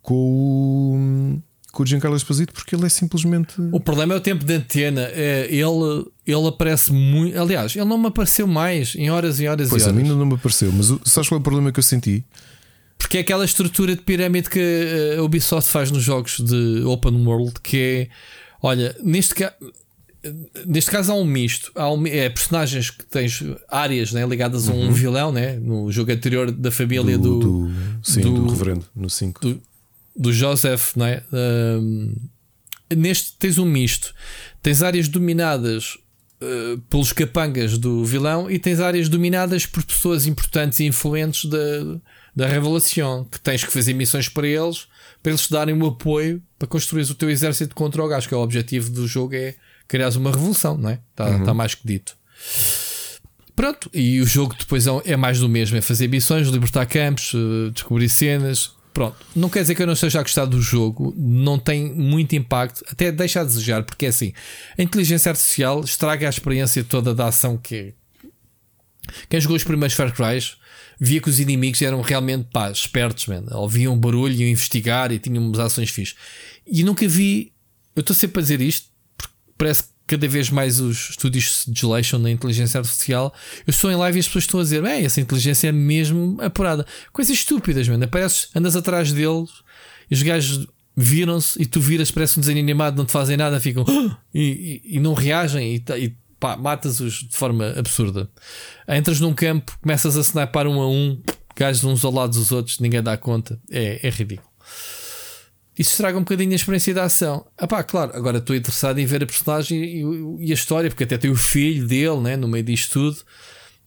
com 0.00 0.14
o, 0.14 1.42
com 1.76 1.82
o 1.82 1.86
Giancarlo 1.86 2.16
Esposito 2.16 2.52
porque 2.54 2.74
ele 2.74 2.86
é 2.86 2.88
simplesmente. 2.88 3.54
O 3.70 3.78
problema 3.78 4.14
é 4.14 4.16
o 4.16 4.20
tempo 4.20 4.44
de 4.44 4.54
antena. 4.54 5.02
É, 5.12 5.46
ele, 5.50 6.06
ele 6.26 6.48
aparece 6.48 6.92
muito. 6.92 7.38
Aliás, 7.38 7.76
ele 7.76 7.84
não 7.84 7.98
me 7.98 8.06
apareceu 8.08 8.46
mais 8.46 8.94
em 8.96 9.10
horas 9.10 9.38
e 9.40 9.46
horas 9.46 9.68
Pois 9.68 9.82
e 9.82 9.84
a 9.84 9.88
horas. 9.88 9.96
mim 9.96 10.08
ainda 10.08 10.18
não 10.18 10.26
me 10.26 10.34
apareceu, 10.34 10.72
mas 10.72 10.90
o- 10.90 11.00
sabes 11.04 11.28
qual 11.28 11.38
é 11.38 11.40
o 11.40 11.42
problema 11.44 11.70
que 11.70 11.78
eu 11.78 11.82
senti? 11.84 12.24
Porque 12.98 13.18
é 13.18 13.20
aquela 13.20 13.44
estrutura 13.44 13.94
de 13.94 14.00
pirâmide 14.02 14.48
que 14.48 14.58
eh, 14.58 15.16
a 15.18 15.22
Ubisoft 15.22 15.70
faz 15.70 15.90
nos 15.90 16.02
jogos 16.02 16.40
de 16.40 16.82
Open 16.86 17.26
World, 17.26 17.52
que 17.62 17.76
é, 17.76 18.08
olha, 18.62 18.96
neste, 19.02 19.34
ca... 19.34 19.52
neste 20.66 20.90
caso 20.90 21.12
há 21.12 21.14
um 21.14 21.24
misto, 21.24 21.70
há 21.74 21.92
um... 21.92 22.06
é, 22.06 22.28
personagens 22.30 22.90
que 22.90 23.04
tens 23.04 23.42
áreas 23.68 24.12
né, 24.12 24.26
ligadas 24.26 24.68
a 24.68 24.72
um 24.72 24.90
vilão, 24.92 25.30
né, 25.30 25.58
no 25.58 25.92
jogo 25.92 26.10
anterior 26.10 26.50
da 26.50 26.70
família 26.70 27.18
do, 27.18 27.38
do, 27.38 27.70
sim, 28.02 28.22
do, 28.22 28.32
do- 28.32 28.48
Reverendo, 28.50 28.86
no 28.96 29.10
5. 29.10 29.40
Do, 30.16 30.32
Joseph, 30.32 30.96
não 30.96 31.06
é? 31.06 31.22
Ahm, 31.32 32.14
neste 32.96 33.36
tens 33.38 33.58
um 33.58 33.64
misto. 33.64 34.14
Tens 34.62 34.82
áreas 34.82 35.08
dominadas 35.08 35.96
eh, 36.40 36.76
pelos 36.90 37.12
capangas 37.12 37.78
do 37.78 38.04
vilão 38.04 38.50
e 38.50 38.58
tens 38.58 38.80
áreas 38.80 39.08
dominadas 39.08 39.66
por 39.66 39.82
pessoas 39.84 40.26
importantes 40.26 40.80
e 40.80 40.84
influentes 40.84 41.44
da, 41.50 41.58
da 42.34 42.46
revelação. 42.46 43.24
Que 43.24 43.40
tens 43.40 43.64
que 43.64 43.72
fazer 43.72 43.94
missões 43.94 44.28
para 44.28 44.46
eles, 44.46 44.86
para 45.22 45.32
eles 45.32 45.46
te 45.46 45.52
darem 45.52 45.74
o 45.80 45.86
apoio 45.86 46.42
para 46.58 46.68
construir 46.68 47.02
o 47.02 47.14
teu 47.14 47.30
exército 47.30 47.74
contra 47.74 48.02
o 48.02 48.08
gajo, 48.08 48.28
que 48.28 48.34
é 48.34 48.36
o 48.36 48.40
objetivo 48.42 48.90
do 48.90 49.06
jogo 49.06 49.34
é 49.34 49.54
criar 49.88 50.08
uma 50.16 50.30
revolução, 50.30 50.76
não 50.76 50.90
é? 50.90 51.00
Está 51.12 51.44
tá 51.44 51.54
mais 51.54 51.74
que 51.74 51.86
dito. 51.86 52.16
Pronto, 53.54 53.88
e 53.94 54.20
o 54.20 54.26
jogo 54.26 54.54
depois 54.58 54.86
é- 54.86 54.90
é 55.06 55.16
mais 55.16 55.38
do 55.40 55.48
mesmo: 55.48 55.76
é 55.76 55.80
fazer 55.80 56.08
missões, 56.08 56.48
libertar 56.48 56.84
campos, 56.86 57.32
eh, 57.34 57.70
descobrir 57.72 58.08
cenas. 58.08 58.75
Pronto, 58.96 59.14
não 59.36 59.50
quer 59.50 59.60
dizer 59.60 59.74
que 59.74 59.82
eu 59.82 59.86
não 59.86 59.92
esteja 59.92 60.20
a 60.20 60.22
gostar 60.22 60.46
do 60.46 60.58
jogo, 60.58 61.12
não 61.18 61.58
tem 61.58 61.92
muito 61.92 62.34
impacto, 62.34 62.82
até 62.90 63.12
deixa 63.12 63.42
a 63.42 63.44
desejar, 63.44 63.82
porque 63.82 64.06
é 64.06 64.08
assim: 64.08 64.32
a 64.78 64.82
inteligência 64.82 65.28
artificial 65.28 65.82
estraga 65.84 66.26
a 66.26 66.30
experiência 66.30 66.82
toda 66.82 67.14
da 67.14 67.26
ação 67.26 67.58
que 67.58 67.76
é. 67.76 67.92
Quem 69.28 69.38
jogou 69.38 69.54
os 69.54 69.64
primeiros 69.64 69.94
Far 69.94 70.14
Cry 70.14 70.42
via 70.98 71.20
que 71.20 71.28
os 71.28 71.38
inimigos 71.38 71.82
eram 71.82 72.00
realmente 72.00 72.48
pá, 72.50 72.70
espertos, 72.70 73.26
man. 73.26 73.44
ouviam 73.50 73.94
barulho, 73.98 74.32
iam 74.32 74.48
investigar 74.48 75.12
e 75.12 75.18
tinham 75.18 75.44
umas 75.44 75.58
ações 75.58 75.90
fixes. 75.90 76.16
E 76.66 76.82
nunca 76.82 77.06
vi, 77.06 77.52
eu 77.94 78.00
estou 78.00 78.16
sempre 78.16 78.38
a 78.38 78.42
dizer 78.42 78.62
isto, 78.62 78.88
porque 79.18 79.34
parece 79.58 79.82
que 79.82 79.88
cada 80.06 80.28
vez 80.28 80.50
mais 80.50 80.80
os 80.80 81.10
estúdios 81.10 81.52
se 81.62 81.70
desleixam 81.70 82.18
na 82.18 82.30
inteligência 82.30 82.78
artificial. 82.78 83.34
Eu 83.66 83.70
estou 83.70 83.90
em 83.90 83.96
live 83.96 84.18
e 84.18 84.20
as 84.20 84.26
pessoas 84.26 84.44
estão 84.44 84.60
a 84.60 84.62
dizer: 84.62 84.82
bem, 84.82 85.04
essa 85.04 85.20
inteligência 85.20 85.68
é 85.68 85.72
mesmo 85.72 86.38
apurada. 86.40 86.86
Coisas 87.12 87.34
estúpidas, 87.34 87.88
mano. 87.88 88.04
Apareces, 88.04 88.48
andas 88.54 88.76
atrás 88.76 89.12
deles 89.12 89.50
e 90.10 90.14
os 90.14 90.22
gajos 90.22 90.66
viram-se 90.96 91.60
e 91.60 91.66
tu 91.66 91.80
viras, 91.80 92.10
parece 92.10 92.38
um 92.38 92.40
desenho 92.40 92.58
animado, 92.60 92.96
não 92.96 93.04
te 93.04 93.12
fazem 93.12 93.36
nada, 93.36 93.60
ficam 93.60 93.84
e, 94.32 94.80
e- 94.84 94.96
e 94.96 95.00
não 95.00 95.12
reagem 95.12 95.74
e, 95.74 95.92
e 95.98 96.16
pá, 96.40 96.56
matas-os 96.56 97.14
de 97.28 97.36
forma 97.36 97.74
absurda. 97.76 98.30
Entras 98.88 99.20
num 99.20 99.34
campo, 99.34 99.76
começas 99.82 100.16
a 100.16 100.20
snipar 100.20 100.66
um 100.66 100.80
a 100.80 100.88
um, 100.88 101.20
gajos 101.54 101.84
uns 101.84 102.04
ao 102.04 102.12
lado 102.12 102.32
dos 102.38 102.50
outros, 102.52 102.78
ninguém 102.80 103.02
dá 103.02 103.16
conta. 103.16 103.60
É, 103.70 104.06
é 104.06 104.10
ridículo. 104.10 104.48
Isso 105.78 105.90
estraga 105.90 106.16
um 106.16 106.22
bocadinho 106.22 106.52
a 106.52 106.54
experiência 106.54 106.94
da 106.94 107.04
ação. 107.04 107.46
Ah 107.58 107.66
pá, 107.66 107.82
claro, 107.82 108.16
agora 108.16 108.38
estou 108.38 108.56
interessado 108.56 108.98
em 108.98 109.04
ver 109.04 109.22
a 109.22 109.26
personagem 109.26 109.82
e, 109.84 110.46
e 110.46 110.50
a 110.50 110.54
história, 110.54 110.88
porque 110.88 111.04
até 111.04 111.18
tem 111.18 111.30
o 111.30 111.36
filho 111.36 111.86
dele 111.86 112.20
né, 112.20 112.36
no 112.36 112.48
meio 112.48 112.64
disto 112.64 112.92
tudo. 112.92 113.18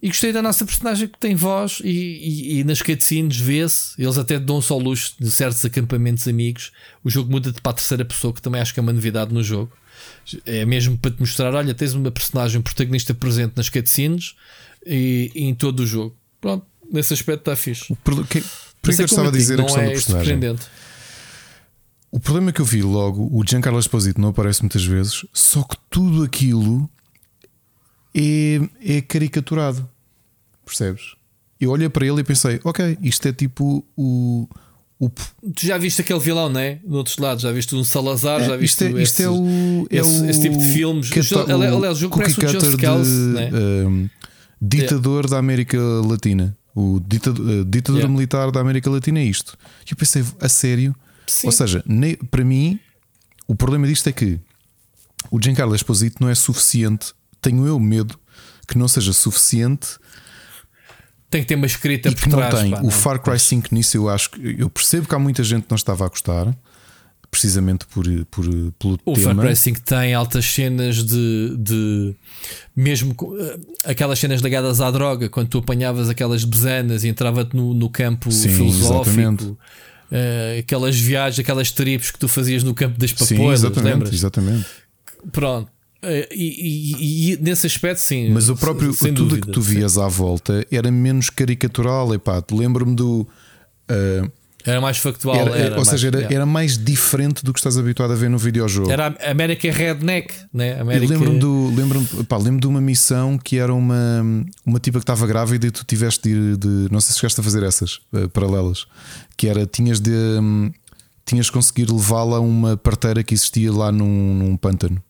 E 0.02 0.08
gostei 0.08 0.32
da 0.32 0.42
nossa 0.42 0.66
personagem 0.66 1.10
que 1.10 1.18
tem 1.18 1.36
voz 1.36 1.82
e, 1.84 1.90
e, 1.90 2.60
e 2.60 2.64
nas 2.64 2.82
cutscenes 2.82 3.38
vê-se, 3.38 4.02
eles 4.02 4.18
até 4.18 4.40
dão-se 4.40 4.72
ao 4.72 4.80
luxo 4.80 5.16
de 5.20 5.30
certos 5.30 5.66
acampamentos 5.66 6.26
amigos. 6.28 6.72
O 7.04 7.10
jogo 7.10 7.30
muda-te 7.30 7.60
para 7.60 7.72
a 7.72 7.76
terceira 7.76 8.06
pessoa, 8.06 8.34
que 8.34 8.42
também 8.42 8.62
acho 8.62 8.74
que 8.74 8.80
é 8.80 8.84
uma 8.84 8.94
novidade 8.94 9.34
no 9.34 9.44
jogo. 9.44 9.72
É 10.46 10.66
mesmo 10.66 10.98
para 10.98 11.12
te 11.12 11.20
mostrar: 11.20 11.54
olha, 11.54 11.74
tens 11.74 11.94
uma 11.94 12.12
personagem 12.12 12.62
protagonista 12.62 13.14
presente 13.14 13.54
nas 13.58 13.68
cutscenes 13.68 14.36
e, 14.86 15.32
e 15.36 15.44
em 15.44 15.54
todo 15.54 15.82
o 15.82 15.88
jogo. 15.88 16.16
Pronto, 16.40 16.66
nesse 16.90 17.14
aspecto 17.14 17.42
está 17.42 17.56
fixe. 17.58 17.94
Por 18.02 18.26
que, 18.26 18.42
por 18.82 18.96
que 18.96 19.02
é 19.02 19.02
eu 19.02 19.06
estava 19.06 19.28
a 19.28 19.32
dizer 19.32 19.60
a 19.60 19.64
questão 19.64 19.84
é 19.84 19.88
do 19.88 19.92
personagem? 19.92 20.40
O 22.12 22.20
problema 22.20 22.52
que 22.52 22.60
eu 22.60 22.66
vi 22.66 22.82
logo, 22.82 23.30
o 23.32 23.44
Giancarlo 23.48 23.80
Esposito 23.80 24.20
não 24.20 24.30
aparece 24.30 24.62
muitas 24.62 24.84
vezes, 24.84 25.26
só 25.32 25.62
que 25.64 25.78
tudo 25.90 26.24
aquilo 26.24 26.90
é, 28.16 28.60
é 28.98 29.02
caricaturado. 29.02 29.88
Percebes? 30.66 31.16
Eu 31.60 31.72
olhei 31.72 31.90
para 31.90 32.06
ele 32.06 32.22
e 32.22 32.24
pensei, 32.24 32.60
ok, 32.64 32.98
isto 33.02 33.28
é 33.28 33.34
tipo 33.34 33.86
o. 33.96 34.48
o 35.00 35.10
Tu 35.10 35.68
já 35.68 35.78
viste 35.78 36.02
aquele 36.02 36.20
vilão, 36.20 36.50
não 36.50 36.60
é? 36.60 36.80
No 36.86 36.98
outro 36.98 37.22
lado, 37.22 37.42
já 37.42 37.52
viste 37.52 37.76
um 37.76 37.84
Salazar, 37.84 38.40
já 38.44 38.54
é, 38.54 38.58
viste 38.58 38.86
isto, 38.86 38.98
é, 38.98 39.02
isto 39.04 39.22
é 39.22 39.30
o. 39.30 39.88
É 39.90 39.98
esse- 39.98 40.22
o 40.22 40.30
esse 40.30 40.42
tipo 40.42 40.58
de 40.58 40.74
filmes. 40.74 41.10
aliás, 41.48 41.98
o 41.98 42.00
jogo 42.00 42.18
parece 42.18 42.40
o 42.40 42.48
Just 42.48 42.78
Cause, 42.80 43.12
de, 43.12 43.34
né? 43.34 43.50
um, 43.88 44.10
ditador 44.62 45.28
da 45.28 45.38
América 45.38 45.78
Latina. 45.78 46.58
O 46.76 47.02
ditador, 47.06 47.46
uh, 47.46 47.66
ditadura 47.66 48.04
Yeah. 48.04 48.14
militar 48.16 48.52
da 48.52 48.62
América 48.62 48.90
Latina 48.90 49.20
é 49.20 49.24
isto. 49.26 49.58
E 49.86 49.92
eu 49.92 49.98
pensei, 49.98 50.24
a 50.40 50.48
sério. 50.50 50.96
Sim. 51.30 51.48
Ou 51.48 51.52
seja, 51.52 51.84
para 52.32 52.44
mim, 52.44 52.80
o 53.48 53.56
problema 53.56 53.88
disto 53.88 54.08
é 54.08 54.12
que 54.12 54.40
o 55.32 55.42
Giancarlo 55.42 55.76
Esposito 55.76 56.18
não 56.22 56.30
é 56.30 56.36
suficiente. 56.36 57.14
Tenho 57.42 57.66
eu 57.66 57.80
medo 57.80 58.20
que 58.68 58.78
não 58.78 58.88
seja 58.88 59.14
suficiente 59.14 59.98
Tem 61.30 61.42
que 61.42 61.48
ter 61.48 61.56
uma 61.56 61.66
escrita 61.66 62.10
e 62.10 62.16
por 62.16 62.24
que 62.24 62.30
não 62.30 62.38
trás. 62.40 62.60
tem. 62.60 62.72
pá, 62.72 62.80
o 62.80 62.84
não. 62.84 62.92
Far 62.92 63.20
Cry 63.20 63.40
5 63.40 63.68
nisso 63.72 63.98
eu 63.98 64.10
acho 64.10 64.32
que 64.32 64.56
eu 64.60 64.70
percebo 64.70 65.08
que 65.08 65.16
há 65.16 65.20
muita 65.20 65.44
gente 65.44 65.64
que 65.64 65.72
não 65.72 65.76
estava 65.78 66.06
a 66.06 66.10
gostar, 66.10 66.56
precisamente 67.32 67.86
por, 67.86 68.06
por, 68.32 68.46
pelo 68.80 69.00
O 69.06 69.16
Far 69.16 69.30
tema. 69.30 69.44
Cry 69.44 69.56
5 69.56 69.82
tem 69.82 70.14
altas 70.14 70.46
cenas 70.46 71.04
de. 71.04 71.56
de 71.58 72.16
mesmo 72.76 73.16
eh, 73.40 73.60
aquelas 73.86 74.18
cenas 74.20 74.42
ligadas 74.42 74.82
à 74.82 74.90
droga, 74.92 75.30
quando 75.30 75.48
tu 75.50 75.60
apanhavas 75.60 76.10
aquelas 76.10 76.44
besanas 76.44 77.04
e 77.04 77.08
entrava-te 77.08 77.56
no, 77.56 77.74
no 77.74 77.90
campo 77.90 78.32
Sim, 78.32 78.50
filosófico. 78.50 79.20
exatamente. 79.20 79.58
Eh, 80.12 80.58
aquelas 80.60 81.00
viagens, 81.00 81.40
aquelas 81.40 81.72
trips 81.72 82.12
que 82.12 82.20
tu 82.20 82.28
fazias 82.28 82.64
no 82.64 82.74
campo 82.74 82.98
das 83.00 83.12
Sim, 83.12 83.36
papoilas, 83.36 83.60
exatamente, 83.62 83.92
lembras? 83.94 84.14
exatamente. 84.14 84.66
Pronto. 85.32 85.72
Eh, 86.02 86.30
E, 86.32 86.46
e- 86.46 87.34
e 87.34 87.38
nesse 87.42 87.68
aspecto, 87.68 88.00
sim. 88.00 88.32
Mas 88.32 88.48
o 88.50 88.56
próprio 88.56 88.94
sem 88.94 89.14
tudo 89.14 89.30
dúvida, 89.30 89.48
que 89.48 89.52
tu 89.52 89.62
sim. 89.62 89.76
vias 89.76 89.98
à 89.98 90.08
volta 90.08 90.66
era 90.72 90.90
menos 90.90 91.30
caricatural. 91.30 92.14
Epá, 92.14 92.42
lembro-me 92.52 92.96
do. 92.96 93.28
uh, 93.92 94.32
Era 94.66 94.82
mais 94.82 94.98
factual. 94.98 95.36
era- 95.38 95.58
era 95.58 95.70
ou 95.72 95.76
mais- 95.78 95.88
seja, 95.88 96.08
era, 96.10 96.34
era 96.34 96.46
mais 96.46 96.78
diferente 96.78 97.44
do 97.46 97.54
que 97.54 97.60
estás 97.60 97.78
habituado 97.78 98.12
a 98.12 98.16
ver 98.16 98.30
no 98.30 98.38
videojogo. 98.38 98.92
Era 98.92 99.16
a 99.20 99.32
América 99.32 99.72
Redneck, 99.72 100.34
né? 100.54 100.78
Eu 100.78 100.82
América... 100.82 101.14
lembro-me 101.14 101.40
do, 101.40 101.74
lembro 101.74 102.26
pá, 102.26 102.38
lembro 102.38 102.60
de 102.60 102.68
uma 102.68 102.82
missão 102.82 103.38
que 103.38 103.58
era 103.58 103.74
uma, 103.74 104.22
uma 104.66 104.80
tipa 104.80 105.00
que 105.00 105.04
estava 105.04 105.26
grávida 105.26 105.68
e 105.68 105.72
tu 105.72 105.86
tiveste 105.86 106.24
de, 106.24 106.30
ir 106.36 106.58
de 106.58 106.88
não 106.92 107.00
sei 107.00 107.14
se 107.14 107.20
chegaste 107.20 107.40
a 107.40 107.44
fazer 107.44 107.64
essas 107.64 108.00
eh, 108.14 108.28
paralelas, 108.28 108.86
que 109.38 109.48
era 109.48 109.66
tinhas 109.66 110.00
de 110.02 110.12
hum, 110.12 110.72
tinhas 111.26 111.46
de 111.46 111.52
conseguir 111.54 111.90
levá-la 111.90 112.38
a 112.38 112.40
uma 112.42 112.76
parteira 112.76 113.24
que 113.24 113.34
existia 113.34 113.72
lá 113.72 113.92
num, 113.92 114.34
num 114.34 114.58
pântano. 114.58 115.02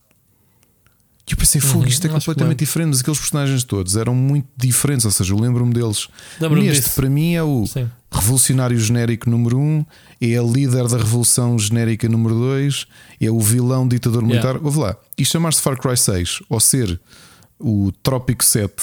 E 1.28 1.32
eu 1.32 1.38
pensei, 1.38 1.62
fogo, 1.62 1.86
isto 1.88 2.06
é 2.06 2.10
Uhum, 2.10 2.16
completamente 2.16 2.50
lembro. 2.54 2.66
diferente, 2.66 2.88
mas 2.90 3.00
aqueles 3.02 3.20
personagens 3.20 3.64
todos 3.64 3.96
eram 3.96 4.16
muito 4.16 4.48
diferentes, 4.58 5.06
ou 5.06 5.12
seja, 5.12 5.32
eu 5.34 5.40
lembro-me 5.40 5.72
deles. 5.72 6.08
Lembro-me 6.42 6.68
Neste, 6.68 6.84
disso. 6.86 6.96
para 6.96 7.08
mim, 7.10 7.36
é 7.36 7.44
o 7.44 7.68
Sim. 7.68 7.88
Revolucionário 8.12 8.80
genérico 8.80 9.30
número 9.30 9.58
1, 9.58 9.62
um, 9.62 9.86
é 10.22 10.36
a 10.38 10.42
líder 10.44 10.88
da 10.88 10.98
revolução 10.98 11.58
genérica 11.60 12.08
número 12.10 12.36
2, 12.36 12.86
é 13.22 13.30
o 13.30 13.40
vilão 13.40 13.88
ditador 13.88 14.24
militar. 14.24 14.56
Yeah. 14.56 14.66
Ouve 14.66 14.80
lá, 14.80 14.98
e 15.18 15.24
chamar-se 15.26 15.62
Far 15.62 15.78
Cry 15.80 15.96
6 15.98 16.40
ou 16.50 16.60
ser 16.60 17.00
o 17.60 17.92
Trópico 18.04 18.44
7. 18.44 18.74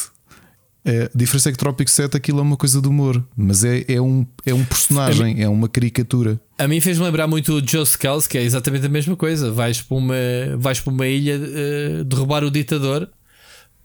é, 0.85 1.11
A 1.13 1.19
diferença 1.19 1.49
é 1.49 1.53
que 1.53 1.59
Trópico 1.59 1.91
7 1.91 2.17
aquilo 2.17 2.39
é 2.39 2.43
uma 2.43 2.57
coisa 2.57 2.81
de 2.81 2.87
humor, 2.89 3.23
mas 3.37 3.65
é, 3.65 3.85
é, 3.89 4.01
um, 4.01 4.25
é 4.45 4.55
um 4.55 4.65
personagem, 4.65 5.43
é 5.43 5.49
uma 5.49 5.69
caricatura. 5.69 6.41
A 6.59 6.69
mim 6.69 6.81
fez-me 6.81 7.05
lembrar 7.05 7.27
muito 7.27 7.55
o 7.55 7.67
Joe 7.67 7.83
Skulls, 7.83 8.29
que 8.29 8.39
é 8.39 8.43
exatamente 8.43 8.87
a 8.87 8.89
mesma 8.89 9.17
coisa. 9.17 9.51
Vais 9.51 9.83
para 9.83 9.97
uma, 9.97 10.15
vais 10.59 10.79
para 10.81 10.93
uma 10.93 11.07
ilha 11.07 11.41
eh, 11.43 12.05
derrubar 12.05 12.45
o 12.45 12.51
ditador, 12.51 13.09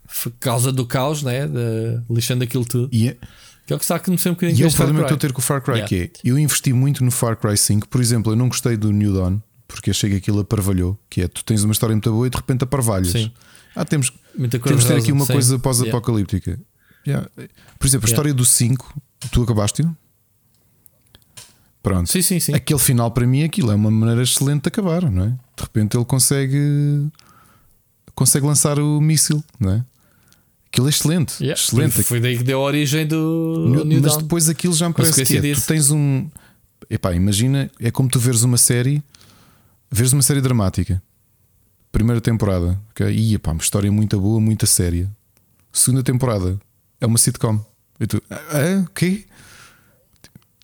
f- 0.07 0.31
causa 0.39 0.71
do 0.71 0.85
caos, 0.85 1.23
né? 1.23 1.47
De, 1.47 1.99
lixando 2.09 2.43
aquilo 2.43 2.63
tudo. 2.65 2.87
E 2.91 3.09
é, 3.09 3.17
Que 3.65 3.73
é 3.73 3.75
o 3.75 3.79
que 3.79 3.85
está 3.85 3.95
a 3.95 3.99
um 3.99 4.33
bocadinho 4.33 4.59
E 4.59 4.63
é 4.63 4.67
o 4.67 4.71
problema 4.71 4.99
que 4.99 5.03
eu 5.03 5.15
estou 5.15 5.15
a 5.15 5.19
ter 5.19 5.33
com 5.33 5.39
o 5.39 5.41
Far 5.41 5.61
Cry, 5.61 5.73
Yeah. 5.75 5.87
que 5.87 5.95
é 6.27 6.29
eu 6.31 6.37
investi 6.37 6.73
muito 6.73 7.03
no 7.03 7.11
Far 7.11 7.37
Cry 7.37 7.57
5. 7.57 7.87
Por 7.87 8.01
exemplo, 8.01 8.31
eu 8.31 8.35
não 8.35 8.47
gostei 8.47 8.75
do 8.75 8.91
New 8.91 9.13
Dawn 9.13 9.39
porque 9.67 9.91
achei 9.91 10.09
que 10.09 10.15
aquilo 10.17 10.39
aparvalhou. 10.39 10.99
Que 11.09 11.21
é 11.21 11.27
tu 11.27 11.43
tens 11.45 11.63
uma 11.63 11.71
história 11.71 11.95
muito 11.95 12.11
boa 12.11 12.27
e 12.27 12.29
de 12.29 12.37
repente 12.37 12.63
aparvalhas. 12.63 13.11
Sim. 13.11 13.31
Ah, 13.75 13.85
temos, 13.85 14.11
Muita 14.37 14.59
cor 14.59 14.69
temos 14.69 14.83
de 14.83 14.89
ter 14.89 14.97
aqui 14.99 15.11
uma 15.11 15.25
sim. 15.25 15.33
coisa 15.33 15.57
pós-apocalíptica. 15.59 16.59
Yeah. 17.07 17.29
Por 17.79 17.87
exemplo, 17.87 18.05
a 18.05 18.09
Yeah. 18.09 18.11
história 18.11 18.33
do 18.33 18.45
5, 18.45 19.01
tu 19.31 19.43
acabaste-o? 19.43 19.95
Pronto. 21.81 22.09
Sim, 22.09 22.21
sim, 22.21 22.39
sim. 22.39 22.53
Aquele 22.53 22.79
final 22.79 23.09
para 23.11 23.25
mim, 23.25 23.43
aquilo 23.43 23.71
é 23.71 23.75
uma 23.75 23.89
maneira 23.89 24.21
excelente 24.21 24.63
de 24.63 24.67
acabar, 24.67 25.09
não 25.09 25.23
é? 25.23 25.29
De 25.29 25.63
repente 25.63 25.97
ele 25.97 26.05
consegue 26.05 27.09
consegue 28.13 28.45
lançar 28.45 28.77
o 28.77 29.01
míssil, 29.01 29.43
não 29.59 29.71
é? 29.71 29.85
Aquilo 30.71 30.87
é 30.87 30.89
excelente, 30.89 31.33
Yeah. 31.43 31.61
excelente. 31.61 32.01
Foi 32.03 32.19
daí 32.21 32.37
que 32.37 32.43
deu 32.43 32.59
a 32.59 32.63
origem 32.63 33.05
do 33.05 33.65
No- 33.67 33.83
New 33.83 34.01
mas 34.01 34.13
Dawn. 34.13 34.21
depois 34.23 34.47
aquilo 34.49 34.73
já 34.73 34.87
me 34.87 34.95
parece 34.95 35.13
que 35.25 35.33
é, 35.37 35.39
tu 35.39 35.41
disso. 35.41 35.67
tens 35.67 35.91
um. 35.91 36.29
Epá, 36.89 37.13
imagina, 37.13 37.69
é 37.79 37.91
como 37.91 38.07
tu 38.09 38.19
veres 38.19 38.43
uma 38.43 38.57
série, 38.57 39.03
veres 39.91 40.13
uma 40.13 40.21
série 40.21 40.39
dramática, 40.41 41.01
primeira 41.91 42.21
temporada, 42.21 42.79
ok? 42.91 43.05
E 43.13 43.35
epá, 43.35 43.51
uma 43.51 43.61
história 43.61 43.91
muito 43.91 44.19
boa, 44.19 44.39
muito 44.39 44.65
séria. 44.65 45.09
Segunda 45.73 46.03
temporada 46.03 46.57
é 47.01 47.05
uma 47.05 47.17
sitcom. 47.17 47.59
E 47.99 48.07
tu, 48.07 48.21
ah, 48.29 48.35
ah, 48.51 48.81
o 48.85 48.89
quê? 48.93 49.25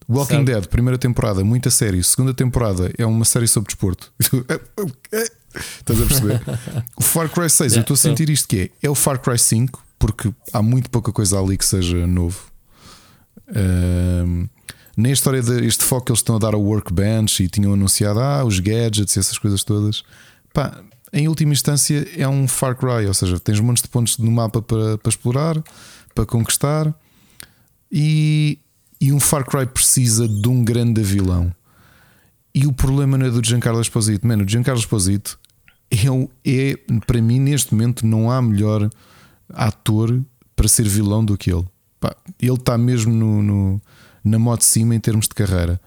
Walking 0.09 0.35
Certo. 0.35 0.45
Dead, 0.45 0.67
primeira 0.67 0.97
temporada, 0.97 1.43
muito 1.43 1.69
sério. 1.69 2.01
Segunda 2.03 2.33
temporada 2.33 2.91
é 2.97 3.05
uma 3.05 3.25
série 3.25 3.47
sobre 3.47 3.67
desporto. 3.67 4.11
Tu, 4.23 4.45
ah, 4.47 4.59
ah, 4.77 4.85
ah. 5.15 5.59
Estás 5.79 6.01
a 6.01 6.05
perceber? 6.05 6.41
o 6.95 7.01
Far 7.03 7.29
Cry 7.29 7.49
6, 7.49 7.59
eu 7.59 7.65
Yeah, 7.65 7.81
estou 7.81 7.93
a 7.95 7.97
sentir 7.97 8.29
isto 8.29 8.47
que 8.47 8.71
é, 8.81 8.87
é 8.87 8.89
o 8.89 8.95
Far 8.95 9.19
Cry 9.19 9.37
5, 9.39 9.83
porque 9.99 10.33
há 10.53 10.61
muito 10.61 10.89
pouca 10.89 11.11
coisa 11.11 11.39
ali 11.39 11.57
que 11.57 11.65
seja 11.65 12.05
novo. 12.05 12.51
Ahm, 13.49 14.47
nem 14.95 15.11
a 15.11 15.13
história 15.13 15.41
deste 15.41 15.83
foco 15.83 16.07
que 16.07 16.11
eles 16.11 16.19
estão 16.19 16.35
a 16.35 16.39
dar 16.39 16.53
ao 16.53 16.61
workbench 16.61 17.43
e 17.43 17.47
tinham 17.47 17.73
anunciado 17.73 18.19
ah, 18.19 18.43
os 18.43 18.59
gadgets 18.59 19.15
e 19.15 19.19
essas 19.19 19.37
coisas 19.37 19.63
todas. 19.63 20.03
Pá, 20.53 20.81
em 21.13 21.27
última 21.27 21.53
instância 21.53 22.07
é 22.17 22.27
um 22.27 22.47
Far 22.47 22.75
Cry, 22.75 23.05
ou 23.07 23.13
seja, 23.13 23.39
tens 23.39 23.59
montes 23.59 23.83
de 23.83 23.89
pontos 23.89 24.17
no 24.17 24.31
mapa 24.31 24.61
para, 24.61 24.97
para 24.97 25.09
explorar, 25.09 25.61
para 26.13 26.25
conquistar 26.25 26.93
e, 27.91 28.59
e 28.99 29.13
um 29.13 29.19
Far 29.19 29.45
Cry 29.45 29.65
precisa 29.65 30.27
de 30.27 30.47
um 30.49 30.63
grande 30.63 31.01
vilão. 31.01 31.53
E 32.53 32.65
o 32.65 32.73
problema 32.73 33.17
não 33.17 33.27
é 33.27 33.29
do 33.29 33.45
Giancarlo 33.45 33.79
Esposito, 33.79 34.25
mano. 34.27 34.43
O 34.43 34.49
Giancarlo 34.49 34.79
Esposito 34.79 35.39
é, 35.91 36.07
é, 36.43 36.75
para 37.05 37.21
mim, 37.21 37.39
neste 37.39 37.73
momento, 37.73 38.05
não 38.05 38.31
há 38.31 38.41
melhor 38.41 38.89
ator 39.53 40.21
para 40.55 40.67
ser 40.67 40.87
vilão 40.87 41.23
do 41.23 41.37
que 41.37 41.51
ele. 41.51 41.65
Pá, 41.99 42.15
ele 42.39 42.53
está 42.53 42.77
mesmo 42.77 43.13
no, 43.13 43.41
no- 43.41 43.81
na 44.23 44.37
moto 44.39 44.59
de 44.59 44.65
cima 44.65 44.95
em 44.95 44.99
termos 44.99 45.27
de 45.27 45.33
carreira. 45.35 45.79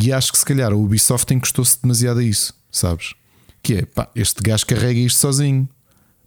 E 0.00 0.12
acho 0.12 0.32
que 0.32 0.38
se 0.38 0.44
calhar 0.44 0.72
a 0.72 0.76
Ubisoft 0.76 1.32
encostou-se 1.32 1.80
demasiado 1.80 2.20
a 2.20 2.24
isso, 2.24 2.52
sabes? 2.70 3.14
Que 3.62 3.74
é, 3.76 3.86
pá, 3.86 4.08
este 4.14 4.42
gajo 4.42 4.66
carrega 4.66 4.98
isto 5.00 5.18
sozinho, 5.18 5.68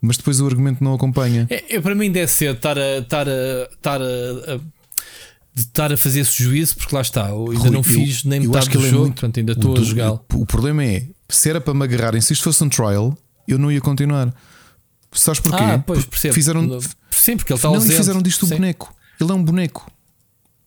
mas 0.01 0.17
depois 0.17 0.39
o 0.41 0.45
argumento 0.47 0.83
não 0.83 0.93
acompanha. 0.93 1.47
É, 1.49 1.75
é, 1.75 1.81
para 1.81 1.93
mim 1.95 2.11
deve 2.11 2.31
ser 2.31 2.53
estar 2.55 2.77
a 2.77 2.97
estar 2.99 3.27
a 3.27 3.69
estar 3.71 4.01
a, 4.01 4.05
a- 4.55 4.57
de 5.53 5.61
estar 5.61 5.91
a 5.91 5.97
fazer 5.97 6.21
esse 6.21 6.41
juízo, 6.41 6.77
porque 6.77 6.95
lá 6.95 7.01
está, 7.01 7.29
eu 7.29 7.47
ainda 7.51 7.59
Rui, 7.63 7.69
não 7.71 7.79
eu- 7.79 7.83
fiz 7.83 8.23
nem 8.23 8.41
eu 8.43 8.49
metade 8.49 8.57
acho 8.59 8.69
que 8.71 8.77
do 8.77 8.85
é 8.85 8.89
jogo, 8.89 9.01
muito- 9.03 9.13
portanto 9.15 9.37
ainda 9.39 9.51
o 9.51 9.55
estou 9.55 9.77
a 9.77 9.81
jogá-lo. 9.83 10.25
O 10.33 10.45
problema 10.45 10.83
é, 10.85 11.05
se 11.27 11.49
era 11.49 11.59
para 11.59 11.73
me 11.73 11.83
agarrarem, 11.83 12.21
se 12.21 12.33
isto 12.33 12.43
fosse 12.43 12.63
um 12.63 12.69
trial, 12.69 13.17
eu 13.47 13.57
não 13.57 13.71
ia 13.71 13.81
continuar. 13.81 14.33
Sabes 15.11 15.39
porquê? 15.39 15.63
Ah, 15.63 15.79
pois 15.85 16.05
percebo. 16.05 16.33
Fizeram, 16.33 16.79
Sim, 17.09 17.37
porque 17.37 17.53
ele 17.53 17.57
está 17.57 17.67
não, 17.67 17.75
e 17.75 17.77
ausente. 17.77 17.95
fizeram 17.95 18.21
disto 18.21 18.45
um 18.45 18.49
Sim. 18.49 18.55
boneco. 18.55 18.93
Ele 19.19 19.31
é 19.31 19.33
um 19.33 19.43
boneco. 19.43 19.91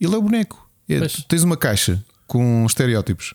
Ele 0.00 0.14
é 0.14 0.18
um 0.18 0.22
boneco. 0.22 0.68
É, 0.88 1.00
tens 1.28 1.42
uma 1.42 1.56
caixa 1.56 2.04
com 2.26 2.66
estereótipos. 2.66 3.34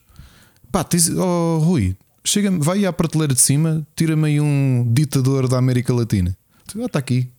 Pá, 0.71 0.83
tens, 0.83 1.09
oh, 1.09 1.59
Rui, 1.59 1.95
chega 2.23 2.51
vai 2.59 2.85
à 2.85 2.91
prateleira 2.91 3.33
de 3.33 3.39
cima, 3.39 3.87
tira-me 3.95 4.27
aí 4.27 4.41
um 4.41 4.85
ditador 4.93 5.47
da 5.47 5.57
América 5.57 5.93
Latina. 5.93 6.37
Ah, 6.75 6.85
está 6.85 6.99
aqui. 6.99 7.29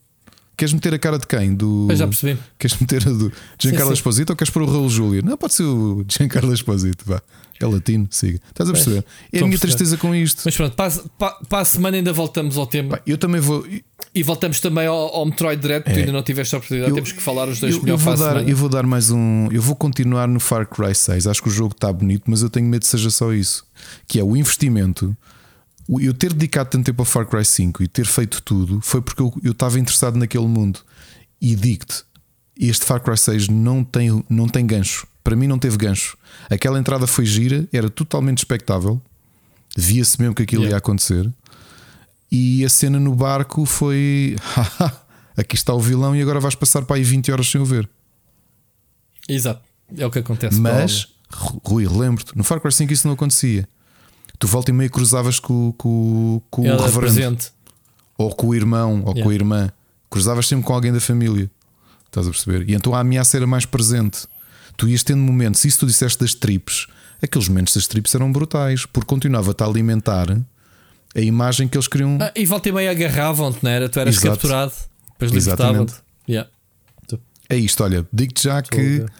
Queres 0.59 0.75
meter 0.75 0.93
a 0.93 0.99
cara 0.99 1.19
de 1.19 1.27
quem? 1.27 1.55
Do, 1.55 1.85
Pois 1.87 1.99
já 1.99 2.07
percebi. 2.07 2.39
Queres 2.59 2.77
meter 2.79 3.07
a 3.09 3.11
do 3.13 3.33
Giancarlo 3.59 3.89
sim. 3.89 3.95
Esposito 3.95 4.31
ou 4.33 4.37
queres 4.37 4.51
pôr 4.51 4.63
o 4.63 4.67
Raul 4.67 4.91
Júlio? 4.91 5.25
Não, 5.25 5.37
pode 5.39 5.55
ser 5.55 5.63
o 5.63 6.05
Giancarlo 6.09 6.53
Esposito. 6.53 7.05
Vá. 7.07 7.23
É 7.61 7.67
latino, 7.67 8.07
siga. 8.11 8.39
Estás 8.51 8.69
a 8.69 8.73
Pois, 8.73 8.85
perceber? 8.85 9.07
É 9.33 9.37
estou 9.37 9.47
a 9.47 9.49
minha 9.49 9.59
tristeza 9.59 9.97
com 9.97 10.15
isto. 10.15 10.43
Mas 10.45 10.57
pronto, 10.57 10.77
para, 10.77 10.93
a- 10.95 11.03
para, 11.19 11.31
para 11.49 11.59
a 11.61 11.65
semana 11.65 11.97
ainda 11.97 12.13
voltamos 12.13 12.57
ao 12.57 12.67
tema 12.67 12.91
Pá, 12.99 13.03
eu 13.05 13.19
também 13.19 13.41
vou. 13.41 13.67
e 14.15 14.23
voltamos 14.23 14.61
também 14.61 14.87
ao, 14.87 14.97
ao 14.97 15.27
Metroid 15.27 15.61
Dread, 15.61 15.85
tu 15.85 15.91
É. 15.91 15.95
ainda 16.01 16.13
não 16.13 16.23
tiveste 16.23 16.55
a 16.55 16.59
oportunidade, 16.59 16.91
Eu- 16.91 16.95
temos 16.95 17.11
que 17.13 17.21
falar 17.21 17.49
os 17.49 17.59
dois 17.59 17.75
eu, 17.75 17.81
eu 17.81 17.85
melhor 17.85 17.97
vou 17.99 18.15
para 18.17 18.31
a 18.31 18.35
dar, 18.35 18.49
eu 18.49 18.57
vou 18.57 18.69
dar 18.69 18.85
mais 18.87 19.11
um. 19.11 19.49
Eu 19.51 19.61
vou 19.63 19.75
continuar 19.75 20.29
no 20.29 20.39
Far 20.39 20.67
Cry 20.69 20.95
6. 20.95 21.27
Acho 21.27 21.43
que 21.43 21.49
o 21.49 21.53
jogo 21.53 21.73
está 21.75 21.93
bonito, 21.93 22.25
mas 22.29 22.43
eu 22.43 22.51
tenho 22.51 22.67
medo 22.69 22.83
que 22.83 22.87
seja 22.89 23.11
só 23.11 23.33
isso. 23.33 23.65
Que 24.07 24.21
é 24.21 24.25
o 24.25 24.37
investimento. 24.37 25.17
Eu 25.89 26.13
ter 26.13 26.33
dedicado 26.33 26.71
tanto 26.71 26.85
tempo 26.87 27.01
ao 27.03 27.07
Far 27.07 27.27
Cry 27.27 27.45
5 27.45 27.83
e 27.83 27.89
ter 27.89 28.05
feito 28.07 28.43
tudo 28.43 28.81
foi 28.83 29.01
porque 29.01 29.23
eu, 29.23 29.33
eu 29.43 29.53
estava 29.53 29.79
interessado 29.79 30.17
naquele 30.17 30.47
mundo. 30.47 30.81
E 31.41 31.55
digo-te, 31.55 32.05
este 32.59 32.85
Far 32.85 33.01
Cry 33.01 33.17
6 33.17 33.49
não 33.49 33.83
tem, 33.83 34.23
não 34.29 34.49
tem 34.49 34.67
gancho. 34.67 35.07
Para 35.25 35.35
mim 35.37 35.47
não 35.47 35.59
teve 35.59 35.77
gancho. 35.77 36.17
Aquela 36.51 36.79
entrada 36.79 37.07
foi 37.07 37.25
gira, 37.25 37.67
era 37.73 37.89
totalmente 37.89 38.39
expectável. 38.39 39.01
Via-se 39.77 40.21
mesmo 40.21 40.35
que 40.35 40.43
aquilo 40.43 40.63
Yeah. 40.63 40.75
ia 40.75 40.79
acontecer. 40.79 41.33
E 42.31 42.65
a 42.65 42.69
cena 42.69 42.99
no 43.01 43.15
barco 43.15 43.65
foi. 43.65 44.37
"Haha, 44.43 45.03
Aqui 45.37 45.55
está 45.55 45.73
o 45.73 45.81
vilão 45.81 46.17
e 46.17 46.21
agora 46.21 46.41
vais 46.41 46.57
passar 46.57 46.83
para 46.85 46.97
aí 46.97 47.03
20 47.05 47.31
horas 47.31 47.47
sem 47.49 47.61
o 47.61 47.65
ver. 47.65 47.89
Exato, 49.29 49.63
é 49.97 50.05
o 50.05 50.11
que 50.11 50.19
acontece. 50.19 50.59
Mas, 50.61 51.07
Rui, 51.31 51.87
lembro-te, 51.87 52.37
no 52.37 52.43
Far 52.43 52.61
Cry 52.61 52.73
5 52.73 52.93
isso 52.93 53.07
não 53.07 53.15
acontecia. 53.15 53.69
Tu 54.39 54.47
volta 54.47 54.71
e 54.71 54.75
meio 54.75 54.91
cruzavas 54.91 55.39
com, 55.41 55.73
com, 55.73 56.41
com 56.51 56.63
o 56.63 56.65
reverendo, 56.77 57.01
presente. 57.01 57.53
ou 58.17 58.35
com 58.35 58.49
o 58.49 58.55
irmão, 58.55 59.01
ou 59.05 59.09
Yeah. 59.13 59.23
com 59.23 59.31
a 59.31 59.35
irmã. 59.35 59.73
Cruzavas 60.11 60.47
sempre 60.47 60.65
com 60.65 60.73
alguém 60.73 60.93
da 60.93 61.01
família. 61.01 61.51
Estás 62.07 62.27
a 62.27 62.31
perceber? 62.31 62.69
E 62.71 62.75
então 62.75 62.95
a 62.95 63.01
ameaça 63.01 63.37
era 63.37 63.47
mais 63.47 63.67
presente. 63.67 64.27
Tu 64.77 64.89
ias 64.89 65.03
tendo 65.03 65.21
momentos, 65.21 65.65
e 65.65 65.71
se 65.71 65.77
tu 65.79 65.87
disseste 65.87 66.19
das 66.21 66.35
trips, 66.35 66.87
aqueles 67.23 67.49
momentos 67.49 67.75
das 67.75 67.87
trips 67.89 68.15
eram 68.15 68.31
brutais, 68.31 68.87
porque 68.87 69.07
continuava-te 69.09 69.63
a 69.63 69.67
alimentar 69.67 70.31
a 71.17 71.21
imagem 71.21 71.67
que 71.67 71.77
eles 71.77 71.89
queriam. 71.89 72.17
Ah, 72.21 72.33
e 72.37 72.47
volta 72.47 72.69
e 72.69 72.73
meia 72.73 72.91
agarravam-te, 72.93 73.59
não 73.63 73.71
era? 73.71 73.89
Tu 73.89 73.99
eras 73.99 74.15
Exato. 74.15 74.29
capturado, 74.31 74.73
depois 75.13 75.33
libertavam-te. 75.33 75.95
Yeah. 76.29 76.49
É 77.51 77.57
isto, 77.57 77.83
olha, 77.83 78.07
digo-te 78.13 78.45
já 78.45 78.61
que 78.63 78.77
ver. 78.77 79.11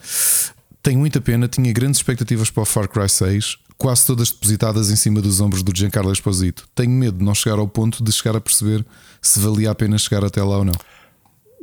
tenho 0.83 0.99
muita 0.99 1.19
pena, 1.19 1.47
tinha 1.47 1.73
grandes 1.73 1.99
expectativas 1.99 2.49
para 2.51 2.61
o 2.61 2.65
Far 2.65 2.87
Cry 2.87 3.09
6, 3.09 3.57
quase 3.79 4.05
todas 4.05 4.29
depositadas 4.29 4.91
em 4.91 4.95
cima 4.97 5.21
dos 5.21 5.39
ombros 5.39 5.63
do 5.63 5.75
Giancarlo 5.75 6.11
Esposito. 6.11 6.67
Tenho 6.75 6.91
medo 6.91 7.17
de 7.17 7.23
não 7.23 7.33
chegar 7.33 7.57
ao 7.57 7.67
ponto 7.67 8.03
de 8.03 8.11
chegar 8.11 8.35
a 8.35 8.41
perceber 8.41 8.85
se 9.21 9.39
valia 9.39 9.71
a 9.71 9.75
pena 9.75 9.97
chegar 9.97 10.23
até 10.23 10.43
lá 10.43 10.57
ou 10.57 10.65
não. 10.65 10.75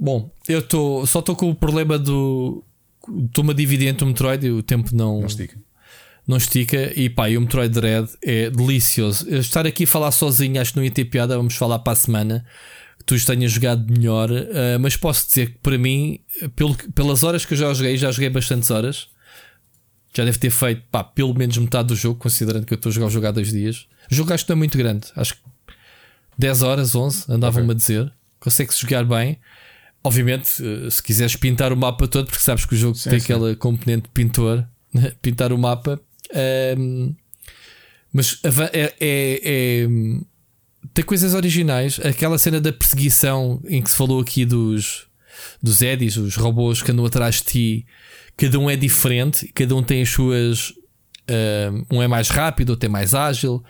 Bom, 0.00 0.30
eu 0.48 0.62
tô, 0.62 1.06
só 1.06 1.20
estou 1.20 1.36
com 1.36 1.50
o 1.50 1.54
problema 1.54 1.98
do. 1.98 2.64
Estou-me 3.26 3.50
a 3.50 3.54
dividir 3.54 3.86
entre 3.86 4.04
o 4.04 4.08
Metroid 4.08 4.46
e 4.46 4.50
o 4.50 4.62
tempo 4.62 4.96
não, 4.96 5.20
não 6.26 6.38
estica. 6.38 6.92
E 6.96 7.08
pá, 7.08 7.30
e 7.30 7.36
o 7.36 7.40
Metroid 7.40 7.72
Dread 7.72 8.10
é 8.22 8.50
delicioso. 8.50 9.28
Eu 9.28 9.38
Estar 9.38 9.66
aqui 9.66 9.84
a 9.84 9.86
falar 9.86 10.10
sozinho 10.10 10.60
acho 10.60 10.72
que 10.72 10.78
não 10.78 10.84
ia 10.84 10.90
ter 10.90 11.04
piada. 11.04 11.36
Vamos 11.36 11.54
falar 11.54 11.78
para 11.80 11.92
a 11.92 11.96
semana. 11.96 12.44
Que 12.98 13.04
tu 13.04 13.14
os 13.14 13.24
tenhas 13.24 13.52
jogado 13.52 13.86
melhor. 13.92 14.30
ah, 14.32 14.78
mas 14.80 14.96
posso 14.96 15.28
dizer 15.28 15.52
que 15.52 15.58
para 15.58 15.78
mim, 15.78 16.18
pelo, 16.56 16.74
pelas 16.94 17.22
horas 17.22 17.44
que 17.44 17.54
eu 17.54 17.58
já 17.58 17.72
joguei, 17.72 17.96
já 17.96 18.10
joguei 18.10 18.30
bastantes 18.30 18.70
horas. 18.70 19.08
Já 20.16 20.24
deve 20.24 20.38
ter 20.38 20.50
feito 20.50 20.82
pá, 20.90 21.04
pelo 21.04 21.34
menos 21.34 21.58
metade 21.58 21.88
do 21.88 21.96
jogo, 21.96 22.18
considerando 22.18 22.64
que 22.64 22.72
eu 22.72 22.76
estou 22.76 22.88
a 22.88 22.92
jogar 22.92 23.06
o 23.08 23.10
jogo 23.10 23.26
há 23.26 23.30
dois 23.32 23.50
dias. 23.50 23.86
O 24.10 24.14
jogo 24.14 24.32
acho 24.32 24.44
que 24.44 24.50
não 24.50 24.56
é 24.56 24.58
muito 24.58 24.78
grande. 24.78 25.08
Acho 25.14 25.34
que 25.34 25.40
10 26.38 26.62
horas, 26.62 26.94
11, 26.94 27.24
andavam-me 27.28 27.70
a 27.72 27.74
dizer. 27.74 28.12
Consegue-se 28.40 28.80
jogar 28.80 29.04
bem. 29.04 29.38
Obviamente, 30.02 30.50
eh, 30.62 30.88
se 30.90 31.02
quiseres 31.02 31.36
pintar 31.36 31.72
o 31.72 31.76
mapa 31.76 32.06
todo, 32.08 32.26
porque 32.26 32.42
sabes 32.42 32.64
que 32.64 32.74
o 32.74 32.78
jogo 32.78 32.96
tem 32.98 33.18
sim. 33.18 33.24
aquela 33.24 33.54
componente 33.56 34.08
pintor, 34.14 34.66
né? 34.92 35.12
pintar 35.20 35.52
o 35.52 35.58
mapa. 35.58 36.00
ehm, 36.32 37.10
mas 38.12 38.40
é, 38.72 38.94
é- 39.00 39.40
é- 39.44 39.88
tem 40.94 41.04
coisas 41.04 41.34
originais. 41.34 42.00
Aquela 42.00 42.38
cena 42.38 42.58
da 42.60 42.72
perseguição 42.72 43.60
em 43.66 43.82
que 43.82 43.90
se 43.90 43.96
falou 43.96 44.20
aqui 44.20 44.46
dos, 44.46 45.05
dos 45.66 45.82
Eddies, 45.82 46.16
os 46.16 46.36
robôs 46.36 46.80
que 46.80 46.90
andam 46.90 47.04
atrás 47.04 47.36
de 47.36 47.42
ti, 47.42 47.86
cada 48.36 48.58
um 48.58 48.70
é 48.70 48.76
diferente, 48.76 49.50
cada 49.52 49.74
um 49.74 49.82
tem 49.82 50.02
as 50.02 50.08
suas. 50.08 50.70
Uh, 51.28 51.84
um 51.90 52.02
é 52.02 52.06
mais 52.06 52.28
rápido, 52.28 52.70
outro 52.70 52.86
é 52.86 52.88
mais 52.88 53.14
ágil. 53.14 53.62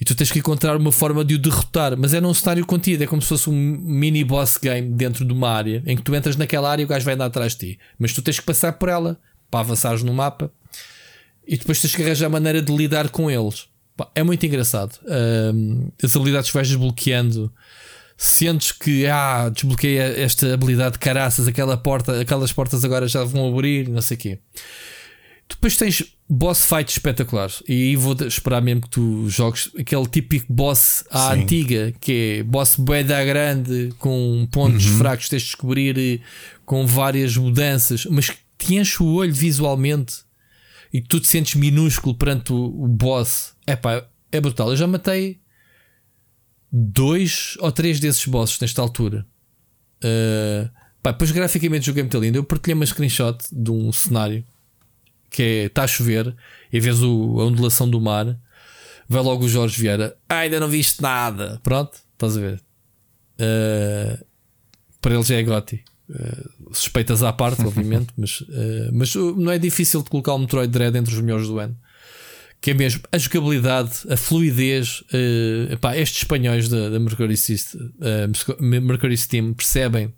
E 0.00 0.04
tu 0.04 0.14
tens 0.14 0.30
que 0.30 0.38
encontrar 0.38 0.76
uma 0.76 0.92
forma 0.92 1.24
de 1.24 1.34
o 1.34 1.38
derrotar, 1.38 1.96
mas 1.96 2.14
é 2.14 2.20
num 2.20 2.32
cenário 2.32 2.64
contido, 2.64 3.02
é 3.02 3.06
como 3.06 3.20
se 3.20 3.28
fosse 3.28 3.50
um 3.50 3.52
mini 3.52 4.22
boss 4.22 4.56
game 4.56 4.90
dentro 4.90 5.24
de 5.24 5.32
uma 5.32 5.50
área 5.50 5.82
em 5.86 5.96
que 5.96 6.02
tu 6.02 6.14
entras 6.14 6.36
naquela 6.36 6.70
área 6.70 6.82
e 6.82 6.84
o 6.84 6.88
gajo 6.88 7.04
vai 7.04 7.14
andar 7.14 7.26
atrás 7.26 7.56
de 7.56 7.58
ti, 7.72 7.78
mas 7.98 8.12
tu 8.12 8.22
tens 8.22 8.38
que 8.38 8.46
passar 8.46 8.74
por 8.74 8.88
ela 8.88 9.18
para 9.50 9.58
avançares 9.58 10.04
no 10.04 10.14
mapa 10.14 10.52
e 11.44 11.56
depois 11.56 11.80
tens 11.80 11.96
que 11.96 12.02
arranjar 12.02 12.26
a 12.26 12.30
maneira 12.30 12.62
de 12.62 12.72
lidar 12.72 13.08
com 13.08 13.28
eles. 13.28 13.66
É 14.14 14.22
muito 14.22 14.46
engraçado. 14.46 14.96
Um, 15.04 15.90
as 16.00 16.14
habilidades 16.14 16.50
que 16.50 16.54
vais 16.54 16.68
desbloqueando, 16.68 17.52
sentes 18.18 18.72
que 18.72 19.06
ah, 19.06 19.48
desbloqueia 19.48 20.02
esta 20.20 20.52
habilidade 20.52 20.94
de 20.94 20.98
caraças, 20.98 21.46
aquela 21.46 21.76
porta, 21.76 22.20
aquelas 22.20 22.52
portas 22.52 22.84
agora 22.84 23.06
já 23.06 23.22
vão 23.22 23.48
abrir, 23.48 23.88
não 23.88 24.02
sei 24.02 24.16
o 24.16 24.20
quê. 24.20 24.38
Depois 25.48 25.76
tens 25.76 26.02
boss 26.28 26.66
fights 26.66 26.96
espetaculares. 26.96 27.62
E 27.66 27.72
aí 27.72 27.96
vou 27.96 28.14
esperar 28.26 28.60
mesmo 28.60 28.82
que 28.82 28.90
tu 28.90 29.28
jogues 29.30 29.70
aquele 29.78 30.06
típico 30.06 30.52
boss 30.52 31.04
à 31.10 31.32
Sim. 31.32 31.42
antiga, 31.42 31.94
que 32.00 32.40
é 32.40 32.42
boss 32.42 32.76
da 33.06 33.24
grande, 33.24 33.94
com 33.98 34.46
pontos 34.50 34.86
uhum. 34.86 34.98
fracos, 34.98 35.28
tens 35.28 35.42
de 35.42 35.46
descobrir 35.46 36.20
com 36.66 36.84
várias 36.86 37.36
mudanças, 37.36 38.04
mas 38.06 38.30
te 38.58 38.74
enche 38.74 39.00
o 39.00 39.14
olho 39.14 39.32
visualmente 39.32 40.16
e 40.92 41.00
tu 41.00 41.20
te 41.20 41.28
sentes 41.28 41.54
minúsculo 41.54 42.16
perante 42.16 42.52
o, 42.52 42.56
o 42.56 42.88
boss. 42.88 43.54
É 43.64 43.76
pá, 43.76 44.04
é 44.32 44.40
brutal. 44.40 44.70
Eu 44.70 44.76
já 44.76 44.88
matei 44.88 45.38
dois 46.70 47.56
ou 47.60 47.72
três 47.72 47.98
desses 48.00 48.24
bosses 48.26 48.58
nesta 48.60 48.82
altura. 48.82 49.26
Uh, 49.98 50.68
pá, 51.02 51.12
depois 51.12 51.30
graficamente 51.30 51.90
é 51.90 51.92
muito 51.92 52.18
lindo. 52.18 52.38
Eu 52.38 52.44
partilhei 52.44 52.74
uma 52.74 52.86
screenshot 52.86 53.38
de 53.50 53.70
um 53.70 53.92
cenário 53.92 54.44
que 55.30 55.42
é 55.42 55.64
está 55.64 55.84
a 55.84 55.86
chover 55.86 56.34
e 56.72 56.80
vês 56.80 57.02
o, 57.02 57.40
a 57.40 57.44
ondulação 57.44 57.88
do 57.88 58.00
mar. 58.00 58.38
Vai 59.08 59.22
logo 59.22 59.44
o 59.44 59.48
Jorge 59.48 59.80
Vieira. 59.80 60.16
Ah, 60.28 60.38
ainda 60.38 60.60
não 60.60 60.68
viste 60.68 61.00
nada. 61.00 61.60
Pronto, 61.62 61.98
estás 62.12 62.36
a 62.36 62.40
ver. 62.40 62.62
Uh, 63.40 64.24
para 65.00 65.14
ele 65.14 65.22
já 65.22 65.36
é 65.36 65.42
Gotti. 65.42 65.82
Uh, 66.10 66.74
suspeitas 66.74 67.22
à 67.22 67.32
parte, 67.32 67.62
obviamente, 67.62 68.08
mas, 68.16 68.40
uh, 68.40 68.90
mas 68.92 69.14
não 69.14 69.50
é 69.50 69.58
difícil 69.58 70.02
de 70.02 70.10
colocar 70.10 70.34
o 70.34 70.38
Metroid 70.38 70.70
Dread 70.70 70.96
entre 70.96 71.14
os 71.14 71.20
melhores 71.20 71.46
do 71.46 71.58
ano. 71.58 71.76
Que 72.60 72.72
é 72.72 72.74
mesmo 72.74 73.02
a 73.12 73.18
jogabilidade, 73.18 73.92
a 74.10 74.16
fluidez. 74.16 75.02
Uh, 75.12 75.72
epá, 75.72 75.96
estes 75.96 76.22
espanhóis 76.22 76.68
da, 76.68 76.90
da 76.90 76.98
Mercury, 76.98 77.36
System, 77.36 77.92
Mercury 78.60 79.16
Steam 79.16 79.54
percebem 79.54 80.12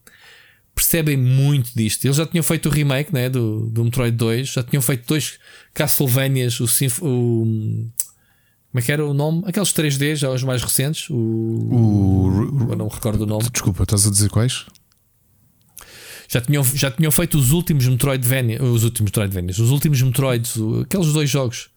percebem 0.75 1.17
muito 1.17 1.73
disto. 1.75 2.07
Eles 2.07 2.17
já 2.17 2.27
tinham 2.27 2.43
feito 2.43 2.69
o 2.69 2.73
remake 2.73 3.13
né, 3.13 3.29
do, 3.29 3.69
do 3.69 3.85
Metroid 3.85 4.17
2, 4.17 4.49
já 4.49 4.63
tinham 4.63 4.81
feito 4.81 5.07
dois 5.07 5.39
Castlevanias, 5.75 6.59
o, 6.61 6.67
o 7.03 7.91
como 8.71 8.79
é 8.79 8.83
que 8.83 8.93
era 8.93 9.05
o 9.05 9.13
nome? 9.13 9.43
Aqueles 9.47 9.71
3D, 9.71 10.15
já 10.15 10.31
os 10.31 10.45
mais 10.45 10.63
recentes. 10.63 11.11
O, 11.11 11.17
o, 11.17 12.67
eu 12.71 12.77
não 12.77 12.87
me 12.87 12.93
recordo 12.93 13.23
o 13.23 13.27
nome. 13.27 13.51
Desculpa, 13.51 13.83
estás 13.83 14.07
a 14.07 14.11
dizer 14.11 14.31
quais? 14.31 14.65
Já 16.29 16.41
tinham, 16.41 16.63
já 16.63 16.89
tinham 16.89 17.11
feito 17.11 17.37
os 17.37 17.51
últimos 17.51 17.89
Metroidvania, 17.89 18.63
os 18.63 18.85
últimos 18.85 19.11
Metroidvanias, 19.11 19.59
os 19.59 19.71
últimos 19.71 20.01
Metroids, 20.01 20.55
aqueles 20.83 21.13
dois 21.13 21.29
jogos 21.29 21.70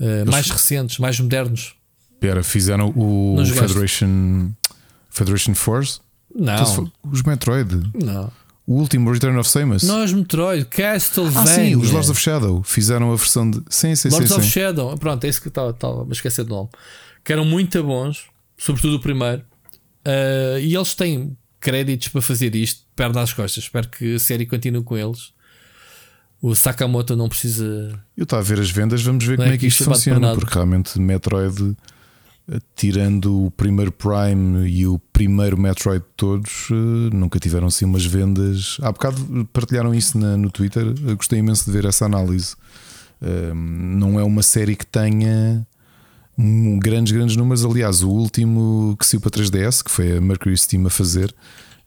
uh, 0.00 0.30
mais 0.30 0.50
recentes, 0.50 0.98
mais 0.98 1.18
modernos. 1.20 1.74
Espera, 2.14 2.42
fizeram 2.42 2.92
o 2.96 3.36
Federation, 3.46 4.50
Federation 5.10 5.54
Force? 5.54 6.00
Não. 6.34 6.54
Então, 6.54 6.92
os 7.10 7.22
Metroid? 7.22 7.90
Não. 7.94 8.30
O 8.66 8.74
último 8.74 9.10
Return 9.10 9.36
of 9.38 9.50
Samus? 9.50 9.82
Não, 9.82 10.04
os 10.04 10.12
Metroid, 10.12 10.64
Castlevania. 10.66 11.40
Ah, 11.40 11.46
sim, 11.46 11.76
os 11.76 11.90
Lords 11.90 12.08
of 12.10 12.20
Shadow 12.20 12.62
fizeram 12.62 13.12
a 13.12 13.16
versão 13.16 13.50
de. 13.50 13.60
Sim, 13.68 13.96
sim, 13.96 14.10
Lords 14.10 14.30
sim. 14.30 14.36
of 14.36 14.44
sim. 14.44 14.50
Shadow, 14.50 14.96
pronto, 14.96 15.24
é 15.24 15.28
isso 15.28 15.42
que 15.42 15.48
estava 15.48 15.74
a 16.08 16.12
esquecer 16.12 16.44
do 16.44 16.50
nome. 16.50 16.68
Que 17.24 17.32
eram 17.32 17.44
muito 17.44 17.82
bons, 17.82 18.26
sobretudo 18.56 18.96
o 18.96 19.00
primeiro. 19.00 19.42
Uh, 20.06 20.58
e 20.60 20.74
eles 20.74 20.94
têm 20.94 21.36
créditos 21.58 22.08
para 22.08 22.22
fazer 22.22 22.54
isto, 22.54 22.82
perna 22.94 23.22
às 23.22 23.32
costas. 23.32 23.64
Espero 23.64 23.88
que 23.88 24.14
a 24.14 24.18
série 24.18 24.46
continue 24.46 24.84
com 24.84 24.96
eles. 24.96 25.32
O 26.42 26.54
Sakamoto 26.54 27.14
não 27.14 27.28
precisa. 27.28 27.98
Eu 28.16 28.24
estava 28.24 28.40
a 28.40 28.44
ver 28.44 28.60
as 28.60 28.70
vendas, 28.70 29.02
vamos 29.02 29.24
ver 29.24 29.36
não 29.36 29.44
como 29.44 29.52
é, 29.52 29.54
é 29.54 29.58
que 29.58 29.66
isto 29.66 29.84
funciona, 29.84 30.34
porque 30.34 30.54
realmente 30.54 30.98
Metroid 30.98 31.76
tirando 32.74 33.46
o 33.46 33.50
primeiro 33.50 33.92
Prime 33.92 34.68
e 34.68 34.86
o 34.86 34.98
primeiro 35.12 35.58
Metroid 35.58 36.00
de 36.00 36.10
todos, 36.16 36.68
eh, 36.70 37.14
nunca 37.14 37.38
tiveram 37.38 37.68
assim 37.68 37.84
umas 37.84 38.04
vendas. 38.04 38.78
Há 38.82 38.90
bocado 38.90 39.48
partilharam 39.52 39.94
isso 39.94 40.18
na, 40.18 40.36
no 40.36 40.50
Twitter, 40.50 40.94
Eu 41.06 41.16
gostei 41.16 41.38
imenso 41.38 41.64
de 41.64 41.70
ver 41.70 41.84
essa 41.84 42.06
análise. 42.06 42.54
Um, 43.22 43.54
não 43.98 44.18
é 44.18 44.24
uma 44.24 44.42
série 44.42 44.74
que 44.74 44.86
tenha 44.86 45.66
grandes, 46.78 47.12
grandes 47.12 47.36
números. 47.36 47.64
Aliás, 47.64 48.02
o 48.02 48.08
último 48.08 48.96
que 48.98 49.06
saiu 49.06 49.20
para 49.20 49.30
3DS, 49.30 49.84
que 49.84 49.90
foi 49.90 50.16
a 50.16 50.20
Mercury 50.20 50.56
Steam 50.56 50.86
a 50.86 50.90
fazer, 50.90 51.34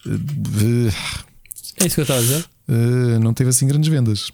uh, 0.06 0.94
é 1.78 1.88
isso 1.88 1.96
que 1.96 2.02
eu 2.02 2.04
estava 2.04 2.20
a 2.20 2.24
dizer. 2.24 2.46
Uh, 2.70 3.20
não 3.20 3.34
teve 3.34 3.50
assim 3.50 3.68
grandes 3.68 3.90
vendas. 3.90 4.32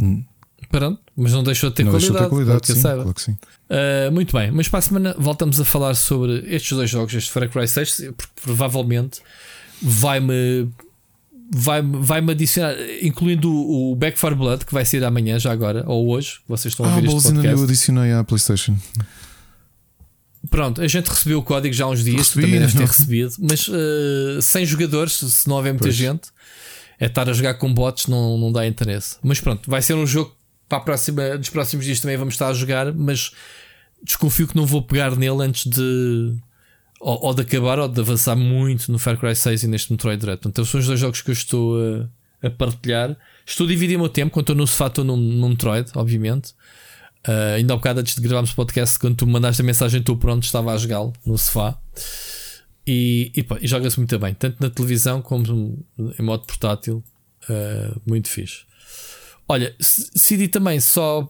Hum. 0.00 0.24
Pronto, 0.70 1.00
mas 1.16 1.32
não 1.32 1.42
deixou 1.42 1.70
de 1.70 1.76
ter 1.76 1.84
não 1.84 1.92
qualidade. 1.92 2.12
Deixou 2.12 2.28
de 2.28 2.42
ter 2.42 2.44
qualidade, 2.44 2.66
sim, 2.66 2.82
claro 2.82 3.14
que 3.14 3.22
sim. 3.22 3.36
Uh, 3.70 4.12
muito 4.12 4.36
bem, 4.36 4.50
mas 4.50 4.68
para 4.68 4.78
a 4.80 4.82
semana 4.82 5.14
voltamos 5.18 5.60
a 5.60 5.64
falar 5.64 5.94
sobre 5.94 6.44
estes 6.46 6.76
dois 6.76 6.90
jogos, 6.90 7.14
este 7.14 7.30
Far 7.30 7.48
Cry 7.48 7.68
6, 7.68 8.12
porque 8.16 8.32
provavelmente 8.42 9.20
vai-me 9.80 10.68
vai-me 11.50 11.98
vai 11.98 12.20
-me 12.20 12.32
adicionar, 12.32 12.74
incluindo 13.00 13.50
o 13.52 13.94
Back 13.94 14.18
4 14.18 14.36
Blood, 14.36 14.64
que 14.64 14.74
vai 14.74 14.84
sair 14.84 15.04
amanhã, 15.04 15.38
já 15.38 15.52
agora, 15.52 15.84
ou 15.86 16.08
hoje, 16.08 16.40
vocês 16.48 16.72
estão 16.72 16.86
a 16.86 16.92
ah, 16.92 16.94
ver 17.00 17.04
este 17.04 17.22
podcast. 17.22 17.46
eu 17.46 17.62
adicionei 17.62 18.12
à 18.12 18.24
PlayStation. 18.24 18.76
Pronto, 20.50 20.82
a 20.82 20.86
gente 20.86 21.06
recebeu 21.06 21.38
o 21.38 21.42
código 21.42 21.74
já 21.74 21.84
há 21.84 21.88
uns 21.88 22.04
dias, 22.04 22.28
Recebi, 22.28 22.42
também 22.42 22.60
deves 22.60 22.74
ter 22.74 22.86
recebido, 22.86 23.34
mas 23.38 23.68
uh, 23.68 24.42
sem 24.42 24.66
jogadores, 24.66 25.12
se 25.12 25.48
não 25.48 25.56
houver 25.56 25.72
muita 25.72 25.84
pois. 25.84 25.94
gente, 25.94 26.28
é 26.98 27.06
estar 27.06 27.28
a 27.28 27.32
jogar 27.32 27.54
com 27.54 27.72
bots 27.72 28.06
não, 28.06 28.38
não 28.38 28.52
dá 28.52 28.66
interesse. 28.66 29.16
Mas 29.22 29.40
pronto, 29.40 29.70
vai 29.70 29.82
ser 29.82 29.94
um 29.94 30.06
jogo 30.06 30.34
para 30.68 30.78
a 30.78 30.80
próxima, 30.80 31.36
dos 31.36 31.50
próximos 31.50 31.84
dias 31.84 32.00
também 32.00 32.16
vamos 32.16 32.34
estar 32.34 32.48
a 32.48 32.54
jogar, 32.54 32.92
mas 32.92 33.32
desconfio 34.02 34.46
que 34.46 34.56
não 34.56 34.66
vou 34.66 34.82
pegar 34.82 35.16
nele 35.16 35.42
antes 35.42 35.66
de 35.66 36.34
ou, 37.00 37.26
ou 37.26 37.34
de 37.34 37.42
acabar 37.42 37.78
ou 37.78 37.88
de 37.88 38.00
avançar 38.00 38.34
muito 38.34 38.90
no 38.90 38.98
Far 38.98 39.18
Cry 39.18 39.36
6 39.36 39.64
e 39.64 39.68
neste 39.68 39.92
Metroid 39.92 40.18
Dread. 40.18 40.40
Portanto, 40.40 40.64
são 40.64 40.80
os 40.80 40.86
dois 40.86 40.98
jogos 40.98 41.20
que 41.20 41.30
eu 41.30 41.34
estou 41.34 41.76
a, 42.42 42.46
a 42.46 42.50
partilhar. 42.50 43.14
Estou 43.46 43.66
a 43.66 43.68
dividir 43.68 43.96
o 43.96 44.00
meu 44.00 44.08
tempo, 44.08 44.32
quando 44.32 44.44
estou 44.44 44.56
no 44.56 44.66
sofá, 44.66 44.86
estou 44.86 45.04
no 45.04 45.48
Metroid, 45.48 45.90
obviamente. 45.94 46.54
Uh, 47.26 47.56
ainda 47.56 47.72
há 47.72 47.76
um 47.76 47.78
bocado 47.78 48.00
antes 48.00 48.14
de 48.14 48.20
gravarmos 48.22 48.52
o 48.52 48.54
podcast, 48.54 48.98
quando 48.98 49.16
tu 49.16 49.26
me 49.26 49.32
mandaste 49.32 49.60
a 49.60 49.64
mensagem, 49.64 50.00
estou 50.00 50.16
pronto, 50.16 50.44
estava 50.44 50.72
a 50.72 50.76
jogá-lo 50.76 51.12
no 51.26 51.36
sofá. 51.36 51.78
E, 52.86 53.32
e, 53.34 53.46
e 53.62 53.66
joga-se 53.66 53.98
muito 53.98 54.18
bem, 54.18 54.34
tanto 54.34 54.56
na 54.60 54.68
televisão 54.68 55.22
como 55.22 55.84
em 56.18 56.22
modo 56.22 56.44
portátil. 56.46 57.02
Uh, 57.48 58.00
muito 58.06 58.28
fixe. 58.28 58.64
Olha, 59.46 59.74
decidi 59.78 60.48
também 60.48 60.80
só 60.80 61.28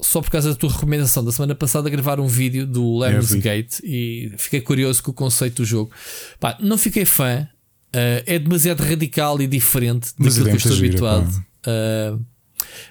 só 0.00 0.20
por 0.20 0.30
causa 0.30 0.50
da 0.50 0.54
tua 0.54 0.70
recomendação 0.70 1.24
da 1.24 1.32
semana 1.32 1.54
passada 1.54 1.90
gravar 1.90 2.20
um 2.20 2.26
vídeo 2.26 2.66
do 2.66 2.98
Lemons 2.98 3.32
Gate 3.34 3.80
e 3.82 4.32
fiquei 4.36 4.60
curioso 4.60 5.02
com 5.02 5.10
o 5.10 5.14
conceito 5.14 5.56
do 5.56 5.64
jogo. 5.64 5.90
Pá, 6.38 6.56
não 6.60 6.78
fiquei 6.78 7.04
fã, 7.04 7.48
uh, 7.88 8.22
é 8.26 8.38
demasiado 8.38 8.80
radical 8.80 9.40
e 9.40 9.46
diferente 9.46 10.12
daquilo 10.18 10.44
que 10.44 10.50
eu 10.52 10.56
estou 10.56 10.76
habituado. 10.76 11.44
Uh, 11.66 12.24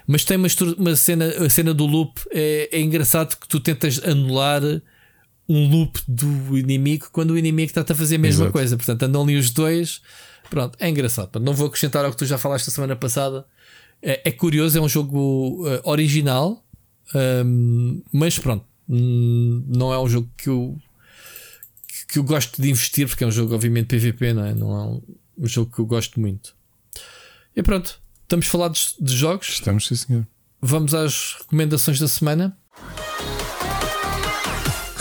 mas 0.06 0.24
tem 0.24 0.36
uma, 0.36 0.48
uma, 0.76 0.96
cena, 0.96 1.28
a 1.28 1.50
cena 1.50 1.72
do 1.72 1.86
loop 1.86 2.20
é, 2.30 2.68
é 2.72 2.80
engraçado 2.80 3.36
que 3.36 3.48
tu 3.48 3.60
tentas 3.60 4.02
anular 4.04 4.62
um 5.48 5.68
loop 5.68 5.98
do 6.06 6.58
inimigo 6.58 7.08
quando 7.10 7.30
o 7.30 7.38
inimigo 7.38 7.70
está 7.70 7.80
a 7.80 7.96
fazer 7.96 8.16
a 8.16 8.18
mesma 8.18 8.44
Exato. 8.44 8.52
coisa. 8.52 8.76
Portanto, 8.76 9.02
andam 9.04 9.22
ali 9.22 9.36
os 9.36 9.50
dois. 9.50 10.02
Pronto, 10.50 10.76
é 10.80 10.88
engraçado. 10.88 11.40
Não 11.40 11.54
vou 11.54 11.68
acrescentar 11.68 12.04
ao 12.04 12.10
que 12.10 12.16
tu 12.16 12.26
já 12.26 12.38
falaste 12.38 12.68
a 12.68 12.70
semana 12.70 12.96
passada 12.96 13.46
é, 14.02 14.28
é 14.28 14.32
curioso, 14.32 14.78
é 14.78 14.80
um 14.80 14.88
jogo 14.88 15.66
uh, 15.66 15.80
original, 15.84 16.64
um, 17.14 18.02
mas 18.12 18.38
pronto, 18.38 18.64
hum, 18.88 19.64
não 19.66 19.92
é 19.92 19.98
um 19.98 20.08
jogo 20.08 20.30
que 20.36 20.48
eu, 20.48 20.78
que 22.08 22.18
eu 22.18 22.24
gosto 22.24 22.60
de 22.60 22.70
investir, 22.70 23.08
porque 23.08 23.24
é 23.24 23.26
um 23.26 23.30
jogo, 23.32 23.54
obviamente, 23.54 23.96
PVP, 23.96 24.32
não 24.32 24.44
é? 24.44 24.54
Não 24.54 24.72
é 24.72 24.84
um, 24.84 25.02
um 25.38 25.46
jogo 25.46 25.72
que 25.72 25.80
eu 25.80 25.86
gosto 25.86 26.20
muito. 26.20 26.54
E 27.54 27.62
pronto, 27.62 28.00
estamos 28.22 28.46
falados 28.46 28.94
de 29.00 29.14
jogos. 29.14 29.48
Estamos, 29.48 29.86
sim, 29.86 29.96
senhor. 29.96 30.26
Vamos 30.60 30.94
às 30.94 31.36
recomendações 31.40 31.98
da 31.98 32.08
semana. 32.08 32.56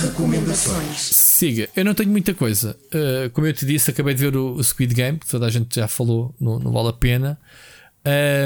Recomendações. 0.07 0.99
Siga, 0.99 1.69
eu 1.75 1.85
não 1.85 1.93
tenho 1.93 2.09
muita 2.09 2.33
coisa. 2.33 2.77
Uh, 2.87 3.29
como 3.31 3.47
eu 3.47 3.53
te 3.53 3.65
disse, 3.65 3.91
acabei 3.91 4.13
de 4.13 4.21
ver 4.21 4.35
o, 4.35 4.53
o 4.53 4.63
Squid 4.63 4.93
Game, 4.93 5.19
que 5.19 5.27
toda 5.27 5.45
a 5.45 5.49
gente 5.49 5.75
já 5.75 5.87
falou, 5.87 6.33
não, 6.39 6.59
não 6.59 6.71
vale 6.71 6.89
a 6.89 6.93
pena. 6.93 7.39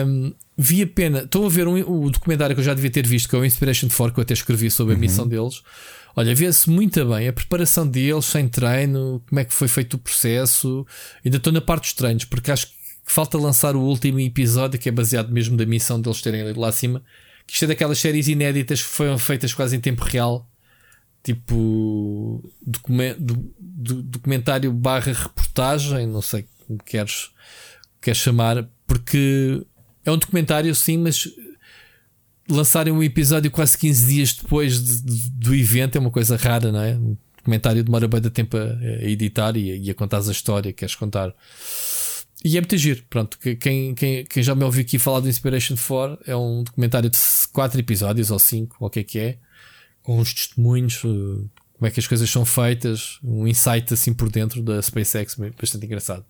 Um, 0.07 0.33
vi 0.57 0.81
a 0.81 0.88
pena. 0.88 1.19
Estou 1.19 1.45
a 1.45 1.49
ver 1.49 1.67
um, 1.67 1.75
o 1.80 2.09
documentário 2.09 2.56
que 2.56 2.59
eu 2.59 2.65
já 2.65 2.73
devia 2.73 2.90
ter 2.90 3.06
visto, 3.06 3.30
que 3.30 3.35
é 3.35 3.40
o 3.40 3.45
Inspiration 3.45 3.88
4, 3.88 4.14
que 4.14 4.19
eu 4.19 4.23
até 4.23 4.33
escrevi 4.33 4.72
sobre 4.72 4.93
a 4.93 4.95
uhum. 4.95 5.01
missão 5.01 5.27
deles, 5.27 5.61
Olha, 6.15 6.35
vê-se 6.35 6.69
muito 6.69 7.06
bem 7.06 7.27
a 7.27 7.33
preparação 7.33 7.88
deles 7.88 8.25
sem 8.25 8.48
treino, 8.48 9.23
como 9.27 9.40
é 9.40 9.45
que 9.45 9.53
foi 9.53 9.67
feito 9.67 9.93
o 9.93 9.98
processo. 9.98 10.85
Ainda 11.23 11.38
estou 11.38 11.53
na 11.53 11.61
parte 11.61 11.83
dos 11.83 11.93
treinos, 11.93 12.25
porque 12.25 12.51
acho 12.51 12.67
que 12.67 12.73
falta 13.06 13.38
lançar 13.38 13.75
o 13.75 13.81
último 13.81 14.19
episódio, 14.19 14.80
que 14.80 14.90
é 14.90 14.91
baseado 14.91 15.31
mesmo 15.31 15.56
da 15.56 15.65
missão 15.65 16.01
deles 16.01 16.22
terem 16.22 16.48
ido 16.48 16.59
lá 16.59 16.67
acima. 16.67 17.01
Que 17.48 17.53
isto 17.53 17.64
é 17.64 17.67
daquelas 17.69 17.99
séries 17.99 18.27
inéditas 18.27 18.81
que 18.81 18.90
foram 18.90 19.17
feitas 19.17 19.53
quase 19.53 19.75
em 19.75 19.80
tempo 19.80 20.03
real, 20.03 20.48
tipo 21.24 22.43
documentário 22.61 24.72
barra 24.72 25.14
reportagem, 25.14 26.08
não 26.08 26.22
sei 26.22 26.45
como 26.67 26.80
queres, 26.83 27.32
queres 28.01 28.19
chamar, 28.19 28.67
porque 28.88 29.61
é 30.06 30.11
um 30.11 30.17
documentário 30.17 30.74
sim, 30.74 30.98
mas 30.98 31.27
lançarem 32.50 32.91
um 32.91 33.03
episódio 33.03 33.51
quase 33.51 33.77
15 33.77 34.08
dias 34.08 34.33
depois 34.33 34.83
de, 34.83 35.01
de, 35.01 35.30
do 35.32 35.56
evento 35.56 35.98
é 35.98 36.00
uma 36.00 36.11
coisa 36.11 36.35
rara, 36.35 36.72
não 36.72 36.82
é? 36.82 36.95
Um 36.95 37.16
documentário 37.38 37.83
demora 37.83 38.08
bem 38.08 38.22
de 38.22 38.30
tempo 38.30 38.58
a, 38.58 38.64
a 38.64 39.09
editar 39.09 39.56
e 39.56 39.72
a, 39.72 39.75
e 39.75 39.90
a 39.90 39.93
contar 39.93 40.17
a 40.17 40.32
história 40.32 40.72
que 40.72 40.80
queres 40.80 40.95
contar. 40.95 41.33
E 42.43 42.58
é 42.58 42.61
muito 42.61 42.77
giro. 42.77 43.03
Pronto, 43.09 43.38
quem, 43.40 43.93
quem, 43.93 44.25
quem 44.25 44.43
já 44.43 44.56
me 44.56 44.64
ouviu 44.64 44.82
aqui 44.82 44.98
falar 44.98 45.19
do 45.19 45.30
Inspiration 45.30 45.75
4 45.75 46.19
é 46.25 46.35
um 46.35 46.64
documentário 46.64 47.09
de 47.09 47.17
4 47.53 47.80
episódios 47.80 48.32
ou 48.32 48.40
5, 48.40 48.77
ou 48.80 48.88
o 48.88 48.90
que 48.90 49.00
é 49.00 49.03
que 49.03 49.19
é, 49.19 49.38
com 50.03 50.19
uns 50.19 50.33
testemunhos, 50.33 51.01
eh, 51.03 51.47
como 51.73 51.88
é 51.88 51.91
que 51.91 51.99
as 51.99 52.07
coisas 52.07 52.30
são 52.30 52.45
feitas, 52.45 53.19
um 53.23 53.47
insight 53.47 53.93
assim 53.93 54.13
por 54.13 54.30
dentro 54.30 54.61
da 54.61 54.81
SpaceX, 54.81 55.35
bastante 55.59 55.85
engraçado. 55.85 56.25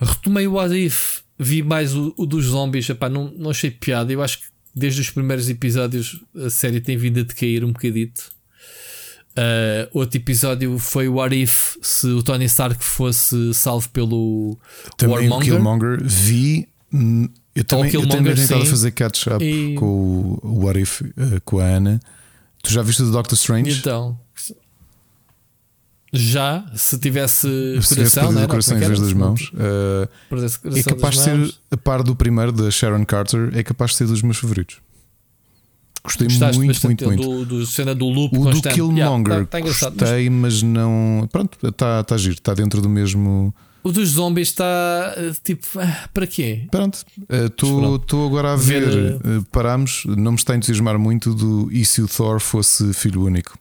Retomei 0.00 0.46
o 0.46 0.54
What 0.54 0.74
If, 0.74 1.20
vi 1.38 1.62
mais 1.62 1.94
o, 1.94 2.14
o 2.16 2.26
dos 2.26 2.46
zombies, 2.46 2.88
epá, 2.88 3.08
não, 3.08 3.30
não 3.36 3.50
achei 3.50 3.70
piada. 3.70 4.12
Eu 4.12 4.22
acho 4.22 4.38
que 4.38 4.44
desde 4.74 5.00
os 5.00 5.10
primeiros 5.10 5.48
episódios 5.48 6.20
a 6.34 6.50
série 6.50 6.80
tem 6.80 6.96
vindo 6.96 7.20
a 7.20 7.22
decair 7.22 7.64
um 7.64 7.72
bocadito. 7.72 8.32
Uh, 9.32 9.88
outro 9.92 10.18
episódio 10.18 10.78
foi 10.78 11.08
o 11.08 11.14
What 11.14 11.34
If 11.34 11.76
se 11.80 12.06
o 12.06 12.22
Tony 12.22 12.44
Stark 12.44 12.82
fosse 12.84 13.54
salvo 13.54 13.88
pelo 13.88 14.58
também 14.96 15.28
Warmonger. 15.28 15.54
o 15.54 15.56
Killmonger. 15.56 16.02
Vi. 16.02 16.68
Eu 17.54 17.64
também, 17.64 17.94
eu 17.94 18.06
também 18.06 18.34
tentado 18.34 18.66
fazer 18.66 18.90
catch-up 18.90 19.42
e... 19.42 19.74
com 19.74 20.38
o 20.42 20.64
What 20.64 20.80
If 20.80 21.00
uh, 21.00 21.40
com 21.44 21.60
a 21.60 21.64
Ana. 21.64 22.00
Tu 22.62 22.72
já 22.72 22.82
viste 22.82 23.02
o 23.02 23.10
Doctor 23.10 23.34
Strange? 23.34 23.78
Então, 23.78 24.18
já, 26.12 26.64
se 26.74 26.98
tivesse 26.98 27.48
se 27.80 27.94
coração, 27.96 28.22
tivesse 28.22 28.32
né? 28.34 28.44
o 28.44 28.48
coração 28.48 28.76
em 28.76 28.80
vez 28.80 29.00
das 29.00 29.12
mãos, 29.14 29.50
uh, 29.54 30.76
é 30.76 30.82
capaz 30.82 31.14
de 31.14 31.20
ser 31.22 31.54
a 31.70 31.76
par 31.76 32.02
do 32.02 32.14
primeiro 32.14 32.52
da 32.52 32.70
Sharon 32.70 33.04
Carter, 33.06 33.50
é 33.54 33.62
capaz 33.62 33.92
de 33.92 33.96
ser 33.96 34.06
dos 34.06 34.20
meus 34.20 34.36
favoritos. 34.36 34.76
Gostei 36.04 36.26
Gostaste 36.26 36.58
muito, 36.58 36.86
muito, 36.86 37.04
muito. 37.06 37.22
Do, 37.22 37.44
do 37.46 37.66
cena 37.66 37.94
do 37.94 38.06
loop 38.06 38.36
o 38.36 38.50
do 38.50 38.60
Killmonger 38.60 39.32
yeah, 39.32 39.46
tá, 39.46 39.58
tá 39.58 39.60
gostei, 39.60 40.28
mas... 40.28 40.54
mas 40.54 40.62
não. 40.62 41.28
Pronto, 41.30 41.56
está 41.66 42.02
tá 42.02 42.16
giro, 42.16 42.34
está 42.34 42.52
dentro 42.54 42.82
do 42.82 42.88
mesmo. 42.88 43.54
O 43.84 43.90
dos 43.90 44.10
zombies 44.10 44.48
está 44.48 45.14
eh, 45.16 45.32
tipo, 45.42 45.66
ah, 45.78 46.08
para 46.14 46.26
quê? 46.26 46.68
Pronto, 46.70 47.04
estou 47.28 48.24
uh, 48.24 48.26
agora 48.26 48.52
a 48.52 48.56
ver. 48.56 48.88
ver 48.88 49.14
uh, 49.16 49.44
paramos, 49.50 50.04
não 50.06 50.32
me 50.32 50.38
está 50.38 50.52
a 50.52 50.56
entusiasmar 50.56 50.98
muito 50.98 51.34
do 51.34 51.68
e 51.72 51.84
se 51.84 52.00
o 52.00 52.06
Thor 52.06 52.38
fosse 52.38 52.92
filho 52.94 53.22
único. 53.22 53.58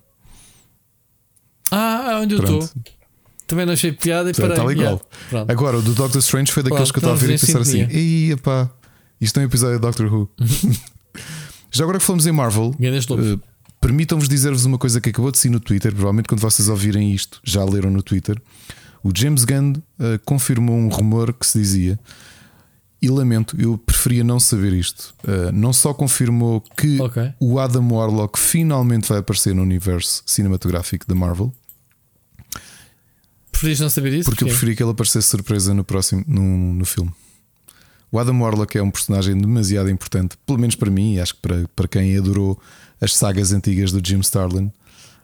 Ah, 1.72 2.19
onde 2.22 2.35
Pronto. 2.35 2.51
eu 2.51 2.59
estou. 2.59 2.83
Também 3.48 3.66
não 3.66 3.74
achei 3.74 3.91
piada 3.91 4.30
e 4.30 4.33
parei. 4.33 4.51
Está 4.51 4.64
legal. 4.64 5.01
Yeah. 5.32 5.51
Agora, 5.51 5.77
o 5.77 5.82
do 5.82 5.93
Doctor 5.93 6.19
Strange 6.19 6.51
foi 6.51 6.64
daqueles 6.64 6.91
Pronto, 6.91 7.01
que 7.01 7.06
eu 7.06 7.14
estava 7.14 7.25
a 7.25 7.27
ver 7.27 7.35
e 7.35 7.40
pensar 7.40 7.59
assim: 7.59 7.88
Ei, 7.90 8.35
pá, 8.38 8.69
isto 9.19 9.40
é 9.40 9.43
um 9.43 9.45
episódio 9.45 9.75
de 9.75 9.82
Doctor 9.82 10.14
Who. 10.14 10.30
Já 11.72 11.83
agora 11.83 12.00
que 12.00 12.06
falamos 12.06 12.27
em 12.27 12.32
Marvel, 12.32 12.75
uh, 12.75 13.41
permitam-vos 13.80 14.30
dizer-vos 14.30 14.66
uma 14.66 14.77
coisa 14.77 15.01
que 15.01 15.09
acabou 15.09 15.32
de 15.32 15.38
sair 15.38 15.51
no 15.51 15.59
Twitter. 15.59 15.91
Provavelmente, 15.91 16.27
quando 16.27 16.41
vocês 16.41 16.67
ouvirem 16.69 17.14
isto, 17.14 17.40
já 17.43 17.64
leram 17.64 17.90
no 17.90 18.03
Twitter. 18.03 18.41
O 19.03 19.11
James 19.15 19.45
Gunn 19.45 19.73
uh, 19.73 20.19
confirmou 20.25 20.75
um 20.75 20.89
rumor 20.89 21.33
que 21.33 21.45
se 21.45 21.57
dizia. 21.57 21.99
E 23.01 23.09
lamento, 23.09 23.59
eu 23.59 23.80
preferia 23.80 24.23
não 24.23 24.39
saber 24.39 24.73
isto. 24.73 25.15
Uh, 25.23 25.51
não 25.51 25.73
só 25.73 25.91
confirmou 25.91 26.61
que 26.77 27.01
okay. 27.01 27.33
o 27.39 27.57
Adam 27.59 27.88
Warlock 27.91 28.38
finalmente 28.38 29.09
vai 29.09 29.17
aparecer 29.17 29.55
no 29.55 29.63
universo 29.63 30.21
cinematográfico 30.25 31.07
da 31.07 31.15
Marvel, 31.15 31.51
Preferias 33.61 33.80
não 33.80 33.89
saber 33.91 34.13
isso? 34.13 34.27
Porque 34.27 34.43
eu 34.43 34.47
preferi 34.47 34.75
que 34.75 34.81
ele 34.81 34.89
aparecesse 34.89 35.27
surpresa 35.27 35.71
no 35.71 35.83
próximo 35.83 36.23
no, 36.27 36.73
no 36.73 36.83
filme. 36.83 37.11
O 38.11 38.17
Adam 38.17 38.41
Warlock 38.41 38.75
é 38.75 38.81
um 38.81 38.89
personagem 38.89 39.38
demasiado 39.39 39.88
importante, 39.88 40.35
pelo 40.47 40.57
menos 40.57 40.75
para 40.75 40.89
mim, 40.89 41.13
e 41.13 41.21
acho 41.21 41.35
que 41.35 41.41
para, 41.41 41.67
para 41.75 41.88
quem 41.88 42.17
adorou 42.17 42.59
as 42.99 43.15
sagas 43.15 43.53
antigas 43.53 43.91
do 43.91 44.01
Jim 44.03 44.19
Starlin. 44.21 44.71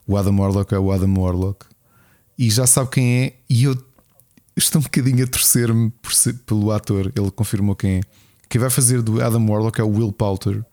O 0.06 0.16
Adam 0.16 0.38
Warlock 0.40 0.72
é 0.72 0.78
o 0.78 0.92
Adam 0.92 1.16
Warlock 1.18 1.66
e 2.38 2.50
já 2.50 2.68
sabe 2.68 2.90
quem 2.92 3.24
é. 3.24 3.34
E 3.50 3.64
eu 3.64 3.78
estou 4.56 4.80
um 4.80 4.84
bocadinho 4.84 5.24
a 5.24 5.28
torcer-me 5.28 5.92
pelo 6.46 6.72
ator. 6.72 7.12
Ele 7.16 7.32
confirmou 7.32 7.76
quem 7.76 7.98
é. 7.98 8.02
Quem 8.50 8.62
vai 8.62 8.70
fazer 8.70 9.02
do 9.02 9.22
Adam 9.22 9.46
Warlock 9.50 9.80
é 9.80 9.84
o 9.84 9.90
Will 9.90 10.12
Poulter. 10.12 10.64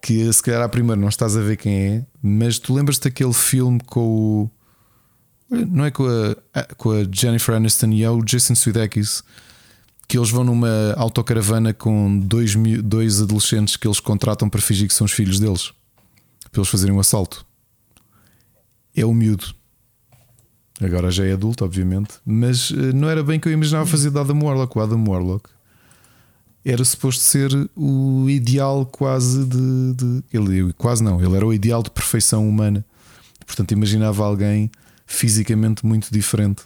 Que 0.00 0.32
se 0.32 0.42
calhar 0.42 0.62
à 0.62 0.68
primeira 0.68 1.00
não 1.00 1.08
estás 1.08 1.36
a 1.36 1.40
ver 1.40 1.56
quem 1.56 1.74
é, 1.74 2.06
mas 2.22 2.58
tu 2.58 2.72
lembras-te 2.72 3.04
daquele 3.04 3.32
filme 3.32 3.80
com 3.84 4.00
o 4.00 4.50
não 5.50 5.86
é 5.86 5.90
com 5.90 6.06
a, 6.06 6.62
com 6.74 6.90
a 6.90 7.04
Jennifer 7.10 7.54
Aniston 7.54 7.88
e 7.88 8.04
é 8.04 8.10
o 8.10 8.22
Jason 8.22 8.54
Sudeikis 8.54 9.24
que 10.06 10.16
eles 10.16 10.30
vão 10.30 10.44
numa 10.44 10.94
autocaravana 10.96 11.74
com 11.74 12.18
dois, 12.18 12.54
dois 12.82 13.20
adolescentes 13.20 13.76
que 13.76 13.86
eles 13.86 14.00
contratam 14.00 14.48
para 14.48 14.60
fingir 14.60 14.88
que 14.88 14.94
são 14.94 15.04
os 15.04 15.12
filhos 15.12 15.40
deles 15.40 15.72
para 16.50 16.60
eles 16.60 16.70
fazerem 16.70 16.94
um 16.94 17.00
assalto. 17.00 17.44
É 18.96 19.04
o 19.04 19.12
miúdo. 19.12 19.54
Agora 20.80 21.10
já 21.10 21.26
é 21.26 21.32
adulto, 21.32 21.64
obviamente, 21.64 22.14
mas 22.24 22.70
eh, 22.70 22.92
não 22.92 23.08
era 23.08 23.22
bem 23.22 23.40
que 23.40 23.48
eu 23.48 23.52
imaginava 23.52 23.84
fazer 23.84 24.10
de 24.10 24.18
Adam 24.18 24.40
Warlock. 24.40 24.78
O 24.78 24.80
Adam 24.80 25.04
Warlock 25.08 25.50
era 26.64 26.84
suposto 26.84 27.22
ser 27.22 27.50
o 27.74 28.28
ideal 28.28 28.86
quase 28.86 29.44
de, 29.44 29.94
de. 29.94 30.24
Ele 30.32 30.72
quase 30.74 31.02
não, 31.02 31.22
ele 31.22 31.36
era 31.36 31.46
o 31.46 31.52
ideal 31.52 31.82
de 31.82 31.90
perfeição 31.90 32.48
humana. 32.48 32.84
Portanto, 33.44 33.72
imaginava 33.72 34.24
alguém 34.24 34.70
fisicamente 35.06 35.84
muito 35.84 36.12
diferente. 36.12 36.62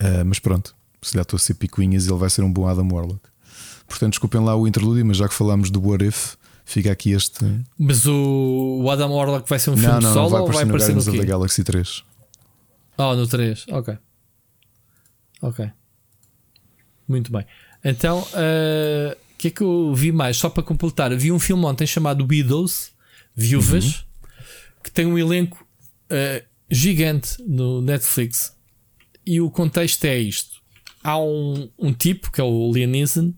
Uh, 0.00 0.24
mas 0.26 0.38
pronto, 0.38 0.74
se 1.00 1.16
lhe 1.16 1.22
estou 1.22 1.36
a 1.36 1.40
ser 1.40 1.54
picuinhas, 1.54 2.06
ele 2.06 2.18
vai 2.18 2.28
ser 2.28 2.42
um 2.42 2.52
bom 2.52 2.66
Adam 2.66 2.88
Warlock. 2.92 3.20
Portanto, 3.86 4.12
desculpem 4.12 4.42
lá 4.42 4.56
o 4.56 4.66
interlúdio, 4.66 5.06
mas 5.06 5.16
já 5.16 5.28
que 5.28 5.34
falámos 5.34 5.70
do 5.70 5.80
What 5.80 6.04
If, 6.04 6.34
fica 6.64 6.90
aqui 6.90 7.12
este. 7.12 7.44
Mas 7.78 8.04
o, 8.06 8.86
Adam 8.90 9.12
Warlock 9.12 9.48
vai 9.48 9.58
ser 9.58 9.70
um 9.70 9.76
filme 9.76 10.00
não, 10.00 10.12
solo 10.12 10.22
não 10.22 10.30
vai 10.30 10.40
ou 10.40 10.52
vai 10.52 10.64
aparecer 10.64 10.94
no, 10.94 11.04
no 11.04 11.16
da 11.16 11.24
Galaxy 11.24 11.62
3? 11.62 12.04
Oh, 12.96 13.14
no 13.14 13.26
3, 13.26 13.66
ok. 13.68 13.98
Ok. 15.42 15.70
Muito 17.06 17.30
bem. 17.30 17.44
Então, 17.84 18.20
o 18.20 18.22
uh, 18.22 19.16
que 19.36 19.48
é 19.48 19.50
que 19.50 19.62
eu 19.62 19.94
vi 19.94 20.10
mais? 20.10 20.36
Só 20.36 20.48
para 20.48 20.62
completar, 20.62 21.14
vi 21.14 21.30
um 21.30 21.38
filme 21.38 21.64
ontem 21.64 21.86
chamado 21.86 22.26
Widows, 22.26 22.92
Viúvas, 23.36 23.84
uhum. 23.98 24.28
que 24.82 24.90
tem 24.90 25.06
um 25.06 25.18
elenco 25.18 25.66
uh, 26.06 26.44
gigante 26.70 27.42
no 27.42 27.82
Netflix. 27.82 28.56
E 29.26 29.40
o 29.40 29.50
contexto 29.50 30.04
é 30.04 30.18
isto: 30.18 30.62
há 31.02 31.18
um, 31.18 31.68
um 31.78 31.92
tipo 31.92 32.30
que 32.30 32.40
é 32.40 32.44
o 32.44 32.72
Liam 32.72 32.88
Neeson. 32.88 33.34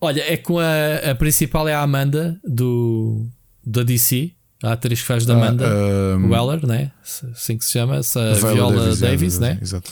Olha, 0.00 0.22
é 0.22 0.36
com 0.36 0.58
a, 0.58 1.10
a 1.10 1.14
principal 1.14 1.68
é 1.68 1.74
a 1.74 1.82
Amanda 1.82 2.40
do 2.42 3.28
da 3.62 3.82
DC, 3.82 4.34
a 4.62 4.72
atriz 4.72 5.00
que 5.00 5.06
faz 5.06 5.24
da 5.24 5.34
ah, 5.34 5.36
Amanda 5.36 5.66
ah, 5.66 6.16
um, 6.16 6.30
Weller, 6.30 6.66
né? 6.66 6.92
assim 7.02 7.56
que 7.56 7.64
se 7.64 7.72
chama, 7.72 7.96
essa 7.96 8.34
Viola 8.34 8.84
Davis, 8.84 9.00
Davis 9.00 9.36
é, 9.36 9.40
né? 9.40 9.58
Exato. 9.60 9.90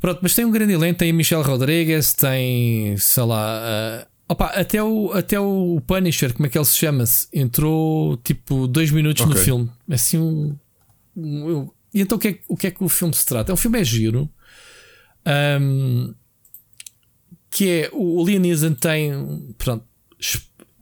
Pronto, 0.00 0.20
mas 0.22 0.34
tem 0.34 0.44
um 0.44 0.50
grande 0.50 0.72
elenco, 0.72 0.98
tem 0.98 1.12
Michelle 1.12 1.42
Rodrigues, 1.42 2.12
tem, 2.12 2.96
sei 2.96 3.22
lá, 3.24 4.06
uh, 4.06 4.10
Opa, 4.30 4.46
até 4.46 4.80
o, 4.80 5.10
até 5.12 5.40
o 5.40 5.82
Punisher, 5.84 6.32
como 6.32 6.46
é 6.46 6.48
que 6.48 6.56
ele 6.56 6.64
se 6.64 6.76
chama-se? 6.76 7.26
Entrou 7.32 8.16
tipo 8.18 8.68
dois 8.68 8.88
minutos 8.92 9.22
okay. 9.22 9.34
no 9.34 9.40
filme. 9.40 9.70
Assim 9.90 10.18
um. 10.18 10.56
um 11.16 11.68
e 11.92 12.00
então 12.00 12.16
o 12.16 12.20
que, 12.20 12.28
é, 12.28 12.38
o 12.46 12.56
que 12.56 12.68
é 12.68 12.70
que 12.70 12.84
o 12.84 12.88
filme 12.88 13.12
se 13.12 13.26
trata? 13.26 13.52
O 13.52 13.56
filme 13.56 13.80
é 13.80 13.84
giro. 13.84 14.30
Um, 15.60 16.14
que 17.50 17.68
é 17.68 17.90
o 17.92 18.24
Liam 18.24 18.40
Neeson 18.40 18.74
tem. 18.74 19.52
Pronto, 19.58 19.84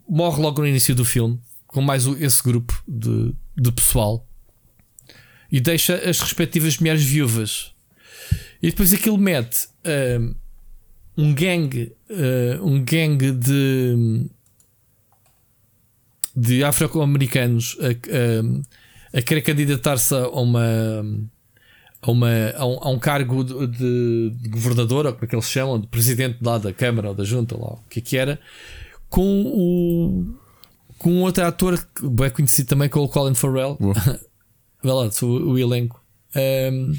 morre 0.07 0.43
logo 0.43 0.61
no 0.61 0.69
início 0.69 0.95
do 0.95 1.07
filme 1.07 1.41
com 1.79 1.83
mais 1.83 2.07
esse 2.07 2.43
grupo 2.43 2.83
de, 2.89 3.33
de 3.57 3.71
pessoal 3.71 4.27
e 5.51 5.61
deixa 5.61 5.95
as 5.95 6.21
respectivas 6.21 6.77
mulheres 6.77 7.05
viúvas. 7.05 7.73
E 8.61 8.69
depois 8.71 8.93
aquilo 8.93 9.17
mete. 9.17 9.69
Um, 9.87 10.35
um 11.17 11.35
gangue, 11.35 11.93
um 12.61 12.83
gangue 12.83 13.31
de, 13.31 14.29
de 16.35 16.65
afro-americanos 16.65 17.77
a, 17.81 17.91
a, 19.15 19.19
a, 19.19 19.23
querer 19.23 19.43
candidatar-se 19.43 20.17
a 20.17 20.29
uma. 20.31 20.65
A, 22.03 22.11
uma, 22.11 22.29
a, 22.57 22.67
um, 22.67 22.79
a 22.81 22.91
um 22.91 22.99
cargo 22.99 23.45
de, 23.45 23.67
de, 23.69 24.31
de, 24.31 24.49
governador, 24.49 25.07
ou 25.07 25.13
como 25.13 25.25
é 25.25 25.29
que 25.29 25.35
eles 25.35 25.49
chamam, 25.49 25.81
de 25.81 25.87
presidente 25.87 26.39
lá 26.43 26.59
da 26.59 26.73
Câmara 26.73 27.09
ou 27.09 27.15
da 27.15 27.25
Junta, 27.25 27.57
lá, 27.57 27.75
o 27.75 27.85
que 27.89 27.99
é 28.01 28.03
que 28.03 28.17
era, 28.17 28.39
com 29.09 29.43
o, 29.43 30.39
com 30.99 31.23
outro 31.23 31.45
ator 31.45 31.79
bem 32.03 32.31
conhecido 32.31 32.69
também, 32.69 32.89
com 32.89 33.01
o 33.01 33.09
Colin 33.09 33.35
Farrell. 33.35 33.79
Vê 34.83 34.93
lá, 34.93 35.09
o, 35.23 35.27
o 35.27 35.59
elenco. 35.59 36.05
Um, 36.37 36.93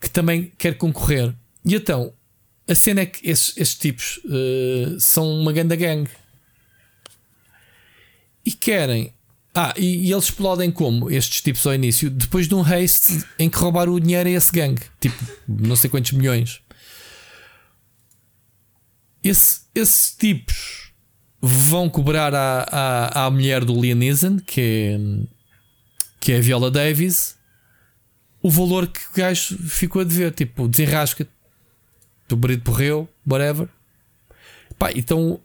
que 0.00 0.10
também 0.10 0.52
quer 0.58 0.76
concorrer. 0.76 1.34
E 1.64 1.74
então, 1.74 2.12
a 2.68 2.74
cena 2.74 3.02
é 3.02 3.06
que 3.06 3.28
esses, 3.28 3.56
esses 3.56 3.74
tipos 3.76 4.18
uh, 4.24 4.98
são 4.98 5.30
uma 5.40 5.52
ganda 5.52 5.76
gang 5.76 6.10
e 8.44 8.50
querem. 8.50 9.14
Ah, 9.54 9.74
e, 9.76 10.06
e, 10.06 10.12
eles 10.12 10.24
explodem 10.24 10.70
como 10.70 11.10
estes 11.10 11.42
tipos 11.42 11.66
ao 11.66 11.74
início, 11.74 12.08
depois 12.08 12.48
de 12.48 12.54
um 12.54 12.62
haste 12.62 13.22
em 13.38 13.50
que 13.50 13.58
roubaram 13.58 13.92
o 13.92 14.00
dinheiro 14.00 14.26
a 14.26 14.32
esse 14.32 14.50
gangue, 14.50 14.80
tipo 14.98 15.22
não 15.46 15.76
sei 15.76 15.90
quantos 15.90 16.12
milhões. 16.12 16.62
Esse, 19.22 19.60
esses 19.74 20.16
tipos 20.16 20.81
vão 21.42 21.90
cobrar 21.90 22.32
à, 22.32 22.62
à, 22.62 23.26
à 23.26 23.30
mulher 23.30 23.64
do 23.64 23.78
Liam 23.78 23.96
Neeson, 23.96 24.38
que 24.38 24.60
é, 24.60 24.98
que 26.20 26.32
é 26.32 26.38
a 26.38 26.40
Viola 26.40 26.70
Davis, 26.70 27.36
o 28.40 28.48
valor 28.48 28.86
que 28.86 29.00
o 29.00 29.16
gajo 29.16 29.58
ficou 29.58 30.02
a 30.02 30.04
dever. 30.04 30.32
Tipo, 30.32 30.68
desenrasca, 30.68 31.26
o 32.30 32.36
marido 32.36 32.62
morreu, 32.70 33.08
whatever. 33.28 33.68
Pá, 34.78 34.92
então 34.92 35.40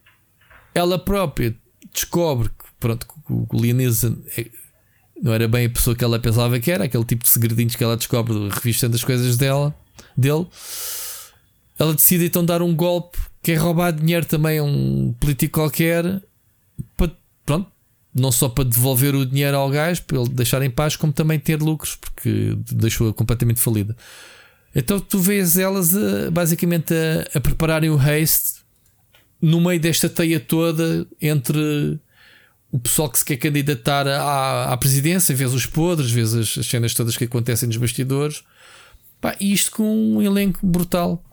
ela 0.73 0.99
própria 0.99 1.55
descobre 1.91 2.49
que, 2.49 2.65
pronto, 2.79 3.07
que 3.07 3.33
o 3.33 3.47
Liam 3.53 3.77
Neeson 3.77 4.17
é, 4.37 4.45
não 5.21 5.33
era 5.33 5.47
bem 5.47 5.65
a 5.65 5.69
pessoa 5.69 5.95
que 5.95 6.03
ela 6.03 6.19
pensava 6.19 6.59
que 6.59 6.71
era, 6.71 6.83
aquele 6.83 7.05
tipo 7.05 7.23
de 7.23 7.29
segredinhos 7.29 7.75
que 7.75 7.83
ela 7.83 7.97
descobre 7.97 8.35
revistando 8.49 8.95
as 8.95 9.03
coisas 9.03 9.35
dela, 9.35 9.75
dele. 10.15 10.47
Ela 11.79 11.93
decide 11.93 12.25
então 12.25 12.45
dar 12.45 12.61
um 12.61 12.75
golpe 12.75 13.17
que 13.41 13.51
é 13.51 13.55
roubar 13.55 13.91
dinheiro 13.91 14.25
também 14.25 14.59
a 14.59 14.63
um 14.63 15.13
político 15.19 15.59
qualquer 15.59 16.21
para, 16.95 17.11
pronto, 17.45 17.71
não 18.13 18.31
só 18.31 18.49
para 18.49 18.63
devolver 18.63 19.15
o 19.15 19.25
dinheiro 19.25 19.55
ao 19.57 19.69
gajo, 19.69 20.03
para 20.03 20.19
ele 20.19 20.29
deixar 20.29 20.61
em 20.61 20.69
paz, 20.69 20.95
como 20.95 21.13
também 21.13 21.39
ter 21.39 21.61
lucros, 21.61 21.95
porque 21.95 22.57
deixou-a 22.71 23.13
completamente 23.13 23.59
falida. 23.59 23.95
Então 24.75 24.99
tu 24.99 25.19
vês 25.19 25.57
elas 25.57 25.95
a, 25.95 26.29
basicamente 26.31 26.93
a, 26.93 27.37
a, 27.37 27.41
prepararem 27.41 27.89
o 27.89 27.97
haste 27.97 28.57
no 29.41 29.61
meio 29.61 29.79
desta 29.79 30.09
teia 30.09 30.39
toda 30.39 31.07
entre 31.21 31.99
o 32.71 32.79
pessoal 32.79 33.09
que 33.09 33.19
se 33.19 33.25
quer 33.25 33.37
candidatar 33.37 34.07
à, 34.07 34.73
à 34.73 34.77
presidência, 34.77 35.35
vês 35.35 35.53
os 35.53 35.65
podres, 35.65 36.11
vês 36.11 36.33
as, 36.33 36.57
as 36.57 36.65
cenas 36.65 36.93
todas 36.93 37.15
que 37.15 37.23
acontecem 37.23 37.67
nos 37.67 37.77
bastidores. 37.77 38.43
Pá, 39.21 39.35
isto 39.39 39.71
com 39.71 40.17
um 40.17 40.21
elenco 40.21 40.65
brutal 40.65 41.23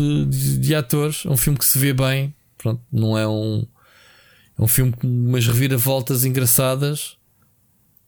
de, 0.00 0.26
de, 0.26 0.58
de, 0.58 0.74
atores. 0.74 1.24
É 1.24 1.30
um 1.30 1.36
filme 1.36 1.58
que 1.58 1.64
se 1.64 1.78
vê 1.78 1.92
bem. 1.92 2.34
Pronto, 2.58 2.82
não 2.92 3.16
é 3.16 3.26
um. 3.26 3.66
É 4.58 4.62
um 4.62 4.68
filme 4.68 4.92
com 4.92 5.06
umas 5.06 5.46
reviravoltas 5.46 6.24
engraçadas. 6.24 7.16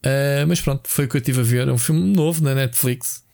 Uh, 0.04 0.46
mas 0.46 0.60
pronto, 0.60 0.88
foi 0.88 1.06
o 1.06 1.08
que 1.08 1.16
eu 1.16 1.20
estive 1.20 1.40
a 1.40 1.44
ver. 1.44 1.68
É 1.68 1.72
um 1.72 1.78
filme 1.78 2.14
novo 2.14 2.42
na 2.42 2.54
Netflix. 2.54 3.24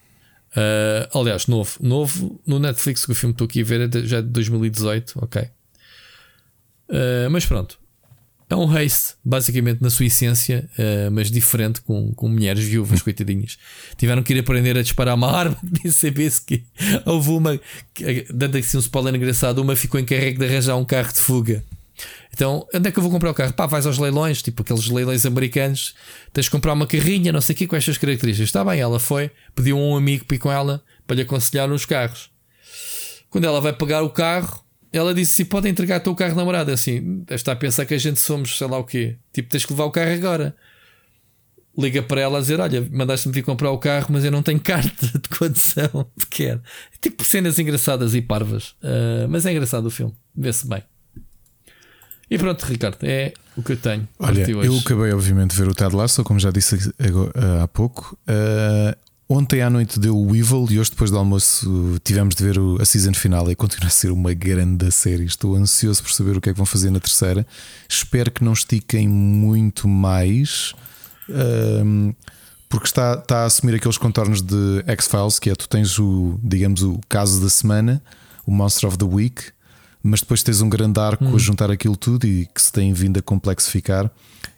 Uh, 0.52 1.18
aliás, 1.18 1.46
novo. 1.46 1.76
Novo 1.80 2.40
no 2.46 2.58
Netflix, 2.58 3.04
que 3.04 3.12
o 3.12 3.14
filme 3.14 3.34
que 3.34 3.42
estou 3.42 3.46
aqui 3.46 3.62
a 3.62 3.64
ver 3.64 3.80
é 3.82 3.88
de, 3.88 4.06
já 4.06 4.20
de 4.20 4.28
2018. 4.28 5.14
Ok. 5.22 5.42
Uh, 5.42 7.30
mas 7.30 7.44
pronto. 7.46 7.79
É 8.50 8.56
um 8.56 8.64
race, 8.64 9.14
basicamente, 9.24 9.80
na 9.80 9.88
sua 9.90 10.06
essência, 10.06 10.68
uh, 10.76 11.10
mas 11.12 11.30
diferente, 11.30 11.80
com, 11.82 12.12
com 12.12 12.28
mulheres 12.28 12.64
viúvas, 12.64 13.00
coitadinhas. 13.00 13.56
Tiveram 13.96 14.24
que 14.24 14.34
ir 14.34 14.40
aprender 14.40 14.76
a 14.76 14.82
disparar 14.82 15.14
uma 15.14 15.30
arma, 15.32 15.56
nem 15.62 15.90
saber-se 15.92 16.42
que 16.42 16.64
houve 17.06 17.30
uma, 17.30 17.60
dando 18.34 18.58
assim 18.58 18.76
um 18.76 18.80
spoiler 18.80 19.14
engraçado, 19.14 19.60
uma 19.60 19.76
ficou 19.76 20.00
encarregue 20.00 20.38
de 20.38 20.46
arranjar 20.46 20.76
um 20.76 20.84
carro 20.84 21.12
de 21.12 21.20
fuga. 21.20 21.64
Então, 22.34 22.66
onde 22.74 22.88
é 22.88 22.92
que 22.92 22.98
eu 22.98 23.02
vou 23.02 23.12
comprar 23.12 23.30
o 23.30 23.34
carro? 23.34 23.52
Pá, 23.52 23.66
vais 23.66 23.86
aos 23.86 23.98
leilões, 23.98 24.42
tipo 24.42 24.62
aqueles 24.62 24.88
leilões 24.88 25.24
americanos, 25.24 25.94
tens 26.32 26.46
de 26.46 26.50
comprar 26.50 26.72
uma 26.72 26.88
carrinha, 26.88 27.30
não 27.30 27.40
sei 27.40 27.54
o 27.54 27.56
que, 27.56 27.68
com 27.68 27.76
estas 27.76 27.98
características. 27.98 28.48
Está 28.48 28.64
bem, 28.64 28.80
ela 28.80 28.98
foi, 28.98 29.30
pediu 29.54 29.78
um 29.78 29.96
amigo 29.96 30.24
para 30.24 30.34
ir 30.34 30.38
com 30.38 30.50
ela 30.50 30.82
para 31.06 31.14
lhe 31.14 31.22
aconselhar 31.22 31.68
nos 31.68 31.84
carros. 31.84 32.30
Quando 33.28 33.44
ela 33.44 33.60
vai 33.60 33.72
pegar 33.72 34.02
o 34.02 34.10
carro, 34.10 34.64
ela 34.92 35.14
disse: 35.14 35.32
se 35.32 35.44
pode 35.44 35.68
entregar 35.68 36.00
o 36.00 36.02
teu 36.02 36.14
carro 36.14 36.34
namorado. 36.34 36.70
Assim, 36.70 37.24
está 37.30 37.52
a 37.52 37.56
pensar 37.56 37.86
que 37.86 37.94
a 37.94 37.98
gente 37.98 38.20
somos, 38.20 38.56
sei 38.56 38.66
lá 38.66 38.78
o 38.78 38.84
quê. 38.84 39.16
Tipo, 39.32 39.48
tens 39.48 39.64
que 39.64 39.72
levar 39.72 39.84
o 39.84 39.90
carro 39.90 40.12
agora. 40.12 40.54
Liga 41.78 42.02
para 42.02 42.20
ela 42.20 42.38
a 42.38 42.40
dizer: 42.40 42.60
Olha, 42.60 42.86
mandaste-me 42.90 43.32
vir 43.32 43.42
comprar 43.42 43.70
o 43.70 43.78
carro, 43.78 44.08
mas 44.10 44.24
eu 44.24 44.30
não 44.30 44.42
tenho 44.42 44.58
carta 44.60 45.06
de 45.06 45.28
condução 45.28 46.06
quer 46.28 46.60
Tipo, 47.00 47.24
cenas 47.24 47.58
engraçadas 47.58 48.14
e 48.14 48.20
parvas. 48.20 48.70
Uh, 48.82 49.28
mas 49.28 49.46
é 49.46 49.52
engraçado 49.52 49.86
o 49.86 49.90
filme, 49.90 50.14
vê-se 50.34 50.66
bem. 50.66 50.82
E 52.28 52.38
pronto, 52.38 52.62
Ricardo, 52.62 52.98
é 53.02 53.32
o 53.56 53.62
que 53.62 53.72
eu 53.72 53.76
tenho. 53.76 54.08
Olha, 54.18 54.48
eu 54.48 54.78
acabei, 54.78 55.12
obviamente, 55.12 55.50
de 55.50 55.56
ver 55.56 55.68
o 55.68 55.74
Ted 55.74 55.94
Lasso, 55.94 56.22
como 56.22 56.38
já 56.38 56.52
disse 56.52 56.76
há 57.60 57.66
pouco. 57.66 58.16
Uh, 58.22 59.09
Ontem 59.32 59.62
à 59.62 59.70
noite 59.70 60.00
deu 60.00 60.18
o 60.18 60.34
Evil 60.34 60.66
e 60.72 60.80
hoje, 60.80 60.90
depois 60.90 61.08
do 61.08 61.16
almoço, 61.16 62.00
tivemos 62.02 62.34
de 62.34 62.42
ver 62.42 62.58
a 62.80 62.84
season 62.84 63.14
final 63.14 63.48
e 63.48 63.54
continua 63.54 63.86
a 63.86 63.90
ser 63.90 64.10
uma 64.10 64.34
grande 64.34 64.90
série. 64.90 65.24
Estou 65.24 65.54
ansioso 65.54 66.02
por 66.02 66.10
saber 66.10 66.36
o 66.36 66.40
que 66.40 66.50
é 66.50 66.52
que 66.52 66.56
vão 66.56 66.66
fazer 66.66 66.90
na 66.90 66.98
terceira. 66.98 67.46
Espero 67.88 68.32
que 68.32 68.42
não 68.42 68.52
estiquem 68.52 69.06
muito 69.06 69.86
mais, 69.86 70.74
um, 71.28 72.12
porque 72.68 72.88
está, 72.88 73.14
está 73.14 73.42
a 73.42 73.44
assumir 73.44 73.76
aqueles 73.76 73.96
contornos 73.96 74.42
de 74.42 74.82
X-Files, 74.88 75.38
que 75.38 75.48
é 75.48 75.54
tu 75.54 75.68
tens 75.68 75.96
o, 76.00 76.36
digamos, 76.42 76.82
o 76.82 76.98
caso 77.08 77.40
da 77.40 77.48
semana, 77.48 78.02
o 78.44 78.50
Monster 78.50 78.88
of 78.88 78.98
the 78.98 79.04
Week, 79.04 79.44
mas 80.02 80.22
depois 80.22 80.42
tens 80.42 80.60
um 80.60 80.68
grande 80.68 80.98
arco 80.98 81.24
hum. 81.24 81.36
a 81.36 81.38
juntar 81.38 81.70
aquilo 81.70 81.96
tudo 81.96 82.26
e 82.26 82.48
que 82.52 82.60
se 82.60 82.72
tem 82.72 82.92
vindo 82.92 83.20
a 83.20 83.22
complexificar. 83.22 84.10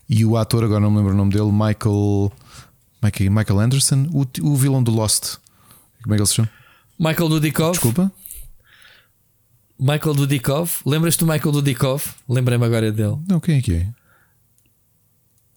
E 0.09 0.25
o 0.25 0.34
ator, 0.34 0.65
agora 0.65 0.81
não 0.81 0.91
me 0.91 0.97
lembro 0.97 1.12
o 1.12 1.17
nome 1.17 1.31
dele, 1.31 1.52
Michael. 1.52 2.33
Michael, 3.02 3.31
Michael 3.31 3.60
Anderson, 3.60 4.06
o, 4.12 4.26
o 4.42 4.56
vilão 4.56 4.82
do 4.82 4.92
Lost. 4.92 5.36
Como 6.02 6.14
é 6.14 6.16
que 6.16 6.22
ele 6.22 6.28
se 6.28 6.34
chama? 6.34 6.50
Michael 6.98 7.28
Dudikov. 7.28 7.72
Desculpa. 7.72 8.12
Michael 9.78 10.14
Dudikov. 10.14 10.70
Lembras-te 10.86 11.18
do 11.18 11.26
Michael 11.26 11.52
Dudikov? 11.52 12.05
Lembrei-me 12.28 12.64
agora 12.64 12.92
dele. 12.92 13.18
Não, 13.28 13.40
quem 13.40 13.58
é 13.58 13.62
que 13.62 13.74
é? 13.74 13.89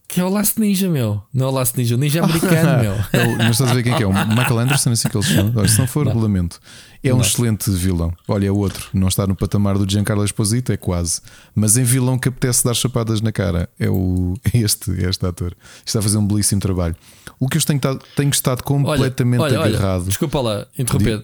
Que 0.08 0.22
é 0.22 0.24
o 0.24 0.30
Last 0.30 0.60
Ninja, 0.60 0.88
meu. 0.88 1.22
Não 1.34 1.48
é 1.48 1.50
o 1.50 1.52
Last 1.52 1.78
Ninja, 1.78 1.96
o 1.96 1.98
Ninja 1.98 2.24
americano, 2.24 2.80
meu. 2.82 2.94
É 3.12 3.38
mas 3.38 3.52
estás 3.52 3.72
a 3.72 3.74
ver 3.74 3.84
quem 3.84 3.94
é 3.94 4.02
é? 4.02 4.06
O 4.06 4.14
Michael 4.14 4.60
Anderson, 4.60 4.92
assim 4.92 5.10
que 5.10 5.18
ele 5.18 5.24
se 5.24 5.34
chama. 5.34 5.52
Olha, 5.56 5.68
se 5.68 5.80
não 5.80 5.88
for 5.88 6.06
não. 6.06 6.12
regulamento. 6.12 6.60
É 7.04 7.14
um 7.14 7.22
excelente 7.22 7.70
vilão. 7.70 8.14
Olha, 8.28 8.48
é 8.48 8.52
outro. 8.52 8.90
Não 8.94 9.08
está 9.08 9.28
no 9.28 9.36
patamar 9.36 9.78
do 9.78 9.90
Giancarlo 9.90 10.24
Esposito, 10.24 10.72
é 10.72 10.78
quase. 10.78 11.22
Mas 11.54 11.78
em 11.78 11.84
vilão 11.84 12.18
que 12.18 12.30
apetece 12.30 12.64
dar 12.64 12.74
chapadas 12.74 13.22
na 13.22 13.32
cara 13.32 13.70
é, 13.80 13.90
o, 13.90 14.36
é 14.54 14.58
este, 14.60 14.92
é 14.92 15.10
este 15.10 15.26
ator. 15.26 15.56
Está 15.86 16.00
a 16.00 16.02
fazer 16.02 16.18
um 16.18 16.26
belíssimo 16.26 16.62
trabalho. 16.62 16.96
O 17.40 17.48
que 17.48 17.58
eu 17.58 17.62
tenho, 17.62 17.80
tenho 18.16 18.30
estado 18.30 18.64
completamente 18.64 19.42
olha, 19.42 19.60
olha, 19.60 19.76
agarrado. 19.76 20.02
Olha, 20.02 20.10
desculpa 20.10 20.42
lá, 20.42 20.68
interromper. 20.78 21.24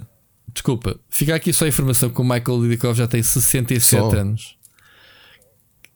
Desculpa. 0.54 1.00
Fica 1.10 1.34
aqui 1.34 1.54
só 1.54 1.66
a 1.66 1.68
informação 1.68 2.10
que 2.10 2.20
o 2.20 2.24
Michael 2.24 2.64
Lidikov 2.64 2.96
já 2.96 3.08
tem 3.08 3.24
67 3.24 3.82
só. 3.82 4.12
anos. 4.12 4.56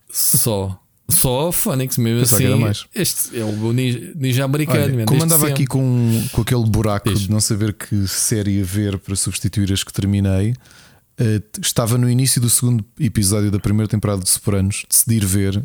Só. 0.10 0.80
Só 1.08 1.52
Phonics 1.52 1.98
mesmo 1.98 2.22
Pensava 2.22 2.44
assim. 2.44 2.60
Mais. 2.60 2.86
Este 2.94 3.40
é 3.40 3.44
o 3.44 3.72
ninja, 3.72 4.14
ninja 4.16 4.44
americano. 4.44 4.96
Olha, 4.96 5.06
como 5.06 5.24
andava 5.24 5.48
aqui 5.48 5.68
com, 5.68 6.24
com 6.32 6.42
aquele 6.42 6.66
buraco 6.66 7.14
de 7.14 7.30
não 7.30 7.40
saber 7.40 7.74
que 7.74 8.08
série 8.08 8.64
ver 8.64 8.98
para 8.98 9.16
substituir 9.16 9.72
as 9.72 9.84
que 9.84 9.94
terminei, 9.94 10.52
uh, 10.52 11.60
estava 11.62 11.98
no 11.98 12.10
início 12.10 12.42
do 12.42 12.50
segundo 12.50 12.84
episódio 13.00 13.52
da 13.52 13.60
primeira 13.60 13.88
temporada 13.88 14.24
de 14.24 14.30
Sopranos, 14.30 14.86
decidir 14.90 15.26
ver, 15.26 15.58
uh, 15.58 15.64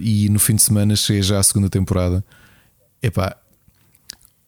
e 0.00 0.28
no 0.30 0.38
fim 0.38 0.54
de 0.54 0.62
semana 0.62 0.96
cheguei 0.96 1.22
já 1.22 1.38
à 1.38 1.42
segunda 1.42 1.68
temporada. 1.68 2.24
Epá, 3.02 3.36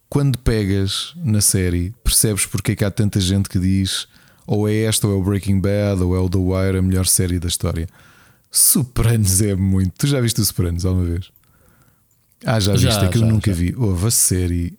quando 0.08 0.38
pegas 0.38 1.12
na 1.16 1.42
série, 1.42 1.94
percebes 2.02 2.46
porque 2.46 2.72
é 2.72 2.76
que 2.76 2.84
há 2.84 2.90
tanta 2.90 3.20
gente 3.20 3.48
que 3.48 3.58
diz 3.58 4.08
ou 4.46 4.68
é 4.68 4.82
esta, 4.82 5.06
ou 5.06 5.12
é 5.12 5.16
o 5.16 5.22
Breaking 5.22 5.60
Bad, 5.60 6.02
ou 6.02 6.16
é 6.16 6.18
o 6.18 6.28
The 6.28 6.38
Wire, 6.38 6.78
a 6.78 6.82
melhor 6.82 7.06
série 7.06 7.38
da 7.38 7.46
história. 7.46 7.86
Sopranos 8.50 9.40
é 9.40 9.54
muito. 9.54 9.92
Tu 9.96 10.06
já 10.06 10.20
viste 10.20 10.40
o 10.40 10.44
Sopranos 10.44 10.84
alguma 10.84 11.04
vez? 11.04 11.30
Ah, 12.44 12.58
já 12.58 12.72
viste, 12.72 13.04
é 13.04 13.08
que 13.08 13.18
já, 13.18 13.24
eu 13.24 13.30
nunca 13.30 13.50
já. 13.52 13.56
vi. 13.56 13.74
Houve 13.76 14.06
a 14.06 14.10
série. 14.10 14.78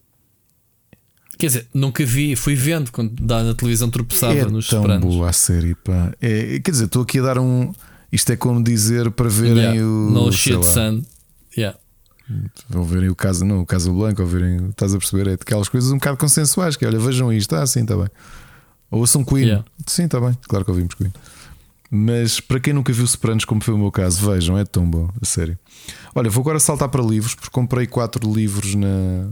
Quer 1.38 1.48
dizer, 1.48 1.68
nunca 1.74 2.06
vi, 2.06 2.36
fui 2.36 2.54
vendo 2.54 2.92
quando 2.92 3.16
dá 3.24 3.44
na 3.44 3.56
televisão 3.56 3.90
tropeçava 3.90 4.34
é 4.34 4.46
nos 4.46 4.68
tão 4.68 4.82
Sopranos. 4.82 5.16
boa 5.16 5.30
a 5.30 5.34
série, 5.34 5.74
pá. 5.74 6.14
É, 6.22 6.60
quer 6.60 6.72
dizer, 6.72 6.86
estou 6.86 7.04
aqui 7.04 7.20
a 7.20 7.24
dar 7.24 7.40
um. 7.40 7.74
Isto 8.12 8.34
é 8.34 8.36
como 8.36 8.62
dizer 8.64 9.10
para 9.12 9.30
verem 9.30 9.58
yeah. 9.58 9.82
o. 9.82 10.12
No 10.12 10.32
shit, 10.32 10.64
sun. 10.66 11.02
Yeah. 11.58 11.78
Ou 12.74 12.84
verem 12.84 13.10
o 13.10 13.16
caso, 13.16 13.44
não, 13.44 13.62
o 13.62 13.66
caso 13.66 13.94
Blanco, 13.94 14.22
ou 14.22 14.28
verem, 14.28 14.70
estás 14.70 14.94
a 14.94 14.98
perceber? 14.98 15.28
É 15.30 15.34
aquelas 15.34 15.68
coisas 15.68 15.92
um 15.92 15.96
bocado 15.96 16.18
consensuais 16.18 16.76
que 16.76 16.86
olha, 16.86 17.00
vejam 17.00 17.32
isto, 17.32 17.56
ah, 17.56 17.66
sim, 17.66 17.82
está 17.82 17.96
bem. 17.96 18.08
Ou 18.90 19.06
são 19.08 19.24
Queen, 19.24 19.46
yeah. 19.46 19.66
sim, 19.88 20.04
está 20.04 20.20
bem, 20.20 20.38
claro 20.48 20.64
que 20.64 20.72
ouvimos 20.72 20.94
Queen. 20.94 21.12
Mas 21.94 22.40
para 22.40 22.58
quem 22.58 22.72
nunca 22.72 22.94
viu 22.94 23.06
Sopranos, 23.06 23.44
como 23.44 23.62
foi 23.62 23.74
o 23.74 23.78
meu 23.78 23.92
caso, 23.92 24.32
vejam, 24.32 24.58
é 24.58 24.64
tão 24.64 24.90
bom, 24.90 25.10
a 25.22 25.26
sério. 25.26 25.60
Olha, 26.16 26.30
vou 26.30 26.42
agora 26.42 26.58
saltar 26.58 26.88
para 26.88 27.04
livros, 27.04 27.36
porque 27.36 27.50
comprei 27.50 27.86
quatro 27.86 28.34
livros 28.34 28.76
na. 28.76 29.30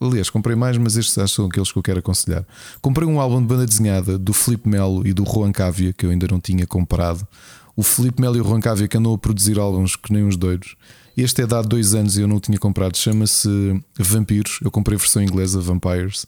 Aliás, 0.00 0.30
comprei 0.30 0.54
mais, 0.54 0.78
mas 0.78 0.96
estes 0.96 1.32
são 1.32 1.46
aqueles 1.46 1.72
que 1.72 1.78
eu 1.78 1.82
quero 1.82 1.98
aconselhar. 1.98 2.46
Comprei 2.80 3.06
um 3.06 3.20
álbum 3.20 3.40
de 3.40 3.46
banda 3.46 3.66
desenhada 3.66 4.16
do 4.16 4.32
Felipe 4.32 4.68
Melo 4.68 5.04
e 5.06 5.12
do 5.12 5.24
Juan 5.24 5.50
Cávia, 5.50 5.92
que 5.92 6.06
eu 6.06 6.10
ainda 6.10 6.26
não 6.30 6.40
tinha 6.40 6.66
comprado. 6.66 7.26
O 7.74 7.82
Felipe 7.82 8.20
Melo 8.20 8.36
e 8.36 8.40
o 8.40 8.44
Roncávia 8.44 8.88
que 8.88 8.96
andam 8.96 9.12
a 9.12 9.18
produzir 9.18 9.58
álbuns 9.58 9.94
que 9.94 10.12
nem 10.12 10.24
uns 10.24 10.36
doidos. 10.36 10.76
Este 11.16 11.42
é 11.42 11.46
dado 11.46 11.68
dois 11.68 11.94
anos 11.94 12.16
e 12.16 12.20
eu 12.20 12.28
não 12.28 12.36
o 12.36 12.40
tinha 12.40 12.58
comprado. 12.58 12.96
Chama-se 12.96 13.48
Vampiros. 13.96 14.60
Eu 14.62 14.70
comprei 14.70 14.96
a 14.96 14.98
versão 14.98 15.22
inglesa, 15.22 15.60
Vampires. 15.60 16.26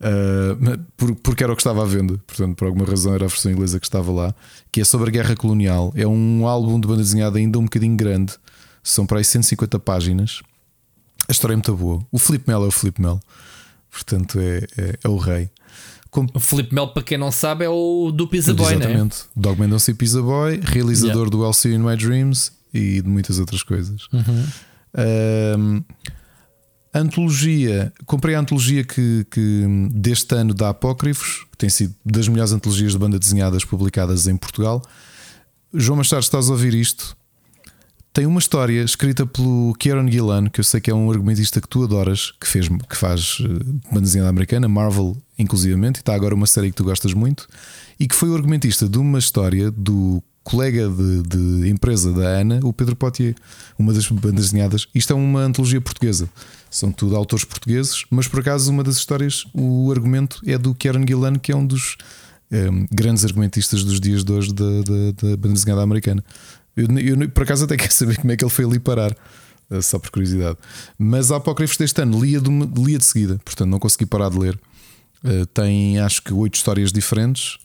Uh, 0.00 1.14
porque 1.22 1.42
era 1.42 1.52
o 1.52 1.56
que 1.56 1.60
estava 1.60 1.82
à 1.82 1.84
venda, 1.84 2.18
portanto, 2.26 2.56
por 2.56 2.66
alguma 2.66 2.86
razão 2.86 3.14
era 3.14 3.24
a 3.24 3.28
versão 3.28 3.50
inglesa 3.50 3.80
que 3.80 3.86
estava 3.86 4.12
lá. 4.12 4.34
Que 4.70 4.80
é 4.80 4.84
sobre 4.84 5.08
a 5.08 5.12
guerra 5.12 5.34
colonial. 5.34 5.92
É 5.96 6.06
um 6.06 6.46
álbum 6.46 6.78
de 6.78 6.86
banda 6.86 7.02
desenhada 7.02 7.38
ainda 7.38 7.58
um 7.58 7.64
bocadinho 7.64 7.96
grande, 7.96 8.34
são 8.82 9.06
para 9.06 9.18
aí 9.18 9.24
150 9.24 9.78
páginas. 9.80 10.40
A 11.28 11.32
história 11.32 11.54
é 11.54 11.56
muito 11.56 11.74
boa. 11.74 12.04
O 12.10 12.18
Felipe 12.18 12.48
Melo 12.48 12.64
é 12.64 12.68
o 12.68 12.72
Felipe 12.72 13.02
Melo, 13.02 13.20
portanto, 13.90 14.38
é, 14.40 14.66
é, 14.76 14.98
é 15.04 15.08
o 15.08 15.16
rei. 15.16 15.50
Com... 16.10 16.26
O 16.32 16.40
Felipe 16.40 16.74
Melo, 16.74 16.88
para 16.88 17.02
quem 17.02 17.18
não 17.18 17.30
sabe, 17.30 17.64
é 17.64 17.68
o 17.68 18.10
do 18.10 18.26
Pizza 18.26 18.54
Boy, 18.54 18.74
Exatamente. 18.74 19.18
Né? 19.18 19.24
Dog 19.36 19.60
Mendonça 19.60 19.90
e 19.90 19.94
Pizza 19.94 20.22
Boy, 20.22 20.60
realizador 20.62 21.26
yeah. 21.26 21.30
do 21.30 21.44
LC 21.44 21.74
in 21.74 21.78
My 21.78 21.96
Dreams 21.96 22.52
e 22.72 23.02
de 23.02 23.08
muitas 23.08 23.38
outras 23.38 23.62
coisas. 23.62 24.06
Uhum. 24.12 24.46
Um, 25.58 25.84
antologia, 26.98 27.92
comprei 28.06 28.34
a 28.34 28.40
antologia 28.40 28.84
que, 28.84 29.26
que 29.30 29.64
deste 29.90 30.34
ano 30.34 30.54
da 30.54 30.70
Apócrifos, 30.70 31.46
que 31.50 31.58
tem 31.58 31.68
sido 31.68 31.94
das 32.04 32.28
melhores 32.28 32.52
antologias 32.52 32.92
de 32.92 32.98
banda 32.98 33.18
desenhadas 33.18 33.64
publicadas 33.64 34.26
em 34.26 34.36
Portugal. 34.36 34.82
João 35.72 35.96
Machado, 35.96 36.22
estás 36.22 36.48
a 36.48 36.52
ouvir 36.52 36.74
isto? 36.74 37.16
Tem 38.12 38.26
uma 38.26 38.40
história 38.40 38.82
escrita 38.82 39.26
pelo 39.26 39.74
Kieron 39.78 40.10
Gillan, 40.10 40.48
que 40.48 40.60
eu 40.60 40.64
sei 40.64 40.80
que 40.80 40.90
é 40.90 40.94
um 40.94 41.10
argumentista 41.10 41.60
que 41.60 41.68
tu 41.68 41.84
adoras, 41.84 42.32
que, 42.40 42.48
fez, 42.48 42.68
que 42.68 42.96
faz 42.96 43.38
uh, 43.40 43.46
banda 43.92 44.00
desenhada 44.00 44.30
americana, 44.30 44.66
Marvel 44.66 45.16
inclusivamente, 45.38 45.98
e 45.98 46.00
está 46.00 46.14
agora 46.14 46.34
uma 46.34 46.46
série 46.46 46.70
que 46.70 46.76
tu 46.76 46.84
gostas 46.84 47.14
muito, 47.14 47.46
e 48.00 48.08
que 48.08 48.14
foi 48.14 48.28
o 48.30 48.34
argumentista 48.34 48.88
de 48.88 48.98
uma 48.98 49.18
história 49.18 49.70
do 49.70 50.22
colega 50.42 50.88
de, 50.88 51.22
de, 51.22 51.68
empresa 51.68 52.12
da 52.12 52.26
Ana, 52.26 52.58
o 52.62 52.72
Pedro 52.72 52.96
Potier, 52.96 53.34
uma 53.78 53.92
das 53.92 54.08
bandas 54.08 54.46
desenhadas. 54.46 54.88
Isto 54.94 55.12
é 55.12 55.16
uma 55.16 55.42
antologia 55.42 55.80
portuguesa, 55.80 56.28
são 56.70 56.92
tudo 56.92 57.16
autores 57.16 57.44
portugueses, 57.44 58.04
mas 58.10 58.28
por 58.28 58.40
acaso 58.40 58.70
uma 58.70 58.84
das 58.84 58.96
histórias, 58.96 59.46
o 59.54 59.90
argumento 59.90 60.40
é 60.46 60.58
do 60.58 60.74
Kieran 60.74 61.06
Gillan, 61.06 61.38
que 61.38 61.52
é 61.52 61.56
um 61.56 61.66
dos 61.66 61.96
um, 62.50 62.56
ehm, 62.56 62.86
grandes 62.90 63.24
argumentistas 63.24 63.84
dos 63.84 64.00
dias 64.00 64.24
de 64.24 64.32
hoje 64.32 64.52
da, 64.52 64.64
da, 64.64 65.28
da 65.30 65.36
banda 65.36 65.54
desenhada 65.54 65.82
americana. 65.82 66.24
Eu, 66.76 66.86
eu, 66.98 67.30
por 67.30 67.42
acaso 67.42 67.64
até 67.64 67.76
quero 67.78 67.92
saber 67.92 68.16
como 68.16 68.32
é 68.32 68.36
que 68.36 68.44
ele 68.44 68.50
foi 68.50 68.64
ali 68.64 68.78
parar. 68.78 69.16
Eh, 69.70 69.82
só 69.82 69.98
por 69.98 70.10
curiosidade. 70.10 70.58
Mas 70.98 71.30
a 71.30 71.36
Apócrifos 71.36 71.76
deste 71.76 72.00
ano 72.00 72.22
lia 72.22 72.40
de, 72.40 72.50
lia 72.50 72.98
de 72.98 73.04
seguida, 73.04 73.38
portanto 73.44 73.68
não 73.68 73.78
consegui 73.78 74.06
parar 74.06 74.30
de 74.30 74.38
ler. 74.38 74.58
Uh, 75.24 75.44
tem 75.46 75.98
acho 75.98 76.22
que 76.22 76.32
oito 76.32 76.54
histórias 76.54 76.92
diferentes 76.92 77.58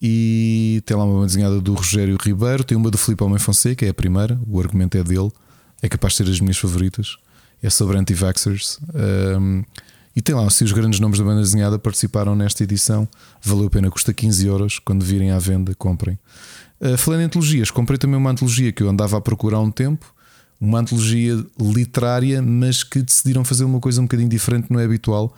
e 0.00 0.82
tem 0.84 0.96
lá 0.96 1.04
uma 1.04 1.24
desenhada 1.24 1.60
do 1.60 1.74
Rogério 1.74 2.18
Ribeiro, 2.20 2.64
tem 2.64 2.76
uma 2.76 2.90
do 2.90 2.98
Filipe 2.98 3.22
Homem 3.22 3.38
Fonseca, 3.38 3.86
é 3.86 3.90
a 3.90 3.94
primeira, 3.94 4.36
o 4.48 4.58
argumento 4.58 4.98
é 4.98 5.04
dele, 5.04 5.30
é 5.80 5.88
capaz 5.88 6.14
de 6.14 6.24
ser 6.24 6.30
as 6.30 6.40
minhas 6.40 6.58
favoritas. 6.58 7.16
É 7.62 7.70
sobre 7.70 7.96
anti-vaxxers. 7.96 8.80
Um, 9.38 9.62
e 10.14 10.20
tem 10.20 10.34
lá, 10.34 10.48
se 10.50 10.62
os 10.64 10.72
grandes 10.72 11.00
nomes 11.00 11.18
da 11.18 11.24
banda 11.24 11.40
desenhada 11.40 11.78
participaram 11.78 12.34
nesta 12.34 12.62
edição, 12.62 13.08
valeu 13.42 13.66
a 13.66 13.70
pena, 13.70 13.90
custa 13.90 14.12
15 14.12 14.46
euros. 14.46 14.78
Quando 14.78 15.04
virem 15.04 15.30
à 15.30 15.38
venda, 15.38 15.74
comprem. 15.74 16.18
Uh, 16.80 16.96
falando 16.98 17.20
em 17.20 17.24
antologias, 17.24 17.70
comprei 17.70 17.98
também 17.98 18.16
uma 18.16 18.30
antologia 18.30 18.72
que 18.72 18.82
eu 18.82 18.88
andava 18.88 19.16
a 19.16 19.20
procurar 19.20 19.58
há 19.58 19.60
um 19.60 19.70
tempo, 19.70 20.12
uma 20.60 20.80
antologia 20.80 21.44
literária, 21.58 22.42
mas 22.42 22.82
que 22.82 23.00
decidiram 23.00 23.44
fazer 23.44 23.64
uma 23.64 23.80
coisa 23.80 24.00
um 24.00 24.04
bocadinho 24.04 24.28
diferente, 24.28 24.66
não 24.70 24.78
é 24.78 24.84
habitual. 24.84 25.34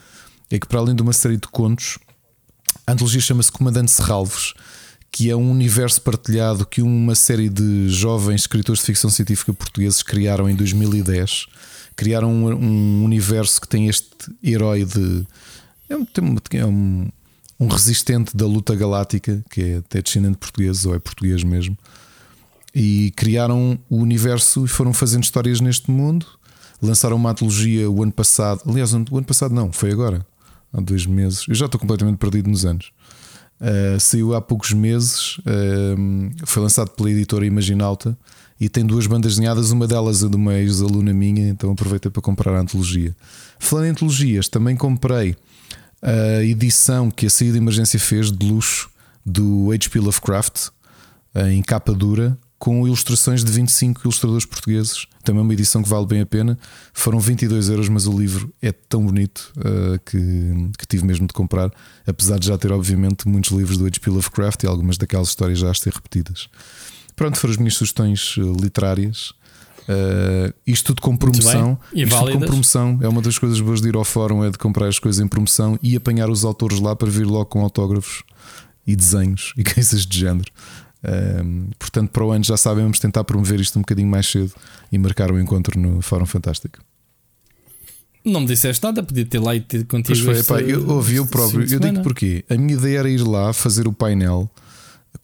É 0.51 0.59
que, 0.59 0.67
para 0.67 0.79
além 0.81 0.95
de 0.95 1.03
uma 1.03 1.13
série 1.13 1.37
de 1.37 1.49
contos, 1.49 1.99
a 2.87 2.93
antologia 2.93 3.21
chama-se 3.21 3.51
Comandante 3.51 3.91
Serralvos, 3.91 4.55
que 5.11 5.31
é 5.31 5.37
um 5.37 5.51
universo 5.51 6.03
partilhado 6.03 6.67
que 6.67 6.83
uma 6.83 7.15
série 7.15 7.49
de 7.49 7.89
jovens 7.89 8.43
escritores 8.43 8.81
de 8.81 8.87
ficção 8.87 9.09
científica 9.09 9.53
portugueses 9.55 10.03
criaram 10.03 10.51
em 10.51 10.57
2010. 10.57 11.47
Criaram 11.97 12.33
um, 12.33 12.53
um 12.53 13.05
universo 13.05 13.61
que 13.61 13.69
tem 13.69 13.89
este 13.89 14.09
herói 14.43 14.85
de. 14.85 15.27
É 15.89 15.97
um, 15.97 16.07
é 16.53 16.67
um, 16.67 17.09
um 17.61 17.67
resistente 17.69 18.37
da 18.37 18.47
luta 18.47 18.75
galáctica, 18.75 19.45
que 19.51 19.61
é 19.61 19.77
até 19.77 20.03
descendente 20.03 20.39
português, 20.39 20.85
ou 20.87 20.95
é 20.95 20.99
português 20.99 21.45
mesmo. 21.45 21.77
E 22.75 23.13
criaram 23.15 23.79
o 23.89 23.99
universo 23.99 24.65
e 24.65 24.69
foram 24.69 24.93
fazendo 24.93 25.23
histórias 25.23 25.61
neste 25.61 25.91
mundo. 25.91 26.27
Lançaram 26.83 27.17
uma 27.17 27.31
antologia 27.31 27.89
o 27.89 28.03
ano 28.03 28.13
passado. 28.13 28.61
Aliás, 28.67 28.93
o 28.93 28.97
ano 28.97 29.25
passado 29.25 29.55
não, 29.55 29.73
foi 29.73 29.93
agora 29.93 30.27
há 30.73 30.81
dois 30.81 31.07
meses. 31.07 31.47
Eu 31.49 31.55
já 31.55 31.67
estou 31.67 31.81
completamente 31.81 32.19
perdido 32.19 32.51
nos 32.51 32.65
anos. 32.65 32.91
Uh, 33.61 33.99
saiu 34.01 34.35
há 34.35 34.43
poucos 34.43 34.73
meses, 34.73 35.39
uh, 35.39 36.45
foi 36.45 36.63
lançado 36.63 36.91
pela 36.91 37.11
editora 37.11 37.47
Imaginalta 37.47 38.19
e 38.61 38.69
tem 38.69 38.85
duas 38.85 39.07
bandas 39.07 39.35
desenhadas. 39.35 39.71
Uma 39.71 39.87
delas 39.87 40.23
é 40.23 40.29
de 40.29 40.37
uma 40.37 40.55
ex-aluna 40.55 41.13
minha, 41.13 41.49
então 41.49 41.73
aproveitei 41.73 42.11
para 42.11 42.23
comprar 42.23 42.55
a 42.55 42.61
antologia. 42.61 43.15
Falando 43.59 43.87
em 43.87 43.91
antologias, 43.91 44.49
também 44.49 44.77
comprei 44.77 45.37
a 46.03 46.43
edição 46.43 47.11
que 47.11 47.27
a 47.27 47.31
saída 47.31 47.55
de 47.55 47.59
emergência 47.59 47.99
fez 47.99 48.31
de 48.31 48.47
luxo 48.47 48.91
do 49.25 49.73
H.P. 49.73 50.01
Lovecraft 50.01 50.69
em 51.35 51.63
capa 51.63 51.93
dura 51.93 52.39
com 52.65 52.87
ilustrações 52.87 53.45
de 53.45 53.53
25 53.53 54.01
ilustradores 54.05 54.47
portugueses. 54.47 55.07
Também 55.23 55.43
uma 55.43 55.53
edição 55.53 55.83
que 55.83 55.89
vale 55.89 56.07
bem 56.07 56.23
a 56.23 56.27
pena. 56.27 56.59
Foram 56.95 57.21
22 57.21 57.69
euros, 57.69 57.91
mas 57.91 58.07
o 58.07 58.19
livro 58.19 58.51
é 58.63 58.73
tão 58.73 59.05
bonito 59.05 59.53
uh, 59.59 59.99
que, 60.03 60.71
que 60.79 60.87
tive 60.87 61.05
mesmo 61.05 61.27
de 61.27 61.35
comprar, 61.35 61.71
apesar 62.07 62.39
de 62.39 62.47
já 62.47 62.57
ter, 62.57 62.73
obviamente, 62.73 63.29
muitos 63.29 63.51
livros 63.51 63.77
do 63.77 63.85
H.P. 63.85 64.11
Lovecraft 64.11 64.63
e 64.63 64.67
algumas 64.67 64.97
daquelas 64.97 65.29
histórias 65.29 65.59
já 65.59 65.71
as 65.71 65.79
ter 65.79 65.93
repetidas. 65.93 66.49
Pronto, 67.17 67.39
foram 67.39 67.53
as 67.53 67.59
minhas 67.59 67.75
sugestões 67.75 68.37
uh, 68.37 68.53
literárias. 68.61 69.33
Uh, 69.89 70.53
isto 70.67 70.87
tudo 70.87 71.03
com 71.03 71.17
promoção. 71.17 71.79
Isto 71.93 72.19
tudo 72.19 72.33
com 72.33 72.41
promoção. 72.41 72.99
É 73.03 73.09
uma 73.09 73.21
das 73.21 73.39
coisas 73.39 73.61
boas 73.61 73.81
de 73.81 73.89
ir 73.89 73.97
ao 73.97 74.05
fórum, 74.05 74.45
é 74.45 74.51
de 74.51 74.59
comprar 74.59 74.89
as 74.89 74.99
coisas 74.99 75.21
em 75.21 75.29
promoção 75.29 75.79
e 75.83 75.97
apanhar 75.97 76.31
os 76.31 76.45
autores 76.45 76.81
lá 76.81 76.97
para 76.97 77.11
vir 77.11 77.27
logo 77.27 77.47
com 77.47 77.61
autógrafos 77.61 78.23
e 78.87 78.97
desenhos 78.97 79.53
e 79.57 79.65
coisas 79.65 80.07
de 80.07 80.19
género. 80.19 80.51
Um, 81.05 81.69
portanto, 81.79 82.11
para 82.11 82.25
o 82.25 82.33
ano 82.33 82.45
já 82.45 82.57
sabem, 82.57 82.83
vamos 82.83 82.99
tentar 82.99 83.25
promover 83.25 83.61
isto 83.61 83.79
um 83.79 83.83
bocadinho 83.83 84.09
mais 84.09 84.27
cedo 84.27 84.53
e 84.91 84.97
marcar 84.97 85.31
o 85.31 85.35
um 85.35 85.41
encontro 85.41 85.79
no 85.79 86.01
Fórum 86.01 86.25
Fantástico. 86.25 86.79
Não 88.25 88.41
me 88.41 88.47
disseste 88.47 88.83
nada, 88.83 89.03
podia 89.03 89.27
ter 89.27 89.39
lá 89.39 89.55
e 89.55 89.61
ter 89.61 89.85
contigo. 89.85 90.19
Pois 90.25 90.47
foi, 90.47 90.61
este, 90.63 90.73
eu 90.73 90.89
ouvi 90.89 91.21
o 91.21 91.27
próprio. 91.27 91.71
Eu 91.71 91.79
digo 91.79 92.03
porquê. 92.03 92.43
A 92.49 92.57
minha 92.57 92.73
ideia 92.73 93.01
era 93.01 93.11
ir 93.11 93.21
lá 93.21 93.53
fazer 93.53 93.87
o 93.87 93.93
painel. 93.93 94.51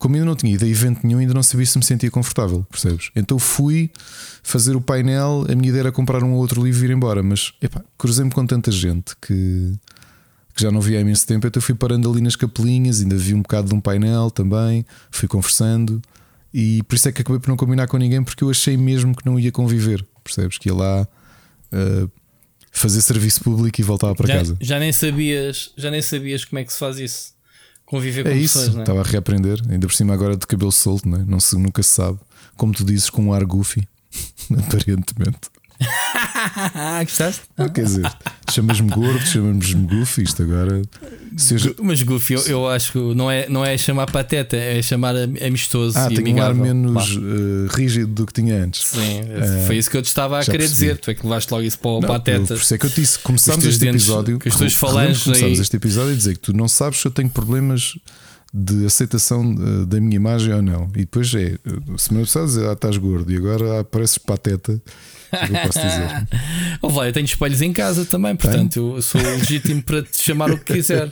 Como 0.00 0.14
ainda 0.14 0.24
não 0.24 0.34
tinha 0.34 0.54
ido 0.54 0.64
a 0.64 0.68
evento 0.68 1.06
nenhum, 1.06 1.18
ainda 1.18 1.34
não 1.34 1.42
sabia 1.42 1.66
se 1.66 1.76
me 1.76 1.84
sentia 1.84 2.10
confortável, 2.10 2.66
percebes? 2.70 3.10
Então 3.14 3.38
fui 3.38 3.90
fazer 4.42 4.74
o 4.74 4.80
painel. 4.80 5.44
A 5.46 5.54
minha 5.54 5.68
ideia 5.68 5.82
era 5.82 5.92
comprar 5.92 6.24
um 6.24 6.32
ou 6.32 6.38
outro 6.38 6.64
livro 6.64 6.82
e 6.82 6.88
ir 6.88 6.90
embora, 6.90 7.22
mas 7.22 7.52
cruzei-me 7.98 8.30
com 8.30 8.46
tanta 8.46 8.72
gente 8.72 9.14
que 9.20 9.74
que 10.54 10.62
já 10.62 10.70
não 10.70 10.80
vi 10.80 10.96
há 10.96 11.00
imenso 11.00 11.24
tempo, 11.26 11.46
então 11.46 11.62
fui 11.62 11.74
parando 11.74 12.10
ali 12.10 12.20
nas 12.20 12.34
capelinhas, 12.34 13.00
ainda 13.00 13.16
vi 13.16 13.34
um 13.34 13.40
bocado 13.40 13.68
de 13.68 13.74
um 13.74 13.80
painel 13.80 14.30
também, 14.32 14.84
fui 15.10 15.28
conversando 15.28 16.02
e 16.52 16.82
por 16.84 16.96
isso 16.96 17.08
é 17.08 17.12
que 17.12 17.20
acabei 17.20 17.38
por 17.38 17.48
não 17.48 17.56
combinar 17.56 17.86
com 17.86 17.96
ninguém, 17.98 18.22
porque 18.24 18.42
eu 18.42 18.50
achei 18.50 18.76
mesmo 18.76 19.14
que 19.14 19.24
não 19.24 19.38
ia 19.38 19.52
conviver, 19.52 20.04
percebes? 20.24 20.58
Que 20.58 20.70
ia 20.70 20.74
lá 20.74 21.06
uh, 21.72 22.10
fazer 22.72 23.00
serviço 23.02 23.42
público 23.42 23.80
e 23.80 23.84
voltava 23.84 24.14
para 24.14 24.26
já, 24.26 24.34
casa. 24.38 24.56
Já 24.60 24.78
nem 24.78 24.92
sabias, 24.92 25.72
já 25.76 25.90
nem 25.90 26.02
sabias 26.02 26.44
como 26.44 26.58
é 26.58 26.64
que 26.64 26.72
se 26.72 26.78
faz 26.78 26.98
isso. 26.98 27.34
Conviver 27.90 28.22
com 28.22 28.28
é 28.28 28.36
isso, 28.36 28.60
pessoas, 28.60 28.76
é? 28.76 28.80
estava 28.82 29.00
a 29.00 29.02
reaprender, 29.02 29.60
ainda 29.68 29.84
por 29.88 29.92
cima 29.92 30.14
agora 30.14 30.36
de 30.36 30.46
cabelo 30.46 30.70
solto, 30.70 31.08
não, 31.08 31.18
é? 31.18 31.24
não 31.24 31.40
se, 31.40 31.58
nunca 31.58 31.82
se 31.82 31.88
sabe. 31.88 32.20
Como 32.56 32.72
tu 32.72 32.84
dizes, 32.84 33.10
com 33.10 33.24
um 33.24 33.32
ar 33.32 33.44
goofy, 33.44 33.82
aparentemente. 34.56 35.50
Gostaste? 37.04 37.42
Quer 37.74 37.84
dizer, 37.84 38.12
chamas-me 38.50 38.90
gordo, 38.90 39.20
chamas-me 39.20 39.86
goofy, 39.86 40.22
isto 40.22 40.42
agora. 40.42 40.76
Eu... 40.76 41.74
Mas 41.82 42.02
goofy, 42.02 42.34
eu, 42.34 42.42
eu, 42.42 42.68
acho 42.68 42.92
que 42.92 42.98
não 43.14 43.30
é, 43.30 43.48
não 43.48 43.64
é 43.64 43.78
chamar 43.78 44.10
pateta, 44.10 44.56
é 44.56 44.82
chamar 44.82 45.14
amistoso. 45.16 45.98
Ah, 45.98 46.08
e 46.10 46.22
tem 46.22 46.34
um 46.34 46.42
ar 46.42 46.54
menos 46.54 47.16
uh, 47.16 47.66
rígido 47.70 48.08
do 48.08 48.26
que 48.26 48.32
tinha 48.32 48.62
antes. 48.62 48.84
Sim, 48.84 49.20
uh, 49.22 49.66
foi 49.66 49.78
isso 49.78 49.90
que 49.90 49.96
eu 49.96 50.02
te 50.02 50.06
estava 50.06 50.38
a 50.38 50.44
querer 50.44 50.58
percebi. 50.58 50.80
dizer. 50.80 50.98
Tu 50.98 51.10
é 51.10 51.14
que 51.14 51.22
levaste 51.22 51.52
logo 51.52 51.64
isso 51.64 51.78
para 51.78 51.90
o 51.90 52.00
não, 52.00 52.08
pateta. 52.08 52.54
Por 52.54 52.56
isso 52.56 52.74
é 52.74 52.78
que 52.78 52.86
eu 52.86 52.90
disse: 52.90 53.18
começamos 53.20 53.64
este 53.64 53.80
dentes, 53.80 54.02
episódio. 54.02 54.38
Que 54.38 54.48
as 54.48 54.56
tuas 54.56 54.74
falanges 54.74 55.24
começamos 55.24 55.58
aí... 55.58 55.62
este 55.62 55.76
episódio 55.76 56.12
a 56.12 56.16
dizer 56.16 56.34
que 56.34 56.40
tu 56.40 56.52
não 56.52 56.68
sabes 56.68 57.00
se 57.00 57.06
eu 57.06 57.10
tenho 57.10 57.30
problemas 57.30 57.94
de 58.52 58.84
aceitação 58.84 59.54
eh, 59.54 59.86
da 59.86 60.00
minha 60.00 60.16
imagem 60.16 60.52
ou 60.52 60.60
não. 60.60 60.90
E 60.94 61.00
depois 61.00 61.32
é, 61.34 61.56
se 61.96 62.12
me 62.12 62.20
a 62.20 62.24
dizer, 62.24 62.68
ah, 62.68 62.72
estás 62.72 62.96
gordo 62.96 63.30
e 63.32 63.36
agora 63.36 63.80
apareces 63.80 64.18
pateta 64.18 64.74
que 64.74 64.82
eu 65.32 65.66
posso 65.66 65.80
dizer? 65.80 66.28
oh, 66.82 66.88
vai, 66.88 67.08
eu 67.08 67.12
tenho 67.12 67.24
espelhos 67.24 67.62
em 67.62 67.72
casa 67.72 68.04
também, 68.04 68.34
portanto 68.36 68.94
eu 68.96 69.02
sou 69.02 69.20
legítimo 69.20 69.82
para 69.82 70.02
te 70.02 70.22
chamar 70.22 70.50
o 70.50 70.58
que 70.58 70.74
quiser. 70.74 71.10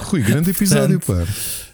Rui, 0.00 0.22
grande 0.22 0.50
episódio, 0.50 1.00
portanto, 1.00 1.26
pá. 1.26 1.72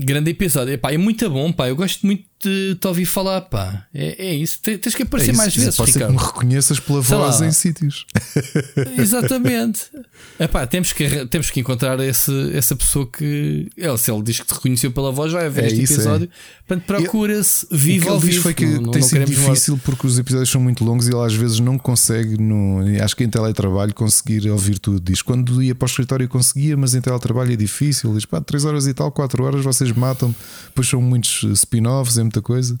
Grande 0.00 0.30
episódio, 0.30 0.78
pá, 0.78 0.92
é 0.92 0.98
muito 0.98 1.28
bom, 1.28 1.52
pá. 1.52 1.68
Eu 1.68 1.76
gosto 1.76 2.06
muito 2.06 2.24
te, 2.38 2.76
te 2.80 2.86
ouvi 2.86 3.04
falar, 3.04 3.42
pá. 3.42 3.86
É, 3.92 4.28
é 4.28 4.34
isso. 4.34 4.60
Tens 4.60 4.94
que 4.94 5.02
aparecer 5.02 5.32
é 5.32 5.36
mais 5.36 5.54
vezes. 5.54 5.76
Pode 5.76 5.92
ser 5.92 6.06
que 6.06 6.12
me 6.12 6.18
reconheças 6.18 6.78
pela 6.78 7.02
Sei 7.02 7.16
voz 7.16 7.40
lá. 7.40 7.46
em 7.46 7.52
sítios. 7.52 8.06
Exatamente. 8.96 9.90
Epá, 10.38 10.66
temos, 10.66 10.92
que, 10.92 11.26
temos 11.26 11.50
que 11.50 11.60
encontrar 11.60 11.98
esse, 12.00 12.52
essa 12.54 12.76
pessoa 12.76 13.06
que. 13.10 13.68
Ele, 13.76 13.98
se 13.98 14.10
ele 14.10 14.22
diz 14.22 14.38
que 14.40 14.46
te 14.46 14.54
reconheceu 14.54 14.92
pela 14.92 15.10
voz, 15.10 15.32
vai 15.32 15.48
ver 15.50 15.64
é 15.64 15.66
este 15.66 15.82
isso, 15.82 15.94
episódio. 15.94 16.28
É. 16.32 16.58
Portanto, 16.66 16.86
procura-se 16.86 17.66
vivo 17.70 18.10
ao 18.10 18.20
vivo. 18.20 18.42
foi 18.42 18.54
que 18.54 18.66
não, 18.66 18.90
tem 18.90 19.00
não 19.00 19.08
sido 19.08 19.24
difícil 19.24 19.74
morrer. 19.74 19.84
porque 19.84 20.06
os 20.06 20.18
episódios 20.18 20.50
são 20.50 20.60
muito 20.60 20.84
longos 20.84 21.08
e 21.08 21.10
ele 21.10 21.24
às 21.24 21.34
vezes 21.34 21.58
não 21.58 21.76
consegue, 21.78 22.40
no, 22.40 22.80
acho 23.02 23.16
que 23.16 23.24
em 23.24 23.28
teletrabalho, 23.28 23.92
conseguir 23.94 24.48
ouvir 24.48 24.78
tudo. 24.78 25.00
Diz 25.00 25.22
quando 25.22 25.62
ia 25.62 25.74
para 25.74 25.86
o 25.86 25.88
escritório 25.88 26.28
conseguia, 26.28 26.76
mas 26.76 26.94
em 26.94 27.00
teletrabalho 27.00 27.52
é 27.52 27.56
difícil. 27.56 28.14
Diz 28.14 28.26
pá, 28.26 28.40
3 28.40 28.64
horas 28.64 28.86
e 28.86 28.94
tal, 28.94 29.10
4 29.10 29.42
horas 29.42 29.64
vocês 29.64 29.90
matam. 29.92 30.34
Depois 30.66 30.88
são 30.88 31.02
muitos 31.02 31.42
spin-offs, 31.58 32.16
é 32.18 32.27
muita 32.28 32.42
coisa. 32.42 32.76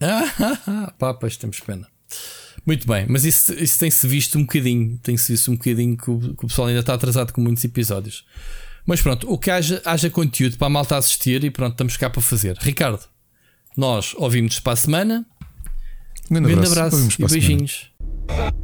Ah, 0.00 0.92
pá, 0.98 1.14
pois 1.14 1.36
temos 1.36 1.60
pena. 1.60 1.88
Muito 2.66 2.86
bem, 2.86 3.06
mas 3.08 3.24
isso, 3.24 3.54
isso 3.54 3.78
tem-se 3.78 4.06
visto 4.08 4.36
um 4.38 4.42
bocadinho. 4.42 4.98
Tem-se 5.02 5.32
visto 5.32 5.50
um 5.50 5.54
bocadinho 5.54 5.96
que 5.96 6.10
o, 6.10 6.18
que 6.18 6.44
o 6.44 6.48
pessoal 6.48 6.68
ainda 6.68 6.80
está 6.80 6.94
atrasado 6.94 7.32
com 7.32 7.40
muitos 7.40 7.64
episódios. 7.64 8.24
Mas 8.84 9.00
pronto, 9.00 9.30
o 9.32 9.38
que 9.38 9.50
haja, 9.50 9.80
haja 9.84 10.10
conteúdo 10.10 10.56
para 10.58 10.66
a 10.66 10.70
malta 10.70 10.96
assistir 10.96 11.42
e 11.44 11.50
pronto, 11.50 11.72
estamos 11.72 11.96
cá 11.96 12.10
para 12.10 12.22
fazer. 12.22 12.56
Ricardo, 12.58 13.02
nós 13.76 14.14
ouvimos 14.16 14.60
para 14.60 14.72
a 14.72 14.76
semana. 14.76 15.26
Um 16.30 16.34
grande, 16.34 16.54
grande 16.54 16.68
abraço, 16.68 16.96
abraço 16.96 17.22
e 17.22 17.26
beijinhos. 17.28 17.90
Semana. 18.28 18.56